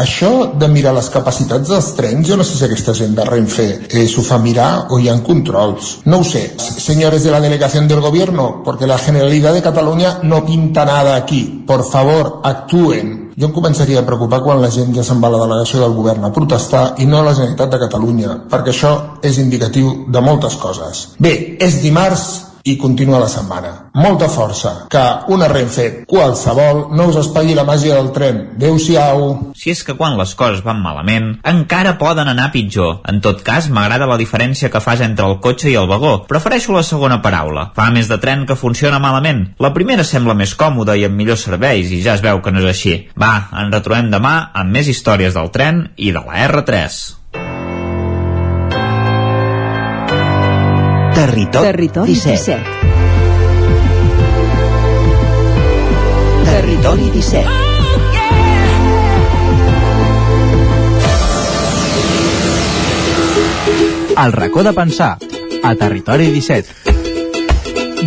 això 0.00 0.52
de 0.58 0.68
mirar 0.72 0.94
les 0.96 1.10
capacitats 1.12 1.68
dels 1.68 1.90
trens, 1.96 2.26
jo 2.26 2.38
no 2.40 2.44
sé 2.46 2.56
si 2.56 2.64
aquesta 2.64 2.94
gent 2.96 3.14
de 3.16 3.24
Renfe 3.28 3.66
eh, 3.88 4.06
s'ho 4.08 4.24
fa 4.24 4.38
mirar 4.40 4.88
o 4.90 4.98
hi 4.98 5.10
ha 5.10 5.18
controls. 5.22 5.98
No 6.06 6.20
ho 6.20 6.24
sé. 6.24 6.42
Señores 6.58 7.24
de 7.24 7.30
la 7.30 7.40
delegación 7.40 7.88
del 7.88 8.00
gobierno, 8.00 8.62
porque 8.64 8.86
la 8.86 8.98
Generalidad 8.98 9.52
de 9.52 9.62
Cataluña 9.62 10.18
no 10.22 10.44
pinta 10.46 10.84
nada 10.84 11.16
aquí. 11.16 11.64
Por 11.66 11.84
favor, 11.84 12.40
actúen. 12.44 13.30
Jo 13.36 13.46
em 13.48 13.52
començaria 13.56 14.00
a 14.00 14.06
preocupar 14.06 14.42
quan 14.44 14.60
la 14.60 14.70
gent 14.72 14.92
ja 14.96 15.04
se'n 15.06 15.20
va 15.22 15.28
a 15.30 15.36
la 15.36 15.44
delegació 15.46 15.80
del 15.80 15.94
govern 15.96 16.26
a 16.26 16.32
protestar 16.32 16.82
i 16.98 17.06
no 17.06 17.20
a 17.20 17.24
la 17.24 17.34
Generalitat 17.36 17.70
de 17.72 17.80
Catalunya, 17.86 18.36
perquè 18.50 18.74
això 18.74 18.92
és 19.22 19.38
indicatiu 19.38 20.06
de 20.08 20.20
moltes 20.24 20.56
coses. 20.60 21.06
Bé, 21.18 21.56
és 21.60 21.80
dimarts, 21.84 22.49
i 22.64 22.76
continua 22.78 23.20
la 23.22 23.28
setmana. 23.28 23.72
Molta 23.94 24.28
força, 24.30 24.86
que 24.90 25.02
una 25.34 25.48
Renfe 25.50 26.04
qualsevol 26.08 26.88
no 26.96 27.08
us 27.10 27.18
espatlli 27.20 27.56
la 27.56 27.66
màgia 27.68 27.96
del 27.96 28.10
tren. 28.14 28.40
Adéu-siau. 28.56 29.52
Si 29.56 29.72
és 29.72 29.82
que 29.84 29.96
quan 29.98 30.18
les 30.18 30.34
coses 30.38 30.62
van 30.64 30.82
malament, 30.82 31.32
encara 31.46 31.96
poden 31.98 32.30
anar 32.30 32.50
pitjor. 32.54 33.00
En 33.10 33.20
tot 33.24 33.42
cas, 33.46 33.70
m'agrada 33.70 34.08
la 34.10 34.18
diferència 34.20 34.70
que 34.70 34.82
fas 34.84 35.02
entre 35.04 35.26
el 35.26 35.38
cotxe 35.44 35.70
i 35.70 35.76
el 35.80 35.88
vagó. 35.90 36.14
Prefereixo 36.30 36.74
la 36.76 36.84
segona 36.86 37.20
paraula. 37.24 37.70
Fa 37.76 37.90
més 37.94 38.10
de 38.10 38.20
tren 38.22 38.46
que 38.46 38.58
funciona 38.58 39.02
malament. 39.02 39.46
La 39.58 39.74
primera 39.76 40.06
sembla 40.06 40.36
més 40.38 40.54
còmoda 40.54 40.96
i 40.96 41.06
amb 41.08 41.18
millors 41.18 41.46
serveis, 41.48 41.90
i 41.90 42.02
ja 42.04 42.16
es 42.18 42.24
veu 42.24 42.42
que 42.44 42.52
no 42.54 42.64
és 42.64 42.70
així. 42.74 42.96
Va, 43.18 43.34
ens 43.62 43.74
retrobem 43.74 44.12
demà 44.12 44.36
amb 44.54 44.76
més 44.76 44.90
històries 44.90 45.36
del 45.36 45.50
tren 45.54 45.88
i 45.96 46.12
de 46.14 46.22
la 46.26 46.46
R3. 46.48 47.19
Territori, 51.20 51.66
Territori 51.66 52.14
17. 52.14 52.56
17. 52.56 52.64
Territori 56.44 57.10
17. 57.12 57.48
El 64.16 64.32
racó 64.32 64.62
de 64.62 64.72
pensar, 64.72 65.18
a 65.62 65.74
Territori 65.76 66.30
17. 66.32 66.72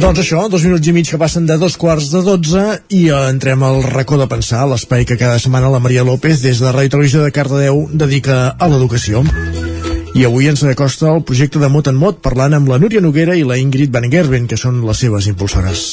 Doncs 0.01 0.19
això, 0.23 0.49
dos 0.49 0.65
minuts 0.65 0.89
i 0.89 0.93
mig 0.97 1.05
que 1.05 1.21
passen 1.21 1.45
de 1.45 1.61
dos 1.61 1.77
quarts 1.77 2.09
de 2.09 2.25
dotze 2.25 2.81
i 2.89 3.13
entrem 3.13 3.61
al 3.61 3.83
racó 3.93 4.17
de 4.17 4.25
pensar, 4.25 4.65
l'espai 4.65 5.05
que 5.05 5.21
cada 5.21 5.37
setmana 5.37 5.69
la 5.69 5.77
Maria 5.77 6.01
López 6.01 6.41
des 6.41 6.57
de 6.57 6.73
Ràdio 6.73 6.97
Televisió 6.97 7.21
de 7.21 7.29
Cardedeu 7.29 7.85
dedica 7.93 8.57
a 8.57 8.65
l'educació. 8.73 9.21
I 10.13 10.27
avui 10.27 10.45
ens 10.45 10.61
acosta 10.69 11.07
el 11.09 11.23
projecte 11.25 11.57
de 11.57 11.67
Mot 11.73 11.87
en 11.89 11.95
Mot 11.97 12.19
parlant 12.21 12.53
amb 12.53 12.67
la 12.69 12.77
Núria 12.77 13.01
Noguera 13.01 13.33
i 13.33 13.41
la 13.49 13.55
Ingrid 13.57 13.89
Van 13.89 14.05
Gerben, 14.13 14.43
que 14.45 14.59
són 14.61 14.83
les 14.85 14.99
seves 15.01 15.25
impulsores. 15.31 15.85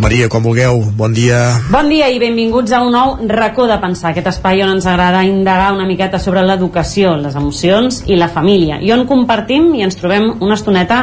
Maria, 0.00 0.30
com 0.32 0.40
vulgueu, 0.48 0.80
bon 0.96 1.12
dia. 1.12 1.42
Bon 1.68 1.90
dia 1.92 2.08
i 2.08 2.16
benvinguts 2.22 2.72
a 2.72 2.80
un 2.80 2.96
nou 2.96 3.18
racó 3.28 3.66
de 3.68 3.76
pensar, 3.82 4.14
aquest 4.14 4.30
espai 4.32 4.64
on 4.64 4.72
ens 4.78 4.88
agrada 4.88 5.20
indagar 5.28 5.74
una 5.74 5.84
miqueta 5.84 6.16
sobre 6.16 6.40
l'educació, 6.40 7.18
les 7.20 7.36
emocions 7.36 8.00
i 8.08 8.16
la 8.16 8.30
família, 8.32 8.80
i 8.80 8.94
on 8.96 9.04
compartim 9.04 9.74
i 9.76 9.84
ens 9.84 10.00
trobem 10.00 10.30
una 10.40 10.56
estoneta 10.56 11.02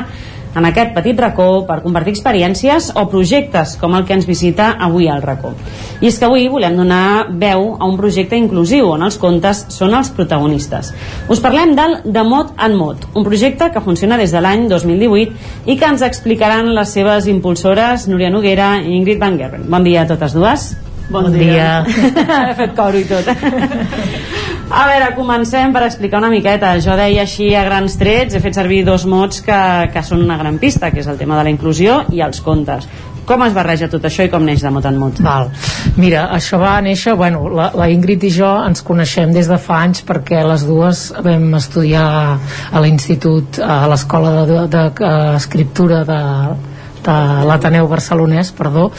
en 0.57 0.65
aquest 0.65 0.93
petit 0.95 1.19
racó 1.19 1.65
per 1.67 1.81
compartir 1.83 2.15
experiències 2.15 2.89
o 2.97 3.05
projectes 3.11 3.75
com 3.81 3.93
el 3.97 4.05
que 4.07 4.15
ens 4.17 4.25
visita 4.25 4.71
avui 4.87 5.07
al 5.11 5.21
racó. 5.21 5.53
I 6.01 6.09
és 6.09 6.17
que 6.17 6.25
avui 6.25 6.47
volem 6.49 6.77
donar 6.77 7.27
veu 7.29 7.69
a 7.77 7.85
un 7.85 7.97
projecte 7.99 8.39
inclusiu 8.39 8.89
on 8.95 9.05
els 9.05 9.19
contes 9.21 9.65
són 9.73 9.93
els 9.97 10.09
protagonistes. 10.17 10.93
Us 11.29 11.43
parlem 11.43 11.75
del 11.77 11.99
De 12.05 12.25
Mot 12.25 12.55
en 12.57 12.75
Mot, 12.77 13.07
un 13.13 13.27
projecte 13.27 13.69
que 13.73 13.83
funciona 13.85 14.17
des 14.17 14.33
de 14.33 14.41
l'any 14.41 14.67
2018 14.71 15.69
i 15.69 15.77
que 15.77 15.93
ens 15.93 16.05
explicaran 16.05 16.73
les 16.75 16.97
seves 16.97 17.29
impulsores 17.29 18.07
Núria 18.09 18.33
Noguera 18.33 18.75
i 18.81 18.97
Ingrid 18.97 19.21
Van 19.21 19.37
Gerben. 19.37 19.69
Bon 19.69 19.85
dia 19.85 20.03
a 20.03 20.09
totes 20.09 20.33
dues. 20.33 20.71
Bon 21.09 21.31
dia. 21.31 21.85
He 21.87 22.53
fet 22.59 22.75
coro 22.75 22.99
i 22.99 23.05
tot. 23.07 23.29
A 24.67 24.83
veure, 24.83 25.13
comencem 25.15 25.71
per 25.71 25.85
explicar 25.85 26.19
una 26.19 26.29
miqueta. 26.31 26.73
Jo 26.83 26.97
deia 26.99 27.21
així 27.23 27.53
a 27.55 27.63
grans 27.63 27.95
trets, 27.95 28.35
he 28.35 28.41
fet 28.43 28.57
servir 28.57 28.81
dos 28.83 29.05
mots 29.07 29.39
que, 29.45 29.59
que 29.93 30.03
són 30.03 30.25
una 30.25 30.35
gran 30.41 30.57
pista, 30.59 30.89
que 30.91 30.99
és 30.99 31.07
el 31.07 31.19
tema 31.19 31.37
de 31.37 31.45
la 31.47 31.53
inclusió 31.53 32.01
i 32.11 32.19
els 32.25 32.41
contes. 32.43 32.89
Com 33.27 33.43
es 33.43 33.55
barreja 33.55 33.87
tot 33.91 34.03
això 34.07 34.27
i 34.27 34.31
com 34.31 34.43
neix 34.43 34.61
de 34.63 34.71
mot 34.71 34.85
en 34.87 34.99
mot? 34.99 35.17
Val. 35.23 35.49
Mira, 35.95 36.25
això 36.35 36.59
va 36.59 36.75
néixer, 36.83 37.15
bueno, 37.19 37.47
la, 37.51 37.69
la 37.79 37.87
Ingrid 37.91 38.27
i 38.27 38.31
jo 38.31 38.51
ens 38.67 38.83
coneixem 38.87 39.31
des 39.35 39.47
de 39.47 39.59
fa 39.59 39.81
anys 39.87 40.03
perquè 40.07 40.43
les 40.47 40.67
dues 40.67 41.09
vam 41.23 41.47
estudiar 41.59 42.07
a 42.35 42.83
l'institut, 42.83 43.59
a 43.63 43.85
l'escola 43.91 44.65
d'escriptura 44.67 46.03
de, 46.03 46.11
de, 46.11 46.23
de 46.23 46.76
l'Ateneu 47.07 47.87
Barcelonès, 47.87 48.51
perdó, 48.55 48.89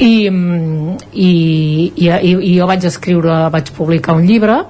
i, 0.00 0.28
i, 1.12 1.30
i, 1.96 2.08
i 2.08 2.54
jo 2.56 2.66
vaig 2.68 2.84
escriure, 2.88 3.36
vaig 3.52 3.70
publicar 3.76 4.16
un 4.16 4.24
llibre 4.28 4.62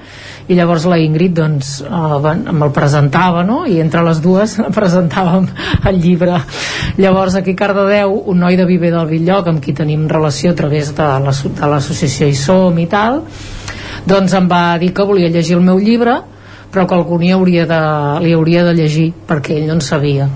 i 0.51 0.57
llavors 0.59 0.87
la 0.91 0.99
Ingrid 0.99 1.37
doncs 1.39 1.77
eh, 1.87 2.35
me'l 2.51 2.73
presentava 2.75 3.45
no? 3.47 3.63
i 3.71 3.79
entre 3.83 4.03
les 4.07 4.21
dues 4.23 4.57
presentàvem 4.79 5.47
el 5.91 6.01
llibre 6.03 6.41
llavors 6.99 7.39
aquí 7.39 7.55
a 7.55 7.61
Cardedeu 7.63 8.17
un 8.33 8.43
noi 8.43 8.59
de 8.59 8.67
Viver 8.67 8.93
del 8.97 9.09
Villoc 9.13 9.53
amb 9.53 9.63
qui 9.63 9.77
tenim 9.77 10.09
relació 10.11 10.51
a 10.51 10.59
través 10.59 10.93
de 10.97 11.09
l'associació 11.71 12.27
la, 12.27 12.35
I 12.35 12.43
Som 12.43 12.83
i 12.83 12.89
tal 12.91 13.23
doncs 14.11 14.35
em 14.35 14.51
va 14.51 14.79
dir 14.83 14.93
que 14.97 15.07
volia 15.07 15.31
llegir 15.31 15.59
el 15.59 15.67
meu 15.67 15.79
llibre 15.79 16.19
però 16.71 16.87
que 16.87 16.99
algú 16.99 17.19
li 17.19 17.31
hauria 17.35 17.67
de, 17.71 17.83
li 18.25 18.35
hauria 18.35 18.67
de 18.67 18.75
llegir 18.83 19.11
perquè 19.29 19.59
ell 19.59 19.69
no 19.71 19.79
en 19.79 19.85
sabia 19.85 20.31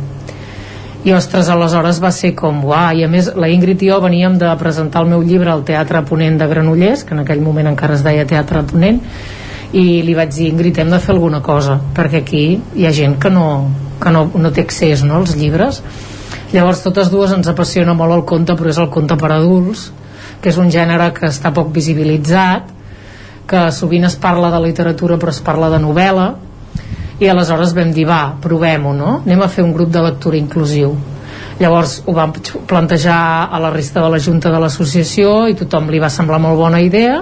i 1.05 1.13
ostres, 1.13 1.51
aleshores 1.53 1.99
va 2.01 2.11
ser 2.17 2.33
com 2.37 2.63
uah, 2.65 2.95
i 2.97 3.05
a 3.05 3.09
més 3.13 3.29
la 3.37 3.51
Ingrid 3.53 3.83
i 3.85 3.91
jo 3.91 3.99
veníem 4.01 4.39
de 4.41 4.49
presentar 4.61 5.03
el 5.05 5.11
meu 5.11 5.23
llibre 5.23 5.51
al 5.53 5.65
Teatre 5.69 6.01
Ponent 6.09 6.39
de 6.41 6.49
Granollers 6.49 7.05
que 7.05 7.13
en 7.13 7.21
aquell 7.21 7.43
moment 7.45 7.69
encara 7.69 7.99
es 7.99 8.05
deia 8.07 8.25
Teatre 8.25 8.63
Ponent 8.71 9.03
i 9.77 10.01
li 10.07 10.15
vaig 10.17 10.33
dir 10.33 10.49
Ingrid 10.49 10.81
hem 10.81 10.95
de 10.95 11.01
fer 11.05 11.13
alguna 11.13 11.43
cosa 11.45 11.77
perquè 11.97 12.23
aquí 12.23 12.45
hi 12.57 12.87
ha 12.89 12.93
gent 12.97 13.19
que 13.21 13.29
no, 13.29 13.45
que 14.01 14.15
no, 14.17 14.31
no 14.33 14.53
té 14.53 14.65
accés 14.65 15.05
no, 15.05 15.19
als 15.21 15.35
llibres. 15.37 15.83
Llavors 16.55 16.81
totes 16.87 17.11
dues 17.13 17.35
ens 17.37 17.51
apassiona 17.53 17.93
molt 17.99 18.17
el 18.17 18.25
conte 18.25 18.57
però 18.57 18.73
és 18.73 18.81
el 18.81 18.89
conte 18.95 19.19
per 19.21 19.35
adults 19.35 19.91
que 20.41 20.49
és 20.49 20.61
un 20.61 20.73
gènere 20.73 21.11
que 21.13 21.29
està 21.29 21.53
poc 21.53 21.69
visibilitzat 21.75 22.73
que 23.51 23.69
sovint 23.77 24.09
es 24.09 24.17
parla 24.17 24.49
de 24.55 24.63
literatura 24.65 25.21
però 25.21 25.37
es 25.37 25.45
parla 25.45 25.69
de 25.69 25.83
novel·la 25.85 26.31
i 27.21 27.29
aleshores 27.31 27.75
vam 27.77 27.93
dir, 27.95 28.07
va, 28.09 28.35
provem-ho, 28.43 28.95
no? 28.97 29.19
Anem 29.25 29.45
a 29.45 29.51
fer 29.51 29.65
un 29.65 29.75
grup 29.75 29.93
de 29.95 30.03
lectura 30.03 30.39
inclusiu. 30.39 30.95
Llavors 31.61 32.01
ho 32.07 32.15
vam 32.17 32.33
plantejar 32.67 33.19
a 33.47 33.61
la 33.63 33.71
resta 33.71 34.03
de 34.03 34.11
la 34.11 34.19
Junta 34.19 34.51
de 34.51 34.59
l'Associació 34.59 35.45
i 35.51 35.55
tothom 35.59 35.87
li 35.91 36.01
va 36.03 36.11
semblar 36.11 36.41
molt 36.43 36.59
bona 36.59 36.81
idea. 36.83 37.21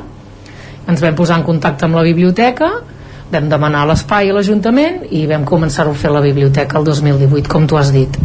Ens 0.89 1.03
vam 1.05 1.19
posar 1.19 1.37
en 1.41 1.45
contacte 1.45 1.85
amb 1.85 1.99
la 1.99 2.05
biblioteca, 2.07 2.71
vam 3.33 3.51
demanar 3.53 3.85
l'espai 3.89 4.31
a 4.31 4.37
l'Ajuntament 4.37 5.03
i 5.13 5.27
vam 5.29 5.45
començar 5.49 5.85
a 5.87 5.93
fer 5.97 6.13
la 6.13 6.25
biblioteca 6.25 6.81
el 6.81 6.89
2018, 6.89 7.49
com 7.53 7.69
tu 7.69 7.77
has 7.77 7.93
dit. 7.93 8.17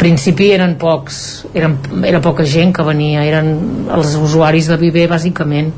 Principi 0.00 0.50
eren 0.54 0.74
pocs, 0.80 1.46
eren, 1.54 1.76
era 2.08 2.22
poca 2.24 2.46
gent 2.48 2.74
que 2.74 2.84
venia, 2.86 3.22
eren 3.28 3.54
els 3.94 4.16
usuaris 4.18 4.70
de 4.70 4.78
Viver 4.80 5.06
bàsicament 5.10 5.70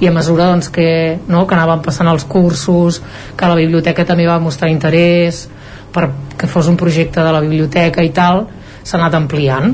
i 0.00 0.08
a 0.08 0.12
mesura 0.12 0.50
doncs, 0.50 0.68
que, 0.72 1.18
no, 1.28 1.46
que 1.46 1.56
anaven 1.56 1.82
passant 1.84 2.08
els 2.10 2.26
cursos 2.28 3.00
que 3.36 3.48
la 3.48 3.56
biblioteca 3.56 4.04
també 4.04 4.26
va 4.28 4.38
mostrar 4.42 4.70
interès 4.72 5.46
per 5.92 6.10
que 6.36 6.48
fos 6.50 6.68
un 6.68 6.76
projecte 6.76 7.22
de 7.24 7.32
la 7.32 7.40
biblioteca 7.40 8.04
i 8.04 8.12
tal 8.12 8.44
s'ha 8.82 8.98
anat 8.98 9.16
ampliant 9.16 9.72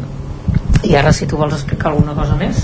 i 0.87 0.95
ara 0.99 1.13
si 1.13 1.27
tu 1.27 1.39
vols 1.41 1.57
explicar 1.59 1.91
alguna 1.91 2.15
cosa 2.15 2.37
més 2.39 2.63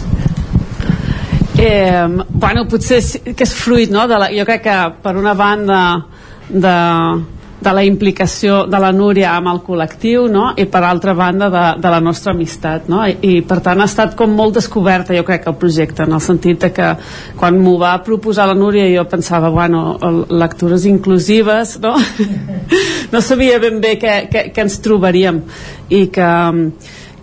eh, 1.59 2.07
bueno, 2.28 2.67
potser 2.70 3.03
que 3.35 3.45
és 3.45 3.55
fruit 3.55 3.91
no? 3.91 4.07
de 4.07 4.20
la, 4.23 4.31
jo 4.35 4.47
crec 4.47 4.62
que 4.69 4.78
per 5.03 5.17
una 5.19 5.35
banda 5.35 5.81
de, 6.49 6.77
de 7.61 7.73
la 7.75 7.83
implicació 7.85 8.61
de 8.70 8.78
la 8.78 8.91
Núria 8.95 9.33
amb 9.35 9.51
el 9.51 9.61
col·lectiu 9.67 10.28
no? 10.31 10.53
i 10.57 10.67
per 10.70 10.83
altra 10.87 11.15
banda 11.19 11.49
de, 11.51 11.65
de 11.83 11.91
la 11.91 12.01
nostra 12.05 12.33
amistat 12.35 12.87
no? 12.91 13.03
I, 13.07 13.17
i 13.23 13.33
per 13.47 13.59
tant 13.65 13.83
ha 13.83 13.89
estat 13.91 14.15
com 14.19 14.35
molt 14.39 14.61
descoberta 14.61 15.17
jo 15.17 15.25
crec 15.27 15.49
el 15.51 15.59
projecte 15.59 16.07
en 16.07 16.15
el 16.15 16.23
sentit 16.23 16.69
que 16.75 16.93
quan 17.39 17.59
m'ho 17.59 17.75
va 17.81 17.97
proposar 18.07 18.47
la 18.51 18.59
Núria 18.59 18.87
jo 18.93 19.05
pensava 19.11 19.51
bueno, 19.51 19.99
lectures 20.31 20.87
inclusives 20.87 21.78
no, 21.83 21.97
no 23.12 23.20
sabia 23.25 23.59
ben 23.62 23.83
bé 23.83 23.97
què, 23.99 24.15
què, 24.31 24.49
què 24.55 24.67
ens 24.67 24.78
trobaríem 24.85 25.43
i 25.91 26.07
que 26.15 26.31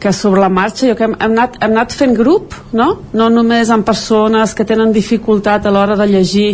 que 0.06 0.12
sobre 0.14 0.42
la 0.42 0.50
marxa 0.54 0.86
jo 0.86 0.96
que 0.96 1.06
hem, 1.08 1.16
hem, 1.18 1.32
anat, 1.34 1.56
hem 1.64 1.72
anat 1.72 1.94
fent 1.96 2.12
grup 2.14 2.54
no? 2.78 2.88
no 3.18 3.30
només 3.34 3.72
amb 3.74 3.88
persones 3.88 4.54
que 4.54 4.68
tenen 4.68 4.92
dificultat 4.94 5.66
a 5.66 5.72
l'hora 5.74 5.96
de 5.98 6.06
llegir 6.12 6.50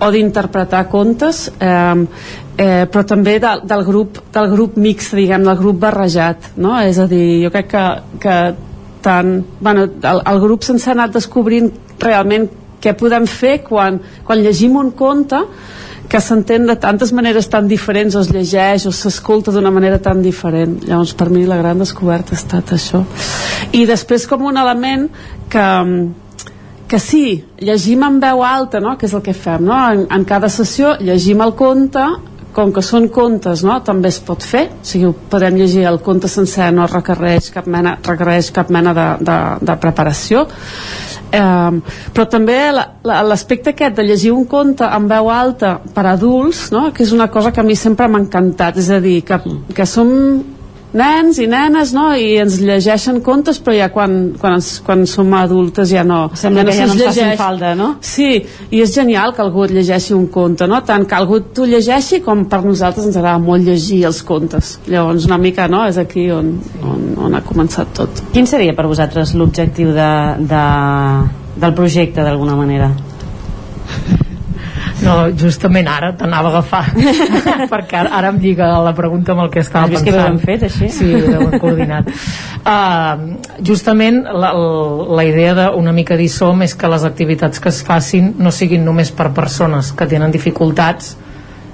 o 0.00 0.08
d'interpretar 0.14 0.86
contes 0.88 1.48
eh, 1.58 2.06
eh, 2.56 2.86
però 2.90 3.04
també 3.06 3.38
de, 3.42 3.54
del, 3.66 3.84
grup, 3.86 4.20
del 4.34 4.50
grup 4.52 4.76
mix 4.80 5.12
diguem, 5.14 5.44
del 5.46 5.58
grup 5.58 5.80
barrejat 5.82 6.52
no? 6.56 6.76
és 6.80 6.98
a 6.98 7.08
dir, 7.10 7.44
jo 7.44 7.52
crec 7.54 7.70
que, 7.72 7.86
que 8.22 8.36
tant, 9.04 9.36
bueno, 9.60 9.88
el, 9.88 10.20
el 10.32 10.42
grup 10.42 10.64
sense 10.66 10.88
ha 10.90 10.94
anat 10.96 11.16
descobrint 11.16 11.72
realment 12.02 12.48
què 12.84 12.94
podem 12.98 13.26
fer 13.30 13.58
quan, 13.64 13.98
quan 14.26 14.42
llegim 14.44 14.76
un 14.80 14.92
conte 14.96 15.40
que 16.08 16.20
s'entén 16.20 16.66
de 16.68 16.76
tantes 16.76 17.14
maneres 17.16 17.48
tan 17.50 17.68
diferents 17.68 18.14
o 18.14 18.20
es 18.22 18.28
llegeix 18.32 18.84
o 18.86 18.92
s'escolta 18.92 19.54
d'una 19.54 19.72
manera 19.72 19.98
tan 20.02 20.20
diferent 20.22 20.82
llavors 20.84 21.14
per 21.16 21.30
mi 21.32 21.46
la 21.48 21.56
gran 21.58 21.80
descoberta 21.80 22.34
ha 22.34 22.38
estat 22.38 22.74
això 22.76 23.00
i 23.72 23.86
després 23.88 24.28
com 24.28 24.44
un 24.44 24.60
element 24.60 25.08
que, 25.50 25.64
que 26.88 27.00
sí, 27.00 27.24
llegim 27.58 28.04
en 28.04 28.20
veu 28.20 28.44
alta 28.44 28.84
no? 28.84 28.98
que 29.00 29.08
és 29.08 29.16
el 29.16 29.24
que 29.24 29.34
fem 29.34 29.64
no? 29.64 29.80
en, 29.88 30.06
en 30.12 30.28
cada 30.28 30.52
sessió 30.52 30.94
llegim 31.00 31.42
el 31.42 31.56
conte 31.56 32.04
com 32.54 32.72
que 32.74 32.82
són 32.84 33.08
contes 33.12 33.64
no? 33.66 33.80
també 33.86 34.10
es 34.12 34.20
pot 34.24 34.44
fer 34.44 34.64
o 34.70 34.86
sigui, 34.86 35.10
podem 35.30 35.58
llegir 35.58 35.84
el 35.90 36.00
conte 36.04 36.30
sencer 36.30 36.70
no 36.74 36.86
requereix 36.90 37.50
cap 37.54 37.68
mena, 37.70 37.96
requereix 38.06 38.50
cap 38.54 38.70
mena 38.74 38.94
de, 38.96 39.08
de, 39.26 39.38
de 39.66 39.76
preparació 39.82 40.46
eh, 41.34 41.94
però 42.14 42.26
també 42.30 42.58
l'aspecte 42.72 43.74
aquest 43.74 43.98
de 43.98 44.06
llegir 44.06 44.32
un 44.34 44.46
conte 44.50 44.86
en 44.86 45.08
veu 45.10 45.30
alta 45.34 45.76
per 45.94 46.06
adults 46.14 46.68
no? 46.74 46.88
que 46.94 47.04
és 47.06 47.14
una 47.16 47.28
cosa 47.28 47.52
que 47.52 47.62
a 47.62 47.66
mi 47.66 47.76
sempre 47.76 48.08
m'ha 48.08 48.22
encantat 48.24 48.78
és 48.80 48.90
a 48.90 49.00
dir, 49.02 49.20
que, 49.26 49.40
que 49.74 49.86
som 49.88 50.14
nens 50.94 51.38
i 51.42 51.46
nenes 51.50 51.92
no? 51.94 52.06
i 52.14 52.36
ens 52.42 52.60
llegeixen 52.62 53.20
contes 53.26 53.58
però 53.62 53.74
ja 53.76 53.88
quan, 53.92 54.14
quan, 54.40 54.58
ens, 54.60 54.78
quan 54.86 55.04
som 55.10 55.32
adultes 55.36 55.90
ja 55.90 56.04
no 56.06 56.28
sembla 56.38 56.62
ja 56.62 56.66
no 56.66 56.70
que 56.70 56.78
ja 56.78 56.86
no 56.86 56.94
ens 56.94 57.02
llegeix. 57.02 57.38
falta 57.40 57.74
no? 57.78 57.88
sí, 58.00 58.28
i 58.70 58.82
és 58.84 58.94
genial 58.94 59.34
que 59.34 59.42
algú 59.42 59.66
et 59.66 59.74
llegeixi 59.74 60.14
un 60.14 60.28
conte 60.34 60.68
no? 60.70 60.80
tant 60.86 61.06
que 61.10 61.18
algú 61.18 61.40
t'ho 61.54 61.66
llegeixi 61.68 62.22
com 62.24 62.46
per 62.50 62.62
nosaltres 62.64 63.08
ens 63.10 63.18
agrada 63.20 63.42
molt 63.42 63.66
llegir 63.66 64.04
els 64.10 64.22
contes 64.26 64.78
llavors 64.86 65.26
una 65.26 65.38
mica 65.38 65.68
no? 65.68 65.84
és 65.90 65.98
aquí 65.98 66.28
on, 66.34 66.54
on, 66.82 67.08
on 67.26 67.34
ha 67.34 67.42
començat 67.44 67.90
tot 67.96 68.22
quin 68.34 68.46
seria 68.46 68.76
per 68.76 68.86
vosaltres 68.90 69.34
l'objectiu 69.34 69.90
de, 69.96 70.12
de, 70.54 70.66
del 71.60 71.74
projecte 71.74 72.22
d'alguna 72.22 72.56
manera? 72.58 72.92
No, 75.04 75.16
justament 75.38 75.88
ara 75.90 76.12
t'anava 76.18 76.50
a 76.50 76.52
agafar 76.54 76.84
perquè 77.72 78.00
ara, 78.02 78.12
ara 78.18 78.30
em 78.32 78.38
lliga 78.42 78.70
la 78.84 78.94
pregunta 78.96 79.34
amb 79.34 79.44
el 79.44 79.50
que 79.52 79.62
estava 79.64 79.88
pensant. 79.90 80.06
que 80.08 80.20
ho 80.20 80.38
fet 80.44 80.66
així? 80.68 80.90
Sí, 80.92 81.10
ho 81.14 81.34
hem 81.38 81.58
coordinat. 81.62 82.08
Uh, 82.64 83.60
justament 83.66 84.22
la, 84.24 84.54
la 84.54 85.26
idea 85.28 85.56
d'una 85.58 85.92
mica 85.92 86.16
d'ISOM 86.16 86.64
és 86.64 86.76
que 86.78 86.88
les 86.90 87.04
activitats 87.04 87.60
que 87.60 87.70
es 87.72 87.82
facin 87.84 88.34
no 88.38 88.54
siguin 88.54 88.84
només 88.84 89.12
per 89.12 89.30
persones 89.36 89.92
que 89.92 90.08
tenen 90.10 90.32
dificultats 90.34 91.14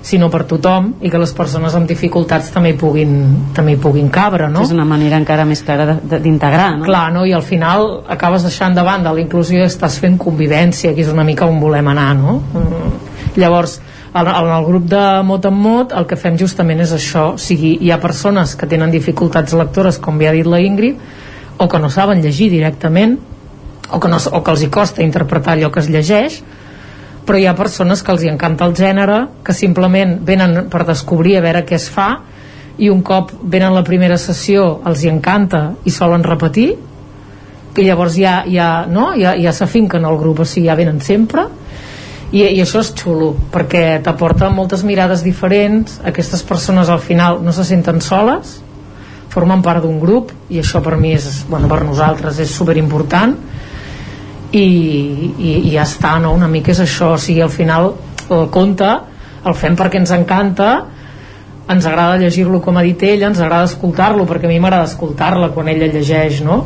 sinó 0.03 0.31
per 0.33 0.47
tothom 0.49 0.95
i 1.05 1.11
que 1.13 1.19
les 1.21 1.33
persones 1.37 1.75
amb 1.77 1.89
dificultats 1.89 2.49
també 2.55 2.73
hi 2.73 2.77
puguin, 2.81 3.11
també 3.57 3.75
hi 3.75 3.81
puguin 3.81 4.09
cabre 4.13 4.49
no? 4.49 4.63
és 4.65 4.73
una 4.73 4.87
manera 4.89 5.19
encara 5.21 5.45
més 5.45 5.61
clara 5.67 5.99
d'integrar 6.01 6.71
no? 6.79 6.87
clar, 6.89 7.11
no? 7.13 7.27
i 7.29 7.35
al 7.37 7.45
final 7.45 8.07
acabes 8.09 8.47
deixant 8.49 8.77
de 8.77 8.85
banda 8.87 9.13
la 9.13 9.21
inclusió 9.21 9.61
i 9.61 9.69
estàs 9.69 10.01
fent 10.01 10.17
convivència 10.21 10.95
que 10.97 11.05
és 11.05 11.13
una 11.13 11.27
mica 11.29 11.45
on 11.45 11.61
volem 11.61 11.93
anar 11.93 12.11
no? 12.17 12.41
Mm 12.55 13.10
llavors 13.37 13.81
en, 14.15 14.27
el 14.27 14.65
grup 14.67 14.87
de 14.91 15.03
mot 15.25 15.45
en 15.47 15.55
mot 15.55 15.93
el 15.95 16.07
que 16.11 16.19
fem 16.19 16.39
justament 16.39 16.81
és 16.83 16.93
això 16.97 17.27
o 17.35 17.39
sigui, 17.39 17.77
hi 17.81 17.91
ha 17.91 18.01
persones 18.03 18.57
que 18.59 18.69
tenen 18.71 18.91
dificultats 18.91 19.55
lectores 19.55 19.99
com 20.03 20.19
ja 20.21 20.31
ha 20.31 20.37
dit 20.37 20.47
la 20.47 20.61
Ingrid 20.61 20.99
o 21.59 21.69
que 21.69 21.79
no 21.79 21.91
saben 21.91 22.23
llegir 22.23 22.51
directament 22.51 23.19
o 23.91 24.01
que, 24.01 24.09
no, 24.09 24.19
o 24.19 24.43
que 24.43 24.51
els 24.55 24.63
hi 24.63 24.71
costa 24.71 25.03
interpretar 25.03 25.55
allò 25.55 25.71
que 25.71 25.83
es 25.83 25.91
llegeix 25.91 26.41
però 27.27 27.39
hi 27.39 27.47
ha 27.47 27.55
persones 27.55 28.03
que 28.03 28.13
els 28.13 28.25
hi 28.25 28.31
encanta 28.33 28.67
el 28.67 28.75
gènere 28.75 29.21
que 29.47 29.55
simplement 29.55 30.19
venen 30.27 30.67
per 30.73 30.85
descobrir 30.89 31.39
a 31.39 31.45
veure 31.45 31.65
què 31.69 31.77
es 31.79 31.89
fa 31.93 32.11
i 32.81 32.89
un 32.91 33.03
cop 33.07 33.33
venen 33.43 33.75
la 33.77 33.85
primera 33.87 34.19
sessió 34.19 34.81
els 34.89 35.05
hi 35.05 35.11
encanta 35.13 35.67
i 35.85 35.93
solen 35.95 36.25
repetir 36.25 36.73
que 37.75 37.85
llavors 37.87 38.17
ja, 38.19 38.41
ja, 38.51 38.87
no? 38.91 39.13
ja, 39.15 39.37
ja 39.39 39.53
s'afinquen 39.55 40.05
al 40.05 40.19
grup 40.19 40.43
o 40.43 40.49
sigui, 40.49 40.67
ja 40.67 40.79
venen 40.79 40.99
sempre 41.05 41.47
i, 42.31 42.43
i 42.43 42.61
això 42.63 42.83
és 42.85 42.93
xulo 42.95 43.33
perquè 43.51 44.01
t'aporta 44.05 44.51
moltes 44.55 44.85
mirades 44.87 45.25
diferents 45.27 45.99
aquestes 46.07 46.45
persones 46.47 46.91
al 46.91 47.03
final 47.03 47.41
no 47.43 47.55
se 47.55 47.65
senten 47.67 48.01
soles 48.05 48.59
formen 49.31 49.63
part 49.63 49.83
d'un 49.85 49.99
grup 50.03 50.33
i 50.51 50.61
això 50.63 50.83
per 50.83 50.97
mi 50.99 51.15
és, 51.15 51.45
bueno, 51.51 51.69
per 51.71 51.83
nosaltres 51.87 52.39
és 52.43 52.55
superimportant 52.55 53.37
i, 54.51 54.63
i, 54.63 55.51
i 55.69 55.75
ja 55.75 55.85
està, 55.87 56.17
no? 56.23 56.33
una 56.35 56.49
mica 56.51 56.73
és 56.75 56.83
això 56.83 57.15
o 57.15 57.21
sigui, 57.21 57.43
al 57.43 57.53
final 57.55 57.93
el 58.31 58.49
conte 58.55 58.89
el 59.47 59.57
fem 59.57 59.77
perquè 59.79 60.01
ens 60.03 60.11
encanta 60.15 60.71
ens 61.71 61.87
agrada 61.87 62.19
llegir-lo 62.19 62.59
com 62.63 62.79
ha 62.79 62.83
dit 62.83 63.03
ella, 63.07 63.29
ens 63.31 63.39
agrada 63.39 63.69
escoltar-lo 63.71 64.27
perquè 64.27 64.49
a 64.49 64.51
mi 64.51 64.59
m'agrada 64.59 64.91
escoltar-la 64.91 65.53
quan 65.55 65.71
ella 65.71 65.91
llegeix 65.91 66.43
no? 66.47 66.65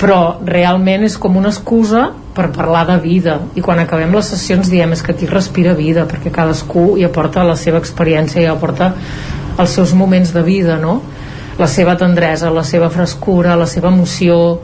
però 0.00 0.40
realment 0.46 1.06
és 1.06 1.18
com 1.20 1.38
una 1.38 1.52
excusa 1.54 2.08
per 2.34 2.50
parlar 2.54 2.84
de 2.86 2.96
vida 3.02 3.38
i 3.58 3.62
quan 3.64 3.80
acabem 3.82 4.12
les 4.14 4.28
sessions 4.32 4.70
diem 4.70 4.92
és 4.94 5.02
que 5.02 5.14
aquí 5.14 5.26
respira 5.26 5.74
vida 5.74 6.06
perquè 6.08 6.30
cadascú 6.34 6.94
hi 6.98 7.06
aporta 7.06 7.44
la 7.46 7.56
seva 7.58 7.80
experiència 7.82 8.42
i 8.42 8.48
aporta 8.50 8.92
els 9.58 9.74
seus 9.74 9.94
moments 9.94 10.32
de 10.34 10.42
vida 10.46 10.78
no? 10.78 11.00
la 11.58 11.66
seva 11.68 11.96
tendresa, 11.98 12.52
la 12.54 12.64
seva 12.64 12.88
frescura 12.90 13.56
la 13.58 13.66
seva 13.66 13.90
emoció 13.90 14.60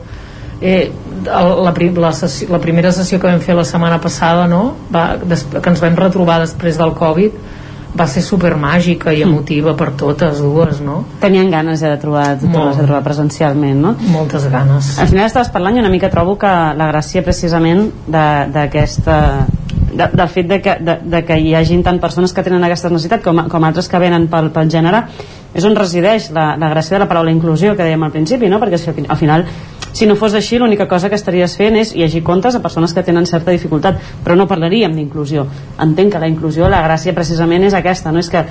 eh, 0.61 0.89
la, 1.27 1.73
la, 1.73 2.11
sessió, 2.13 2.47
la 2.49 2.61
primera 2.63 2.91
sessió 2.95 3.19
que 3.19 3.27
vam 3.27 3.43
fer 3.43 3.57
la 3.57 3.67
setmana 3.67 3.99
passada 4.01 4.47
no? 4.47 4.63
Va, 4.93 5.17
des, 5.21 5.43
que 5.51 5.69
ens 5.69 5.83
vam 5.83 5.99
retrobar 5.99 6.39
després 6.45 6.79
del 6.79 6.95
Covid 6.97 7.35
va 7.97 8.07
ser 8.09 8.23
super 8.25 8.55
màgica 8.59 9.13
i 9.13 9.21
emotiva 9.25 9.75
per 9.77 9.91
totes 9.99 10.41
dues, 10.43 10.81
no? 10.83 11.03
Tenien 11.21 11.51
ganes 11.51 11.81
ja 11.81 11.93
de 11.93 12.01
trobar, 12.01 12.27
de, 12.39 12.49
de 12.49 12.83
trobar 12.83 13.03
presencialment, 13.05 13.79
no? 13.81 13.93
Moltes 14.13 14.49
ganes. 14.51 14.95
Al 14.99 15.11
final 15.11 15.29
estaves 15.29 15.53
parlant 15.53 15.77
i 15.77 15.83
una 15.83 15.93
mica 15.93 16.11
trobo 16.13 16.37
que 16.41 16.51
la 16.77 16.91
gràcia 16.91 17.23
precisament 17.25 17.87
d'aquesta 18.07 19.17
de, 19.97 20.09
del 20.13 20.27
fet 20.29 20.47
de 20.47 20.61
que, 20.61 20.77
de, 20.83 20.97
de 21.03 21.23
que 21.25 21.39
hi 21.41 21.55
hagin 21.55 21.83
tant 21.83 21.99
persones 21.99 22.33
que 22.33 22.43
tenen 22.45 22.63
aquesta 22.63 22.91
necessitat 22.91 23.23
com, 23.25 23.45
com 23.49 23.65
altres 23.65 23.89
que 23.89 24.01
venen 24.01 24.27
pel, 24.31 24.51
pel 24.53 24.69
gènere 24.71 25.03
és 25.57 25.65
on 25.65 25.77
resideix 25.77 26.29
la, 26.35 26.51
la 26.59 26.69
gràcia 26.73 26.97
de 26.97 27.05
la 27.05 27.09
paraula 27.09 27.33
inclusió 27.33 27.73
que 27.75 27.85
dèiem 27.85 28.03
al 28.05 28.13
principi, 28.13 28.49
no? 28.51 28.59
perquè 28.61 28.77
si, 28.81 28.93
al 29.07 29.17
final 29.17 29.47
si 29.97 30.05
no 30.05 30.13
fos 30.15 30.35
així 30.37 30.59
l'única 30.61 30.85
cosa 30.85 31.09
que 31.09 31.17
estaries 31.17 31.55
fent 31.57 31.79
és 31.79 31.95
llegir 31.97 32.21
contes 32.21 32.53
a 32.53 32.61
persones 32.61 32.93
que 32.93 33.01
tenen 33.01 33.25
certa 33.25 33.49
dificultat 33.49 33.97
però 34.23 34.35
no 34.37 34.45
parlaríem 34.45 34.93
d'inclusió. 34.93 35.47
Entenc 35.81 36.13
que 36.13 36.21
la 36.21 36.29
inclusió, 36.29 36.69
la 36.69 36.83
gràcia 36.85 37.15
precisament 37.17 37.65
és 37.65 37.73
aquesta 37.73 38.11
no? 38.13 38.21
És 38.21 38.29
que 38.29 38.45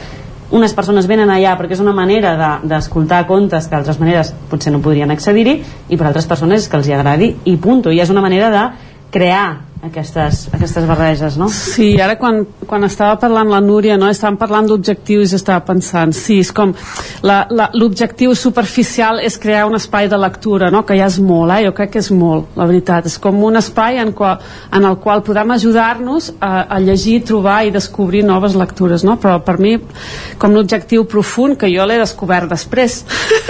unes 0.50 0.75
persones 0.75 1.07
venen 1.07 1.31
allà 1.31 1.55
perquè 1.58 1.78
és 1.78 1.83
una 1.83 1.94
manera 1.94 2.34
d'escoltar 2.65 3.23
de, 3.23 3.28
contes 3.31 3.66
que 3.68 3.76
d'altres 3.76 4.02
maneres 4.02 4.33
potser 4.50 4.75
no 4.75 4.83
podrien 4.83 5.15
accedir-hi 5.15 5.57
i 5.89 5.97
per 5.97 6.08
altres 6.10 6.26
persones 6.26 6.66
que 6.66 6.78
els 6.81 6.91
hi 6.91 6.99
agradi 6.99 7.33
i 7.44 7.57
punto, 7.62 7.94
i 7.94 8.02
és 8.02 8.10
una 8.10 8.26
manera 8.26 8.50
de 8.50 8.66
crear 9.15 9.66
aquestes, 9.87 10.47
aquestes 10.55 10.87
barreges, 10.89 11.37
no? 11.41 11.49
Sí, 11.53 11.95
ara 12.03 12.17
quan, 12.21 12.43
quan 12.67 12.87
estava 12.87 13.17
parlant 13.21 13.51
la 13.51 13.61
Núria, 13.65 13.97
no, 13.99 14.09
estàvem 14.11 14.39
parlant 14.41 14.69
d'objectius 14.71 15.33
i 15.33 15.39
estava 15.39 15.65
pensant, 15.67 16.15
sí, 16.17 16.39
és 16.45 16.53
com 16.55 16.75
l'objectiu 17.23 18.35
superficial 18.39 19.21
és 19.25 19.39
crear 19.43 19.67
un 19.69 19.77
espai 19.79 20.11
de 20.13 20.19
lectura, 20.21 20.71
no? 20.75 20.85
que 20.87 20.97
ja 20.99 21.09
és 21.11 21.19
molt, 21.23 21.55
eh? 21.57 21.67
jo 21.67 21.75
crec 21.77 21.95
que 21.97 22.03
és 22.05 22.11
molt, 22.15 22.53
la 22.59 22.69
veritat, 22.69 23.11
és 23.11 23.19
com 23.23 23.43
un 23.49 23.61
espai 23.61 24.01
en, 24.03 24.15
qual, 24.17 24.41
en 24.77 24.89
el 24.89 24.99
qual 25.03 25.25
podem 25.27 25.57
ajudar-nos 25.57 26.33
a, 26.41 26.53
a 26.77 26.81
llegir, 26.83 27.21
trobar 27.29 27.63
i 27.67 27.75
descobrir 27.75 28.25
noves 28.27 28.57
lectures, 28.59 29.05
no? 29.07 29.19
però 29.23 29.39
per 29.45 29.59
mi 29.63 29.77
com 30.39 30.55
l'objectiu 30.55 31.07
profund, 31.11 31.59
que 31.61 31.71
jo 31.73 31.87
l'he 31.87 32.01
descobert 32.03 32.51
després, 32.53 33.03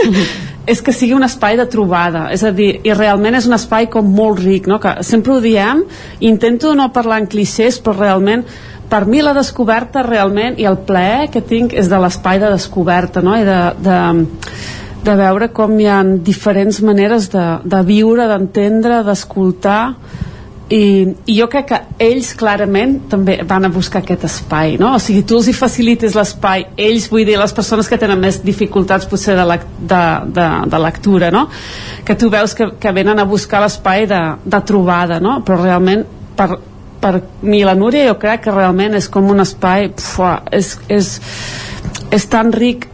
és 0.67 0.83
que 0.83 0.93
sigui 0.93 1.15
un 1.15 1.25
espai 1.27 1.57
de 1.59 1.67
trobada 1.71 2.27
és 2.35 2.43
a 2.45 2.53
dir, 2.55 2.81
i 2.85 2.95
realment 2.95 3.39
és 3.39 3.47
un 3.47 3.57
espai 3.57 3.87
com 3.91 4.09
molt 4.13 4.43
ric 4.43 4.67
no? 4.71 4.81
que 4.83 4.99
sempre 5.07 5.37
ho 5.37 5.41
diem 5.43 5.85
intento 6.21 6.75
no 6.75 6.91
parlar 6.95 7.23
en 7.23 7.31
clixés 7.31 7.79
però 7.83 7.95
realment 8.01 8.45
per 8.91 9.05
mi 9.07 9.23
la 9.23 9.35
descoberta 9.35 10.03
realment 10.07 10.59
i 10.63 10.67
el 10.67 10.79
plaer 10.89 11.31
que 11.31 11.43
tinc 11.43 11.75
és 11.75 11.91
de 11.91 12.01
l'espai 12.03 12.43
de 12.43 12.51
descoberta 12.53 13.23
no? 13.23 13.35
i 13.39 13.47
de, 13.47 13.61
de, 13.83 13.99
de 15.07 15.17
veure 15.19 15.51
com 15.55 15.75
hi 15.79 15.89
ha 15.91 16.03
diferents 16.27 16.83
maneres 16.83 17.31
de, 17.33 17.47
de 17.65 17.83
viure, 17.87 18.27
d'entendre, 18.31 19.03
d'escoltar 19.07 19.83
i, 20.69 21.07
i 21.31 21.37
jo 21.39 21.47
crec 21.51 21.67
que 21.71 21.79
ells 22.03 22.33
clarament 22.39 22.97
també 23.11 23.37
van 23.47 23.69
a 23.69 23.71
buscar 23.71 24.01
aquest 24.03 24.25
espai 24.27 24.75
no? 24.81 24.97
o 24.97 25.03
sigui, 25.03 25.23
tu 25.23 25.39
els 25.39 25.47
hi 25.47 25.55
facilites 25.55 26.17
l'espai 26.19 26.65
ells, 26.89 27.07
vull 27.13 27.23
dir, 27.29 27.37
les 27.39 27.55
persones 27.55 27.87
que 27.87 27.99
tenen 28.01 28.19
més 28.19 28.41
dificultats 28.43 29.07
potser 29.07 29.37
de, 29.39 29.45
lec 29.47 29.67
de, 29.79 30.03
de, 30.35 30.49
de 30.73 30.81
lectura 30.83 31.31
no? 31.31 31.47
que 32.05 32.19
tu 32.19 32.31
veus 32.35 32.57
que, 32.59 32.73
que 32.83 32.95
venen 32.97 33.23
a 33.23 33.29
buscar 33.31 33.63
l'espai 33.63 34.09
de, 34.11 34.21
de 34.43 34.63
trobada 34.67 35.21
no? 35.23 35.39
però 35.47 35.61
realment 35.63 36.03
per, 36.37 36.51
per 36.99 37.15
mi 37.47 37.63
la 37.63 37.79
Núria 37.79 38.11
jo 38.11 38.19
crec 38.19 38.49
que 38.49 38.59
realment 38.59 38.99
és 38.99 39.07
com 39.07 39.31
un 39.31 39.47
espai 39.47 39.93
pua, 39.95 40.41
és, 40.51 40.75
és, 40.91 41.13
és 42.11 42.31
tan 42.33 42.51
ric 42.51 42.89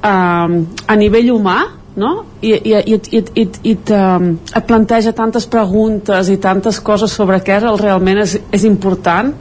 eh, 0.00 0.08
a 0.08 0.96
nivell 0.96 1.34
humà 1.36 1.60
no? 1.98 2.12
I, 2.40 2.54
i, 2.54 2.74
i, 2.78 2.96
i, 2.96 3.20
i, 3.20 3.44
i 3.44 3.74
et, 3.74 3.92
um, 3.94 4.30
et 4.38 4.66
planteja 4.68 5.12
tantes 5.16 5.48
preguntes 5.50 6.30
i 6.30 6.38
tantes 6.42 6.80
coses 6.84 7.12
sobre 7.12 7.40
què 7.44 7.58
realment 7.64 8.22
és, 8.24 8.38
és 8.54 8.66
important 8.68 9.32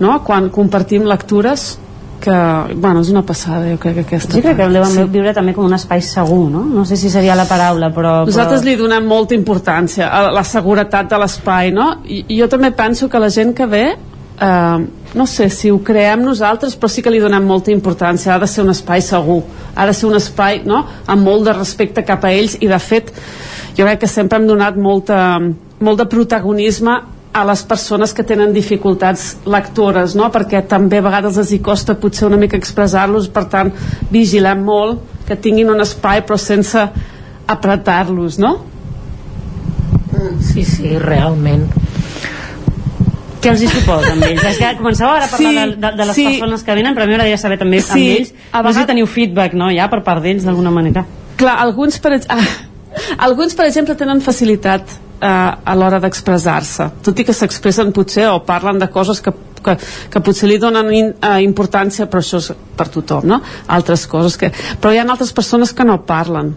no? 0.00 0.18
quan 0.26 0.50
compartim 0.54 1.06
lectures 1.08 1.72
que, 2.20 2.36
bueno, 2.76 3.00
és 3.00 3.08
una 3.08 3.22
passada, 3.24 3.64
jo 3.70 3.78
crec 3.80 3.94
que 3.96 4.02
aquesta. 4.04 4.34
Sí, 4.36 4.42
crec 4.44 4.58
que 4.58 4.66
el 4.68 4.76
sí. 4.92 5.04
viure 5.08 5.32
també 5.32 5.54
com 5.56 5.64
un 5.64 5.72
espai 5.72 6.02
segur, 6.04 6.50
no? 6.52 6.66
No 6.68 6.84
sé 6.84 6.98
si 7.00 7.08
seria 7.08 7.34
la 7.38 7.46
paraula, 7.48 7.88
però... 7.96 8.26
Nosaltres 8.28 8.60
però... 8.60 8.68
li 8.68 8.76
donem 8.76 9.08
molta 9.08 9.34
importància 9.34 10.10
a 10.12 10.26
la 10.34 10.44
seguretat 10.44 11.08
de 11.10 11.20
l'espai, 11.22 11.72
no? 11.72 11.88
I 12.04 12.36
jo 12.36 12.50
també 12.52 12.74
penso 12.76 13.08
que 13.08 13.22
la 13.22 13.30
gent 13.32 13.54
que 13.56 13.66
ve 13.72 13.84
eh, 13.94 14.78
no 15.14 15.26
sé 15.26 15.48
si 15.50 15.70
ho 15.70 15.78
creem 15.82 16.22
nosaltres 16.22 16.76
però 16.78 16.90
sí 16.90 17.02
que 17.02 17.10
li 17.10 17.20
donem 17.22 17.46
molta 17.46 17.72
importància 17.74 18.34
ha 18.34 18.40
de 18.42 18.48
ser 18.50 18.62
un 18.64 18.70
espai 18.70 19.02
segur 19.02 19.42
ha 19.74 19.86
de 19.86 19.94
ser 19.94 20.06
un 20.08 20.18
espai 20.18 20.62
no? 20.64 20.84
amb 21.06 21.26
molt 21.26 21.48
de 21.48 21.54
respecte 21.56 22.04
cap 22.06 22.24
a 22.24 22.32
ells 22.34 22.56
i 22.60 22.68
de 22.70 22.78
fet 22.78 23.10
jo 23.76 23.86
crec 23.86 24.02
que 24.04 24.10
sempre 24.10 24.38
hem 24.38 24.46
donat 24.46 24.76
molta, 24.76 25.40
molt 25.80 26.02
de 26.02 26.06
protagonisme 26.10 26.98
a 27.32 27.44
les 27.46 27.62
persones 27.62 28.12
que 28.12 28.24
tenen 28.26 28.52
dificultats 28.52 29.36
lectores, 29.46 30.16
no? 30.18 30.30
perquè 30.34 30.64
també 30.66 30.98
a 30.98 31.06
vegades 31.06 31.38
els 31.38 31.52
hi 31.54 31.60
costa 31.62 31.94
potser 31.94 32.26
una 32.26 32.40
mica 32.40 32.58
expressar-los, 32.58 33.28
per 33.30 33.44
tant 33.52 33.70
vigilem 34.10 34.64
molt 34.66 35.26
que 35.28 35.38
tinguin 35.38 35.70
un 35.70 35.82
espai 35.82 36.24
però 36.26 36.38
sense 36.38 36.88
apretar-los, 37.50 38.38
no? 38.42 38.56
Sí, 40.42 40.64
sí, 40.66 40.98
realment 40.98 41.68
què 43.40 43.52
els 43.52 43.64
hi 43.64 43.68
suposa 43.70 44.14
amb 44.14 44.26
ells? 44.28 44.42
És 44.52 44.58
que 44.60 44.70
començàveu 44.78 45.16
ara 45.16 45.26
a 45.28 45.32
parlar 45.32 45.50
sí, 45.50 45.58
de, 45.58 45.76
de, 45.76 45.92
de 45.98 46.08
les 46.10 46.18
sí. 46.18 46.26
persones 46.28 46.64
que 46.66 46.76
venen, 46.78 46.96
però 46.96 47.06
a 47.06 47.10
mi 47.10 47.16
m'agradaria 47.16 47.40
saber 47.40 47.60
també 47.60 47.82
sí, 47.82 47.90
amb 47.90 48.00
ells, 48.20 48.32
a 48.32 48.60
vegades... 48.60 48.66
no 48.66 48.72
sé 48.76 48.84
si 48.84 48.90
teniu 48.92 49.10
feedback, 49.10 49.56
no?, 49.58 49.70
ja, 49.74 49.88
per 49.92 50.02
part 50.06 50.24
d'ells, 50.24 50.46
d'alguna 50.46 50.72
manera. 50.74 51.04
Clar, 51.40 51.56
alguns, 51.64 52.00
per, 52.04 52.18
ah, 52.28 52.48
alguns, 53.28 53.56
per 53.56 53.68
exemple, 53.70 53.96
tenen 53.98 54.20
facilitat 54.24 54.96
eh, 55.20 55.28
a 55.28 55.76
l'hora 55.76 56.00
d'expressar-se, 56.02 56.90
tot 57.06 57.20
i 57.20 57.26
que 57.28 57.36
s'expressen 57.36 57.92
potser 57.96 58.28
o 58.30 58.40
parlen 58.46 58.80
de 58.80 58.90
coses 58.92 59.22
que, 59.24 59.34
que, 59.64 59.76
que 60.12 60.24
potser 60.24 60.48
li 60.50 60.58
donen 60.60 60.90
in, 60.96 61.12
uh, 61.20 61.36
importància, 61.44 62.08
però 62.10 62.24
això 62.24 62.40
és 62.40 62.50
per 62.76 62.88
tothom, 62.92 63.28
no? 63.28 63.40
Altres 63.68 64.06
coses 64.10 64.38
que... 64.40 64.52
Però 64.80 64.92
hi 64.92 65.00
ha 65.00 65.06
altres 65.06 65.32
persones 65.36 65.74
que 65.76 65.86
no 65.86 66.00
parlen. 66.08 66.54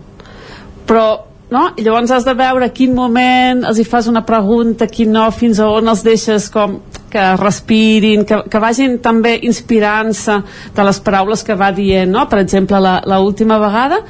Però 0.88 1.06
no? 1.54 1.70
I 1.78 1.86
llavors 1.86 2.12
has 2.12 2.26
de 2.28 2.34
veure 2.38 2.72
quin 2.76 2.96
moment 2.98 3.64
els 3.70 3.80
hi 3.80 3.86
fas 3.88 4.10
una 4.12 4.24
pregunta, 4.26 4.90
quin 4.90 5.14
no, 5.14 5.28
fins 5.32 5.62
a 5.62 5.70
on 5.70 5.92
els 5.94 6.04
deixes 6.06 6.50
com 6.54 6.80
que 7.14 7.26
respirin, 7.38 8.26
que, 8.26 8.42
que 8.50 8.62
vagin 8.62 8.98
també 9.06 9.36
inspirant-se 9.46 10.40
de 10.74 10.86
les 10.88 11.00
paraules 11.06 11.46
que 11.46 11.58
va 11.60 11.70
dient, 11.76 12.10
no? 12.10 12.26
Per 12.30 12.42
exemple, 12.42 12.80
la, 12.82 12.98
la 13.06 13.22
última 13.22 13.60
vegada, 13.62 14.02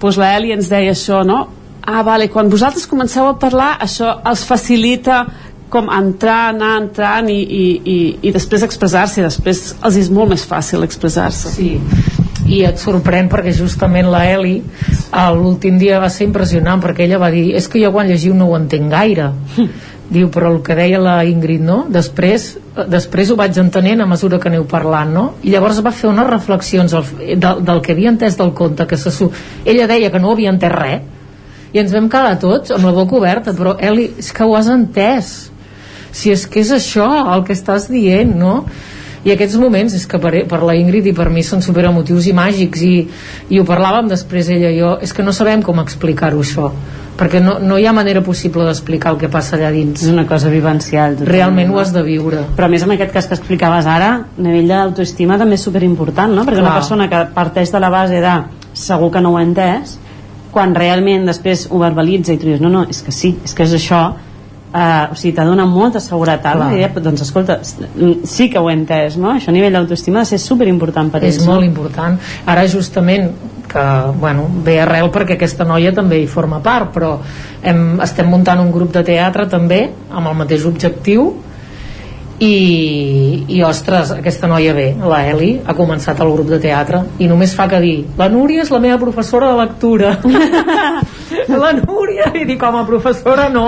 doncs 0.00 0.20
la 0.20 0.34
ens 0.44 0.68
deia 0.68 0.92
això, 0.92 1.24
no? 1.24 1.40
Ah, 1.80 2.02
vale, 2.04 2.28
quan 2.28 2.50
vosaltres 2.52 2.84
comenceu 2.86 3.30
a 3.30 3.38
parlar, 3.40 3.78
això 3.80 4.12
els 4.28 4.44
facilita 4.44 5.22
com 5.72 5.88
entrar, 5.94 6.50
anar 6.50 6.74
entrant 6.82 7.30
i, 7.30 7.40
i, 7.40 7.64
i, 7.80 7.98
i 8.28 8.32
després 8.34 8.66
expressar-se, 8.66 9.22
després 9.24 9.70
els 9.78 9.96
és 9.96 10.10
molt 10.12 10.34
més 10.34 10.44
fàcil 10.44 10.84
expressar-se. 10.84 11.54
Sí, 11.54 11.70
i 12.48 12.62
et 12.66 12.80
sorprèn 12.80 13.28
perquè 13.28 13.52
justament 13.56 14.08
la 14.10 14.24
Eli 14.30 14.58
l'últim 15.36 15.78
dia 15.78 16.00
va 16.00 16.08
ser 16.08 16.28
impressionant 16.28 16.82
perquè 16.82 17.04
ella 17.04 17.20
va 17.20 17.30
dir, 17.30 17.50
és 17.56 17.68
que 17.68 17.82
jo 17.82 17.92
quan 17.92 18.08
llegiu 18.08 18.34
no 18.34 18.48
ho 18.48 18.56
entenc 18.58 18.90
gaire 18.92 19.32
diu, 20.10 20.28
però 20.34 20.50
el 20.50 20.58
que 20.66 20.74
deia 20.74 20.98
la 20.98 21.20
Ingrid, 21.24 21.62
no? 21.62 21.84
Després, 21.92 22.56
després 22.90 23.30
ho 23.30 23.36
vaig 23.38 23.56
entenent 23.62 24.02
a 24.02 24.08
mesura 24.10 24.40
que 24.42 24.50
aneu 24.50 24.64
parlant, 24.68 25.12
no? 25.14 25.24
I 25.46 25.54
llavors 25.54 25.78
va 25.86 25.94
fer 25.94 26.08
unes 26.10 26.26
reflexions 26.26 26.96
del, 26.96 27.38
del, 27.38 27.62
del 27.66 27.82
que 27.84 27.94
havia 27.94 28.10
entès 28.10 28.36
del 28.40 28.50
conte, 28.58 28.88
que 28.90 28.98
se, 28.98 29.12
ella 29.64 29.86
deia 29.90 30.10
que 30.10 30.18
no 30.18 30.34
havia 30.34 30.50
entès 30.50 30.74
res, 30.74 31.06
i 31.70 31.78
ens 31.78 31.94
vam 31.94 32.08
quedar 32.10 32.34
tots 32.42 32.74
amb 32.74 32.88
la 32.88 32.94
boca 32.96 33.14
oberta, 33.20 33.54
però 33.54 33.76
Eli, 33.78 34.08
és 34.18 34.32
que 34.34 34.46
ho 34.46 34.56
has 34.58 34.66
entès. 34.72 35.30
Si 36.10 36.32
és 36.34 36.42
que 36.50 36.64
és 36.64 36.72
això 36.74 37.06
el 37.36 37.44
que 37.46 37.54
estàs 37.54 37.86
dient, 37.92 38.34
no? 38.34 38.64
I 39.24 39.34
aquests 39.34 39.58
moments 39.60 39.94
és 39.96 40.06
que 40.08 40.20
per, 40.20 40.32
per 40.48 40.62
la 40.64 40.76
Ingrid 40.78 41.10
i 41.10 41.16
per 41.16 41.28
mi 41.32 41.42
són 41.44 41.60
super 41.64 41.84
emotius 41.88 42.28
i 42.30 42.34
màgics 42.36 42.84
i, 42.86 42.94
i 43.52 43.60
ho 43.60 43.66
parlàvem 43.68 44.08
després 44.08 44.48
ella 44.54 44.70
i 44.72 44.80
jo 44.80 44.94
és 45.04 45.12
que 45.12 45.26
no 45.26 45.34
sabem 45.36 45.64
com 45.66 45.82
explicar-ho 45.82 46.40
això 46.40 46.70
perquè 47.20 47.42
no, 47.44 47.58
no 47.60 47.76
hi 47.76 47.84
ha 47.84 47.92
manera 47.92 48.22
possible 48.24 48.64
d'explicar 48.64 49.12
el 49.12 49.18
que 49.20 49.28
passa 49.32 49.58
allà 49.58 49.68
dins 49.74 50.06
és 50.06 50.12
una 50.12 50.24
cosa 50.28 50.48
vivencial 50.52 51.18
totalment. 51.18 51.34
realment 51.34 51.74
ho 51.74 51.80
has 51.82 51.92
de 51.92 52.04
viure 52.06 52.46
però 52.56 52.68
a 52.68 52.72
més 52.72 52.86
en 52.86 52.94
aquest 52.96 53.12
cas 53.16 53.28
que 53.28 53.36
explicaves 53.36 53.88
ara 53.90 54.12
a 54.22 54.46
nivell 54.46 54.72
d'autoestima 54.72 55.36
també 55.40 55.60
és 55.60 55.66
superimportant 55.68 56.32
no? 56.32 56.46
perquè 56.48 56.62
Clar. 56.62 56.70
una 56.70 56.78
persona 56.78 57.10
que 57.12 57.26
parteix 57.36 57.74
de 57.74 57.82
la 57.82 57.92
base 57.92 58.24
de 58.24 58.38
segur 58.72 59.10
que 59.12 59.20
no 59.20 59.34
ho 59.34 59.40
ha 59.40 59.44
entès 59.44 59.98
quan 60.50 60.72
realment 60.74 61.28
després 61.28 61.68
ho 61.70 61.78
verbalitza 61.82 62.32
i 62.32 62.40
tu 62.40 62.48
dius 62.48 62.64
no, 62.64 62.72
no, 62.72 62.86
és 62.88 63.04
que 63.04 63.12
sí, 63.14 63.36
és 63.44 63.52
que 63.54 63.68
és 63.68 63.76
això 63.76 64.00
Uh, 64.70 65.10
o 65.10 65.16
sigui, 65.18 65.32
t'ha 65.34 65.42
donat 65.42 65.66
molta 65.66 65.98
seguretat 65.98 66.54
la 66.54 66.68
idea, 66.70 66.92
doncs 67.02 67.24
escolta, 67.24 67.56
sí 67.64 68.44
que 68.52 68.60
ho 68.60 68.68
he 68.70 68.74
entès 68.76 69.16
no? 69.18 69.32
això 69.34 69.50
a 69.50 69.54
nivell 69.56 69.74
d'autoestima 69.74 70.20
ha 70.20 70.22
de 70.22 70.30
ser 70.30 70.38
superimportant 70.38 71.10
per 71.10 71.24
és 71.24 71.40
ells, 71.40 71.46
molt 71.48 71.64
no? 71.64 71.66
important 71.66 72.20
ara 72.46 72.62
justament 72.70 73.32
que 73.66 73.82
bueno, 74.22 74.46
ve 74.62 74.76
arrel 74.78 75.10
perquè 75.10 75.34
aquesta 75.34 75.66
noia 75.66 75.90
també 75.94 76.20
hi 76.22 76.30
forma 76.30 76.60
part 76.62 76.94
però 76.94 77.16
hem, 77.66 77.98
estem 78.06 78.30
muntant 78.30 78.62
un 78.62 78.70
grup 78.70 78.94
de 78.94 79.02
teatre 79.10 79.48
també 79.50 79.80
amb 80.06 80.30
el 80.30 80.38
mateix 80.44 80.68
objectiu 80.70 81.32
i, 82.40 83.44
i 83.52 83.58
ostres, 83.68 84.14
aquesta 84.14 84.48
noia 84.48 84.72
ve 84.72 84.86
la 84.96 85.20
Eli 85.28 85.50
ha 85.60 85.74
començat 85.76 86.22
el 86.24 86.30
grup 86.32 86.48
de 86.48 86.58
teatre 86.62 87.02
i 87.20 87.28
només 87.28 87.52
fa 87.56 87.66
que 87.68 87.80
dir, 87.84 87.96
la 88.16 88.30
Núria 88.32 88.64
és 88.64 88.72
la 88.72 88.80
meva 88.80 88.96
professora 89.02 89.52
de 89.52 89.58
lectura. 89.60 90.16
La 91.50 91.70
Núria, 91.72 92.32
i 92.34 92.42
dic 92.46 92.58
com 92.60 92.74
a 92.78 92.82
professora 92.86 93.48
no. 93.52 93.64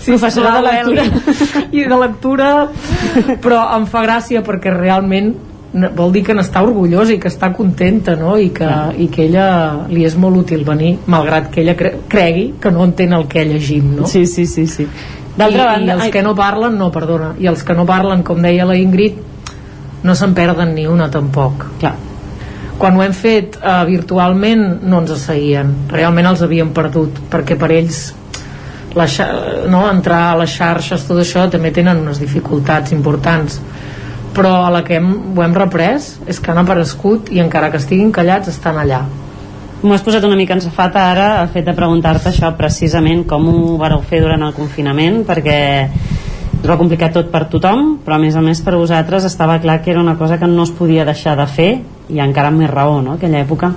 Sí, 0.00 0.14
professora 0.14 0.54
de 0.56 0.62
lectura. 0.64 1.04
I 1.78 1.84
de 1.88 1.98
lectura 2.00 2.48
però 3.42 3.62
em 3.76 3.86
fa 3.90 4.02
gràcia 4.04 4.42
perquè 4.44 4.72
realment 4.74 5.32
vol 5.96 6.12
dir 6.12 6.22
que 6.26 6.34
n'està 6.36 6.62
orgullosa 6.64 7.14
i 7.14 7.18
que 7.20 7.30
està 7.32 7.50
contenta 7.56 8.14
no? 8.20 8.36
I, 8.36 8.50
que, 8.54 8.68
i 9.00 9.08
que 9.12 9.24
ella 9.24 9.46
li 9.88 10.04
és 10.04 10.16
molt 10.20 10.42
útil 10.42 10.66
venir 10.68 10.98
malgrat 11.10 11.48
que 11.52 11.62
ella 11.62 11.74
cre 11.78 11.94
cregui 12.12 12.50
que 12.60 12.70
no 12.70 12.84
entén 12.84 13.16
el 13.16 13.24
que 13.28 13.46
llegim 13.48 13.94
no? 13.96 14.06
sí, 14.06 14.26
sí, 14.26 14.44
sí, 14.46 14.66
sí 14.68 14.88
d'altra 15.36 15.66
banda... 15.72 15.92
I 15.92 15.94
els 15.96 16.06
ai... 16.06 16.14
que 16.14 16.22
no 16.24 16.34
parlen, 16.38 16.78
no, 16.80 16.90
perdona, 16.94 17.32
i 17.40 17.48
els 17.50 17.62
que 17.66 17.76
no 17.78 17.86
parlen, 17.88 18.24
com 18.26 18.42
deia 18.42 18.66
la 18.68 18.78
Ingrid, 18.78 19.20
no 20.02 20.16
se'n 20.18 20.34
perden 20.34 20.74
ni 20.76 20.86
una 20.90 21.08
tampoc. 21.10 21.66
Clar. 21.80 21.94
Quan 22.78 22.96
ho 22.98 23.04
hem 23.04 23.14
fet 23.14 23.58
uh, 23.60 23.82
virtualment 23.86 24.82
no 24.88 25.02
ens 25.02 25.14
seguien, 25.26 25.70
realment 25.92 26.32
els 26.32 26.42
havíem 26.42 26.72
perdut, 26.74 27.22
perquè 27.30 27.58
per 27.60 27.70
ells 27.74 28.02
la 28.98 29.06
no, 29.72 29.86
entrar 29.88 30.22
a 30.32 30.38
les 30.42 30.52
xarxes, 30.52 31.06
tot 31.08 31.22
això, 31.22 31.46
també 31.48 31.70
tenen 31.72 32.02
unes 32.02 32.20
dificultats 32.20 32.92
importants 32.92 33.60
però 34.32 34.64
a 34.66 34.70
la 34.72 34.82
que 34.84 34.96
hem, 34.96 35.08
ho 35.36 35.42
hem 35.44 35.54
reprès 35.56 36.14
és 36.28 36.40
que 36.40 36.52
han 36.52 36.60
aparegut 36.62 37.30
i 37.32 37.40
encara 37.42 37.70
que 37.70 37.80
estiguin 37.80 38.12
callats 38.12 38.48
estan 38.52 38.80
allà 38.80 39.02
M'ho 39.82 39.96
has 39.96 40.02
posat 40.06 40.22
una 40.22 40.36
mica 40.38 40.54
en 40.54 40.60
safata 40.62 41.00
ara 41.10 41.24
el 41.42 41.48
fet 41.50 41.64
de 41.66 41.72
preguntar-te 41.74 42.28
això 42.30 42.52
precisament 42.54 43.24
com 43.26 43.48
ho 43.50 43.78
vareu 43.80 43.98
fer 44.06 44.20
durant 44.22 44.44
el 44.46 44.52
confinament 44.54 45.24
perquè 45.26 45.56
es 45.88 46.68
va 46.70 46.76
complicar 46.78 47.08
tot 47.10 47.32
per 47.32 47.48
tothom 47.50 47.96
però 48.04 48.14
a 48.14 48.22
més 48.22 48.36
a 48.38 48.44
més 48.46 48.60
per 48.62 48.76
vosaltres 48.78 49.26
estava 49.26 49.58
clar 49.64 49.80
que 49.82 49.90
era 49.90 50.04
una 50.04 50.14
cosa 50.20 50.38
que 50.38 50.46
no 50.46 50.62
es 50.62 50.70
podia 50.70 51.06
deixar 51.08 51.34
de 51.40 51.48
fer 51.50 51.70
i 52.14 52.22
encara 52.22 52.52
amb 52.52 52.62
més 52.62 52.70
raó, 52.70 53.00
no?, 53.02 53.16
aquella 53.18 53.42
època 53.42 53.72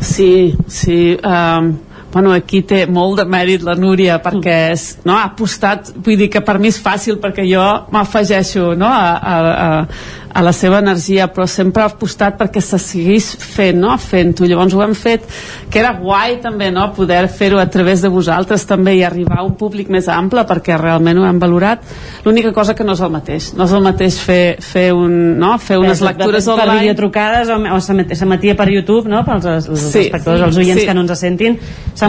Sí, 0.00 0.56
sí 0.66 1.14
um, 1.14 1.70
bueno, 2.16 2.32
aquí 2.32 2.62
té 2.64 2.86
molt 2.88 3.18
de 3.20 3.26
mèrit 3.28 3.64
la 3.66 3.74
Núria 3.76 4.14
perquè 4.24 4.54
és, 4.70 4.86
no, 5.04 5.18
ha 5.18 5.26
apostat 5.28 5.90
vull 6.00 6.16
dir 6.16 6.30
que 6.32 6.40
per 6.40 6.54
mi 6.56 6.70
és 6.72 6.78
fàcil 6.80 7.18
perquè 7.20 7.44
jo 7.44 7.64
m'afegeixo 7.92 8.70
no, 8.80 8.88
a, 8.88 9.10
a, 9.20 9.34
a, 9.66 10.24
a 10.36 10.42
la 10.42 10.52
seva 10.52 10.78
energia, 10.82 11.30
però 11.32 11.46
sempre 11.48 11.82
ha 11.82 11.88
apostat 11.88 12.36
perquè 12.36 12.60
se 12.60 12.76
seguís 12.82 13.30
fent, 13.40 13.78
no? 13.80 13.94
fent-ho. 14.00 14.44
Llavors 14.44 14.74
ho 14.76 14.82
hem 14.84 14.92
fet, 14.98 15.24
que 15.72 15.80
era 15.80 15.94
guai 15.96 16.36
també, 16.44 16.68
no? 16.74 16.90
poder 16.96 17.22
fer-ho 17.32 17.60
a 17.60 17.64
través 17.72 18.04
de 18.04 18.10
vosaltres 18.12 18.66
també 18.68 18.98
i 18.98 19.04
arribar 19.06 19.40
a 19.40 19.46
un 19.46 19.54
públic 19.56 19.88
més 19.92 20.10
ample 20.12 20.44
perquè 20.48 20.76
realment 20.76 21.22
ho 21.22 21.24
hem 21.28 21.40
valorat. 21.40 21.84
L'única 22.26 22.52
cosa 22.52 22.74
que 22.76 22.84
no 22.84 22.92
és 22.92 23.04
el 23.04 23.14
mateix. 23.14 23.48
No 23.56 23.64
és 23.64 23.72
el 23.78 23.84
mateix 23.86 24.18
fer, 24.20 24.42
fer, 24.60 24.90
un, 24.92 25.16
no? 25.40 25.54
fer 25.62 25.80
unes 25.80 26.04
Bé, 26.04 26.10
lectures 26.10 26.50
online... 26.52 26.66
Per 26.66 26.78
videotrucades 26.82 27.54
o, 27.54 27.58
o 27.72 27.80
s'emetia 27.80 28.56
per 28.58 28.68
YouTube, 28.74 29.08
no? 29.08 29.24
pels 29.24 29.48
els, 29.48 29.70
els 29.72 29.88
sí, 29.88 30.04
espectadors, 30.04 30.42
sí, 30.42 30.48
els 30.50 30.60
oients 30.60 30.82
sí. 30.82 30.88
que 30.90 30.96
no 30.96 31.06
ens 31.06 31.16
sentin. 31.16 31.56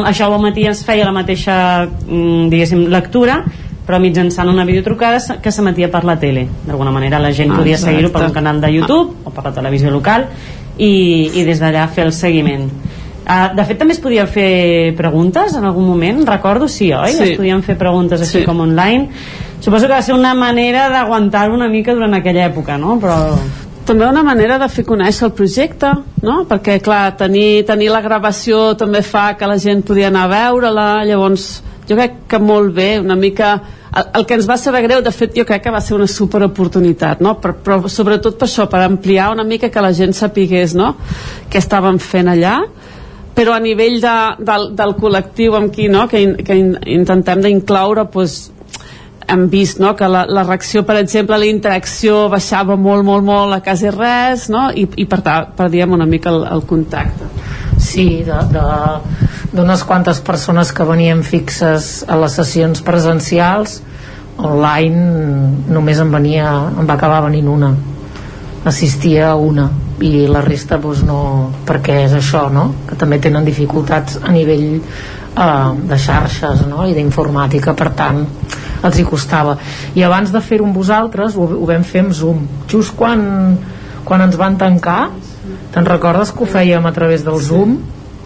Això 0.06 0.26
al 0.32 0.42
matí 0.42 0.66
es 0.68 0.84
feia 0.86 1.06
la 1.06 1.12
mateixa, 1.12 1.88
mm, 1.88 2.50
diguéssim, 2.50 2.88
lectura 2.90 3.44
però 3.88 4.02
mitjançant 4.04 4.50
una 4.52 4.66
videotrucada 4.66 5.40
que 5.42 5.52
s'emetia 5.52 5.88
per 5.90 6.04
la 6.04 6.18
tele 6.20 6.48
d'alguna 6.68 6.92
manera 6.92 7.20
la 7.24 7.32
gent 7.32 7.54
Ah, 7.54 7.58
podia 7.58 7.78
seguir-ho 7.78 8.12
per 8.12 8.26
un 8.26 8.34
canal 8.36 8.60
de 8.60 8.68
YouTube 8.74 9.14
o 9.24 9.30
per 9.32 9.46
la 9.46 9.54
televisió 9.54 9.90
local 9.90 10.26
i, 10.78 11.32
i 11.40 11.44
des 11.48 11.62
d'allà 11.62 11.88
fer 11.88 12.06
el 12.06 12.12
seguiment 12.14 12.70
Uh, 13.28 13.52
de 13.58 13.64
fet 13.68 13.76
també 13.76 13.92
es 13.92 14.00
podien 14.00 14.26
fer 14.32 14.94
preguntes 14.96 15.52
en 15.58 15.66
algun 15.68 15.84
moment, 15.84 16.22
recordo, 16.26 16.70
sí, 16.72 16.94
oi? 16.94 17.12
Sí. 17.12 17.24
Es 17.24 17.38
podien 17.38 17.60
fer 17.62 17.76
preguntes 17.78 18.22
així 18.22 18.40
Sí. 18.40 18.46
com 18.46 18.62
online 18.62 19.10
suposo 19.60 19.86
que 19.86 19.92
va 19.92 20.02
ser 20.02 20.14
una 20.16 20.34
manera 20.34 20.88
d'aguantar 20.88 21.50
una 21.52 21.68
mica 21.68 21.94
durant 21.94 22.14
aquella 22.14 22.46
època, 22.46 22.78
no? 22.78 22.98
Però 23.02 23.36
també 23.88 24.06
una 24.06 24.24
manera 24.26 24.58
de 24.60 24.68
fer 24.68 24.84
conèixer 24.86 25.30
el 25.30 25.34
projecte, 25.38 25.94
no? 26.26 26.42
Perquè, 26.50 26.78
clar, 26.84 27.16
tenir, 27.20 27.64
tenir 27.68 27.88
la 27.94 28.04
gravació 28.04 28.74
també 28.80 29.02
fa 29.06 29.32
que 29.40 29.48
la 29.48 29.58
gent 29.64 29.86
podia 29.88 30.10
anar 30.12 30.26
a 30.28 30.32
veure-la, 30.34 30.88
llavors 31.08 31.48
jo 31.88 31.96
crec 31.96 32.24
que 32.28 32.40
molt 32.44 32.76
bé, 32.76 32.98
una 33.00 33.16
mica... 33.16 33.56
El, 33.98 34.10
el 34.20 34.26
que 34.28 34.36
ens 34.36 34.48
va 34.50 34.58
saber 34.60 34.84
greu, 34.84 35.00
de 35.02 35.14
fet, 35.16 35.32
jo 35.38 35.46
crec 35.48 35.64
que 35.64 35.72
va 35.72 35.80
ser 35.82 35.96
una 35.96 36.10
superoportunitat, 36.12 37.24
no? 37.24 37.38
Per, 37.42 37.54
però 37.64 37.80
sobretot 37.90 38.36
per 38.38 38.50
això, 38.50 38.68
per 38.70 38.84
ampliar 38.84 39.32
una 39.32 39.48
mica 39.48 39.72
que 39.72 39.84
la 39.84 39.94
gent 39.96 40.14
sapigués, 40.14 40.76
no?, 40.76 40.92
què 41.48 41.64
estàvem 41.64 41.98
fent 42.04 42.28
allà, 42.34 42.58
però 43.38 43.56
a 43.56 43.64
nivell 43.64 44.02
de, 44.04 44.18
del, 44.44 44.70
del 44.76 44.94
col·lectiu 45.00 45.56
amb 45.56 45.72
qui, 45.74 45.88
no?, 45.94 46.04
que, 46.12 46.22
in, 46.26 46.36
que 46.44 46.60
in, 46.60 46.76
intentem 47.00 47.48
d'incloure, 47.48 48.10
doncs, 48.12 48.38
hem 49.28 49.48
vist 49.52 49.82
no, 49.84 49.94
que 49.96 50.08
la, 50.08 50.24
la 50.26 50.44
reacció, 50.46 50.84
per 50.88 50.98
exemple, 51.02 51.38
la 51.40 51.50
interacció 51.50 52.28
baixava 52.32 52.78
molt, 52.80 53.04
molt, 53.08 53.26
molt 53.28 53.58
a 53.58 53.62
quasi 53.64 53.92
res, 53.92 54.48
no? 54.54 54.70
I, 54.72 54.88
i 55.04 55.08
per 55.10 55.20
tant, 55.26 55.52
perdíem 55.58 55.96
una 55.98 56.08
mica 56.08 56.32
el, 56.32 56.46
el 56.48 56.64
contacte. 56.70 57.28
Sí, 57.78 58.24
d'unes 58.26 59.84
quantes 59.88 60.22
persones 60.26 60.72
que 60.74 60.88
venien 60.88 61.22
fixes 61.28 62.06
a 62.08 62.18
les 62.20 62.40
sessions 62.40 62.82
presencials 62.86 63.82
online 64.38 65.68
només 65.74 66.00
en 66.02 66.12
venia 66.14 66.50
en 66.70 66.88
va 66.88 66.98
acabar 66.98 67.24
venint 67.26 67.48
una 67.50 67.72
assistia 68.70 69.32
a 69.32 69.36
una 69.36 69.68
i 70.04 70.28
la 70.30 70.44
resta 70.46 70.78
doncs 70.82 71.02
no 71.08 71.20
perquè 71.66 72.04
és 72.06 72.14
això 72.14 72.48
no? 72.54 72.68
que 72.90 72.98
també 73.00 73.18
tenen 73.24 73.46
dificultats 73.46 74.20
a 74.22 74.34
nivell 74.34 74.68
eh, 74.78 75.72
de 75.90 75.98
xarxes 75.98 76.68
no? 76.70 76.86
i 76.86 76.94
d'informàtica 76.94 77.74
per 77.74 77.90
tant 77.98 78.22
els 78.84 79.00
hi 79.00 79.06
costava. 79.08 79.58
I 79.96 80.04
abans 80.06 80.32
de 80.34 80.42
fer-ho 80.44 80.68
amb 80.68 80.78
vosaltres 80.78 81.36
ho, 81.38 81.48
ho 81.48 81.66
vam 81.70 81.84
fer 81.88 82.06
amb 82.06 82.16
Zoom. 82.16 82.46
Just 82.70 82.96
quan, 82.98 83.58
quan 84.06 84.26
ens 84.26 84.38
van 84.40 84.58
tancar 84.60 85.02
te'n 85.74 85.88
recordes 85.88 86.32
que 86.34 86.44
ho 86.44 86.50
fèiem 86.50 86.86
a 86.86 86.94
través 86.96 87.24
del 87.26 87.40
Zoom 87.44 87.78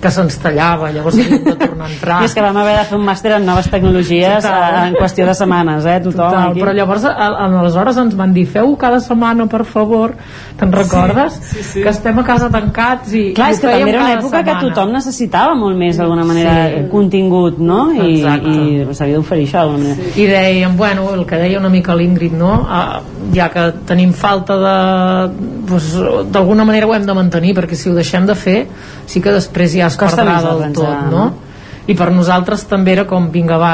que 0.02 0.10
se'ns 0.12 0.38
tallava, 0.42 0.90
llavors 0.92 1.16
havíem 1.20 1.44
de 1.46 1.56
tornar 1.56 1.86
a 1.86 1.92
entrar. 1.92 2.22
I 2.22 2.26
és 2.26 2.34
que 2.34 2.42
vam 2.42 2.58
haver 2.58 2.76
de 2.80 2.86
fer 2.90 2.98
un 2.98 3.06
màster 3.06 3.32
en 3.38 3.46
noves 3.46 3.70
tecnologies 3.70 4.44
Total. 4.44 4.74
eh, 4.74 4.88
en 4.90 4.96
qüestió 4.96 5.26
de 5.28 5.34
setmanes, 5.38 5.86
eh? 5.86 6.00
Tothom 6.02 6.32
Total, 6.32 6.50
aquí. 6.52 6.60
però 6.62 6.74
llavors 6.74 7.06
a- 7.06 7.28
aleshores 7.46 7.98
ens 7.98 8.16
van 8.18 8.34
dir 8.34 8.48
feu 8.48 8.76
cada 8.78 9.00
setmana 9.00 9.46
per 9.48 9.64
favor 9.66 10.16
te'n 10.58 10.72
recordes? 10.72 11.34
Sí, 11.34 11.56
sí, 11.58 11.64
sí. 11.64 11.82
que 11.84 11.90
estem 11.90 12.18
a 12.20 12.24
casa 12.26 12.50
tancats 12.50 13.14
i, 13.14 13.34
Clar, 13.34 13.50
i 13.50 13.54
és 13.54 13.60
que 13.60 13.68
també 13.68 13.90
era 13.92 14.02
una 14.02 14.14
època 14.16 14.44
que 14.44 14.50
setmana. 14.52 14.74
tothom 14.74 14.92
necessitava 14.92 15.56
molt 15.56 15.78
més 15.78 15.98
d'alguna 15.98 16.26
manera 16.26 16.70
Sí. 16.72 16.88
contingut, 16.90 17.58
no? 17.60 17.92
I, 17.94 18.16
Exacte. 18.18 18.50
i 18.50 18.88
s'havia 18.96 19.16
d'oferir 19.16 19.46
això 19.48 19.60
d'alguna 19.62 19.84
manera. 19.90 20.10
i 20.16 20.26
dèiem, 20.28 20.76
bueno, 20.78 21.14
el 21.14 21.26
que 21.26 21.36
deia 21.38 21.60
una 21.60 21.70
mica 21.70 21.96
l'Ingrid 21.96 22.34
no? 22.34 22.66
Ah, 22.68 23.02
ja 23.34 23.50
que 23.50 23.72
tenim 23.86 24.14
falta 24.14 24.58
de 24.58 25.34
doncs, 25.70 25.94
d'alguna 26.32 26.66
manera 26.66 26.88
ho 26.88 26.94
hem 26.96 27.06
de 27.06 27.14
mantenir 27.14 27.54
perquè 27.56 27.76
si 27.76 27.90
ho 27.90 27.94
deixem 27.96 28.26
de 28.26 28.36
fer 28.36 28.68
sí 29.06 29.22
que 29.22 29.32
després 29.32 29.74
ja 29.74 29.90
es 29.92 30.00
Costa 30.00 30.24
perdrà 30.24 30.42
del 30.46 30.62
arrencar, 30.66 30.76
tot 30.82 31.12
no? 31.12 31.24
no? 31.26 31.50
i 31.90 31.96
per 31.98 32.12
nosaltres 32.14 32.64
també 32.70 32.94
era 32.94 33.06
com 33.10 33.30
vinga 33.34 33.58
va, 33.60 33.74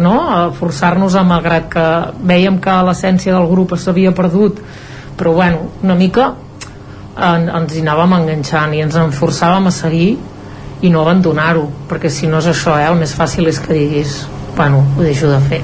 no? 0.00 0.14
forçar-nos 0.58 1.16
a 1.18 1.24
malgrat 1.26 1.68
que 1.72 1.86
veiem 2.28 2.60
que 2.62 2.76
l'essència 2.88 3.34
del 3.34 3.48
grup 3.50 3.76
s'havia 3.76 4.14
perdut 4.16 4.62
però 5.18 5.34
bueno, 5.36 5.68
una 5.82 5.96
mica 5.98 6.32
en, 6.32 7.48
ens 7.48 7.74
hi 7.76 7.82
anàvem 7.84 8.16
enganxant 8.20 8.72
i 8.76 8.82
ens 8.84 8.96
en 8.96 9.12
forçàvem 9.14 9.68
a 9.68 9.74
seguir 9.74 10.14
i 10.82 10.90
no 10.90 11.02
abandonar-ho 11.02 11.68
perquè 11.90 12.10
si 12.10 12.30
no 12.30 12.40
és 12.42 12.48
això, 12.54 12.78
eh, 12.78 12.88
el 12.88 12.98
més 13.02 13.12
fàcil 13.14 13.50
és 13.50 13.60
que 13.62 13.76
diguis 13.76 14.22
bueno, 14.56 14.82
ho 14.96 15.04
deixo 15.04 15.30
de 15.30 15.38
fer 15.50 15.62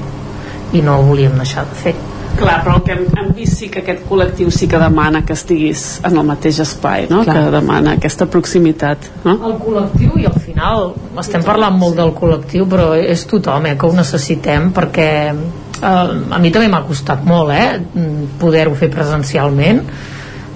i 0.73 0.83
no 0.85 0.99
ho 0.99 1.09
volíem 1.09 1.35
deixar 1.39 1.65
de 1.65 1.81
fer 1.83 1.95
Clar, 2.37 2.57
però 2.63 2.75
el 2.77 2.83
que 2.85 2.93
hem, 2.95 3.05
hem 3.19 3.31
vist 3.35 3.59
sí 3.59 3.69
que 3.71 3.81
aquest 3.83 4.05
col·lectiu 4.09 4.51
sí 4.53 4.67
que 4.69 4.79
demana 4.81 5.23
que 5.25 5.35
estiguis 5.35 5.85
en 6.07 6.17
el 6.19 6.27
mateix 6.27 6.59
espai, 6.63 7.07
no? 7.11 7.23
Clar. 7.27 7.35
Que 7.35 7.53
demana 7.57 7.95
aquesta 7.97 8.27
proximitat, 8.31 9.09
no? 9.25 9.35
El 9.49 9.57
col·lectiu 9.63 10.19
i 10.21 10.27
al 10.29 10.37
final 10.39 10.93
estem 11.23 11.43
parlant 11.45 11.75
molt 11.79 11.97
del 11.99 12.13
col·lectiu 12.17 12.67
però 12.69 12.91
és 12.99 13.25
tothom 13.29 13.69
eh, 13.69 13.75
que 13.79 13.89
ho 13.89 13.95
necessitem 13.97 14.69
perquè 14.75 15.09
eh, 15.31 15.89
a 15.89 16.39
mi 16.39 16.53
també 16.53 16.69
m'ha 16.71 16.85
costat 16.87 17.25
molt 17.27 17.55
eh, 17.55 17.67
poder-ho 18.39 18.75
fer 18.79 18.91
presencialment 18.93 19.83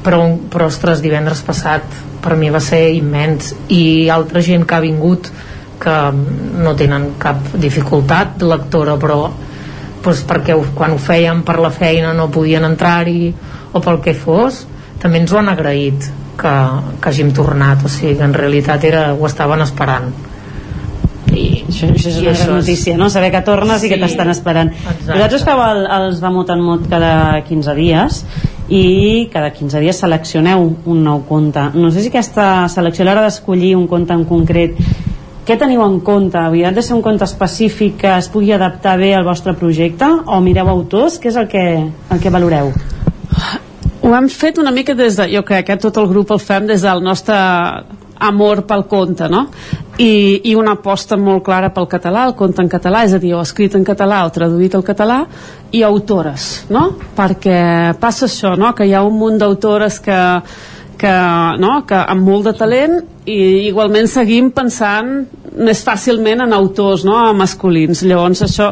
però, 0.04 0.26
però 0.52 0.68
ostres, 0.68 1.02
divendres 1.04 1.42
passat 1.46 2.02
per 2.24 2.38
mi 2.40 2.52
va 2.52 2.62
ser 2.64 2.86
immens 2.96 3.54
i 3.72 4.10
altra 4.12 4.44
gent 4.44 4.68
que 4.68 4.76
ha 4.78 4.84
vingut 4.84 5.32
que 5.84 5.96
no 6.64 6.76
tenen 6.80 7.14
cap 7.20 7.56
dificultat 7.60 8.44
lectora 8.48 8.96
però 9.00 9.26
doncs 10.04 10.26
perquè 10.28 10.58
quan 10.76 10.96
ho 10.96 11.00
fèiem 11.00 11.44
per 11.48 11.60
la 11.64 11.72
feina 11.74 12.14
no 12.18 12.30
podien 12.32 12.66
entrar-hi 12.68 13.32
o 13.74 13.82
pel 13.82 14.02
que 14.04 14.14
fos 14.18 14.66
també 15.02 15.24
ens 15.24 15.34
ho 15.34 15.40
han 15.40 15.52
agraït 15.52 16.12
que, 16.40 16.54
que 17.00 17.10
hàgim 17.10 17.34
tornat 17.36 17.84
o 17.86 17.92
sigui 17.92 18.18
que 18.20 18.28
en 18.28 18.36
realitat 18.36 18.86
era, 18.90 19.10
ho 19.14 19.26
estaven 19.30 19.64
esperant 19.66 20.12
i 21.34 21.64
això, 21.66 21.90
això 21.90 22.10
és 22.12 22.18
i 22.18 22.24
una 22.24 22.34
això 22.34 22.46
gran 22.46 22.60
notícia, 22.60 22.96
no? 22.98 23.10
Saber 23.10 23.32
que 23.34 23.42
tornes 23.46 23.82
sí. 23.82 23.88
i 23.88 23.94
que 23.94 24.00
t'estan 24.02 24.30
esperant. 24.34 24.70
Exacte. 24.74 25.08
Vosaltres 25.10 25.46
feu 25.48 25.62
el, 25.66 25.86
els 25.98 26.20
de 26.22 26.32
mot 26.34 26.52
en 26.54 26.62
mot 26.62 26.84
cada 26.92 27.14
15 27.48 27.76
dies 27.80 28.20
i 28.74 28.84
cada 29.34 29.50
15 29.56 29.82
dies 29.84 30.00
seleccioneu 30.04 30.68
un 30.90 31.02
nou 31.06 31.24
conte. 31.30 31.66
No 31.74 31.92
sé 31.92 32.04
si 32.04 32.12
aquesta 32.14 32.68
selecció, 32.72 33.04
a 33.04 33.10
l'hora 33.10 33.26
d'escollir 33.26 33.74
un 33.80 33.88
conte 33.92 34.16
en 34.16 34.28
concret, 34.30 34.78
què 35.44 35.58
teniu 35.60 35.82
en 35.84 35.98
compte? 36.00 36.40
Havia 36.40 36.72
de 36.72 36.82
ser 36.82 36.96
un 36.96 37.02
conte 37.04 37.26
específic 37.28 37.98
que 38.04 38.12
es 38.16 38.30
pugui 38.32 38.54
adaptar 38.56 38.96
bé 39.02 39.12
al 39.16 39.26
vostre 39.28 39.52
projecte 39.60 40.08
o 40.08 40.40
mireu 40.40 40.70
autors? 40.72 41.18
Què 41.20 41.34
és 41.34 41.40
el 41.40 41.50
que, 41.52 41.64
el 41.84 42.22
que 42.24 42.32
valoreu? 42.32 42.72
Ho 44.04 44.14
hem 44.16 44.30
fet 44.32 44.60
una 44.60 44.72
mica 44.72 44.96
des 44.96 45.18
de, 45.20 45.28
jo 45.36 45.44
crec 45.48 45.68
que 45.68 45.80
tot 45.84 46.00
el 46.00 46.08
grup 46.08 46.32
el 46.32 46.40
fem 46.40 46.68
des 46.68 46.84
del 46.88 47.04
nostre 47.04 47.36
amor 48.24 48.64
pel 48.68 48.86
conte, 48.88 49.28
no? 49.28 49.46
I, 50.00 50.42
i 50.50 50.56
una 50.56 50.78
aposta 50.78 51.18
molt 51.20 51.44
clara 51.44 51.74
pel 51.76 51.90
català, 51.92 52.24
el 52.30 52.38
conte 52.40 52.64
en 52.64 52.72
català, 52.72 53.04
és 53.04 53.14
a 53.14 53.20
dir, 53.20 53.34
o 53.36 53.42
escrit 53.44 53.76
en 53.76 53.84
català 53.84 54.24
o 54.26 54.32
traduït 54.34 54.76
al 54.76 54.86
català, 54.88 55.26
i 55.76 55.84
autores, 55.84 56.66
no? 56.72 56.86
Perquè 57.18 57.58
passa 58.00 58.30
això, 58.30 58.56
no? 58.60 58.72
Que 58.78 58.88
hi 58.88 58.96
ha 58.96 59.04
un 59.04 59.20
munt 59.20 59.42
d'autores 59.42 60.00
que, 60.04 60.20
que, 60.98 61.14
no? 61.60 61.74
que 61.88 61.98
amb 61.98 62.28
molt 62.28 62.50
de 62.50 62.54
talent 62.58 63.00
i 63.30 63.68
igualment 63.70 64.10
seguim 64.12 64.52
pensant 64.56 65.24
més 65.54 65.84
fàcilment 65.86 66.44
en 66.44 66.56
autors 66.56 67.06
no? 67.08 67.18
masculins 67.38 68.04
llavors 68.08 68.44
això 68.46 68.72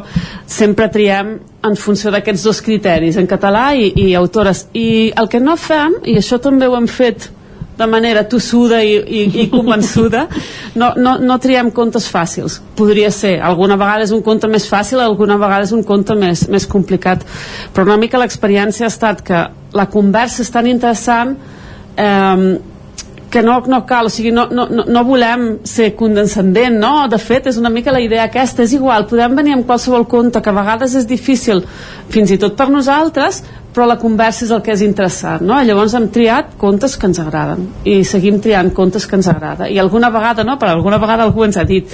sempre 0.49 0.89
triem 0.91 1.35
en 1.61 1.77
funció 1.77 2.11
d'aquests 2.11 2.47
dos 2.47 2.61
criteris 2.65 3.19
en 3.21 3.29
català 3.29 3.71
i, 3.77 3.91
i 4.01 4.15
autores 4.17 4.65
i 4.73 5.11
el 5.17 5.29
que 5.29 5.39
no 5.43 5.55
fem, 5.59 5.99
i 6.09 6.17
això 6.17 6.41
també 6.41 6.67
ho 6.67 6.75
hem 6.79 6.89
fet 6.89 7.29
de 7.77 7.87
manera 7.87 8.23
tossuda 8.29 8.81
i, 8.83 8.97
i, 8.97 9.21
i 9.43 9.47
convençuda 9.49 10.25
no, 10.81 10.91
no, 10.97 11.15
no 11.21 11.37
triem 11.41 11.71
contes 11.73 12.09
fàcils 12.11 12.59
podria 12.77 13.11
ser, 13.13 13.37
alguna 13.41 13.77
vegada 13.79 14.05
és 14.07 14.13
un 14.15 14.23
conte 14.25 14.49
més 14.51 14.67
fàcil 14.69 15.01
alguna 15.01 15.37
vegada 15.41 15.69
és 15.69 15.73
un 15.75 15.85
conte 15.87 16.17
més, 16.17 16.47
més 16.51 16.67
complicat 16.69 17.25
però 17.73 17.87
una 17.87 17.99
mica 18.01 18.21
l'experiència 18.21 18.87
ha 18.87 18.93
estat 18.93 19.23
que 19.25 19.47
la 19.77 19.87
conversa 19.89 20.43
és 20.43 20.51
tan 20.53 20.67
interessant 20.67 21.37
eh, 21.97 22.59
que 23.31 23.41
no, 23.41 23.61
no 23.65 23.85
cal, 23.87 24.07
o 24.07 24.11
sigui, 24.11 24.29
no, 24.35 24.49
no, 24.51 24.65
no- 24.67 25.03
volem 25.07 25.59
ser 25.63 25.93
condescendent, 25.95 26.75
no? 26.77 27.07
De 27.07 27.17
fet, 27.17 27.47
és 27.47 27.57
una 27.57 27.71
mica 27.71 27.93
la 27.95 28.01
idea 28.03 28.25
aquesta, 28.27 28.65
és 28.65 28.73
igual, 28.75 29.05
podem 29.07 29.37
venir 29.39 29.53
amb 29.55 29.65
qualsevol 29.65 30.03
conte, 30.11 30.41
que 30.43 30.51
a 30.51 30.57
vegades 30.57 30.97
és 30.99 31.07
difícil, 31.07 31.63
fins 32.11 32.33
i 32.35 32.37
tot 32.37 32.57
per 32.59 32.67
nosaltres, 32.69 33.39
però 33.71 33.87
la 33.87 33.95
conversa 34.01 34.43
és 34.43 34.51
el 34.51 34.59
que 34.61 34.73
és 34.75 34.83
interessant, 34.83 35.45
no? 35.47 35.61
Llavors 35.63 35.95
hem 35.95 36.09
triat 36.11 36.57
contes 36.59 36.97
que 36.99 37.07
ens 37.07 37.21
agraden, 37.23 37.69
i 37.87 38.01
seguim 38.03 38.41
triant 38.43 38.73
contes 38.75 39.07
que 39.07 39.15
ens 39.15 39.31
agrada, 39.31 39.69
i 39.71 39.79
alguna 39.79 40.11
vegada, 40.11 40.43
no? 40.43 40.59
Per 40.59 40.67
alguna 40.67 40.99
vegada 40.99 41.23
algú 41.23 41.47
ens 41.47 41.55
ha 41.55 41.63
dit, 41.63 41.87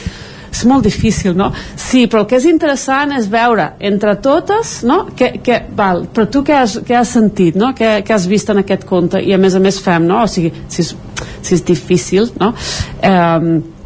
és 0.57 0.65
molt 0.69 0.87
difícil, 0.87 1.35
no? 1.37 1.51
Sí, 1.75 2.05
però 2.07 2.23
el 2.23 2.29
que 2.29 2.39
és 2.39 2.47
interessant 2.49 3.13
és 3.17 3.29
veure 3.31 3.71
entre 3.91 4.15
totes, 4.23 4.81
no? 4.87 5.03
Que, 5.17 5.35
que, 5.43 5.61
val, 5.77 6.05
però 6.13 6.27
tu 6.31 6.43
què 6.47 6.57
has, 6.57 6.77
què 6.87 6.97
has 6.97 7.13
sentit, 7.17 7.57
no? 7.59 7.73
Què, 7.77 7.97
què 8.07 8.15
has 8.15 8.27
vist 8.29 8.49
en 8.53 8.63
aquest 8.63 8.87
conte? 8.89 9.21
I 9.21 9.35
a 9.35 9.41
més 9.41 9.57
a 9.57 9.63
més 9.63 9.79
fem, 9.83 10.07
no? 10.09 10.23
O 10.25 10.31
sigui, 10.31 10.53
si 10.67 10.83
és, 10.85 10.93
si 11.41 11.57
és 11.57 11.65
difícil, 11.67 12.31
no? 12.41 12.53
Eh, 13.01 13.76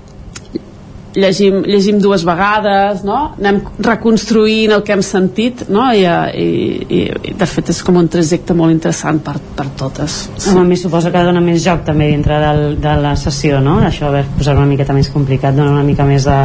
llegim, 1.16 1.62
llegim 1.68 2.00
dues 2.02 2.24
vegades, 2.28 3.04
no? 3.08 3.34
Anem 3.40 3.62
reconstruint 3.84 4.76
el 4.76 4.84
que 4.86 4.96
hem 4.96 5.04
sentit, 5.06 5.66
no? 5.72 5.88
I, 5.94 6.06
i, 6.06 7.02
i 7.02 7.34
de 7.38 7.48
fet 7.50 7.72
és 7.74 7.82
com 7.86 8.00
un 8.00 8.10
trajecte 8.12 8.56
molt 8.58 8.74
interessant 8.74 9.22
per, 9.26 9.38
per 9.58 9.68
totes. 9.80 10.18
Sí. 10.36 10.56
A 10.56 10.64
mi 10.68 10.78
suposo 10.80 11.12
que 11.14 11.24
dona 11.26 11.44
més 11.44 11.62
joc 11.64 11.86
també 11.88 12.12
dintre 12.12 12.40
del, 12.44 12.64
de 12.82 12.96
la 13.04 13.16
sessió, 13.20 13.60
no? 13.64 13.80
Això, 13.88 14.08
a 14.10 14.16
veure, 14.18 14.32
posar 14.38 14.56
una 14.58 14.70
miqueta 14.70 14.96
més 14.98 15.12
complicat, 15.14 15.56
dona 15.58 15.76
una 15.76 15.88
mica 15.88 16.08
més 16.08 16.28
de, 16.30 16.40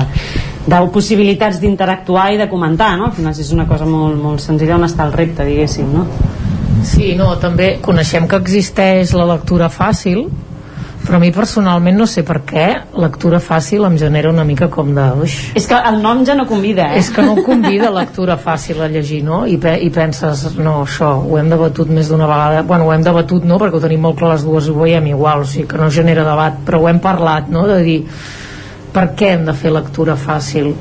de 0.66 0.82
possibilitats 0.94 1.60
d'interactuar 1.62 2.32
i 2.34 2.40
de 2.40 2.48
comentar, 2.50 2.94
no? 2.98 3.10
Al 3.10 3.16
final 3.18 3.36
és 3.36 3.52
una 3.54 3.68
cosa 3.68 3.86
molt, 3.88 4.18
molt 4.22 4.42
senzilla 4.42 4.78
on 4.78 4.88
està 4.88 5.06
el 5.06 5.14
repte, 5.16 5.46
diguéssim, 5.46 5.92
no? 5.94 6.06
Sí, 6.86 7.14
no, 7.18 7.32
també 7.42 7.76
coneixem 7.82 8.28
que 8.30 8.38
existeix 8.38 9.14
la 9.16 9.26
lectura 9.26 9.70
fàcil, 9.72 10.26
però 11.06 11.20
a 11.20 11.22
mi 11.22 11.30
personalment 11.32 11.96
no 11.96 12.06
sé 12.10 12.24
per 12.26 12.40
què 12.48 12.64
lectura 12.98 13.38
fàcil 13.42 13.86
em 13.86 13.96
genera 14.00 14.32
una 14.32 14.44
mica 14.44 14.68
com 14.72 14.90
de... 14.94 15.04
Uix. 15.22 15.36
És 15.58 15.68
que 15.70 15.78
el 15.90 16.00
nom 16.02 16.24
ja 16.26 16.34
no 16.38 16.46
convida, 16.50 16.88
eh? 16.92 17.00
És 17.00 17.12
que 17.14 17.24
no 17.24 17.36
convida 17.46 17.92
lectura 18.00 18.36
fàcil 18.40 18.82
a 18.82 18.88
llegir, 18.90 19.22
no? 19.26 19.44
I, 19.46 19.56
pe 19.62 19.76
i 19.86 19.90
penses, 19.94 20.42
no, 20.58 20.80
això, 20.82 21.12
ho 21.22 21.38
hem 21.40 21.52
debatut 21.52 21.92
més 21.94 22.10
d'una 22.10 22.28
vegada. 22.30 22.64
Bueno, 22.66 22.88
ho 22.88 22.94
hem 22.94 23.06
debatut, 23.06 23.46
no?, 23.46 23.60
perquè 23.62 23.78
ho 23.78 23.84
tenim 23.84 24.02
molt 24.08 24.18
clar 24.18 24.34
les 24.34 24.46
dues 24.46 24.70
ho 24.70 24.76
veiem 24.80 25.06
igual, 25.12 25.46
o 25.46 25.48
sigui 25.48 25.68
que 25.70 25.80
no 25.80 25.90
genera 25.94 26.26
debat, 26.26 26.58
però 26.66 26.82
ho 26.82 26.90
hem 26.90 27.00
parlat, 27.04 27.48
no?, 27.54 27.66
de 27.70 27.78
dir 27.86 28.00
per 28.96 29.10
què 29.16 29.34
hem 29.34 29.46
de 29.46 29.54
fer 29.56 29.72
lectura 29.74 30.16
fàcil? 30.18 30.72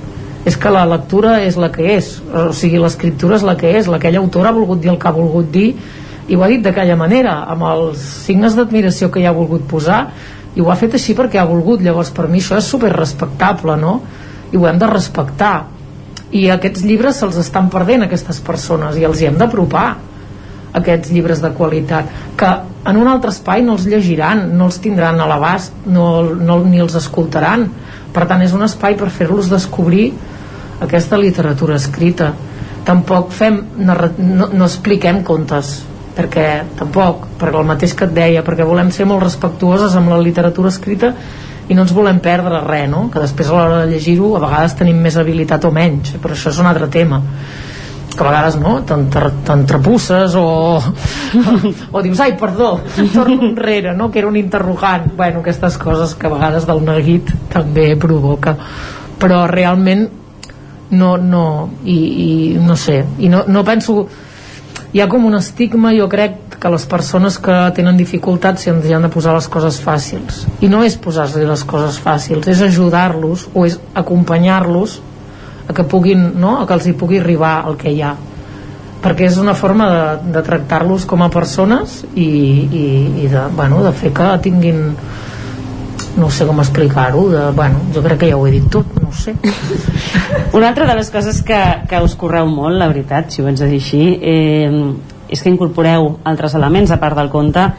És 0.45 0.55
que 0.61 0.69
la 0.69 0.85
lectura 0.85 1.39
és 1.41 1.57
la 1.57 1.71
que 1.73 1.85
és, 1.95 2.15
o 2.29 2.51
sigui, 2.53 2.77
l'escriptura 2.81 3.39
és 3.39 3.45
la 3.45 3.55
que 3.57 3.71
és, 3.79 3.89
l'aquell 3.89 4.19
autor 4.21 4.47
ha 4.47 4.53
volgut 4.55 4.81
dir 4.83 4.91
el 4.93 4.99
que 5.01 5.09
ha 5.09 5.15
volgut 5.15 5.49
dir 5.51 5.69
i 6.27 6.35
ho 6.35 6.41
ha 6.41 6.49
dit 6.49 6.63
d'aquella 6.65 6.95
manera, 6.97 7.35
amb 7.51 7.67
els 7.69 8.01
signes 8.25 8.55
d'admiració 8.57 9.11
que 9.13 9.21
hi 9.21 9.27
ha 9.29 9.35
volgut 9.35 9.67
posar, 9.69 9.99
i 10.55 10.63
ho 10.63 10.71
ha 10.71 10.77
fet 10.79 10.95
així 10.97 11.13
perquè 11.13 11.37
ha 11.41 11.47
volgut, 11.49 11.83
llavors 11.83 12.09
per 12.15 12.27
mi 12.31 12.39
això 12.41 12.57
és 12.57 12.67
super 12.71 12.91
respectable, 12.95 13.75
no? 13.77 13.99
I 14.51 14.57
ho 14.57 14.65
hem 14.69 14.79
de 14.81 14.89
respectar. 14.89 15.55
I 16.31 16.47
aquests 16.53 16.85
llibres 16.87 17.19
se'ls 17.21 17.37
estan 17.43 17.69
perdent 17.69 18.05
aquestes 18.05 18.39
persones 18.43 18.97
i 18.97 19.05
els 19.07 19.21
hi 19.21 19.29
hem 19.29 19.37
d'apropar 19.39 19.87
aquests 20.75 21.11
llibres 21.15 21.41
de 21.43 21.51
qualitat 21.55 22.09
que 22.39 22.49
en 22.89 22.97
un 22.99 23.07
altre 23.07 23.31
espai 23.31 23.63
no 23.63 23.77
els 23.77 23.85
llegiran 23.87 24.41
no 24.57 24.67
els 24.67 24.81
tindran 24.83 25.21
a 25.21 25.27
l'abast 25.29 25.85
no, 25.87 26.07
no, 26.35 26.59
ni 26.67 26.81
els 26.83 26.97
escoltaran 26.99 27.69
per 28.15 28.25
tant 28.27 28.43
és 28.43 28.55
un 28.55 28.65
espai 28.67 28.97
per 28.99 29.07
fer-los 29.13 29.47
descobrir 29.51 30.09
aquesta 30.83 31.19
literatura 31.21 31.79
escrita 31.79 32.33
tampoc 32.87 33.31
fem 33.31 33.61
no, 33.79 33.95
no 34.51 34.67
expliquem 34.67 35.23
contes 35.23 35.77
perquè 36.15 36.47
tampoc, 36.79 37.27
perquè 37.39 37.59
el 37.59 37.67
mateix 37.67 37.93
que 37.97 38.07
et 38.07 38.15
deia 38.15 38.43
perquè 38.45 38.67
volem 38.67 38.91
ser 38.95 39.07
molt 39.09 39.23
respectuoses 39.23 39.95
amb 39.99 40.13
la 40.13 40.21
literatura 40.21 40.71
escrita 40.71 41.13
i 41.67 41.75
no 41.75 41.85
ens 41.85 41.93
volem 41.95 42.19
perdre 42.23 42.61
res 42.65 42.89
no? 42.89 43.07
que 43.11 43.21
després 43.21 43.49
a 43.49 43.55
l'hora 43.57 43.83
de 43.83 43.93
llegir-ho 43.93 44.35
a 44.35 44.43
vegades 44.43 44.77
tenim 44.79 44.99
més 45.01 45.17
habilitat 45.17 45.65
o 45.65 45.71
menys 45.75 46.15
però 46.21 46.37
això 46.37 46.53
és 46.53 46.59
un 46.61 46.69
altre 46.71 46.89
tema 46.93 47.21
que 48.15 48.23
a 48.23 48.27
vegades 48.29 48.55
no, 48.61 48.77
t'entrepusses 48.87 50.37
o, 50.39 50.45
o 51.95 52.03
dius 52.05 52.21
ai 52.23 52.35
perdó, 52.39 52.77
torno 53.13 53.49
enrere 53.49 53.95
no? 53.95 54.09
que 54.11 54.21
era 54.21 54.29
un 54.29 54.37
interrogant 54.39 55.11
bueno, 55.17 55.41
aquestes 55.41 55.77
coses 55.81 56.15
que 56.15 56.29
a 56.29 56.35
vegades 56.35 56.67
del 56.69 56.85
neguit 56.85 57.33
també 57.51 57.91
provoca 57.99 58.55
però 59.19 59.45
realment 59.51 60.07
no, 60.95 61.15
no 61.17 61.45
i, 61.83 61.97
i 61.97 62.29
no 62.61 62.77
sé 62.79 63.01
i 63.19 63.27
no, 63.31 63.43
no 63.47 63.65
penso 63.67 64.05
hi 64.95 65.01
ha 65.03 65.09
com 65.11 65.25
un 65.27 65.35
estigma 65.35 65.89
jo 65.91 66.05
crec 66.07 66.55
que 66.55 66.69
les 66.71 66.85
persones 66.87 67.35
que 67.43 67.55
tenen 67.75 67.97
dificultats 67.99 68.63
si 68.63 68.69
han 68.71 69.03
de 69.03 69.09
posar 69.11 69.33
les 69.35 69.49
coses 69.51 69.75
fàcils 69.83 70.45
i 70.63 70.69
no 70.71 70.85
és 70.87 70.95
posar-li 70.95 71.43
les 71.49 71.63
coses 71.67 71.97
fàcils 71.99 72.47
és 72.47 72.61
ajudar-los 72.63 73.49
o 73.53 73.65
és 73.67 73.75
acompanyar-los 73.93 75.01
a 75.67 75.73
que 75.75 75.83
puguin, 75.83 76.39
no? 76.39 76.61
a 76.61 76.65
que 76.65 76.77
els 76.77 76.87
hi 76.87 76.95
pugui 76.95 77.19
arribar 77.19 77.57
el 77.67 77.75
que 77.75 77.91
hi 77.91 77.99
ha 78.07 78.13
perquè 79.03 79.27
és 79.27 79.35
una 79.37 79.53
forma 79.53 79.89
de, 79.91 80.31
de 80.31 80.47
tractar-los 80.47 81.03
com 81.11 81.27
a 81.27 81.31
persones 81.33 82.05
i, 82.15 82.23
i, 82.23 82.87
i 83.25 83.27
de, 83.27 83.49
bueno, 83.51 83.83
de 83.83 83.91
fer 83.91 84.15
que 84.15 84.31
tinguin 84.47 84.85
no 86.15 86.31
sé 86.31 86.47
com 86.47 86.63
explicar-ho 86.63 87.27
bueno, 87.51 87.83
jo 87.91 88.05
crec 88.05 88.23
que 88.23 88.31
ja 88.31 88.39
ho 88.39 88.47
he 88.47 88.55
dit 88.55 88.71
tot 88.71 88.94
no 89.05 89.11
sé. 89.13 89.35
Una 90.53 90.69
altra 90.69 90.87
de 90.89 90.95
les 90.97 91.11
coses 91.13 91.41
que, 91.45 91.59
que 91.89 92.01
us 92.03 92.15
correu 92.19 92.49
molt 92.49 92.79
la 92.79 92.89
veritat, 92.91 93.29
si 93.31 93.43
ho 93.43 93.49
ets 93.51 93.61
a 93.61 93.69
dir 93.69 93.81
així 93.83 94.05
eh, 94.21 94.71
és 95.29 95.41
que 95.41 95.51
incorporeu 95.51 96.15
altres 96.25 96.57
elements 96.57 96.93
a 96.93 96.99
part 97.01 97.17
del 97.17 97.31
conte 97.33 97.69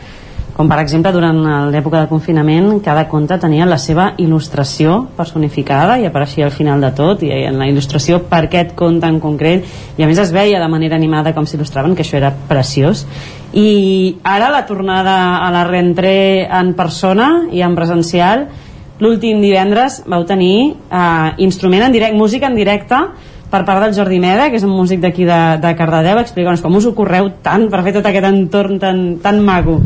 com 0.56 0.70
per 0.72 0.78
exemple 0.80 1.10
durant 1.12 1.36
l'època 1.68 2.00
de 2.00 2.08
confinament 2.08 2.78
cada 2.84 3.02
conte 3.10 3.36
tenia 3.42 3.66
la 3.68 3.76
seva 3.76 4.06
il·lustració 4.16 5.02
personificada 5.16 5.98
i 6.00 6.06
apareixia 6.08 6.46
al 6.46 6.54
final 6.54 6.80
de 6.80 6.90
tot 6.96 7.24
i 7.26 7.28
en 7.34 7.58
la 7.60 7.66
il·lustració 7.68 8.22
per 8.30 8.46
aquest 8.46 8.72
conte 8.78 9.04
en 9.04 9.20
concret 9.20 9.66
i 10.00 10.04
a 10.04 10.08
més 10.08 10.20
es 10.22 10.32
veia 10.32 10.62
de 10.62 10.70
manera 10.72 10.96
animada 10.96 11.34
com 11.36 11.44
s'il·lustraven 11.44 11.92
que 11.92 12.06
això 12.06 12.16
era 12.16 12.32
preciós. 12.48 13.04
I 13.52 14.16
ara 14.24 14.48
la 14.52 14.64
tornada 14.68 15.16
a 15.44 15.50
la 15.52 15.66
rentré 15.68 16.48
en 16.48 16.72
persona 16.78 17.50
i 17.52 17.60
en 17.60 17.76
presencial 17.76 18.48
l'últim 19.02 19.42
divendres 19.44 20.02
vau 20.08 20.24
tenir 20.28 20.74
eh, 20.74 21.30
instrument 21.44 21.86
en 21.86 21.94
directe, 21.94 22.16
música 22.16 22.48
en 22.48 22.56
directe 22.56 23.00
per 23.50 23.62
part 23.64 23.84
del 23.84 23.94
Jordi 23.94 24.18
Meda, 24.20 24.48
que 24.50 24.58
és 24.58 24.64
un 24.66 24.74
músic 24.74 25.00
d'aquí 25.02 25.26
de, 25.28 25.40
de 25.62 25.74
Cardedeu, 25.78 26.18
explica'ns 26.22 26.64
com 26.64 26.74
us 26.78 26.88
ho 26.88 26.96
correu 26.96 27.30
tant 27.44 27.68
per 27.70 27.84
fer 27.86 27.94
tot 27.98 28.08
aquest 28.08 28.26
entorn 28.26 28.80
tan, 28.82 29.04
tan 29.22 29.38
maco. 29.44 29.78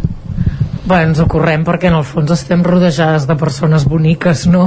Bé, 0.90 1.04
ens 1.04 1.20
ho 1.22 1.26
correm 1.30 1.62
perquè 1.66 1.90
en 1.90 1.98
el 2.00 2.06
fons 2.08 2.32
estem 2.34 2.64
rodejades 2.66 3.28
de 3.28 3.36
persones 3.38 3.84
boniques, 3.86 4.46
no? 4.50 4.64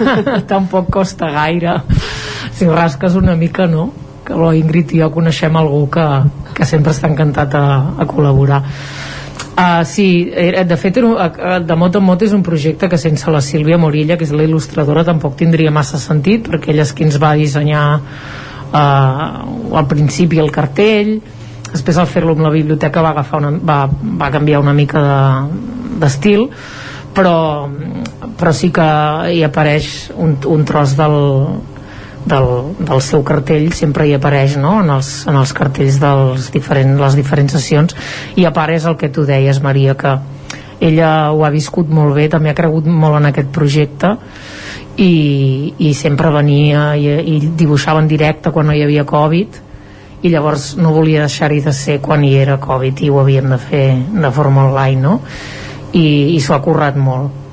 Tampoc 0.52 0.88
costa 0.94 1.28
gaire. 1.34 1.80
Si 2.56 2.68
rasques 2.70 3.18
una 3.18 3.34
mica, 3.36 3.66
no? 3.68 3.90
Que 4.24 4.38
la 4.38 4.54
Ingrid 4.56 4.94
i 4.96 5.02
jo 5.02 5.10
coneixem 5.12 5.58
algú 5.58 5.82
que, 5.92 6.06
que 6.56 6.64
sempre 6.64 6.94
està 6.94 7.10
encantat 7.10 7.58
a, 7.58 7.66
a 7.98 8.06
col·laborar. 8.08 8.62
Uh, 9.56 9.84
sí, 9.88 10.28
de 10.28 10.76
fet 10.76 10.98
de 11.00 11.76
mot 11.80 11.94
en 11.96 12.04
mot 12.04 12.22
és 12.22 12.32
un 12.36 12.42
projecte 12.44 12.90
que 12.92 12.98
sense 13.00 13.30
la 13.32 13.40
Sílvia 13.40 13.78
Morilla 13.80 14.18
que 14.20 14.26
és 14.28 14.32
la 14.36 14.44
il·lustradora 14.44 15.04
tampoc 15.04 15.38
tindria 15.40 15.72
massa 15.72 15.96
sentit 16.00 16.50
perquè 16.50 16.74
ella 16.74 16.84
és 16.84 16.92
qui 16.92 17.06
ens 17.06 17.16
va 17.20 17.32
dissenyar 17.40 17.84
uh, 17.96 19.78
al 19.80 19.86
principi 19.88 20.42
el 20.42 20.52
cartell 20.52 21.14
després 21.70 21.96
al 21.96 22.08
fer-lo 22.10 22.36
amb 22.36 22.44
la 22.44 22.52
biblioteca 22.52 23.00
va, 23.00 23.14
agafar 23.16 23.40
una, 23.40 23.54
va, 23.56 23.78
va 24.20 24.28
canviar 24.34 24.60
una 24.60 24.76
mica 24.76 25.00
d'estil 26.00 26.44
de, 26.50 26.60
però, 27.16 27.68
però 28.36 28.52
sí 28.52 28.68
que 28.74 28.86
hi 29.32 29.40
apareix 29.46 30.10
un, 30.20 30.36
un 30.52 30.64
tros 30.68 30.92
del, 30.98 31.16
del, 32.26 32.74
del 32.78 33.02
seu 33.04 33.22
cartell 33.26 33.70
sempre 33.74 34.06
hi 34.08 34.14
apareix 34.16 34.56
no? 34.58 34.80
en, 34.82 34.90
els, 34.90 35.10
en 35.30 35.38
els 35.38 35.52
cartells 35.56 36.00
de 36.02 36.12
diferent, 36.52 36.96
les 37.00 37.18
diferents 37.18 37.54
sessions 37.56 37.94
i 38.36 38.46
a 38.46 38.52
part 38.54 38.74
és 38.74 38.86
el 38.88 38.98
que 38.98 39.12
tu 39.14 39.24
deies 39.28 39.62
Maria 39.62 39.94
que 39.98 40.16
ella 40.80 41.30
ho 41.32 41.44
ha 41.46 41.52
viscut 41.54 41.88
molt 41.88 42.16
bé 42.18 42.26
també 42.32 42.50
ha 42.50 42.58
cregut 42.58 42.88
molt 42.90 43.20
en 43.20 43.30
aquest 43.30 43.52
projecte 43.54 44.16
i, 44.98 45.12
i 45.78 45.94
sempre 45.94 46.32
venia 46.34 46.90
i, 46.98 47.06
i 47.06 47.38
dibuixava 47.56 48.02
en 48.02 48.10
directe 48.10 48.52
quan 48.52 48.68
no 48.68 48.76
hi 48.76 48.82
havia 48.84 49.06
Covid 49.08 49.62
i 50.26 50.32
llavors 50.32 50.74
no 50.80 50.92
volia 50.96 51.24
deixar-hi 51.28 51.62
de 51.62 51.72
ser 51.76 52.00
quan 52.02 52.24
hi 52.24 52.34
era 52.40 52.58
Covid 52.60 53.04
i 53.04 53.10
ho 53.12 53.22
havien 53.22 53.54
de 53.54 53.62
fer 53.62 53.86
de 54.10 54.30
forma 54.34 54.66
online 54.66 55.00
no? 55.00 55.18
i, 55.92 56.34
i 56.34 56.40
s'ho 56.42 56.56
ha 56.56 56.64
currat 56.64 56.98
molt 56.98 57.45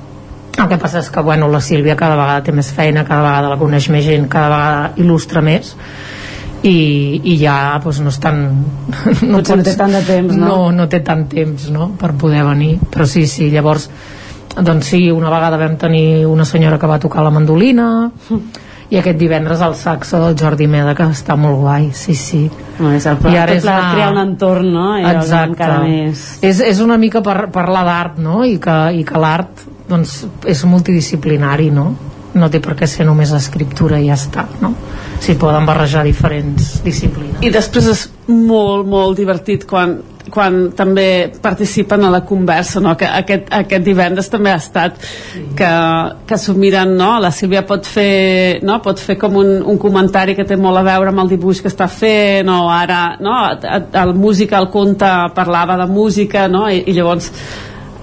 el 0.58 0.68
que 0.70 0.78
passa 0.78 1.00
és 1.02 1.10
que 1.10 1.22
bueno, 1.24 1.48
la 1.50 1.60
Sílvia 1.60 1.96
cada 1.98 2.16
vegada 2.18 2.44
té 2.46 2.52
més 2.54 2.70
feina, 2.72 3.04
cada 3.06 3.24
vegada 3.26 3.54
la 3.54 3.60
coneix 3.60 3.88
més 3.90 4.04
gent, 4.06 4.28
cada 4.30 4.50
vegada 4.52 4.92
il·lustra 5.02 5.42
més 5.44 5.74
i, 6.64 7.20
i 7.28 7.36
ja 7.40 7.78
doncs, 7.82 8.00
no 8.00 8.12
és 8.12 8.18
tan 8.22 8.42
no, 8.48 9.38
pots, 9.38 9.52
no 9.52 9.62
té 9.66 9.76
tant 9.76 9.94
de 9.94 10.02
temps 10.06 10.36
no? 10.36 10.48
no, 10.48 10.58
no 10.72 10.88
té 10.90 11.00
tant 11.04 11.26
temps 11.30 11.68
no? 11.74 11.90
per 12.00 12.14
poder 12.20 12.44
venir 12.46 12.76
però 12.90 13.06
sí, 13.08 13.26
sí, 13.30 13.50
llavors 13.52 13.88
doncs 14.54 14.92
sí, 14.94 15.08
una 15.10 15.32
vegada 15.32 15.58
vam 15.60 15.74
tenir 15.80 16.24
una 16.30 16.46
senyora 16.48 16.78
que 16.78 16.88
va 16.88 17.00
tocar 17.02 17.24
la 17.26 17.34
mandolina 17.34 17.88
i 18.92 19.00
aquest 19.00 19.18
divendres 19.18 19.60
el 19.64 19.74
saxo 19.74 20.20
del 20.22 20.36
Jordi 20.38 20.68
Meda 20.70 20.94
que 20.96 21.08
està 21.10 21.36
molt 21.40 21.58
guai, 21.64 21.90
sí, 21.96 22.14
sí 22.14 22.44
no, 22.78 22.94
és 22.94 23.04
el, 23.10 23.18
i 23.32 23.36
ara 23.40 23.58
és 23.58 23.66
una... 23.66 23.78
crear 23.92 24.10
un 24.14 24.22
entorn 24.22 24.72
no? 24.72 24.88
I 25.00 25.08
exacte 25.10 25.70
més... 25.84 26.26
és, 26.40 26.64
és 26.64 26.82
una 26.84 26.96
mica 27.02 27.24
per, 27.24 27.48
parlar 27.52 27.84
d'art 27.90 28.20
no? 28.22 28.42
i 28.48 28.56
que, 28.62 28.78
i 28.94 29.04
que 29.04 29.20
l'art 29.20 29.66
doncs, 29.88 30.24
és 30.48 30.64
multidisciplinari 30.68 31.70
no? 31.74 31.92
no 32.34 32.48
té 32.50 32.60
per 32.62 32.74
què 32.78 32.88
ser 32.90 33.06
només 33.06 33.32
escriptura 33.36 34.00
i 34.02 34.08
ja 34.08 34.18
està 34.18 34.46
no? 34.62 34.72
s'hi 35.22 35.36
poden 35.40 35.66
barrejar 35.68 36.04
diferents 36.06 36.80
disciplines 36.84 37.44
i 37.44 37.52
després 37.54 37.92
és 37.92 38.08
molt 38.28 38.88
molt 38.90 39.16
divertit 39.20 39.68
quan 39.68 39.98
quan 40.32 40.70
també 40.76 41.28
participen 41.42 42.06
a 42.06 42.10
la 42.10 42.22
conversa 42.24 42.80
no? 42.80 42.94
que 42.96 43.06
aquest, 43.06 43.50
aquest 43.52 43.84
divendres 43.84 44.30
també 44.32 44.52
ha 44.54 44.60
estat 44.60 44.96
que, 45.56 45.72
que 46.26 46.38
s'ho 46.40 46.54
miren 46.56 46.94
no? 46.96 47.18
la 47.20 47.30
Sílvia 47.34 47.64
pot 47.68 47.84
fer, 47.86 48.62
no? 48.64 48.78
pot 48.84 49.00
fer 49.00 49.18
com 49.20 49.36
un, 49.40 49.58
un 49.68 49.78
comentari 49.78 50.36
que 50.38 50.46
té 50.48 50.56
molt 50.56 50.80
a 50.80 50.86
veure 50.86 51.12
amb 51.12 51.24
el 51.26 51.34
dibuix 51.34 51.60
que 51.60 51.68
està 51.72 51.90
fent 51.92 52.48
o 52.50 52.62
ara 52.72 53.02
no? 53.20 53.36
el 53.52 54.16
música, 54.16 54.58
el 54.62 54.70
conte 54.72 55.12
parlava 55.36 55.76
de 55.84 55.88
música 55.92 56.48
no? 56.48 56.66
I, 56.72 56.86
i 56.88 56.96
llavors 56.96 57.30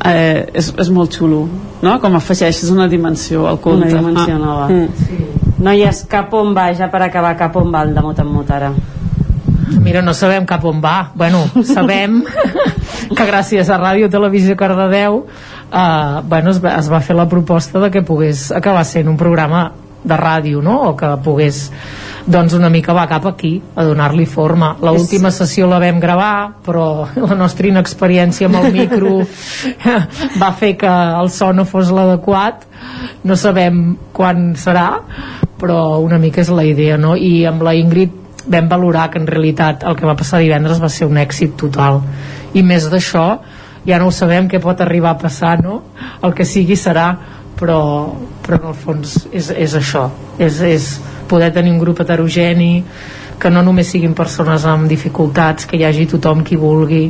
eh, 0.05 0.47
és, 0.53 0.71
és 0.81 0.89
molt 0.93 1.17
xulo 1.17 1.43
no? 1.81 1.97
com 2.01 2.15
afegeixes 2.17 2.71
una 2.73 2.87
dimensió 2.91 3.45
al 3.49 3.59
conte 3.63 3.89
una 3.89 4.01
dimensió 4.01 4.35
ah. 4.35 4.41
nova 4.41 4.69
mm. 4.69 4.87
sí. 5.05 5.59
noies, 5.61 6.05
cap 6.11 6.33
on 6.37 6.55
va 6.57 6.71
ja 6.77 6.89
per 6.93 7.03
acabar 7.07 7.35
cap 7.39 7.55
on 7.61 7.71
va 7.73 7.85
el 7.87 7.95
de 7.95 8.05
mot 8.05 8.19
en 8.19 8.33
mot 8.33 8.57
ara 8.57 8.73
Mira, 9.81 10.01
no 10.03 10.11
sabem 10.13 10.43
cap 10.45 10.65
on 10.67 10.81
va. 10.83 11.11
Bueno, 11.15 11.45
sabem 11.63 12.19
que 13.17 13.25
gràcies 13.25 13.69
a 13.71 13.77
Ràdio 13.79 14.09
Televisió 14.11 14.57
Cardedeu 14.59 15.21
eh, 15.23 16.21
bueno, 16.27 16.51
es, 16.51 16.59
va, 16.63 16.75
es 16.77 16.89
va 16.91 16.99
fer 17.01 17.15
la 17.15 17.27
proposta 17.31 17.79
de 17.79 17.89
que 17.93 18.03
pogués 18.05 18.49
acabar 18.51 18.83
sent 18.85 19.09
un 19.09 19.17
programa 19.17 19.69
de 20.03 20.17
ràdio 20.17 20.61
no? 20.61 20.77
o 20.89 20.95
que 20.97 21.09
pogués 21.23 21.69
doncs 22.25 22.53
una 22.53 22.69
mica 22.69 22.93
va 22.93 23.07
cap 23.09 23.25
aquí 23.25 23.55
a 23.75 23.83
donar-li 23.85 24.25
forma 24.29 24.75
la 24.81 24.91
última 24.93 25.31
sessió 25.31 25.67
la 25.67 25.79
vam 25.81 25.99
gravar 25.99 26.61
però 26.65 27.07
la 27.15 27.35
nostra 27.35 27.67
inexperiència 27.67 28.47
amb 28.47 28.59
el 28.61 28.73
micro 28.79 29.21
va 30.41 30.51
fer 30.57 30.75
que 30.77 30.91
el 30.91 31.31
so 31.33 31.51
no 31.53 31.65
fos 31.65 31.91
l'adequat 31.91 32.67
no 33.23 33.35
sabem 33.35 33.97
quan 34.13 34.51
serà 34.55 34.89
però 35.61 35.99
una 36.01 36.19
mica 36.21 36.41
és 36.41 36.49
la 36.49 36.65
idea 36.65 36.97
no? 36.97 37.15
i 37.15 37.45
amb 37.45 37.63
la 37.65 37.73
Ingrid 37.77 38.17
vam 38.51 38.69
valorar 38.69 39.09
que 39.11 39.19
en 39.21 39.27
realitat 39.27 39.83
el 39.85 39.97
que 39.97 40.05
va 40.05 40.17
passar 40.17 40.41
divendres 40.41 40.81
va 40.81 40.89
ser 40.89 41.09
un 41.09 41.17
èxit 41.21 41.57
total 41.57 42.01
i 42.53 42.63
més 42.63 42.89
d'això 42.89 43.25
ja 43.85 43.97
no 43.97 44.09
ho 44.09 44.13
sabem 44.13 44.49
què 44.49 44.61
pot 44.61 44.81
arribar 44.81 45.15
a 45.15 45.21
passar 45.21 45.57
no? 45.63 45.81
el 46.21 46.33
que 46.37 46.45
sigui 46.45 46.77
serà 46.77 47.15
però, 47.57 47.81
però 48.41 48.57
en 48.61 48.67
el 48.71 48.77
fons 48.77 49.17
és, 49.31 49.51
és 49.53 49.73
això 49.77 50.07
és, 50.41 50.61
és 50.65 50.87
poder 51.31 51.51
tenir 51.55 51.71
un 51.71 51.79
grup 51.79 52.03
heterogeni 52.03 52.73
que 53.41 53.49
no 53.49 53.63
només 53.65 53.89
siguin 53.89 54.13
persones 54.17 54.67
amb 54.69 54.89
dificultats 54.91 55.65
que 55.65 55.79
hi 55.79 55.85
hagi 55.87 56.09
tothom 56.11 56.43
qui 56.45 56.59
vulgui 56.59 57.05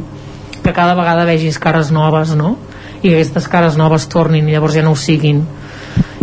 que 0.61 0.73
cada 0.73 0.93
vegada 0.95 1.25
vegis 1.25 1.57
cares 1.59 1.89
noves 1.91 2.35
no? 2.37 2.55
i 3.01 3.09
que 3.09 3.15
aquestes 3.17 3.49
cares 3.49 3.77
noves 3.81 4.07
tornin 4.11 4.47
i 4.47 4.53
llavors 4.55 4.77
ja 4.77 4.85
no 4.85 4.93
ho 4.93 4.99
siguin 4.99 5.41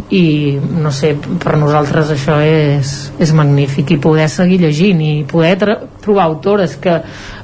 i 0.08 0.56
no 0.56 0.88
sé, 0.94 1.10
per 1.42 1.58
nosaltres 1.60 2.14
això 2.14 2.38
és, 2.40 2.92
és 3.20 3.32
magnífic 3.36 3.90
i 3.92 3.98
poder 4.00 4.28
seguir 4.32 4.56
llegint 4.62 5.02
i 5.04 5.10
poder 5.28 5.58
trobar 6.00 6.24
autores 6.24 6.78
que 6.80 6.94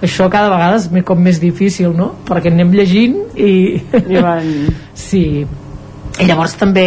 això 0.00 0.30
cada 0.32 0.48
vegada 0.54 0.78
és 0.80 1.04
com 1.04 1.20
més 1.20 1.42
difícil 1.42 1.92
no? 1.96 2.14
perquè 2.24 2.52
anem 2.52 2.72
llegint 2.72 3.18
i, 3.36 3.82
I 4.00 4.24
van... 4.24 4.48
sí 5.08 5.26
i 5.44 6.28
llavors 6.30 6.54
també 6.56 6.86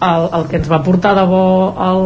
el, 0.00 0.28
el 0.38 0.46
que 0.50 0.58
ens 0.60 0.68
va 0.70 0.82
portar 0.84 1.14
de 1.16 1.24
bo 1.28 1.44
el, 1.80 2.02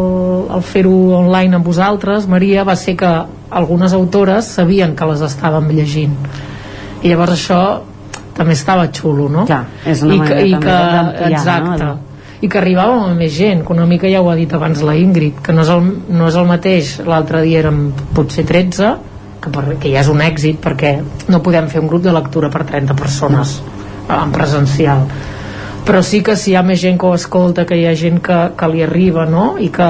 el 0.57 0.63
fer-ho 0.63 0.95
online 1.19 1.59
amb 1.59 1.67
vosaltres 1.67 2.29
Maria, 2.31 2.65
va 2.65 2.77
ser 2.79 2.97
que 3.01 3.11
algunes 3.51 3.95
autores 3.97 4.51
sabien 4.59 4.95
que 4.97 5.09
les 5.11 5.25
estàvem 5.27 5.71
llegint 5.75 6.15
i 7.03 7.11
llavors 7.11 7.35
això 7.35 7.63
també 8.37 8.55
estava 8.55 8.87
xulo, 8.95 9.27
no? 9.29 9.45
Clar, 9.49 9.65
és 9.89 10.05
una 10.07 10.15
I 10.15 10.21
manera 10.23 10.39
que, 10.39 10.47
i 10.47 10.53
també 10.55 11.19
que, 11.19 11.33
exacte, 11.35 11.85
no? 11.85 11.99
i 12.41 12.49
que 12.49 12.61
arribàvem 12.61 13.03
a 13.11 13.17
més 13.19 13.35
gent, 13.37 13.65
que 13.67 13.75
una 13.75 13.85
mica 13.89 14.09
ja 14.09 14.23
ho 14.23 14.31
ha 14.33 14.37
dit 14.39 14.53
abans 14.57 14.81
la 14.87 14.95
Ingrid, 14.97 15.43
que 15.45 15.53
no 15.53 15.65
és 15.67 15.73
el, 15.75 15.91
no 16.09 16.29
és 16.31 16.39
el 16.41 16.47
mateix 16.49 16.95
l'altre 17.09 17.43
dia 17.45 17.65
érem 17.65 17.91
potser 18.17 18.47
13 18.49 18.95
que, 19.41 19.51
per, 19.53 19.67
que 19.81 19.93
ja 19.93 20.05
és 20.05 20.09
un 20.13 20.23
èxit 20.25 20.61
perquè 20.63 20.95
no 21.33 21.43
podem 21.45 21.69
fer 21.73 21.83
un 21.83 21.91
grup 21.91 22.07
de 22.07 22.15
lectura 22.17 22.53
per 22.53 22.65
30 22.69 22.97
persones 22.97 23.59
en 24.11 24.33
presencial 24.35 25.05
però 25.91 26.05
sí 26.07 26.21
que 26.23 26.37
si 26.39 26.53
hi 26.53 26.55
ha 26.55 26.63
més 26.63 26.79
gent 26.79 27.01
que 27.03 27.09
ho 27.09 27.17
escolta 27.19 27.65
que 27.67 27.75
hi 27.75 27.89
ha 27.91 27.97
gent 27.99 28.21
que, 28.23 28.39
que 28.55 28.67
li 28.71 28.85
arriba 28.87 29.25
no? 29.27 29.57
I, 29.59 29.73
que, 29.75 29.89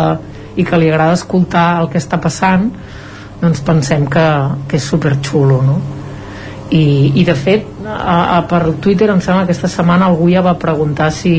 i 0.57 0.65
que 0.65 0.79
li 0.81 0.89
agrada 0.89 1.19
escoltar 1.19 1.65
el 1.83 1.91
que 1.93 2.01
està 2.01 2.17
passant 2.17 2.70
doncs 3.43 3.61
pensem 3.67 4.07
que, 4.09 4.25
que 4.70 4.81
és 4.81 4.87
superxulo 4.95 5.61
no? 5.67 5.77
I, 6.73 6.81
i 7.20 7.27
de 7.29 7.37
fet 7.37 7.69
a, 7.85 8.17
a, 8.39 8.41
per 8.49 8.62
Twitter 8.81 9.11
em 9.12 9.20
sembla 9.20 9.45
que 9.45 9.51
aquesta 9.51 9.69
setmana 9.69 10.09
algú 10.09 10.31
ja 10.33 10.41
va 10.47 10.57
preguntar 10.57 11.11
si, 11.12 11.37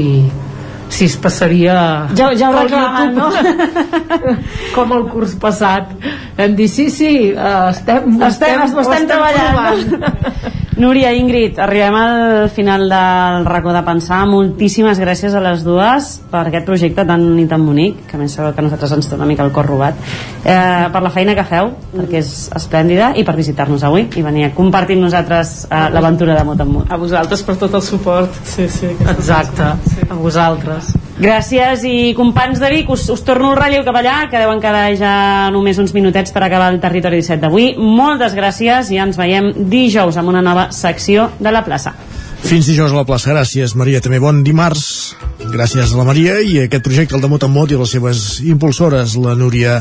si 0.93 1.09
es 1.09 1.17
passaria 1.17 1.81
ja, 2.13 2.29
ja 2.37 2.53
ho 2.53 2.61
reclamen, 2.61 3.17
YouTube. 3.17 4.37
com 4.77 4.97
el 4.99 5.09
curs 5.09 5.37
passat. 5.41 5.95
Hem 6.37 6.53
dit 6.59 6.69
sí, 6.69 6.91
sí, 6.93 7.13
eh, 7.31 7.61
estem, 7.71 8.11
estem, 8.21 8.27
estem, 8.29 8.65
estem, 8.67 8.83
estem 8.85 9.13
treballant 9.15 10.59
Núria, 10.81 11.11
Ingrid, 11.13 11.59
arribem 11.61 11.93
al 11.93 12.49
final 12.49 12.89
del 12.89 13.45
racó 13.45 13.69
de 13.69 13.83
pensar. 13.85 14.23
Moltíssimes 14.25 14.97
gràcies 14.97 15.35
a 15.37 15.41
les 15.43 15.61
dues 15.61 16.07
per 16.31 16.47
aquest 16.47 16.65
projecte 16.65 17.05
tan 17.05 17.21
i 17.37 17.45
tan 17.45 17.61
bonic, 17.67 17.99
que 18.09 18.17
a 18.17 18.21
més 18.21 18.33
sabeu 18.33 18.55
que 18.55 18.63
a 18.63 18.65
nosaltres 18.65 18.95
ens 18.97 19.11
té 19.11 19.13
una 19.19 19.27
mica 19.29 19.45
el 19.45 19.53
cor 19.53 19.69
robat, 19.69 19.99
eh, 20.41 20.87
per 20.89 21.03
la 21.05 21.13
feina 21.13 21.37
que 21.37 21.45
feu, 21.45 21.69
perquè 21.93 22.23
és 22.23 22.33
esplèndida, 22.57 23.11
i 23.13 23.27
per 23.27 23.37
visitar-nos 23.37 23.85
avui 23.85 24.07
i 24.09 24.25
venir 24.25 24.47
a 24.47 24.51
compartir 24.57 24.97
amb 24.97 25.05
nosaltres 25.05 25.53
eh, 25.69 25.83
l'aventura 25.93 26.39
de 26.39 26.49
Mot 26.49 26.65
en 26.65 26.73
Mot. 26.73 26.89
A 26.89 26.97
vosaltres 26.97 27.45
per 27.45 27.59
tot 27.61 27.77
el 27.77 27.85
suport. 27.85 28.41
Sí, 28.41 28.65
sí, 28.65 28.89
Exacte, 29.05 29.75
sí. 29.85 30.09
a 30.09 30.17
vosaltres. 30.17 30.95
Gràcies 31.19 31.83
i 31.85 32.13
companys 32.17 32.61
de 32.61 32.69
Vic, 32.71 32.89
us, 32.89 33.07
us 33.11 33.25
torno 33.27 33.51
el 33.51 33.59
relleu 33.59 33.83
cap 33.87 33.97
allà, 33.99 34.15
que 34.31 34.39
deuen 34.39 34.61
quedar 34.63 34.85
ja 34.97 35.15
només 35.53 35.81
uns 35.81 35.93
minutets 35.93 36.31
per 36.31 36.45
acabar 36.45 36.71
el 36.73 36.79
territori 36.83 37.19
17 37.21 37.41
d'avui. 37.43 37.73
Moltes 37.77 38.37
gràcies 38.37 38.93
i 38.93 39.01
ens 39.01 39.19
veiem 39.19 39.51
dijous 39.69 40.17
amb 40.17 40.31
una 40.31 40.41
nova 40.45 40.69
secció 40.71 41.29
de 41.39 41.51
la 41.51 41.65
plaça. 41.67 41.93
Fins 42.41 42.65
dijous 42.65 42.91
a 42.91 42.97
la 42.97 43.05
plaça. 43.05 43.31
Gràcies, 43.35 43.75
Maria. 43.77 44.01
També 44.01 44.19
bon 44.19 44.41
dimarts. 44.43 45.13
Gràcies 45.51 45.93
a 45.93 45.99
la 45.99 46.05
Maria 46.07 46.39
i 46.41 46.57
a 46.61 46.65
aquest 46.65 46.83
projecte, 46.85 47.15
el 47.17 47.21
de 47.21 47.29
Mot 47.29 47.45
en 47.45 47.53
Mot, 47.53 47.71
i 47.71 47.77
les 47.77 47.93
seves 47.93 48.23
impulsores, 48.45 49.15
la 49.21 49.35
Núria 49.37 49.77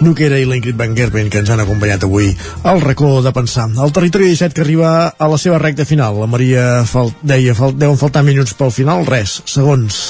Nuquera 0.00 0.40
i 0.40 0.48
la 0.48 0.56
Ingrid 0.56 0.78
Van 0.78 0.96
Gerben, 0.96 1.28
que 1.32 1.42
ens 1.42 1.52
han 1.52 1.62
acompanyat 1.64 2.08
avui 2.08 2.32
al 2.64 2.82
racó 2.84 3.18
de 3.24 3.32
pensar. 3.36 3.68
El 3.76 3.92
territori 3.92 4.32
17 4.32 4.56
que 4.56 4.64
arriba 4.66 4.92
a 5.08 5.28
la 5.28 5.38
seva 5.38 5.60
recta 5.60 5.88
final. 5.88 6.20
La 6.22 6.30
Maria 6.30 6.66
fal 6.88 7.12
deia, 7.22 7.56
fal 7.58 7.76
deuen 7.76 8.00
faltar 8.00 8.24
minuts 8.24 8.56
pel 8.56 8.74
final. 8.74 9.06
Res, 9.08 9.40
segons. 9.44 10.04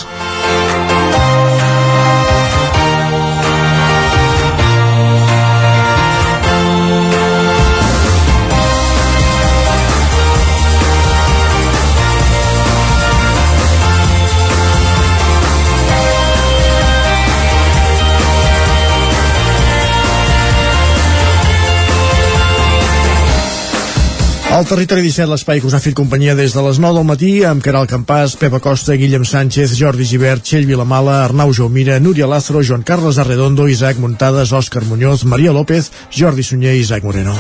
El 24.59 24.67
territori 24.67 25.05
17, 25.05 25.29
l'espai 25.31 25.61
que 25.63 25.69
us 25.69 25.75
ha 25.77 25.79
fet 25.79 25.95
companyia 25.95 26.33
des 26.35 26.51
de 26.51 26.63
les 26.65 26.81
9 26.83 26.97
del 26.97 27.05
matí 27.07 27.29
amb 27.47 27.63
Caral 27.63 27.87
Campàs, 27.87 28.33
Pepa 28.41 28.59
Costa, 28.59 28.97
Guillem 28.99 29.23
Sánchez, 29.23 29.77
Jordi 29.79 30.03
Givert, 30.03 30.43
Txell 30.43 30.65
Vilamala, 30.67 31.21
Arnau 31.23 31.53
Jaumira, 31.55 32.01
Núria 32.03 32.27
Lázaro, 32.27 32.65
Joan 32.67 32.83
Carles 32.83 33.21
Arredondo, 33.23 33.69
Isaac 33.71 34.01
Muntades, 34.03 34.51
Òscar 34.51 34.83
Muñoz, 34.89 35.23
Maria 35.23 35.53
López, 35.55 35.93
Jordi 36.11 36.43
Sunyer 36.43 36.73
i 36.75 36.81
Isaac 36.83 37.07
Moreno. 37.07 37.37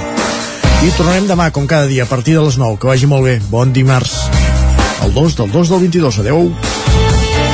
I 0.86 0.92
tornarem 0.94 1.26
demà, 1.26 1.48
com 1.50 1.66
cada 1.66 1.88
dia, 1.90 2.04
a 2.04 2.06
partir 2.06 2.36
de 2.36 2.44
les 2.44 2.54
9. 2.54 2.78
Que 2.78 2.86
vagi 2.86 3.10
molt 3.10 3.26
bé. 3.26 3.40
Bon 3.50 3.72
dimarts. 3.74 4.14
El 5.02 5.10
2 5.16 5.40
del 5.40 5.50
2 5.50 5.72
del 5.74 5.82
22. 5.88 6.20
Adeu. 6.22 6.52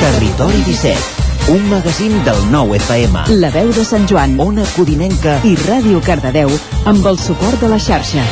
Territori 0.03 0.61
17, 0.67 1.49
un 1.55 1.65
magazín 1.71 2.13
del 2.27 2.43
nou 2.51 2.75
FM. 2.77 3.25
La 3.41 3.49
veu 3.49 3.73
de 3.73 3.87
Sant 3.87 4.05
Joan, 4.05 4.37
Ona 4.37 4.69
Codinenca 4.75 5.39
i 5.41 5.57
Ràdio 5.65 6.05
Cardedeu 6.05 6.53
amb 6.85 7.09
el 7.09 7.17
suport 7.17 7.65
de 7.65 7.73
la 7.73 7.81
xarxa. 7.81 8.29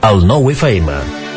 El 0.00 0.22
nou 0.26 0.46
FM. 0.50 1.27